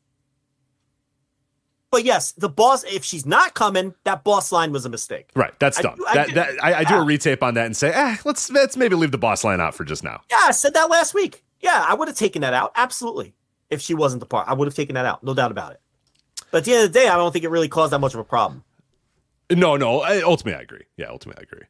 But 1.90 2.04
yes, 2.04 2.32
the 2.32 2.48
boss. 2.48 2.84
If 2.84 3.04
she's 3.04 3.24
not 3.24 3.54
coming, 3.54 3.94
that 4.04 4.22
boss 4.22 4.52
line 4.52 4.72
was 4.72 4.84
a 4.84 4.90
mistake. 4.90 5.30
Right, 5.34 5.58
that's 5.58 5.78
I, 5.78 5.82
done. 5.82 5.98
I, 6.06 6.14
that, 6.14 6.28
I, 6.28 6.32
that, 6.32 6.64
I, 6.64 6.74
I 6.74 6.84
do 6.84 6.94
a 6.96 7.04
retape 7.04 7.42
on 7.42 7.54
that 7.54 7.66
and 7.66 7.76
say, 7.76 7.92
eh, 7.92 8.16
let's 8.24 8.50
let's 8.50 8.76
maybe 8.76 8.94
leave 8.94 9.10
the 9.10 9.18
boss 9.18 9.42
line 9.42 9.60
out 9.60 9.74
for 9.74 9.84
just 9.84 10.04
now. 10.04 10.20
Yeah, 10.30 10.38
I 10.44 10.50
said 10.52 10.74
that 10.74 10.90
last 10.90 11.14
week. 11.14 11.44
Yeah, 11.60 11.84
I 11.88 11.94
would 11.94 12.08
have 12.08 12.16
taken 12.16 12.42
that 12.42 12.54
out 12.54 12.72
absolutely 12.76 13.34
if 13.70 13.80
she 13.80 13.94
wasn't 13.94 14.20
the 14.20 14.26
part. 14.26 14.48
I 14.48 14.54
would 14.54 14.68
have 14.68 14.74
taken 14.74 14.94
that 14.94 15.06
out, 15.06 15.24
no 15.24 15.34
doubt 15.34 15.50
about 15.50 15.72
it. 15.72 15.80
But 16.50 16.58
at 16.58 16.64
the 16.64 16.72
end 16.74 16.84
of 16.84 16.92
the 16.92 16.98
day, 16.98 17.08
I 17.08 17.16
don't 17.16 17.32
think 17.32 17.44
it 17.44 17.50
really 17.50 17.68
caused 17.68 17.92
that 17.92 18.00
much 18.00 18.14
of 18.14 18.20
a 18.20 18.24
problem. 18.24 18.64
No, 19.50 19.76
no. 19.76 20.04
Ultimately, 20.04 20.58
I 20.58 20.62
agree. 20.62 20.84
Yeah, 20.96 21.06
ultimately, 21.08 21.40
I 21.40 21.52
agree. 21.52 21.66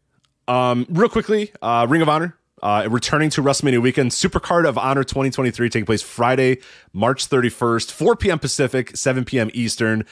Um, 0.48 0.86
real 0.90 1.08
quickly, 1.08 1.52
uh, 1.62 1.86
Ring 1.88 2.02
of 2.02 2.08
Honor 2.08 2.36
uh, 2.62 2.86
returning 2.90 3.30
to 3.30 3.42
WrestleMania 3.42 3.80
weekend. 3.80 4.10
Supercard 4.10 4.66
of 4.66 4.76
Honor 4.78 5.04
2023 5.04 5.68
taking 5.68 5.86
place 5.86 6.02
Friday, 6.02 6.58
March 6.92 7.28
31st, 7.28 7.90
4 7.90 8.16
p.m. 8.16 8.38
Pacific, 8.38 8.96
7 8.96 9.24
p.m. 9.24 9.50
Eastern. 9.54 10.04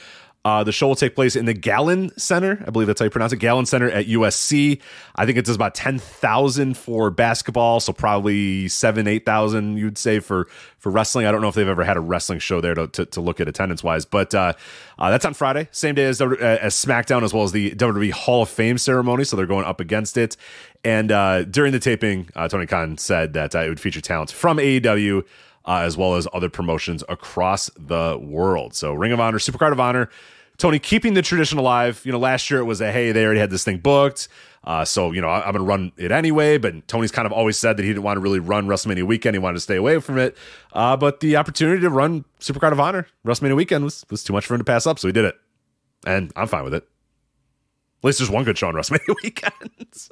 Uh, 0.45 0.63
the 0.63 0.71
show 0.71 0.87
will 0.87 0.95
take 0.95 1.15
place 1.15 1.35
in 1.35 1.43
the 1.43 1.53
Galen 1.53 2.17
Center. 2.17 2.63
I 2.65 2.69
believe 2.69 2.87
that's 2.87 2.99
how 2.99 3.03
you 3.03 3.09
pronounce 3.09 3.33
it. 3.33 3.39
Galen 3.39 3.65
Center 3.65 3.89
at 3.89 4.07
USC. 4.07 4.79
I 5.15 5.25
think 5.25 5.37
it 5.37 5.43
does 5.43 5.55
about 5.55 5.75
10,000 5.75 6.77
for 6.77 7.11
basketball. 7.11 7.81
So 7.81 7.91
probably 7.91 8.69
seven, 8.69 9.05
8,000 9.05 9.77
you'd 9.77 9.97
say 9.97 10.19
for, 10.21 10.47
for 10.77 10.93
wrestling. 10.93 11.25
I 11.25 11.33
don't 11.33 11.41
know 11.41 11.49
if 11.49 11.55
they've 11.55 11.67
ever 11.67 11.83
had 11.83 11.97
a 11.97 11.99
wrestling 11.99 12.39
show 12.39 12.61
there 12.61 12.73
to, 12.73 12.87
to, 12.87 13.05
to 13.07 13.21
look 13.21 13.41
at 13.41 13.49
attendance 13.49 13.83
wise, 13.83 14.05
but 14.05 14.33
uh, 14.33 14.53
uh, 14.97 15.09
that's 15.09 15.25
on 15.25 15.33
Friday, 15.33 15.67
same 15.71 15.95
day 15.95 16.05
as, 16.05 16.21
uh, 16.21 16.29
as 16.29 16.73
SmackDown, 16.73 17.23
as 17.23 17.33
well 17.33 17.43
as 17.43 17.51
the 17.51 17.71
WWE 17.71 18.11
Hall 18.11 18.43
of 18.43 18.49
Fame 18.49 18.77
ceremony. 18.77 19.25
So 19.25 19.35
they're 19.35 19.45
going 19.45 19.65
up 19.65 19.81
against 19.81 20.15
it. 20.15 20.37
And 20.85 21.11
uh, 21.11 21.43
during 21.43 21.73
the 21.73 21.79
taping, 21.79 22.29
uh, 22.37 22.47
Tony 22.47 22.65
Khan 22.65 22.97
said 22.97 23.33
that 23.33 23.53
it 23.55 23.67
would 23.67 23.81
feature 23.81 23.99
talent 23.99 24.31
from 24.31 24.57
AEW 24.57 25.25
uh, 25.69 25.81
as 25.81 25.95
well 25.95 26.15
as 26.15 26.27
other 26.33 26.49
promotions 26.49 27.03
across 27.07 27.69
the 27.77 28.17
world. 28.19 28.73
So 28.73 28.91
Ring 28.91 29.11
of 29.11 29.19
Honor, 29.19 29.37
Supercard 29.37 29.71
of 29.71 29.79
Honor. 29.79 30.09
Tony 30.57 30.79
keeping 30.79 31.13
the 31.13 31.21
tradition 31.21 31.59
alive. 31.59 32.01
You 32.03 32.11
know, 32.11 32.17
last 32.17 32.49
year 32.49 32.59
it 32.59 32.65
was 32.65 32.81
a 32.81 32.91
hey, 32.91 33.11
they 33.11 33.23
already 33.23 33.39
had 33.39 33.51
this 33.51 33.63
thing 33.63 33.77
booked. 33.77 34.27
Uh, 34.63 34.83
so, 34.83 35.11
you 35.11 35.21
know, 35.21 35.29
I, 35.29 35.47
am 35.47 35.53
going 35.53 35.55
to 35.55 35.61
run 35.61 35.91
it 35.95 36.11
anyway. 36.11 36.57
But 36.57 36.87
Tony's 36.87 37.11
kind 37.11 37.27
of 37.27 37.31
always 37.31 37.57
said 37.57 37.77
that 37.77 37.83
he 37.83 37.89
didn't 37.89 38.03
want 38.03 38.17
to 38.17 38.21
really 38.21 38.39
run 38.39 38.67
WrestleMania 38.67 39.03
weekend. 39.03 39.35
He 39.35 39.39
wanted 39.39 39.55
to 39.57 39.61
stay 39.61 39.75
away 39.75 39.99
from 39.99 40.17
it. 40.17 40.35
Uh, 40.73 40.97
but 40.97 41.19
the 41.19 41.37
opportunity 41.37 41.81
to 41.81 41.89
run 41.89 42.25
Supercard 42.39 42.71
of 42.71 42.79
Honor 42.79 43.07
WrestleMania 43.23 43.55
weekend 43.55 43.83
was, 43.83 44.05
was 44.09 44.23
too 44.23 44.33
much 44.33 44.47
for 44.47 44.55
him 44.55 44.59
to 44.59 44.65
pass 44.65 44.87
up. 44.87 44.97
So 44.97 45.07
he 45.07 45.11
did 45.11 45.23
it. 45.23 45.35
And 46.05 46.33
I'm 46.35 46.47
fine 46.47 46.63
with 46.63 46.73
it. 46.73 46.83
At 46.83 48.03
least 48.03 48.19
there's 48.19 48.31
one 48.31 48.43
good 48.43 48.57
show 48.57 48.67
on 48.67 48.73
WrestleMania 48.73 49.15
weekend. 49.23 49.87
So. 49.93 50.11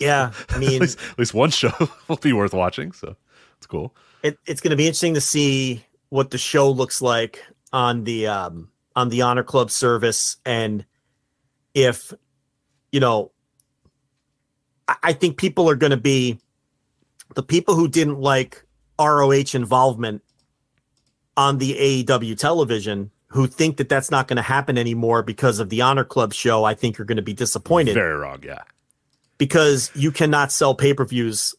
Yeah. 0.00 0.32
I 0.48 0.58
mean, 0.58 0.76
at, 0.76 0.80
least, 0.80 0.98
at 1.12 1.18
least 1.18 1.34
one 1.34 1.50
show 1.50 1.72
will 2.08 2.16
be 2.16 2.32
worth 2.32 2.54
watching. 2.54 2.92
So. 2.92 3.14
It's 3.60 3.66
cool. 3.66 3.94
It, 4.22 4.38
it's 4.46 4.62
going 4.62 4.70
to 4.70 4.76
be 4.76 4.86
interesting 4.86 5.14
to 5.14 5.20
see 5.20 5.84
what 6.08 6.30
the 6.30 6.38
show 6.38 6.70
looks 6.70 7.02
like 7.02 7.44
on 7.74 8.04
the 8.04 8.26
um, 8.26 8.70
on 8.96 9.10
the 9.10 9.20
Honor 9.20 9.42
Club 9.42 9.70
service, 9.70 10.38
and 10.46 10.86
if 11.74 12.12
you 12.90 13.00
know, 13.00 13.32
I, 14.88 14.96
I 15.02 15.12
think 15.12 15.36
people 15.36 15.68
are 15.68 15.76
going 15.76 15.90
to 15.90 15.98
be 15.98 16.38
the 17.34 17.42
people 17.42 17.74
who 17.74 17.86
didn't 17.86 18.18
like 18.18 18.64
ROH 18.98 19.54
involvement 19.54 20.22
on 21.36 21.58
the 21.58 22.04
AEW 22.04 22.38
television 22.38 23.10
who 23.26 23.46
think 23.46 23.76
that 23.76 23.90
that's 23.90 24.10
not 24.10 24.26
going 24.26 24.38
to 24.38 24.42
happen 24.42 24.76
anymore 24.76 25.22
because 25.22 25.60
of 25.60 25.68
the 25.68 25.82
Honor 25.82 26.04
Club 26.04 26.32
show, 26.32 26.64
I 26.64 26.74
think 26.74 26.98
are 26.98 27.04
going 27.04 27.16
to 27.16 27.22
be 27.22 27.34
disappointed. 27.34 27.94
Very 27.94 28.16
wrong, 28.16 28.40
yeah. 28.42 28.62
Because 29.38 29.90
you 29.94 30.10
cannot 30.10 30.50
sell 30.50 30.74
pay 30.74 30.94
per 30.94 31.04
views 31.04 31.54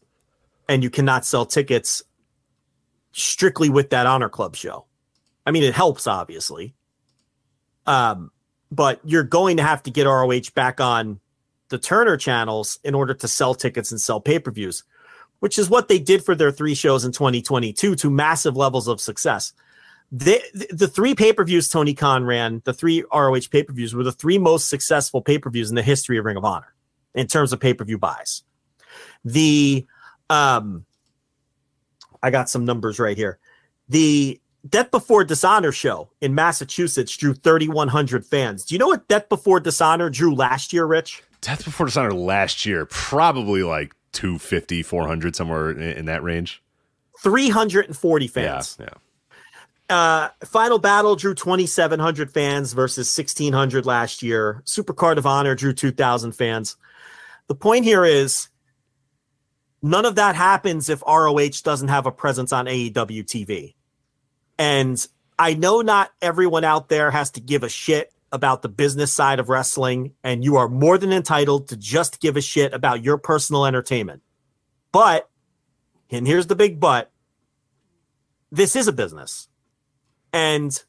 and 0.68 0.82
you 0.82 0.90
cannot 0.90 1.24
sell 1.24 1.46
tickets 1.46 2.02
strictly 3.12 3.68
with 3.68 3.90
that 3.90 4.06
honor 4.06 4.28
club 4.28 4.56
show. 4.56 4.86
I 5.44 5.50
mean, 5.50 5.62
it 5.62 5.74
helps 5.74 6.06
obviously. 6.06 6.74
Um, 7.86 8.30
but 8.70 9.00
you're 9.04 9.24
going 9.24 9.58
to 9.58 9.62
have 9.62 9.82
to 9.82 9.90
get 9.90 10.06
ROH 10.06 10.52
back 10.54 10.80
on 10.80 11.20
the 11.68 11.78
Turner 11.78 12.16
channels 12.16 12.78
in 12.84 12.94
order 12.94 13.14
to 13.14 13.28
sell 13.28 13.54
tickets 13.54 13.90
and 13.90 14.00
sell 14.00 14.20
pay-per-views, 14.20 14.84
which 15.40 15.58
is 15.58 15.68
what 15.68 15.88
they 15.88 15.98
did 15.98 16.24
for 16.24 16.34
their 16.34 16.52
three 16.52 16.74
shows 16.74 17.04
in 17.04 17.12
2022 17.12 17.94
to 17.96 18.10
massive 18.10 18.56
levels 18.56 18.88
of 18.88 19.00
success. 19.00 19.52
the, 20.12 20.40
the 20.70 20.88
three 20.88 21.14
pay-per-views 21.14 21.68
Tony 21.68 21.94
Khan 21.94 22.24
ran, 22.24 22.60
the 22.64 22.74
three 22.74 23.02
ROH 23.12 23.48
pay-per-views 23.50 23.94
were 23.94 24.04
the 24.04 24.12
three 24.12 24.38
most 24.38 24.68
successful 24.68 25.22
pay-per-views 25.22 25.70
in 25.70 25.74
the 25.74 25.82
history 25.82 26.18
of 26.18 26.24
Ring 26.26 26.36
of 26.36 26.44
Honor 26.44 26.74
in 27.14 27.26
terms 27.26 27.52
of 27.52 27.60
pay-per-view 27.60 27.98
buys. 27.98 28.42
The 29.24 29.86
um, 30.32 30.86
I 32.22 32.30
got 32.30 32.48
some 32.48 32.64
numbers 32.64 32.98
right 32.98 33.16
here. 33.16 33.38
The 33.88 34.40
Death 34.66 34.90
Before 34.90 35.24
Dishonor 35.24 35.72
show 35.72 36.10
in 36.20 36.34
Massachusetts 36.34 37.14
drew 37.16 37.34
3,100 37.34 38.24
fans. 38.24 38.64
Do 38.64 38.74
you 38.74 38.78
know 38.78 38.86
what 38.86 39.06
Death 39.08 39.28
Before 39.28 39.60
Dishonor 39.60 40.08
drew 40.08 40.34
last 40.34 40.72
year, 40.72 40.86
Rich? 40.86 41.22
Death 41.42 41.64
Before 41.64 41.86
Dishonor 41.86 42.14
last 42.14 42.64
year, 42.64 42.86
probably 42.86 43.62
like 43.62 43.92
250, 44.12 44.82
400, 44.82 45.36
somewhere 45.36 45.70
in, 45.70 46.06
that 46.06 46.22
range. 46.22 46.62
340 47.20 48.26
fans. 48.28 48.78
Yeah, 48.80 48.86
yeah. 48.86 48.94
Uh, 49.94 50.28
Final 50.46 50.78
Battle 50.78 51.16
drew 51.16 51.34
2,700 51.34 52.32
fans 52.32 52.72
versus 52.72 53.14
1,600 53.18 53.84
last 53.84 54.22
year. 54.22 54.62
Supercard 54.64 55.18
of 55.18 55.26
Honor 55.26 55.54
drew 55.54 55.74
2,000 55.74 56.32
fans. 56.32 56.76
The 57.48 57.54
point 57.54 57.84
here 57.84 58.04
is 58.04 58.48
None 59.82 60.06
of 60.06 60.14
that 60.14 60.36
happens 60.36 60.88
if 60.88 61.02
ROH 61.02 61.62
doesn't 61.64 61.88
have 61.88 62.06
a 62.06 62.12
presence 62.12 62.52
on 62.52 62.66
AEW 62.66 63.24
TV. 63.24 63.74
And 64.58 65.04
I 65.38 65.54
know 65.54 65.80
not 65.80 66.12
everyone 66.22 66.62
out 66.62 66.88
there 66.88 67.10
has 67.10 67.32
to 67.32 67.40
give 67.40 67.64
a 67.64 67.68
shit 67.68 68.12
about 68.30 68.62
the 68.62 68.68
business 68.68 69.12
side 69.12 69.40
of 69.40 69.48
wrestling, 69.48 70.14
and 70.22 70.44
you 70.44 70.56
are 70.56 70.68
more 70.68 70.98
than 70.98 71.12
entitled 71.12 71.68
to 71.68 71.76
just 71.76 72.20
give 72.20 72.36
a 72.36 72.40
shit 72.40 72.72
about 72.72 73.02
your 73.02 73.18
personal 73.18 73.66
entertainment. 73.66 74.22
But, 74.92 75.28
and 76.10 76.26
here's 76.26 76.46
the 76.46 76.54
big 76.54 76.78
but 76.78 77.10
this 78.52 78.76
is 78.76 78.86
a 78.86 78.92
business. 78.92 79.48
And 80.32 80.82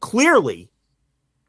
clearly, 0.00 0.70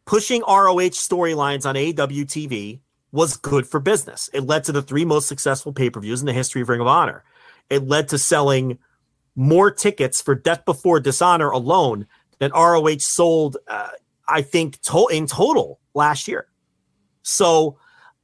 pushing 0.06 0.42
ROH 0.42 0.98
storylines 0.98 1.66
on 1.66 1.76
AEW 1.76 2.26
TV 2.26 2.82
was 3.12 3.38
good 3.38 3.68
for 3.68 3.80
business. 3.80 4.30
It 4.34 4.42
led 4.42 4.64
to 4.66 4.72
the 4.72 4.82
three 4.82 5.06
most 5.06 5.28
successful 5.28 5.74
pay 5.74 5.90
per 5.90 6.00
views 6.00 6.22
in 6.22 6.26
the 6.26 6.34
history 6.34 6.62
of 6.62 6.70
Ring 6.70 6.82
of 6.82 6.88
Honor. 6.88 7.24
It 7.70 7.88
led 7.88 8.10
to 8.10 8.18
selling 8.18 8.80
more 9.36 9.72
tickets 9.72 10.22
for 10.22 10.36
Death 10.36 10.66
Before 10.66 11.00
Dishonor 11.00 11.50
alone 11.50 12.08
than 12.40 12.52
ROH 12.52 13.00
sold, 13.00 13.58
uh, 13.68 13.90
I 14.28 14.42
think, 14.42 14.82
to- 14.82 15.10
in 15.12 15.28
total 15.28 15.80
last 15.94 16.28
year. 16.28 16.48
So, 17.24 17.78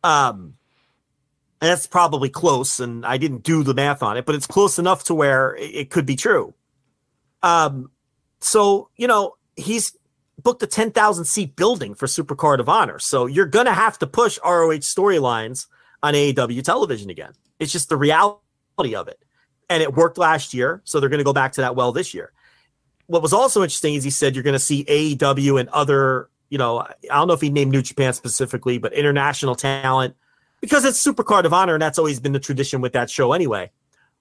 um, 0.03 0.55
that's 1.59 1.87
probably 1.87 2.29
close, 2.29 2.79
and 2.79 3.05
I 3.05 3.17
didn't 3.17 3.43
do 3.43 3.63
the 3.63 3.73
math 3.73 4.03
on 4.03 4.17
it, 4.17 4.25
but 4.25 4.35
it's 4.35 4.47
close 4.47 4.77
enough 4.77 5.05
to 5.05 5.15
where 5.15 5.55
it, 5.55 5.75
it 5.75 5.89
could 5.89 6.05
be 6.05 6.15
true. 6.15 6.53
Um, 7.41 7.91
so 8.39 8.89
you 8.97 9.07
know 9.07 9.35
he's 9.55 9.95
booked 10.41 10.63
a 10.63 10.67
10,000 10.67 11.25
seat 11.25 11.55
building 11.55 11.95
for 11.95 12.05
Supercard 12.05 12.59
of 12.59 12.69
Honor. 12.69 12.99
So 12.99 13.25
you're 13.25 13.45
going 13.45 13.65
to 13.65 13.73
have 13.73 13.97
to 13.99 14.07
push 14.07 14.37
ROH 14.43 14.79
storylines 14.79 15.67
on 16.03 16.13
AEW 16.13 16.63
television 16.63 17.09
again. 17.09 17.33
It's 17.59 17.71
just 17.71 17.89
the 17.89 17.97
reality 17.97 18.95
of 18.95 19.07
it. 19.07 19.19
And 19.69 19.81
it 19.83 19.93
worked 19.93 20.17
last 20.17 20.53
year. 20.53 20.81
So 20.85 20.99
they're 20.99 21.09
going 21.09 21.19
to 21.19 21.25
go 21.25 21.33
back 21.33 21.53
to 21.53 21.61
that 21.61 21.75
well 21.75 21.91
this 21.91 22.13
year. 22.13 22.31
What 23.07 23.21
was 23.21 23.33
also 23.33 23.63
interesting 23.63 23.95
is 23.95 24.03
he 24.03 24.09
said 24.09 24.35
you're 24.35 24.43
going 24.43 24.53
to 24.53 24.59
see 24.59 24.85
AEW 24.85 25.59
and 25.59 25.69
other, 25.69 26.29
you 26.49 26.57
know, 26.57 26.79
I 26.79 26.93
don't 27.09 27.27
know 27.27 27.33
if 27.33 27.41
he 27.41 27.49
named 27.49 27.71
New 27.71 27.81
Japan 27.81 28.13
specifically, 28.13 28.77
but 28.77 28.93
international 28.93 29.55
talent 29.55 30.15
because 30.61 30.85
it's 30.85 31.03
Supercard 31.03 31.45
of 31.45 31.53
Honor. 31.53 31.73
And 31.73 31.81
that's 31.81 31.97
always 31.97 32.19
been 32.19 32.33
the 32.33 32.39
tradition 32.39 32.81
with 32.81 32.93
that 32.93 33.09
show 33.09 33.33
anyway. 33.33 33.71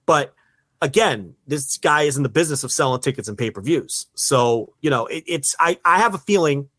But 0.05 0.33
again, 0.81 1.35
this 1.47 1.77
guy 1.77 2.03
is 2.03 2.17
in 2.17 2.23
the 2.23 2.29
business 2.29 2.63
of 2.63 2.71
selling 2.71 3.01
tickets 3.01 3.27
and 3.27 3.37
pay 3.37 3.51
per 3.51 3.61
views. 3.61 4.07
So, 4.15 4.73
you 4.81 4.89
know, 4.89 5.05
it, 5.07 5.23
it's, 5.27 5.55
I, 5.59 5.79
I 5.83 5.99
have 5.99 6.13
a 6.13 6.19
feeling 6.19 6.69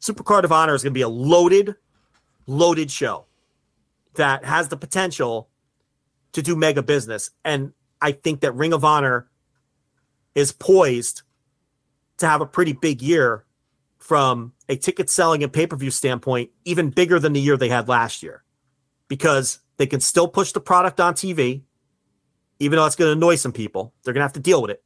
Supercard 0.00 0.44
of 0.44 0.52
Honor 0.52 0.74
is 0.74 0.82
going 0.82 0.92
to 0.92 0.98
be 0.98 1.02
a 1.02 1.08
loaded, 1.08 1.74
loaded 2.46 2.90
show 2.90 3.26
that 4.14 4.44
has 4.44 4.68
the 4.68 4.76
potential 4.76 5.48
to 6.32 6.42
do 6.42 6.56
mega 6.56 6.82
business. 6.82 7.30
And 7.44 7.72
I 8.00 8.12
think 8.12 8.40
that 8.40 8.52
Ring 8.52 8.72
of 8.72 8.84
Honor 8.84 9.28
is 10.34 10.52
poised 10.52 11.22
to 12.18 12.28
have 12.28 12.40
a 12.40 12.46
pretty 12.46 12.72
big 12.72 13.02
year 13.02 13.44
from 13.98 14.52
a 14.68 14.76
ticket 14.76 15.10
selling 15.10 15.42
and 15.42 15.52
pay 15.52 15.66
per 15.66 15.76
view 15.76 15.90
standpoint, 15.90 16.50
even 16.64 16.90
bigger 16.90 17.18
than 17.18 17.32
the 17.32 17.40
year 17.40 17.56
they 17.56 17.68
had 17.68 17.88
last 17.88 18.22
year, 18.22 18.44
because 19.08 19.58
they 19.76 19.86
can 19.86 20.00
still 20.00 20.28
push 20.28 20.52
the 20.52 20.60
product 20.60 21.00
on 21.00 21.14
TV 21.14 21.62
even 22.58 22.76
though 22.76 22.86
it's 22.86 22.96
going 22.96 23.08
to 23.08 23.12
annoy 23.12 23.36
some 23.36 23.52
people. 23.52 23.94
They're 24.02 24.14
going 24.14 24.20
to 24.20 24.26
have 24.26 24.32
to 24.34 24.40
deal 24.40 24.60
with 24.62 24.70
it. 24.70 24.82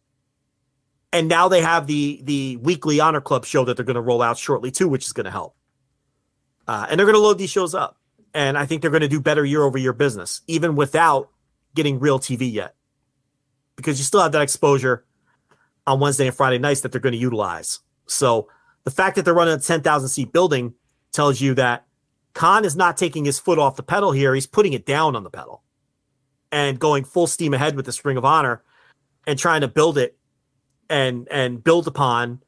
And 1.12 1.28
now 1.28 1.48
they 1.48 1.60
have 1.60 1.86
the 1.86 2.20
the 2.24 2.56
weekly 2.56 2.98
Honor 2.98 3.20
Club 3.20 3.44
show 3.44 3.64
that 3.64 3.76
they're 3.76 3.84
going 3.84 3.96
to 3.96 4.00
roll 4.00 4.22
out 4.22 4.38
shortly 4.38 4.70
too, 4.70 4.88
which 4.88 5.04
is 5.04 5.12
going 5.12 5.24
to 5.24 5.30
help. 5.30 5.54
Uh, 6.66 6.86
and 6.88 6.98
they're 6.98 7.06
going 7.06 7.16
to 7.16 7.20
load 7.20 7.38
these 7.38 7.50
shows 7.50 7.74
up, 7.74 7.98
and 8.32 8.56
I 8.56 8.64
think 8.66 8.80
they're 8.80 8.90
going 8.90 9.02
to 9.02 9.08
do 9.08 9.20
better 9.20 9.44
year 9.44 9.62
over 9.62 9.76
year 9.76 9.92
business, 9.92 10.40
even 10.46 10.74
without 10.74 11.28
getting 11.74 11.98
real 11.98 12.18
TV 12.18 12.50
yet, 12.50 12.76
because 13.76 13.98
you 13.98 14.04
still 14.04 14.22
have 14.22 14.32
that 14.32 14.42
exposure 14.42 15.04
on 15.86 16.00
Wednesday 16.00 16.28
and 16.28 16.36
Friday 16.36 16.58
nights 16.58 16.80
that 16.82 16.92
they're 16.92 17.00
going 17.00 17.14
to 17.14 17.18
utilize. 17.18 17.80
So 18.06 18.48
the 18.84 18.90
fact 18.90 19.16
that 19.16 19.24
they're 19.24 19.34
running 19.34 19.54
a 19.54 19.58
ten 19.58 19.82
thousand 19.82 20.08
seat 20.08 20.32
building 20.32 20.72
tells 21.12 21.42
you 21.42 21.52
that 21.54 21.84
Khan 22.32 22.64
is 22.64 22.76
not 22.76 22.96
taking 22.96 23.26
his 23.26 23.38
foot 23.38 23.58
off 23.58 23.76
the 23.76 23.82
pedal 23.82 24.12
here; 24.12 24.34
he's 24.34 24.46
putting 24.46 24.72
it 24.72 24.86
down 24.86 25.14
on 25.14 25.24
the 25.24 25.30
pedal 25.30 25.62
and 26.52 26.78
going 26.78 27.02
full 27.02 27.26
steam 27.26 27.54
ahead 27.54 27.74
with 27.74 27.86
this 27.86 28.04
Ring 28.04 28.16
of 28.16 28.24
Honor 28.24 28.62
and 29.26 29.38
trying 29.38 29.62
to 29.62 29.68
build 29.68 29.98
it 29.98 30.16
and 30.88 31.26
and 31.30 31.64
build 31.64 31.88
upon 31.88 32.42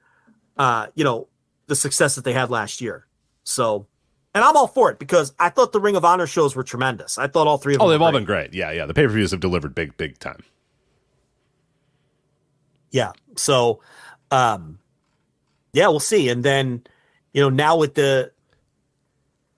uh, 0.56 0.86
you 0.94 1.04
know, 1.04 1.26
the 1.66 1.74
success 1.74 2.14
that 2.14 2.24
they 2.24 2.32
had 2.32 2.50
last 2.50 2.80
year. 2.80 3.06
So 3.42 3.86
and 4.34 4.42
I'm 4.44 4.56
all 4.56 4.66
for 4.66 4.90
it 4.90 4.98
because 4.98 5.32
I 5.38 5.48
thought 5.48 5.72
the 5.72 5.80
Ring 5.80 5.96
of 5.96 6.04
Honor 6.04 6.26
shows 6.26 6.56
were 6.56 6.64
tremendous. 6.64 7.18
I 7.18 7.28
thought 7.28 7.46
all 7.46 7.58
three 7.58 7.74
of 7.74 7.78
them. 7.78 7.86
Oh, 7.86 7.90
they've 7.90 8.02
all 8.02 8.10
great. 8.10 8.20
been 8.20 8.26
great. 8.26 8.54
Yeah, 8.54 8.72
yeah. 8.72 8.86
The 8.86 8.94
pay 8.94 9.06
per 9.06 9.12
views 9.12 9.30
have 9.30 9.40
delivered 9.40 9.74
big, 9.74 9.96
big 9.96 10.18
time. 10.18 10.42
Yeah. 12.90 13.12
So, 13.36 13.80
um, 14.30 14.78
yeah, 15.72 15.88
we'll 15.88 16.00
see. 16.00 16.28
And 16.28 16.44
then, 16.44 16.82
you 17.32 17.42
know, 17.42 17.48
now 17.48 17.76
with 17.76 17.94
the 17.94 18.32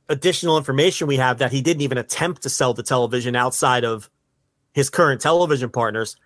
additional 0.09 0.57
information 0.57 1.07
we 1.07 1.17
have 1.17 1.39
that 1.39 1.53
he 1.53 1.61
didn't 1.61 1.83
even 1.83 1.99
attempt 1.99 2.43
to 2.43 2.49
sell 2.49 2.73
the 2.73 2.83
television 2.83 3.35
outside 3.35 3.85
of 3.85 4.09
his 4.77 4.91
current 4.91 5.23
television 5.23 5.71
partners. 5.71 6.17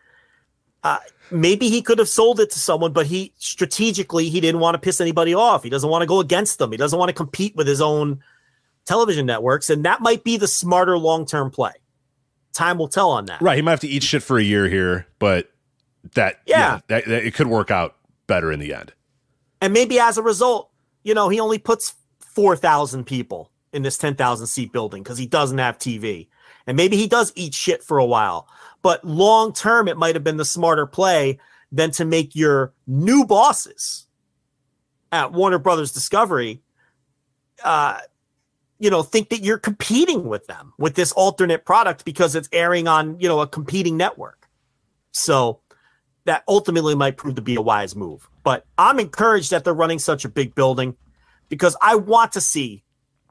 Uh, 0.82 0.98
maybe 1.30 1.70
he 1.70 1.80
could 1.80 2.00
have 2.00 2.08
sold 2.08 2.40
it 2.40 2.50
to 2.50 2.58
someone, 2.58 2.92
but 2.92 3.06
he 3.06 3.32
strategically 3.36 4.28
he 4.28 4.40
didn't 4.40 4.60
want 4.60 4.74
to 4.74 4.78
piss 4.78 5.00
anybody 5.00 5.32
off. 5.32 5.62
He 5.62 5.70
doesn't 5.70 5.88
want 5.88 6.02
to 6.02 6.06
go 6.06 6.18
against 6.18 6.58
them. 6.58 6.72
He 6.72 6.76
doesn't 6.76 6.98
want 6.98 7.08
to 7.08 7.14
compete 7.14 7.54
with 7.54 7.68
his 7.68 7.80
own 7.80 8.20
television 8.86 9.24
networks, 9.24 9.70
and 9.70 9.84
that 9.84 10.00
might 10.00 10.24
be 10.24 10.36
the 10.36 10.48
smarter 10.48 10.98
long 10.98 11.24
term 11.24 11.50
play. 11.50 11.70
Time 12.52 12.76
will 12.76 12.88
tell 12.88 13.10
on 13.12 13.26
that. 13.26 13.40
Right, 13.40 13.54
he 13.54 13.62
might 13.62 13.70
have 13.70 13.80
to 13.80 13.88
eat 13.88 14.02
shit 14.02 14.24
for 14.24 14.36
a 14.36 14.42
year 14.42 14.68
here, 14.68 15.06
but 15.20 15.52
that 16.14 16.40
yeah, 16.44 16.58
yeah 16.58 16.80
that, 16.88 17.04
that 17.06 17.24
it 17.24 17.34
could 17.34 17.46
work 17.46 17.70
out 17.70 17.94
better 18.26 18.50
in 18.50 18.58
the 18.58 18.74
end. 18.74 18.92
And 19.60 19.72
maybe 19.72 20.00
as 20.00 20.18
a 20.18 20.22
result, 20.22 20.72
you 21.04 21.14
know, 21.14 21.28
he 21.28 21.38
only 21.38 21.58
puts 21.58 21.94
four 22.18 22.56
thousand 22.56 23.04
people 23.04 23.52
in 23.72 23.82
this 23.82 23.96
ten 23.96 24.16
thousand 24.16 24.48
seat 24.48 24.72
building 24.72 25.04
because 25.04 25.18
he 25.18 25.26
doesn't 25.26 25.58
have 25.58 25.78
TV, 25.78 26.26
and 26.70 26.76
maybe 26.76 26.96
he 26.96 27.08
does 27.08 27.32
eat 27.34 27.52
shit 27.52 27.82
for 27.82 27.98
a 27.98 28.06
while. 28.06 28.46
But 28.80 29.04
long 29.04 29.52
term, 29.52 29.88
it 29.88 29.96
might 29.96 30.14
have 30.14 30.22
been 30.22 30.36
the 30.36 30.44
smarter 30.44 30.86
play 30.86 31.40
than 31.72 31.90
to 31.90 32.04
make 32.04 32.36
your 32.36 32.72
new 32.86 33.26
bosses 33.26 34.06
at 35.10 35.32
Warner 35.32 35.58
Brothers 35.58 35.90
Discovery, 35.90 36.62
uh, 37.64 37.98
you 38.78 38.88
know, 38.88 39.02
think 39.02 39.30
that 39.30 39.42
you're 39.42 39.58
competing 39.58 40.28
with 40.28 40.46
them 40.46 40.72
with 40.78 40.94
this 40.94 41.10
alternate 41.10 41.64
product 41.64 42.04
because 42.04 42.36
it's 42.36 42.48
airing 42.52 42.86
on, 42.86 43.18
you 43.18 43.26
know, 43.26 43.40
a 43.40 43.48
competing 43.48 43.96
network. 43.96 44.48
So 45.10 45.62
that 46.26 46.44
ultimately 46.46 46.94
might 46.94 47.16
prove 47.16 47.34
to 47.34 47.42
be 47.42 47.56
a 47.56 47.60
wise 47.60 47.96
move. 47.96 48.30
But 48.44 48.64
I'm 48.78 49.00
encouraged 49.00 49.50
that 49.50 49.64
they're 49.64 49.74
running 49.74 49.98
such 49.98 50.24
a 50.24 50.28
big 50.28 50.54
building 50.54 50.96
because 51.48 51.76
I 51.82 51.96
want 51.96 52.30
to 52.34 52.40
see 52.40 52.84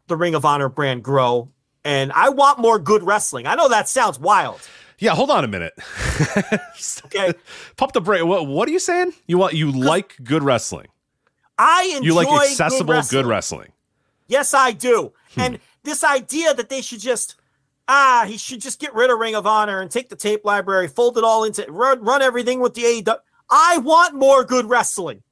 the 0.08 0.18
Ring 0.18 0.36
of 0.36 0.44
Honor 0.44 0.68
brand 0.68 1.06
grow 1.06 1.54
and 1.84 2.12
I 2.12 2.30
want 2.30 2.60
more 2.60 2.80
good 2.80 3.04
wrestling. 3.04 3.48
I 3.48 3.56
know 3.56 3.70
that 3.70 3.88
sounds 3.90 4.20
wild. 4.20 4.62
Yeah, 5.00 5.12
hold 5.12 5.32
on 5.32 5.44
a 5.44 5.48
minute. 5.48 5.74
okay. 7.06 7.34
Pump 7.78 7.94
the 7.94 8.02
brake. 8.02 8.26
What, 8.26 8.48
what 8.48 8.68
are 8.68 8.72
you 8.72 8.80
saying? 8.80 9.14
You 9.28 9.38
want 9.38 9.54
you 9.54 9.72
like 9.72 10.18
good 10.24 10.44
wrestling? 10.44 10.88
I 11.58 11.94
enjoy 11.96 12.06
You 12.06 12.14
like 12.14 12.28
accessible 12.50 12.86
good 12.88 12.94
wrestling. 12.94 13.22
good 13.22 13.30
wrestling. 13.30 13.72
Yes, 14.28 14.54
I 14.54 14.72
do. 14.72 15.14
Hmm. 15.36 15.42
And 15.42 15.60
this 15.84 16.04
idea 16.04 16.54
that 16.54 16.70
they 16.70 16.82
should 16.82 17.00
just 17.00 17.36
ah, 17.90 18.26
he 18.28 18.38
should 18.38 18.62
just 18.62 18.80
get 18.80 18.94
rid 18.94 19.10
of 19.10 19.20
Ring 19.20 19.36
of 19.36 19.48
Honor 19.48 19.82
and 19.82 19.90
take 19.90 20.10
the 20.10 20.16
tape 20.16 20.46
library, 20.46 20.88
fold 20.88 21.18
it 21.18 21.24
all 21.24 21.44
into 21.44 21.66
run, 21.70 22.02
run 22.04 22.22
everything 22.22 22.60
with 22.60 22.76
the 22.76 22.84
AEW. 22.84 23.18
I 23.50 23.80
want 23.80 24.14
more 24.14 24.44
good 24.44 24.68
wrestling. 24.68 25.24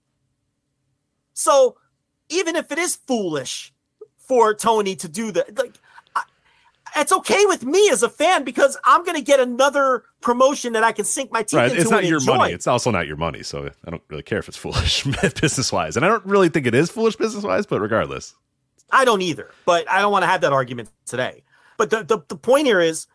So 1.34 1.78
even 2.30 2.56
if 2.56 2.72
it 2.72 2.80
is 2.80 2.96
foolish 2.96 3.74
for 4.18 4.54
Tony 4.54 4.96
to 4.98 5.08
do 5.08 5.32
that, 5.32 5.58
like 5.58 5.76
it's 6.96 7.12
okay 7.12 7.46
with 7.46 7.66
me 7.66 7.90
as 7.92 8.04
a 8.04 8.10
fan 8.10 8.44
because 8.44 8.78
I'm 8.86 9.04
going 9.04 9.16
to 9.18 9.24
get 9.24 9.40
another 9.40 10.04
promotion 10.22 10.74
that 10.74 10.84
I 10.84 10.92
can 10.92 11.06
sink 11.06 11.32
my 11.32 11.44
teeth 11.44 11.54
Right. 11.58 11.70
into. 11.72 11.82
It's 11.82 11.92
not 11.92 12.06
your 12.06 12.20
enjoy. 12.20 12.36
money. 12.36 12.54
It's 12.54 12.68
also 12.68 12.92
not 12.92 13.08
your 13.08 13.18
money. 13.18 13.44
So 13.44 13.70
I 13.86 13.90
don't 13.92 14.02
really 14.10 14.24
care 14.24 14.40
if 14.40 14.48
it's 14.48 14.58
foolish 14.58 15.04
business 15.42 15.72
wise. 15.72 15.96
And 15.98 16.06
I 16.06 16.10
don't 16.10 16.26
really 16.26 16.50
think 16.50 16.66
it 16.68 16.76
is 16.76 16.90
foolish 16.90 17.16
business 17.16 17.44
wise, 17.44 17.66
but 17.66 17.82
regardless. 17.82 18.36
I 18.92 19.04
don't 19.06 19.22
either, 19.22 19.52
but 19.66 19.90
I 19.90 20.00
don't 20.00 20.12
want 20.12 20.24
to 20.24 20.28
have 20.28 20.42
that 20.42 20.54
argument 20.54 20.90
today. 21.06 21.44
But 21.78 21.90
the, 21.90 22.04
the, 22.04 22.20
the 22.28 22.38
point 22.38 22.68
here 22.68 22.80
is 22.80 23.08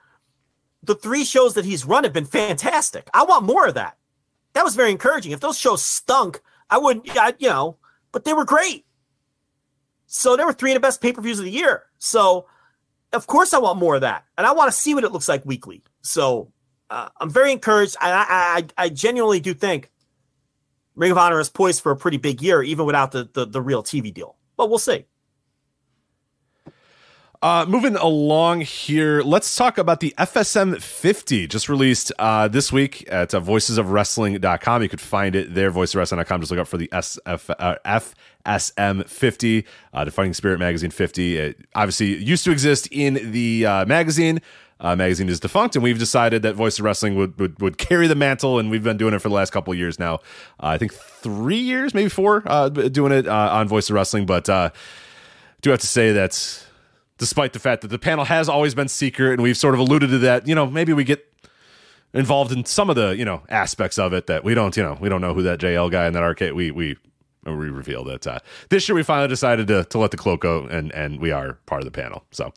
the 0.82 0.94
three 0.94 1.24
shows 1.24 1.54
that 1.54 1.64
he's 1.64 1.84
run 1.84 2.04
have 2.04 2.12
been 2.12 2.26
fantastic. 2.26 3.08
I 3.14 3.24
want 3.24 3.44
more 3.44 3.66
of 3.66 3.74
that. 3.74 3.96
That 4.52 4.64
was 4.64 4.74
very 4.76 4.90
encouraging. 4.90 5.32
If 5.32 5.40
those 5.40 5.56
shows 5.58 5.82
stunk, 5.82 6.42
I 6.68 6.76
wouldn't, 6.78 7.06
I, 7.16 7.32
you 7.38 7.48
know, 7.48 7.78
but 8.12 8.24
they 8.24 8.34
were 8.34 8.44
great. 8.44 8.84
So 10.06 10.36
they 10.36 10.44
were 10.44 10.52
three 10.52 10.72
of 10.72 10.76
the 10.76 10.80
best 10.80 11.00
pay 11.00 11.12
per 11.12 11.22
views 11.22 11.38
of 11.38 11.44
the 11.46 11.50
year. 11.50 11.84
So, 11.98 12.46
of 13.12 13.26
course, 13.26 13.52
I 13.52 13.58
want 13.58 13.78
more 13.78 13.96
of 13.96 14.00
that. 14.02 14.24
And 14.38 14.46
I 14.46 14.52
want 14.52 14.70
to 14.70 14.76
see 14.76 14.94
what 14.94 15.04
it 15.04 15.12
looks 15.12 15.28
like 15.28 15.44
weekly. 15.44 15.82
So 16.02 16.52
uh, 16.90 17.08
I'm 17.20 17.30
very 17.30 17.52
encouraged. 17.52 17.96
I, 18.00 18.64
I, 18.76 18.84
I, 18.84 18.88
genuinely 18.88 19.40
do 19.40 19.54
think 19.54 19.90
Ring 20.94 21.10
of 21.10 21.18
Honor 21.18 21.40
is 21.40 21.48
poised 21.48 21.82
for 21.82 21.92
a 21.92 21.96
pretty 21.96 22.18
big 22.18 22.42
year, 22.42 22.62
even 22.62 22.86
without 22.86 23.12
the, 23.12 23.28
the, 23.32 23.46
the 23.46 23.62
real 23.62 23.82
TV 23.82 24.12
deal. 24.12 24.36
But 24.56 24.68
we'll 24.68 24.78
see. 24.78 25.06
Uh, 27.42 27.66
moving 27.68 27.96
along 27.96 28.60
here, 28.60 29.20
let's 29.20 29.56
talk 29.56 29.76
about 29.76 29.98
the 29.98 30.14
FSM 30.16 30.80
50, 30.80 31.48
just 31.48 31.68
released 31.68 32.12
uh, 32.20 32.46
this 32.46 32.72
week 32.72 33.04
at 33.10 33.34
uh, 33.34 33.40
voicesofwrestling.com. 33.40 34.80
You 34.80 34.88
could 34.88 35.00
find 35.00 35.34
it 35.34 35.52
there, 35.52 35.72
voicesofwrestling.com. 35.72 36.40
Just 36.40 36.52
look 36.52 36.60
up 36.60 36.68
for 36.68 36.76
the 36.76 36.86
SF, 36.92 37.52
uh, 37.58 38.00
FSM 38.46 39.08
50, 39.08 39.66
uh, 39.92 40.04
Defining 40.04 40.34
Spirit 40.34 40.60
Magazine 40.60 40.92
50. 40.92 41.36
It 41.36 41.58
obviously 41.74 42.16
used 42.16 42.44
to 42.44 42.52
exist 42.52 42.86
in 42.92 43.32
the 43.32 43.66
uh, 43.66 43.86
magazine. 43.86 44.40
Uh, 44.78 44.94
magazine 44.94 45.28
is 45.28 45.40
defunct, 45.40 45.74
and 45.74 45.82
we've 45.82 45.98
decided 45.98 46.42
that 46.42 46.54
Voice 46.54 46.78
of 46.78 46.84
Wrestling 46.84 47.16
would, 47.16 47.36
would, 47.40 47.60
would 47.60 47.76
carry 47.76 48.06
the 48.06 48.14
mantle, 48.14 48.60
and 48.60 48.70
we've 48.70 48.84
been 48.84 48.96
doing 48.96 49.14
it 49.14 49.18
for 49.18 49.28
the 49.28 49.34
last 49.34 49.50
couple 49.50 49.74
years 49.74 49.98
now. 49.98 50.14
Uh, 50.60 50.68
I 50.68 50.78
think 50.78 50.94
three 50.94 51.58
years, 51.58 51.92
maybe 51.92 52.08
four, 52.08 52.44
uh, 52.46 52.68
doing 52.68 53.10
it 53.10 53.26
uh, 53.26 53.48
on 53.52 53.66
Voice 53.66 53.90
of 53.90 53.94
Wrestling. 53.94 54.26
But 54.26 54.48
uh, 54.48 54.70
do 55.60 55.70
have 55.70 55.80
to 55.80 55.88
say 55.88 56.12
that 56.12 56.66
despite 57.22 57.52
the 57.52 57.60
fact 57.60 57.82
that 57.82 57.88
the 57.88 58.00
panel 58.00 58.24
has 58.24 58.48
always 58.48 58.74
been 58.74 58.88
secret, 58.88 59.34
and 59.34 59.42
we've 59.44 59.56
sort 59.56 59.74
of 59.74 59.80
alluded 59.80 60.10
to 60.10 60.18
that, 60.18 60.48
you 60.48 60.56
know, 60.56 60.66
maybe 60.66 60.92
we 60.92 61.04
get 61.04 61.24
involved 62.12 62.50
in 62.50 62.64
some 62.64 62.90
of 62.90 62.96
the 62.96 63.16
you 63.16 63.24
know 63.24 63.44
aspects 63.48 63.96
of 63.96 64.12
it 64.12 64.26
that 64.26 64.42
we 64.42 64.54
don't, 64.54 64.76
you 64.76 64.82
know, 64.82 64.98
we 65.00 65.08
don't 65.08 65.20
know 65.20 65.32
who 65.32 65.40
that 65.44 65.60
JL 65.60 65.88
guy 65.88 66.08
in 66.08 66.14
that 66.14 66.24
arcade. 66.24 66.54
We 66.54 66.72
we 66.72 66.96
we 67.44 67.52
revealed 67.52 68.08
that 68.08 68.26
uh, 68.26 68.40
this 68.70 68.88
year 68.88 68.96
we 68.96 69.04
finally 69.04 69.28
decided 69.28 69.68
to 69.68 69.84
to 69.84 69.98
let 69.98 70.10
the 70.10 70.16
cloak 70.16 70.40
go, 70.40 70.64
and 70.64 70.92
and 70.94 71.20
we 71.20 71.30
are 71.30 71.52
part 71.66 71.80
of 71.80 71.84
the 71.84 71.92
panel. 71.92 72.24
So 72.32 72.52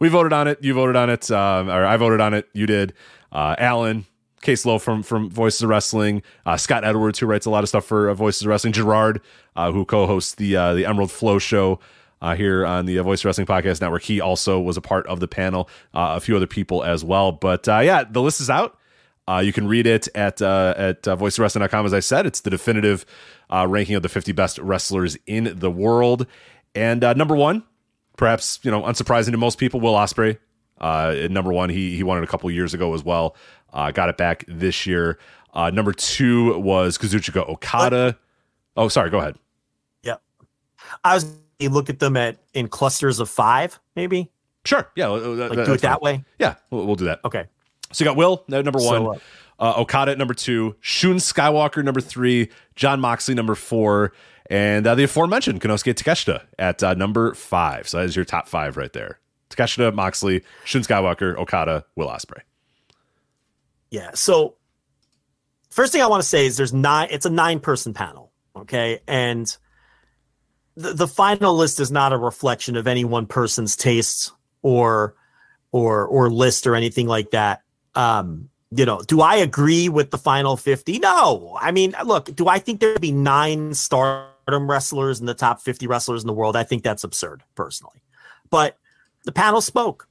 we 0.00 0.08
voted 0.08 0.32
on 0.32 0.48
it. 0.48 0.58
You 0.64 0.74
voted 0.74 0.96
on 0.96 1.10
it, 1.10 1.30
um, 1.30 1.70
or 1.70 1.86
I 1.86 1.96
voted 1.96 2.20
on 2.20 2.34
it. 2.34 2.48
You 2.54 2.66
did. 2.66 2.94
Uh, 3.30 3.54
Alan, 3.56 4.04
Case 4.42 4.66
Low 4.66 4.80
from 4.80 5.04
from 5.04 5.30
Voices 5.30 5.62
of 5.62 5.68
Wrestling, 5.68 6.24
uh, 6.44 6.56
Scott 6.56 6.82
Edwards, 6.84 7.20
who 7.20 7.26
writes 7.26 7.46
a 7.46 7.50
lot 7.50 7.62
of 7.62 7.68
stuff 7.68 7.84
for 7.84 8.08
uh, 8.08 8.14
Voices 8.14 8.42
of 8.42 8.48
Wrestling, 8.48 8.72
Gerard, 8.72 9.20
uh, 9.54 9.70
who 9.70 9.84
co-hosts 9.84 10.34
the 10.34 10.56
uh, 10.56 10.74
the 10.74 10.86
Emerald 10.86 11.12
Flow 11.12 11.38
show 11.38 11.78
uh, 12.20 12.34
here 12.34 12.66
on 12.66 12.86
the 12.86 12.98
Voice 12.98 13.24
Wrestling 13.24 13.46
Podcast 13.46 13.80
Network. 13.80 14.02
He 14.02 14.20
also 14.20 14.60
was 14.60 14.76
a 14.76 14.80
part 14.80 15.06
of 15.06 15.20
the 15.20 15.28
panel, 15.28 15.68
uh, 15.94 16.14
a 16.16 16.20
few 16.20 16.36
other 16.36 16.46
people 16.46 16.82
as 16.84 17.04
well. 17.04 17.32
But 17.32 17.68
uh, 17.68 17.80
yeah, 17.80 18.04
the 18.08 18.22
list 18.22 18.40
is 18.40 18.50
out. 18.50 18.78
Uh, 19.26 19.40
you 19.40 19.52
can 19.52 19.68
read 19.68 19.86
it 19.86 20.08
at 20.14 20.40
uh, 20.40 20.74
at 20.76 21.06
uh. 21.06 21.16
As 21.22 21.38
I 21.94 22.00
said, 22.00 22.26
it's 22.26 22.40
the 22.40 22.50
definitive 22.50 23.04
uh, 23.50 23.66
ranking 23.68 23.94
of 23.94 24.02
the 24.02 24.08
50 24.08 24.32
best 24.32 24.58
wrestlers 24.58 25.16
in 25.26 25.58
the 25.58 25.70
world. 25.70 26.26
And 26.74 27.04
uh, 27.04 27.12
number 27.12 27.36
one, 27.36 27.62
perhaps 28.16 28.58
you 28.62 28.70
know, 28.70 28.82
unsurprising 28.82 29.32
to 29.32 29.36
most 29.36 29.58
people, 29.58 29.80
Will 29.80 29.94
Ospreay. 29.94 30.38
Number 31.30 31.52
one, 31.52 31.68
he 31.68 31.96
he 31.96 32.02
won 32.02 32.18
it 32.18 32.24
a 32.24 32.26
couple 32.26 32.50
years 32.50 32.72
ago 32.72 32.94
as 32.94 33.04
well. 33.04 33.36
Got 33.72 34.08
it 34.08 34.16
back 34.16 34.44
this 34.48 34.86
year. 34.86 35.18
Number 35.54 35.92
two 35.92 36.58
was 36.58 36.96
Kazuchika 36.96 37.46
Okada. 37.48 38.18
Oh, 38.78 38.88
sorry. 38.88 39.10
Go 39.10 39.18
ahead. 39.18 39.36
Yep. 40.04 40.22
I 41.04 41.14
was 41.14 41.36
you 41.58 41.70
look 41.70 41.90
at 41.90 41.98
them 41.98 42.16
at 42.16 42.38
in 42.54 42.68
clusters 42.68 43.20
of 43.20 43.28
five, 43.28 43.78
maybe. 43.96 44.30
Sure. 44.64 44.90
Yeah. 44.96 45.08
Like 45.08 45.64
do 45.64 45.72
it 45.72 45.80
that 45.82 46.02
way. 46.02 46.24
Yeah, 46.38 46.56
we'll, 46.70 46.86
we'll 46.86 46.96
do 46.96 47.06
that. 47.06 47.20
Okay. 47.24 47.46
So 47.92 48.04
you 48.04 48.08
got 48.08 48.16
Will 48.16 48.44
at 48.52 48.64
number 48.64 48.78
one, 48.78 49.04
So, 49.04 49.12
uh, 49.12 49.18
uh, 49.60 49.80
Okada 49.80 50.12
at 50.12 50.18
number 50.18 50.34
two, 50.34 50.76
Shun 50.80 51.16
Skywalker 51.16 51.82
number 51.82 52.00
three, 52.00 52.50
Jon 52.76 53.00
Moxley 53.00 53.34
number 53.34 53.54
four, 53.54 54.12
and 54.50 54.86
uh, 54.86 54.94
the 54.94 55.04
aforementioned 55.04 55.60
Konosuke 55.60 55.94
Takeshita 55.94 56.44
at 56.58 56.82
uh, 56.82 56.94
number 56.94 57.34
five. 57.34 57.88
So 57.88 57.98
that 57.98 58.04
is 58.04 58.14
your 58.14 58.24
top 58.24 58.46
five 58.48 58.76
right 58.76 58.92
there. 58.92 59.18
Takeshita, 59.50 59.94
Moxley, 59.94 60.44
Shun 60.64 60.82
Skywalker, 60.82 61.36
Okada, 61.36 61.84
Will 61.96 62.08
Ospreay. 62.08 62.42
Yeah. 63.90 64.10
So 64.14 64.54
first 65.70 65.92
thing 65.92 66.02
I 66.02 66.06
want 66.06 66.22
to 66.22 66.28
say 66.28 66.46
is 66.46 66.56
there's 66.56 66.74
nine. 66.74 67.08
It's 67.10 67.26
a 67.26 67.30
nine 67.30 67.60
person 67.60 67.94
panel. 67.94 68.32
Okay, 68.54 69.00
and 69.06 69.56
the, 70.78 71.08
final 71.08 71.56
list 71.56 71.80
is 71.80 71.90
not 71.90 72.12
a 72.12 72.16
reflection 72.16 72.76
of 72.76 72.86
any 72.86 73.04
one 73.04 73.26
person's 73.26 73.76
tastes 73.76 74.32
or 74.62 75.14
or 75.72 76.06
or 76.06 76.30
list 76.30 76.66
or 76.66 76.74
anything 76.74 77.06
like 77.06 77.30
that. 77.32 77.62
Um, 77.94 78.48
you 78.70 78.84
know, 78.84 79.00
do 79.00 79.20
I 79.20 79.36
agree 79.36 79.88
with 79.88 80.10
the 80.10 80.18
final 80.18 80.56
50? 80.56 80.98
No. 80.98 81.58
I 81.60 81.72
mean, 81.72 81.94
look, 82.04 82.34
do 82.34 82.48
I 82.48 82.58
think 82.58 82.80
there'd 82.80 83.00
be 83.00 83.12
nine 83.12 83.74
stardom 83.74 84.70
wrestlers 84.70 85.20
in 85.20 85.26
the 85.26 85.34
top 85.34 85.60
50 85.60 85.86
wrestlers 85.86 86.22
in 86.22 86.26
the 86.26 86.32
world? 86.32 86.54
I 86.54 86.64
think 86.64 86.82
that's 86.82 87.02
absurd, 87.02 87.42
personally. 87.54 88.02
But 88.50 88.76
the 89.24 89.32
panel 89.32 89.60
spoke. 89.60 90.06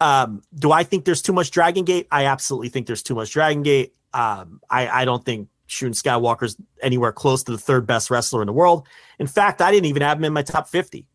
Um, 0.00 0.42
do 0.54 0.72
I 0.72 0.84
think 0.84 1.06
there's 1.06 1.22
too 1.22 1.32
much 1.32 1.50
Dragon 1.50 1.84
Gate? 1.84 2.06
I 2.10 2.26
absolutely 2.26 2.68
think 2.68 2.86
there's 2.86 3.02
too 3.02 3.14
much 3.14 3.32
Dragon 3.32 3.62
Gate. 3.62 3.94
Um, 4.12 4.60
I, 4.68 4.88
I 4.88 5.04
don't 5.06 5.24
think 5.24 5.48
Shun 5.66 5.92
Skywalker's 5.92 6.56
anywhere 6.80 7.12
close 7.12 7.42
to 7.44 7.52
the 7.52 7.58
third 7.58 7.86
best 7.86 8.10
wrestler 8.10 8.42
in 8.42 8.46
the 8.46 8.52
world. 8.52 8.86
In 9.18 9.26
fact, 9.26 9.60
I 9.60 9.70
didn't 9.70 9.86
even 9.86 10.02
have 10.02 10.18
him 10.18 10.24
in 10.24 10.32
my 10.32 10.42
top 10.42 10.68
50. 10.68 11.06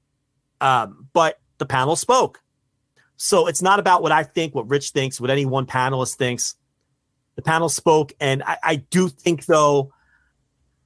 Um, 0.59 1.07
but 1.13 1.39
the 1.57 1.65
panel 1.65 1.95
spoke. 1.95 2.41
So 3.17 3.47
it's 3.47 3.61
not 3.61 3.79
about 3.79 4.01
what 4.01 4.11
I 4.11 4.23
think, 4.23 4.55
what 4.55 4.69
Rich 4.69 4.91
thinks, 4.91 5.21
what 5.21 5.29
any 5.29 5.45
one 5.45 5.65
panelist 5.65 6.15
thinks. 6.15 6.55
The 7.35 7.41
panel 7.41 7.69
spoke. 7.69 8.13
And 8.19 8.43
I, 8.43 8.57
I 8.63 8.75
do 8.75 9.09
think, 9.09 9.45
though, 9.45 9.93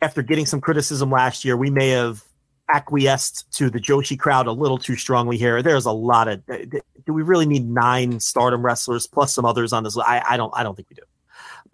after 0.02 0.22
getting 0.22 0.46
some 0.46 0.62
criticism 0.62 1.10
last 1.10 1.46
year, 1.46 1.58
we 1.58 1.70
may 1.70 1.90
have 1.90 2.24
acquiesced 2.70 3.50
to 3.54 3.70
the 3.70 3.80
Joshi 3.80 4.18
crowd 4.18 4.48
a 4.48 4.52
little 4.52 4.78
too 4.78 4.96
strongly 4.96 5.38
here. 5.38 5.62
There's 5.62 5.86
a 5.86 5.92
lot 5.92 6.28
of. 6.28 6.46
Do 6.46 7.14
we 7.14 7.22
really 7.22 7.46
need 7.46 7.70
nine 7.70 8.20
Stardom 8.20 8.64
wrestlers 8.64 9.08
plus 9.08 9.34
some 9.34 9.46
others 9.46 9.74
on 9.74 9.84
this? 9.84 9.98
I, 9.98 10.22
I 10.30 10.38
don't. 10.38 10.54
I 10.56 10.64
don't 10.64 10.76
think 10.76 10.90
we 10.90 10.96
do. 10.96 11.04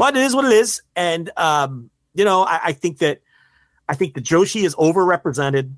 But 0.02 0.18
it 0.18 0.24
is 0.24 0.34
what 0.34 0.46
it 0.46 0.54
is, 0.54 0.82
and 0.96 1.30
um, 1.38 1.92
you 2.16 2.26
know, 2.26 2.42
I, 2.42 2.60
I 2.64 2.72
think 2.72 2.98
that 2.98 3.22
I 3.88 3.94
think 3.94 4.16
the 4.16 4.20
Joshi 4.20 4.64
is 4.64 4.74
overrepresented. 4.74 5.76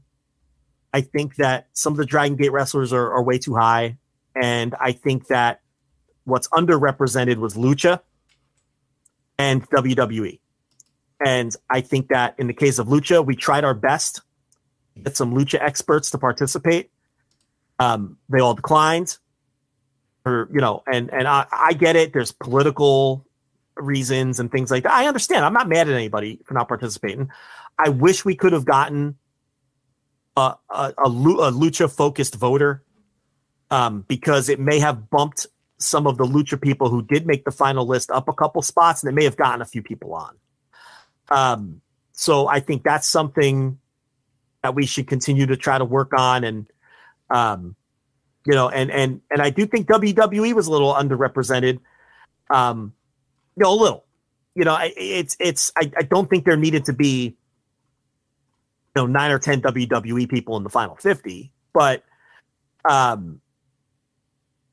I 0.94 1.02
think 1.02 1.36
that 1.36 1.68
some 1.74 1.92
of 1.92 1.98
the 1.98 2.06
Dragon 2.06 2.38
Gate 2.38 2.54
wrestlers 2.54 2.94
are, 2.94 3.12
are 3.12 3.22
way 3.22 3.38
too 3.38 3.54
high, 3.54 3.98
and 4.34 4.76
I 4.80 4.94
think 4.94 5.28
that 5.28 5.60
what's 6.24 6.48
underrepresented 6.48 7.36
was 7.36 7.56
Lucha 7.56 8.00
and 9.38 9.70
WWE. 9.72 10.40
And 11.26 11.54
I 11.70 11.82
think 11.82 12.08
that 12.08 12.36
in 12.38 12.48
the 12.48 12.54
case 12.54 12.80
of 12.80 12.88
Lucha, 12.88 13.26
we 13.26 13.36
tried 13.36 13.66
our 13.66 13.74
best 13.74 14.22
to 14.96 15.02
get 15.02 15.18
some 15.18 15.34
Lucha 15.34 15.62
experts 15.62 16.12
to 16.12 16.18
participate. 16.18 16.92
Um, 17.78 18.20
they 18.30 18.40
all 18.40 18.54
declined, 18.54 19.18
or 20.26 20.48
you 20.50 20.62
know, 20.62 20.82
and 20.88 21.14
and 21.14 21.28
I, 21.28 21.46
I 21.52 21.74
get 21.74 21.98
it. 21.98 22.14
There's 22.14 22.32
political 22.32 23.26
reasons 23.78 24.40
and 24.40 24.52
things 24.52 24.72
like 24.72 24.84
that. 24.84 24.94
I 24.94 25.08
understand. 25.08 25.46
I'm 25.46 25.54
not 25.54 25.68
mad 25.68 25.90
at 25.90 25.96
anybody 25.96 26.40
for 26.46 26.54
not 26.54 26.68
participating. 26.68 27.30
I 27.78 27.90
wish 27.90 28.24
we 28.24 28.36
could 28.36 28.54
have 28.54 28.66
gotten 28.66 29.18
a 30.36 30.56
a, 30.70 30.92
lucha 31.10 31.92
focused 31.92 32.36
voter 32.36 32.84
um, 33.72 34.06
because 34.08 34.50
it 34.50 34.60
may 34.60 34.80
have 34.80 35.10
bumped 35.10 35.48
some 35.78 36.08
of 36.08 36.18
the 36.18 36.26
lucha 36.26 36.60
people 36.60 36.90
who 36.90 37.02
did 37.02 37.26
make 37.26 37.46
the 37.46 37.52
final 37.52 37.86
list 37.86 38.10
up 38.12 38.28
a 38.28 38.34
couple 38.34 38.62
spots, 38.62 39.04
and 39.04 39.12
it 39.12 39.16
may 39.16 39.24
have 39.24 39.38
gotten 39.38 39.62
a 39.62 39.66
few 39.66 39.82
people 39.82 40.14
on. 40.14 40.38
Um, 41.30 41.82
so 42.12 42.48
I 42.48 42.60
think 42.60 42.84
that's 42.84 43.08
something 43.08 43.80
that 44.62 44.76
we 44.76 44.86
should 44.86 45.08
continue 45.08 45.46
to 45.48 45.58
try 45.58 45.78
to 45.78 45.86
work 45.86 46.12
on, 46.18 46.44
and 46.44 46.68
um, 47.30 47.76
you 48.46 48.54
know, 48.54 48.70
and 48.70 48.92
and 48.92 49.22
and 49.32 49.42
I 49.42 49.50
do 49.50 49.66
think 49.66 49.88
WWE 49.88 50.54
was 50.54 50.68
a 50.68 50.72
little 50.72 50.94
underrepresented. 50.94 51.80
Um, 52.50 52.94
you 53.56 53.64
know, 53.64 53.74
a 53.74 53.76
little. 53.76 54.06
You 54.56 54.66
know, 54.66 54.74
I, 54.74 54.94
it's 54.96 55.36
it's. 55.40 55.72
I, 55.76 55.92
I 55.98 56.04
don't 56.04 56.30
think 56.30 56.46
there 56.46 56.58
needed 56.58 56.86
to 56.86 56.94
be, 56.94 57.26
you 57.26 57.36
know, 58.96 59.06
nine 59.08 59.32
or 59.32 59.40
ten 59.40 59.62
WWE 59.62 60.30
people 60.30 60.58
in 60.58 60.64
the 60.64 60.70
final 60.70 60.96
fifty, 60.96 61.52
but 61.74 62.04
um, 62.88 63.42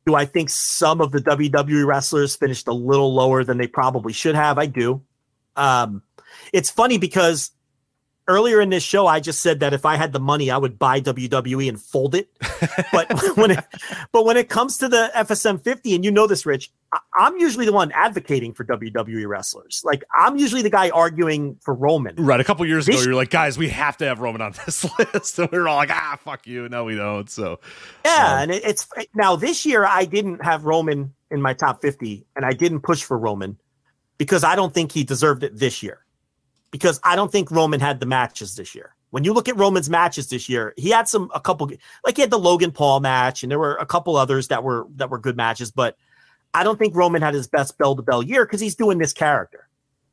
do 0.06 0.14
I 0.14 0.24
think 0.24 0.50
some 0.50 1.00
of 1.00 1.12
the 1.12 1.20
WWE 1.20 1.86
wrestlers 1.86 2.36
finished 2.36 2.68
a 2.68 2.72
little 2.72 3.14
lower 3.14 3.44
than 3.44 3.58
they 3.58 3.66
probably 3.66 4.12
should 4.12 4.34
have? 4.34 4.58
I 4.58 4.66
do. 4.66 5.02
Um, 5.56 6.02
it's 6.52 6.70
funny 6.70 6.98
because 6.98 7.50
earlier 8.30 8.60
in 8.60 8.70
this 8.70 8.84
show, 8.84 9.06
I 9.06 9.18
just 9.20 9.42
said 9.42 9.60
that 9.60 9.74
if 9.74 9.84
I 9.84 9.96
had 9.96 10.12
the 10.12 10.20
money, 10.20 10.50
I 10.50 10.56
would 10.56 10.78
buy 10.78 11.00
WWE 11.00 11.68
and 11.68 11.80
fold 11.80 12.14
it. 12.14 12.30
But 12.92 13.12
when 13.36 13.50
it, 13.50 13.64
but 14.12 14.24
when 14.24 14.36
it 14.36 14.48
comes 14.48 14.78
to 14.78 14.88
the 14.88 15.10
FSM 15.14 15.62
50, 15.62 15.96
and 15.96 16.04
you 16.04 16.12
know 16.12 16.26
this, 16.26 16.46
Rich, 16.46 16.70
I, 16.92 17.26
am 17.26 17.36
usually 17.38 17.66
the 17.66 17.72
one 17.72 17.90
advocating 17.92 18.54
for 18.54 18.64
WWE 18.64 19.26
wrestlers. 19.26 19.82
Like 19.84 20.04
I'm 20.16 20.36
usually 20.36 20.62
the 20.62 20.70
guy 20.70 20.90
arguing 20.90 21.56
for 21.60 21.74
Roman. 21.74 22.14
Right. 22.16 22.40
A 22.40 22.44
couple 22.44 22.64
years 22.64 22.88
ago, 22.88 23.00
you're 23.02 23.14
like, 23.14 23.30
guys, 23.30 23.58
we 23.58 23.68
have 23.68 23.96
to 23.98 24.06
have 24.06 24.20
Roman 24.20 24.40
on 24.40 24.52
this 24.64 24.86
list, 24.98 25.38
and 25.38 25.50
we 25.50 25.58
are 25.58 25.68
all 25.68 25.76
like, 25.76 25.90
ah, 25.90 26.18
fuck 26.24 26.46
you. 26.46 26.68
No, 26.68 26.84
we 26.84 26.94
don't. 26.94 27.28
So 27.28 27.58
yeah, 28.04 28.32
um, 28.32 28.42
and 28.42 28.50
it, 28.52 28.64
it's 28.64 28.88
now 29.14 29.36
this 29.36 29.66
year 29.66 29.84
I 29.84 30.04
didn't 30.04 30.44
have 30.44 30.64
Roman 30.64 31.12
in 31.30 31.42
my 31.42 31.52
top 31.52 31.82
50, 31.82 32.24
and 32.36 32.44
I 32.44 32.52
didn't 32.52 32.80
push 32.80 33.02
for 33.02 33.18
Roman 33.18 33.58
because 34.18 34.44
I 34.44 34.54
don't 34.54 34.72
think 34.72 34.92
he 34.92 35.02
deserved 35.02 35.42
it 35.42 35.58
this 35.58 35.82
year 35.82 36.04
because 36.70 37.00
I 37.02 37.16
don't 37.16 37.32
think 37.32 37.50
Roman 37.50 37.80
had 37.80 38.00
the 38.00 38.06
matches 38.06 38.56
this 38.56 38.74
year. 38.74 38.94
When 39.10 39.24
you 39.24 39.32
look 39.32 39.48
at 39.48 39.56
Roman's 39.56 39.90
matches 39.90 40.28
this 40.28 40.48
year, 40.48 40.72
he 40.76 40.90
had 40.90 41.08
some 41.08 41.30
a 41.34 41.40
couple 41.40 41.70
like 42.04 42.16
he 42.16 42.22
had 42.22 42.30
the 42.30 42.38
Logan 42.38 42.70
Paul 42.70 43.00
match 43.00 43.42
and 43.42 43.50
there 43.50 43.58
were 43.58 43.74
a 43.76 43.86
couple 43.86 44.16
others 44.16 44.48
that 44.48 44.62
were 44.62 44.86
that 44.96 45.10
were 45.10 45.18
good 45.18 45.36
matches, 45.36 45.70
but 45.70 45.96
I 46.54 46.64
don't 46.64 46.78
think 46.78 46.94
Roman 46.94 47.22
had 47.22 47.34
his 47.34 47.48
best 47.48 47.76
bell 47.78 47.96
to 47.96 48.02
bell 48.02 48.22
year 48.22 48.44
because 48.44 48.60
he's 48.60 48.74
doing 48.76 48.98
this 48.98 49.12
character. 49.12 49.68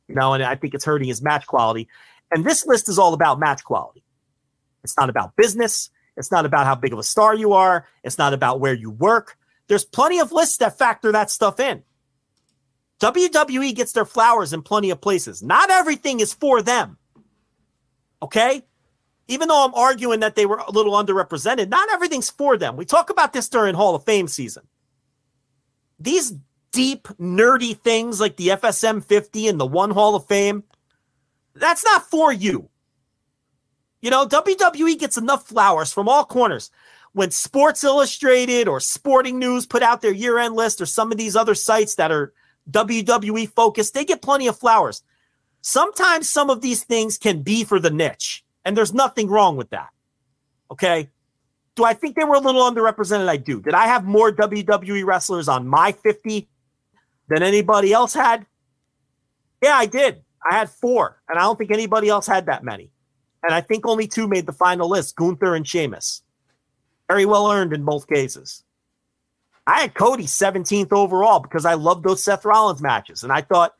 You 0.08 0.14
know, 0.14 0.32
and 0.32 0.42
I 0.42 0.54
think 0.54 0.74
it's 0.74 0.84
hurting 0.84 1.08
his 1.08 1.22
match 1.22 1.46
quality. 1.46 1.88
And 2.30 2.44
this 2.44 2.66
list 2.66 2.88
is 2.88 2.98
all 2.98 3.14
about 3.14 3.38
match 3.38 3.62
quality. 3.62 4.02
It's 4.82 4.96
not 4.96 5.10
about 5.10 5.36
business. 5.36 5.90
It's 6.16 6.32
not 6.32 6.46
about 6.46 6.66
how 6.66 6.74
big 6.74 6.92
of 6.92 6.98
a 6.98 7.04
star 7.04 7.34
you 7.34 7.52
are. 7.52 7.86
It's 8.02 8.18
not 8.18 8.32
about 8.32 8.60
where 8.60 8.74
you 8.74 8.90
work. 8.90 9.36
There's 9.68 9.84
plenty 9.84 10.18
of 10.18 10.32
lists 10.32 10.56
that 10.58 10.78
factor 10.78 11.12
that 11.12 11.30
stuff 11.30 11.60
in. 11.60 11.82
WWE 13.00 13.74
gets 13.74 13.92
their 13.92 14.04
flowers 14.04 14.52
in 14.52 14.62
plenty 14.62 14.90
of 14.90 15.00
places. 15.00 15.42
Not 15.42 15.70
everything 15.70 16.20
is 16.20 16.32
for 16.32 16.62
them. 16.62 16.98
Okay? 18.22 18.64
Even 19.28 19.48
though 19.48 19.64
I'm 19.64 19.74
arguing 19.74 20.20
that 20.20 20.34
they 20.34 20.46
were 20.46 20.56
a 20.56 20.70
little 20.70 20.94
underrepresented, 20.94 21.68
not 21.68 21.90
everything's 21.92 22.30
for 22.30 22.56
them. 22.56 22.76
We 22.76 22.84
talk 22.84 23.10
about 23.10 23.32
this 23.32 23.48
during 23.48 23.74
Hall 23.74 23.94
of 23.94 24.04
Fame 24.04 24.26
season. 24.26 24.64
These 26.00 26.34
deep, 26.72 27.08
nerdy 27.20 27.78
things 27.78 28.20
like 28.20 28.36
the 28.36 28.48
FSM 28.48 29.04
50 29.04 29.48
and 29.48 29.60
the 29.60 29.66
One 29.66 29.90
Hall 29.90 30.14
of 30.14 30.26
Fame, 30.26 30.64
that's 31.54 31.84
not 31.84 32.08
for 32.08 32.32
you. 32.32 32.68
You 34.00 34.10
know, 34.10 34.26
WWE 34.26 34.98
gets 34.98 35.16
enough 35.16 35.46
flowers 35.46 35.92
from 35.92 36.08
all 36.08 36.24
corners. 36.24 36.70
When 37.12 37.30
Sports 37.30 37.82
Illustrated 37.84 38.68
or 38.68 38.80
Sporting 38.80 39.38
News 39.38 39.66
put 39.66 39.82
out 39.82 40.00
their 40.02 40.12
year 40.12 40.38
end 40.38 40.54
list 40.54 40.80
or 40.80 40.86
some 40.86 41.10
of 41.10 41.18
these 41.18 41.34
other 41.34 41.54
sites 41.54 41.96
that 41.96 42.12
are 42.12 42.32
WWE 42.70 43.48
focused, 43.48 43.94
they 43.94 44.04
get 44.04 44.22
plenty 44.22 44.46
of 44.46 44.58
flowers. 44.58 45.02
Sometimes 45.60 46.30
some 46.30 46.50
of 46.50 46.60
these 46.60 46.84
things 46.84 47.18
can 47.18 47.42
be 47.42 47.64
for 47.64 47.78
the 47.78 47.90
niche, 47.90 48.44
and 48.64 48.76
there's 48.76 48.94
nothing 48.94 49.28
wrong 49.28 49.56
with 49.56 49.70
that. 49.70 49.90
Okay. 50.70 51.10
Do 51.74 51.84
I 51.84 51.94
think 51.94 52.16
they 52.16 52.24
were 52.24 52.34
a 52.34 52.40
little 52.40 52.62
underrepresented? 52.62 53.28
I 53.28 53.36
do. 53.36 53.60
Did 53.60 53.74
I 53.74 53.86
have 53.86 54.04
more 54.04 54.32
WWE 54.32 55.04
wrestlers 55.04 55.48
on 55.48 55.66
my 55.66 55.92
50 55.92 56.48
than 57.28 57.42
anybody 57.42 57.92
else 57.92 58.14
had? 58.14 58.46
Yeah, 59.62 59.74
I 59.74 59.86
did. 59.86 60.22
I 60.48 60.54
had 60.54 60.70
four, 60.70 61.20
and 61.28 61.38
I 61.38 61.42
don't 61.42 61.56
think 61.56 61.70
anybody 61.70 62.08
else 62.08 62.26
had 62.26 62.46
that 62.46 62.64
many. 62.64 62.90
And 63.42 63.54
I 63.54 63.60
think 63.60 63.86
only 63.86 64.08
two 64.08 64.26
made 64.26 64.46
the 64.46 64.52
final 64.52 64.88
list 64.88 65.16
Gunther 65.16 65.54
and 65.54 65.66
Sheamus. 65.66 66.22
Very 67.08 67.24
well 67.24 67.50
earned 67.50 67.72
in 67.72 67.84
both 67.84 68.08
cases. 68.08 68.64
I 69.68 69.82
had 69.82 69.94
Cody 69.94 70.24
17th 70.24 70.92
overall 70.94 71.40
because 71.40 71.66
I 71.66 71.74
loved 71.74 72.02
those 72.02 72.24
Seth 72.24 72.46
Rollins 72.46 72.80
matches. 72.80 73.22
And 73.22 73.30
I 73.30 73.42
thought, 73.42 73.74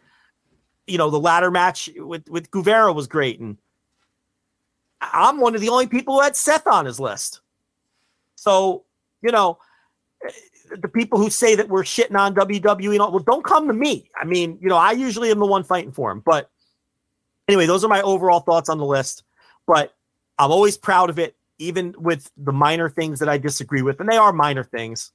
you 0.87 0.99
know, 0.99 1.09
the 1.09 1.19
ladder 1.19 1.51
match 1.51 1.89
with, 1.97 2.29
with 2.29 2.51
Guevara 2.51 2.93
was 2.93 3.07
great. 3.07 3.41
And 3.41 3.57
I'm 5.01 5.41
one 5.41 5.55
of 5.55 5.63
the 5.63 5.71
only 5.71 5.87
people 5.87 6.17
who 6.17 6.21
had 6.21 6.37
Seth 6.37 6.67
on 6.67 6.85
his 6.85 7.01
list. 7.01 7.41
So, 8.37 8.85
you 9.23 9.33
know, 9.33 9.59
the 10.71 10.89
people 10.89 11.19
who 11.19 11.31
say 11.31 11.55
that 11.55 11.71
we're 11.71 11.85
shitting 11.85 12.19
on 12.19 12.35
WWE, 12.35 12.99
well, 12.99 13.19
don't 13.21 13.45
come 13.45 13.67
to 13.67 13.73
me. 13.73 14.11
I 14.15 14.27
mean, 14.27 14.59
you 14.61 14.69
know, 14.69 14.77
I 14.77 14.93
usually 14.93 15.31
am 15.31 15.39
the 15.39 15.47
one 15.47 15.65
fighting 15.65 15.93
for 15.93 16.11
him. 16.11 16.23
But 16.25 16.51
anyway, 17.49 17.65
those 17.65 17.83
are 17.83 17.89
my 17.89 18.03
overall 18.03 18.41
thoughts 18.41 18.69
on 18.69 18.77
the 18.77 18.85
list. 18.85 19.25
But 19.67 19.95
I'm 20.39 20.51
always 20.51 20.77
proud 20.77 21.09
of 21.09 21.19
it, 21.19 21.35
even 21.59 21.95
with 21.97 22.31
the 22.37 22.53
minor 22.53 22.91
things 22.91 23.21
that 23.21 23.29
I 23.31 23.39
disagree 23.39 23.81
with. 23.81 24.01
And 24.01 24.09
they 24.09 24.19
are 24.19 24.35
minor 24.35 24.65
things. 24.65 25.13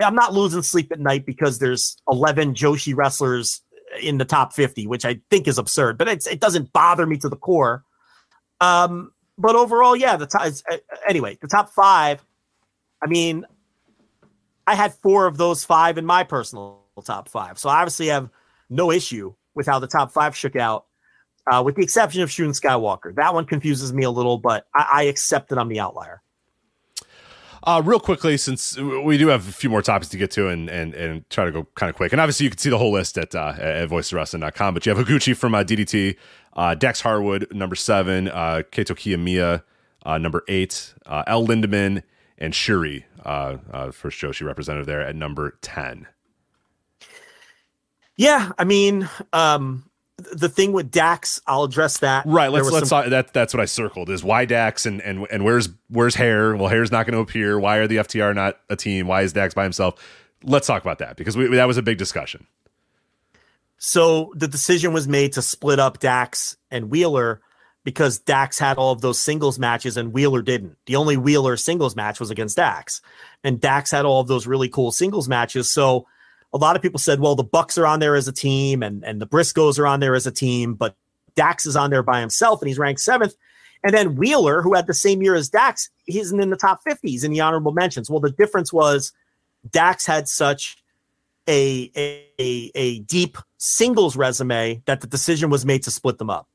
I'm 0.00 0.14
not 0.14 0.34
losing 0.34 0.62
sleep 0.62 0.92
at 0.92 1.00
night 1.00 1.26
because 1.26 1.58
there's 1.58 1.96
11 2.08 2.54
Joshi 2.54 2.94
wrestlers 2.96 3.62
in 4.00 4.18
the 4.18 4.24
top 4.24 4.52
50, 4.52 4.86
which 4.86 5.04
I 5.04 5.20
think 5.30 5.48
is 5.48 5.58
absurd, 5.58 5.98
but 5.98 6.08
it 6.08 6.40
doesn't 6.40 6.72
bother 6.72 7.06
me 7.06 7.16
to 7.18 7.28
the 7.28 7.36
core. 7.36 7.84
Um, 8.60 9.12
but 9.36 9.56
overall, 9.56 9.96
yeah, 9.96 10.16
the 10.16 10.26
top, 10.26 10.42
uh, 10.42 10.76
anyway, 11.08 11.38
the 11.40 11.48
top 11.48 11.70
five, 11.70 12.24
I 13.02 13.06
mean, 13.06 13.46
I 14.66 14.74
had 14.74 14.94
four 14.94 15.26
of 15.26 15.36
those 15.36 15.64
five 15.64 15.98
in 15.98 16.06
my 16.06 16.24
personal 16.24 16.80
top 17.04 17.28
five. 17.28 17.58
So 17.58 17.68
I 17.68 17.80
obviously 17.80 18.08
have 18.08 18.28
no 18.68 18.90
issue 18.90 19.34
with 19.54 19.66
how 19.66 19.78
the 19.78 19.86
top 19.86 20.12
five 20.12 20.36
shook 20.36 20.56
out, 20.56 20.86
uh, 21.50 21.62
with 21.64 21.76
the 21.76 21.82
exception 21.82 22.22
of 22.22 22.30
Shun 22.30 22.50
Skywalker. 22.50 23.14
That 23.14 23.34
one 23.34 23.46
confuses 23.46 23.92
me 23.92 24.04
a 24.04 24.10
little, 24.10 24.38
but 24.38 24.66
I, 24.74 24.88
I 24.92 25.02
accept 25.04 25.48
that 25.48 25.58
I'm 25.58 25.68
the 25.68 25.80
outlier. 25.80 26.22
Uh, 27.64 27.82
real 27.84 28.00
quickly, 28.00 28.36
since 28.36 28.78
we 28.78 29.18
do 29.18 29.28
have 29.28 29.46
a 29.46 29.52
few 29.52 29.68
more 29.68 29.82
topics 29.82 30.08
to 30.08 30.16
get 30.16 30.30
to 30.30 30.48
and 30.48 30.70
and, 30.70 30.94
and 30.94 31.28
try 31.28 31.44
to 31.44 31.52
go 31.52 31.66
kind 31.74 31.90
of 31.90 31.96
quick. 31.96 32.12
And 32.12 32.20
obviously, 32.20 32.44
you 32.44 32.50
can 32.50 32.58
see 32.58 32.70
the 32.70 32.78
whole 32.78 32.92
list 32.92 33.18
at, 33.18 33.34
uh, 33.34 33.54
at 33.58 33.88
voiceswrestling.com. 33.88 34.74
But 34.74 34.86
you 34.86 34.94
have 34.94 35.06
Higuchi 35.06 35.36
from 35.36 35.54
uh, 35.54 35.62
DDT, 35.62 36.16
uh, 36.54 36.74
Dax 36.74 37.02
Harwood, 37.02 37.46
number 37.52 37.76
seven, 37.76 38.28
uh, 38.28 38.62
Kaito 38.72 38.96
Kiyomiya, 38.96 39.62
uh, 40.06 40.18
number 40.18 40.42
eight, 40.48 40.94
uh, 41.06 41.22
El 41.26 41.46
Lindaman, 41.46 42.02
and 42.38 42.54
Shuri, 42.54 43.04
uh, 43.24 43.58
uh, 43.72 43.90
first 43.90 44.20
Joshi 44.20 44.46
representative 44.46 44.86
there 44.86 45.02
at 45.02 45.14
number 45.14 45.58
10. 45.60 46.06
Yeah, 48.16 48.52
I 48.58 48.64
mean, 48.64 49.08
um, 49.32 49.89
the 50.32 50.48
thing 50.48 50.72
with 50.72 50.90
Dax, 50.90 51.40
I'll 51.46 51.64
address 51.64 51.98
that. 51.98 52.24
Right. 52.26 52.50
Let's 52.50 52.70
let's 52.70 52.88
some... 52.88 53.10
that 53.10 53.32
that's 53.32 53.54
what 53.54 53.60
I 53.60 53.64
circled 53.64 54.10
is 54.10 54.22
why 54.22 54.44
Dax 54.44 54.86
and 54.86 55.00
and 55.00 55.26
and 55.30 55.44
where's 55.44 55.68
where's 55.88 56.14
Hair? 56.14 56.56
Well, 56.56 56.68
Hair's 56.68 56.90
not 56.90 57.06
going 57.06 57.14
to 57.14 57.20
appear. 57.20 57.58
Why 57.58 57.78
are 57.78 57.86
the 57.86 57.96
FTR 57.96 58.34
not 58.34 58.58
a 58.68 58.76
team? 58.76 59.06
Why 59.06 59.22
is 59.22 59.32
Dax 59.32 59.54
by 59.54 59.64
himself? 59.64 59.94
Let's 60.42 60.66
talk 60.66 60.82
about 60.82 60.98
that 60.98 61.16
because 61.16 61.36
we, 61.36 61.48
that 61.48 61.66
was 61.66 61.76
a 61.76 61.82
big 61.82 61.98
discussion. 61.98 62.46
So 63.78 64.32
the 64.34 64.48
decision 64.48 64.92
was 64.92 65.08
made 65.08 65.32
to 65.34 65.42
split 65.42 65.78
up 65.78 66.00
Dax 66.00 66.56
and 66.70 66.90
Wheeler 66.90 67.40
because 67.84 68.18
Dax 68.18 68.58
had 68.58 68.76
all 68.76 68.92
of 68.92 69.00
those 69.00 69.18
singles 69.18 69.58
matches 69.58 69.96
and 69.96 70.12
Wheeler 70.12 70.42
didn't. 70.42 70.76
The 70.86 70.96
only 70.96 71.16
Wheeler 71.16 71.56
singles 71.56 71.96
match 71.96 72.20
was 72.20 72.30
against 72.30 72.56
Dax, 72.56 73.00
and 73.42 73.60
Dax 73.60 73.90
had 73.90 74.04
all 74.04 74.20
of 74.20 74.28
those 74.28 74.46
really 74.46 74.68
cool 74.68 74.92
singles 74.92 75.28
matches. 75.28 75.72
So 75.72 76.06
a 76.52 76.58
lot 76.58 76.76
of 76.76 76.82
people 76.82 76.98
said, 76.98 77.20
well, 77.20 77.36
the 77.36 77.44
Bucks 77.44 77.78
are 77.78 77.86
on 77.86 78.00
there 78.00 78.16
as 78.16 78.28
a 78.28 78.32
team, 78.32 78.82
and 78.82 79.04
and 79.04 79.20
the 79.20 79.26
Briscoes 79.26 79.78
are 79.78 79.86
on 79.86 80.00
there 80.00 80.14
as 80.14 80.26
a 80.26 80.32
team, 80.32 80.74
but 80.74 80.96
Dax 81.34 81.66
is 81.66 81.76
on 81.76 81.90
there 81.90 82.02
by 82.02 82.20
himself, 82.20 82.60
and 82.60 82.68
he's 82.68 82.78
ranked 82.78 83.00
seventh. 83.00 83.34
And 83.82 83.94
then 83.94 84.16
Wheeler, 84.16 84.60
who 84.60 84.74
had 84.74 84.86
the 84.86 84.94
same 84.94 85.22
year 85.22 85.34
as 85.34 85.48
Dax, 85.48 85.88
he's 86.04 86.32
in 86.32 86.50
the 86.50 86.56
top 86.56 86.80
50s 86.86 87.24
in 87.24 87.32
the 87.32 87.40
honorable 87.40 87.72
mentions. 87.72 88.10
Well, 88.10 88.20
the 88.20 88.30
difference 88.30 88.72
was 88.72 89.12
Dax 89.70 90.04
had 90.04 90.28
such 90.28 90.76
a, 91.48 91.90
a, 91.96 92.70
a 92.74 92.98
deep 93.00 93.38
singles 93.56 94.16
resume 94.16 94.82
that 94.84 95.00
the 95.00 95.06
decision 95.06 95.50
was 95.50 95.64
made 95.64 95.82
to 95.84 95.90
split 95.90 96.18
them 96.18 96.28
up. 96.30 96.46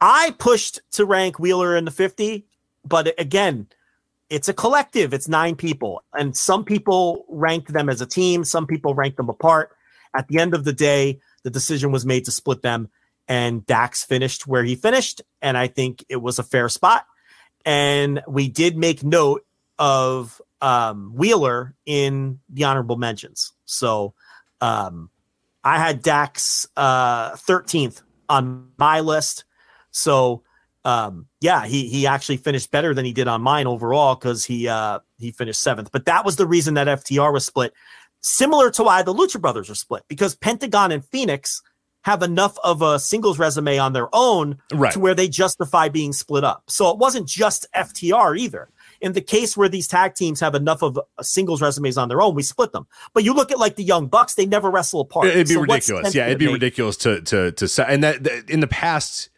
I 0.00 0.34
pushed 0.38 0.80
to 0.92 1.04
rank 1.04 1.38
Wheeler 1.38 1.76
in 1.76 1.84
the 1.84 1.90
50, 1.90 2.44
but 2.84 3.18
again, 3.18 3.66
it's 4.30 4.48
a 4.48 4.54
collective. 4.54 5.12
It's 5.12 5.28
nine 5.28 5.56
people, 5.56 6.02
and 6.12 6.36
some 6.36 6.64
people 6.64 7.24
ranked 7.28 7.72
them 7.72 7.88
as 7.88 8.00
a 8.00 8.06
team, 8.06 8.44
some 8.44 8.66
people 8.66 8.94
ranked 8.94 9.16
them 9.16 9.28
apart. 9.28 9.76
At 10.16 10.28
the 10.28 10.38
end 10.38 10.54
of 10.54 10.64
the 10.64 10.72
day, 10.72 11.20
the 11.42 11.50
decision 11.50 11.92
was 11.92 12.06
made 12.06 12.24
to 12.24 12.30
split 12.30 12.62
them, 12.62 12.88
and 13.28 13.66
Dax 13.66 14.04
finished 14.04 14.46
where 14.46 14.64
he 14.64 14.76
finished, 14.76 15.22
and 15.42 15.58
I 15.58 15.66
think 15.66 16.04
it 16.08 16.16
was 16.16 16.38
a 16.38 16.42
fair 16.42 16.68
spot. 16.68 17.06
And 17.64 18.22
we 18.28 18.48
did 18.48 18.76
make 18.76 19.02
note 19.02 19.44
of 19.78 20.40
um, 20.60 21.12
Wheeler 21.14 21.74
in 21.86 22.40
the 22.48 22.64
honorable 22.64 22.96
mentions. 22.96 23.52
So 23.64 24.14
um, 24.60 25.10
I 25.62 25.78
had 25.78 26.02
Dax 26.02 26.66
uh, 26.76 27.32
13th 27.32 28.02
on 28.28 28.70
my 28.78 29.00
list. 29.00 29.44
So 29.90 30.42
um, 30.84 31.26
yeah, 31.40 31.64
he 31.64 31.88
he 31.88 32.06
actually 32.06 32.36
finished 32.36 32.70
better 32.70 32.92
than 32.94 33.04
he 33.04 33.12
did 33.12 33.28
on 33.28 33.40
mine 33.40 33.66
overall 33.66 34.14
because 34.14 34.44
he 34.44 34.68
uh, 34.68 34.98
he 35.18 35.32
finished 35.32 35.62
seventh. 35.62 35.90
But 35.92 36.04
that 36.06 36.24
was 36.24 36.36
the 36.36 36.46
reason 36.46 36.74
that 36.74 36.86
FTR 36.86 37.32
was 37.32 37.46
split, 37.46 37.72
similar 38.20 38.70
to 38.72 38.82
why 38.82 39.02
the 39.02 39.14
Lucha 39.14 39.40
Brothers 39.40 39.70
are 39.70 39.74
split 39.74 40.04
because 40.08 40.34
Pentagon 40.34 40.92
and 40.92 41.02
Fénix 41.02 41.60
have 42.02 42.22
enough 42.22 42.58
of 42.62 42.82
a 42.82 42.98
singles 42.98 43.38
resume 43.38 43.78
on 43.78 43.94
their 43.94 44.08
own 44.12 44.58
right. 44.74 44.92
to 44.92 45.00
where 45.00 45.14
they 45.14 45.26
justify 45.26 45.88
being 45.88 46.12
split 46.12 46.44
up. 46.44 46.62
So 46.68 46.90
it 46.90 46.98
wasn't 46.98 47.26
just 47.26 47.66
FTR 47.74 48.38
either. 48.38 48.68
In 49.00 49.14
the 49.14 49.22
case 49.22 49.56
where 49.56 49.70
these 49.70 49.88
tag 49.88 50.14
teams 50.14 50.38
have 50.40 50.54
enough 50.54 50.82
of 50.82 50.98
singles 51.22 51.62
resumes 51.62 51.96
on 51.96 52.08
their 52.08 52.20
own, 52.20 52.34
we 52.34 52.42
split 52.42 52.72
them. 52.72 52.86
But 53.14 53.24
you 53.24 53.32
look 53.32 53.50
at 53.50 53.58
like 53.58 53.76
the 53.76 53.84
Young 53.84 54.06
Bucks; 54.06 54.34
they 54.34 54.46
never 54.46 54.70
wrestle 54.70 55.00
apart. 55.00 55.28
It'd 55.28 55.48
be 55.48 55.54
so 55.54 55.60
ridiculous. 55.60 56.14
Yeah, 56.14 56.26
it'd 56.26 56.38
be 56.38 56.52
ridiculous 56.52 56.96
to 56.98 57.20
to 57.22 57.52
to 57.52 57.86
and 57.88 58.04
that 58.04 58.26
in 58.48 58.60
the 58.60 58.66
past 58.66 59.30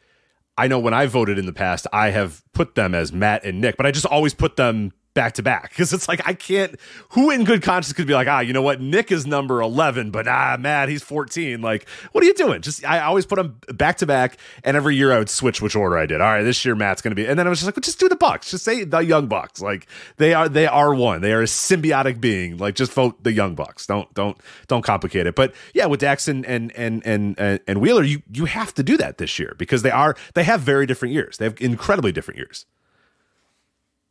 I 0.58 0.68
know 0.68 0.78
when 0.78 0.94
I 0.94 1.06
voted 1.06 1.38
in 1.38 1.46
the 1.46 1.52
past, 1.52 1.86
I 1.92 2.10
have 2.10 2.42
put 2.52 2.74
them 2.74 2.94
as 2.94 3.12
Matt 3.12 3.44
and 3.44 3.60
Nick, 3.60 3.76
but 3.76 3.86
I 3.86 3.90
just 3.90 4.06
always 4.06 4.34
put 4.34 4.56
them 4.56 4.92
back 5.16 5.32
to 5.32 5.42
back 5.42 5.70
because 5.70 5.92
it's 5.92 6.06
like 6.06 6.20
I 6.24 6.34
can't. 6.34 6.78
Who 7.10 7.30
in 7.30 7.42
good 7.42 7.62
conscience 7.62 7.92
could 7.92 8.06
be 8.06 8.14
like, 8.14 8.28
ah, 8.28 8.38
you 8.38 8.52
know 8.52 8.62
what? 8.62 8.80
Nick 8.80 9.10
is 9.10 9.26
number 9.26 9.60
eleven, 9.60 10.12
but 10.12 10.28
ah, 10.28 10.56
Matt, 10.60 10.88
he's 10.88 11.02
fourteen. 11.02 11.60
Like, 11.60 11.88
what 12.12 12.22
are 12.22 12.26
you 12.28 12.34
doing? 12.34 12.62
Just 12.62 12.84
I 12.84 13.00
always 13.00 13.26
put 13.26 13.36
them 13.36 13.58
back 13.74 13.96
to 13.96 14.06
back, 14.06 14.38
and 14.62 14.76
every 14.76 14.94
year 14.94 15.12
I 15.12 15.18
would 15.18 15.30
switch 15.30 15.60
which 15.60 15.74
order 15.74 15.98
I 15.98 16.06
did. 16.06 16.20
All 16.20 16.28
right, 16.28 16.44
this 16.44 16.64
year 16.64 16.76
Matt's 16.76 17.02
going 17.02 17.10
to 17.10 17.16
be, 17.16 17.26
and 17.26 17.36
then 17.36 17.46
I 17.46 17.50
was 17.50 17.58
just 17.58 17.66
like, 17.66 17.76
well, 17.76 17.80
just 17.80 17.98
do 17.98 18.08
the 18.08 18.16
Bucks. 18.16 18.50
Just 18.50 18.64
say 18.64 18.84
the 18.84 19.00
Young 19.00 19.26
Bucks. 19.26 19.60
Like 19.60 19.88
they 20.18 20.34
are, 20.34 20.48
they 20.48 20.66
are 20.66 20.94
one. 20.94 21.22
They 21.22 21.32
are 21.32 21.42
a 21.42 21.46
symbiotic 21.46 22.20
being. 22.20 22.58
Like 22.58 22.76
just 22.76 22.92
vote 22.92 23.24
the 23.24 23.32
Young 23.32 23.54
Bucks. 23.54 23.86
Don't 23.86 24.12
don't 24.14 24.36
don't 24.68 24.82
complicate 24.82 25.26
it. 25.26 25.34
But 25.34 25.54
yeah, 25.74 25.86
with 25.86 26.00
Dax 26.00 26.28
and 26.28 26.44
and 26.46 26.70
and 26.76 27.04
and 27.06 27.60
and 27.66 27.80
Wheeler, 27.80 28.02
you 28.02 28.22
you 28.30 28.44
have 28.44 28.74
to 28.74 28.82
do 28.82 28.96
that 28.98 29.18
this 29.18 29.38
year 29.38 29.54
because 29.56 29.82
they 29.82 29.90
are 29.90 30.14
they 30.34 30.44
have 30.44 30.60
very 30.60 30.86
different 30.86 31.14
years. 31.14 31.38
They 31.38 31.46
have 31.46 31.60
incredibly 31.60 32.12
different 32.12 32.38
years. 32.38 32.66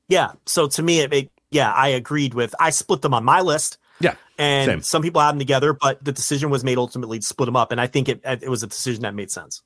Yeah. 0.08 0.34
So 0.46 0.68
to 0.68 0.84
me, 0.84 1.00
it, 1.00 1.14
it 1.14 1.32
yeah, 1.52 1.72
I 1.72 1.90
agreed 1.90 2.34
with. 2.34 2.54
I 2.60 2.70
split 2.70 3.02
them 3.02 3.14
on 3.14 3.24
my 3.24 3.42
list. 3.42 3.78
Yeah. 4.00 4.16
And 4.38 4.70
same. 4.70 4.82
some 4.82 5.02
people 5.02 5.22
had 5.22 5.32
them 5.32 5.40
together, 5.40 5.74
but 5.74 6.04
the 6.04 6.12
decision 6.12 6.50
was 6.50 6.64
made 6.64 6.78
ultimately 6.78 7.20
to 7.20 7.26
split 7.26 7.46
them 7.46 7.56
up, 7.56 7.72
and 7.72 7.80
I 7.80 7.88
think 7.88 8.10
it 8.10 8.22
it 8.24 8.50
was 8.50 8.64
a 8.64 8.68
decision 8.68 9.04
that 9.04 9.16
made 9.16 9.32
sense. 9.32 9.62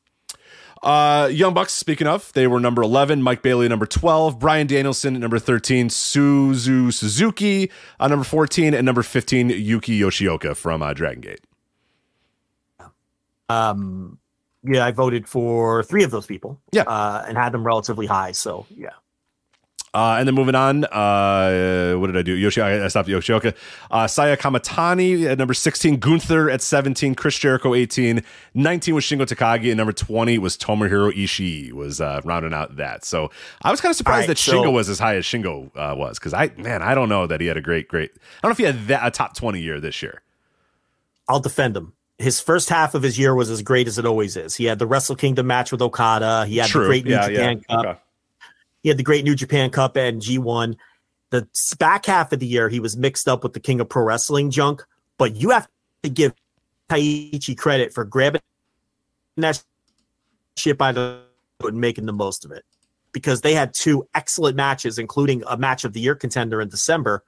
Uh, 0.81 1.27
Young 1.31 1.53
Bucks, 1.53 1.73
speaking 1.73 2.07
of, 2.07 2.31
they 2.33 2.47
were 2.47 2.59
number 2.59 2.81
11, 2.81 3.21
Mike 3.21 3.41
Bailey 3.41 3.67
number 3.67 3.85
12, 3.85 4.39
Bryan 4.39 4.65
Danielson 4.65 5.13
at 5.15 5.19
number 5.19 5.37
13, 5.37 5.89
Suzu 5.89 6.93
Suzuki 6.93 7.69
uh, 7.99 8.07
number 8.07 8.23
14, 8.23 8.73
and 8.73 8.85
number 8.85 9.03
15, 9.03 9.49
Yuki 9.49 9.99
Yoshioka 9.99 10.55
from 10.55 10.81
uh, 10.81 10.93
Dragon 10.93 11.19
Gate. 11.19 11.41
Um, 13.49 14.19
yeah, 14.63 14.85
I 14.85 14.91
voted 14.91 15.27
for 15.27 15.83
three 15.83 16.03
of 16.03 16.11
those 16.11 16.25
people. 16.25 16.61
Yeah. 16.71 16.83
Uh, 16.83 17.25
and 17.27 17.37
had 17.37 17.51
them 17.51 17.65
relatively 17.65 18.05
high. 18.05 18.31
So, 18.31 18.65
yeah. 18.69 18.91
Uh, 19.93 20.17
and 20.19 20.27
then 20.27 20.35
moving 20.35 20.53
on, 20.53 20.85
uh, 20.85 21.93
what 21.93 22.07
did 22.07 22.17
I 22.17 22.21
do? 22.21 22.33
Yoshi, 22.33 22.61
I 22.61 22.87
stopped 22.89 23.09
Yoshioka. 23.09 23.55
Uh, 23.89 24.05
Saya 24.05 24.37
Kamitani 24.37 25.25
at 25.25 25.37
number 25.39 25.55
16, 25.55 25.97
Gunther 25.97 26.49
at 26.49 26.61
17, 26.61 27.15
Chris 27.15 27.37
Jericho 27.39 27.73
18, 27.73 28.21
19 28.53 28.95
was 28.95 29.03
Shingo 29.03 29.25
Takagi, 29.25 29.69
and 29.69 29.77
number 29.77 29.91
20 29.91 30.37
was 30.37 30.57
Tomohiro 30.57 31.11
Ishii 31.11 31.71
was 31.71 31.99
uh, 31.99 32.21
rounding 32.23 32.53
out 32.53 32.75
that. 32.75 33.03
So 33.03 33.31
I 33.63 33.71
was 33.71 33.81
kind 33.81 33.89
of 33.89 33.95
surprised 33.95 34.21
right, 34.21 34.27
that 34.27 34.37
so, 34.37 34.53
Shingo 34.53 34.71
was 34.71 34.89
as 34.89 34.99
high 34.99 35.15
as 35.15 35.25
Shingo 35.25 35.71
uh, 35.75 35.95
was 35.95 36.19
because 36.19 36.33
I, 36.33 36.51
man, 36.57 36.83
I 36.83 36.93
don't 36.93 37.09
know 37.09 37.25
that 37.25 37.41
he 37.41 37.47
had 37.47 37.57
a 37.57 37.61
great, 37.61 37.87
great. 37.87 38.11
I 38.13 38.19
don't 38.43 38.49
know 38.49 38.51
if 38.51 38.57
he 38.59 38.65
had 38.65 38.87
that, 38.87 39.07
a 39.07 39.11
top 39.11 39.35
20 39.35 39.59
year 39.59 39.79
this 39.79 40.03
year. 40.03 40.21
I'll 41.27 41.39
defend 41.39 41.75
him. 41.75 41.93
His 42.19 42.39
first 42.39 42.69
half 42.69 42.93
of 42.93 43.01
his 43.01 43.17
year 43.17 43.33
was 43.33 43.49
as 43.49 43.61
great 43.63 43.87
as 43.87 43.97
it 43.97 44.05
always 44.05 44.35
is. 44.37 44.55
He 44.55 44.65
had 44.65 44.77
the 44.77 44.85
Wrestle 44.85 45.15
Kingdom 45.15 45.47
match 45.47 45.71
with 45.71 45.81
Okada. 45.81 46.45
He 46.45 46.57
had 46.57 46.67
True. 46.67 46.83
the 46.83 46.87
great 46.87 47.05
New 47.05 47.11
yeah, 47.11 47.27
Japan 47.27 47.63
yeah. 47.67 47.75
Cup. 47.75 47.85
Okay 47.85 47.99
he 48.83 48.89
had 48.89 48.97
the 48.97 49.03
great 49.03 49.23
New 49.23 49.35
Japan 49.35 49.69
Cup 49.69 49.95
and 49.97 50.21
G1. 50.21 50.75
The 51.31 51.47
back 51.77 52.05
half 52.05 52.31
of 52.31 52.39
the 52.39 52.47
year, 52.47 52.69
he 52.69 52.79
was 52.79 52.97
mixed 52.97 53.27
up 53.27 53.43
with 53.43 53.53
the 53.53 53.59
King 53.59 53.79
of 53.79 53.89
Pro 53.89 54.03
Wrestling 54.03 54.49
junk. 54.49 54.83
But 55.17 55.35
you 55.35 55.49
have 55.51 55.67
to 56.03 56.09
give 56.09 56.33
Taichi 56.89 57.57
credit 57.57 57.93
for 57.93 58.05
grabbing 58.05 58.41
that 59.37 59.63
shit 60.57 60.77
by 60.77 60.91
the 60.91 61.21
and 61.61 61.79
making 61.79 62.05
the 62.05 62.13
most 62.13 62.45
of 62.45 62.51
it 62.51 62.63
because 63.11 63.41
they 63.41 63.53
had 63.53 63.73
two 63.73 64.07
excellent 64.15 64.55
matches, 64.55 64.97
including 64.97 65.43
a 65.47 65.57
match 65.57 65.83
of 65.83 65.93
the 65.93 65.99
year 65.99 66.15
contender 66.15 66.61
in 66.61 66.69
December 66.69 67.23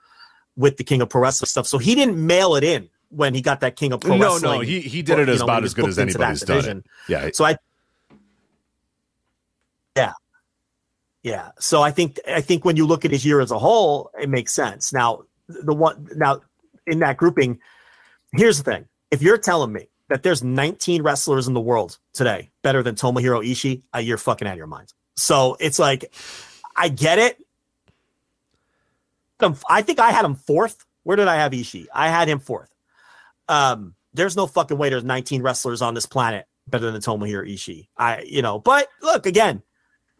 with 0.56 0.78
the 0.78 0.84
King 0.84 1.02
of 1.02 1.10
Pro 1.10 1.22
Wrestling 1.22 1.48
stuff. 1.48 1.68
So 1.68 1.78
he 1.78 1.96
didn't 1.96 2.24
mail 2.26 2.56
it 2.56 2.64
in 2.64 2.90
when 3.10 3.34
he 3.34 3.42
got 3.42 3.60
that 3.62 3.76
King 3.76 3.94
of 3.94 4.02
Pro 4.02 4.16
no, 4.16 4.34
Wrestling. 4.34 4.52
No, 4.52 4.58
no, 4.58 4.62
he 4.62 4.80
he 4.82 5.02
did 5.02 5.20
it 5.20 5.30
as 5.30 5.42
about 5.42 5.64
as 5.64 5.74
good 5.74 5.90
as 5.90 6.00
anybody's 6.00 6.42
done. 6.42 6.78
It. 6.78 6.86
Yeah. 7.08 7.30
So 7.34 7.46
I, 7.46 7.58
yeah, 9.98 10.14
yeah. 11.24 11.52
So 11.60 11.82
I 11.82 11.92
think 11.92 12.20
I 12.28 12.42
think 12.42 12.66
when 12.66 12.76
you 12.76 12.86
look 12.86 13.06
at 13.06 13.12
his 13.12 13.26
year 13.26 13.42
as 13.42 13.52
a 13.52 13.60
whole, 13.60 14.12
it 14.20 14.30
makes 14.30 14.54
sense. 14.54 14.92
Now 14.92 15.24
the 15.48 15.74
one 15.74 16.08
now 16.16 16.42
in 16.88 17.00
that 17.00 17.18
grouping, 17.18 17.60
here's 18.34 18.62
the 18.62 18.72
thing. 18.72 18.86
If 19.12 19.22
you're 19.22 19.38
telling 19.38 19.72
me 19.72 19.88
that 20.10 20.24
there's 20.24 20.44
19 20.44 21.04
wrestlers 21.04 21.48
in 21.48 21.54
the 21.54 21.62
world 21.62 21.98
today 22.14 22.50
better 22.64 22.82
than 22.82 22.96
Tomohiro 22.96 23.46
Ishii, 23.48 23.82
uh, 23.96 24.00
you're 24.00 24.18
fucking 24.18 24.48
out 24.48 24.54
of 24.54 24.58
your 24.58 24.68
mind. 24.68 24.94
So 25.16 25.58
it's 25.60 25.80
like 25.80 26.14
I 26.76 26.90
get 26.90 27.20
it. 27.20 27.38
I 29.70 29.82
think 29.82 30.00
I 30.00 30.12
had 30.12 30.24
him 30.24 30.36
fourth. 30.36 30.86
Where 31.04 31.18
did 31.18 31.28
I 31.28 31.36
have 31.36 31.52
Ishii? 31.52 31.88
I 31.94 32.10
had 32.10 32.28
him 32.28 32.40
fourth. 32.40 32.70
Um, 33.48 33.96
there's 34.14 34.38
no 34.38 34.46
fucking 34.48 34.78
way 34.78 34.90
there's 34.90 35.04
19 35.04 35.42
wrestlers 35.42 35.82
on 35.82 35.94
this 35.94 36.06
planet 36.06 36.46
better 36.68 36.92
than 36.92 37.02
Tomohiro 37.02 37.52
Ishii. 37.52 37.88
I, 37.98 38.22
you 38.22 38.42
know, 38.42 38.60
but 38.60 38.88
look 39.02 39.26
again, 39.26 39.64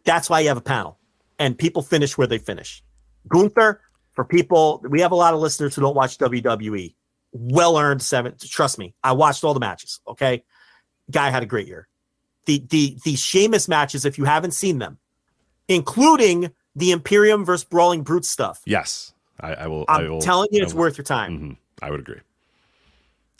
that's 0.04 0.28
why 0.28 0.40
you 0.40 0.48
have 0.48 0.56
a 0.56 0.62
panel 0.62 0.98
and 1.38 1.58
people 1.58 1.82
finish 1.82 2.16
where 2.16 2.26
they 2.26 2.38
finish. 2.38 2.82
Gunther, 3.28 3.80
for 4.12 4.24
people, 4.24 4.82
we 4.88 5.00
have 5.00 5.12
a 5.12 5.16
lot 5.16 5.34
of 5.34 5.40
listeners 5.40 5.74
who 5.74 5.80
don't 5.80 5.96
watch 5.96 6.18
WWE. 6.18 6.94
Well 7.32 7.78
earned 7.78 8.02
seven. 8.02 8.34
Trust 8.38 8.78
me, 8.78 8.94
I 9.02 9.12
watched 9.12 9.42
all 9.42 9.54
the 9.54 9.60
matches. 9.60 10.00
Okay. 10.06 10.44
Guy 11.10 11.30
had 11.30 11.42
a 11.42 11.46
great 11.46 11.66
year. 11.66 11.88
The 12.44 12.64
the 12.68 12.98
the 13.04 13.16
Sheamus 13.16 13.68
matches, 13.68 14.04
if 14.04 14.18
you 14.18 14.24
haven't 14.24 14.50
seen 14.52 14.78
them, 14.78 14.98
including 15.68 16.50
the 16.76 16.90
Imperium 16.90 17.44
versus 17.44 17.64
Brawling 17.64 18.02
Brute 18.02 18.24
stuff. 18.24 18.60
Yes. 18.66 19.14
I, 19.40 19.54
I 19.54 19.66
will. 19.66 19.84
I'm 19.88 20.06
I 20.06 20.08
will, 20.08 20.20
telling 20.20 20.48
you, 20.52 20.62
it's 20.62 20.74
worth 20.74 20.98
your 20.98 21.04
time. 21.04 21.32
Mm-hmm. 21.32 21.52
I 21.84 21.90
would 21.90 22.00
agree. 22.00 22.20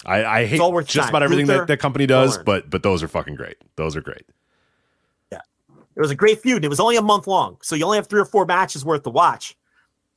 I, 0.04 0.24
I 0.24 0.46
hate 0.46 0.58
just 0.86 1.10
about 1.10 1.22
everything 1.22 1.46
Gunther, 1.46 1.60
that 1.60 1.68
that 1.68 1.76
company 1.78 2.06
does, 2.06 2.38
but 2.38 2.70
but 2.70 2.82
those 2.82 3.02
are 3.02 3.08
fucking 3.08 3.36
great. 3.36 3.56
Those 3.76 3.94
are 3.94 4.00
great. 4.00 4.24
It 5.94 6.00
was 6.00 6.10
a 6.10 6.14
great 6.14 6.40
feud. 6.40 6.56
and 6.56 6.64
It 6.64 6.68
was 6.68 6.80
only 6.80 6.96
a 6.96 7.02
month 7.02 7.26
long, 7.26 7.58
so 7.62 7.74
you 7.74 7.84
only 7.84 7.98
have 7.98 8.06
three 8.06 8.20
or 8.20 8.24
four 8.24 8.46
matches 8.46 8.84
worth 8.84 9.02
to 9.04 9.10
watch 9.10 9.56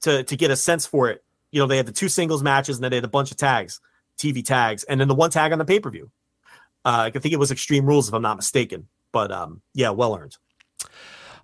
to 0.02 0.24
to 0.24 0.36
get 0.36 0.52
a 0.52 0.56
sense 0.56 0.86
for 0.86 1.10
it. 1.10 1.24
You 1.52 1.60
know, 1.60 1.68
they 1.68 1.78
had 1.78 1.86
the 1.86 1.92
two 1.92 2.10
singles 2.10 2.44
matches, 2.44 2.78
and 2.78 2.84
then 2.84 2.92
they 2.92 2.98
had 2.98 3.06
a 3.06 3.10
bunch 3.10 3.32
of 3.32 3.38
tags, 3.38 3.80
TV 4.18 4.44
tags, 4.44 4.84
and 4.84 5.00
then 5.00 5.08
the 5.08 5.16
one 5.16 5.30
tag 5.30 5.52
on 5.52 5.60
the 5.60 5.66
pay 5.66 5.80
per 5.80 5.90
view. 5.90 6.12
Uh, 6.84 7.10
I 7.14 7.20
think 7.20 7.34
it 7.34 7.40
was 7.40 7.52
Extreme 7.52 7.86
Rules, 7.86 8.08
if 8.08 8.14
I'm 8.14 8.22
not 8.22 8.38
mistaken. 8.38 8.88
But 9.12 9.32
um, 9.32 9.62
yeah, 9.74 9.90
well 9.92 10.16
earned. 10.16 10.38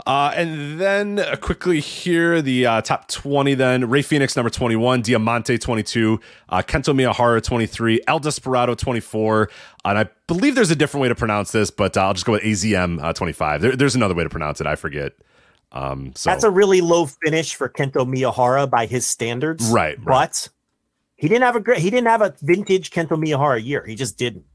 Uh, 0.08 0.32
and 0.36 0.80
then 0.80 1.20
uh, 1.20 1.36
quickly 1.36 1.80
here, 1.80 2.42
the 2.42 2.66
uh, 2.66 2.82
top 2.82 3.08
20 3.08 3.54
then 3.54 3.90
Rey 3.90 4.02
Fénix, 4.02 4.36
number 4.36 4.50
21, 4.50 5.02
Diamante, 5.02 5.58
22, 5.58 6.20
uh, 6.50 6.62
Kento 6.62 6.94
Miyahara, 6.96 7.44
23, 7.44 8.02
El 8.08 8.20
Desperado, 8.20 8.76
24. 8.76 9.50
And 9.86 9.98
I 9.98 10.10
believe 10.28 10.56
there's 10.56 10.72
a 10.72 10.76
different 10.76 11.02
way 11.02 11.10
to 11.10 11.16
pronounce 11.16 11.52
this, 11.52 11.70
but 11.72 11.98
uh, 11.98 12.02
I'll 12.02 12.14
just 12.14 12.26
go 12.26 12.34
with 12.34 12.42
AZM, 12.42 13.04
uh, 13.04 13.14
25. 13.14 13.62
There, 13.62 13.76
there's 13.76 13.96
another 13.96 14.16
way 14.16 14.24
to 14.24 14.30
pronounce 14.30 14.60
it. 14.60 14.68
I 14.68 14.76
forget. 14.76 15.14
Um, 15.72 16.12
so 16.16 16.30
That's 16.30 16.44
a 16.44 16.50
really 16.52 16.82
low 16.82 17.06
finish 17.06 17.56
for 17.56 17.70
Kento 17.70 18.06
Miyahara 18.06 18.70
by 18.70 18.86
his 18.86 19.08
standards. 19.08 19.70
Right, 19.70 19.98
right. 20.00 20.06
But 20.06 20.50
he 21.16 21.28
didn't 21.28 21.44
have 21.44 21.56
a 21.56 21.62
great, 21.62 21.80
he 21.80 21.90
didn't 21.90 22.08
have 22.08 22.22
a 22.22 22.34
vintage 22.42 22.92
Kento 22.92 23.12
Miyahara 23.12 23.64
year. 23.64 23.86
He 23.86 23.96
just 23.96 24.18
didn't. 24.18 24.46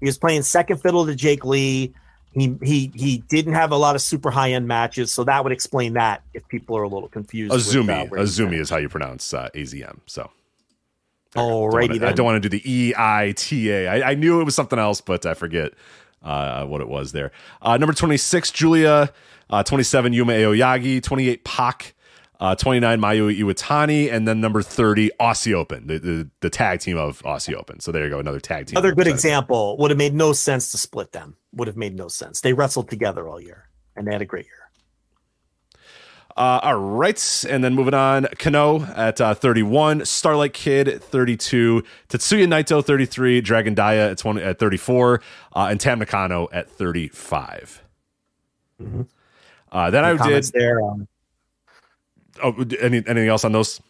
He 0.00 0.06
was 0.06 0.16
playing 0.16 0.42
second 0.42 0.78
fiddle 0.78 1.04
to 1.06 1.14
Jake 1.14 1.44
Lee. 1.44 1.92
He 2.32 2.56
he 2.62 2.92
he 2.94 3.18
didn't 3.28 3.54
have 3.54 3.72
a 3.72 3.76
lot 3.76 3.94
of 3.94 4.02
super 4.02 4.30
high 4.30 4.52
end 4.52 4.68
matches, 4.68 5.12
so 5.12 5.24
that 5.24 5.42
would 5.42 5.52
explain 5.52 5.94
that 5.94 6.22
if 6.34 6.46
people 6.48 6.76
are 6.76 6.82
a 6.82 6.88
little 6.88 7.08
confused. 7.08 7.52
Azumi. 7.54 8.10
with, 8.10 8.20
uh, 8.20 8.22
Azumi 8.22 8.58
is 8.60 8.70
how 8.70 8.76
you 8.76 8.88
pronounce 8.88 9.32
uh, 9.32 9.48
AZM. 9.54 9.98
So 10.06 10.30
Alrighty 11.34 12.02
I 12.04 12.12
don't 12.12 12.26
want 12.26 12.42
to 12.42 12.48
do 12.48 12.56
the 12.58 12.62
E 12.70 12.94
I 12.96 13.32
T 13.36 13.70
A. 13.70 13.88
I 13.88 14.10
I 14.10 14.14
knew 14.14 14.40
it 14.40 14.44
was 14.44 14.54
something 14.54 14.78
else, 14.78 15.00
but 15.00 15.26
I 15.26 15.34
forget 15.34 15.72
uh, 16.22 16.64
what 16.66 16.80
it 16.80 16.88
was 16.88 17.12
there. 17.12 17.32
Uh, 17.62 17.76
number 17.76 17.92
26, 17.92 18.50
Julia. 18.50 19.12
Uh, 19.50 19.62
27, 19.62 20.12
Yuma 20.12 20.32
Aoyagi. 20.34 21.02
28, 21.02 21.44
Pac. 21.44 21.94
Uh, 22.40 22.54
29, 22.54 23.00
Mayu 23.00 23.36
Iwatani. 23.36 24.12
And 24.12 24.28
then 24.28 24.40
number 24.40 24.62
30, 24.62 25.10
Aussie 25.20 25.54
Open, 25.54 25.86
the, 25.86 25.98
the, 25.98 26.30
the 26.40 26.50
tag 26.50 26.80
team 26.80 26.96
of 26.96 27.22
Aussie 27.22 27.54
Open. 27.54 27.80
So 27.80 27.90
there 27.90 28.04
you 28.04 28.10
go, 28.10 28.18
another 28.18 28.40
tag 28.40 28.66
team. 28.66 28.76
Another 28.76 28.94
good 28.94 29.08
example 29.08 29.76
would 29.78 29.90
have 29.90 29.98
made 29.98 30.14
no 30.14 30.32
sense 30.32 30.70
to 30.70 30.78
split 30.78 31.12
them. 31.12 31.36
Would 31.52 31.68
have 31.68 31.76
made 31.76 31.96
no 31.96 32.08
sense. 32.08 32.40
They 32.40 32.52
wrestled 32.52 32.88
together 32.88 33.28
all 33.28 33.40
year, 33.40 33.68
and 33.96 34.06
they 34.06 34.12
had 34.12 34.22
a 34.22 34.26
great 34.26 34.44
year. 34.46 34.54
Uh, 36.36 36.60
all 36.62 36.76
right, 36.76 37.44
and 37.50 37.64
then 37.64 37.74
moving 37.74 37.94
on, 37.94 38.28
Kano 38.38 38.84
at 38.94 39.20
uh, 39.20 39.34
31, 39.34 40.04
Starlight 40.04 40.52
Kid 40.52 41.02
32, 41.02 41.82
Tetsuya 42.08 42.46
Naito 42.46 42.84
33, 42.84 43.40
Dragon 43.40 43.74
Dia 43.74 44.12
at 44.12 44.18
20 44.18 44.40
at 44.42 44.60
34, 44.60 45.20
uh, 45.56 45.66
and 45.68 45.80
Tam 45.80 45.98
Nakano 45.98 46.46
at 46.52 46.70
35. 46.70 47.82
Uh, 49.72 49.90
then 49.90 50.04
I 50.04 50.28
did. 50.28 50.44
there. 50.54 50.80
Um, 50.80 51.08
Oh, 52.42 52.54
any 52.80 53.02
anything 53.06 53.28
else 53.28 53.44
on 53.44 53.52
those? 53.52 53.80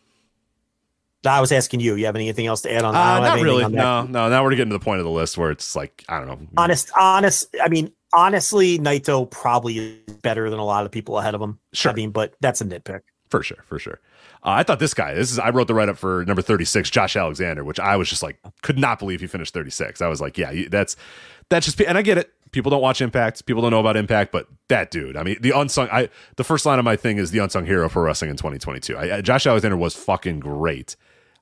I 1.26 1.40
was 1.40 1.50
asking 1.50 1.80
you. 1.80 1.96
You 1.96 2.06
have 2.06 2.14
anything 2.14 2.46
else 2.46 2.62
to 2.62 2.72
add 2.72 2.84
on? 2.84 2.94
Uh, 2.94 3.20
not 3.20 3.40
really. 3.40 3.68
No, 3.68 4.04
no. 4.04 4.28
Now 4.28 4.44
we're 4.44 4.50
getting 4.50 4.70
to 4.70 4.78
the 4.78 4.84
point 4.84 5.00
of 5.00 5.04
the 5.04 5.10
list 5.10 5.36
where 5.36 5.50
it's 5.50 5.74
like 5.74 6.04
I 6.08 6.18
don't 6.18 6.28
know. 6.28 6.38
Honest, 6.56 6.90
honest. 6.98 7.54
I 7.62 7.68
mean, 7.68 7.92
honestly, 8.12 8.78
Naito 8.78 9.28
probably 9.30 9.78
is 9.78 10.14
better 10.16 10.48
than 10.48 10.58
a 10.58 10.64
lot 10.64 10.84
of 10.86 10.92
people 10.92 11.18
ahead 11.18 11.34
of 11.34 11.40
him. 11.40 11.58
Sure. 11.72 11.92
I 11.92 11.94
mean, 11.94 12.10
but 12.10 12.34
that's 12.40 12.60
a 12.60 12.64
nitpick. 12.64 13.00
For 13.30 13.42
sure, 13.42 13.64
for 13.66 13.78
sure. 13.78 14.00
Uh, 14.44 14.50
I 14.50 14.62
thought 14.62 14.78
this 14.78 14.94
guy. 14.94 15.14
This 15.14 15.32
is. 15.32 15.38
I 15.38 15.50
wrote 15.50 15.66
the 15.66 15.74
write 15.74 15.88
up 15.88 15.98
for 15.98 16.24
number 16.24 16.42
thirty 16.42 16.64
six, 16.64 16.88
Josh 16.88 17.16
Alexander, 17.16 17.64
which 17.64 17.80
I 17.80 17.96
was 17.96 18.08
just 18.08 18.22
like, 18.22 18.38
could 18.62 18.78
not 18.78 18.98
believe 18.98 19.20
he 19.20 19.26
finished 19.26 19.52
thirty 19.52 19.70
six. 19.70 20.00
I 20.00 20.06
was 20.06 20.20
like, 20.20 20.38
yeah, 20.38 20.68
that's 20.70 20.96
that's 21.48 21.66
just. 21.66 21.80
And 21.80 21.98
I 21.98 22.02
get 22.02 22.18
it. 22.18 22.32
People 22.52 22.70
don't 22.70 22.82
watch 22.82 23.00
Impact. 23.00 23.44
People 23.46 23.62
don't 23.62 23.70
know 23.70 23.80
about 23.80 23.96
Impact, 23.96 24.32
but 24.32 24.48
that 24.68 24.90
dude. 24.90 25.16
I 25.16 25.22
mean, 25.22 25.36
the 25.40 25.50
unsung. 25.50 25.88
I 25.90 26.08
the 26.36 26.44
first 26.44 26.66
line 26.66 26.78
of 26.78 26.84
my 26.84 26.96
thing 26.96 27.18
is 27.18 27.30
the 27.30 27.38
unsung 27.38 27.66
hero 27.66 27.88
for 27.88 28.02
wrestling 28.02 28.30
in 28.30 28.36
twenty 28.36 28.58
twenty 28.58 28.80
two. 28.80 28.96
Josh 29.22 29.46
Alexander 29.46 29.76
was 29.76 29.94
fucking 29.94 30.40
great. 30.40 30.96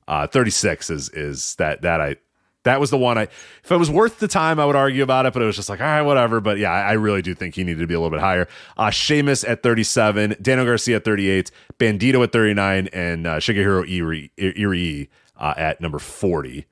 Uh, 0.09 0.27
thirty 0.27 0.51
six 0.51 0.91
is 0.91 1.09
is 1.11 1.55
that 1.57 1.83
that 1.83 2.01
I. 2.01 2.17
That 2.65 2.81
was 2.81 2.91
the 2.91 2.99
one 2.99 3.17
I, 3.17 3.29
if 3.63 3.71
it 3.71 3.77
was 3.77 3.89
worth 3.89 4.19
the 4.19 4.27
time, 4.27 4.59
I 4.59 4.67
would 4.67 4.75
argue 4.75 5.05
about 5.05 5.25
it, 5.25 5.33
but 5.33 5.41
it 5.41 5.45
was 5.45 5.55
just 5.55 5.69
like, 5.69 5.81
all 5.81 5.87
right, 5.87 6.03
whatever. 6.03 6.41
But 6.41 6.59
yeah, 6.59 6.73
I 6.73 6.81
I 6.81 6.93
really 6.95 7.23
do 7.23 7.33
think 7.33 7.55
he 7.55 7.63
needed 7.63 7.79
to 7.79 7.87
be 7.87 7.95
a 7.95 8.01
little 8.01 8.11
bit 8.11 8.19
higher. 8.19 8.49
Uh, 8.77 8.91
Sheamus 8.91 9.45
at 9.45 9.63
37, 9.63 10.35
Daniel 10.43 10.67
Garcia 10.67 10.97
at 10.97 11.05
38, 11.05 11.53
Bandito 11.79 12.25
at 12.25 12.33
39, 12.33 12.89
and 12.93 13.25
uh, 13.25 13.37
Shigehiro 13.37 13.89
Irie, 13.89 14.31
Irie 14.37 15.07
uh, 15.37 15.55
at 15.57 15.81
number 15.81 16.01
40. 16.01 16.67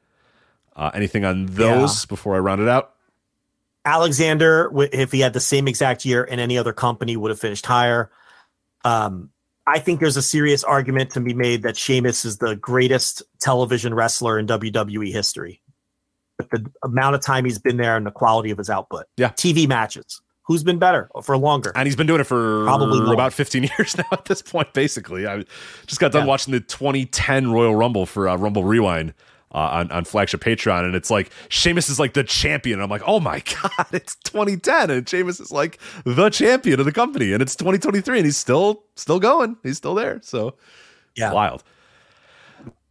Uh, 0.75 0.91
anything 0.95 1.25
on 1.25 1.47
those 1.47 2.07
before 2.07 2.35
I 2.35 2.41
round 2.41 2.61
it 2.61 2.67
out? 2.69 2.94
Alexander, 3.85 4.71
if 4.93 5.13
he 5.13 5.21
had 5.21 5.33
the 5.33 5.41
same 5.41 5.69
exact 5.69 6.05
year 6.05 6.25
in 6.25 6.39
any 6.39 6.57
other 6.59 6.73
company, 6.73 7.17
would 7.17 7.31
have 7.31 7.39
finished 7.41 7.67
higher. 7.67 8.11
Um, 8.85 9.31
I 9.67 9.79
think 9.79 10.01
there's 10.01 10.17
a 10.17 10.23
serious 10.23 10.63
argument 10.65 11.11
to 11.13 11.21
be 11.21 11.35
made 11.35 11.63
that 11.63 11.77
Sheamus 11.77 12.25
is 12.25 12.39
the 12.39 12.57
greatest 12.57 13.23
television 13.41 13.95
wrestler 13.95 14.39
in 14.39 14.47
WWE 14.47 15.11
history. 15.13 15.61
With 16.39 16.51
the 16.51 16.67
amount 16.83 17.15
of 17.15 17.23
time 17.23 17.45
he's 17.45 17.59
been 17.59 17.77
there 17.77 17.97
and 17.97 18.05
the 18.07 18.11
quality 18.11 18.51
of 18.51 18.59
his 18.59 18.69
output. 18.69 19.07
Yeah. 19.17 19.31
TV 19.31 19.69
matches. 19.69 20.21
Who's 20.47 20.63
been 20.63 20.79
better 20.79 21.09
for 21.23 21.39
longer? 21.39 21.73
And 21.75 21.87
he's 21.87 21.97
been 21.97 22.07
doing 22.07 22.21
it 22.21 22.25
for 22.25 22.65
Probably 22.65 23.01
more. 23.01 23.15
about 23.15 23.33
15 23.33 23.63
years 23.79 23.97
now 23.97 24.05
at 24.13 24.27
this 24.27 24.43
point, 24.43 24.73
basically. 24.75 25.27
I 25.27 25.45
just 25.87 26.01
got 26.01 26.13
done 26.13 26.23
Yeah. 26.25 26.29
watching 26.29 26.53
the 26.53 26.61
2010 26.61 27.51
Royal 27.53 27.75
Rumble 27.75 28.05
for 28.05 28.29
uh, 28.29 28.37
Rumble 28.37 28.65
Rewind 28.65 29.15
uh, 29.55 29.59
on, 29.73 29.91
on 29.93 30.05
flagship 30.05 30.43
Patreon. 30.43 30.85
And 30.85 30.95
it's 30.95 31.11
like, 31.11 31.31
Sheamus 31.49 31.89
is 31.89 31.99
like 32.01 32.13
the 32.13 32.25
champion. 32.25 32.75
And 32.81 32.83
I'm 32.83 32.91
like, 32.91 33.03
oh 33.07 33.21
my 33.21 33.41
God, 33.63 33.87
it's 33.93 34.17
2010. 34.25 34.91
And 34.91 35.09
Sheamus 35.09 35.41
is 35.41 35.53
like 35.53 35.79
the 36.05 36.29
champion 36.31 36.81
of 36.81 36.87
the 36.87 36.93
company. 36.93 37.33
And 37.33 37.41
it's 37.41 37.57
2023 37.57 38.19
and 38.19 38.25
he's 38.27 38.37
still, 38.37 38.83
still 38.97 39.21
going. 39.21 39.57
He's 39.63 39.77
still 39.79 39.95
there. 39.95 40.21
So 40.23 40.57
Yeah. 41.15 41.33
wild. 41.33 41.63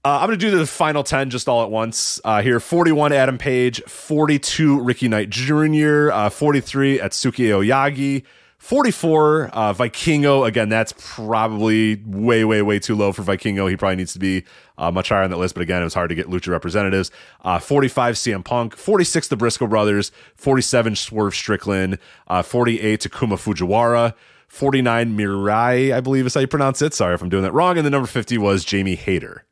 Uh, 0.06 0.20
I'm 0.20 0.28
going 0.28 0.38
to 0.38 0.52
do 0.52 0.58
the 0.58 0.66
final 0.68 1.02
10 1.04 1.30
just 1.30 1.48
all 1.48 1.64
at 1.64 1.70
once. 1.72 2.20
Uh, 2.26 2.42
here 2.42 2.60
41 2.60 3.14
Adam 3.14 3.38
Page, 3.38 3.82
42 3.84 4.82
Ricky 4.82 5.08
Knight 5.08 5.30
Jr., 5.30 6.12
uh, 6.12 6.30
43 6.30 7.00
Atsuki 7.00 7.46
Aoyagi, 7.48 8.24
44 8.64 9.50
uh, 9.52 9.74
Vikingo. 9.74 10.48
Again, 10.48 10.70
that's 10.70 10.94
probably 10.98 12.02
way, 12.06 12.46
way, 12.46 12.62
way 12.62 12.80
too 12.80 12.96
low 12.96 13.12
for 13.12 13.22
Vikingo. 13.22 13.70
He 13.70 13.76
probably 13.76 13.98
needs 13.98 14.14
to 14.14 14.20
be 14.20 14.46
uh, 14.78 14.90
much 14.90 15.10
higher 15.10 15.22
on 15.22 15.30
that 15.32 15.38
list, 15.38 15.54
but 15.54 15.62
again, 15.62 15.82
it 15.82 15.84
was 15.84 15.94
hard 15.94 16.08
to 16.08 16.16
get 16.16 16.28
Lucha 16.28 16.48
representatives. 16.48 17.12
Uh, 17.42 17.60
45 17.60 18.16
CM 18.16 18.46
Punk, 18.46 18.78
46 18.78 19.28
the 19.28 19.36
Briscoe 19.36 19.68
Brothers, 19.68 20.14
47 20.38 20.96
Swerve 20.96 21.36
Strickland, 21.36 22.00
uh, 22.30 22.42
48 22.42 23.02
Takuma 23.02 23.34
Fujiwara. 23.34 24.14
49 24.48 25.18
Mirai, 25.18 25.94
I 25.94 26.00
believe 26.00 26.28
is 26.28 26.36
how 26.36 26.40
you 26.40 26.48
pronounce 26.48 26.82
it. 26.82 26.94
Sorry 26.94 27.16
if 27.16 27.22
I'm 27.24 27.30
doing 27.30 27.42
that 27.42 27.54
wrong. 27.54 27.76
And 27.78 27.86
the 27.86 27.90
number 27.90 28.08
50 28.08 28.38
was 28.38 28.64
Jamie 28.64 28.96
Hayter. 28.96 29.46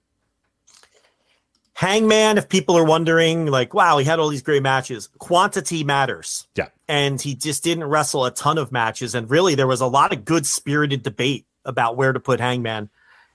Hangman, 1.82 2.38
if 2.38 2.48
people 2.48 2.78
are 2.78 2.84
wondering, 2.86 3.48
like, 3.48 3.74
wow, 3.74 3.98
he 3.98 4.06
had 4.06 4.20
all 4.20 4.30
these 4.30 4.44
great 4.44 4.62
matches. 4.62 5.10
Quantity 5.18 5.84
matters. 5.84 6.46
Yeah. 6.56 6.68
And 6.88 7.20
he 7.20 7.34
just 7.34 7.64
didn't 7.64 7.86
wrestle 7.86 8.24
a 8.26 8.30
ton 8.30 8.60
of 8.60 8.72
matches. 8.72 9.16
And 9.16 9.28
really, 9.28 9.56
there 9.56 9.66
was 9.66 9.82
a 9.82 9.88
lot 9.88 10.14
of 10.14 10.24
good 10.24 10.46
spirited 10.46 11.02
debate 11.02 11.48
about 11.66 11.98
where 11.98 12.14
to 12.14 12.20
put 12.20 12.40
Hangman 12.40 12.92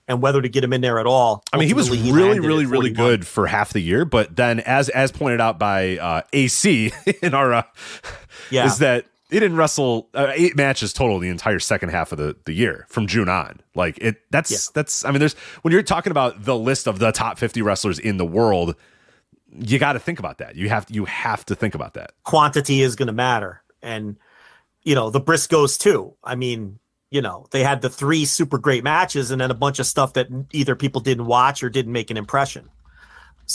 and 0.06 0.22
whether 0.22 0.40
to 0.40 0.48
get 0.48 0.62
him 0.62 0.72
in 0.72 0.80
there 0.80 1.00
at 1.00 1.06
all. 1.06 1.42
I 1.52 1.56
mean, 1.56 1.66
he 1.66 1.74
was 1.74 1.90
really, 1.90 2.08
at 2.38 2.40
really, 2.40 2.66
really 2.66 2.90
good 2.90 3.26
for 3.26 3.48
half 3.48 3.72
the 3.72 3.80
year. 3.80 4.04
But 4.04 4.36
then, 4.36 4.60
as 4.60 4.88
as 4.90 5.10
pointed 5.10 5.40
out 5.40 5.58
by 5.58 5.98
uh, 5.98 6.22
AC 6.32 6.92
in 7.22 7.34
our, 7.34 7.52
uh, 7.52 7.62
Yeah. 8.50 8.66
is 8.66 8.78
that 8.78 9.06
he 9.30 9.40
didn't 9.40 9.56
wrestle 9.56 10.08
uh, 10.14 10.32
eight 10.34 10.56
matches 10.56 10.92
total 10.92 11.18
the 11.18 11.28
entire 11.28 11.58
second 11.58 11.88
half 11.88 12.12
of 12.12 12.18
the, 12.18 12.36
the 12.44 12.52
year 12.52 12.86
from 12.88 13.06
June 13.06 13.28
on. 13.28 13.60
Like 13.74 13.98
it, 13.98 14.16
that's 14.30 14.70
that's. 14.70 15.04
I 15.04 15.10
mean, 15.10 15.18
there's 15.18 15.34
when 15.62 15.72
you're 15.72 15.82
talking 15.82 16.12
about 16.12 16.44
the 16.44 16.56
list 16.56 16.86
of 16.86 16.98
the 16.98 17.10
top 17.10 17.38
50 17.38 17.60
wrestlers 17.62 17.98
in 17.98 18.18
the 18.18 18.24
world, 18.24 18.76
you 19.50 19.78
got 19.78 19.94
to 19.94 19.98
think 19.98 20.18
about 20.18 20.38
that. 20.38 20.54
You 20.54 20.68
have 20.68 20.86
you 20.88 21.04
have 21.06 21.44
to 21.46 21.54
think 21.54 21.74
about 21.74 21.94
that. 21.94 22.12
Quantity 22.22 22.82
is 22.82 22.94
going 22.94 23.08
to 23.08 23.12
matter. 23.12 23.62
And, 23.82 24.16
you 24.82 24.94
know, 24.94 25.10
the 25.10 25.20
Briscoes 25.20 25.78
too. 25.78 26.14
I 26.22 26.36
mean, 26.36 26.78
you 27.10 27.20
know, 27.22 27.46
they 27.50 27.62
had 27.62 27.82
the 27.82 27.90
three 27.90 28.24
super 28.24 28.58
great 28.58 28.84
matches 28.84 29.30
and 29.30 29.40
then 29.40 29.50
a 29.50 29.54
bunch 29.54 29.78
of 29.78 29.86
stuff 29.86 30.12
that 30.14 30.28
either 30.52 30.76
people 30.76 31.00
didn't 31.00 31.26
watch 31.26 31.62
or 31.62 31.70
didn't 31.70 31.92
make 31.92 32.10
an 32.10 32.16
impression. 32.16 32.68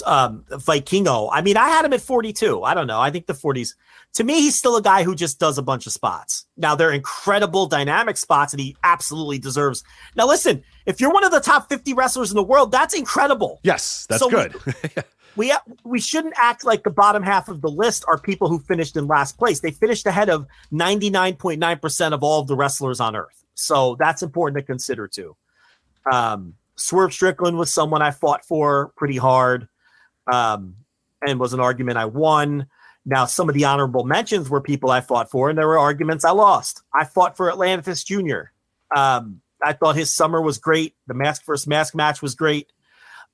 Um, 0.05 0.45
Vikingo, 0.49 1.29
I 1.31 1.41
mean, 1.41 1.57
I 1.57 1.67
had 1.69 1.83
him 1.83 1.91
at 1.93 2.01
42. 2.01 2.63
I 2.63 2.73
don't 2.73 2.87
know. 2.87 2.99
I 3.01 3.11
think 3.11 3.25
the 3.25 3.33
40s, 3.33 3.73
to 4.13 4.23
me, 4.23 4.35
he's 4.41 4.55
still 4.55 4.77
a 4.77 4.81
guy 4.81 5.03
who 5.03 5.15
just 5.15 5.37
does 5.39 5.57
a 5.57 5.61
bunch 5.61 5.85
of 5.85 5.91
spots. 5.91 6.45
Now, 6.55 6.75
they're 6.75 6.91
incredible 6.93 7.65
dynamic 7.67 8.15
spots 8.17 8.53
and 8.53 8.61
he 8.61 8.75
absolutely 8.83 9.37
deserves. 9.37 9.83
Now, 10.15 10.27
listen, 10.27 10.63
if 10.85 11.01
you're 11.01 11.11
one 11.11 11.25
of 11.25 11.31
the 11.31 11.41
top 11.41 11.67
50 11.67 11.93
wrestlers 11.93 12.31
in 12.31 12.37
the 12.37 12.43
world, 12.43 12.71
that's 12.71 12.93
incredible. 12.93 13.59
Yes, 13.63 14.05
that's 14.09 14.21
So 14.21 14.27
we- 14.27 14.33
good. 14.33 15.03
we 15.35 15.53
we 15.83 15.99
shouldn't 15.99 16.33
act 16.37 16.65
like 16.65 16.83
the 16.83 16.89
bottom 16.89 17.23
half 17.23 17.47
of 17.49 17.61
the 17.61 17.69
list 17.69 18.03
are 18.07 18.17
people 18.17 18.47
who 18.49 18.59
finished 18.59 18.95
in 18.97 19.07
last 19.07 19.37
place. 19.37 19.59
They 19.61 19.71
finished 19.71 20.05
ahead 20.05 20.29
of 20.29 20.45
99.9% 20.71 22.13
of 22.13 22.23
all 22.23 22.41
of 22.41 22.47
the 22.47 22.55
wrestlers 22.55 22.99
on 22.99 23.15
earth. 23.15 23.43
So 23.55 23.95
that's 23.99 24.23
important 24.23 24.57
to 24.59 24.63
consider 24.65 25.07
too. 25.07 25.35
Um, 26.11 26.55
Swerve 26.75 27.13
Strickland 27.13 27.57
was 27.57 27.71
someone 27.71 28.01
I 28.01 28.11
fought 28.11 28.43
for 28.45 28.91
pretty 28.95 29.17
hard 29.17 29.67
um, 30.31 30.75
and 31.25 31.39
was 31.39 31.53
an 31.53 31.59
argument 31.59 31.97
I 31.97 32.05
won. 32.05 32.67
Now, 33.05 33.25
some 33.25 33.49
of 33.49 33.55
the 33.55 33.65
honorable 33.65 34.03
mentions 34.03 34.49
were 34.49 34.61
people 34.61 34.91
I 34.91 35.01
fought 35.01 35.29
for, 35.29 35.49
and 35.49 35.57
there 35.57 35.67
were 35.67 35.79
arguments 35.79 36.23
I 36.23 36.31
lost. 36.31 36.83
I 36.93 37.05
fought 37.05 37.35
for 37.35 37.51
Atlantis 37.51 38.03
Jr. 38.03 38.51
Um, 38.95 39.41
I 39.63 39.73
thought 39.73 39.95
his 39.95 40.13
summer 40.13 40.41
was 40.41 40.57
great. 40.57 40.95
The 41.07 41.13
mask 41.13 41.45
versus 41.45 41.67
mask 41.67 41.95
match 41.95 42.21
was 42.21 42.35
great. 42.35 42.71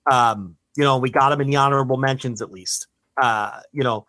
Um, 0.10 0.56
you 0.76 0.84
know, 0.84 0.98
we 0.98 1.10
got 1.10 1.32
him 1.32 1.42
in 1.42 1.48
the 1.48 1.58
honorable 1.58 1.98
mentions 1.98 2.42
at 2.42 2.52
least. 2.52 2.88
Uh, 3.22 3.60
you 3.72 3.84
know, 3.84 4.06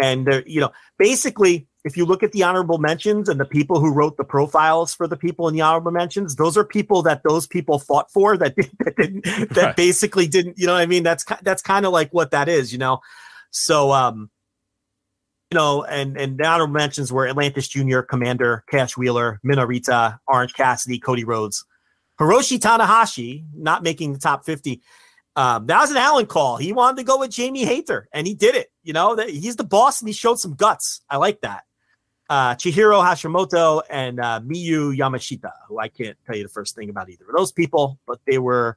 and 0.00 0.26
there, 0.26 0.46
you 0.46 0.60
know, 0.60 0.72
basically 0.98 1.66
if 1.84 1.96
you 1.96 2.04
look 2.04 2.22
at 2.22 2.32
the 2.32 2.42
honorable 2.42 2.78
mentions 2.78 3.28
and 3.28 3.40
the 3.40 3.44
people 3.44 3.80
who 3.80 3.92
wrote 3.92 4.16
the 4.16 4.24
profiles 4.24 4.94
for 4.94 5.08
the 5.08 5.16
people 5.16 5.48
in 5.48 5.54
the 5.54 5.62
honorable 5.62 5.90
mentions, 5.90 6.36
those 6.36 6.56
are 6.56 6.64
people 6.64 7.02
that 7.02 7.22
those 7.26 7.46
people 7.46 7.78
fought 7.78 8.10
for 8.12 8.36
that 8.36 8.54
did, 8.56 8.70
that 8.80 8.96
didn't 8.96 9.24
that 9.54 9.56
Right. 9.56 9.76
basically 9.76 10.26
didn't. 10.26 10.58
You 10.58 10.66
know 10.66 10.74
what 10.74 10.82
I 10.82 10.86
mean? 10.86 11.02
That's 11.02 11.24
that's 11.42 11.62
kind 11.62 11.86
of 11.86 11.92
like 11.92 12.10
what 12.12 12.32
that 12.32 12.48
is. 12.48 12.72
You 12.72 12.78
know, 12.78 13.00
so 13.50 13.92
um, 13.92 14.30
you 15.50 15.56
know, 15.58 15.82
and 15.84 16.16
and 16.20 16.38
the 16.38 16.44
honorable 16.46 16.74
mentions 16.74 17.12
were 17.12 17.26
Atlantis 17.26 17.66
Junior, 17.68 18.02
Komander, 18.02 18.60
Cash 18.70 18.96
Wheeler, 18.96 19.40
Minorita, 19.44 20.18
Orange 20.26 20.54
Cassidy, 20.54 20.98
Cody 20.98 21.24
Rhodes, 21.24 21.64
Hiroshi 22.20 22.58
Tanahashi, 22.58 23.44
not 23.54 23.82
making 23.82 24.12
the 24.12 24.18
top 24.18 24.44
fifty. 24.44 24.82
Um, 25.36 25.66
that 25.66 25.80
was 25.80 25.90
an 25.90 25.96
Allen 25.96 26.26
call. 26.26 26.56
He 26.58 26.72
wanted 26.72 26.98
to 26.98 27.04
go 27.04 27.18
with 27.18 27.30
Jamie 27.30 27.64
Hayter, 27.64 28.08
and 28.12 28.26
he 28.26 28.34
did 28.34 28.54
it. 28.54 28.70
You 28.82 28.92
know, 28.92 29.14
that 29.14 29.30
he's 29.30 29.56
the 29.56 29.64
boss, 29.64 30.00
and 30.00 30.08
he 30.08 30.12
showed 30.12 30.38
some 30.38 30.54
guts. 30.54 31.00
I 31.08 31.16
like 31.16 31.40
that. 31.40 31.62
Uh, 32.30 32.54
Chihiro 32.54 33.02
Hashimoto 33.04 33.82
and 33.90 34.20
uh, 34.20 34.38
Miyu 34.44 34.96
Yamashita, 34.96 35.50
who 35.66 35.80
I 35.80 35.88
can't 35.88 36.16
tell 36.24 36.36
you 36.36 36.44
the 36.44 36.48
first 36.48 36.76
thing 36.76 36.88
about 36.88 37.10
either 37.10 37.24
of 37.28 37.34
those 37.36 37.50
people, 37.50 37.98
but 38.06 38.20
they 38.24 38.38
were 38.38 38.76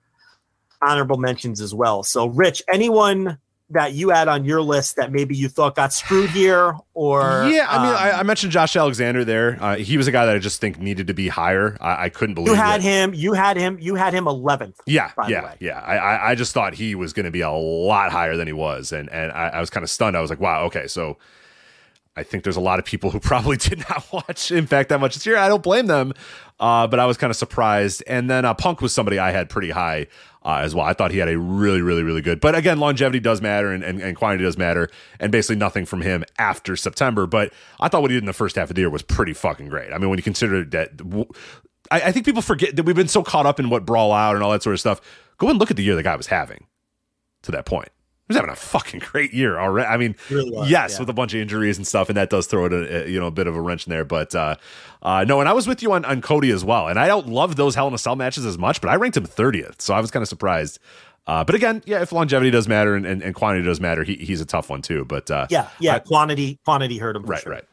honorable 0.82 1.18
mentions 1.18 1.62
as 1.62 1.72
well. 1.72 2.02
So, 2.02 2.26
Rich, 2.26 2.64
anyone 2.68 3.38
that 3.70 3.94
you 3.94 4.10
had 4.10 4.28
on 4.28 4.44
your 4.44 4.62
list 4.62 4.96
that 4.96 5.12
maybe 5.12 5.36
you 5.36 5.50
thought 5.50 5.76
got 5.76 5.94
screwed 5.94 6.32
here, 6.32 6.76
or 6.96 7.48
yeah, 7.48 7.68
I 7.70 7.78
mean, 7.78 7.92
um, 7.92 7.98
I, 7.98 8.12
I 8.20 8.24
mentioned 8.24 8.52
Josh 8.52 8.76
Alexander 8.76 9.24
there. 9.24 9.58
Uh, 9.62 9.76
he 9.76 9.98
was 9.98 10.08
a 10.08 10.12
guy 10.12 10.26
that 10.26 10.36
I 10.36 10.40
just 10.40 10.60
think 10.60 10.80
needed 10.80 11.06
to 11.08 11.14
be 11.14 11.28
higher. 11.28 11.78
I, 11.80 12.06
I 12.06 12.10
couldn't 12.10 12.34
believe 12.34 12.50
you 12.50 12.56
had 12.56 12.82
that- 12.82 12.88
him, 12.88 13.14
you 13.14 13.34
had 13.34 13.56
him, 13.56 13.78
you 13.80 13.94
had 13.94 14.16
him 14.16 14.28
eleventh. 14.28 14.80
Yeah, 14.88 15.12
by 15.16 15.26
the 15.28 15.32
yeah, 15.32 15.44
way. 15.46 15.56
yeah. 15.60 15.80
I, 15.80 15.98
I, 15.98 16.32
I 16.32 16.36
just 16.36 16.54
thought 16.54 16.74
he 16.74 16.96
was 16.96 17.14
going 17.14 17.26
to 17.26 17.32
be 17.32 17.42
a 17.42 17.52
lot 17.52 18.12
higher 18.12 18.36
than 18.36 18.48
he 18.48 18.54
was, 18.54 18.92
and 18.92 19.10
and 19.12 19.32
I, 19.32 19.50
I 19.50 19.60
was 19.60 19.70
kind 19.70 19.84
of 19.84 19.92
stunned. 19.92 20.18
I 20.18 20.22
was 20.22 20.32
like, 20.32 20.40
wow, 20.40 20.64
okay, 20.66 20.88
so 20.88 21.18
I 22.16 22.24
think 22.24 22.44
there's 22.44 22.58
a 22.58 22.62
lot 22.62 22.80
of 22.80 22.86
people 22.86 23.12
who 23.12 23.20
probably 23.22 23.58
did 23.58 23.80
not 23.90 24.06
watch 24.14 24.52
Impact 24.52 24.90
that 24.90 25.00
much 25.00 25.16
this 25.16 25.26
year. 25.26 25.38
I 25.38 25.48
don't 25.48 25.64
blame 25.64 25.88
them, 25.88 26.14
uh, 26.60 26.88
but 26.88 27.00
I 27.00 27.06
was 27.06 27.18
kind 27.18 27.32
of 27.32 27.38
surprised. 27.38 28.04
And 28.08 28.30
then 28.30 28.46
uh, 28.46 28.54
Punk 28.54 28.82
was 28.82 28.94
somebody 28.94 29.20
I 29.20 29.32
had 29.32 29.50
pretty 29.50 29.72
high 29.72 30.08
uh, 30.46 30.58
as 30.58 30.76
well. 30.76 30.86
I 30.86 30.94
thought 30.94 31.12
he 31.12 31.18
had 31.18 31.30
a 31.30 31.38
really, 31.38 31.82
really, 31.82 32.04
really 32.04 32.22
good. 32.22 32.40
But 32.40 32.56
again, 32.56 32.80
longevity 32.80 33.20
does 33.20 33.42
matter, 33.42 33.72
and, 33.72 33.84
and, 33.84 34.02
and 34.02 34.16
quantity 34.16 34.44
does 34.44 34.58
matter, 34.58 34.90
and 35.20 35.32
basically 35.32 35.56
nothing 35.56 35.86
from 35.86 36.02
him 36.02 36.24
after 36.38 36.76
September. 36.76 37.26
But 37.26 37.54
I 37.80 37.88
thought 37.88 38.02
what 38.02 38.12
he 38.12 38.16
did 38.16 38.24
in 38.24 38.28
the 38.28 38.34
first 38.34 38.56
half 38.56 38.70
of 38.70 38.76
the 38.76 38.82
year 38.82 38.90
was 38.90 39.04
pretty 39.04 39.34
fucking 39.34 39.70
great. 39.70 39.92
I 39.94 39.98
mean, 39.98 40.10
when 40.10 40.20
you 40.20 40.24
consider 40.24 40.64
that. 40.66 41.02
I, 41.92 42.02
I 42.02 42.12
think 42.12 42.26
people 42.26 42.42
forget 42.42 42.76
that 42.76 42.84
we've 42.84 42.96
been 42.96 43.08
so 43.08 43.24
caught 43.24 43.46
up 43.46 43.60
in 43.60 43.70
what 43.70 43.86
brawl 43.86 44.14
out 44.14 44.36
and 44.36 44.44
all 44.44 44.52
that 44.52 44.64
sort 44.64 44.74
of 44.74 44.80
stuff. 44.80 45.02
Go 45.38 45.50
and 45.50 45.60
look 45.60 45.72
at 45.72 45.78
the 45.78 45.84
year 45.84 45.96
the 45.96 46.04
guy 46.04 46.16
was 46.16 46.28
having 46.28 46.66
to 47.44 47.52
that 47.52 47.66
point. 47.66 47.90
Was 48.34 48.42
having 48.42 48.52
a 48.52 48.56
fucking 48.56 49.00
great 49.00 49.34
year 49.34 49.60
already. 49.60 49.88
I 49.88 49.98
mean, 49.98 50.16
Really 50.30 50.52
was, 50.52 50.70
yes, 50.70 50.94
yeah. 50.94 51.00
with 51.00 51.10
a 51.10 51.14
bunch 51.14 51.34
of 51.34 51.40
injuries 51.42 51.78
and 51.78 51.86
stuff, 51.88 52.10
and 52.10 52.18
that 52.18 52.30
does 52.30 52.48
throw 52.48 52.66
it 52.66 52.74
a, 52.74 53.06
a- 53.06 53.10
you 53.10 53.20
know 53.20 53.28
a 53.28 53.32
bit 53.32 53.48
of 53.48 53.56
a 53.56 53.62
wrench 53.62 53.88
in 53.88 53.92
there. 53.92 54.06
But 54.06 54.34
uh, 54.36 54.56
uh, 55.02 55.24
no, 55.28 55.40
and 55.40 55.48
I 55.50 55.54
was 55.54 55.68
with 55.68 55.82
you 55.84 55.92
on, 55.94 56.06
on 56.06 56.22
Cody 56.22 56.52
as 56.52 56.64
well. 56.66 56.88
And 56.88 57.00
I 57.00 57.08
don't 57.08 57.28
love 57.30 57.56
those 57.56 57.76
Hell 57.76 57.88
in 57.88 57.94
a 57.94 57.98
Cell 57.98 58.16
matches 58.16 58.46
as 58.46 58.58
much, 58.58 58.82
but 58.82 58.90
I 58.90 58.96
ranked 58.96 59.18
him 59.18 59.26
thirtieth, 59.26 59.82
so 59.82 59.94
I 59.94 60.00
was 60.00 60.12
kind 60.12 60.22
of 60.22 60.28
surprised. 60.30 60.80
Uh, 61.26 61.44
but 61.44 61.56
again, 61.56 61.82
yeah, 61.86 62.02
if 62.02 62.12
longevity 62.12 62.52
does 62.52 62.68
matter 62.68 62.96
and, 62.96 63.06
and, 63.06 63.22
and 63.24 63.34
quantity 63.34 63.64
does 63.66 63.80
matter, 63.80 64.04
he, 64.04 64.16
he's 64.16 64.42
a 64.42 64.46
tough 64.46 64.70
one 64.70 64.82
too. 64.82 65.06
But 65.06 65.32
uh, 65.32 65.48
Yeah, 65.50 65.70
yeah, 65.80 65.96
I- 65.96 66.00
quantity, 66.00 66.60
quantity 66.66 66.98
hurt 66.98 67.16
him. 67.16 67.24
For 67.24 67.30
right, 67.30 67.42
sure. 67.44 67.52
right. 67.54 67.64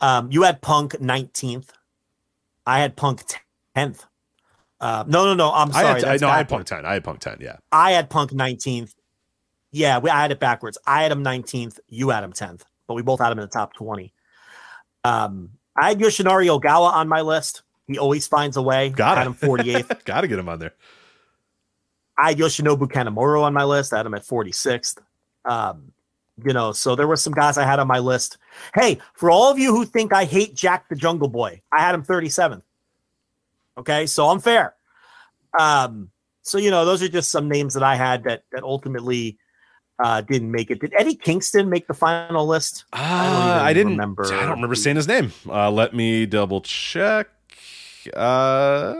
Um, 0.00 0.30
you 0.30 0.42
had 0.42 0.60
Punk 0.60 1.00
nineteenth. 1.00 1.72
I 2.66 2.80
had 2.80 2.94
Punk 2.96 3.22
tenth. 3.74 4.04
Uh, 4.80 5.02
no, 5.08 5.24
no, 5.24 5.34
no. 5.34 5.50
I'm 5.52 5.70
I 5.70 5.72
sorry. 5.82 6.00
had, 6.02 6.04
I, 6.04 6.16
no, 6.18 6.28
I 6.28 6.36
had. 6.36 6.48
Punk 6.48 6.66
ten. 6.66 6.84
I 6.86 6.92
had 6.92 7.02
Punk 7.04 7.18
ten. 7.20 7.38
Yeah. 7.40 7.56
I 7.72 7.92
had 7.92 8.10
Punk 8.10 8.30
19th. 8.30 8.94
Yeah, 9.70 9.98
we, 9.98 10.10
I 10.10 10.22
had 10.22 10.32
it 10.32 10.40
backwards. 10.40 10.78
I 10.86 11.02
had 11.02 11.12
him 11.12 11.22
19th. 11.22 11.78
You 11.88 12.08
had 12.10 12.24
him 12.24 12.32
10th, 12.32 12.62
but 12.86 12.94
we 12.94 13.02
both 13.02 13.20
had 13.20 13.32
him 13.32 13.38
in 13.38 13.42
the 13.42 13.48
top 13.48 13.74
20. 13.74 14.12
Um, 15.04 15.50
I 15.76 15.88
had 15.88 15.98
Yoshinari 15.98 16.46
Ogawa 16.46 16.92
on 16.92 17.08
my 17.08 17.20
list. 17.20 17.62
He 17.86 17.98
always 17.98 18.26
finds 18.26 18.56
a 18.56 18.62
way. 18.62 18.90
Got 18.90 19.18
had 19.18 19.26
him 19.26 19.34
48th. 19.34 20.04
Got 20.04 20.22
to 20.22 20.28
get 20.28 20.38
him 20.38 20.48
on 20.48 20.58
there. 20.58 20.74
I 22.18 22.30
had 22.30 22.38
Yoshinobu 22.38 22.90
Kanemaru 22.90 23.42
on 23.42 23.54
my 23.54 23.64
list. 23.64 23.92
I 23.92 23.98
had 23.98 24.06
him 24.06 24.14
at 24.14 24.26
46th. 24.26 24.98
Um, 25.44 25.92
you 26.44 26.52
know, 26.52 26.72
so 26.72 26.94
there 26.94 27.06
were 27.06 27.16
some 27.16 27.32
guys 27.32 27.56
I 27.56 27.64
had 27.64 27.78
on 27.78 27.86
my 27.86 28.00
list. 28.00 28.38
Hey, 28.74 28.98
for 29.14 29.30
all 29.30 29.50
of 29.50 29.58
you 29.58 29.74
who 29.74 29.84
think 29.84 30.12
I 30.12 30.24
hate 30.24 30.54
Jack 30.54 30.88
the 30.88 30.96
Jungle 30.96 31.28
Boy, 31.28 31.62
I 31.72 31.80
had 31.80 31.94
him 31.94 32.02
37th. 32.02 32.62
Okay, 33.78 34.06
so 34.06 34.28
I'm 34.28 34.40
fair. 34.40 34.74
Um, 35.58 36.10
so 36.42 36.58
you 36.58 36.70
know, 36.70 36.84
those 36.84 37.02
are 37.02 37.08
just 37.08 37.30
some 37.30 37.48
names 37.48 37.74
that 37.74 37.82
I 37.82 37.94
had 37.94 38.24
that 38.24 38.42
that 38.52 38.62
ultimately 38.62 39.38
uh, 39.98 40.20
didn't 40.22 40.50
make 40.50 40.70
it. 40.70 40.80
Did 40.80 40.92
Eddie 40.96 41.14
Kingston 41.16 41.68
make 41.68 41.86
the 41.88 41.94
final 41.94 42.46
list? 42.46 42.84
Uh, 42.92 42.98
even 42.98 43.66
I 43.66 43.72
didn't 43.72 43.92
remember. 43.92 44.24
I 44.26 44.42
don't 44.42 44.50
remember 44.52 44.74
saying 44.74 44.96
his 44.96 45.08
name. 45.08 45.32
Uh, 45.48 45.70
let 45.70 45.94
me 45.94 46.24
double 46.26 46.60
check. 46.60 47.28
Uh, 48.16 48.94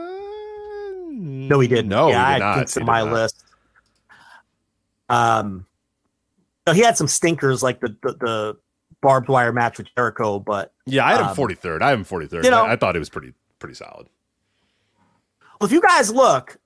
No, 1.11 1.59
he 1.59 1.67
didn't. 1.67 1.89
No, 1.89 2.09
yeah, 2.09 2.13
he 2.15 2.19
I 2.19 2.25
did 2.25 2.31
had 2.33 2.39
not. 2.49 2.55
Kingston 2.57 2.83
He 2.83 2.89
on 2.89 2.97
did 2.97 3.05
my 3.05 3.09
not. 3.11 3.13
list. 3.21 3.43
Um, 5.09 5.65
no, 6.67 6.73
he 6.73 6.81
had 6.81 6.97
some 6.97 7.07
stinkers 7.07 7.63
like 7.63 7.79
the 7.79 7.95
the, 8.03 8.13
the 8.13 8.57
barbed 9.01 9.27
wire 9.29 9.51
match 9.53 9.77
with 9.77 9.87
Jericho, 9.95 10.39
but 10.39 10.73
Yeah, 10.85 11.05
I 11.05 11.11
had 11.11 11.21
him 11.21 11.27
um, 11.27 11.35
43rd. 11.35 11.81
I 11.81 11.89
have 11.89 11.99
him 11.99 12.05
43rd. 12.05 12.43
you 12.43 12.51
know- 12.51 12.65
I, 12.65 12.73
I 12.73 12.75
thought 12.75 12.95
he 12.95 12.99
was 12.99 13.09
pretty 13.09 13.33
pretty 13.57 13.75
solid. 13.75 14.07
Well, 15.59 15.65
if 15.67 15.71
you 15.71 15.81
guys 15.81 16.11
look, 16.13 16.57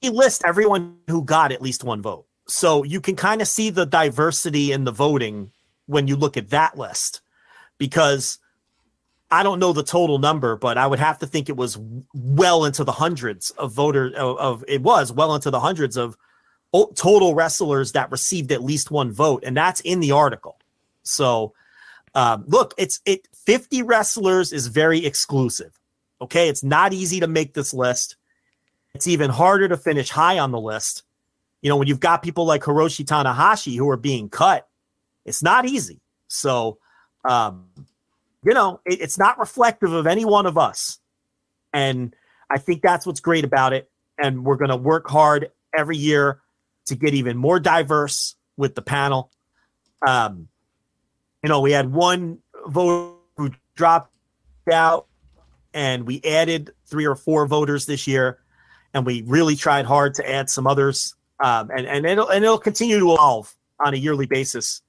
he 0.00 0.10
lists 0.10 0.42
everyone 0.44 0.98
who 1.08 1.24
got 1.24 1.52
at 1.52 1.62
least 1.62 1.82
one 1.84 2.02
vote. 2.02 2.25
So 2.48 2.82
you 2.84 3.00
can 3.00 3.16
kind 3.16 3.42
of 3.42 3.48
see 3.48 3.70
the 3.70 3.86
diversity 3.86 4.72
in 4.72 4.84
the 4.84 4.92
voting 4.92 5.50
when 5.86 6.06
you 6.06 6.16
look 6.16 6.36
at 6.36 6.50
that 6.50 6.78
list. 6.78 7.20
Because 7.78 8.38
I 9.30 9.42
don't 9.42 9.58
know 9.58 9.72
the 9.72 9.82
total 9.82 10.18
number, 10.18 10.56
but 10.56 10.78
I 10.78 10.86
would 10.86 10.98
have 10.98 11.18
to 11.18 11.26
think 11.26 11.48
it 11.48 11.56
was 11.56 11.78
well 12.14 12.64
into 12.64 12.84
the 12.84 12.92
hundreds 12.92 13.50
of 13.50 13.72
voters 13.72 14.14
of, 14.14 14.38
of 14.38 14.64
it 14.68 14.82
was 14.82 15.12
well 15.12 15.34
into 15.34 15.50
the 15.50 15.60
hundreds 15.60 15.96
of 15.96 16.16
total 16.94 17.34
wrestlers 17.34 17.92
that 17.92 18.10
received 18.10 18.52
at 18.52 18.62
least 18.62 18.90
one 18.90 19.12
vote, 19.12 19.42
and 19.44 19.56
that's 19.56 19.80
in 19.80 20.00
the 20.00 20.12
article. 20.12 20.58
So 21.02 21.54
um, 22.14 22.44
look, 22.46 22.72
it's 22.78 23.00
it 23.04 23.28
50 23.44 23.82
wrestlers 23.82 24.52
is 24.52 24.68
very 24.68 25.04
exclusive. 25.04 25.78
Okay, 26.20 26.48
it's 26.48 26.64
not 26.64 26.92
easy 26.92 27.20
to 27.20 27.26
make 27.26 27.52
this 27.52 27.74
list. 27.74 28.16
It's 28.94 29.06
even 29.06 29.28
harder 29.28 29.68
to 29.68 29.76
finish 29.76 30.08
high 30.08 30.38
on 30.38 30.50
the 30.50 30.60
list. 30.60 31.02
You 31.62 31.68
know, 31.68 31.76
when 31.76 31.88
you've 31.88 32.00
got 32.00 32.22
people 32.22 32.44
like 32.44 32.62
Hiroshi 32.62 33.04
Tanahashi 33.04 33.76
who 33.76 33.88
are 33.88 33.96
being 33.96 34.28
cut, 34.28 34.68
it's 35.24 35.42
not 35.42 35.66
easy. 35.66 36.00
So, 36.28 36.78
um, 37.28 37.68
you 38.44 38.54
know, 38.54 38.80
it- 38.84 39.00
it's 39.00 39.18
not 39.18 39.38
reflective 39.38 39.92
of 39.92 40.06
any 40.06 40.24
one 40.24 40.46
of 40.46 40.56
us. 40.56 41.00
And 41.72 42.14
I 42.48 42.58
think 42.58 42.82
that's 42.82 43.04
what's 43.04 43.20
great 43.20 43.44
about 43.44 43.72
it. 43.72 43.90
And 44.18 44.44
we're 44.44 44.56
going 44.56 44.70
to 44.70 44.76
work 44.76 45.08
hard 45.08 45.50
every 45.76 45.96
year 45.96 46.40
to 46.86 46.94
get 46.94 47.14
even 47.14 47.36
more 47.36 47.58
diverse 47.58 48.36
with 48.56 48.76
the 48.76 48.82
panel. 48.82 49.32
Um, 50.06 50.48
you 51.42 51.48
know, 51.48 51.60
we 51.60 51.72
had 51.72 51.92
one 51.92 52.38
vote 52.68 53.18
who 53.36 53.50
dropped 53.74 54.12
out, 54.72 55.06
and 55.74 56.06
we 56.06 56.22
added 56.22 56.72
three 56.86 57.06
or 57.06 57.16
four 57.16 57.46
voters 57.46 57.86
this 57.86 58.06
year, 58.06 58.38
and 58.94 59.04
we 59.04 59.22
really 59.22 59.56
tried 59.56 59.84
hard 59.84 60.14
to 60.14 60.30
add 60.30 60.48
some 60.48 60.66
others. 60.66 61.15
Um, 61.40 61.70
and 61.76 61.86
and 61.86 62.06
it'll 62.06 62.28
and 62.28 62.44
it'll 62.44 62.58
continue 62.58 62.98
to 62.98 63.12
evolve 63.12 63.54
on 63.78 63.94
a 63.94 63.96
yearly 63.96 64.26
basis 64.26 64.80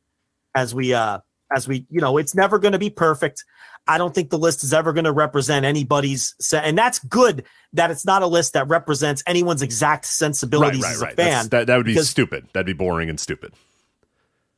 as 0.55 0.73
we 0.73 0.93
uh 0.93 1.19
as 1.55 1.67
we 1.67 1.85
you 1.89 1.99
know 2.01 2.17
it's 2.17 2.33
never 2.35 2.57
going 2.59 2.71
to 2.73 2.79
be 2.79 2.89
perfect. 2.89 3.43
I 3.89 3.97
don't 3.97 4.13
think 4.13 4.29
the 4.31 4.37
list 4.37 4.63
is 4.65 4.73
ever 4.73 4.91
going 4.91 5.05
to 5.05 5.13
represent 5.13 5.65
anybody's, 5.65 6.35
and 6.53 6.77
that's 6.77 6.99
good 6.99 7.45
that 7.71 7.89
it's 7.89 8.05
not 8.05 8.21
a 8.21 8.27
list 8.27 8.51
that 8.53 8.67
represents 8.67 9.23
anyone's 9.25 9.61
exact 9.61 10.05
sensibilities 10.05 10.83
right, 10.83 10.91
as 10.91 11.01
a 11.01 11.05
right. 11.05 11.15
fan. 11.15 11.25
That's- 11.25 11.47
That, 11.47 11.67
that 11.67 11.77
would 11.77 11.85
be 11.85 11.95
stupid. 11.99 12.47
That'd 12.53 12.65
be 12.65 12.73
boring 12.73 13.09
and 13.09 13.17
stupid. 13.17 13.53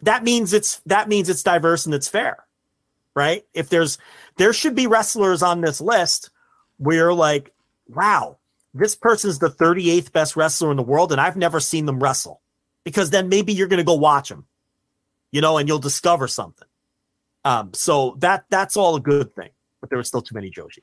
that 0.02 0.24
means 0.24 0.54
it's 0.54 0.82
that 0.86 1.08
means 1.10 1.30
it's 1.30 1.44
diverse 1.44 1.86
and 1.86 1.94
it's 1.94 2.08
fair 2.08 2.38
right 3.16 3.46
if 3.54 3.70
there's 3.70 3.98
there 4.38 4.54
should 4.54 4.74
be 4.76 4.88
wrestlers 4.88 5.44
on 5.44 5.62
this 5.62 5.82
list 5.82 6.30
where 6.78 6.96
you're 6.98 7.14
like 7.14 7.54
wow 7.90 8.38
this 8.80 8.96
person's 8.96 9.40
the 9.40 9.50
38th 9.50 10.12
best 10.12 10.36
wrestler 10.36 10.72
in 10.72 10.78
the 10.78 10.84
world 10.84 11.12
and 11.12 11.22
i've 11.22 11.38
never 11.38 11.60
seen 11.60 11.86
them 11.86 12.02
wrestle 12.02 12.42
because 12.84 13.10
then 13.10 13.30
maybe 13.30 13.54
you're 13.54 13.68
going 13.68 13.78
to 13.78 13.84
go 13.84 13.96
watch 13.96 14.30
them 14.30 14.46
you 15.32 15.42
know 15.42 15.58
and 15.58 15.68
you'll 15.68 15.80
discover 15.80 16.28
something 16.28 16.68
um 17.46 17.72
so 17.74 18.16
that 18.20 18.46
that's 18.50 18.76
all 18.78 18.96
a 18.96 19.02
good 19.02 19.34
thing 19.36 19.50
but 19.82 19.90
there 19.90 19.98
were 19.98 20.04
still 20.04 20.22
too 20.22 20.36
many 20.36 20.50
joshi 20.50 20.80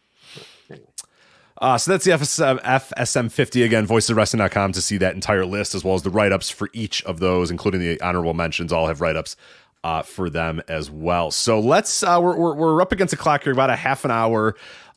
Uh, 1.58 1.78
so 1.78 1.90
that's 1.90 2.04
the 2.04 2.10
FSM, 2.10 2.60
FSM 2.62 3.32
50 3.32 3.62
again, 3.62 3.86
voicesofwrestling.com 3.86 4.72
to 4.72 4.82
see 4.82 4.98
that 4.98 5.14
entire 5.14 5.46
list 5.46 5.74
as 5.74 5.82
well 5.82 5.94
as 5.94 6.02
the 6.02 6.10
write 6.10 6.32
ups 6.32 6.50
for 6.50 6.68
each 6.74 7.02
of 7.04 7.18
those, 7.18 7.50
including 7.50 7.80
the 7.80 8.00
honorable 8.02 8.34
mentions. 8.34 8.72
All 8.72 8.88
have 8.88 9.00
write 9.00 9.16
ups 9.16 9.36
uh, 9.82 10.02
for 10.02 10.28
them 10.28 10.60
as 10.68 10.90
well. 10.90 11.30
So 11.30 11.58
let's, 11.58 12.02
uh, 12.02 12.18
we're, 12.20 12.36
we're, 12.36 12.54
we're 12.54 12.82
up 12.82 12.92
against 12.92 13.12
the 13.12 13.16
clock 13.16 13.44
here, 13.44 13.52
about 13.52 13.70
a 13.70 13.76
half 13.76 14.04
an 14.04 14.10
hour. 14.10 14.54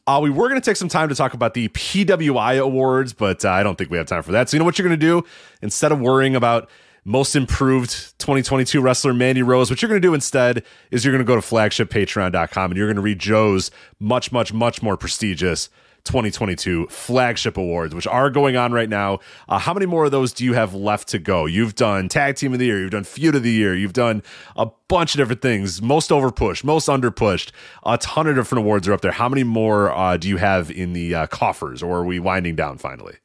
Uh, 0.09 0.19
we 0.19 0.31
were 0.31 0.49
going 0.49 0.59
to 0.59 0.65
take 0.65 0.75
some 0.75 0.89
time 0.89 1.07
to 1.07 1.13
talk 1.13 1.35
about 1.35 1.53
the 1.53 1.67
PWI 1.67 2.59
awards, 2.59 3.13
but 3.13 3.45
uh, 3.45 3.51
I 3.51 3.61
don't 3.61 3.77
think 3.77 3.91
we 3.91 3.97
have 3.99 4.07
time 4.07 4.23
for 4.23 4.31
that. 4.31 4.49
So, 4.49 4.57
you 4.57 4.59
know 4.59 4.65
what 4.65 4.79
you're 4.79 4.87
going 4.87 4.99
to 4.99 5.05
do? 5.05 5.23
Instead 5.61 5.91
of 5.91 5.99
worrying 5.99 6.35
about 6.35 6.67
most 7.05 7.35
improved 7.35 7.91
2022 8.17 8.81
wrestler 8.81 9.13
Mandy 9.13 9.43
Rose. 9.43 9.69
What 9.69 9.83
you're 9.83 9.89
going 9.89 10.01
to 10.01 10.07
do 10.07 10.15
instead 10.15 10.63
is 10.89 11.05
you're 11.05 11.11
going 11.11 11.23
to 11.23 11.27
go 11.27 11.35
to 11.35 11.41
flagshippatreon.com 11.41 12.71
and 12.71 12.77
you're 12.77 12.87
going 12.87 12.95
to 12.95 13.03
read 13.03 13.19
Joe's 13.19 13.69
much, 13.99 14.31
much, 14.31 14.51
much 14.51 14.81
more 14.81 14.97
prestigious 14.97 15.69
2022 16.03 16.87
flagship 16.87 17.57
awards, 17.57 17.93
which 17.93 18.07
are 18.07 18.29
going 18.29 18.55
on 18.55 18.71
right 18.71 18.89
now. 18.89 19.19
Uh, 19.47 19.59
how 19.59 19.73
many 19.73 19.85
more 19.85 20.05
of 20.05 20.11
those 20.11 20.33
do 20.33 20.43
you 20.43 20.53
have 20.53 20.73
left 20.73 21.07
to 21.09 21.19
go? 21.19 21.45
You've 21.45 21.75
done 21.75 22.09
tag 22.09 22.35
team 22.35 22.53
of 22.53 22.59
the 22.59 22.65
year, 22.65 22.79
you've 22.79 22.91
done 22.91 23.03
feud 23.03 23.35
of 23.35 23.43
the 23.43 23.51
year, 23.51 23.75
you've 23.75 23.93
done 23.93 24.23
a 24.55 24.67
bunch 24.87 25.13
of 25.13 25.17
different 25.17 25.41
things. 25.41 25.81
Most 25.81 26.11
over 26.11 26.31
pushed, 26.31 26.63
most 26.63 26.89
under 26.89 27.11
pushed. 27.11 27.51
A 27.85 27.97
ton 27.97 28.27
of 28.27 28.35
different 28.35 28.63
awards 28.63 28.87
are 28.87 28.93
up 28.93 29.01
there. 29.01 29.11
How 29.11 29.29
many 29.29 29.43
more 29.43 29.91
uh, 29.91 30.17
do 30.17 30.27
you 30.27 30.37
have 30.37 30.71
in 30.71 30.93
the 30.93 31.15
uh, 31.15 31.27
coffers, 31.27 31.83
or 31.83 31.97
are 31.99 32.05
we 32.05 32.19
winding 32.19 32.55
down 32.55 32.77
finally? 32.77 33.17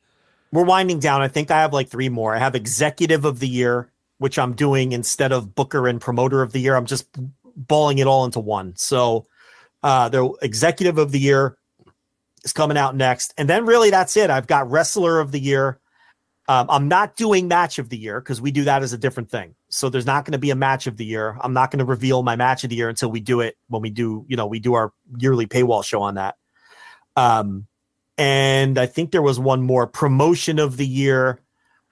We're 0.52 0.64
winding 0.64 1.00
down. 1.00 1.20
I 1.20 1.28
think 1.28 1.50
I 1.50 1.60
have 1.60 1.72
like 1.72 1.88
three 1.88 2.08
more. 2.08 2.34
I 2.34 2.38
have 2.38 2.54
executive 2.54 3.24
of 3.24 3.40
the 3.40 3.48
year, 3.48 3.90
which 4.18 4.38
I'm 4.38 4.52
doing 4.52 4.92
instead 4.92 5.32
of 5.32 5.54
Booker 5.54 5.88
and 5.88 6.00
promoter 6.00 6.42
of 6.42 6.52
the 6.52 6.60
year. 6.60 6.76
I'm 6.76 6.86
just 6.86 7.08
balling 7.56 7.98
it 7.98 8.06
all 8.06 8.24
into 8.24 8.40
one. 8.40 8.74
So 8.76 9.26
uh, 9.82 10.08
the 10.08 10.32
executive 10.42 10.98
of 10.98 11.12
the 11.12 11.18
year 11.18 11.56
is 12.44 12.52
coming 12.52 12.76
out 12.76 12.94
next. 12.94 13.34
And 13.38 13.48
then 13.48 13.66
really 13.66 13.90
that's 13.90 14.16
it. 14.16 14.30
I've 14.30 14.46
got 14.46 14.70
wrestler 14.70 15.18
of 15.20 15.32
the 15.32 15.40
year. 15.40 15.80
Um, 16.46 16.66
I'm 16.68 16.88
not 16.88 17.16
doing 17.16 17.48
match 17.48 17.78
of 17.78 17.88
the 17.88 17.96
year 17.96 18.20
because 18.20 18.40
we 18.40 18.50
do 18.50 18.64
that 18.64 18.82
as 18.82 18.92
a 18.92 18.98
different 18.98 19.30
thing. 19.30 19.54
So 19.70 19.88
there's 19.88 20.04
not 20.04 20.26
going 20.26 20.32
to 20.32 20.38
be 20.38 20.50
a 20.50 20.54
match 20.54 20.86
of 20.86 20.98
the 20.98 21.04
year. 21.04 21.38
I'm 21.40 21.54
not 21.54 21.70
going 21.70 21.78
to 21.78 21.86
reveal 21.86 22.22
my 22.22 22.36
match 22.36 22.64
of 22.64 22.70
the 22.70 22.76
year 22.76 22.90
until 22.90 23.10
we 23.10 23.20
do 23.20 23.40
it 23.40 23.56
when 23.68 23.80
we 23.80 23.88
do, 23.88 24.26
you 24.28 24.36
know, 24.36 24.46
we 24.46 24.60
do 24.60 24.74
our 24.74 24.92
yearly 25.16 25.46
paywall 25.46 25.82
show 25.82 26.02
on 26.02 26.16
that. 26.16 26.36
Um, 27.16 27.66
and 28.18 28.78
I 28.78 28.86
think 28.86 29.10
there 29.10 29.22
was 29.22 29.40
one 29.40 29.62
more 29.62 29.86
promotion 29.86 30.58
of 30.58 30.76
the 30.76 30.86
year, 30.86 31.40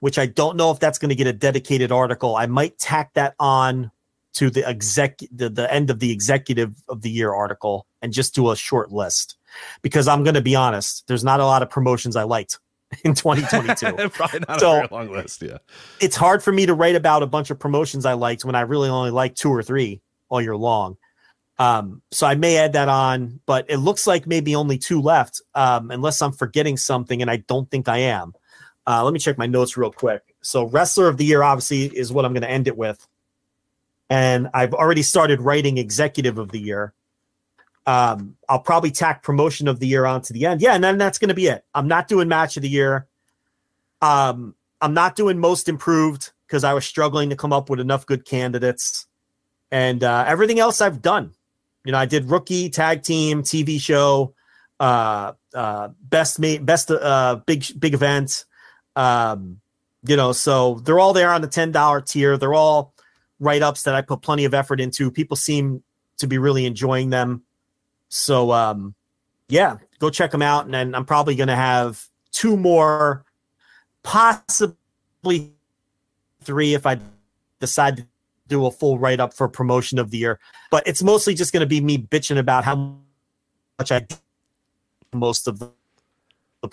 which 0.01 0.19
I 0.19 0.27
don't 0.27 0.55
know 0.55 0.69
if 0.69 0.79
that's 0.79 0.99
going 0.99 1.09
to 1.09 1.15
get 1.15 1.27
a 1.27 1.33
dedicated 1.33 1.91
article. 1.91 2.35
I 2.35 2.45
might 2.45 2.77
tack 2.77 3.13
that 3.15 3.33
on 3.39 3.91
to 4.33 4.49
the 4.49 4.67
exec 4.67 5.19
the, 5.31 5.49
the 5.49 5.71
end 5.71 5.89
of 5.89 5.99
the 5.99 6.11
executive 6.11 6.75
of 6.89 7.01
the 7.01 7.09
year 7.09 7.33
article 7.33 7.87
and 8.01 8.13
just 8.13 8.35
do 8.35 8.51
a 8.51 8.55
short 8.55 8.91
list 8.91 9.35
because 9.81 10.07
I'm 10.07 10.23
going 10.23 10.35
to 10.35 10.41
be 10.41 10.55
honest, 10.55 11.07
there's 11.07 11.23
not 11.23 11.39
a 11.39 11.45
lot 11.45 11.61
of 11.61 11.69
promotions 11.69 12.15
I 12.15 12.23
liked 12.23 12.59
in 13.03 13.13
2022. 13.13 14.09
Probably 14.09 14.39
not 14.47 14.59
so, 14.59 14.71
a 14.71 14.75
very 14.75 14.87
long 14.91 15.09
list. 15.11 15.41
Yeah. 15.41 15.57
It's 15.99 16.15
hard 16.15 16.43
for 16.43 16.51
me 16.51 16.65
to 16.65 16.73
write 16.73 16.95
about 16.95 17.23
a 17.23 17.27
bunch 17.27 17.49
of 17.49 17.59
promotions 17.59 18.05
I 18.05 18.13
liked 18.13 18.45
when 18.45 18.55
I 18.55 18.61
really 18.61 18.89
only 18.89 19.11
like 19.11 19.35
two 19.35 19.49
or 19.49 19.63
three 19.63 20.01
all 20.29 20.41
year 20.41 20.55
long. 20.57 20.97
Um, 21.59 22.01
so 22.11 22.25
I 22.25 22.35
may 22.35 22.57
add 22.57 22.73
that 22.73 22.89
on, 22.89 23.39
but 23.45 23.69
it 23.69 23.77
looks 23.77 24.07
like 24.07 24.25
maybe 24.25 24.55
only 24.55 24.77
two 24.77 25.01
left, 25.01 25.41
um, 25.53 25.91
unless 25.91 26.21
I'm 26.21 26.31
forgetting 26.31 26.77
something, 26.77 27.21
and 27.21 27.29
I 27.29 27.37
don't 27.37 27.69
think 27.69 27.87
I 27.87 27.97
am. 27.99 28.33
Uh, 28.87 29.03
let 29.03 29.13
me 29.13 29.19
check 29.19 29.37
my 29.37 29.45
notes 29.45 29.77
real 29.77 29.91
quick. 29.91 30.35
So, 30.41 30.65
wrestler 30.65 31.07
of 31.07 31.17
the 31.17 31.25
year 31.25 31.43
obviously 31.43 31.85
is 31.85 32.11
what 32.11 32.25
I'm 32.25 32.33
going 32.33 32.41
to 32.41 32.49
end 32.49 32.67
it 32.67 32.75
with, 32.75 33.07
and 34.09 34.49
I've 34.53 34.73
already 34.73 35.03
started 35.03 35.41
writing 35.41 35.77
executive 35.77 36.37
of 36.37 36.51
the 36.51 36.59
year. 36.59 36.93
Um, 37.85 38.37
I'll 38.47 38.59
probably 38.59 38.91
tack 38.91 39.23
promotion 39.23 39.67
of 39.67 39.79
the 39.79 39.87
year 39.87 40.05
onto 40.05 40.33
the 40.33 40.45
end. 40.45 40.61
Yeah, 40.61 40.73
and 40.73 40.83
then 40.83 40.97
that's 40.97 41.19
going 41.19 41.29
to 41.29 41.35
be 41.35 41.47
it. 41.47 41.65
I'm 41.75 41.87
not 41.87 42.07
doing 42.07 42.27
match 42.27 42.55
of 42.55 42.63
the 42.63 42.69
year. 42.69 43.07
Um, 44.01 44.55
I'm 44.81 44.93
not 44.93 45.15
doing 45.15 45.39
most 45.39 45.67
improved 45.67 46.31
because 46.47 46.63
I 46.63 46.73
was 46.73 46.85
struggling 46.85 47.29
to 47.29 47.35
come 47.35 47.53
up 47.53 47.69
with 47.69 47.79
enough 47.79 48.05
good 48.05 48.25
candidates, 48.25 49.07
and 49.71 50.03
uh, 50.03 50.25
everything 50.27 50.59
else 50.59 50.81
I've 50.81 51.01
done. 51.01 51.33
You 51.83 51.91
know, 51.91 51.97
I 51.97 52.05
did 52.05 52.29
rookie, 52.29 52.69
tag 52.69 53.03
team, 53.03 53.43
TV 53.43 53.79
show, 53.79 54.33
uh, 54.79 55.33
uh, 55.53 55.89
best 56.01 56.39
mate, 56.39 56.65
best 56.65 56.91
uh, 56.91 57.39
big 57.45 57.65
big 57.79 57.93
event. 57.93 58.45
Um, 58.95 59.59
you 60.05 60.15
know, 60.15 60.31
so 60.31 60.75
they're 60.83 60.99
all 60.99 61.13
there 61.13 61.31
on 61.31 61.41
the 61.41 61.47
ten 61.47 61.71
dollar 61.71 62.01
tier. 62.01 62.37
They're 62.37 62.53
all 62.53 62.93
write 63.39 63.61
ups 63.61 63.83
that 63.83 63.95
I 63.95 64.01
put 64.01 64.21
plenty 64.21 64.45
of 64.45 64.53
effort 64.53 64.79
into. 64.79 65.11
People 65.11 65.35
seem 65.35 65.83
to 66.17 66.27
be 66.27 66.37
really 66.37 66.65
enjoying 66.65 67.09
them. 67.09 67.43
So 68.13 68.51
um, 68.51 68.93
yeah, 69.49 69.77
go 69.97 70.11
check 70.11 70.29
them 70.29 70.43
out. 70.43 70.65
And 70.65 70.73
then 70.73 70.93
I'm 70.93 71.03
probably 71.03 71.33
going 71.35 71.47
to 71.47 71.55
have 71.55 72.05
two 72.31 72.55
more, 72.55 73.25
possibly 74.03 75.53
three 76.43 76.75
if 76.75 76.85
I 76.85 76.99
decide 77.59 77.97
to 77.97 78.07
do 78.47 78.67
a 78.67 78.71
full 78.71 78.99
write 78.99 79.19
up 79.19 79.33
for 79.33 79.47
promotion 79.47 79.97
of 79.97 80.11
the 80.11 80.19
year. 80.19 80.39
But 80.69 80.87
it's 80.87 81.01
mostly 81.01 81.33
just 81.33 81.53
going 81.53 81.61
to 81.61 81.67
be 81.67 81.81
me 81.81 81.97
bitching 81.97 82.37
about 82.37 82.63
how 82.63 82.97
much 83.79 83.91
I 83.91 84.05
most 85.11 85.47
of 85.47 85.57
the, 85.57 85.71
the 86.61 86.67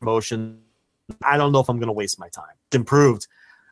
promotion. 0.00 0.62
I 1.22 1.36
don't 1.36 1.52
know 1.52 1.60
if 1.60 1.68
I'm 1.68 1.76
going 1.78 1.88
to 1.88 1.92
waste 1.92 2.18
my 2.18 2.30
time. 2.30 2.54
It's 2.68 2.76
improved. 2.76 3.26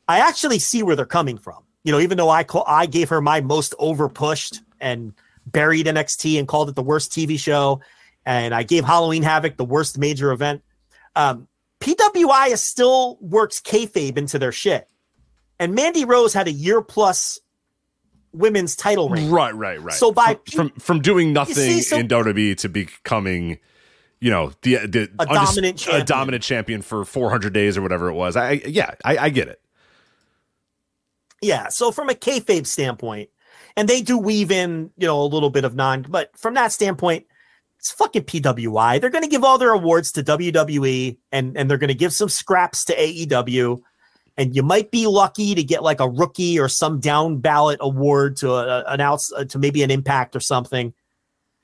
I 0.09 0.19
actually 0.19 0.59
see 0.59 0.83
where 0.83 0.95
they're 0.95 1.07
coming 1.07 1.39
from. 1.39 1.63
You 1.85 1.93
know, 1.93 2.01
even 2.01 2.19
though 2.19 2.29
I 2.29 2.45
call, 2.45 2.65
I 2.67 2.85
gave 2.85 3.09
her 3.09 3.23
my 3.23 3.41
most 3.41 3.75
over 3.79 4.11
pushed 4.11 4.61
and 4.79 5.15
buried 5.47 5.87
NXT 5.87 6.39
and 6.39 6.47
called 6.47 6.69
it 6.69 6.75
the 6.75 6.83
worst 6.83 7.13
TV 7.13 7.39
show. 7.39 7.81
And 8.27 8.55
I 8.55 8.63
gave 8.63 8.85
Halloween 8.85 9.23
Havoc 9.23 9.57
the 9.57 9.65
worst 9.65 9.99
major 9.99 10.31
event. 10.33 10.63
Um, 11.17 11.49
PWI 11.81 12.53
is 12.53 12.63
still 12.63 13.19
works 13.21 13.61
kayfabe 13.61 14.17
into 14.19 14.39
their 14.39 14.53
shit. 14.53 14.89
And 15.59 15.75
Mandy 15.75 16.05
Rose 16.05 16.33
had 16.33 16.47
a 16.47 16.53
year 16.53 16.83
plus 16.83 17.39
women's 18.33 18.77
title 18.77 19.09
reign. 19.09 19.31
Right, 19.31 19.55
right, 19.55 19.81
right. 19.81 19.95
So 19.95 20.13
by 20.13 20.39
from 20.51 20.71
from, 20.71 20.81
from 20.81 21.01
doing 21.01 21.33
nothing 21.33 21.55
see, 21.55 21.83
so, 21.83 21.97
in 21.97 22.09
WWE 22.09 22.57
to 22.59 22.69
becoming, 22.69 23.59
you 24.21 24.31
know, 24.31 24.53
the, 24.63 24.87
the 24.87 25.11
a 25.19 25.27
dominant 25.27 25.79
champion. 25.79 26.03
a 26.03 26.05
dominant 26.05 26.43
champion 26.43 26.83
for 26.83 27.05
400 27.05 27.53
days 27.53 27.77
or 27.77 27.83
whatever 27.83 28.09
it 28.09 28.15
was. 28.15 28.37
I 28.37 28.53
yeah, 28.67 28.95
I, 29.05 29.19
I 29.19 29.29
get 29.31 29.49
it. 29.49 29.61
Yeah. 31.43 31.69
So 31.69 31.91
from 31.91 32.11
a 32.11 32.15
kayfabe 32.15 32.67
standpoint, 32.67 33.31
and 33.81 33.89
they 33.89 34.03
do 34.03 34.19
weave 34.19 34.51
in, 34.51 34.91
you 34.99 35.07
know, 35.07 35.23
a 35.23 35.25
little 35.25 35.49
bit 35.49 35.65
of 35.65 35.75
non, 35.75 36.03
but 36.03 36.37
from 36.37 36.53
that 36.53 36.71
standpoint, 36.71 37.25
it's 37.79 37.91
fucking 37.91 38.25
PWI. 38.25 39.01
They're 39.01 39.09
going 39.09 39.25
to 39.25 39.31
give 39.31 39.43
all 39.43 39.57
their 39.57 39.73
awards 39.73 40.13
to 40.13 40.23
WWE 40.23 41.17
and, 41.33 41.57
and 41.57 41.71
they're 41.71 41.79
going 41.79 41.89
to 41.89 41.95
give 41.95 42.13
some 42.13 42.29
scraps 42.29 42.85
to 42.85 42.95
AEW. 42.95 43.81
And 44.37 44.55
you 44.55 44.63
might 44.63 44.91
be 44.91 45.07
lucky 45.07 45.55
to 45.55 45.65
get 45.65 45.83
like 45.83 46.01
a 46.01 46.11
rookie 46.11 46.61
or 46.61 46.69
some 46.69 47.01
down 47.01 47.39
ballot 47.39 47.79
award 47.81 48.37
to 48.39 48.53
uh, 48.53 48.85
announce 48.87 49.33
uh, 49.33 49.45
to 49.45 49.59
maybe 49.59 49.83
an 49.83 49.91
impact 49.91 50.37
or 50.37 50.41
something. 50.41 50.93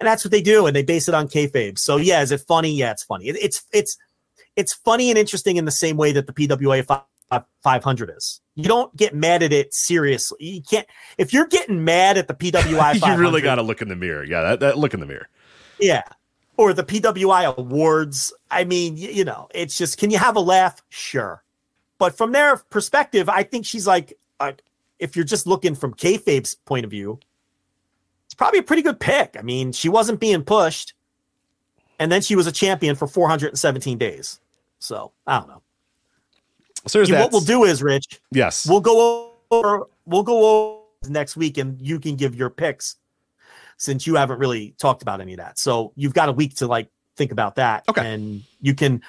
And 0.00 0.06
that's 0.06 0.24
what 0.24 0.32
they 0.32 0.40
do. 0.40 0.64
And 0.64 0.74
they 0.74 0.84
base 0.84 1.08
it 1.08 1.14
on 1.14 1.28
kayfabe. 1.28 1.78
So 1.78 1.98
yeah, 1.98 2.22
is 2.22 2.32
it 2.32 2.40
funny? 2.48 2.72
Yeah, 2.72 2.92
it's 2.92 3.04
funny. 3.04 3.26
It, 3.26 3.36
it's, 3.42 3.62
it's, 3.74 3.98
it's 4.56 4.72
funny 4.72 5.10
and 5.10 5.18
interesting 5.18 5.58
in 5.58 5.66
the 5.66 5.70
same 5.70 5.98
way 5.98 6.12
that 6.12 6.26
the 6.26 6.32
PWA 6.32 6.82
500 7.30 8.12
is. 8.16 8.40
You 8.54 8.64
don't 8.64 8.94
get 8.96 9.14
mad 9.14 9.42
at 9.42 9.52
it 9.52 9.74
seriously. 9.74 10.38
You 10.40 10.62
can't. 10.62 10.86
If 11.18 11.32
you're 11.32 11.46
getting 11.46 11.84
mad 11.84 12.16
at 12.16 12.28
the 12.28 12.34
PWI, 12.52 13.06
you 13.06 13.20
really 13.20 13.42
got 13.42 13.56
to 13.56 13.62
look 13.62 13.82
in 13.82 13.88
the 13.88 13.96
mirror. 13.96 14.24
Yeah, 14.24 14.42
that, 14.42 14.60
that 14.60 14.78
look 14.78 14.94
in 14.94 15.00
the 15.00 15.06
mirror. 15.06 15.28
Yeah, 15.78 16.04
or 16.56 16.72
the 16.72 16.84
PWI 16.84 17.56
awards. 17.56 18.32
I 18.50 18.64
mean, 18.64 18.96
you, 18.96 19.10
you 19.10 19.24
know, 19.24 19.48
it's 19.54 19.76
just 19.76 19.98
can 19.98 20.10
you 20.10 20.18
have 20.18 20.36
a 20.36 20.40
laugh? 20.40 20.82
Sure, 20.88 21.42
but 21.98 22.16
from 22.16 22.32
their 22.32 22.56
perspective, 22.70 23.28
I 23.28 23.42
think 23.42 23.66
she's 23.66 23.86
like, 23.86 24.16
uh, 24.40 24.52
if 24.98 25.16
you're 25.16 25.24
just 25.24 25.46
looking 25.46 25.74
from 25.74 25.92
kayfabe's 25.94 26.54
point 26.54 26.84
of 26.84 26.90
view, 26.90 27.18
it's 28.24 28.34
probably 28.34 28.60
a 28.60 28.62
pretty 28.62 28.82
good 28.82 29.00
pick. 29.00 29.36
I 29.38 29.42
mean, 29.42 29.72
she 29.72 29.88
wasn't 29.88 30.20
being 30.20 30.44
pushed, 30.44 30.94
and 31.98 32.10
then 32.10 32.22
she 32.22 32.36
was 32.36 32.46
a 32.46 32.52
champion 32.52 32.96
for 32.96 33.06
417 33.06 33.98
days. 33.98 34.40
So 34.78 35.12
I 35.26 35.40
don't 35.40 35.48
know. 35.48 35.62
So 36.86 37.00
yeah, 37.02 37.20
what 37.20 37.32
we'll 37.32 37.40
do 37.40 37.64
is, 37.64 37.82
Rich. 37.82 38.20
Yes, 38.30 38.66
we'll 38.68 38.80
go 38.80 39.32
over. 39.50 39.86
We'll 40.04 40.22
go 40.22 40.44
over 40.70 40.82
next 41.08 41.36
week, 41.36 41.58
and 41.58 41.80
you 41.80 41.98
can 41.98 42.16
give 42.16 42.34
your 42.34 42.50
picks 42.50 42.96
since 43.76 44.06
you 44.06 44.14
haven't 44.14 44.38
really 44.38 44.74
talked 44.78 45.02
about 45.02 45.20
any 45.20 45.34
of 45.34 45.38
that. 45.38 45.58
So 45.58 45.92
you've 45.96 46.14
got 46.14 46.28
a 46.28 46.32
week 46.32 46.56
to 46.56 46.66
like 46.66 46.88
think 47.16 47.32
about 47.32 47.56
that. 47.56 47.84
Okay, 47.88 48.14
and 48.14 48.42
you 48.60 48.74
can 48.74 49.02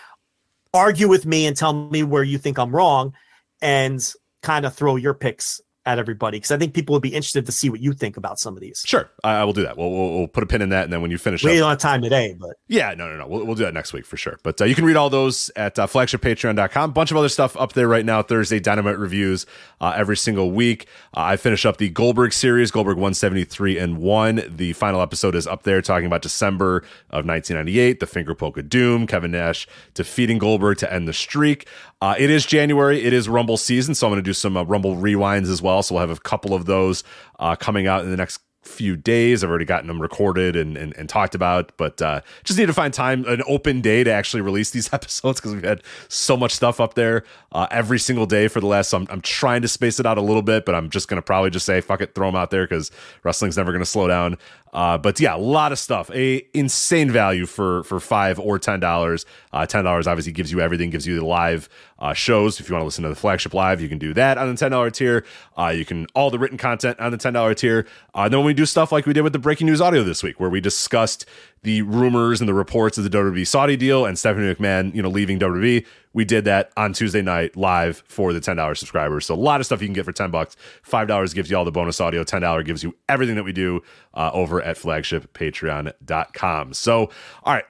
argue 0.73 1.07
with 1.07 1.25
me 1.25 1.45
and 1.45 1.56
tell 1.56 1.73
me 1.73 2.03
where 2.03 2.23
you 2.23 2.38
think 2.38 2.57
I'm 2.57 2.75
wrong, 2.75 3.14
and 3.61 4.06
kind 4.41 4.65
of 4.65 4.73
throw 4.73 4.95
your 4.95 5.14
picks 5.14 5.61
at 5.88 5.98
everybody 5.98 6.38
because 6.38 6.51
I 6.51 6.57
think 6.57 6.74
people 6.74 6.93
would 6.93 7.01
be 7.01 7.14
interested 7.14 7.45
to 7.45 7.51
see 7.51 7.69
what 7.69 7.80
you 7.80 7.93
think 7.93 8.17
about 8.17 8.40
some 8.40 8.56
of 8.56 8.61
these. 8.61 8.83
Sure, 8.85 9.09
I, 9.24 9.38
I 9.38 9.43
will 9.43 9.53
do 9.53 9.64
that. 9.64 9.77
We'll, 9.77 9.90
we'll, 9.90 10.17
we'll 10.17 10.27
put 10.27 10.43
a 10.43 10.45
pin 10.45 10.61
in 10.61 10.69
that, 10.69 10.83
and 10.83 10.93
then 10.93 11.01
when 11.01 11.09
you 11.09 11.17
finish, 11.17 11.43
we 11.43 11.51
up, 11.53 11.57
don't 11.57 11.69
have 11.69 11.80
time 11.80 12.01
today, 12.01 12.35
but 12.40 12.57
yeah, 12.67 12.93
no, 12.93 13.09
no, 13.09 13.17
no, 13.17 13.27
we'll, 13.27 13.45
we'll 13.45 13.56
do 13.56 13.64
that 13.64 13.74
next 13.74 13.93
week 13.93 14.06
for 14.06 14.17
sure. 14.17 14.38
But 14.43 14.61
uh, 14.61 14.66
you 14.66 14.75
can 14.75 14.85
read 14.85 14.98
all 14.98 15.09
those 15.09 15.49
at 15.56 15.80
uh, 15.80 15.88
flagshippatreon.com. 15.88 16.91
Bunch 16.91 17.11
of 17.11 17.17
other 17.17 17.30
stuff 17.30 17.56
up 17.57 17.74
there 17.74 17.88
right 17.88 18.06
now. 18.06 18.22
Thursday 18.22 18.59
Dynamite 18.59 18.99
reviews 18.99 19.45
uh, 19.82 19.93
every 19.95 20.17
single 20.17 20.51
week. 20.51 20.88
Uh, 21.16 21.22
I 21.22 21.38
finish 21.38 21.66
up 21.66 21.77
the 21.77 21.90
Goldberg 21.90 22.33
series, 22.33 22.69
Goldberg 22.69 22.98
173 22.98 23.77
and 23.77 23.98
one. 23.98 24.43
The 24.48 24.74
final 24.74 25.01
episode 25.01 25.35
is 25.35 25.48
up 25.48 25.64
there 25.64 25.82
talking 25.82 26.06
about 26.06 26.22
December 26.22 26.77
of 27.09 27.25
1998, 27.25 27.99
the 27.99 28.07
finger 28.07 28.35
poke 28.35 28.57
of 28.57 28.69
doom, 28.69 29.07
Kevin 29.07 29.32
Nash 29.32 29.67
defeating 29.93 30.38
Goldberg 30.38 30.77
to 30.80 30.93
end 30.93 31.07
the 31.07 31.14
streak. 31.14 31.67
Uh, 32.01 32.16
it 32.17 32.30
is 32.30 32.45
January. 32.45 33.03
It 33.03 33.11
is 33.14 33.27
Rumble 33.27 33.58
season, 33.58 33.95
so 33.95 34.08
I'm 34.08 34.11
going 34.11 34.24
to 34.24 34.27
do 34.27 34.34
some 34.34 34.56
uh, 34.56 34.64
Rumble 34.64 34.95
rewinds 34.95 35.50
as 35.50 35.61
well. 35.61 35.82
So 35.82 35.95
we'll 35.95 36.08
have 36.08 36.16
a 36.16 36.22
couple 36.22 36.53
of 36.53 36.66
those 36.66 37.03
uh, 37.40 37.56
coming 37.56 37.88
out 37.88 38.03
in 38.03 38.11
the 38.11 38.17
next 38.17 38.40
few 38.67 38.95
days. 38.95 39.43
I've 39.43 39.50
already 39.50 39.66
gotten 39.66 39.88
them 39.88 40.01
recorded 40.01 40.56
and 40.56 40.77
and, 40.77 40.95
and 40.95 41.09
talked 41.09 41.34
about, 41.34 41.72
but 41.77 42.01
uh, 42.01 42.22
just 42.43 42.59
need 42.59 42.67
to 42.67 42.74
find 42.74 42.93
time, 42.93 43.26
an 43.26 43.42
open 43.48 43.82
day 43.82 44.03
to 44.03 44.11
actually 44.11 44.42
release 44.42 44.69
these 44.72 44.92
episodes 44.93 45.40
because 45.40 45.56
we've 45.56 45.64
had 45.64 45.82
so 46.08 46.38
much 46.38 46.51
stuff 46.51 46.80
up 46.80 46.93
there 46.93 47.24
uh, 47.51 47.67
every 47.72 47.98
single 47.98 48.26
day 48.26 48.48
for 48.48 48.59
the 48.59 48.67
last. 48.67 48.90
So 48.90 48.98
I'm, 48.98 49.08
I'm 49.09 49.22
trying 49.22 49.61
to 49.64 49.67
space 49.67 50.00
it 50.00 50.06
out 50.06 50.17
a 50.17 50.22
little 50.22 50.42
bit, 50.42 50.66
but 50.66 50.76
I'm 50.76 50.90
just 50.90 51.08
gonna 51.08 51.22
probably 51.22 51.50
just 51.50 51.66
say 51.66 51.82
fuck 51.82 52.01
it, 52.01 52.14
throw 52.14 52.27
them 52.27 52.35
out 52.35 52.51
there 52.51 52.66
because 52.66 52.92
wrestling's 53.24 53.58
never 53.58 53.72
gonna 53.72 53.85
slow 53.85 54.08
down. 54.08 54.38
Uh, 54.77 54.95
but 54.95 55.19
yeah, 55.19 55.35
a 55.35 55.38
lot 55.39 55.72
of 55.72 55.80
stuff. 55.80 56.11
A 56.14 56.45
insane 56.53 57.09
value 57.09 57.47
for 57.47 57.81
for 57.85 57.99
five 57.99 58.39
or 58.39 58.59
ten 58.59 58.80
dollars. 58.80 59.25
Uh, 59.51 59.65
ten 59.65 59.83
dollars 59.83 60.06
obviously 60.06 60.31
gives 60.31 60.51
you 60.51 60.61
everything. 60.61 60.91
Gives 60.91 61.07
you 61.07 61.15
the 61.15 61.25
live 61.25 61.67
uh, 61.97 62.14
shows. 62.14 62.59
If 62.59 62.69
you 62.69 62.75
want 62.75 62.83
to 62.83 62.85
listen 62.85 63.01
to 63.01 63.09
the 63.09 63.15
flagship 63.15 63.56
live, 63.56 63.81
you 63.81 63.89
can 63.89 63.97
do 63.97 64.14
that 64.14 64.38
on 64.38 64.51
the 64.51 64.56
ten 64.56 64.69
dollar 64.69 64.91
tier. 64.91 65.25
Uh, 65.57 65.69
you 65.69 65.83
can 65.83 66.06
all 66.14 66.30
the 66.30 66.38
written 66.38 66.59
content 66.59 66.99
on 66.99 67.11
the 67.11 67.17
ten 67.17 67.33
dollar 67.33 67.56
tier. 67.56 67.88
Uh, 68.14 68.30
then 68.30 68.43
we 68.43 68.53
do 68.53 68.67
stuff 68.67 68.91
like 68.91 69.07
we 69.07 69.14
did 69.14 69.22
with 69.22 69.33
the 69.33 69.39
breaking 69.39 69.65
news 69.65 69.81
audio 69.81 70.03
this 70.03 70.22
week, 70.22 70.39
where 70.39 70.49
we 70.51 70.61
discussed 70.61 71.25
the 71.64 71.82
rumors 71.82 72.40
and 72.40 72.48
the 72.48 72.53
reports 72.53 72.98
of 72.98 73.03
the 73.03 73.10
WWE 73.10 73.45
Saudi 73.45 73.76
deal 73.76 74.06
and 74.06 74.18
Stephanie 74.18 74.53
McMahon, 74.53 74.94
you 74.95 75.02
know, 75.02 75.10
leaving 75.10 75.40
WWE. 75.40 75.86
We 76.14 76.26
did 76.26 76.45
that 76.45 76.72
on 76.77 76.94
Tuesday 76.94 77.22
night 77.22 77.56
live 77.56 78.03
for 78.08 78.34
the 78.34 78.40
$10 78.40 78.77
subscribers. 78.77 79.26
So 79.26 79.36
a 79.36 79.36
lot 79.36 79.60
of 79.60 79.66
stuff 79.66 79.82
you 79.82 79.88
can 79.88 79.94
get 79.94 80.06
for 80.06 80.11
10 80.11 80.32
bucks. 80.32 80.56
$5 80.88 81.36
gives 81.36 81.52
you 81.52 81.58
all 81.58 81.66
the 81.66 81.72
bonus 81.72 82.00
audio. 82.02 82.24
$10 82.24 82.66
gives 82.66 82.84
you 82.84 82.95
everything 83.10 83.36
that 83.36 83.44
we 83.44 83.52
do 83.53 83.82
uh, 84.14 84.32
over 84.34 84.61
at 84.61 84.77
flagshippatreon.com. 84.77 86.74
So, 86.74 87.10
all 87.44 87.53
right, 87.53 87.66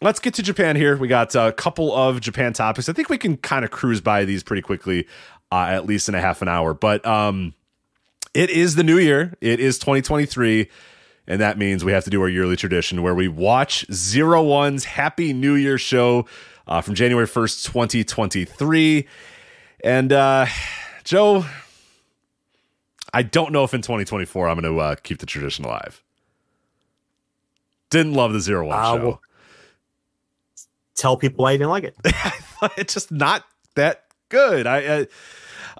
let's 0.00 0.20
get 0.20 0.34
to 0.34 0.42
Japan 0.42 0.76
here. 0.76 0.96
We 0.96 1.08
got 1.08 1.34
a 1.34 1.52
couple 1.52 1.94
of 1.94 2.20
Japan 2.20 2.52
topics. 2.52 2.88
I 2.88 2.92
think 2.92 3.08
we 3.08 3.18
can 3.18 3.36
kind 3.36 3.64
of 3.64 3.70
cruise 3.70 4.00
by 4.00 4.24
these 4.24 4.42
pretty 4.42 4.62
quickly, 4.62 5.06
uh, 5.52 5.66
at 5.68 5.86
least 5.86 6.08
in 6.08 6.14
a 6.14 6.20
half 6.20 6.42
an 6.42 6.48
hour. 6.48 6.74
But 6.74 7.04
um, 7.04 7.54
it 8.34 8.50
is 8.50 8.76
the 8.76 8.84
new 8.84 8.98
year. 8.98 9.34
It 9.40 9.60
is 9.60 9.78
2023. 9.78 10.68
And 11.30 11.40
that 11.40 11.58
means 11.58 11.84
we 11.84 11.92
have 11.92 12.02
to 12.02 12.10
do 12.10 12.20
our 12.22 12.28
yearly 12.28 12.56
tradition 12.56 13.02
where 13.02 13.14
we 13.14 13.28
watch 13.28 13.86
Zero 13.92 14.42
One's 14.42 14.84
Happy 14.84 15.32
New 15.32 15.54
Year 15.54 15.78
show 15.78 16.26
uh, 16.66 16.80
from 16.80 16.96
January 16.96 17.28
1st, 17.28 17.66
2023. 17.66 19.06
And 19.84 20.12
uh, 20.12 20.46
Joe, 21.04 21.44
I 23.14 23.22
don't 23.22 23.52
know 23.52 23.62
if 23.62 23.72
in 23.72 23.80
2024 23.80 24.48
I'm 24.48 24.60
going 24.60 24.74
to 24.74 24.80
uh, 24.80 24.96
keep 24.96 25.18
the 25.18 25.26
tradition 25.26 25.64
alive. 25.64 26.02
Didn't 27.90 28.14
love 28.14 28.32
the 28.32 28.40
Zero 28.40 28.66
One 28.66 28.76
show. 28.82 29.04
well, 29.04 29.20
tell 30.96 31.16
people 31.16 31.44
why 31.44 31.52
you 31.52 31.58
didn't 31.58 31.70
like 31.70 31.84
it. 31.84 31.96
it's 32.76 32.94
just 32.94 33.12
not 33.12 33.44
that 33.76 34.06
good. 34.30 34.66
I 34.66 35.06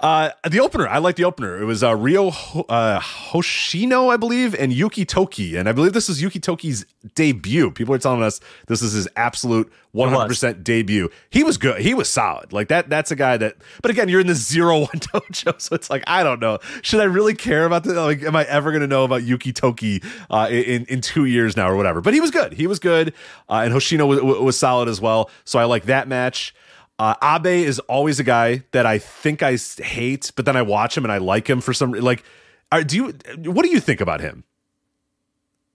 uh, 0.00 0.30
the 0.48 0.60
opener, 0.60 0.88
I 0.88 0.96
like 0.96 1.16
the 1.16 1.24
opener. 1.24 1.60
It 1.60 1.66
was 1.66 1.84
uh, 1.84 1.94
Ryu 1.94 2.28
uh, 2.28 3.00
Hoshino, 3.00 4.10
I 4.10 4.16
believe, 4.16 4.54
and 4.54 4.72
Yuki 4.72 5.04
Toki, 5.04 5.56
and 5.56 5.68
I 5.68 5.72
believe 5.72 5.92
this 5.92 6.08
is 6.08 6.22
Yuki 6.22 6.40
Toki's 6.40 6.86
debut. 7.14 7.70
People 7.70 7.94
are 7.94 7.98
telling 7.98 8.22
us 8.22 8.40
this 8.66 8.80
is 8.80 8.92
his 8.92 9.08
absolute 9.16 9.70
100% 9.94 10.64
debut. 10.64 11.10
He 11.28 11.44
was 11.44 11.58
good. 11.58 11.82
He 11.82 11.92
was 11.92 12.08
solid. 12.08 12.50
Like 12.50 12.68
that. 12.68 12.88
That's 12.88 13.10
a 13.10 13.16
guy 13.16 13.36
that. 13.36 13.56
But 13.82 13.90
again, 13.90 14.08
you're 14.08 14.20
in 14.20 14.26
the 14.26 14.34
zero 14.34 14.78
one 14.80 14.88
dojo, 14.88 15.60
so 15.60 15.74
it's 15.74 15.90
like 15.90 16.04
I 16.06 16.22
don't 16.22 16.40
know. 16.40 16.60
Should 16.80 17.00
I 17.00 17.04
really 17.04 17.34
care 17.34 17.66
about 17.66 17.84
this? 17.84 17.94
Like, 17.94 18.22
am 18.22 18.34
I 18.34 18.44
ever 18.44 18.70
going 18.70 18.82
to 18.82 18.86
know 18.86 19.04
about 19.04 19.22
Yuki 19.24 19.52
Toki 19.52 20.02
uh, 20.30 20.48
in 20.50 20.86
in 20.86 21.02
two 21.02 21.26
years 21.26 21.58
now 21.58 21.68
or 21.68 21.76
whatever? 21.76 22.00
But 22.00 22.14
he 22.14 22.20
was 22.20 22.30
good. 22.30 22.54
He 22.54 22.66
was 22.66 22.78
good, 22.78 23.12
uh, 23.50 23.62
and 23.64 23.74
Hoshino 23.74 24.08
was, 24.08 24.22
was 24.22 24.58
solid 24.58 24.88
as 24.88 24.98
well. 24.98 25.30
So 25.44 25.58
I 25.58 25.64
like 25.64 25.84
that 25.84 26.08
match. 26.08 26.54
Uh, 27.00 27.14
Abe 27.22 27.46
is 27.66 27.78
always 27.80 28.20
a 28.20 28.22
guy 28.24 28.62
that 28.72 28.84
I 28.84 28.98
think 28.98 29.42
I 29.42 29.56
hate, 29.78 30.30
but 30.36 30.44
then 30.44 30.54
I 30.54 30.60
watch 30.60 30.98
him 30.98 31.04
and 31.04 31.10
I 31.10 31.16
like 31.16 31.48
him 31.48 31.62
for 31.62 31.72
some 31.72 31.92
like. 31.92 32.22
Are, 32.70 32.84
do 32.84 32.94
you? 32.94 33.04
What 33.50 33.64
do 33.64 33.70
you 33.70 33.80
think 33.80 34.02
about 34.02 34.20
him? 34.20 34.44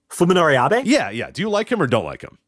Fuminori 0.08 0.54
Abe? 0.54 0.86
Yeah, 0.86 1.10
yeah. 1.10 1.30
Do 1.32 1.42
you 1.42 1.50
like 1.50 1.68
him 1.70 1.82
or 1.82 1.88
don't 1.88 2.04
like 2.04 2.22
him? 2.22 2.38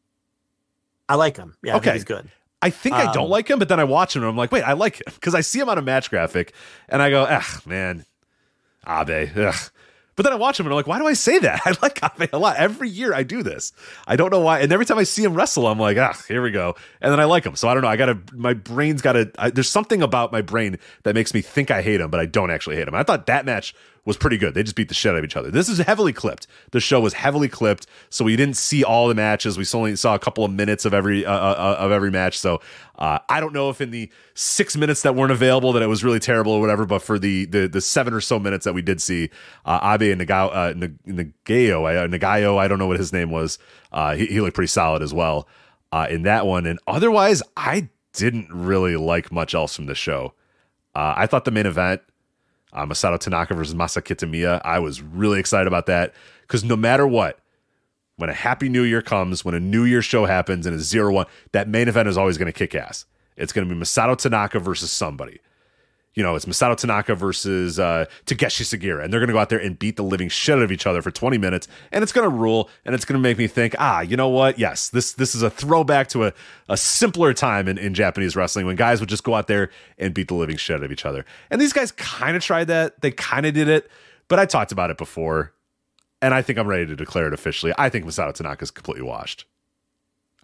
I 1.09 1.15
like 1.15 1.35
him. 1.35 1.57
Yeah, 1.61 1.75
Okay. 1.75 1.91
he's 1.93 2.05
good. 2.05 2.29
I 2.61 2.69
think 2.69 2.95
I 2.95 3.11
don't 3.11 3.25
Um, 3.25 3.29
like 3.29 3.49
him, 3.49 3.59
but 3.59 3.67
then 3.67 3.79
I 3.79 3.83
watch 3.83 4.15
him 4.15 4.21
and 4.21 4.29
I'm 4.29 4.37
like, 4.37 4.51
wait, 4.51 4.63
I 4.63 4.73
like 4.73 4.95
him 4.97 5.05
because 5.13 5.35
I 5.35 5.41
see 5.41 5.59
him 5.59 5.67
on 5.69 5.77
a 5.77 5.81
match 5.81 6.09
graphic 6.09 6.53
and 6.87 7.01
I 7.01 7.09
go, 7.09 7.25
ah, 7.29 7.61
man, 7.65 8.05
Abe. 8.87 9.29
Ugh. 9.35 9.55
But 10.19 10.23
then 10.23 10.33
I 10.33 10.35
watch 10.35 10.59
him 10.59 10.65
and 10.65 10.73
I'm 10.73 10.75
like, 10.75 10.85
why 10.85 10.99
do 10.99 11.07
I 11.07 11.13
say 11.13 11.39
that? 11.39 11.61
I 11.65 11.77
like 11.81 12.03
Abe 12.03 12.27
a 12.33 12.37
lot. 12.37 12.57
Every 12.57 12.89
year 12.89 13.13
I 13.13 13.23
do 13.23 13.41
this. 13.41 13.71
I 14.05 14.17
don't 14.17 14.31
know 14.31 14.41
why. 14.41 14.59
And 14.59 14.69
every 14.73 14.85
time 14.85 14.97
I 14.97 15.03
see 15.03 15.23
him 15.23 15.33
wrestle, 15.33 15.65
I'm 15.65 15.79
like, 15.79 15.97
ah, 15.97 16.11
here 16.27 16.41
we 16.41 16.51
go. 16.51 16.75
And 16.99 17.09
then 17.09 17.21
I 17.21 17.23
like 17.23 17.45
him. 17.45 17.55
So 17.55 17.69
I 17.69 17.73
don't 17.73 17.83
know. 17.83 17.87
I 17.87 17.95
got 17.95 18.07
to, 18.07 18.17
my 18.33 18.53
brain's 18.53 19.01
got 19.01 19.13
to, 19.13 19.31
there's 19.53 19.69
something 19.69 20.01
about 20.01 20.33
my 20.33 20.41
brain 20.41 20.77
that 21.03 21.15
makes 21.15 21.33
me 21.33 21.39
think 21.39 21.71
I 21.71 21.81
hate 21.81 22.01
him, 22.01 22.09
but 22.09 22.19
I 22.19 22.25
don't 22.25 22.51
actually 22.51 22.75
hate 22.75 22.89
him. 22.89 22.95
I 22.95 23.03
thought 23.03 23.27
that 23.27 23.45
match 23.45 23.73
was 24.05 24.17
pretty 24.17 24.37
good. 24.37 24.53
They 24.53 24.63
just 24.63 24.75
beat 24.75 24.87
the 24.87 24.93
shit 24.93 25.11
out 25.11 25.17
of 25.17 25.23
each 25.23 25.35
other. 25.35 25.51
This 25.51 25.69
is 25.69 25.77
heavily 25.79 26.13
clipped. 26.13 26.47
The 26.71 26.79
show 26.79 26.99
was 26.99 27.13
heavily 27.13 27.49
clipped, 27.49 27.87
so 28.09 28.25
we 28.25 28.35
didn't 28.35 28.57
see 28.57 28.83
all 28.83 29.07
the 29.07 29.15
matches. 29.15 29.57
We 29.57 29.65
only 29.73 29.95
saw 29.95 30.15
a 30.15 30.19
couple 30.19 30.43
of 30.43 30.51
minutes 30.51 30.85
of 30.85 30.93
every 30.93 31.25
uh, 31.25 31.31
uh, 31.31 31.75
of 31.79 31.91
every 31.91 32.11
match. 32.11 32.37
So 32.37 32.61
uh, 32.97 33.19
I 33.29 33.39
don't 33.39 33.53
know 33.53 33.69
if 33.69 33.81
in 33.81 33.91
the 33.91 34.09
six 34.33 34.75
minutes 34.75 35.01
that 35.03 35.15
weren't 35.15 35.31
available 35.31 35.73
that 35.73 35.83
it 35.83 35.87
was 35.87 36.03
really 36.03 36.19
terrible 36.19 36.53
or 36.53 36.61
whatever. 36.61 36.85
But 36.85 37.01
for 37.01 37.19
the 37.19 37.45
the, 37.45 37.67
the 37.67 37.81
seven 37.81 38.13
or 38.13 38.21
so 38.21 38.39
minutes 38.39 38.65
that 38.65 38.73
we 38.73 38.81
did 38.81 39.01
see, 39.01 39.29
uh, 39.65 39.95
Abe 39.95 40.11
and 40.11 40.21
Nagao, 40.21 40.49
uh, 40.49 40.73
Nag- 40.75 41.03
Nagayo, 41.05 41.85
uh, 41.85 42.07
Nagayo, 42.07 42.57
I 42.57 42.67
don't 42.67 42.79
know 42.79 42.87
what 42.87 42.97
his 42.97 43.13
name 43.13 43.31
was. 43.31 43.59
Uh, 43.91 44.15
he, 44.15 44.25
he 44.27 44.41
looked 44.41 44.55
pretty 44.55 44.67
solid 44.67 45.01
as 45.01 45.13
well 45.13 45.47
uh, 45.91 46.07
in 46.09 46.23
that 46.23 46.45
one. 46.45 46.65
And 46.65 46.79
otherwise, 46.87 47.41
I 47.57 47.89
didn't 48.13 48.49
really 48.51 48.95
like 48.95 49.31
much 49.31 49.53
else 49.53 49.75
from 49.75 49.85
the 49.85 49.95
show. 49.95 50.33
Uh, 50.95 51.13
I 51.15 51.27
thought 51.27 51.45
the 51.45 51.51
main 51.51 51.65
event 51.65 52.01
uh, 52.73 52.85
Masato 52.85 53.19
Tanaka 53.19 53.53
versus 53.53 53.75
Masa 53.75 54.01
Kitamiya. 54.01 54.61
I 54.63 54.79
was 54.79 55.01
really 55.01 55.39
excited 55.39 55.67
about 55.67 55.85
that 55.87 56.13
because 56.41 56.63
no 56.63 56.75
matter 56.75 57.07
what, 57.07 57.39
when 58.17 58.29
a 58.29 58.33
Happy 58.33 58.69
New 58.69 58.83
Year 58.83 59.01
comes, 59.01 59.45
when 59.45 59.55
a 59.55 59.59
New 59.59 59.85
Year 59.85 60.01
show 60.01 60.25
happens 60.25 60.65
and 60.65 60.75
a 60.75 60.79
zero 60.79 61.13
one, 61.13 61.25
that 61.53 61.67
main 61.67 61.87
event 61.87 62.09
is 62.09 62.17
always 62.17 62.37
going 62.37 62.51
to 62.51 62.57
kick 62.57 62.75
ass. 62.75 63.05
It's 63.37 63.53
going 63.53 63.67
to 63.67 63.73
be 63.73 63.79
Masato 63.79 64.17
Tanaka 64.17 64.59
versus 64.59 64.91
somebody. 64.91 65.39
You 66.19 66.23
know, 66.23 66.35
it's 66.35 66.43
Masato 66.43 66.75
Tanaka 66.75 67.15
versus 67.15 67.79
uh, 67.79 68.03
Takeshi 68.25 68.65
Sugiura, 68.65 69.05
and 69.05 69.13
they're 69.13 69.21
going 69.21 69.29
to 69.29 69.33
go 69.33 69.39
out 69.39 69.47
there 69.47 69.57
and 69.57 69.79
beat 69.79 69.95
the 69.95 70.03
living 70.03 70.27
shit 70.27 70.57
out 70.57 70.61
of 70.61 70.69
each 70.69 70.85
other 70.85 71.01
for 71.01 71.11
20 71.11 71.37
minutes, 71.37 71.69
and 71.93 72.03
it's 72.03 72.11
going 72.11 72.29
to 72.29 72.35
rule, 72.35 72.69
and 72.83 72.93
it's 72.93 73.05
going 73.05 73.17
to 73.17 73.21
make 73.21 73.37
me 73.37 73.47
think, 73.47 73.73
ah, 73.79 74.01
you 74.01 74.17
know 74.17 74.27
what? 74.27 74.59
Yes, 74.59 74.89
this 74.89 75.13
this 75.13 75.33
is 75.33 75.43
a 75.43 75.49
throwback 75.49 76.09
to 76.09 76.25
a, 76.25 76.33
a 76.67 76.75
simpler 76.75 77.33
time 77.33 77.69
in, 77.69 77.77
in 77.77 77.93
Japanese 77.93 78.35
wrestling 78.35 78.65
when 78.65 78.75
guys 78.75 78.99
would 78.99 79.07
just 79.07 79.23
go 79.23 79.33
out 79.33 79.47
there 79.47 79.69
and 79.97 80.13
beat 80.13 80.27
the 80.27 80.33
living 80.33 80.57
shit 80.57 80.75
out 80.75 80.83
of 80.83 80.91
each 80.91 81.05
other. 81.05 81.25
And 81.51 81.61
these 81.61 81.71
guys 81.71 81.93
kind 81.93 82.35
of 82.35 82.43
tried 82.43 82.67
that. 82.67 82.99
They 82.99 83.11
kind 83.11 83.45
of 83.45 83.53
did 83.53 83.69
it, 83.69 83.89
but 84.27 84.39
I 84.39 84.45
talked 84.45 84.73
about 84.73 84.91
it 84.91 84.97
before, 84.97 85.53
and 86.21 86.33
I 86.33 86.41
think 86.41 86.59
I'm 86.59 86.67
ready 86.67 86.85
to 86.85 86.97
declare 86.97 87.27
it 87.27 87.33
officially. 87.33 87.71
I 87.77 87.87
think 87.87 88.03
Masato 88.03 88.33
Tanaka 88.33 88.63
is 88.63 88.71
completely 88.71 89.03
washed. 89.03 89.45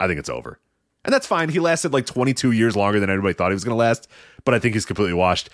I 0.00 0.06
think 0.06 0.18
it's 0.18 0.30
over. 0.30 0.58
And 1.06 1.12
that's 1.14 1.26
fine. 1.26 1.48
He 1.48 1.60
lasted 1.60 1.92
like 1.92 2.04
22 2.04 2.50
years 2.50 2.76
longer 2.76 3.00
than 3.00 3.08
everybody 3.08 3.32
thought 3.32 3.50
he 3.50 3.54
was 3.54 3.64
going 3.64 3.74
to 3.74 3.78
last, 3.78 4.08
but 4.44 4.54
I 4.54 4.58
think 4.58 4.74
he's 4.74 4.84
completely 4.84 5.14
washed. 5.14 5.48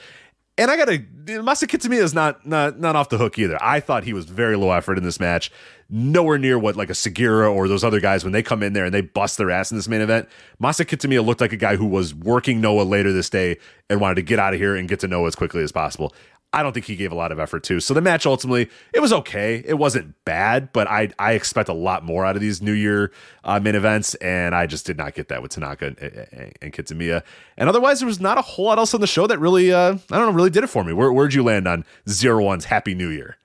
And 0.59 0.71
I 0.71 0.77
gotta 0.77 0.99
Masa 0.99 1.67
Kitamiya 1.67 2.03
is 2.03 2.13
not 2.13 2.47
not 2.47 2.79
not 2.79 2.95
off 2.95 3.09
the 3.09 3.17
hook 3.17 3.39
either. 3.39 3.57
I 3.63 3.81
thought 3.81 4.05
he 4.05 4.13
was 4.13 4.27
very 4.27 4.55
low 4.55 4.71
effort 4.71 4.99
in 4.99 5.05
this 5.05 5.19
match, 5.19 5.51
nowhere 5.89 6.37
near 6.37 6.59
what 6.59 6.77
like 6.77 6.91
a 6.91 6.95
Sugiura 6.95 7.51
or 7.51 7.69
those 7.69 7.83
other 7.83 8.01
guys 8.01 8.23
when 8.23 8.35
they 8.35 8.43
come 8.43 8.63
in 8.63 8.75
there 8.75 8.85
and 8.85 8.93
they 8.93 9.01
bust 9.01 9.39
their 9.39 9.51
ass 9.51 9.71
in 9.71 9.79
this 9.79 9.89
main 9.89 10.03
event. 10.03 10.29
Masa 10.63 10.85
Kitamiya 10.85 11.25
looked 11.25 11.41
like 11.41 11.55
a 11.55 11.57
guy 11.57 11.77
who 11.77 11.87
was 11.87 12.15
working 12.15 12.61
Noah 12.61 12.83
later 12.83 13.15
this 13.15 13.31
day 13.31 13.57
and 13.89 13.99
wanted 13.99 14.17
to 14.17 14.23
get 14.23 14.39
out 14.39 14.53
of 14.53 14.61
here 14.61 14.77
and 14.77 14.91
get 14.91 15.01
to 15.01 15.09
Noah 15.09 15.29
as 15.29 15.35
quickly 15.35 15.63
as 15.63 15.73
possible. 15.73 16.15
I 16.55 16.63
don't 16.63 16.73
think 16.73 16.85
he 16.87 16.97
gave 16.97 17.13
a 17.13 17.15
lot 17.15 17.33
of 17.33 17.39
effort 17.39 17.63
too. 17.63 17.81
So 17.81 17.95
the 17.95 18.03
match 18.03 18.27
ultimately, 18.27 18.69
it 18.93 19.01
was 19.01 19.13
okay. 19.13 19.63
It 19.67 19.75
wasn't 19.75 20.15
bad, 20.25 20.73
but 20.73 20.87
I 20.87 21.11
I 21.19 21.33
expect 21.33 21.69
a 21.69 21.73
lot 21.75 22.05
more 22.05 22.27
out 22.27 22.37
of 22.37 22.43
these 22.43 22.61
New 22.61 22.73
Year 22.73 23.11
uh, 23.45 23.59
main 23.59 23.75
events, 23.75 24.15
and 24.17 24.55
I 24.55 24.67
just 24.67 24.85
did 24.85 24.99
not 24.99 25.15
get 25.15 25.29
that 25.29 25.41
with 25.41 25.53
Tanaka 25.53 25.87
and, 25.87 25.99
and, 25.99 26.53
and 26.61 26.73
Kitamiya. 26.73 27.23
And 27.57 27.69
otherwise, 27.69 28.01
there 28.01 28.07
was 28.07 28.21
not 28.21 28.37
a 28.37 28.43
whole 28.43 28.67
lot 28.67 28.79
else 28.79 28.93
on 28.93 29.01
the 29.01 29.07
show 29.07 29.27
that 29.27 29.39
really, 29.39 29.73
uh, 29.73 29.95
I 30.11 30.17
don't 30.19 30.27
know, 30.27 30.33
really 30.33 30.51
did 30.51 30.63
it 30.63 30.69
for 30.69 30.85
me. 30.85 30.93
Where 30.93 31.13
where'd 31.13 31.33
you 31.35 31.43
land 31.43 31.67
on 31.67 31.85
Zero 32.09 32.45
One's 32.45 32.67
Happy 32.67 32.95
New 32.95 33.09
Year? 33.09 33.37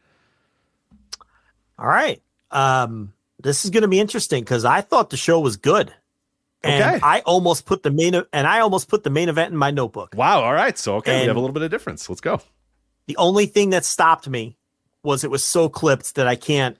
All 1.79 1.87
right. 1.87 2.21
Um, 2.51 3.13
this 3.39 3.63
is 3.65 3.71
going 3.71 3.83
to 3.83 3.87
be 3.87 3.99
interesting 3.99 4.43
because 4.43 4.65
I 4.65 4.81
thought 4.81 5.09
the 5.09 5.17
show 5.17 5.39
was 5.39 5.57
good. 5.57 5.93
And 6.63 6.83
Okay. 6.83 6.99
I 7.03 7.21
almost 7.21 7.65
put 7.65 7.83
the 7.83 7.91
main 7.91 8.15
and 8.33 8.47
I 8.47 8.59
almost 8.59 8.89
put 8.89 9.03
the 9.03 9.11
main 9.11 9.29
event 9.29 9.51
in 9.51 9.57
my 9.57 9.71
notebook. 9.71 10.13
Wow. 10.15 10.43
All 10.43 10.53
right. 10.53 10.77
So 10.77 10.95
okay, 10.95 11.21
we 11.21 11.27
have 11.27 11.35
a 11.37 11.39
little 11.39 11.53
bit 11.53 11.61
of 11.63 11.69
difference. 11.69 12.09
Let's 12.09 12.19
go. 12.21 12.41
The 13.07 13.17
only 13.17 13.45
thing 13.45 13.71
that 13.71 13.85
stopped 13.85 14.27
me 14.27 14.57
was 15.03 15.23
it 15.23 15.31
was 15.31 15.43
so 15.43 15.69
clipped 15.69 16.15
that 16.15 16.27
I 16.27 16.35
can't. 16.35 16.77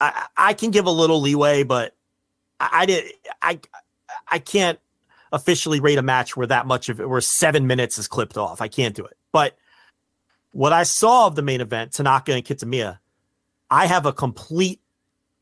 I 0.00 0.26
I 0.36 0.54
can 0.54 0.70
give 0.70 0.86
a 0.86 0.90
little 0.90 1.20
leeway, 1.20 1.62
but 1.62 1.94
I, 2.58 2.68
I 2.72 2.86
did 2.86 3.12
I 3.40 3.60
I 4.28 4.38
can't 4.38 4.78
officially 5.32 5.80
rate 5.80 5.98
a 5.98 6.02
match 6.02 6.36
where 6.36 6.46
that 6.46 6.66
much 6.66 6.88
of 6.88 7.00
it 7.00 7.08
where 7.08 7.20
seven 7.20 7.66
minutes 7.66 7.98
is 7.98 8.08
clipped 8.08 8.36
off. 8.36 8.60
I 8.60 8.68
can't 8.68 8.94
do 8.94 9.04
it. 9.04 9.16
But 9.30 9.56
what 10.52 10.72
I 10.72 10.82
saw 10.82 11.26
of 11.26 11.34
the 11.34 11.42
main 11.42 11.60
event, 11.60 11.92
Tanaka 11.92 12.32
and 12.32 12.44
Kitamiya, 12.44 12.98
I 13.70 13.86
have 13.86 14.06
a 14.06 14.12
complete 14.12 14.80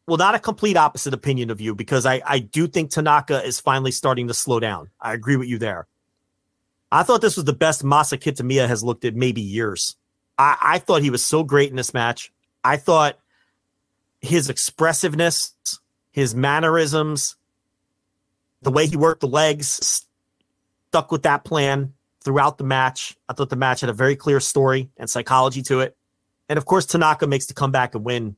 well, 0.07 0.17
not 0.17 0.35
a 0.35 0.41
complete 0.41 0.77
opposite 0.77 1.15
opinion 1.15 1.51
of 1.51 1.61
you 1.61 1.73
because 1.73 2.05
I, 2.05 2.21
I 2.27 2.41
do 2.41 2.67
think 2.67 2.91
Tanaka 2.91 3.45
is 3.45 3.61
finally 3.61 3.93
starting 3.93 4.27
to 4.27 4.35
slow 4.35 4.59
down. 4.59 4.91
I 5.01 5.13
agree 5.13 5.37
with 5.37 5.47
you 5.47 5.59
there. 5.59 5.87
I 6.91 7.05
thought 7.05 7.21
this 7.21 7.37
was 7.37 7.45
the 7.45 7.53
best 7.53 7.85
Masa 7.85 8.19
Kitamiya 8.19 8.67
has 8.67 8.83
looked 8.83 9.05
at 9.05 9.15
maybe 9.15 9.41
years. 9.41 9.95
I, 10.41 10.57
I 10.63 10.79
thought 10.79 11.03
he 11.03 11.11
was 11.11 11.25
so 11.25 11.45
great 11.45 11.69
in 11.69 11.77
this 11.77 11.93
match. 11.93 12.33
I 12.65 12.79
thought 12.79 13.19
his 14.23 14.49
expressiveness, 14.49 15.55
his 16.13 16.35
mannerisms, 16.35 17.37
the 18.63 18.71
way 18.71 18.87
he 18.87 18.97
worked 18.97 19.21
the 19.21 19.29
legs, 19.29 20.07
stuck 20.89 21.13
with 21.13 21.25
that 21.25 21.45
plan 21.45 21.93
throughout 22.25 22.57
the 22.57 22.65
match. 22.65 23.19
I 23.29 23.35
thought 23.35 23.51
the 23.51 23.57
match 23.57 23.83
had 23.83 23.91
a 23.91 23.95
very 23.95 24.17
clear 24.17 24.41
story 24.41 24.89
and 24.97 25.11
psychology 25.11 25.61
to 25.65 25.81
it. 25.81 25.95
And 26.49 26.57
of 26.57 26.65
course, 26.65 26.87
Tanaka 26.87 27.27
makes 27.27 27.47
the 27.47 27.55
comeback 27.55 27.95
and 27.95 28.03
win. 28.03 28.37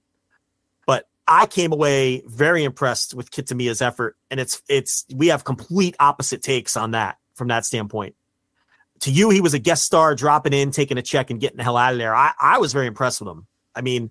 But 0.86 1.08
I 1.28 1.46
came 1.46 1.72
away 1.72 2.24
very 2.26 2.64
impressed 2.64 3.14
with 3.14 3.30
Kitamiya's 3.30 3.80
effort. 3.80 4.16
And 4.28 4.40
it's 4.40 4.60
it's 4.68 5.06
we 5.14 5.28
have 5.28 5.44
complete 5.44 5.94
opposite 6.00 6.42
takes 6.42 6.76
on 6.76 6.90
that 6.90 7.18
from 7.34 7.48
that 7.48 7.64
standpoint. 7.64 8.16
To 9.02 9.10
you, 9.10 9.30
he 9.30 9.40
was 9.40 9.54
a 9.54 9.58
guest 9.58 9.84
star 9.84 10.14
dropping 10.14 10.52
in, 10.52 10.70
taking 10.70 10.98
a 10.98 11.02
check, 11.02 11.30
and 11.30 11.40
getting 11.40 11.56
the 11.56 11.64
hell 11.64 11.76
out 11.76 11.92
of 11.92 11.98
there. 11.98 12.14
I, 12.14 12.32
I 12.40 12.58
was 12.58 12.72
very 12.72 12.86
impressed 12.86 13.20
with 13.20 13.28
him. 13.28 13.46
I 13.74 13.80
mean, 13.80 14.10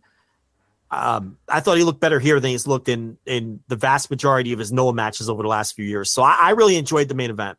um, 0.91 1.37
I 1.47 1.61
thought 1.61 1.77
he 1.77 1.83
looked 1.83 2.01
better 2.01 2.19
here 2.19 2.39
than 2.39 2.51
he's 2.51 2.67
looked 2.67 2.89
in 2.89 3.17
in 3.25 3.61
the 3.69 3.77
vast 3.77 4.09
majority 4.09 4.51
of 4.51 4.59
his 4.59 4.73
Noah 4.73 4.93
matches 4.93 5.29
over 5.29 5.41
the 5.41 5.49
last 5.49 5.73
few 5.75 5.85
years. 5.85 6.11
So 6.11 6.21
I, 6.21 6.37
I 6.39 6.49
really 6.51 6.75
enjoyed 6.75 7.07
the 7.07 7.15
main 7.15 7.29
event. 7.29 7.57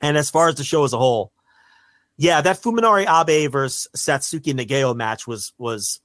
And 0.00 0.16
as 0.16 0.30
far 0.30 0.48
as 0.48 0.54
the 0.54 0.64
show 0.64 0.84
as 0.84 0.92
a 0.94 0.98
whole, 0.98 1.32
yeah, 2.16 2.40
that 2.40 2.62
Fuminori 2.62 3.06
Abe 3.06 3.52
versus 3.52 3.88
Satsuki 3.94 4.54
Nagao 4.54 4.94
match 4.94 5.26
was 5.26 5.52
was, 5.58 6.00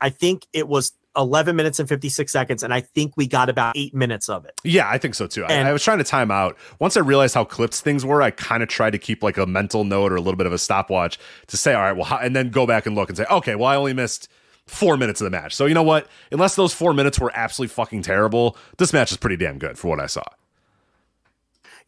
I 0.00 0.10
think 0.10 0.46
it 0.52 0.68
was 0.68 0.92
11 1.16 1.56
minutes 1.56 1.78
and 1.78 1.88
56 1.88 2.30
seconds, 2.30 2.62
and 2.62 2.72
I 2.72 2.80
think 2.80 3.14
we 3.16 3.26
got 3.26 3.48
about 3.48 3.76
eight 3.76 3.94
minutes 3.94 4.28
of 4.28 4.44
it. 4.44 4.52
Yeah, 4.64 4.88
I 4.88 4.98
think 4.98 5.14
so 5.14 5.26
too. 5.26 5.44
And- 5.44 5.66
I, 5.66 5.70
I 5.70 5.72
was 5.72 5.82
trying 5.82 5.98
to 5.98 6.04
time 6.04 6.30
out. 6.30 6.56
Once 6.78 6.96
I 6.96 7.00
realized 7.00 7.34
how 7.34 7.44
clipped 7.44 7.74
things 7.74 8.04
were, 8.04 8.22
I 8.22 8.30
kind 8.30 8.62
of 8.62 8.68
tried 8.68 8.90
to 8.90 8.98
keep 8.98 9.22
like 9.22 9.36
a 9.36 9.46
mental 9.46 9.84
note 9.84 10.12
or 10.12 10.16
a 10.16 10.20
little 10.20 10.36
bit 10.36 10.46
of 10.46 10.52
a 10.52 10.58
stopwatch 10.58 11.18
to 11.48 11.56
say, 11.56 11.74
all 11.74 11.82
right, 11.82 11.92
well, 11.92 12.04
how, 12.04 12.18
and 12.18 12.34
then 12.34 12.50
go 12.50 12.66
back 12.66 12.86
and 12.86 12.94
look 12.94 13.08
and 13.08 13.16
say, 13.16 13.24
okay, 13.30 13.54
well, 13.54 13.68
I 13.68 13.76
only 13.76 13.92
missed 13.92 14.28
four 14.66 14.96
minutes 14.96 15.20
of 15.20 15.26
the 15.26 15.30
match. 15.30 15.54
So 15.54 15.66
you 15.66 15.74
know 15.74 15.82
what? 15.82 16.08
Unless 16.32 16.56
those 16.56 16.72
four 16.72 16.92
minutes 16.92 17.18
were 17.20 17.30
absolutely 17.34 17.72
fucking 17.72 18.02
terrible, 18.02 18.56
this 18.78 18.92
match 18.92 19.10
is 19.12 19.16
pretty 19.16 19.36
damn 19.36 19.58
good 19.58 19.78
for 19.78 19.88
what 19.88 20.00
I 20.00 20.06
saw. 20.06 20.24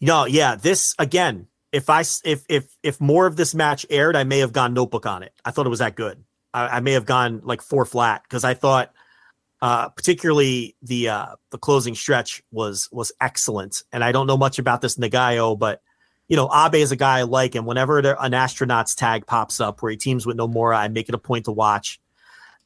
No, 0.01 0.27
yeah, 0.27 0.55
this 0.55 0.95
again. 0.99 1.49
If 1.73 1.91
I 1.91 2.01
if 2.25 2.45
if 2.49 2.77
if 2.83 3.01
more 3.01 3.27
of 3.27 3.37
this 3.37 3.55
match 3.55 3.85
aired, 3.91 4.17
I 4.17 4.25
may 4.25 4.39
have 4.39 4.53
gone 4.53 4.73
notebook 4.73 5.07
on 5.07 5.23
it. 5.23 5.33
I 5.45 5.51
thought 5.51 5.67
it 5.67 5.71
was 5.71 5.81
that 5.81 5.97
good. 5.97 6.25
I, 6.55 6.77
I 6.77 6.81
may 6.81 6.93
have 6.93 7.05
gone 7.05 7.43
like 7.45 7.61
four 7.61 7.85
flat 7.85 8.23
because 8.23 8.45
I 8.45 8.55
thought, 8.55 8.93
uh, 9.61 9.89
particularly 9.91 10.77
the 10.83 11.09
uh, 11.09 11.27
the 11.51 11.59
closing 11.59 11.95
stretch 11.95 12.43
was 12.51 12.89
was 12.93 13.13
excellent. 13.21 13.83
And 13.93 14.05
I 14.05 14.13
don't 14.13 14.27
know 14.27 14.37
much 14.37 14.59
about 14.59 14.81
this 14.81 14.97
Nagayo, 14.97 15.59
but 15.59 15.83
you 16.29 16.37
know, 16.37 16.51
Abe 16.55 16.77
is 16.77 16.93
a 16.93 16.97
guy 16.97 17.21
I 17.21 17.23
like, 17.23 17.55
and 17.55 17.67
whenever 17.67 18.01
there, 18.03 18.17
an 18.21 18.33
astronauts 18.33 18.95
tag 18.95 19.27
pops 19.27 19.61
up 19.61 19.83
where 19.83 19.91
he 19.91 19.97
teams 19.97 20.27
with 20.27 20.37
Nomura, 20.37 20.77
I 20.77 20.89
make 20.89 21.09
it 21.09 21.15
a 21.15 21.19
point 21.19 21.47
to 21.47 21.53
watch. 21.53 22.01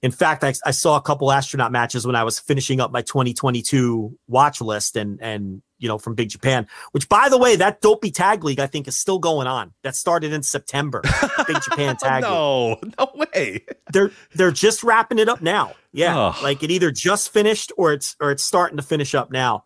In 0.02 0.10
fact, 0.10 0.42
I, 0.42 0.52
I 0.66 0.72
saw 0.72 0.96
a 0.96 1.00
couple 1.00 1.30
astronaut 1.30 1.70
matches 1.70 2.04
when 2.04 2.16
I 2.16 2.24
was 2.24 2.40
finishing 2.40 2.80
up 2.80 2.90
my 2.90 3.02
2022 3.02 4.18
watch 4.26 4.60
list, 4.60 4.96
and 4.96 5.20
and 5.22 5.62
you 5.82 5.88
know 5.88 5.98
from 5.98 6.14
Big 6.14 6.30
Japan. 6.30 6.66
Which, 6.92 7.08
by 7.08 7.28
the 7.28 7.36
way, 7.36 7.56
that 7.56 7.80
Dopey 7.80 8.10
Tag 8.10 8.44
League 8.44 8.60
I 8.60 8.66
think 8.66 8.88
is 8.88 8.96
still 8.96 9.18
going 9.18 9.46
on. 9.46 9.72
That 9.82 9.96
started 9.96 10.32
in 10.32 10.42
September. 10.42 11.02
Big 11.46 11.60
Japan 11.62 11.96
Tag 12.00 12.22
League. 12.22 12.30
no, 12.32 12.78
no 12.98 13.10
way. 13.14 13.64
They're 13.92 14.12
they're 14.34 14.52
just 14.52 14.82
wrapping 14.82 15.18
it 15.18 15.28
up 15.28 15.42
now. 15.42 15.74
Yeah, 15.92 16.18
Ugh. 16.18 16.42
like 16.42 16.62
it 16.62 16.70
either 16.70 16.90
just 16.90 17.32
finished 17.32 17.72
or 17.76 17.92
it's 17.92 18.16
or 18.20 18.30
it's 18.30 18.44
starting 18.44 18.76
to 18.76 18.82
finish 18.82 19.14
up 19.14 19.30
now. 19.30 19.64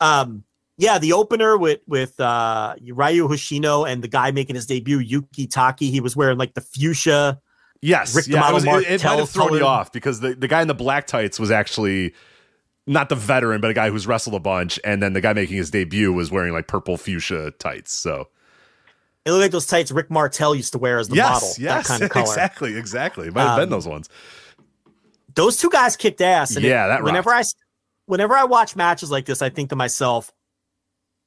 Um, 0.00 0.44
yeah, 0.78 0.98
the 0.98 1.14
opener 1.14 1.56
with 1.56 1.80
with 1.86 2.18
uh 2.20 2.74
Ryu 2.80 3.26
Hoshino 3.28 3.90
and 3.90 4.04
the 4.04 4.08
guy 4.08 4.30
making 4.30 4.56
his 4.56 4.66
debut, 4.66 4.98
Yuki 4.98 5.46
Taki. 5.46 5.90
He 5.90 6.00
was 6.00 6.14
wearing 6.14 6.38
like 6.38 6.54
the 6.54 6.60
fuchsia. 6.60 7.40
Yes, 7.82 8.14
Rick 8.14 8.26
yeah, 8.28 8.48
it, 8.48 8.54
was, 8.54 8.64
it, 8.64 8.68
it 8.68 9.04
might 9.04 9.18
have 9.18 9.30
thrown 9.30 9.52
you 9.52 9.64
off 9.64 9.92
because 9.92 10.20
the, 10.20 10.34
the 10.34 10.48
guy 10.48 10.62
in 10.62 10.68
the 10.68 10.74
black 10.74 11.06
tights 11.06 11.38
was 11.38 11.50
actually 11.50 12.14
not 12.86 13.08
the 13.08 13.14
veteran, 13.16 13.60
but 13.60 13.70
a 13.70 13.74
guy 13.74 13.90
who's 13.90 14.06
wrestled 14.06 14.34
a 14.34 14.40
bunch, 14.40 14.78
and 14.84 15.02
then 15.02 15.12
the 15.12 15.20
guy 15.20 15.32
making 15.32 15.56
his 15.56 15.70
debut 15.70 16.12
was 16.12 16.30
wearing 16.30 16.52
like 16.52 16.66
purple 16.68 16.96
fuchsia 16.96 17.50
tights. 17.58 17.92
So 17.92 18.28
It 19.24 19.30
looked 19.32 19.42
like 19.42 19.50
those 19.50 19.66
tights 19.66 19.90
Rick 19.90 20.10
Martel 20.10 20.54
used 20.54 20.72
to 20.72 20.78
wear 20.78 20.98
as 20.98 21.08
the 21.08 21.16
yes, 21.16 21.28
model. 21.32 21.48
yes, 21.58 21.58
that 21.58 21.84
kind 21.86 22.02
of 22.04 22.10
color. 22.10 22.24
exactly, 22.24 22.76
exactly. 22.76 23.28
It 23.28 23.34
might 23.34 23.42
have 23.42 23.56
been 23.56 23.64
Um, 23.64 23.70
those 23.70 23.86
ones. 23.88 24.08
those 25.34 25.56
two 25.58 25.70
guys 25.70 25.96
kicked 25.96 26.20
ass. 26.20 26.56
And 26.56 26.64
Yeah, 26.64 26.84
it- 26.86 26.88
that 26.88 27.02
whenever 27.02 27.30
I 27.32 27.42
whenever 28.06 28.34
I 28.34 28.44
watch 28.44 28.76
matches 28.76 29.10
like 29.10 29.26
this, 29.26 29.42
I 29.42 29.48
think 29.50 29.70
to 29.70 29.76
myself, 29.76 30.32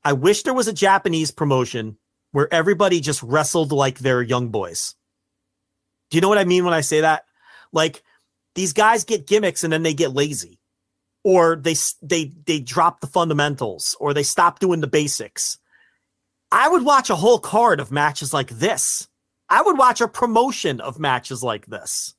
I 0.03 0.13
wish 0.13 0.43
there 0.43 0.53
was 0.53 0.67
a 0.69 0.73
Japanese 0.73 1.29
promotion 1.31 1.97
where 2.31 2.51
everybody 2.53 3.01
just 3.01 3.21
wrestled 3.21 3.71
like 3.71 3.99
they're 3.99 4.21
young 4.21 4.49
boys. 4.49 4.95
Do 6.09 6.17
you 6.17 6.21
know 6.21 6.29
what 6.29 6.37
I 6.37 6.45
mean 6.45 6.63
when 6.63 6.73
I 6.73 6.81
say 6.81 7.01
that? 7.01 7.25
Like 7.73 8.01
these 8.55 8.71
guys 8.73 9.03
get 9.03 9.27
gimmicks 9.27 9.63
and 9.63 9.73
then 9.73 9.83
they 9.83 9.93
get 9.93 10.13
lazy, 10.13 10.58
or 11.23 11.55
they 11.55 11.75
they 12.01 12.31
they 12.45 12.59
drop 12.59 13.01
the 13.01 13.07
fundamentals, 13.07 13.95
or 13.99 14.13
they 14.13 14.23
stop 14.23 14.59
doing 14.59 14.81
the 14.81 14.87
basics. 14.87 15.57
I 16.51 16.67
would 16.67 16.83
watch 16.83 17.09
a 17.09 17.15
whole 17.15 17.39
card 17.39 17.79
of 17.79 17.91
matches 17.91 18.33
like 18.33 18.49
this. 18.49 19.07
I 19.49 19.61
would 19.61 19.77
watch 19.77 20.01
a 20.01 20.07
promotion 20.07 20.81
of 20.81 20.99
matches 20.99 21.43
like 21.43 21.65
this 21.67 22.15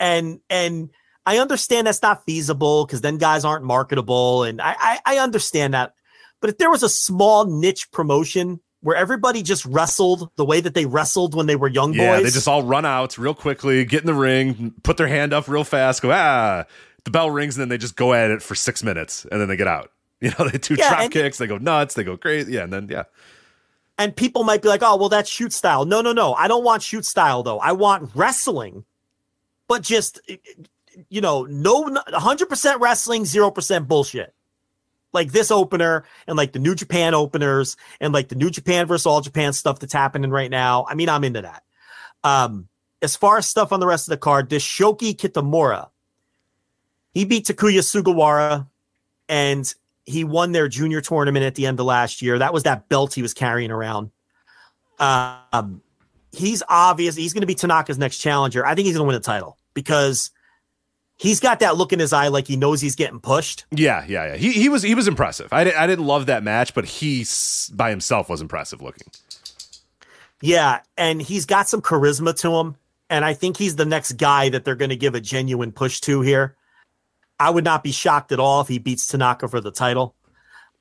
and 0.00 0.40
and 0.48 0.90
I 1.26 1.38
understand 1.38 1.86
that's 1.86 2.02
not 2.02 2.24
feasible 2.24 2.86
because 2.86 3.00
then 3.00 3.18
guys 3.18 3.44
aren't 3.44 3.64
marketable, 3.64 4.44
and 4.44 4.60
I, 4.60 4.74
I 4.78 5.00
I 5.04 5.18
understand 5.18 5.74
that. 5.74 5.94
But 6.40 6.50
if 6.50 6.58
there 6.58 6.70
was 6.70 6.82
a 6.82 6.88
small 6.88 7.44
niche 7.46 7.90
promotion 7.90 8.60
where 8.80 8.96
everybody 8.96 9.42
just 9.42 9.64
wrestled 9.66 10.30
the 10.36 10.44
way 10.44 10.60
that 10.60 10.72
they 10.74 10.86
wrestled 10.86 11.34
when 11.34 11.46
they 11.46 11.56
were 11.56 11.68
young 11.68 11.92
Yeah, 11.92 12.16
boys, 12.16 12.24
they 12.24 12.30
just 12.30 12.46
all 12.46 12.62
run 12.62 12.84
out 12.84 13.18
real 13.18 13.34
quickly, 13.34 13.84
get 13.84 14.02
in 14.02 14.06
the 14.06 14.14
ring, 14.14 14.72
put 14.84 14.96
their 14.96 15.08
hand 15.08 15.32
up 15.32 15.48
real 15.48 15.64
fast, 15.64 16.00
go 16.00 16.12
ah. 16.12 16.64
The 17.04 17.10
bell 17.10 17.30
rings, 17.30 17.56
and 17.56 17.62
then 17.62 17.68
they 17.68 17.78
just 17.78 17.96
go 17.96 18.12
at 18.12 18.30
it 18.30 18.42
for 18.42 18.54
six 18.54 18.82
minutes, 18.82 19.26
and 19.30 19.40
then 19.40 19.48
they 19.48 19.56
get 19.56 19.68
out. 19.68 19.92
You 20.20 20.32
know, 20.36 20.48
they 20.48 20.58
do 20.58 20.74
Yeah, 20.74 20.88
drop 20.88 21.12
kicks, 21.12 21.38
they 21.38 21.46
go 21.46 21.58
nuts, 21.58 21.94
they 21.94 22.02
go 22.02 22.16
crazy, 22.16 22.54
yeah, 22.54 22.64
and 22.64 22.72
then 22.72 22.88
yeah, 22.90 23.04
and 23.98 24.16
people 24.16 24.42
might 24.42 24.62
be 24.62 24.68
like, 24.68 24.82
"Oh, 24.82 24.96
well, 24.96 25.08
that's 25.08 25.30
shoot 25.30 25.52
style." 25.52 25.84
No, 25.84 26.00
no, 26.00 26.12
no. 26.12 26.34
I 26.34 26.48
don't 26.48 26.64
want 26.64 26.82
shoot 26.82 27.04
style 27.04 27.44
though. 27.44 27.60
I 27.60 27.70
want 27.70 28.10
wrestling, 28.16 28.84
but 29.68 29.82
just 29.82 30.20
you 31.08 31.20
know, 31.20 31.44
no, 31.44 31.84
100% 31.84 32.80
wrestling, 32.80 33.22
0% 33.22 33.88
bullshit. 33.88 34.34
Like 35.12 35.32
this 35.32 35.50
opener 35.50 36.04
and 36.26 36.36
like 36.36 36.52
the 36.52 36.58
New 36.58 36.74
Japan 36.74 37.14
openers 37.14 37.76
and 38.00 38.12
like 38.12 38.28
the 38.28 38.34
New 38.34 38.50
Japan 38.50 38.86
versus 38.86 39.06
All 39.06 39.20
Japan 39.20 39.52
stuff 39.52 39.78
that's 39.78 39.92
happening 39.92 40.30
right 40.30 40.50
now. 40.50 40.84
I 40.88 40.94
mean, 40.94 41.08
I'm 41.08 41.24
into 41.24 41.42
that. 41.42 41.62
Um, 42.24 42.68
as 43.00 43.16
far 43.16 43.38
as 43.38 43.46
stuff 43.46 43.72
on 43.72 43.80
the 43.80 43.86
rest 43.86 44.06
of 44.08 44.10
the 44.10 44.18
card, 44.18 44.50
this 44.50 44.64
Shoki 44.64 45.16
Kitamura, 45.16 45.88
he 47.18 47.24
beat 47.24 47.46
Takuya 47.46 47.80
Sugawara 47.80 48.68
and 49.28 49.74
he 50.06 50.22
won 50.22 50.52
their 50.52 50.68
junior 50.68 51.00
tournament 51.00 51.44
at 51.44 51.56
the 51.56 51.66
end 51.66 51.80
of 51.80 51.86
last 51.86 52.22
year. 52.22 52.38
That 52.38 52.52
was 52.52 52.62
that 52.62 52.88
belt 52.88 53.12
he 53.12 53.22
was 53.22 53.34
carrying 53.34 53.72
around. 53.72 54.12
Um, 55.00 55.82
he's 56.30 56.62
obvious. 56.68 57.16
He's 57.16 57.32
going 57.32 57.40
to 57.40 57.46
be 57.48 57.56
Tanaka's 57.56 57.98
next 57.98 58.18
challenger. 58.18 58.64
I 58.64 58.76
think 58.76 58.86
he's 58.86 58.96
going 58.96 59.04
to 59.04 59.08
win 59.08 59.14
the 59.14 59.20
title 59.20 59.58
because 59.74 60.30
he's 61.16 61.40
got 61.40 61.58
that 61.58 61.76
look 61.76 61.92
in 61.92 61.98
his 61.98 62.12
eye 62.12 62.28
like 62.28 62.46
he 62.46 62.54
knows 62.56 62.80
he's 62.80 62.94
getting 62.94 63.18
pushed. 63.18 63.66
yeah, 63.72 64.04
yeah, 64.06 64.28
yeah. 64.28 64.36
He 64.36 64.52
he 64.52 64.68
was 64.68 64.84
he 64.84 64.94
was 64.94 65.08
impressive. 65.08 65.52
I 65.52 65.62
I 65.72 65.88
didn't 65.88 66.06
love 66.06 66.26
that 66.26 66.44
match, 66.44 66.72
but 66.72 66.84
he 66.84 67.26
by 67.72 67.90
himself 67.90 68.28
was 68.28 68.40
impressive 68.40 68.80
looking. 68.80 69.08
Yeah, 70.40 70.82
and 70.96 71.20
he's 71.20 71.46
got 71.46 71.68
some 71.68 71.82
charisma 71.82 72.38
to 72.42 72.52
him, 72.58 72.76
and 73.10 73.24
I 73.24 73.34
think 73.34 73.56
he's 73.56 73.74
the 73.74 73.84
next 73.84 74.12
guy 74.12 74.50
that 74.50 74.64
they're 74.64 74.76
going 74.76 74.90
to 74.90 74.96
give 74.96 75.16
a 75.16 75.20
genuine 75.20 75.72
push 75.72 75.98
to 76.02 76.20
here. 76.20 76.54
I 77.40 77.50
would 77.50 77.64
not 77.64 77.82
be 77.82 77.92
shocked 77.92 78.32
at 78.32 78.40
all 78.40 78.60
if 78.60 78.68
he 78.68 78.78
beats 78.78 79.06
Tanaka 79.06 79.48
for 79.48 79.60
the 79.60 79.70
title. 79.70 80.14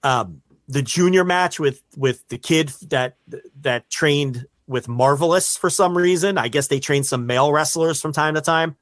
Um, 0.03 0.41
the 0.67 0.81
junior 0.81 1.23
match 1.23 1.59
with 1.59 1.81
with 1.95 2.27
the 2.29 2.37
kid 2.37 2.69
that 2.89 3.17
that 3.61 3.89
trained 3.89 4.45
with 4.67 4.87
Marvelous 4.87 5.57
for 5.57 5.69
some 5.69 5.97
reason. 5.97 6.37
I 6.37 6.49
guess 6.49 6.67
they 6.67 6.79
train 6.79 7.03
some 7.03 7.25
male 7.25 7.51
wrestlers 7.51 8.01
from 8.01 8.13
time 8.13 8.35
to 8.35 8.41
time. 8.41 8.75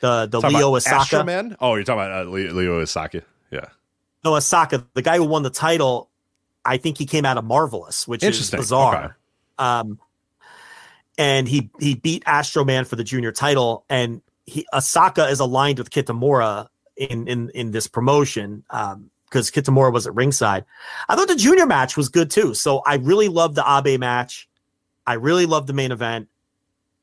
The 0.00 0.26
the 0.26 0.40
Talking 0.40 0.56
Leo 0.58 0.74
Osaka. 0.76 1.24
Man? 1.24 1.56
Oh, 1.60 1.74
you're 1.74 1.84
talking 1.84 2.02
about 2.02 2.26
uh, 2.26 2.30
Leo, 2.30 2.52
Leo 2.52 2.80
Osaka. 2.80 3.22
Yeah. 3.50 3.66
No, 4.24 4.36
Osaka, 4.36 4.86
the 4.94 5.02
guy 5.02 5.16
who 5.16 5.24
won 5.24 5.42
the 5.42 5.50
title, 5.50 6.08
I 6.64 6.76
think 6.76 6.96
he 6.96 7.06
came 7.06 7.24
out 7.24 7.38
of 7.38 7.44
Marvelous, 7.44 8.06
which 8.06 8.22
is 8.22 8.50
bizarre. 8.50 9.04
Okay. 9.04 9.14
Um, 9.58 9.98
and 11.18 11.48
he 11.48 11.70
he 11.78 11.94
beat 11.94 12.22
Astro 12.26 12.64
Man 12.64 12.84
for 12.84 12.96
the 12.96 13.04
junior 13.04 13.32
title, 13.32 13.84
and 13.90 14.22
he 14.46 14.66
Osaka 14.72 15.26
is 15.26 15.40
aligned 15.40 15.78
with 15.78 15.90
Kitamura 15.90 16.68
in 17.10 17.28
in 17.28 17.50
in 17.50 17.70
this 17.70 17.86
promotion 17.86 18.64
um, 18.70 19.10
because 19.24 19.50
Kitamura 19.50 19.92
was 19.92 20.06
at 20.06 20.14
ringside. 20.14 20.64
I 21.08 21.16
thought 21.16 21.28
the 21.28 21.36
junior 21.36 21.66
match 21.66 21.96
was 21.96 22.08
good 22.08 22.30
too, 22.30 22.54
so 22.54 22.80
I 22.80 22.96
really 22.96 23.28
loved 23.28 23.54
the 23.54 23.64
Abe 23.66 23.98
match. 23.98 24.48
I 25.06 25.14
really 25.14 25.46
loved 25.46 25.66
the 25.66 25.72
main 25.72 25.90
event. 25.90 26.28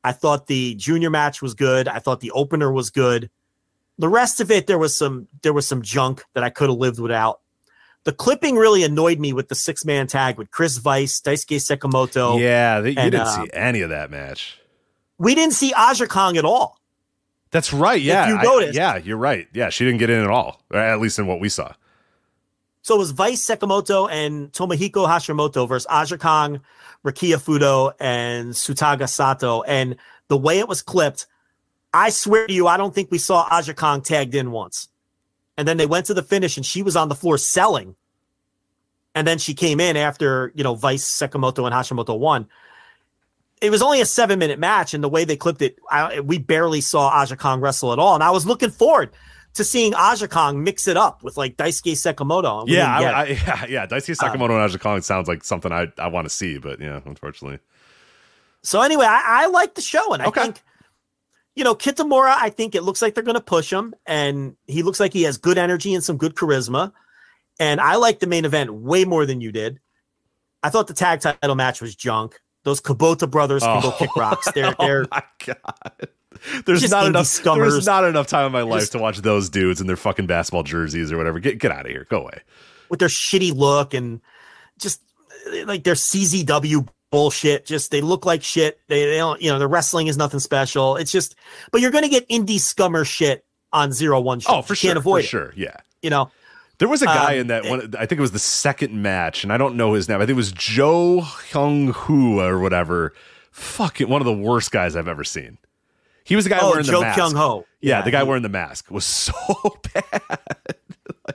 I 0.02 0.12
thought 0.12 0.46
the 0.46 0.74
junior 0.76 1.10
match 1.10 1.42
was 1.42 1.54
good. 1.54 1.88
I 1.88 1.98
thought 1.98 2.20
the 2.20 2.30
opener 2.30 2.72
was 2.72 2.90
good. 2.90 3.30
The 3.98 4.08
rest 4.08 4.40
of 4.40 4.50
it, 4.50 4.66
there 4.66 4.78
was 4.78 4.96
some 4.96 5.28
there 5.42 5.52
was 5.52 5.66
some 5.66 5.82
junk 5.82 6.22
that 6.34 6.44
I 6.44 6.50
could 6.50 6.70
have 6.70 6.78
lived 6.78 7.00
without. 7.00 7.40
The 8.04 8.12
clipping 8.12 8.56
really 8.56 8.82
annoyed 8.82 9.20
me 9.20 9.34
with 9.34 9.48
the 9.48 9.54
six 9.54 9.84
man 9.84 10.06
tag 10.06 10.38
with 10.38 10.50
Chris 10.50 10.78
Vice, 10.78 11.20
Daisuke 11.20 11.56
Sakamoto. 11.56 12.40
yeah, 12.40 12.80
they, 12.80 12.90
you 12.90 12.96
and, 12.96 13.12
didn't 13.12 13.26
uh, 13.26 13.44
see 13.44 13.50
any 13.52 13.82
of 13.82 13.90
that 13.90 14.10
match. 14.10 14.58
We 15.18 15.34
didn't 15.34 15.52
see 15.52 15.74
Aja 15.74 16.06
Kong 16.06 16.38
at 16.38 16.46
all. 16.46 16.79
That's 17.50 17.72
right. 17.72 18.00
Yeah. 18.00 18.28
you 18.28 18.36
I- 18.36 18.42
noticed. 18.42 18.74
yeah, 18.74 18.96
you're 18.96 19.16
right. 19.16 19.48
Yeah, 19.52 19.70
she 19.70 19.84
didn't 19.84 19.98
get 19.98 20.10
in 20.10 20.20
at 20.22 20.30
all, 20.30 20.62
at 20.72 21.00
least 21.00 21.18
in 21.18 21.26
what 21.26 21.40
we 21.40 21.48
saw. 21.48 21.72
So 22.82 22.94
it 22.94 22.98
was 22.98 23.10
Vice 23.10 23.44
Sakamoto 23.44 24.10
and 24.10 24.50
Tomohiko 24.52 25.06
Hashimoto 25.06 25.68
versus 25.68 25.86
Aja 25.90 26.16
Kong, 26.16 26.60
Rakia 27.04 27.36
Fudo, 27.36 27.92
and 28.00 28.54
Sutaga 28.54 29.06
Sato. 29.06 29.62
And 29.62 29.96
the 30.28 30.36
way 30.38 30.60
it 30.60 30.68
was 30.68 30.80
clipped, 30.80 31.26
I 31.92 32.08
swear 32.10 32.46
to 32.46 32.52
you, 32.52 32.66
I 32.66 32.78
don't 32.78 32.94
think 32.94 33.10
we 33.10 33.18
saw 33.18 33.46
Aja 33.50 33.74
Kong 33.74 34.00
tagged 34.00 34.34
in 34.34 34.50
once. 34.50 34.88
And 35.58 35.68
then 35.68 35.76
they 35.76 35.86
went 35.86 36.06
to 36.06 36.14
the 36.14 36.22
finish 36.22 36.56
and 36.56 36.64
she 36.64 36.82
was 36.82 36.96
on 36.96 37.08
the 37.10 37.14
floor 37.14 37.36
selling. 37.36 37.96
And 39.14 39.26
then 39.26 39.38
she 39.38 39.52
came 39.52 39.78
in 39.78 39.96
after, 39.96 40.50
you 40.54 40.64
know, 40.64 40.74
Vice 40.74 41.04
Sakamoto 41.04 41.66
and 41.66 41.74
Hashimoto 41.74 42.18
won. 42.18 42.48
It 43.60 43.70
was 43.70 43.82
only 43.82 44.00
a 44.00 44.06
seven 44.06 44.38
minute 44.38 44.58
match, 44.58 44.94
and 44.94 45.04
the 45.04 45.08
way 45.08 45.24
they 45.24 45.36
clipped 45.36 45.62
it, 45.62 45.76
I, 45.90 46.20
we 46.20 46.38
barely 46.38 46.80
saw 46.80 47.08
Aja 47.08 47.36
Kong 47.36 47.60
wrestle 47.60 47.92
at 47.92 47.98
all. 47.98 48.14
And 48.14 48.24
I 48.24 48.30
was 48.30 48.46
looking 48.46 48.70
forward 48.70 49.10
to 49.54 49.64
seeing 49.64 49.94
Aja 49.94 50.28
Kong 50.28 50.62
mix 50.62 50.88
it 50.88 50.96
up 50.96 51.22
with 51.22 51.36
like 51.36 51.56
Daisuke 51.56 51.92
Sakamoto. 51.92 52.64
Yeah, 52.66 52.86
I, 52.86 53.02
I, 53.02 53.24
yeah, 53.46 53.66
yeah. 53.66 53.86
Daisuke 53.86 54.22
Uh, 54.22 54.32
and 54.32 54.52
Aja 54.52 54.78
Kong 54.78 55.00
sounds 55.02 55.28
like 55.28 55.44
something 55.44 55.72
I, 55.72 55.88
I 55.98 56.08
want 56.08 56.26
to 56.26 56.30
see, 56.30 56.58
but 56.58 56.80
yeah, 56.80 57.00
unfortunately. 57.04 57.58
So 58.62 58.80
anyway, 58.82 59.06
I, 59.06 59.44
I 59.44 59.46
like 59.46 59.74
the 59.74 59.80
show, 59.80 60.12
and 60.12 60.22
I 60.22 60.30
think, 60.30 60.62
you 61.54 61.64
know, 61.64 61.74
Kitamura. 61.74 62.34
I 62.38 62.50
think 62.50 62.74
it 62.74 62.82
looks 62.82 63.02
like 63.02 63.14
they're 63.14 63.24
going 63.24 63.34
to 63.34 63.40
push 63.40 63.72
him, 63.72 63.94
and 64.06 64.56
he 64.66 64.82
looks 64.82 65.00
like 65.00 65.12
he 65.12 65.22
has 65.24 65.38
good 65.38 65.58
energy 65.58 65.94
and 65.94 66.04
some 66.04 66.16
good 66.16 66.34
charisma. 66.34 66.92
And 67.58 67.80
I 67.80 67.96
like 67.96 68.20
the 68.20 68.26
main 68.26 68.44
event 68.44 68.72
way 68.72 69.04
more 69.04 69.26
than 69.26 69.40
you 69.40 69.52
did. 69.52 69.80
I 70.62 70.70
thought 70.70 70.86
the 70.86 70.94
tag 70.94 71.20
title 71.20 71.54
match 71.54 71.80
was 71.80 71.94
junk. 71.94 72.40
Those 72.70 72.80
Kubota 72.80 73.30
brothers 73.30 73.62
can 73.62 73.82
go 73.82 73.88
Oh. 73.88 73.96
kick 73.98 74.14
rocks. 74.16 74.48
They're 74.54 74.74
they're 74.78 75.02
oh 75.02 75.06
my 75.10 75.22
god. 75.46 76.08
There's 76.64 76.80
Just 76.80 76.92
not 76.92 77.06
enough. 77.06 77.26
scummers. 77.26 77.72
There's 77.72 77.86
not 77.86 78.04
enough 78.04 78.26
time 78.28 78.46
in 78.46 78.52
my 78.52 78.62
life 78.62 78.80
Just- 78.82 78.92
to 78.92 78.98
watch 78.98 79.18
those 79.18 79.50
dudes 79.50 79.80
in 79.80 79.86
their 79.86 79.96
fucking 79.96 80.26
basketball 80.26 80.62
jerseys 80.62 81.12
or 81.12 81.18
whatever. 81.18 81.38
Get 81.40 81.58
get 81.58 81.72
out 81.72 81.84
of 81.86 81.90
here. 81.90 82.06
Go 82.08 82.20
away. 82.22 82.40
with 82.88 82.98
their 83.00 83.08
shitty 83.08 83.54
look 83.54 83.92
and 83.94 84.20
just 84.78 85.00
like 85.66 85.84
their 85.84 85.94
CZW 85.94 86.88
bullshit. 87.10 87.66
Just 87.66 87.90
they 87.90 88.00
look 88.00 88.24
like 88.24 88.42
shit. 88.42 88.78
They, 88.88 89.04
they 89.06 89.16
don't, 89.18 89.40
you 89.42 89.50
know, 89.50 89.58
the 89.58 89.66
wrestling 89.68 90.06
is 90.06 90.16
nothing 90.16 90.40
special. 90.40 90.96
It's 90.96 91.12
just, 91.12 91.34
but 91.72 91.80
you're 91.80 91.90
to 92.04 92.08
get 92.08 92.28
indie 92.28 92.56
scummer 92.56 93.04
shit 93.06 93.44
on 93.72 93.92
zero 93.92 94.20
one 94.20 94.40
show. 94.40 94.56
Oh, 94.56 94.62
for 94.62 94.72
you 94.72 94.76
sure. 94.76 94.88
Can't 94.90 94.98
avoid 94.98 95.22
for 95.22 95.26
it. 95.26 95.28
sure. 95.28 95.52
Yeah. 95.56 95.76
You 96.02 96.10
know, 96.10 96.30
There 96.80 96.88
was 96.88 97.02
a 97.02 97.06
guy 97.06 97.34
Um, 97.34 97.38
in 97.40 97.46
that 97.46 97.66
one. 97.66 97.94
I 97.96 98.06
think 98.06 98.18
it 98.18 98.20
was 98.20 98.32
the 98.32 98.38
second 98.40 99.00
match, 99.00 99.44
and 99.44 99.52
I 99.52 99.56
don't 99.58 99.76
know 99.76 99.92
his 99.92 100.08
name. 100.08 100.16
I 100.16 100.20
think 100.22 100.30
it 100.30 100.34
was 100.34 100.50
Joe 100.50 101.20
Hyung 101.22 101.92
Hoo 101.92 102.40
or 102.40 102.58
whatever. 102.58 103.12
Fucking 103.52 104.08
one 104.08 104.20
of 104.20 104.24
the 104.24 104.32
worst 104.32 104.72
guys 104.72 104.96
I've 104.96 105.06
ever 105.08 105.22
seen. 105.22 105.58
He 106.24 106.34
was 106.36 106.44
the 106.44 106.50
guy 106.50 106.58
Oh, 106.60 106.70
wearing 106.70 106.84
Joe 106.86 107.00
the 107.00 107.06
mask. 107.06 107.18
Kyung 107.18 107.34
Ho. 107.36 107.66
Yeah, 107.80 107.98
Yeah, 107.98 108.02
the 108.02 108.10
guy 108.10 108.20
he- 108.22 108.26
wearing 108.26 108.42
the 108.42 108.48
mask 108.48 108.90
was 108.90 109.04
so 109.04 109.32
bad. 109.92 110.38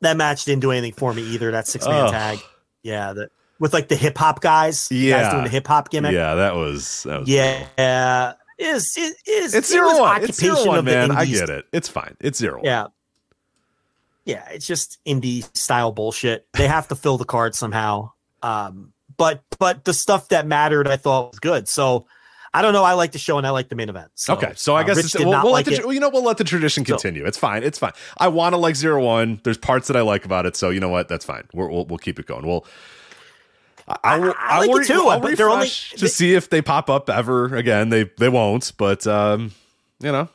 that 0.00 0.16
match 0.16 0.44
didn't 0.44 0.62
do 0.62 0.70
anything 0.70 0.92
for 0.92 1.12
me 1.12 1.22
either. 1.22 1.50
That 1.50 1.66
six 1.66 1.86
man 1.86 2.10
tag. 2.10 2.38
Yeah. 2.82 3.12
The, 3.12 3.28
with 3.58 3.72
like 3.72 3.88
the 3.88 3.96
hip 3.96 4.18
hop 4.18 4.40
guys. 4.40 4.88
Yeah, 4.90 5.22
Guys 5.22 5.32
doing 5.32 5.44
the 5.44 5.50
hip 5.50 5.66
hop 5.66 5.90
gimmick. 5.90 6.12
Yeah, 6.12 6.34
that 6.36 6.54
was. 6.56 7.04
That 7.04 7.20
was 7.20 7.28
Yeah. 7.28 8.32
Is 8.58 8.96
is 8.96 9.14
is 9.26 9.54
It's 9.54 9.68
it 9.68 9.72
zero 9.72 9.86
was 9.88 10.00
one. 10.00 10.24
It's 10.24 10.38
zero 10.38 10.64
one, 10.66 10.84
man. 10.84 11.10
I 11.10 11.24
get 11.26 11.48
it. 11.50 11.66
It's 11.72 11.88
fine. 11.88 12.16
It's 12.20 12.38
zero. 12.38 12.56
one. 12.56 12.64
Yeah. 14.24 14.46
It's 14.50 14.66
just 14.66 14.98
indie 15.06 15.44
style 15.56 15.92
bullshit. 15.92 16.46
They 16.52 16.68
have 16.68 16.88
to 16.88 16.94
fill 16.96 17.18
the 17.18 17.24
card 17.24 17.54
somehow. 17.54 18.12
Um, 18.42 18.92
but 19.16 19.42
but 19.58 19.84
the 19.84 19.94
stuff 19.94 20.28
that 20.28 20.46
mattered, 20.46 20.88
I 20.88 20.96
thought 20.96 21.32
was 21.32 21.38
good. 21.40 21.68
So 21.68 22.06
I 22.54 22.60
don't 22.60 22.72
know. 22.72 22.84
I 22.84 22.92
like 22.92 23.12
the 23.12 23.18
show 23.18 23.38
and 23.38 23.46
I 23.46 23.50
like 23.50 23.68
the 23.68 23.76
main 23.76 23.88
event. 23.88 24.10
So, 24.14 24.34
okay, 24.34 24.52
so 24.56 24.74
I 24.74 24.82
uh, 24.82 24.84
guess 24.84 25.14
we'll, 25.18 25.30
not 25.30 25.44
we'll 25.44 25.52
like 25.52 25.66
let 25.66 25.82
the, 25.82 25.88
it. 25.88 25.94
you 25.94 26.00
know 26.00 26.10
we'll 26.10 26.24
let 26.24 26.36
the 26.36 26.44
tradition 26.44 26.84
continue. 26.84 27.24
it's 27.24 27.38
fine. 27.38 27.62
It's 27.62 27.78
fine. 27.78 27.92
I 28.18 28.28
want 28.28 28.52
to 28.52 28.58
like 28.58 28.76
zero 28.76 29.02
one. 29.02 29.40
There's 29.42 29.56
parts 29.58 29.88
that 29.88 29.96
I 29.96 30.02
like 30.02 30.24
about 30.24 30.44
it, 30.44 30.54
so 30.56 30.70
you 30.70 30.80
know 30.80 30.90
what? 30.90 31.08
That's 31.08 31.24
fine. 31.24 31.44
We're, 31.54 31.68
we'll 31.68 31.86
we'll 31.86 31.98
keep 31.98 32.18
it 32.18 32.26
going. 32.26 32.46
We'll. 32.46 32.66
I, 33.88 33.96
I, 34.04 34.18
will- 34.18 34.34
I 34.38 34.58
like 34.60 34.70
will 34.70 34.78
it 34.78 34.86
too, 34.86 35.06
I'll 35.08 35.20
but 35.20 35.36
they're 35.36 35.48
only- 35.48 35.64
refresh 35.64 35.92
to 36.00 36.08
see 36.08 36.34
if 36.34 36.50
they 36.50 36.62
pop 36.62 36.90
up 36.90 37.08
ever 37.08 37.54
again. 37.56 37.88
They 37.88 38.04
they 38.18 38.28
won't, 38.28 38.72
but 38.76 39.06
um, 39.06 39.52
you 40.00 40.12
know, 40.12 40.28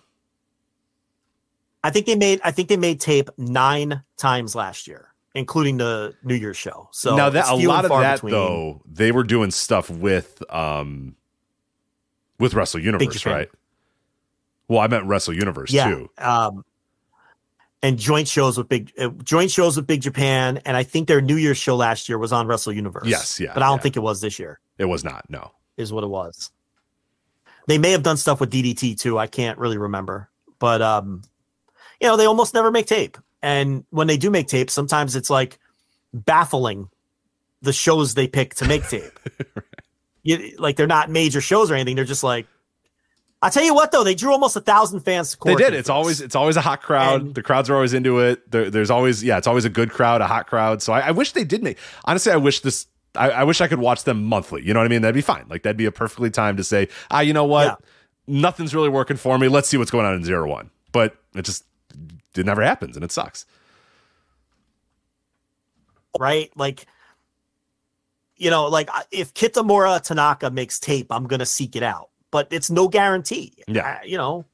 I 1.87 1.89
think 1.89 2.05
they 2.05 2.15
made 2.15 2.41
I 2.43 2.51
think 2.51 2.67
they 2.67 2.75
made 2.75 2.99
tape 2.99 3.29
nine 3.37 4.03
times 4.17 4.55
last 4.55 4.87
year, 4.87 5.07
including 5.33 5.77
the 5.77 6.13
New 6.21 6.35
Year's 6.35 6.57
show. 6.57 6.89
So 6.91 7.15
now 7.15 7.29
that 7.29 7.47
a 7.47 7.55
lot 7.55 7.85
of 7.85 7.91
that 7.91 8.15
between. 8.15 8.33
though, 8.33 8.81
they 8.85 9.13
were 9.13 9.23
doing 9.23 9.51
stuff 9.51 9.89
with 9.89 10.43
um, 10.53 11.15
with 12.39 12.53
Wrestle 12.53 12.81
Universe, 12.81 13.25
right? 13.25 13.49
Well, 14.67 14.81
I 14.81 14.87
meant 14.87 15.05
Wrestle 15.05 15.33
Universe 15.33 15.71
yeah, 15.71 15.89
too. 15.89 16.09
um, 16.17 16.65
and 17.81 17.97
joint 17.97 18.27
shows 18.27 18.57
with 18.57 18.67
big 18.67 18.91
uh, 18.99 19.07
joint 19.23 19.49
shows 19.49 19.77
with 19.77 19.87
Big 19.87 20.01
Japan, 20.01 20.59
and 20.65 20.75
I 20.75 20.83
think 20.83 21.07
their 21.07 21.21
New 21.21 21.37
Year's 21.37 21.57
show 21.57 21.77
last 21.77 22.09
year 22.09 22.17
was 22.17 22.33
on 22.33 22.47
Wrestle 22.47 22.73
Universe. 22.73 23.07
Yes, 23.07 23.39
yeah, 23.39 23.53
but 23.53 23.63
I 23.63 23.67
don't 23.67 23.77
yeah. 23.77 23.83
think 23.83 23.95
it 23.95 24.01
was 24.01 24.19
this 24.19 24.39
year. 24.39 24.59
It 24.77 24.85
was 24.85 25.05
not. 25.05 25.23
No. 25.29 25.53
is 25.77 25.93
what 25.93 26.03
it 26.03 26.07
was. 26.07 26.51
They 27.67 27.77
may 27.77 27.91
have 27.91 28.03
done 28.03 28.17
stuff 28.17 28.41
with 28.41 28.51
DDT 28.51 28.99
too. 28.99 29.17
I 29.17 29.27
can't 29.27 29.57
really 29.57 29.77
remember, 29.77 30.29
but 30.59 30.81
um, 30.81 31.21
you 32.01 32.07
know, 32.07 32.17
they 32.17 32.25
almost 32.25 32.53
never 32.53 32.71
make 32.71 32.85
tape. 32.85 33.17
And 33.41 33.85
when 33.89 34.07
they 34.07 34.17
do 34.17 34.29
make 34.29 34.47
tape, 34.47 34.69
sometimes 34.69 35.15
it's 35.15 35.29
like 35.29 35.59
baffling 36.13 36.89
the 37.61 37.73
shows 37.73 38.13
they 38.13 38.27
pick 38.27 38.55
to 38.55 38.67
make 38.67 38.87
tape. 38.87 39.19
you, 40.23 40.55
like 40.57 40.75
they're 40.75 40.87
not 40.87 41.09
major 41.09 41.41
shows 41.41 41.71
or 41.71 41.75
anything. 41.75 41.95
They're 41.95 42.05
just 42.05 42.23
like, 42.23 42.47
I 43.41 43.49
tell 43.49 43.63
you 43.63 43.75
what 43.75 43.91
though, 43.91 44.03
they 44.03 44.15
drew 44.15 44.31
almost 44.31 44.55
a 44.55 44.61
thousand 44.61 45.01
fans. 45.01 45.35
To 45.35 45.37
They 45.43 45.55
did. 45.55 45.73
It's 45.73 45.87
this. 45.87 45.89
always 45.89 46.21
it's 46.21 46.35
always 46.35 46.57
a 46.57 46.61
hot 46.61 46.81
crowd. 46.81 47.35
the 47.35 47.43
crowds 47.43 47.69
are 47.69 47.75
always 47.75 47.93
into 47.93 48.19
it. 48.19 48.49
There, 48.49 48.69
there's 48.69 48.89
always 48.89 49.23
yeah, 49.23 49.37
it's 49.37 49.47
always 49.47 49.65
a 49.65 49.69
good 49.69 49.91
crowd, 49.91 50.21
a 50.21 50.27
hot 50.27 50.47
crowd. 50.47 50.81
So 50.81 50.93
I, 50.93 51.01
I 51.01 51.11
wish 51.11 51.33
they 51.33 51.43
did 51.43 51.61
make. 51.61 51.77
Honestly, 52.05 52.31
I 52.31 52.37
wish 52.37 52.61
this. 52.61 52.87
I, 53.15 53.29
I 53.29 53.43
wish 53.43 53.61
I 53.61 53.67
could 53.67 53.79
watch 53.79 54.03
them 54.03 54.23
monthly. 54.23 54.63
You 54.63 54.73
know 54.73 54.79
what 54.79 54.85
I 54.85 54.89
mean? 54.89 55.03
That'd 55.03 55.15
be 55.15 55.21
fine. 55.21 55.45
Like 55.49 55.63
that'd 55.63 55.77
be 55.77 55.85
a 55.85 55.91
perfectly 55.91 56.31
time 56.31 56.57
to 56.57 56.63
say, 56.63 56.87
ah, 57.11 57.19
you 57.19 57.33
know 57.33 57.45
what? 57.45 57.79
Nothing's 58.25 58.75
really 58.75 58.89
working 58.89 59.17
for 59.17 59.37
me. 59.37 59.47
Let's 59.47 59.69
see 59.69 59.77
what's 59.77 59.91
going 59.91 60.05
on 60.05 60.15
in 60.15 60.23
zero 60.23 60.49
one. 60.49 60.71
But 60.91 61.15
it 61.35 61.43
just 61.43 61.63
it 62.35 62.45
never 62.45 62.61
happens, 62.61 62.95
and 62.95 63.03
it 63.03 63.11
sucks. 63.11 63.45
right? 66.19 66.49
Like, 66.55 66.87
you 68.37 68.49
know, 68.49 68.67
like 68.67 68.89
if 69.11 69.33
Kitamura 69.33 70.01
Tanaka 70.01 70.49
makes 70.49 70.79
tape, 70.79 71.07
I'm 71.11 71.27
gonna 71.27 71.45
seek 71.45 71.75
it 71.75 71.83
out, 71.83 72.09
but 72.31 72.47
it's 72.51 72.69
no 72.69 72.87
guarantee. 72.87 73.53
Yeah. 73.67 73.99
I- 74.01 74.05
you 74.05 74.17
know, 74.17 74.45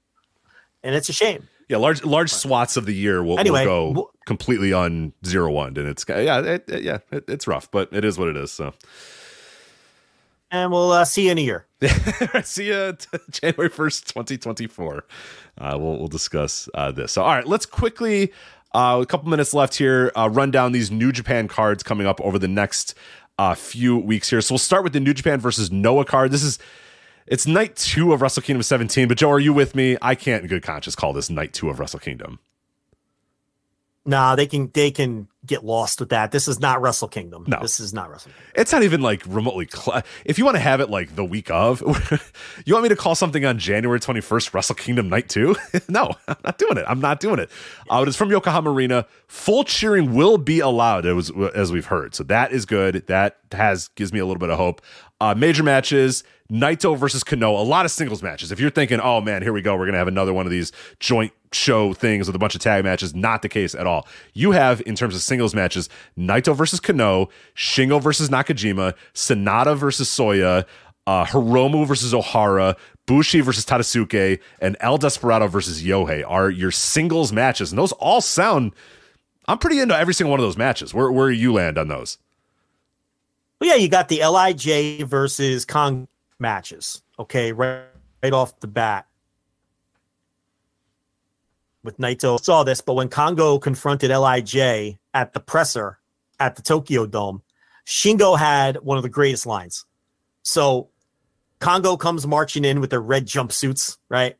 and 0.83 0.95
it's 0.95 1.09
a 1.09 1.13
shame. 1.13 1.47
Yeah, 1.69 1.77
large 1.77 2.03
large 2.03 2.31
swaths 2.31 2.75
of 2.75 2.85
the 2.85 2.93
year 2.93 3.23
will, 3.23 3.39
Anyway, 3.39 3.65
will 3.65 3.93
go 3.93 4.11
completely 4.25 4.73
on 4.73 5.13
zero 5.25 5.51
one, 5.51 5.77
and 5.77 5.87
it's 5.87 6.05
yeah, 6.07 6.39
it, 6.41 6.67
it- 6.69 6.83
yeah, 6.83 6.97
it, 7.11 7.23
it's 7.27 7.47
rough, 7.47 7.71
but 7.71 7.89
it 7.93 8.03
is 8.03 8.17
what 8.17 8.27
it 8.27 8.35
is. 8.37 8.51
So. 8.51 8.73
And 10.53 10.71
we'll 10.71 10.91
uh, 10.91 11.03
see 11.03 11.25
you 11.25 11.31
in 11.31 11.39
a 11.39 11.41
year. 11.41 11.65
See 12.43 12.67
you 12.67 12.93
t- 12.93 13.17
January 13.31 13.71
1st, 13.71 14.05
2024. 14.05 15.03
Uh, 15.57 15.77
we'll, 15.79 15.97
we'll 15.97 16.07
discuss 16.07 16.69
uh, 16.75 16.91
this. 16.91 17.11
So, 17.13 17.23
all 17.23 17.33
right, 17.33 17.47
let's 17.47 17.65
quickly, 17.65 18.31
uh, 18.75 18.99
a 19.01 19.05
couple 19.07 19.31
minutes 19.31 19.55
left 19.55 19.75
here, 19.75 20.11
uh, 20.15 20.29
run 20.31 20.51
down 20.51 20.71
these 20.71 20.91
New 20.91 21.11
Japan 21.11 21.47
cards 21.47 21.81
coming 21.81 22.05
up 22.05 22.21
over 22.21 22.37
the 22.37 22.47
next 22.47 22.93
uh, 23.39 23.55
few 23.55 23.97
weeks 23.97 24.29
here. 24.29 24.41
So, 24.41 24.53
we'll 24.53 24.59
start 24.59 24.83
with 24.83 24.93
the 24.93 24.99
New 24.99 25.15
Japan 25.15 25.39
versus 25.39 25.71
Noah 25.71 26.05
card. 26.05 26.31
This 26.31 26.43
is. 26.43 26.59
It's 27.25 27.47
night 27.47 27.77
two 27.77 28.11
of 28.11 28.21
Wrestle 28.21 28.43
Kingdom 28.43 28.63
17, 28.63 29.07
but 29.07 29.17
Joe, 29.17 29.31
are 29.31 29.39
you 29.39 29.53
with 29.53 29.75
me? 29.75 29.95
I 30.01 30.13
can't 30.13 30.43
in 30.43 30.49
good 30.49 30.61
conscience 30.61 30.93
call 30.93 31.13
this 31.13 31.29
night 31.29 31.53
two 31.53 31.69
of 31.69 31.79
Wrestle 31.79 32.01
Kingdom. 32.01 32.39
Nah, 34.05 34.35
they 34.35 34.47
can 34.47 34.69
they 34.73 34.91
can 34.91 35.27
get 35.45 35.63
lost 35.63 35.99
with 35.99 36.09
that. 36.09 36.31
This 36.31 36.47
is 36.47 36.59
not 36.59 36.81
Wrestle 36.81 37.07
Kingdom. 37.07 37.45
No. 37.47 37.59
this 37.61 37.79
is 37.79 37.93
not 37.93 38.09
Wrestle. 38.09 38.31
Kingdom. 38.31 38.51
It's 38.55 38.71
not 38.71 38.83
even 38.83 39.01
like 39.01 39.23
remotely. 39.27 39.67
Cl- 39.71 40.03
if 40.25 40.37
you 40.37 40.45
want 40.45 40.55
to 40.55 40.61
have 40.61 40.81
it 40.81 40.89
like 40.89 41.15
the 41.15 41.23
week 41.23 41.49
of, 41.49 41.81
you 42.65 42.73
want 42.73 42.83
me 42.83 42.89
to 42.89 42.95
call 42.95 43.15
something 43.15 43.45
on 43.45 43.57
January 43.59 43.99
21st, 43.99 44.53
Wrestle 44.53 44.75
Kingdom 44.75 45.09
Night 45.09 45.29
2? 45.29 45.55
no, 45.89 46.11
I'm 46.27 46.35
not 46.43 46.57
doing 46.57 46.77
it. 46.77 46.85
I'm 46.87 46.99
not 46.99 47.19
doing 47.19 47.39
it. 47.39 47.49
Uh, 47.89 48.01
it 48.01 48.07
is 48.07 48.15
from 48.15 48.29
Yokohama 48.29 48.71
Arena. 48.71 49.05
Full 49.27 49.63
cheering 49.63 50.13
will 50.13 50.37
be 50.37 50.59
allowed, 50.59 51.05
as, 51.05 51.31
as 51.55 51.71
we've 51.71 51.85
heard. 51.85 52.13
So 52.15 52.23
that 52.25 52.51
is 52.51 52.65
good. 52.65 53.07
That 53.07 53.37
has 53.51 53.89
gives 53.89 54.11
me 54.11 54.19
a 54.19 54.25
little 54.25 54.39
bit 54.39 54.49
of 54.49 54.57
hope. 54.57 54.81
Uh, 55.23 55.33
major 55.33 55.63
matches 55.63 56.21
Naito 56.51 56.97
versus 56.97 57.23
Kenoh, 57.23 57.57
a 57.57 57.63
lot 57.63 57.85
of 57.85 57.91
singles 57.91 58.21
matches. 58.21 58.51
If 58.51 58.59
you're 58.59 58.69
thinking, 58.69 58.99
oh 58.99 59.21
man, 59.21 59.41
here 59.41 59.53
we 59.53 59.61
go, 59.61 59.71
we're 59.75 59.85
going 59.85 59.93
to 59.93 59.97
have 59.97 60.09
another 60.09 60.33
one 60.33 60.45
of 60.45 60.51
these 60.51 60.73
joint 60.99 61.31
show 61.53 61.93
things 61.93 62.27
with 62.27 62.35
a 62.35 62.39
bunch 62.39 62.55
of 62.55 62.59
tag 62.59 62.83
matches, 62.83 63.15
not 63.15 63.41
the 63.41 63.47
case 63.47 63.73
at 63.73 63.87
all. 63.87 64.05
You 64.33 64.51
have, 64.51 64.81
in 64.85 64.95
terms 64.95 65.15
of 65.15 65.21
singles 65.21 65.55
matches, 65.55 65.87
Naito 66.17 66.53
versus 66.53 66.81
Kenoh, 66.81 67.29
Shingo 67.55 68.01
versus 68.01 68.27
Nakajima, 68.27 68.95
Sanada 69.13 69.77
versus 69.77 70.09
Soya, 70.09 70.65
uh, 71.07 71.23
Hiromu 71.23 71.87
versus 71.87 72.11
Ohara, 72.11 72.75
Bushi 73.05 73.39
versus 73.39 73.63
Tadasuke, 73.63 74.41
and 74.59 74.75
El 74.81 74.97
Desperado 74.97 75.47
versus 75.47 75.83
Yohei 75.83 76.25
are 76.27 76.49
your 76.49 76.71
singles 76.71 77.31
matches. 77.31 77.71
And 77.71 77.79
those 77.79 77.93
all 77.93 78.19
sound, 78.19 78.73
I'm 79.47 79.57
pretty 79.57 79.79
into 79.79 79.97
every 79.97 80.15
single 80.15 80.31
one 80.31 80.41
of 80.41 80.45
those 80.45 80.57
matches. 80.57 80.93
Where, 80.93 81.09
where 81.09 81.31
you 81.31 81.53
land 81.53 81.77
on 81.77 81.87
those? 81.87 82.17
Well, 83.63 83.69
yeah, 83.69 83.81
you 83.81 83.87
got 83.87 84.09
the 84.09 84.19
Lij 84.25 85.05
versus 85.05 85.63
Kong 85.63 86.09
matches. 86.37 87.01
Okay, 87.17 87.53
right, 87.53 87.83
right 88.21 88.33
off 88.33 88.59
the 88.59 88.67
bat. 88.67 89.07
with 91.81 91.97
Naito 91.97 92.43
saw 92.43 92.65
this, 92.65 92.81
but 92.81 92.95
when 92.95 93.07
Kongo 93.07 93.57
confronted 93.59 94.11
Lij 94.11 94.97
at 95.13 95.31
the 95.31 95.39
presser 95.39 95.97
at 96.41 96.57
the 96.57 96.61
Tokyo 96.61 97.05
Dome, 97.05 97.41
Shingo 97.85 98.37
had 98.37 98.81
one 98.81 98.97
of 98.97 99.03
the 99.03 99.07
greatest 99.07 99.45
lines. 99.45 99.85
So 100.41 100.89
Kongo 101.61 101.95
comes 101.95 102.27
marching 102.27 102.65
in 102.65 102.81
with 102.81 102.89
their 102.89 102.99
red 102.99 103.25
jumpsuits, 103.25 103.97
right? 104.09 104.35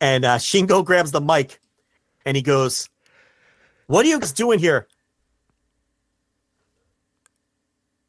And 0.00 0.24
uh, 0.24 0.38
Shingo 0.38 0.82
grabs 0.82 1.10
the 1.10 1.20
mic 1.20 1.60
and 2.24 2.38
he 2.38 2.42
goes, 2.42 2.88
What 3.86 4.06
are 4.06 4.08
you 4.08 4.18
guys 4.18 4.32
doing 4.32 4.60
here? 4.60 4.88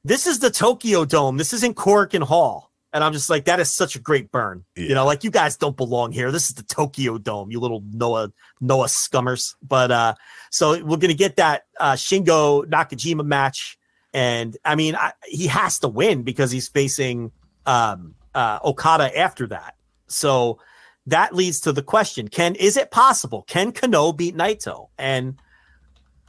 This 0.06 0.28
is 0.28 0.38
the 0.38 0.52
Tokyo 0.52 1.04
Dome. 1.04 1.38
This 1.38 1.52
isn't 1.52 1.78
Korakuen 1.78 2.22
Hall. 2.22 2.72
And 2.94 3.04
I'm 3.04 3.12
just 3.12 3.28
like, 3.28 3.46
that 3.46 3.60
is 3.60 3.74
such 3.74 3.96
a 3.96 4.00
great 4.00 4.32
burn. 4.32 4.64
Yeah. 4.76 4.84
You 4.90 4.94
know, 4.94 5.04
like 5.04 5.24
you 5.24 5.32
guys 5.32 5.58
don't 5.58 5.76
belong 5.76 6.12
here. 6.12 6.32
This 6.32 6.48
is 6.48 6.54
the 6.54 6.62
Tokyo 6.62 7.18
Dome, 7.18 7.50
you 7.50 7.60
little 7.60 7.84
Noah 7.92 8.32
Noah 8.62 8.86
scummers. 8.86 9.56
But 9.64 9.90
uh, 9.90 10.14
so 10.52 10.82
we're 10.86 10.98
gonna 10.98 11.16
get 11.16 11.38
that 11.38 11.64
uh, 11.80 11.94
Shingo 11.94 12.66
Nakajima 12.66 13.26
match, 13.26 13.80
and 14.14 14.56
I 14.64 14.76
mean, 14.76 14.96
I, 14.96 15.14
he 15.26 15.48
has 15.48 15.80
to 15.80 15.88
win 15.88 16.22
because 16.22 16.52
he's 16.52 16.68
facing 16.68 17.32
um, 17.66 18.14
uh, 18.36 18.60
Okada 18.64 19.18
after 19.18 19.48
that. 19.48 19.76
So 20.08 20.60
that 21.08 21.34
leads 21.34 21.60
to 21.62 21.72
the 21.74 21.84
question: 21.84 22.28
Can 22.28 22.54
is 22.56 22.78
it 22.78 22.92
possible? 22.92 23.42
Can 23.48 23.72
Kenoh 23.72 24.16
beat 24.16 24.38
Naito? 24.38 24.90
And 25.00 25.40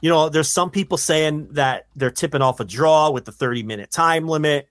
you 0.01 0.09
know, 0.09 0.29
there's 0.29 0.49
some 0.51 0.69
people 0.69 0.97
saying 0.97 1.49
that 1.51 1.87
they're 1.95 2.11
tipping 2.11 2.41
off 2.41 2.59
a 2.59 2.65
draw 2.65 3.09
with 3.09 3.25
the 3.25 3.31
30 3.31 3.63
minute 3.63 3.91
time 3.91 4.27
limit. 4.27 4.67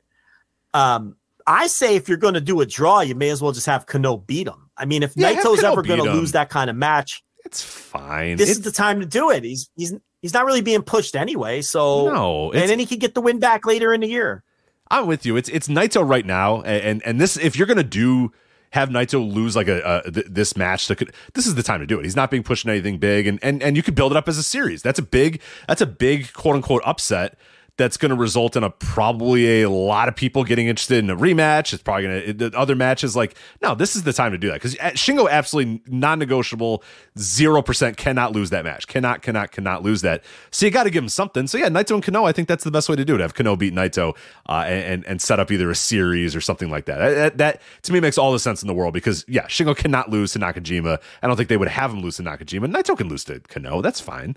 Um, 0.72 1.16
I 1.46 1.68
say 1.68 1.96
if 1.96 2.08
you're 2.08 2.18
going 2.18 2.34
to 2.34 2.40
do 2.40 2.60
a 2.60 2.66
draw, 2.66 3.00
you 3.00 3.14
may 3.14 3.30
as 3.30 3.40
well 3.40 3.52
just 3.52 3.66
have 3.66 3.86
Kenoh 3.86 4.26
beat 4.26 4.48
him. 4.48 4.70
I 4.76 4.84
mean, 4.84 5.02
if 5.02 5.12
yeah, 5.16 5.32
Naito's 5.32 5.62
ever 5.62 5.82
going 5.82 6.02
to 6.02 6.12
lose 6.12 6.32
that 6.32 6.50
kind 6.50 6.68
of 6.68 6.76
match, 6.76 7.24
it's 7.44 7.62
fine. 7.62 8.36
This 8.36 8.50
it's... 8.50 8.58
is 8.58 8.64
the 8.64 8.72
time 8.72 9.00
to 9.00 9.06
do 9.06 9.30
it. 9.30 9.44
He's 9.44 9.70
he's 9.76 9.94
he's 10.20 10.34
not 10.34 10.44
really 10.44 10.60
being 10.60 10.82
pushed 10.82 11.16
anyway. 11.16 11.62
So 11.62 12.12
no, 12.12 12.52
and 12.52 12.68
then 12.68 12.78
he 12.78 12.86
could 12.86 13.00
get 13.00 13.14
the 13.14 13.20
win 13.20 13.38
back 13.38 13.64
later 13.64 13.92
in 13.92 14.00
the 14.00 14.08
year. 14.08 14.42
I'm 14.90 15.06
with 15.06 15.24
you. 15.24 15.36
It's 15.36 15.48
it's 15.48 15.68
Naito 15.68 16.06
right 16.08 16.26
now, 16.26 16.62
and 16.62 16.82
and, 16.82 17.02
and 17.06 17.20
this 17.20 17.36
if 17.36 17.56
you're 17.56 17.66
going 17.66 17.76
to 17.78 17.84
do 17.84 18.32
have 18.70 18.88
Naito 18.88 19.32
lose 19.32 19.56
like 19.56 19.68
a, 19.68 20.02
a 20.04 20.10
th- 20.10 20.26
this 20.28 20.56
match. 20.56 20.88
That 20.88 20.96
could, 20.96 21.12
this 21.34 21.46
is 21.46 21.54
the 21.54 21.62
time 21.62 21.80
to 21.80 21.86
do 21.86 21.98
it. 21.98 22.04
He's 22.04 22.16
not 22.16 22.30
being 22.30 22.42
pushed 22.42 22.64
in 22.64 22.70
anything 22.70 22.98
big, 22.98 23.26
and 23.26 23.38
and 23.42 23.62
and 23.62 23.76
you 23.76 23.82
could 23.82 23.94
build 23.94 24.12
it 24.12 24.16
up 24.16 24.28
as 24.28 24.38
a 24.38 24.42
series. 24.42 24.82
That's 24.82 24.98
a 24.98 25.02
big 25.02 25.40
that's 25.68 25.80
a 25.80 25.86
big 25.86 26.32
quote 26.32 26.56
unquote 26.56 26.82
upset 26.84 27.38
that's 27.76 27.96
going 27.96 28.10
to 28.10 28.16
result 28.16 28.56
in 28.56 28.64
a 28.64 28.70
probably 28.70 29.62
a 29.62 29.70
lot 29.70 30.08
of 30.08 30.16
people 30.16 30.44
getting 30.44 30.66
interested 30.66 30.98
in 30.98 31.10
a 31.10 31.16
rematch. 31.16 31.72
It's 31.72 31.82
probably 31.82 32.02
going 32.04 32.38
to 32.38 32.58
other 32.58 32.74
matches. 32.74 33.14
Like, 33.14 33.36
no, 33.62 33.74
this 33.74 33.96
is 33.96 34.04
the 34.04 34.12
time 34.12 34.32
to 34.32 34.38
do 34.38 34.48
that 34.48 34.54
because 34.54 34.74
Shingo 34.74 35.28
absolutely 35.30 35.82
non-negotiable, 35.86 36.82
zero 37.18 37.60
percent 37.62 37.96
cannot 37.96 38.32
lose 38.32 38.50
that 38.50 38.64
match. 38.64 38.86
Cannot, 38.86 39.22
cannot, 39.22 39.52
cannot 39.52 39.82
lose 39.82 40.02
that. 40.02 40.24
So 40.50 40.64
you 40.64 40.72
got 40.72 40.84
to 40.84 40.90
give 40.90 41.02
him 41.02 41.08
something. 41.08 41.46
So 41.46 41.58
yeah, 41.58 41.68
Naito 41.68 41.94
and 41.94 42.02
Kenoh, 42.02 42.26
I 42.26 42.32
think 42.32 42.48
that's 42.48 42.64
the 42.64 42.70
best 42.70 42.88
way 42.88 42.96
to 42.96 43.04
do 43.04 43.14
it. 43.14 43.20
Have 43.20 43.34
Kenoh 43.34 43.58
beat 43.58 43.74
Naito 43.74 44.16
uh, 44.48 44.64
and 44.66 45.04
and 45.06 45.20
set 45.20 45.38
up 45.38 45.50
either 45.50 45.70
a 45.70 45.74
series 45.74 46.34
or 46.34 46.40
something 46.40 46.70
like 46.70 46.86
that. 46.86 46.98
that. 46.98 47.38
That 47.38 47.62
to 47.82 47.92
me 47.92 48.00
makes 48.00 48.16
all 48.16 48.32
the 48.32 48.38
sense 48.38 48.62
in 48.62 48.68
the 48.68 48.74
world 48.74 48.94
because 48.94 49.24
yeah, 49.28 49.46
Shingo 49.46 49.76
cannot 49.76 50.10
lose 50.10 50.32
to 50.32 50.38
Nakajima. 50.38 50.98
I 51.22 51.26
don't 51.26 51.36
think 51.36 51.48
they 51.48 51.56
would 51.56 51.68
have 51.68 51.92
him 51.92 52.00
lose 52.00 52.16
to 52.16 52.22
Nakajima. 52.22 52.72
Naito 52.72 52.96
can 52.96 53.08
lose 53.08 53.24
to 53.24 53.40
Kenoh. 53.40 53.82
That's 53.82 54.00
fine. 54.00 54.36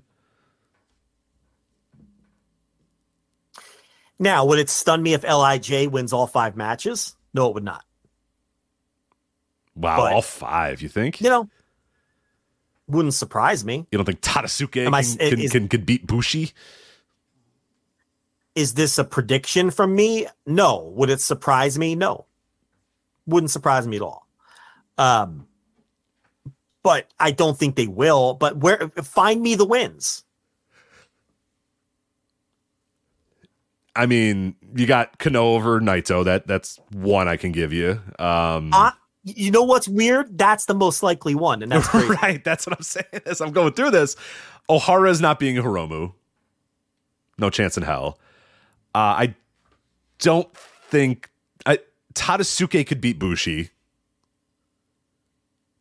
Now, 4.19 4.45
would 4.45 4.59
it 4.59 4.69
stun 4.69 5.01
me 5.01 5.13
if 5.13 5.23
Lij 5.23 5.87
wins 5.87 6.11
all 6.11 6.27
five 6.27 6.57
matches? 6.57 7.15
No, 7.33 7.47
it 7.47 7.53
would 7.53 7.63
not. 7.63 7.85
Wow, 9.75 9.97
but, 9.97 10.13
all 10.13 10.21
five, 10.21 10.81
you 10.81 10.89
think? 10.89 11.21
You 11.21 11.29
know, 11.29 11.49
wouldn't 12.89 13.13
surprise 13.13 13.63
me. 13.63 13.87
You 13.91 13.97
don't 13.97 14.05
think 14.05 14.21
Tadasuke 14.21 14.71
can, 14.71 14.93
I, 14.93 15.03
can, 15.03 15.39
is, 15.39 15.51
can, 15.51 15.67
can 15.69 15.85
beat 15.85 16.05
Bushi? 16.05 16.51
Is 18.55 18.73
this 18.73 18.97
a 18.97 19.03
prediction 19.03 19.71
from 19.71 19.95
me? 19.95 20.27
No. 20.45 20.91
Would 20.95 21.09
it 21.09 21.21
surprise 21.21 21.77
me? 21.77 21.95
No. 21.95 22.25
Wouldn't 23.25 23.51
surprise 23.51 23.87
me 23.87 23.97
at 23.97 24.01
all. 24.01 24.27
Um, 24.97 25.47
but 26.83 27.07
I 27.19 27.31
don't 27.31 27.57
think 27.57 27.75
they 27.75 27.87
will. 27.87 28.33
But 28.33 28.57
where 28.57 28.89
find 29.01 29.41
me 29.41 29.55
the 29.55 29.65
wins. 29.65 30.25
I 33.99 34.05
mean, 34.05 34.55
you 34.77 34.85
got 34.85 35.19
Kenoh 35.19 35.35
over 35.35 35.81
Naito. 35.81 36.23
That 36.23 36.47
that's 36.47 36.79
one 36.93 37.27
I 37.27 37.35
can 37.35 37.51
give 37.51 37.73
you. 37.73 37.99
Um, 38.17 38.71
you 39.25 39.51
know 39.51 39.63
what's 39.63 39.89
weird? 39.89 40.37
That's 40.37 40.67
the 40.67 40.73
most 40.73 41.03
likely 41.03 41.35
one, 41.35 41.61
and 41.61 41.69
that's 41.69 41.93
right. 42.23 42.41
That's 42.41 42.65
what 42.65 42.77
I'm 42.77 42.83
saying. 42.83 43.23
As 43.25 43.41
I'm 43.41 43.51
going 43.51 43.73
through 43.73 43.91
this, 43.91 44.15
Ohara 44.69 45.09
is 45.09 45.19
not 45.19 45.37
being 45.37 45.57
Hiromu. 45.57 46.13
No 47.37 47.49
chance 47.49 47.75
in 47.75 47.83
hell. 47.83 48.19
Uh, 48.95 48.99
I 49.19 49.35
don't 50.19 50.47
think 50.55 51.29
I, 51.65 51.79
Tadasuke 52.13 52.87
could 52.87 53.01
beat 53.01 53.19
Bushi. 53.19 53.69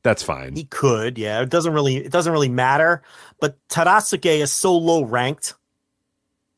That's 0.02 0.24
fine. 0.24 0.56
He 0.56 0.64
could, 0.64 1.18
yeah. 1.18 1.40
It 1.40 1.50
doesn't 1.50 1.72
really 1.72 1.98
it 1.98 2.10
doesn't 2.10 2.32
really 2.32 2.48
matter. 2.48 3.02
But 3.38 3.56
Tadasuke 3.68 4.40
is 4.40 4.50
so 4.50 4.76
low 4.76 5.04
ranked 5.04 5.54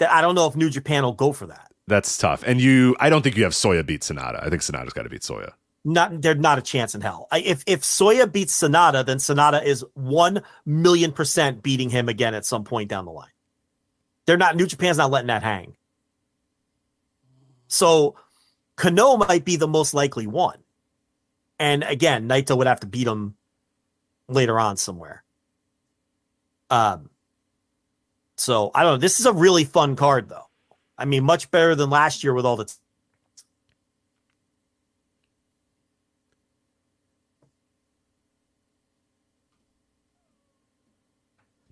that 0.00 0.10
I 0.10 0.20
don't 0.20 0.34
know 0.34 0.46
if 0.46 0.56
New 0.56 0.68
Japan 0.68 1.04
will 1.04 1.12
go 1.12 1.32
for 1.32 1.46
that. 1.46 1.70
That's 1.86 2.16
tough. 2.18 2.42
And 2.46 2.60
you, 2.60 2.96
I 2.98 3.08
don't 3.08 3.22
think 3.22 3.36
you 3.36 3.44
have 3.44 3.52
Soya 3.52 3.86
beat 3.86 4.00
Sanada. 4.00 4.44
I 4.44 4.50
think 4.50 4.62
Sanada's 4.62 4.92
got 4.92 5.04
to 5.04 5.08
beat 5.08 5.22
Soya. 5.22 5.52
Not, 5.84 6.20
they're 6.20 6.34
not 6.34 6.58
a 6.58 6.62
chance 6.62 6.94
in 6.94 7.00
hell. 7.00 7.28
I, 7.30 7.40
if 7.40 7.62
if 7.66 7.80
Soya 7.82 8.30
beats 8.30 8.60
Sanada, 8.60 9.04
then 9.04 9.16
Sanada 9.16 9.64
is 9.64 9.84
one 9.94 10.42
million 10.66 11.12
percent 11.12 11.62
beating 11.62 11.88
him 11.88 12.08
again 12.08 12.34
at 12.34 12.44
some 12.44 12.64
point 12.64 12.90
down 12.90 13.06
the 13.06 13.12
line. 13.12 13.30
They're 14.26 14.36
not. 14.36 14.56
New 14.56 14.66
Japan's 14.66 14.98
not 14.98 15.10
letting 15.10 15.28
that 15.28 15.42
hang. 15.42 15.76
So, 17.68 18.16
Kenoh 18.76 19.26
might 19.26 19.44
be 19.44 19.56
the 19.56 19.68
most 19.68 19.94
likely 19.94 20.26
one. 20.26 20.58
And 21.58 21.82
again, 21.82 22.28
Naito 22.28 22.56
would 22.56 22.66
have 22.66 22.80
to 22.80 22.86
beat 22.86 23.06
him 23.06 23.34
later 24.28 24.58
on 24.60 24.76
somewhere. 24.76 25.24
Um, 26.68 27.09
so 28.40 28.70
I 28.74 28.82
don't 28.82 28.94
know. 28.94 28.98
This 28.98 29.20
is 29.20 29.26
a 29.26 29.32
really 29.32 29.64
fun 29.64 29.96
card, 29.96 30.28
though. 30.28 30.46
I 30.96 31.04
mean, 31.04 31.24
much 31.24 31.50
better 31.50 31.74
than 31.74 31.90
last 31.90 32.24
year 32.24 32.34
with 32.34 32.44
all 32.46 32.56
the. 32.56 32.64
T- 32.64 32.74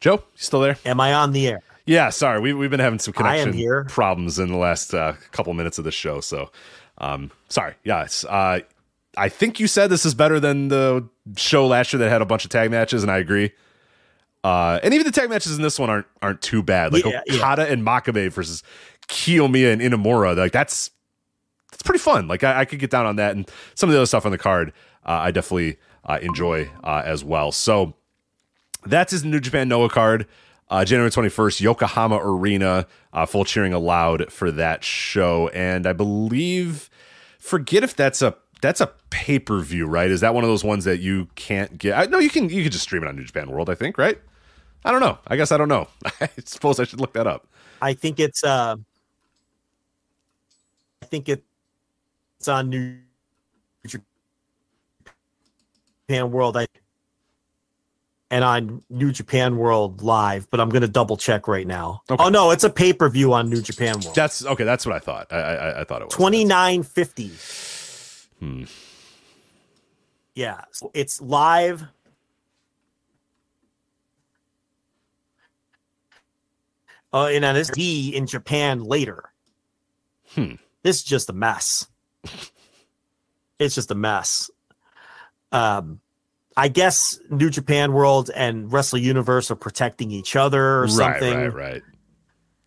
Joe, 0.00 0.14
you 0.14 0.22
still 0.36 0.60
there? 0.60 0.78
Am 0.84 1.00
I 1.00 1.12
on 1.12 1.32
the 1.32 1.48
air? 1.48 1.60
Yeah, 1.84 2.10
sorry. 2.10 2.38
We, 2.38 2.52
we've 2.52 2.70
been 2.70 2.80
having 2.80 2.98
some 2.98 3.14
connection 3.14 3.86
problems 3.86 4.38
in 4.38 4.48
the 4.48 4.58
last 4.58 4.94
uh, 4.94 5.14
couple 5.32 5.52
minutes 5.54 5.78
of 5.78 5.84
the 5.84 5.90
show. 5.90 6.20
So, 6.20 6.50
um, 6.98 7.30
sorry. 7.48 7.74
Yes. 7.82 8.24
Uh, 8.24 8.60
I 9.16 9.28
think 9.28 9.58
you 9.58 9.66
said 9.66 9.88
this 9.90 10.04
is 10.04 10.14
better 10.14 10.38
than 10.38 10.68
the 10.68 11.08
show 11.36 11.66
last 11.66 11.92
year 11.92 11.98
that 11.98 12.10
had 12.10 12.22
a 12.22 12.26
bunch 12.26 12.44
of 12.44 12.50
tag 12.50 12.70
matches, 12.70 13.02
and 13.02 13.10
I 13.10 13.18
agree. 13.18 13.52
Uh, 14.44 14.78
and 14.82 14.94
even 14.94 15.04
the 15.04 15.12
tag 15.12 15.28
matches 15.28 15.56
in 15.56 15.62
this 15.62 15.78
one 15.78 15.90
aren't 15.90 16.06
aren't 16.22 16.40
too 16.40 16.62
bad. 16.62 16.92
Like 16.92 17.04
yeah, 17.04 17.20
Okada 17.30 17.62
yeah. 17.62 17.72
and 17.72 17.84
Makabe 17.84 18.30
versus 18.30 18.62
Kiyomiya 19.08 19.72
and 19.72 19.82
Inamura. 19.82 20.36
Like 20.36 20.52
that's 20.52 20.90
that's 21.70 21.82
pretty 21.82 21.98
fun. 21.98 22.28
Like 22.28 22.44
I, 22.44 22.60
I, 22.60 22.64
could 22.64 22.78
get 22.78 22.90
down 22.90 23.06
on 23.06 23.16
that, 23.16 23.36
and 23.36 23.50
some 23.74 23.88
of 23.88 23.92
the 23.92 23.98
other 23.98 24.06
stuff 24.06 24.24
on 24.24 24.32
the 24.32 24.38
card, 24.38 24.72
uh, 25.04 25.10
I 25.10 25.30
definitely 25.30 25.76
uh, 26.04 26.18
enjoy 26.22 26.70
uh, 26.82 27.02
as 27.04 27.24
well. 27.24 27.52
So 27.52 27.94
that's 28.86 29.12
his 29.12 29.24
New 29.24 29.40
Japan 29.40 29.68
Noah 29.68 29.90
card. 29.90 30.26
Uh, 30.70 30.84
January 30.84 31.10
21st, 31.10 31.62
Yokohama 31.62 32.20
Arena, 32.22 32.86
uh, 33.14 33.24
full 33.24 33.46
cheering 33.46 33.72
allowed 33.72 34.30
for 34.30 34.50
that 34.50 34.84
show. 34.84 35.48
And 35.48 35.86
I 35.86 35.94
believe, 35.94 36.90
forget 37.38 37.82
if 37.82 37.96
that's 37.96 38.20
a 38.20 38.36
that's 38.60 38.80
a 38.80 38.92
pay 39.08 39.38
per 39.38 39.60
view, 39.60 39.86
right? 39.86 40.10
Is 40.10 40.20
that 40.20 40.34
one 40.34 40.44
of 40.44 40.50
those 40.50 40.64
ones 40.64 40.84
that 40.84 40.98
you 40.98 41.28
can't 41.36 41.78
get? 41.78 41.96
I, 41.96 42.04
no, 42.04 42.18
you 42.18 42.28
can 42.28 42.50
you 42.50 42.62
can 42.62 42.72
just 42.72 42.84
stream 42.84 43.02
it 43.02 43.08
on 43.08 43.16
New 43.16 43.24
Japan 43.24 43.50
World, 43.50 43.70
I 43.70 43.74
think, 43.74 43.96
right? 43.96 44.18
I 44.84 44.90
don't 44.90 45.00
know. 45.00 45.18
I 45.26 45.36
guess 45.36 45.52
I 45.52 45.56
don't 45.56 45.68
know. 45.68 45.88
I 46.20 46.28
suppose 46.44 46.80
I 46.80 46.84
should 46.84 47.00
look 47.00 47.12
that 47.14 47.26
up. 47.26 47.46
I 47.80 47.94
think 47.94 48.20
it's 48.20 48.42
uh 48.44 48.76
I 51.02 51.06
think 51.06 51.28
it's 51.28 52.48
on 52.48 52.70
New 52.70 52.98
Japan 56.06 56.30
World. 56.30 56.56
I 56.56 56.66
and 58.30 58.44
on 58.44 58.82
New 58.90 59.10
Japan 59.10 59.56
World 59.56 60.02
Live, 60.02 60.50
but 60.50 60.60
I'm 60.60 60.68
going 60.68 60.82
to 60.82 60.88
double 60.88 61.16
check 61.16 61.48
right 61.48 61.66
now. 61.66 62.02
Okay. 62.10 62.22
Oh 62.22 62.28
no, 62.28 62.50
it's 62.50 62.64
a 62.64 62.70
pay 62.70 62.92
per 62.92 63.08
view 63.08 63.32
on 63.32 63.48
New 63.48 63.62
Japan 63.62 64.00
World. 64.00 64.14
That's 64.14 64.44
okay. 64.44 64.64
That's 64.64 64.84
what 64.84 64.94
I 64.94 64.98
thought. 64.98 65.32
I 65.32 65.36
I, 65.36 65.80
I 65.80 65.84
thought 65.84 66.02
it 66.02 66.06
was 66.06 66.14
twenty 66.14 66.44
nine 66.44 66.82
fifty. 66.82 67.30
Hmm. 68.38 68.64
Yeah, 70.34 70.60
so 70.70 70.90
it's 70.94 71.20
live 71.20 71.84
Uh, 77.12 77.26
and 77.26 77.42
then 77.44 77.54
this 77.54 77.70
D 77.70 78.14
in 78.14 78.26
Japan 78.26 78.84
later. 78.84 79.32
Hmm. 80.34 80.54
This 80.82 80.96
is 80.98 81.02
just 81.04 81.30
a 81.30 81.32
mess. 81.32 81.86
it's 83.58 83.74
just 83.74 83.90
a 83.90 83.94
mess. 83.94 84.50
Um, 85.52 86.00
I 86.56 86.68
guess 86.68 87.18
New 87.30 87.50
Japan 87.50 87.92
World 87.92 88.30
and 88.34 88.70
Wrestle 88.72 88.98
Universe 88.98 89.50
are 89.50 89.56
protecting 89.56 90.10
each 90.10 90.36
other 90.36 90.62
or 90.62 90.82
Right, 90.82 90.90
something. 90.90 91.34
right, 91.34 91.54
right. 91.54 91.82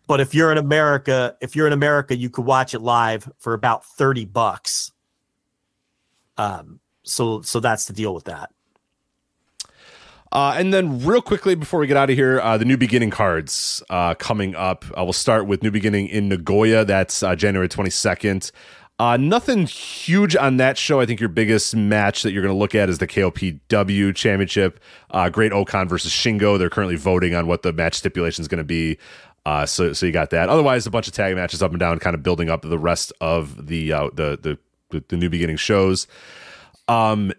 But 0.08 0.20
if 0.20 0.34
you're 0.34 0.50
in 0.50 0.58
America, 0.58 1.36
if 1.40 1.54
you're 1.54 1.66
in 1.66 1.72
America, 1.72 2.16
you 2.16 2.28
could 2.28 2.44
watch 2.44 2.74
it 2.74 2.80
live 2.80 3.30
for 3.38 3.54
about 3.54 3.84
30 3.84 4.24
bucks. 4.24 4.90
Um, 6.36 6.80
so 7.04 7.42
so 7.42 7.60
that's 7.60 7.86
the 7.86 7.92
deal 7.92 8.14
with 8.14 8.24
that. 8.24 8.50
Uh, 10.32 10.54
and 10.56 10.72
then, 10.72 11.04
real 11.04 11.20
quickly 11.20 11.54
before 11.54 11.78
we 11.78 11.86
get 11.86 11.96
out 11.96 12.08
of 12.08 12.16
here, 12.16 12.40
uh, 12.40 12.56
the 12.56 12.64
New 12.64 12.78
Beginning 12.78 13.10
cards 13.10 13.82
uh, 13.90 14.14
coming 14.14 14.54
up. 14.54 14.82
Uh, 14.96 15.04
we'll 15.04 15.12
start 15.12 15.46
with 15.46 15.62
New 15.62 15.70
Beginning 15.70 16.08
in 16.08 16.30
Nagoya. 16.30 16.86
That's 16.86 17.22
uh, 17.22 17.36
January 17.36 17.68
22nd. 17.68 18.50
Uh, 18.98 19.18
nothing 19.18 19.66
huge 19.66 20.34
on 20.34 20.56
that 20.56 20.78
show. 20.78 21.00
I 21.00 21.06
think 21.06 21.20
your 21.20 21.28
biggest 21.28 21.76
match 21.76 22.22
that 22.22 22.32
you're 22.32 22.42
going 22.42 22.54
to 22.54 22.58
look 22.58 22.74
at 22.74 22.88
is 22.88 22.96
the 22.96 23.06
KOPW 23.06 24.14
Championship. 24.14 24.80
Great 25.32 25.52
O-Khan 25.52 25.86
versus 25.86 26.12
Shingo. 26.12 26.58
They're 26.58 26.70
currently 26.70 26.96
voting 26.96 27.34
on 27.34 27.46
what 27.46 27.60
the 27.62 27.72
match 27.72 27.94
stipulation 27.94 28.40
is 28.40 28.48
going 28.48 28.58
to 28.58 28.64
be. 28.64 28.96
So, 29.66 29.92
so 29.92 30.06
you 30.06 30.12
got 30.12 30.30
that. 30.30 30.48
Otherwise, 30.48 30.86
a 30.86 30.90
bunch 30.90 31.08
of 31.08 31.14
tag 31.14 31.34
matches 31.34 31.62
up 31.62 31.72
and 31.72 31.80
down, 31.80 31.98
kind 31.98 32.14
of 32.14 32.22
building 32.22 32.48
up 32.48 32.62
the 32.62 32.78
rest 32.78 33.12
of 33.20 33.66
the 33.66 33.90
the, 33.90 34.38
the 34.40 34.58
the 34.90 35.04
the 35.08 35.16
New 35.16 35.28
Beginning 35.28 35.56
shows. 35.56 36.06
Um, 36.88 37.32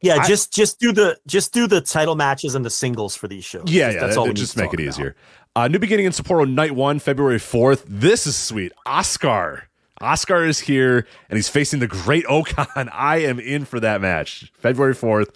Yeah, 0.00 0.16
I- 0.16 0.26
just 0.28 0.52
just 0.52 0.78
do 0.78 0.92
the 0.92 1.18
just 1.26 1.52
do 1.52 1.66
the 1.66 1.80
title 1.80 2.14
matches 2.14 2.54
and 2.54 2.64
the 2.64 2.70
singles 2.70 3.16
for 3.16 3.26
these 3.28 3.44
shows. 3.44 3.64
Yeah, 3.66 3.86
Just- 3.88 3.94
yeah. 3.94 4.00
that's 4.00 4.14
that- 4.14 4.20
all 4.20 4.26
we 4.28 4.34
just 4.34 4.56
make 4.56 4.72
it 4.74 4.80
easier. 4.80 5.16
Uh, 5.56 5.66
New 5.66 5.78
beginning 5.80 6.06
in 6.06 6.12
Sapporo, 6.12 6.48
night 6.48 6.72
one, 6.76 6.98
February 7.00 7.38
fourth. 7.40 7.84
This 7.88 8.26
is 8.28 8.36
sweet. 8.36 8.72
Oskar, 8.86 9.64
Oskar 10.00 10.44
is 10.44 10.60
here, 10.60 11.04
and 11.28 11.36
he's 11.36 11.48
facing 11.48 11.80
the 11.80 11.88
Great 11.88 12.24
O-Khan. 12.28 12.88
I 12.92 13.18
am 13.18 13.40
in 13.40 13.64
for 13.64 13.80
that 13.80 14.00
match. 14.00 14.52
February 14.54 14.94
fourth, 14.94 15.32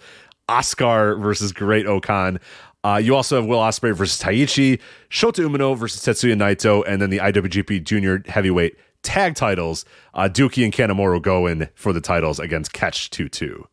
Oskar 0.47 1.15
versus 1.17 1.51
Great 1.51 1.85
O-Khan. 1.85 2.39
Uh, 2.85 3.01
you 3.03 3.15
also 3.15 3.37
have 3.37 3.45
Will 3.45 3.59
Ospreay 3.59 3.93
versus 3.95 4.21
Taichi, 4.21 4.79
Shota 5.09 5.45
Umino 5.45 5.77
versus 5.77 6.01
Tetsuya 6.01 6.35
Naito, 6.35 6.83
and 6.87 7.01
then 7.01 7.09
the 7.09 7.17
IWGP 7.19 7.83
Junior 7.83 8.21
Heavyweight 8.27 8.77
Tag 9.03 9.35
Titles. 9.35 9.83
Uh, 10.13 10.29
Douki 10.31 10.63
and 10.63 10.73
Kanemaru 10.73 11.21
go 11.21 11.47
in 11.47 11.69
for 11.75 11.91
the 11.93 12.01
titles 12.01 12.39
against 12.39 12.71
Catch 12.73 13.09
Two 13.09 13.27
Two. 13.29 13.67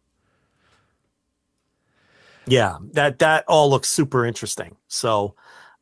Yeah, 2.47 2.79
that 2.93 3.19
that 3.21 3.45
all 3.49 3.71
looks 3.71 3.89
super 3.89 4.25
interesting. 4.25 4.77
So 4.89 5.35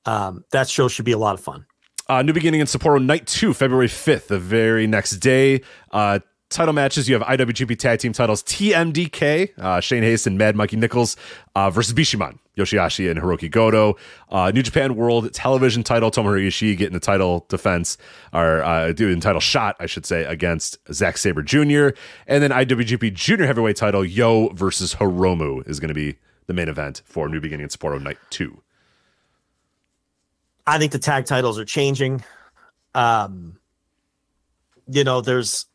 um, 0.05 0.45
that 0.51 0.69
show 0.69 0.89
should 0.89 1.05
be 1.05 1.13
a 1.13 1.19
lot 1.19 1.35
of 1.35 1.41
fun. 1.41 1.67
Uh, 2.09 2.23
new 2.23 2.33
beginning 2.33 2.61
in 2.61 2.67
Sapporo, 2.67 3.05
night 3.05 3.27
two, 3.27 3.53
February 3.53 3.89
5th, 3.89 4.29
the 4.29 4.39
very 4.39 4.87
next 4.87 5.19
day. 5.19 5.61
Uh, 5.93 6.21
title 6.49 6.73
matches 6.73 7.07
you 7.07 7.19
have 7.19 7.23
IWGP 7.27 7.79
Tag 7.79 7.99
Team 7.99 8.15
titles 8.15 8.43
TMDK, 8.45 9.51
uh, 9.59 9.81
Shane 9.81 10.03
Haste 10.03 10.27
and 10.27 10.39
Mad 10.39 10.57
Mikey 10.57 10.77
Nicholls 10.77 11.17
uh, 11.55 11.69
versus 11.69 11.93
Bishamon, 11.93 12.39
Yoshihashi 12.57 13.11
and 13.11 13.21
Hiroki 13.21 13.51
Goto. 13.51 13.97
Uh, 14.31 14.51
New 14.55 14.63
Japan 14.63 14.97
World 14.97 15.33
Television 15.35 15.83
title, 15.83 16.11
Tomohiro 16.11 16.47
Ishii 16.47 16.77
getting 16.79 16.95
the 16.95 17.01
title 17.01 17.45
defense, 17.51 17.99
or 18.33 18.63
uh, 18.63 18.93
doing 18.93 19.21
title 19.21 19.41
shot, 19.41 19.77
I 19.79 19.85
should 19.85 20.07
say, 20.07 20.25
against 20.25 20.79
Zack 20.93 21.19
Sabre 21.19 21.43
Jr. 21.43 21.91
And 22.27 22.43
then 22.43 22.51
IWGP 22.51 23.13
Junior 23.13 23.47
Heavyweight 23.47 23.77
title, 23.77 24.05
Yo 24.05 24.49
versus 24.55 24.95
Hiromu 24.95 25.69
is 25.69 25.79
going 25.79 25.89
to 25.89 25.95
be 25.95 26.17
the 26.49 26.55
main 26.55 26.69
event 26.69 27.03
for 27.05 27.29
New 27.29 27.41
Beginning 27.41 27.65
in 27.65 27.69
Sapporo, 27.71 28.03
night 28.03 28.19
two. 28.31 28.61
I 30.67 30.79
think 30.79 30.93
the 30.93 30.99
tag 30.99 31.27
titles 31.27 31.59
are 31.59 31.65
changing. 31.65 32.25
Um, 32.95 33.59
you 34.89 35.05
know, 35.05 35.21
there's 35.21 35.67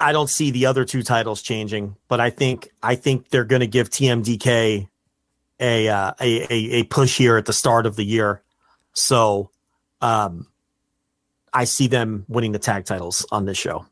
I 0.00 0.12
don't 0.12 0.30
see 0.30 0.50
the 0.50 0.66
other 0.66 0.84
two 0.84 1.02
titles 1.02 1.42
changing, 1.42 1.96
but 2.08 2.20
I 2.20 2.30
think 2.30 2.70
I 2.82 2.94
think 2.94 3.28
they're 3.28 3.44
going 3.44 3.60
to 3.60 3.66
give 3.66 3.90
TMDK 3.90 4.88
a, 5.60 5.88
uh, 5.88 6.12
a 6.20 6.42
a 6.42 6.70
a 6.72 6.82
push 6.84 7.18
here 7.18 7.36
at 7.36 7.44
the 7.44 7.52
start 7.52 7.84
of 7.84 7.96
the 7.96 8.04
year. 8.04 8.42
So, 8.94 9.50
um, 10.00 10.48
I 11.52 11.64
see 11.64 11.86
them 11.86 12.24
winning 12.28 12.52
the 12.52 12.58
tag 12.58 12.84
titles 12.84 13.26
on 13.30 13.44
this 13.44 13.58
show. 13.58 13.86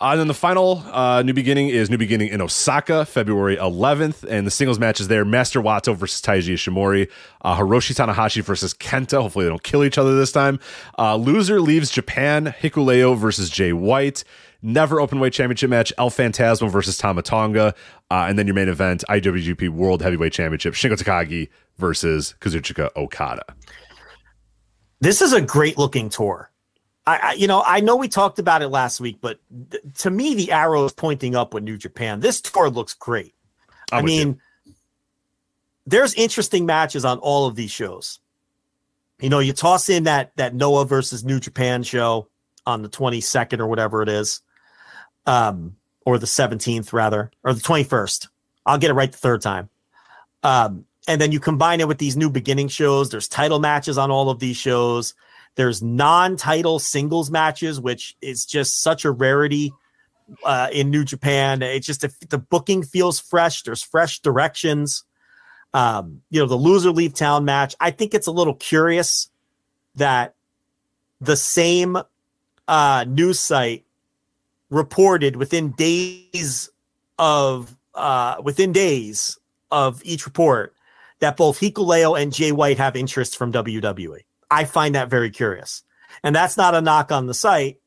Uh, 0.00 0.10
and 0.12 0.20
then 0.20 0.28
the 0.28 0.34
final 0.34 0.84
uh, 0.92 1.22
new 1.22 1.32
beginning 1.32 1.68
is 1.70 1.90
new 1.90 1.98
beginning 1.98 2.28
in 2.28 2.40
Osaka, 2.40 3.04
February 3.04 3.56
11th, 3.56 4.22
and 4.28 4.46
the 4.46 4.50
singles 4.50 4.78
matches 4.78 5.08
there: 5.08 5.24
Master 5.24 5.60
Wato 5.60 5.96
versus 5.96 6.22
Taiji 6.22 6.54
Ishimori, 6.54 7.10
uh, 7.42 7.58
Hiroshi 7.58 7.96
Tanahashi 7.96 8.42
versus 8.42 8.74
Kenta. 8.74 9.20
Hopefully, 9.20 9.44
they 9.44 9.48
don't 9.48 9.62
kill 9.64 9.82
each 9.82 9.98
other 9.98 10.16
this 10.16 10.30
time. 10.30 10.60
Uh, 10.96 11.16
loser 11.16 11.60
leaves 11.60 11.90
Japan: 11.90 12.54
Hikuleo 12.60 13.16
versus 13.16 13.50
Jay 13.50 13.72
White. 13.72 14.22
Never 14.62 15.00
open 15.00 15.18
weight 15.18 15.32
championship 15.32 15.68
match: 15.68 15.92
El 15.98 16.10
Phantasmo 16.10 16.70
versus 16.70 16.96
Tama 16.96 17.22
Tonga, 17.22 17.74
uh, 18.10 18.26
and 18.28 18.38
then 18.38 18.46
your 18.46 18.54
main 18.54 18.68
event: 18.68 19.02
IWGP 19.08 19.68
World 19.70 20.00
Heavyweight 20.02 20.32
Championship: 20.32 20.74
Shingo 20.74 20.96
Takagi 20.96 21.48
versus 21.76 22.36
Kazuchika 22.40 22.90
Okada. 22.94 23.44
This 25.00 25.22
is 25.22 25.32
a 25.32 25.40
great 25.40 25.76
looking 25.76 26.08
tour. 26.08 26.52
I, 27.08 27.16
I, 27.16 27.32
you 27.32 27.46
know, 27.46 27.62
I 27.64 27.80
know 27.80 27.96
we 27.96 28.08
talked 28.08 28.38
about 28.38 28.60
it 28.60 28.68
last 28.68 29.00
week, 29.00 29.18
but 29.22 29.40
th- 29.70 29.82
to 30.00 30.10
me, 30.10 30.34
the 30.34 30.52
arrow 30.52 30.84
is 30.84 30.92
pointing 30.92 31.34
up 31.34 31.54
with 31.54 31.64
New 31.64 31.78
Japan. 31.78 32.20
This 32.20 32.42
tour 32.42 32.68
looks 32.68 32.92
great. 32.92 33.34
i 33.90 33.96
I'm 33.96 34.06
you. 34.06 34.26
mean, 34.26 34.40
there's 35.86 36.12
interesting 36.12 36.66
matches 36.66 37.06
on 37.06 37.18
all 37.20 37.46
of 37.46 37.56
these 37.56 37.70
shows. 37.70 38.20
You 39.20 39.30
know, 39.30 39.38
you 39.38 39.54
toss 39.54 39.88
in 39.88 40.04
that 40.04 40.36
that 40.36 40.54
Noah 40.54 40.84
versus 40.84 41.24
New 41.24 41.40
Japan 41.40 41.82
show 41.82 42.28
on 42.66 42.82
the 42.82 42.90
22nd 42.90 43.58
or 43.58 43.66
whatever 43.66 44.02
it 44.02 44.10
is, 44.10 44.42
um, 45.24 45.76
or 46.04 46.18
the 46.18 46.26
17th 46.26 46.92
rather, 46.92 47.30
or 47.42 47.54
the 47.54 47.62
21st. 47.62 48.28
I'll 48.66 48.76
get 48.76 48.90
it 48.90 48.94
right 48.94 49.10
the 49.10 49.16
third 49.16 49.40
time. 49.40 49.70
Um, 50.42 50.84
and 51.08 51.18
then 51.18 51.32
you 51.32 51.40
combine 51.40 51.80
it 51.80 51.88
with 51.88 51.96
these 51.96 52.18
new 52.18 52.28
beginning 52.28 52.68
shows. 52.68 53.08
There's 53.08 53.28
title 53.28 53.60
matches 53.60 53.96
on 53.96 54.10
all 54.10 54.28
of 54.28 54.40
these 54.40 54.58
shows. 54.58 55.14
There's 55.58 55.82
non-title 55.82 56.78
singles 56.78 57.32
matches, 57.32 57.80
which 57.80 58.16
is 58.22 58.44
just 58.44 58.80
such 58.80 59.04
a 59.04 59.10
rarity 59.10 59.72
uh, 60.44 60.68
in 60.70 60.88
New 60.88 61.04
Japan. 61.04 61.62
It's 61.62 61.84
just 61.84 62.02
the, 62.02 62.14
the 62.28 62.38
booking 62.38 62.84
feels 62.84 63.18
fresh. 63.18 63.64
There's 63.64 63.82
fresh 63.82 64.20
directions. 64.20 65.02
Um, 65.74 66.22
you 66.30 66.38
know, 66.38 66.46
the 66.46 66.54
loser 66.54 66.92
leave 66.92 67.12
town 67.12 67.44
match. 67.44 67.74
I 67.80 67.90
think 67.90 68.14
it's 68.14 68.28
a 68.28 68.30
little 68.30 68.54
curious 68.54 69.30
that 69.96 70.36
the 71.20 71.36
same 71.36 71.98
uh, 72.68 73.04
news 73.08 73.40
site 73.40 73.84
reported 74.70 75.34
within 75.34 75.72
days 75.72 76.70
of 77.18 77.76
uh, 77.96 78.36
within 78.44 78.70
days 78.70 79.40
of 79.72 80.02
each 80.04 80.24
report 80.24 80.72
that 81.18 81.36
both 81.36 81.58
Hikuleo 81.58 82.16
and 82.16 82.32
Jay 82.32 82.52
White 82.52 82.78
have 82.78 82.94
interest 82.94 83.36
from 83.36 83.52
WWE. 83.52 84.20
I 84.50 84.64
find 84.64 84.94
that 84.94 85.08
very 85.08 85.30
curious. 85.30 85.82
And 86.22 86.34
that's 86.34 86.56
not 86.56 86.74
a 86.74 86.80
knock 86.80 87.12
on 87.12 87.26
the 87.26 87.34
site. 87.34 87.78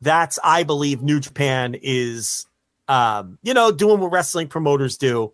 That's, 0.00 0.38
I 0.42 0.62
believe, 0.62 1.02
New 1.02 1.20
Japan 1.20 1.76
is, 1.80 2.46
um, 2.88 3.38
you 3.42 3.54
know, 3.54 3.70
doing 3.70 4.00
what 4.00 4.12
wrestling 4.12 4.48
promoters 4.48 4.96
do. 4.96 5.32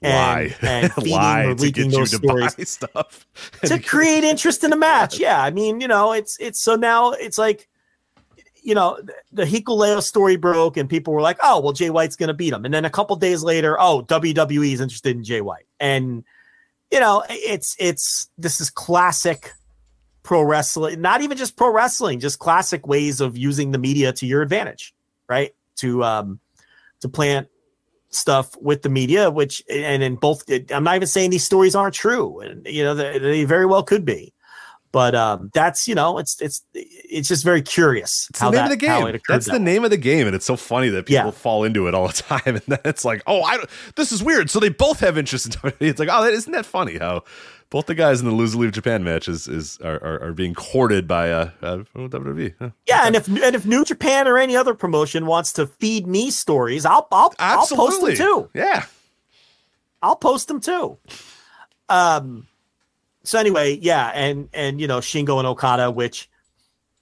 And, 0.00 0.50
Lie. 0.50 0.56
and 0.62 0.92
feeding 0.94 1.12
Lie 1.12 1.44
or 1.44 1.54
leaking 1.54 1.90
those 1.90 2.10
to 2.10 2.16
stories 2.16 2.54
buy 2.54 2.64
stuff. 2.64 3.26
to 3.64 3.78
create 3.82 4.24
interest 4.24 4.64
in 4.64 4.72
a 4.72 4.76
match. 4.76 5.18
Yeah, 5.18 5.42
I 5.42 5.50
mean, 5.50 5.80
you 5.80 5.88
know, 5.88 6.12
it's 6.12 6.36
it's 6.40 6.60
so 6.60 6.74
now 6.74 7.12
it's 7.12 7.38
like, 7.38 7.68
you 8.62 8.74
know, 8.74 8.98
the 9.30 9.44
Hikuleo 9.44 10.02
story 10.02 10.36
broke, 10.36 10.76
and 10.76 10.88
people 10.88 11.12
were 11.12 11.20
like, 11.20 11.38
"Oh, 11.40 11.60
well, 11.60 11.72
Jay 11.72 11.90
White's 11.90 12.16
going 12.16 12.28
to 12.28 12.34
beat 12.34 12.52
him," 12.52 12.64
and 12.64 12.74
then 12.74 12.84
a 12.84 12.90
couple 12.90 13.14
days 13.14 13.44
later, 13.44 13.76
"Oh, 13.78 14.02
WWE 14.02 14.72
is 14.72 14.80
interested 14.80 15.16
in 15.16 15.22
Jay 15.22 15.40
White," 15.40 15.66
and 15.78 16.24
you 16.90 16.98
know, 16.98 17.22
it's 17.28 17.76
it's 17.78 18.28
this 18.36 18.60
is 18.60 18.70
classic 18.70 19.52
pro 20.22 20.42
wrestling, 20.42 21.00
not 21.00 21.20
even 21.22 21.36
just 21.36 21.56
pro 21.56 21.72
wrestling, 21.72 22.20
just 22.20 22.38
classic 22.38 22.86
ways 22.86 23.20
of 23.20 23.36
using 23.36 23.72
the 23.72 23.78
media 23.78 24.12
to 24.12 24.26
your 24.26 24.42
advantage, 24.42 24.94
right? 25.28 25.54
To 25.76 26.04
um 26.04 26.40
to 27.00 27.08
plant 27.08 27.48
stuff 28.10 28.50
with 28.60 28.82
the 28.82 28.88
media, 28.88 29.30
which 29.30 29.62
and 29.70 30.02
in 30.02 30.16
both, 30.16 30.44
I'm 30.70 30.84
not 30.84 30.96
even 30.96 31.08
saying 31.08 31.30
these 31.30 31.44
stories 31.44 31.74
aren't 31.74 31.94
true, 31.94 32.40
and 32.40 32.66
you 32.66 32.84
know 32.84 32.94
they, 32.94 33.18
they 33.18 33.44
very 33.44 33.66
well 33.66 33.82
could 33.82 34.04
be, 34.04 34.32
but 34.92 35.14
um 35.14 35.50
that's 35.54 35.88
you 35.88 35.94
know 35.94 36.18
it's 36.18 36.40
it's 36.40 36.62
it's 36.74 37.26
just 37.26 37.42
very 37.42 37.62
curious 37.62 38.26
It's 38.30 38.40
the 38.40 38.50
name 38.50 38.64
of 38.70 38.78
the 38.78 38.86
how 38.86 39.04
game. 39.06 39.20
That's 39.26 39.46
that 39.46 39.52
the 39.52 39.58
way. 39.58 39.64
name 39.64 39.84
of 39.84 39.90
the 39.90 39.96
game, 39.96 40.26
and 40.26 40.36
it's 40.36 40.44
so 40.44 40.56
funny 40.56 40.88
that 40.90 41.06
people 41.06 41.24
Yeah. 41.26 41.30
fall 41.32 41.64
into 41.64 41.88
it 41.88 41.94
all 41.94 42.06
the 42.06 42.12
time, 42.22 42.42
and 42.46 42.62
then 42.68 42.80
it's 42.84 43.04
like, 43.04 43.22
oh, 43.26 43.42
I 43.42 43.56
don't, 43.56 43.70
this 43.96 44.12
is 44.12 44.22
weird. 44.22 44.50
So 44.50 44.60
they 44.60 44.68
both 44.68 45.00
have 45.00 45.16
interest 45.18 45.56
in. 45.64 45.72
It's 45.80 45.98
like, 45.98 46.10
oh, 46.12 46.22
that 46.22 46.32
isn't 46.34 46.52
that 46.52 46.66
funny 46.66 46.98
how 46.98 47.24
both 47.72 47.86
the 47.86 47.94
guys 47.94 48.20
in 48.20 48.26
the 48.26 48.34
lose 48.34 48.54
leave 48.54 48.70
Japan 48.70 49.02
match 49.02 49.30
is 49.30 49.48
is 49.48 49.78
are, 49.78 49.96
are, 50.04 50.22
are 50.24 50.32
being 50.34 50.52
courted 50.52 51.08
by 51.08 51.32
uh, 51.32 51.50
uh 51.62 51.78
WWE. 51.94 52.54
Huh. 52.58 52.70
Yeah, 52.86 53.06
and 53.06 53.16
if 53.16 53.26
and 53.26 53.56
if 53.56 53.64
New 53.64 53.82
Japan 53.82 54.28
or 54.28 54.36
any 54.36 54.54
other 54.54 54.74
promotion 54.74 55.24
wants 55.24 55.54
to 55.54 55.66
feed 55.66 56.06
me 56.06 56.30
stories, 56.30 56.84
I'll 56.84 57.08
I'll 57.10 57.34
I'll 57.38 57.66
post 57.66 58.02
them 58.02 58.14
too. 58.14 58.50
Yeah. 58.52 58.84
I'll 60.02 60.16
post 60.16 60.48
them 60.48 60.60
too. 60.60 60.98
Um 61.88 62.46
so 63.24 63.38
anyway, 63.38 63.78
yeah, 63.80 64.12
and 64.14 64.50
and 64.52 64.78
you 64.78 64.86
know, 64.86 64.98
Shingo 64.98 65.38
and 65.38 65.46
Okada, 65.46 65.90
which 65.90 66.28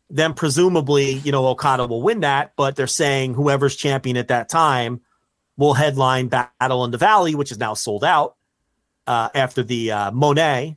then 0.08 0.34
presumably, 0.34 1.14
you 1.14 1.32
know, 1.32 1.48
Okada 1.48 1.88
will 1.88 2.02
win 2.02 2.20
that, 2.20 2.52
but 2.54 2.76
they're 2.76 2.86
saying 2.86 3.34
whoever's 3.34 3.74
champion 3.74 4.16
at 4.16 4.28
that 4.28 4.48
time 4.48 5.00
will 5.56 5.74
headline 5.74 6.28
Battle 6.28 6.84
in 6.84 6.92
the 6.92 6.98
Valley, 6.98 7.34
which 7.34 7.50
is 7.50 7.58
now 7.58 7.74
sold 7.74 8.04
out 8.04 8.36
uh, 9.10 9.28
after 9.34 9.64
the 9.64 9.90
uh, 9.90 10.10
Monet 10.12 10.76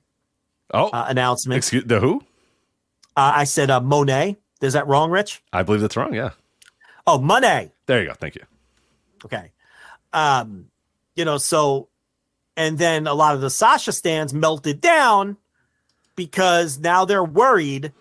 oh 0.74 0.88
uh, 0.88 1.06
announcement. 1.08 1.58
Excuse 1.58 1.84
the 1.86 2.00
who? 2.00 2.22
Uh, 3.16 3.32
I 3.36 3.44
said 3.44 3.70
uh, 3.70 3.80
Monet. 3.80 4.38
Is 4.60 4.74
that 4.74 4.88
wrong, 4.88 5.12
Rich? 5.12 5.44
I 5.54 5.62
believe 5.62 5.82
that's 5.82 5.96
wrong. 5.96 6.16
Yeah. 6.16 6.32
Oh, 7.06 7.20
Monet. 7.20 7.72
There 7.86 8.02
you 8.02 8.08
go. 8.08 8.16
Thank 8.16 8.36
you. 8.36 8.44
Okay. 9.26 9.52
Um, 10.14 10.70
you 11.16 11.26
know, 11.26 11.38
so 11.38 11.90
and 12.58 12.78
then 12.78 13.06
a 13.06 13.14
lot 13.14 13.36
of 13.36 13.42
the 13.42 13.52
Sasha 13.52 13.92
stands 13.92 14.34
melted 14.34 14.82
down 14.82 15.38
because 16.16 16.80
now 16.80 17.06
they're 17.06 17.24
worried. 17.24 17.94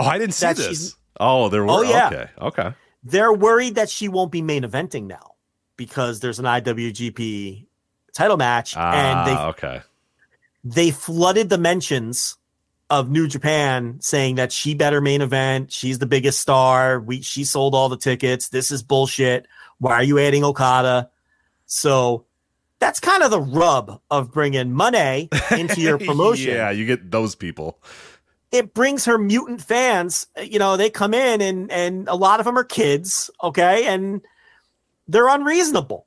Oh, 0.00 0.04
I 0.04 0.18
didn't 0.18 0.34
see 0.34 0.52
this. 0.52 0.96
Oh, 1.20 1.48
there 1.48 1.62
were. 1.62 1.70
Oh, 1.70 1.82
yeah. 1.82 2.08
Okay. 2.08 2.30
Okay. 2.42 2.72
They're 3.04 3.32
worried 3.32 3.76
that 3.76 3.88
she 3.88 4.08
won't 4.08 4.32
be 4.32 4.42
main 4.42 4.64
eventing 4.64 5.04
now 5.04 5.34
because 5.76 6.18
there's 6.18 6.40
an 6.40 6.44
IWGP 6.44 7.65
title 8.16 8.36
match 8.36 8.76
and 8.76 9.26
they 9.28 9.32
Ah, 9.34 9.48
okay. 9.48 9.80
they 10.64 10.90
flooded 10.90 11.48
the 11.50 11.58
mentions 11.58 12.36
of 12.88 13.10
New 13.10 13.26
Japan 13.28 13.98
saying 14.00 14.36
that 14.36 14.52
she 14.52 14.74
better 14.74 15.00
main 15.00 15.20
event. 15.20 15.72
She's 15.72 15.98
the 15.98 16.06
biggest 16.06 16.40
star. 16.40 17.00
We 17.00 17.20
she 17.22 17.44
sold 17.44 17.74
all 17.74 17.88
the 17.88 17.96
tickets. 17.96 18.48
This 18.48 18.70
is 18.70 18.82
bullshit. 18.82 19.46
Why 19.78 19.92
are 19.94 20.02
you 20.04 20.18
adding 20.18 20.44
Okada? 20.44 21.10
So 21.66 22.24
that's 22.78 23.00
kind 23.00 23.22
of 23.22 23.30
the 23.30 23.40
rub 23.40 24.00
of 24.10 24.30
bringing 24.32 24.72
money 24.72 25.28
into 25.50 25.80
your 25.80 25.98
promotion. 26.08 26.54
yeah, 26.54 26.70
you 26.70 26.86
get 26.86 27.10
those 27.10 27.34
people. 27.34 27.78
It 28.52 28.72
brings 28.74 29.04
her 29.06 29.18
mutant 29.18 29.60
fans. 29.62 30.28
You 30.40 30.58
know, 30.60 30.76
they 30.76 30.88
come 30.90 31.12
in 31.12 31.40
and 31.40 31.70
and 31.72 32.08
a 32.08 32.14
lot 32.14 32.38
of 32.38 32.46
them 32.46 32.56
are 32.56 32.64
kids, 32.64 33.30
okay, 33.42 33.86
and 33.86 34.20
they're 35.08 35.28
unreasonable. 35.28 36.06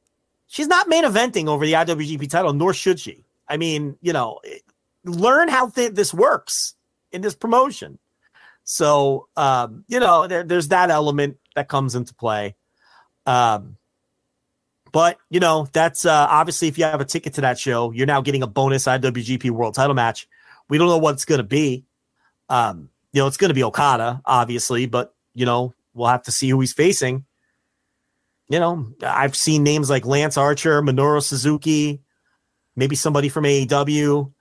She's 0.50 0.68
not 0.68 0.90
main 0.90 1.04
eventing 1.04 1.48
over 1.48 1.64
the 1.64 1.74
IWGP 1.74 2.28
title, 2.28 2.54
nor 2.54 2.74
should 2.74 3.00
she. 3.00 3.24
I 3.48 3.58
mean, 3.58 3.98
you 4.02 4.14
know, 4.14 4.40
learn 5.06 5.48
how 5.48 5.70
th- 5.70 5.94
this 5.94 6.12
works 6.12 6.74
in 7.12 7.22
this 7.22 7.36
promotion. 7.36 8.00
So, 8.64 9.28
um, 9.38 9.86
you 9.88 10.00
know, 10.00 10.26
there, 10.26 10.44
there's 10.44 10.70
that 10.70 10.90
element 10.90 11.38
that 11.56 11.68
comes 11.68 11.94
into 11.94 12.16
play. 12.16 12.56
Um, 13.28 13.78
but 14.92 15.20
you 15.30 15.40
know, 15.40 15.68
that's 15.72 16.04
uh, 16.04 16.28
obviously 16.30 16.68
if 16.68 16.80
you 16.80 16.84
have 16.84 17.00
a 17.00 17.06
ticket 17.06 17.36
to 17.36 17.42
that 17.42 17.60
show, 17.60 17.92
you're 17.92 18.08
now 18.08 18.22
getting 18.22 18.42
a 18.42 18.48
bonus 18.48 18.86
IWGP 18.86 19.52
World 19.52 19.76
Title 19.76 19.94
match. 19.94 20.28
We 20.68 20.80
don't 20.80 20.88
know 20.88 20.98
what 20.98 21.14
it's 21.14 21.26
going 21.26 21.40
to 21.40 21.44
be. 21.44 21.86
Um, 22.50 22.90
you 23.14 23.22
know, 23.22 23.28
it's 23.28 23.38
going 23.38 23.50
to 23.50 23.56
be 23.56 23.64
Okada, 23.64 24.22
obviously, 24.26 24.88
but 24.88 25.14
you 25.36 25.46
know, 25.46 25.76
we'll 25.94 26.08
have 26.08 26.24
to 26.24 26.32
see 26.32 26.50
who 26.50 26.60
he's 26.60 26.74
facing. 26.74 27.26
You 28.50 28.60
know, 28.60 28.92
I've 29.04 29.36
seen 29.36 29.64
names 29.64 29.90
like 29.90 30.06
Lance 30.06 30.38
Archer, 30.38 30.82
Minoru 30.82 31.22
Suzuki, 31.22 32.02
maybe 32.76 32.96
somebody 32.96 33.30
from 33.30 33.44
AEW, 33.44 34.34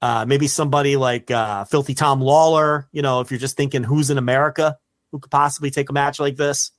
uh, 0.00 0.24
maybe 0.26 0.48
somebody 0.48 0.96
like 0.96 1.30
uh, 1.30 1.64
Filthy 1.64 1.94
Tom 1.94 2.20
Lawlor. 2.20 2.88
You 2.92 3.02
know, 3.02 3.20
if 3.20 3.30
you're 3.30 3.40
just 3.40 3.56
thinking 3.56 3.84
who's 3.84 4.10
in 4.10 4.18
America 4.18 4.78
who 5.12 5.20
could 5.20 5.30
possibly 5.30 5.70
take 5.70 5.90
a 5.90 5.92
match 5.92 6.18
like 6.18 6.36
this. 6.36 6.72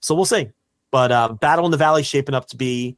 So 0.00 0.14
we'll 0.14 0.26
see. 0.26 0.50
But 0.92 1.10
uh, 1.10 1.32
Battle 1.32 1.64
in 1.64 1.70
the 1.72 1.76
Valley 1.76 2.02
shaping 2.02 2.34
up 2.34 2.46
to 2.48 2.56
be 2.56 2.96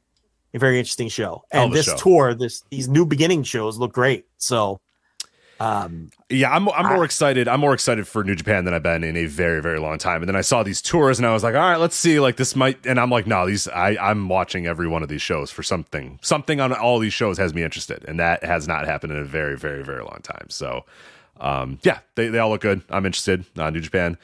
a 0.53 0.59
very 0.59 0.77
interesting 0.77 1.07
show. 1.07 1.43
And 1.51 1.73
this 1.73 1.85
show. 1.85 1.95
tour, 1.95 2.33
this 2.35 2.63
these 2.69 2.87
new 2.87 3.05
beginning 3.05 3.43
shows 3.43 3.77
look 3.77 3.93
great. 3.93 4.25
So 4.37 4.81
um 5.59 6.09
Yeah, 6.29 6.51
I'm 6.51 6.69
I'm 6.69 6.85
I- 6.85 6.93
more 6.95 7.03
excited. 7.05 7.47
I'm 7.47 7.59
more 7.59 7.73
excited 7.73 8.07
for 8.07 8.23
New 8.23 8.35
Japan 8.35 8.65
than 8.65 8.73
I've 8.73 8.83
been 8.83 9.03
in 9.03 9.17
a 9.17 9.25
very 9.25 9.61
very 9.61 9.79
long 9.79 9.97
time. 9.97 10.21
And 10.21 10.29
then 10.29 10.35
I 10.35 10.41
saw 10.41 10.63
these 10.63 10.81
tours 10.81 11.19
and 11.19 11.25
I 11.27 11.33
was 11.33 11.43
like, 11.43 11.55
all 11.55 11.61
right, 11.61 11.77
let's 11.77 11.95
see. 11.95 12.19
Like 12.19 12.37
this 12.37 12.55
might. 12.55 12.85
And 12.85 12.99
I'm 12.99 13.09
like, 13.09 13.27
no, 13.27 13.45
these. 13.45 13.67
I 13.67 13.97
I'm 13.97 14.29
watching 14.29 14.65
every 14.67 14.87
one 14.87 15.03
of 15.03 15.09
these 15.09 15.21
shows 15.21 15.51
for 15.51 15.63
something. 15.63 16.19
Something 16.21 16.59
on 16.61 16.71
all 16.73 16.99
these 16.99 17.13
shows 17.13 17.37
has 17.37 17.53
me 17.53 17.63
interested, 17.63 18.05
and 18.07 18.19
that 18.19 18.43
has 18.43 18.67
not 18.67 18.85
happened 18.85 19.13
in 19.13 19.19
a 19.19 19.25
very 19.25 19.57
very 19.57 19.83
very 19.83 20.01
long 20.03 20.19
time. 20.23 20.45
So, 20.49 20.85
um, 21.39 21.79
yeah, 21.83 21.99
they 22.15 22.29
they 22.29 22.39
all 22.39 22.49
look 22.51 22.61
good. 22.61 22.81
I'm 22.89 23.05
interested. 23.05 23.45
Uh, 23.57 23.69
New 23.69 23.81
Japan 23.81 24.17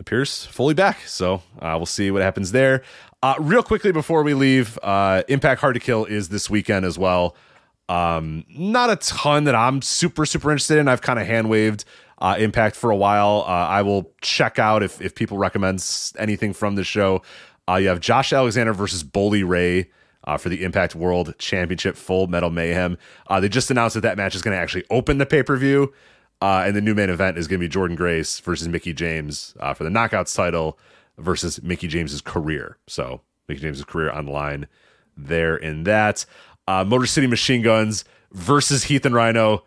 appears 0.00 0.46
fully 0.46 0.74
back. 0.74 1.00
So 1.06 1.42
uh, 1.60 1.74
we'll 1.76 1.86
see 1.86 2.10
what 2.10 2.22
happens 2.22 2.52
there. 2.52 2.82
Uh, 3.22 3.34
real 3.38 3.62
quickly 3.62 3.92
before 3.92 4.22
we 4.22 4.34
leave, 4.34 4.78
uh, 4.82 5.22
Impact 5.28 5.60
Hard 5.60 5.74
to 5.74 5.80
Kill 5.80 6.04
is 6.04 6.28
this 6.28 6.50
weekend 6.50 6.84
as 6.84 6.98
well. 6.98 7.34
Um, 7.88 8.44
not 8.48 8.90
a 8.90 8.96
ton 8.96 9.44
that 9.44 9.54
I'm 9.54 9.82
super 9.82 10.24
super 10.26 10.50
interested 10.50 10.78
in. 10.78 10.88
I've 10.88 11.02
kind 11.02 11.18
of 11.18 11.26
hand 11.26 11.50
waved 11.50 11.84
uh, 12.18 12.36
Impact 12.38 12.76
for 12.76 12.90
a 12.90 12.96
while. 12.96 13.44
Uh, 13.46 13.50
I 13.50 13.82
will 13.82 14.12
check 14.20 14.58
out 14.58 14.82
if 14.82 15.00
if 15.00 15.14
people 15.14 15.36
recommend 15.38 15.84
anything 16.18 16.52
from 16.52 16.74
the 16.74 16.84
show. 16.84 17.22
Uh, 17.68 17.76
you 17.76 17.88
have 17.88 18.00
Josh 18.00 18.32
Alexander 18.32 18.72
versus 18.72 19.02
Bully 19.02 19.42
Ray. 19.42 19.90
Uh, 20.26 20.38
for 20.38 20.48
the 20.48 20.64
Impact 20.64 20.94
World 20.94 21.34
Championship 21.36 21.96
Full 21.96 22.28
Metal 22.28 22.48
Mayhem. 22.48 22.96
Uh, 23.26 23.40
they 23.40 23.48
just 23.50 23.70
announced 23.70 23.92
that 23.92 24.00
that 24.00 24.16
match 24.16 24.34
is 24.34 24.40
going 24.40 24.56
to 24.56 24.58
actually 24.58 24.86
open 24.88 25.18
the 25.18 25.26
pay 25.26 25.42
per 25.42 25.54
view. 25.54 25.92
Uh, 26.40 26.64
and 26.66 26.76
the 26.76 26.80
new 26.80 26.94
main 26.94 27.10
event 27.10 27.38
is 27.38 27.46
going 27.46 27.60
to 27.60 27.68
be 27.68 27.72
Jordynne 27.72 27.96
Grace 27.96 28.40
versus 28.40 28.68
Mickie 28.68 28.92
James 28.92 29.54
uh, 29.60 29.74
for 29.74 29.84
the 29.84 29.90
Knockouts 29.90 30.34
title 30.34 30.78
versus 31.18 31.62
Mickie 31.62 31.88
James's 31.88 32.20
career. 32.20 32.78
So 32.86 33.20
Mickie 33.48 33.60
James's 33.60 33.84
career 33.84 34.10
on 34.10 34.26
the 34.26 34.32
line 34.32 34.66
there 35.16 35.56
in 35.56 35.84
that. 35.84 36.26
Uh, 36.66 36.84
Motor 36.84 37.06
City 37.06 37.26
Machine 37.26 37.62
Guns 37.62 38.04
versus 38.32 38.84
Heath 38.84 39.04
and 39.04 39.14
Rhino 39.14 39.64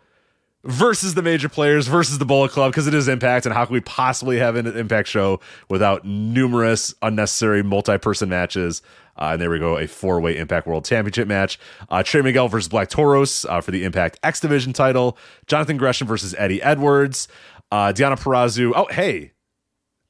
versus 0.64 1.14
the 1.14 1.22
major 1.22 1.48
players 1.48 1.86
versus 1.86 2.18
the 2.18 2.24
Bullet 2.24 2.50
Club 2.50 2.72
because 2.72 2.86
it 2.86 2.94
is 2.94 3.08
Impact. 3.08 3.46
And 3.46 3.54
how 3.54 3.64
can 3.64 3.72
we 3.74 3.80
possibly 3.80 4.38
have 4.38 4.56
an 4.56 4.66
Impact 4.66 5.08
show 5.08 5.40
without 5.68 6.04
numerous 6.04 6.94
unnecessary 7.02 7.62
multi-person 7.62 8.28
matches? 8.28 8.82
Uh, 9.16 9.30
and 9.32 9.42
there 9.42 9.50
we 9.50 9.58
go, 9.58 9.78
a 9.78 9.86
four-way 9.86 10.36
Impact 10.36 10.66
World 10.66 10.84
Championship 10.84 11.26
match. 11.26 11.58
Uh, 11.90 12.02
Trey 12.02 12.22
Miguel 12.22 12.48
versus 12.48 12.68
Black 12.68 12.88
Taurus 12.88 13.44
uh, 13.46 13.60
for 13.60 13.70
the 13.70 13.84
Impact 13.84 14.18
X 14.22 14.40
Division 14.40 14.72
title. 14.72 15.16
Jonathan 15.46 15.76
Gresham 15.76 16.06
versus 16.06 16.34
Eddie 16.38 16.62
Edwards. 16.62 17.26
Uh, 17.72 17.92
Deonna 17.92 18.18
Purrazzo. 18.18 18.72
Oh, 18.74 18.86
hey, 18.90 19.32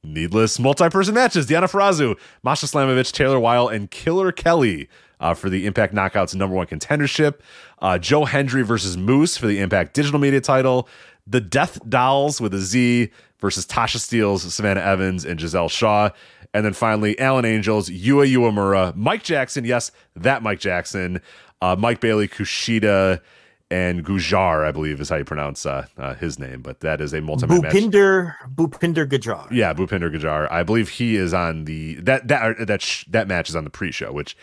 needless 0.03 0.59
multi-person 0.59 1.13
matches. 1.13 1.47
Deonna 1.47 1.69
Purrazzo, 1.69 2.17
Masha 2.43 2.67
Slamovich, 2.67 3.11
Taylor 3.11 3.39
Wilde, 3.39 3.73
and 3.73 3.89
Killer 3.89 4.31
Kelly 4.31 4.89
uh, 5.19 5.33
for 5.33 5.49
the 5.49 5.65
Impact 5.65 5.93
Knockouts 5.93 6.35
number 6.35 6.55
one 6.55 6.67
contendership. 6.67 7.39
Uh, 7.81 7.97
Joe 7.97 8.25
Hendry 8.25 8.63
versus 8.63 8.97
Moose 8.97 9.37
for 9.37 9.47
the 9.47 9.59
Impact 9.59 9.93
Digital 9.93 10.19
Media 10.19 10.41
title. 10.41 10.87
The 11.27 11.41
Death 11.41 11.79
Dolls 11.87 12.41
with 12.41 12.53
a 12.53 12.59
Z 12.59 13.09
versus 13.39 13.65
Tasha 13.65 13.97
Steelz, 13.97 14.39
Savannah 14.39 14.81
Evans, 14.81 15.25
and 15.25 15.39
Giselle 15.39 15.69
Shaw. 15.69 16.09
And 16.53 16.65
then 16.65 16.73
finally, 16.73 17.17
Alan 17.19 17.45
Angels, 17.45 17.89
Yuya 17.89 18.27
Uemura, 18.35 18.95
Mike 18.95 19.23
Jackson, 19.23 19.65
yes, 19.65 19.91
that 20.15 20.41
Mike 20.41 20.59
Jackson, 20.59 21.21
uh, 21.61 21.75
Mike 21.77 22.01
Bailey, 22.01 22.27
Kushida, 22.27 23.21
and 23.69 24.03
Gujjar, 24.03 24.65
I 24.65 24.71
believe 24.71 24.99
is 24.99 25.09
how 25.09 25.17
you 25.17 25.25
pronounce 25.25 25.67
uh, 25.67 25.85
uh, 25.95 26.15
his 26.15 26.39
name. 26.39 26.63
But 26.63 26.79
that 26.79 27.01
is 27.01 27.13
a 27.13 27.21
multi-man 27.21 27.61
match. 27.61 27.73
Bhupinder 27.73 28.33
Bhupinder 28.55 29.05
Gajar. 29.07 29.47
Yeah, 29.51 29.75
Bhupinder 29.75 30.11
Gajar. 30.11 30.51
I 30.51 30.63
believe 30.63 30.89
he 30.89 31.15
is 31.15 31.33
on 31.35 31.65
the 31.65 31.95
that 31.95 32.27
that 32.29 32.65
that 32.65 32.81
sh- 32.81 33.05
that 33.09 33.27
match 33.27 33.47
is 33.47 33.55
on 33.55 33.65
the 33.65 33.69
pre-show, 33.69 34.11
which 34.11 34.35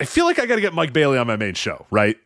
I 0.00 0.04
feel 0.04 0.24
like 0.24 0.38
I 0.38 0.46
got 0.46 0.54
to 0.56 0.60
get 0.60 0.72
Mike 0.72 0.92
Bailey 0.92 1.18
on 1.18 1.26
my 1.26 1.36
main 1.36 1.54
show, 1.54 1.86
right? 1.90 2.16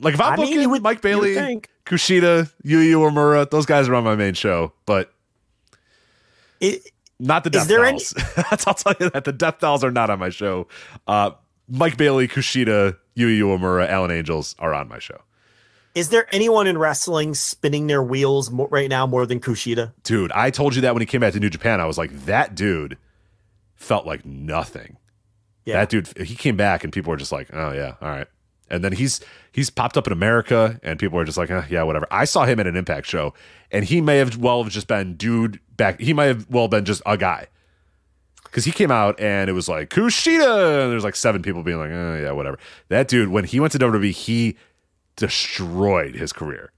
Like 0.00 0.14
if 0.14 0.20
I'm 0.20 0.34
I 0.34 0.36
booking 0.36 0.60
you 0.60 0.70
would- 0.70 0.82
Mike 0.82 1.00
Bailey. 1.02 1.34
Kushida, 1.84 2.50
Yuya 2.64 2.92
Uemura, 2.94 3.48
those 3.50 3.64
guys 3.64 3.88
are 3.88 3.94
on 3.94 4.04
my 4.04 4.14
main 4.14 4.34
show, 4.34 4.72
but 4.84 5.10
It, 6.60 6.82
not 7.18 7.44
the 7.44 7.48
Is 7.50 7.62
Death 7.62 7.68
there 7.68 7.84
any- 7.86 8.02
I'll 8.66 8.74
tell 8.74 8.92
you 9.00 9.08
that 9.10 9.24
the 9.24 9.32
Death 9.32 9.58
Dolls 9.60 9.82
are 9.82 9.90
not 9.90 10.10
on 10.10 10.18
my 10.18 10.28
show. 10.28 10.68
Uh, 11.06 11.30
Mike 11.66 11.96
Bailey, 11.96 12.28
Kushida, 12.28 12.96
Yuya 13.16 13.40
Uemura, 13.40 13.88
Alan 13.88 14.10
Angels 14.10 14.54
are 14.58 14.74
on 14.74 14.86
my 14.88 14.98
show. 14.98 15.18
is 15.94 16.10
there 16.10 16.26
anyone 16.30 16.66
in 16.66 16.76
wrestling 16.76 17.34
spinning 17.34 17.86
their 17.86 18.02
wheels 18.02 18.50
right 18.52 18.90
now 18.90 19.06
more 19.06 19.24
than 19.24 19.40
Kushida? 19.40 19.92
Dude, 20.04 20.30
I 20.32 20.50
told 20.50 20.74
you 20.76 20.82
that 20.82 20.94
when 20.94 21.00
he 21.00 21.06
came 21.06 21.22
back 21.22 21.32
to 21.32 21.40
New 21.40 21.50
Japan. 21.50 21.80
I 21.80 21.86
was 21.86 21.96
like, 21.98 22.12
that 22.26 22.54
dude 22.54 22.98
felt 23.76 24.06
like 24.06 24.26
nothing. 24.26 24.98
Yeah. 25.68 25.80
That 25.80 25.90
dude, 25.90 26.16
he 26.26 26.34
came 26.34 26.56
back 26.56 26.82
and 26.82 26.90
people 26.90 27.10
were 27.10 27.18
just 27.18 27.30
like, 27.30 27.50
oh 27.52 27.72
yeah, 27.72 27.96
all 28.00 28.08
right. 28.08 28.26
And 28.70 28.82
then 28.82 28.92
he's 28.92 29.20
he's 29.52 29.68
popped 29.68 29.98
up 29.98 30.06
in 30.06 30.14
America 30.14 30.80
and 30.82 30.98
people 30.98 31.18
are 31.18 31.26
just 31.26 31.36
like, 31.36 31.50
eh, 31.50 31.64
yeah, 31.68 31.82
whatever. 31.82 32.06
I 32.10 32.24
saw 32.24 32.46
him 32.46 32.58
at 32.58 32.66
an 32.66 32.74
Impact 32.74 33.06
show 33.06 33.34
and 33.70 33.84
he 33.84 34.00
may 34.00 34.16
have 34.16 34.38
well 34.38 34.62
have 34.62 34.72
just 34.72 34.86
been 34.86 35.14
dude 35.16 35.60
back. 35.76 36.00
He 36.00 36.14
might 36.14 36.24
have 36.24 36.48
well 36.48 36.68
been 36.68 36.86
just 36.86 37.02
a 37.04 37.18
guy 37.18 37.48
because 38.44 38.64
he 38.64 38.72
came 38.72 38.90
out 38.90 39.20
and 39.20 39.50
it 39.50 39.52
was 39.52 39.68
like 39.68 39.90
Kushida 39.90 40.84
and 40.84 40.90
there's 40.90 41.04
like 41.04 41.16
seven 41.16 41.42
people 41.42 41.62
being 41.62 41.78
like, 41.78 41.90
oh 41.90 42.18
yeah, 42.18 42.30
whatever. 42.30 42.58
That 42.88 43.08
dude, 43.08 43.28
when 43.28 43.44
he 43.44 43.60
went 43.60 43.72
to 43.72 43.78
WWE, 43.78 44.10
he 44.10 44.56
destroyed 45.16 46.14
his 46.14 46.32
career, 46.32 46.72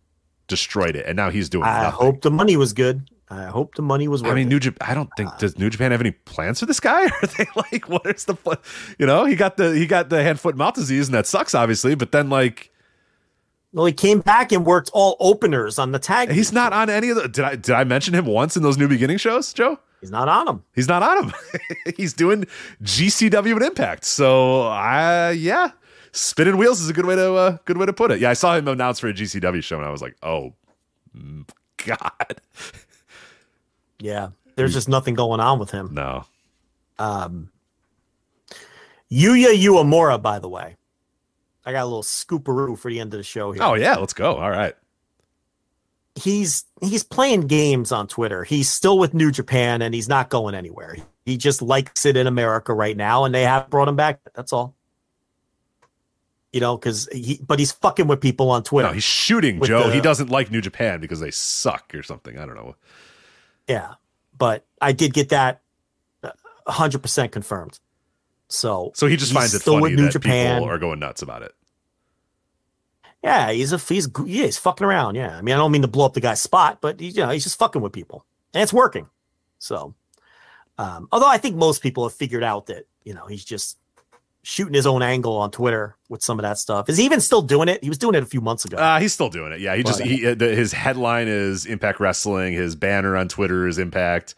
destroyed 0.48 0.96
it, 0.96 1.06
and 1.06 1.14
now 1.14 1.30
he's 1.30 1.48
doing. 1.48 1.64
I 1.64 1.84
nothing. 1.84 2.06
hope 2.06 2.22
the 2.22 2.30
money 2.32 2.56
was 2.56 2.72
good. 2.72 3.08
I 3.32 3.44
hope 3.44 3.76
the 3.76 3.82
money 3.82 4.08
was 4.08 4.22
worth 4.24 4.32
I 4.32 4.34
mean. 4.34 4.48
New 4.48 4.58
Japan. 4.58 4.90
I 4.90 4.94
don't 4.94 5.08
think 5.16 5.36
does 5.38 5.56
New 5.56 5.70
Japan 5.70 5.92
have 5.92 6.00
any 6.00 6.10
plans 6.10 6.58
for 6.58 6.66
this 6.66 6.80
guy? 6.80 7.04
Are 7.22 7.26
they 7.38 7.46
like, 7.54 7.88
what 7.88 8.04
is 8.06 8.24
the, 8.24 8.34
pl- 8.34 8.56
you 8.98 9.06
know, 9.06 9.24
he 9.24 9.36
got 9.36 9.56
the 9.56 9.72
he 9.72 9.86
got 9.86 10.08
the 10.10 10.22
hand 10.22 10.40
foot 10.40 10.56
mouth 10.56 10.74
disease, 10.74 11.06
and 11.06 11.14
that 11.14 11.26
sucks, 11.28 11.54
obviously. 11.54 11.94
But 11.94 12.10
then, 12.10 12.28
like, 12.28 12.72
Well, 13.72 13.86
he 13.86 13.92
came 13.92 14.18
back 14.18 14.50
and 14.50 14.66
worked 14.66 14.90
all 14.92 15.16
openers 15.20 15.78
on 15.78 15.92
the 15.92 16.00
tag. 16.00 16.32
he's 16.32 16.52
not 16.52 16.72
on 16.72 16.90
any 16.90 17.10
of 17.10 17.16
the. 17.16 17.28
Did 17.28 17.44
I 17.44 17.54
did 17.54 17.70
I 17.70 17.84
mention 17.84 18.14
him 18.14 18.26
once 18.26 18.56
in 18.56 18.64
those 18.64 18.76
New 18.76 18.88
Beginning 18.88 19.16
shows, 19.18 19.52
Joe? 19.52 19.78
He's 20.00 20.10
not 20.10 20.28
on 20.28 20.48
him. 20.48 20.64
He's 20.74 20.88
not 20.88 21.02
on 21.02 21.24
him. 21.24 21.32
He's 21.96 22.14
doing 22.14 22.46
GCW 22.82 23.52
and 23.52 23.62
Impact. 23.62 24.06
So, 24.06 24.62
uh, 24.62 25.34
yeah, 25.36 25.72
spinning 26.12 26.56
wheels 26.56 26.80
is 26.80 26.88
a 26.88 26.94
good 26.94 27.04
way 27.04 27.16
to 27.16 27.34
uh, 27.34 27.58
good 27.66 27.76
way 27.76 27.84
to 27.86 27.92
put 27.92 28.10
it. 28.10 28.18
Yeah, 28.18 28.30
I 28.30 28.32
saw 28.32 28.56
him 28.56 28.66
announce 28.66 28.98
for 28.98 29.08
a 29.08 29.12
GCW 29.12 29.62
show, 29.62 29.76
and 29.76 29.84
I 29.84 29.90
was 29.90 30.00
like, 30.00 30.16
oh 30.22 30.54
God. 31.86 32.40
Yeah, 34.00 34.30
there's 34.56 34.72
just 34.72 34.88
nothing 34.88 35.14
going 35.14 35.40
on 35.40 35.58
with 35.58 35.70
him. 35.70 35.90
No. 35.92 36.24
Um, 36.98 37.50
Yuya 39.10 39.56
Uemura, 39.56 40.20
by 40.20 40.38
the 40.38 40.48
way. 40.48 40.76
I 41.64 41.72
got 41.72 41.82
a 41.82 41.84
little 41.84 42.02
scooperoo 42.02 42.78
for 42.78 42.90
the 42.90 43.00
end 43.00 43.12
of 43.12 43.18
the 43.18 43.24
show 43.24 43.52
here. 43.52 43.62
Oh 43.62 43.74
yeah, 43.74 43.96
let's 43.96 44.14
go. 44.14 44.36
All 44.36 44.50
right. 44.50 44.74
He's 46.14 46.64
he's 46.80 47.04
playing 47.04 47.42
games 47.42 47.92
on 47.92 48.08
Twitter. 48.08 48.44
He's 48.44 48.68
still 48.68 48.98
with 48.98 49.14
New 49.14 49.30
Japan 49.30 49.82
and 49.82 49.94
he's 49.94 50.08
not 50.08 50.30
going 50.30 50.54
anywhere. 50.54 50.96
He 51.24 51.36
just 51.36 51.62
likes 51.62 52.06
it 52.06 52.16
in 52.16 52.26
America 52.26 52.74
right 52.74 52.96
now, 52.96 53.24
and 53.24 53.34
they 53.34 53.42
have 53.42 53.70
brought 53.70 53.88
him 53.88 53.96
back. 53.96 54.20
That's 54.34 54.52
all. 54.52 54.74
You 56.52 56.60
know, 56.60 56.76
because 56.76 57.08
he 57.12 57.40
but 57.46 57.58
he's 57.58 57.72
fucking 57.72 58.08
with 58.08 58.20
people 58.20 58.50
on 58.50 58.64
Twitter. 58.64 58.88
No, 58.88 58.94
he's 58.94 59.04
shooting, 59.04 59.62
Joe. 59.62 59.88
The, 59.88 59.94
he 59.94 60.00
doesn't 60.00 60.30
like 60.30 60.50
New 60.50 60.60
Japan 60.60 61.00
because 61.00 61.20
they 61.20 61.30
suck 61.30 61.94
or 61.94 62.02
something. 62.02 62.38
I 62.38 62.46
don't 62.46 62.56
know. 62.56 62.74
Yeah, 63.70 63.94
but 64.36 64.66
I 64.80 64.90
did 64.90 65.14
get 65.14 65.28
that 65.28 65.60
hundred 66.66 67.02
percent 67.02 67.30
confirmed. 67.30 67.78
So, 68.48 68.90
so 68.96 69.06
he 69.06 69.16
just 69.16 69.32
finds 69.32 69.54
it 69.54 69.62
funny 69.62 69.94
that 69.94 70.10
Japan. 70.10 70.56
people 70.56 70.68
are 70.68 70.78
going 70.78 70.98
nuts 70.98 71.22
about 71.22 71.42
it. 71.42 71.54
Yeah, 73.22 73.52
he's 73.52 73.72
a 73.72 73.78
he's 73.78 74.08
yeah, 74.26 74.46
he's 74.46 74.58
fucking 74.58 74.84
around. 74.84 75.14
Yeah, 75.14 75.38
I 75.38 75.42
mean, 75.42 75.54
I 75.54 75.58
don't 75.58 75.70
mean 75.70 75.82
to 75.82 75.88
blow 75.88 76.04
up 76.04 76.14
the 76.14 76.20
guy's 76.20 76.40
spot, 76.40 76.80
but 76.80 76.98
he, 76.98 77.10
you 77.10 77.22
know, 77.22 77.28
he's 77.28 77.44
just 77.44 77.60
fucking 77.60 77.80
with 77.80 77.92
people, 77.92 78.26
and 78.52 78.60
it's 78.60 78.72
working. 78.72 79.08
So, 79.60 79.94
um, 80.76 81.06
although 81.12 81.28
I 81.28 81.38
think 81.38 81.54
most 81.54 81.80
people 81.80 82.02
have 82.02 82.12
figured 82.12 82.42
out 82.42 82.66
that 82.66 82.88
you 83.04 83.14
know 83.14 83.26
he's 83.26 83.44
just 83.44 83.78
shooting 84.42 84.74
his 84.74 84.86
own 84.86 85.02
angle 85.02 85.36
on 85.36 85.50
Twitter 85.50 85.96
with 86.08 86.22
some 86.22 86.38
of 86.38 86.42
that 86.42 86.58
stuff. 86.58 86.88
Is 86.88 86.96
he 86.96 87.04
even 87.04 87.20
still 87.20 87.42
doing 87.42 87.68
it? 87.68 87.82
He 87.82 87.88
was 87.88 87.98
doing 87.98 88.14
it 88.14 88.22
a 88.22 88.26
few 88.26 88.40
months 88.40 88.64
ago. 88.64 88.76
Uh, 88.76 88.98
he's 88.98 89.12
still 89.12 89.28
doing 89.28 89.52
it. 89.52 89.60
Yeah, 89.60 89.76
he 89.76 89.82
but, 89.82 89.88
just 89.90 90.02
he 90.02 90.26
uh, 90.26 90.34
the, 90.34 90.54
his 90.54 90.72
headline 90.72 91.28
is 91.28 91.66
Impact 91.66 92.00
Wrestling. 92.00 92.54
His 92.54 92.76
banner 92.76 93.16
on 93.16 93.28
Twitter 93.28 93.66
is 93.66 93.78
Impact. 93.78 94.34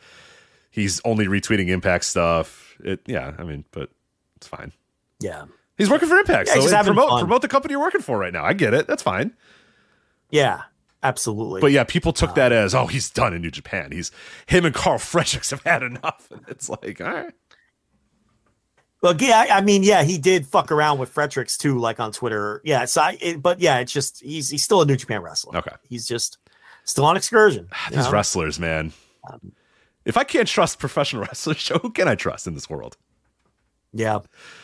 He's 0.70 1.00
only 1.04 1.26
retweeting 1.26 1.68
Impact 1.68 2.04
stuff. 2.04 2.76
It 2.82 3.00
yeah, 3.06 3.34
I 3.38 3.44
mean, 3.44 3.64
but 3.70 3.90
it's 4.36 4.48
fine. 4.48 4.72
Yeah. 5.20 5.44
He's 5.78 5.88
working 5.88 6.08
for 6.08 6.16
Impact. 6.16 6.50
Yeah, 6.54 6.60
so 6.60 6.82
promote 6.82 7.08
fun. 7.08 7.20
promote 7.20 7.42
the 7.42 7.48
company 7.48 7.72
you're 7.72 7.80
working 7.80 8.02
for 8.02 8.18
right 8.18 8.32
now. 8.32 8.44
I 8.44 8.52
get 8.52 8.74
it. 8.74 8.86
That's 8.86 9.02
fine. 9.02 9.32
Yeah, 10.30 10.62
absolutely. 11.02 11.60
But 11.60 11.72
yeah, 11.72 11.84
people 11.84 12.12
took 12.12 12.30
uh, 12.30 12.34
that 12.34 12.52
as, 12.52 12.74
oh, 12.74 12.86
he's 12.86 13.10
done 13.10 13.34
in 13.34 13.42
New 13.42 13.50
Japan. 13.50 13.92
He's 13.92 14.10
him 14.46 14.64
and 14.64 14.74
Karl 14.74 14.98
Fredericks 14.98 15.50
have 15.50 15.62
had 15.62 15.82
enough. 15.82 16.30
And 16.30 16.42
it's 16.48 16.68
like, 16.68 17.00
all 17.00 17.12
right. 17.12 17.34
Well, 19.02 19.16
yeah, 19.18 19.46
I 19.50 19.60
mean, 19.60 19.82
yeah, 19.82 20.04
he 20.04 20.16
did 20.16 20.46
fuck 20.46 20.70
around 20.70 20.98
with 20.98 21.08
Fredericks 21.08 21.58
too, 21.58 21.78
like 21.78 21.98
on 21.98 22.12
Twitter. 22.12 22.60
Yeah, 22.64 22.84
so 22.84 23.02
I, 23.02 23.18
it, 23.20 23.42
but 23.42 23.58
yeah, 23.60 23.78
it's 23.78 23.92
just 23.92 24.22
he's 24.22 24.48
he's 24.48 24.62
still 24.62 24.80
a 24.80 24.86
New 24.86 24.96
Japan 24.96 25.22
wrestler. 25.22 25.58
Okay, 25.58 25.74
he's 25.88 26.06
just 26.06 26.38
still 26.84 27.04
on 27.04 27.16
excursion. 27.16 27.68
These 27.90 27.98
know? 27.98 28.10
wrestlers, 28.12 28.60
man. 28.60 28.92
Um, 29.28 29.52
if 30.04 30.16
I 30.16 30.22
can't 30.22 30.46
trust 30.46 30.78
professional 30.78 31.22
wrestlers, 31.26 31.68
who 31.68 31.90
can 31.90 32.06
I 32.06 32.14
trust 32.14 32.46
in 32.46 32.54
this 32.54 32.70
world? 32.70 32.96
Yeah. 33.92 34.20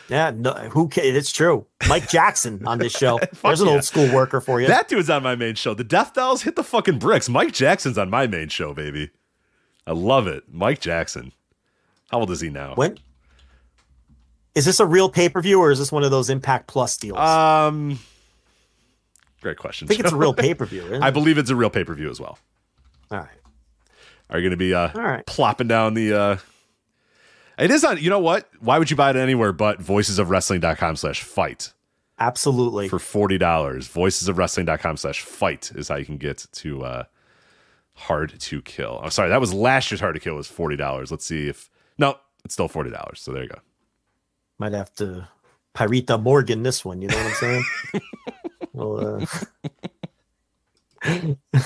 Yeah. 0.07 0.31
No, 0.33 0.53
who 0.53 0.87
cares? 0.87 1.15
It's 1.15 1.31
true. 1.31 1.67
Mike 1.87 2.09
Jackson 2.09 2.65
on 2.65 2.79
this 2.79 2.93
show. 2.93 3.19
There's 3.43 3.61
an 3.61 3.67
yeah. 3.67 3.73
old 3.73 3.83
school 3.83 4.11
worker 4.13 4.41
for 4.41 4.59
you. 4.59 4.67
That 4.67 4.87
dude's 4.87 5.09
on 5.09 5.21
my 5.21 5.35
main 5.35 5.55
show. 5.55 5.73
The 5.73 5.83
Death 5.83 6.13
Dolls 6.13 6.41
hit 6.41 6.55
the 6.55 6.63
fucking 6.63 6.97
bricks. 6.97 7.29
Mike 7.29 7.53
Jackson's 7.53 7.97
on 7.97 8.09
my 8.09 8.25
main 8.25 8.49
show, 8.49 8.73
baby. 8.73 9.11
I 9.85 9.91
love 9.91 10.27
it. 10.27 10.45
Mike 10.51 10.81
Jackson. 10.81 11.31
How 12.09 12.21
old 12.21 12.31
is 12.31 12.41
he 12.41 12.49
now? 12.49 12.73
When 12.73 12.97
is 14.59 14.65
this 14.65 14.79
a 14.81 14.85
real 14.85 15.09
pay 15.09 15.29
per 15.29 15.41
view 15.41 15.61
or 15.61 15.71
is 15.71 15.79
this 15.79 15.91
one 15.91 16.03
of 16.03 16.11
those 16.11 16.29
Impact 16.29 16.67
Plus 16.67 16.97
deals? 16.97 17.17
Um, 17.17 17.97
great 19.41 19.57
question. 19.57 19.85
I 19.85 19.89
think 19.89 20.01
Joe. 20.01 20.07
it's 20.07 20.13
a 20.13 20.17
real 20.17 20.33
pay 20.45 20.53
per 20.53 20.65
view. 20.65 20.99
I 21.01 21.11
believe 21.11 21.37
it's 21.37 21.49
a 21.49 21.55
real 21.55 21.69
pay 21.69 21.85
per 21.85 21.93
view 21.93 22.09
as 22.09 22.19
well. 22.19 22.37
All 23.09 23.19
right. 23.19 23.29
Are 24.29 24.37
you 24.37 24.43
going 24.43 24.51
to 24.51 24.57
be 24.57 24.73
uh, 24.73 24.89
All 24.93 25.01
right. 25.01 25.25
plopping 25.25 25.67
down 25.67 25.93
the 25.93 26.13
uh, 26.13 26.37
it 27.57 27.71
is 27.71 27.83
on, 27.83 27.97
you 27.97 28.09
know 28.09 28.19
what? 28.19 28.49
Why 28.59 28.77
would 28.77 28.89
you 28.89 28.95
buy 28.95 29.09
it 29.09 29.15
anywhere 29.15 29.51
but 29.51 29.79
voicesofwrestling.com 29.81 30.95
slash 30.97 31.23
fight? 31.23 31.73
Absolutely. 32.19 32.89
For 32.89 32.99
$40. 32.99 33.39
Voicesofwrestling.com 33.39 34.97
slash 34.97 35.21
fight 35.21 35.71
is 35.75 35.87
how 35.87 35.95
you 35.95 36.05
can 36.05 36.17
get 36.17 36.47
to 36.51 36.83
uh, 36.83 37.03
Hard 37.93 38.39
to 38.39 38.61
Kill. 38.61 38.99
I'm 39.03 39.09
sorry, 39.09 39.29
that 39.29 39.41
was 39.41 39.53
last 39.53 39.91
year's 39.91 39.99
Hard 39.99 40.15
to 40.15 40.19
Kill 40.21 40.35
was 40.35 40.47
$40. 40.47 41.11
Let's 41.11 41.25
see 41.25 41.47
if, 41.47 41.69
no, 41.97 42.17
it's 42.45 42.53
still 42.53 42.69
$40. 42.69 43.17
So 43.17 43.31
there 43.31 43.43
you 43.43 43.49
go. 43.49 43.59
Might 44.59 44.73
have 44.73 44.93
to 44.95 45.27
Pirata 45.73 46.21
Morgan 46.21 46.63
this 46.63 46.83
one. 46.85 47.01
You 47.01 47.07
know 47.07 47.17
what 47.17 47.25
I'm 47.25 47.33
saying? 47.33 47.63
well, 48.73 49.21
uh... 49.21 49.25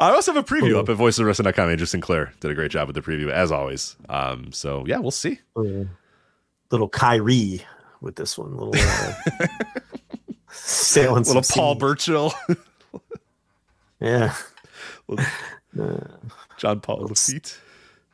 I 0.00 0.12
also 0.12 0.32
have 0.32 0.44
a 0.44 0.46
preview 0.46 0.78
up 0.78 0.88
at 0.88 0.96
voicesofwrestling.com. 0.96 1.70
Andrew 1.70 1.86
Sinclair 1.86 2.32
did 2.38 2.50
a 2.50 2.54
great 2.54 2.70
job 2.70 2.86
with 2.86 2.94
the 2.94 3.02
preview, 3.02 3.30
as 3.30 3.50
always. 3.50 3.96
Um, 4.08 4.52
so, 4.52 4.84
yeah, 4.86 4.98
we'll 4.98 5.10
see. 5.10 5.40
Little 6.70 6.88
Kyrie 6.88 7.62
with 8.00 8.14
this 8.14 8.38
one. 8.38 8.56
Little 8.56 8.74
uh, 8.76 9.12
sailing 10.52 11.24
Little 11.24 11.42
Paul 11.42 11.74
Burchill. 11.74 12.32
yeah. 14.00 14.34
Little, 15.08 15.26
uh, 15.80 16.06
John 16.58 16.80
Paul 16.80 17.06
Lafitte. 17.08 17.58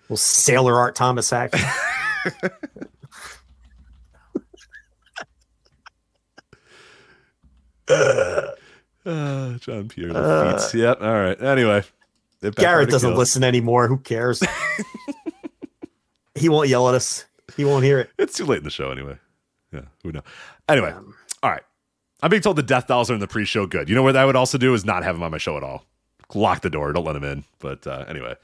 Little 0.05 0.17
Sailor 0.17 0.76
Art 0.76 0.94
Thomas 0.94 1.33
action. 1.34 1.68
Uh. 7.88 8.50
Jean-Pierre 9.58 10.12
Lafitte. 10.12 10.74
Uh, 10.74 10.78
yep. 10.78 11.02
All 11.02 11.12
right. 11.14 11.40
Anyway, 11.42 11.82
Garrett 12.54 12.88
doesn't 12.88 13.14
listen 13.16 13.44
anymore. 13.44 13.86
Who 13.86 13.98
cares? 13.98 14.42
he 16.34 16.48
won't 16.48 16.68
yell 16.68 16.88
at 16.88 16.94
us. 16.94 17.26
He 17.56 17.64
won't 17.64 17.84
hear 17.84 18.00
it. 18.00 18.10
It's 18.18 18.34
too 18.34 18.46
late 18.46 18.58
in 18.58 18.64
the 18.64 18.70
show 18.70 18.90
anyway. 18.90 19.18
Yeah. 19.72 19.82
Who 20.02 20.12
knows? 20.12 20.22
Anyway. 20.68 20.90
Um, 20.90 21.14
all 21.42 21.50
right. 21.50 21.62
I'm 22.22 22.30
being 22.30 22.42
told 22.42 22.56
the 22.56 22.62
Death 22.62 22.86
Dolls 22.86 23.10
are 23.10 23.14
in 23.14 23.20
the 23.20 23.28
pre-show. 23.28 23.66
Good. 23.66 23.90
You 23.90 23.94
know 23.94 24.02
what 24.02 24.16
I 24.16 24.24
would 24.24 24.36
also 24.36 24.56
do 24.56 24.72
is 24.72 24.84
not 24.84 25.04
have 25.04 25.14
them 25.14 25.22
on 25.22 25.30
my 25.30 25.38
show 25.38 25.56
at 25.58 25.62
all. 25.62 25.84
Lock 26.34 26.62
the 26.62 26.70
door. 26.70 26.92
Don't 26.92 27.04
let 27.04 27.12
them 27.12 27.24
in. 27.24 27.44
But 27.58 27.86
uh, 27.86 28.06
anyway, 28.08 28.36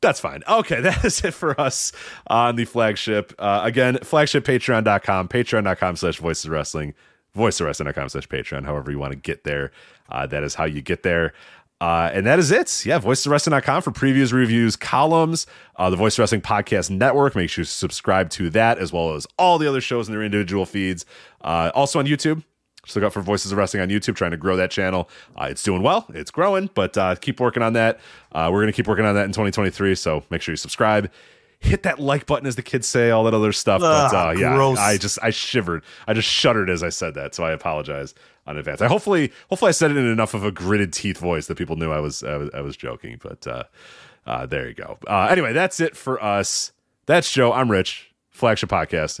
that's 0.00 0.20
fine. 0.20 0.44
Okay, 0.48 0.80
that 0.82 1.04
is 1.04 1.24
it 1.24 1.34
for 1.34 1.60
us 1.60 1.90
on 2.28 2.54
the 2.54 2.64
flagship. 2.64 3.34
Uh, 3.38 3.62
again, 3.64 3.96
flagshippatreon.com, 3.96 5.28
patreon.com 5.28 5.96
slash 5.96 6.18
voices 6.18 6.48
wrestling 6.48 6.94
voicesofwrestling.com 7.36 8.08
slash 8.08 8.28
Patreon, 8.28 8.64
however 8.64 8.90
you 8.90 8.98
want 8.98 9.12
to 9.12 9.18
get 9.18 9.44
there. 9.44 9.70
Uh, 10.08 10.26
that 10.26 10.42
is 10.42 10.54
how 10.54 10.64
you 10.64 10.82
get 10.82 11.02
there. 11.02 11.32
Uh, 11.80 12.10
and 12.12 12.24
that 12.26 12.38
is 12.38 12.50
it. 12.50 12.86
Yeah, 12.86 12.98
voicesofwrestling.com 12.98 13.82
for 13.82 13.90
previews, 13.90 14.32
reviews, 14.32 14.76
columns, 14.76 15.46
uh, 15.76 15.90
the 15.90 15.96
Voice 15.96 16.18
Wrestling 16.18 16.40
Podcast 16.40 16.90
Network. 16.90 17.36
Make 17.36 17.50
sure 17.50 17.62
you 17.62 17.66
subscribe 17.66 18.30
to 18.30 18.48
that 18.50 18.78
as 18.78 18.92
well 18.92 19.14
as 19.14 19.26
all 19.38 19.58
the 19.58 19.68
other 19.68 19.82
shows 19.82 20.08
in 20.08 20.14
their 20.14 20.22
individual 20.22 20.64
feeds. 20.64 21.04
Uh, 21.42 21.70
also 21.74 21.98
on 21.98 22.06
YouTube. 22.06 22.42
Just 22.84 22.94
look 22.94 23.04
out 23.04 23.12
for 23.12 23.20
Voices 23.20 23.50
of 23.50 23.58
Wrestling 23.58 23.82
on 23.82 23.88
YouTube, 23.88 24.14
trying 24.14 24.30
to 24.30 24.36
grow 24.36 24.56
that 24.56 24.70
channel. 24.70 25.10
Uh, 25.36 25.48
it's 25.50 25.62
doing 25.62 25.82
well, 25.82 26.06
it's 26.14 26.30
growing, 26.30 26.70
but 26.72 26.96
uh, 26.96 27.16
keep 27.16 27.40
working 27.40 27.62
on 27.62 27.72
that. 27.72 27.98
Uh, 28.30 28.48
we're 28.50 28.60
going 28.60 28.72
to 28.72 28.76
keep 28.76 28.86
working 28.86 29.04
on 29.04 29.16
that 29.16 29.24
in 29.24 29.32
2023. 29.32 29.96
So 29.96 30.22
make 30.30 30.40
sure 30.40 30.52
you 30.52 30.56
subscribe 30.56 31.10
hit 31.60 31.82
that 31.84 31.98
like 31.98 32.26
button, 32.26 32.46
as 32.46 32.56
the 32.56 32.62
kids 32.62 32.86
say, 32.86 33.10
all 33.10 33.24
that 33.24 33.34
other 33.34 33.52
stuff. 33.52 33.82
Ugh, 33.82 34.10
but 34.12 34.16
uh, 34.16 34.30
yeah, 34.32 34.54
gross. 34.54 34.78
I 34.78 34.96
just 34.96 35.18
I 35.22 35.30
shivered, 35.30 35.82
I 36.06 36.14
just 36.14 36.28
shuddered 36.28 36.70
as 36.70 36.82
I 36.82 36.88
said 36.88 37.14
that. 37.14 37.34
So 37.34 37.44
I 37.44 37.52
apologize 37.52 38.14
on 38.46 38.56
advance. 38.56 38.80
I 38.80 38.88
hopefully 38.88 39.32
hopefully 39.48 39.70
I 39.70 39.72
said 39.72 39.90
it 39.90 39.96
in 39.96 40.06
enough 40.06 40.34
of 40.34 40.44
a 40.44 40.52
gritted 40.52 40.92
teeth 40.92 41.18
voice 41.18 41.46
that 41.46 41.56
people 41.56 41.76
knew 41.76 41.90
I 41.90 42.00
was 42.00 42.22
I 42.22 42.36
was, 42.36 42.50
I 42.54 42.60
was 42.60 42.76
joking. 42.76 43.18
But 43.22 43.46
uh, 43.46 43.64
uh, 44.26 44.46
there 44.46 44.68
you 44.68 44.74
go. 44.74 44.98
Uh, 45.06 45.28
anyway, 45.30 45.52
that's 45.52 45.80
it 45.80 45.96
for 45.96 46.22
us. 46.22 46.72
That's 47.06 47.30
Joe. 47.32 47.52
I'm 47.52 47.70
Rich. 47.70 48.12
Flagship 48.30 48.68
podcast. 48.68 49.20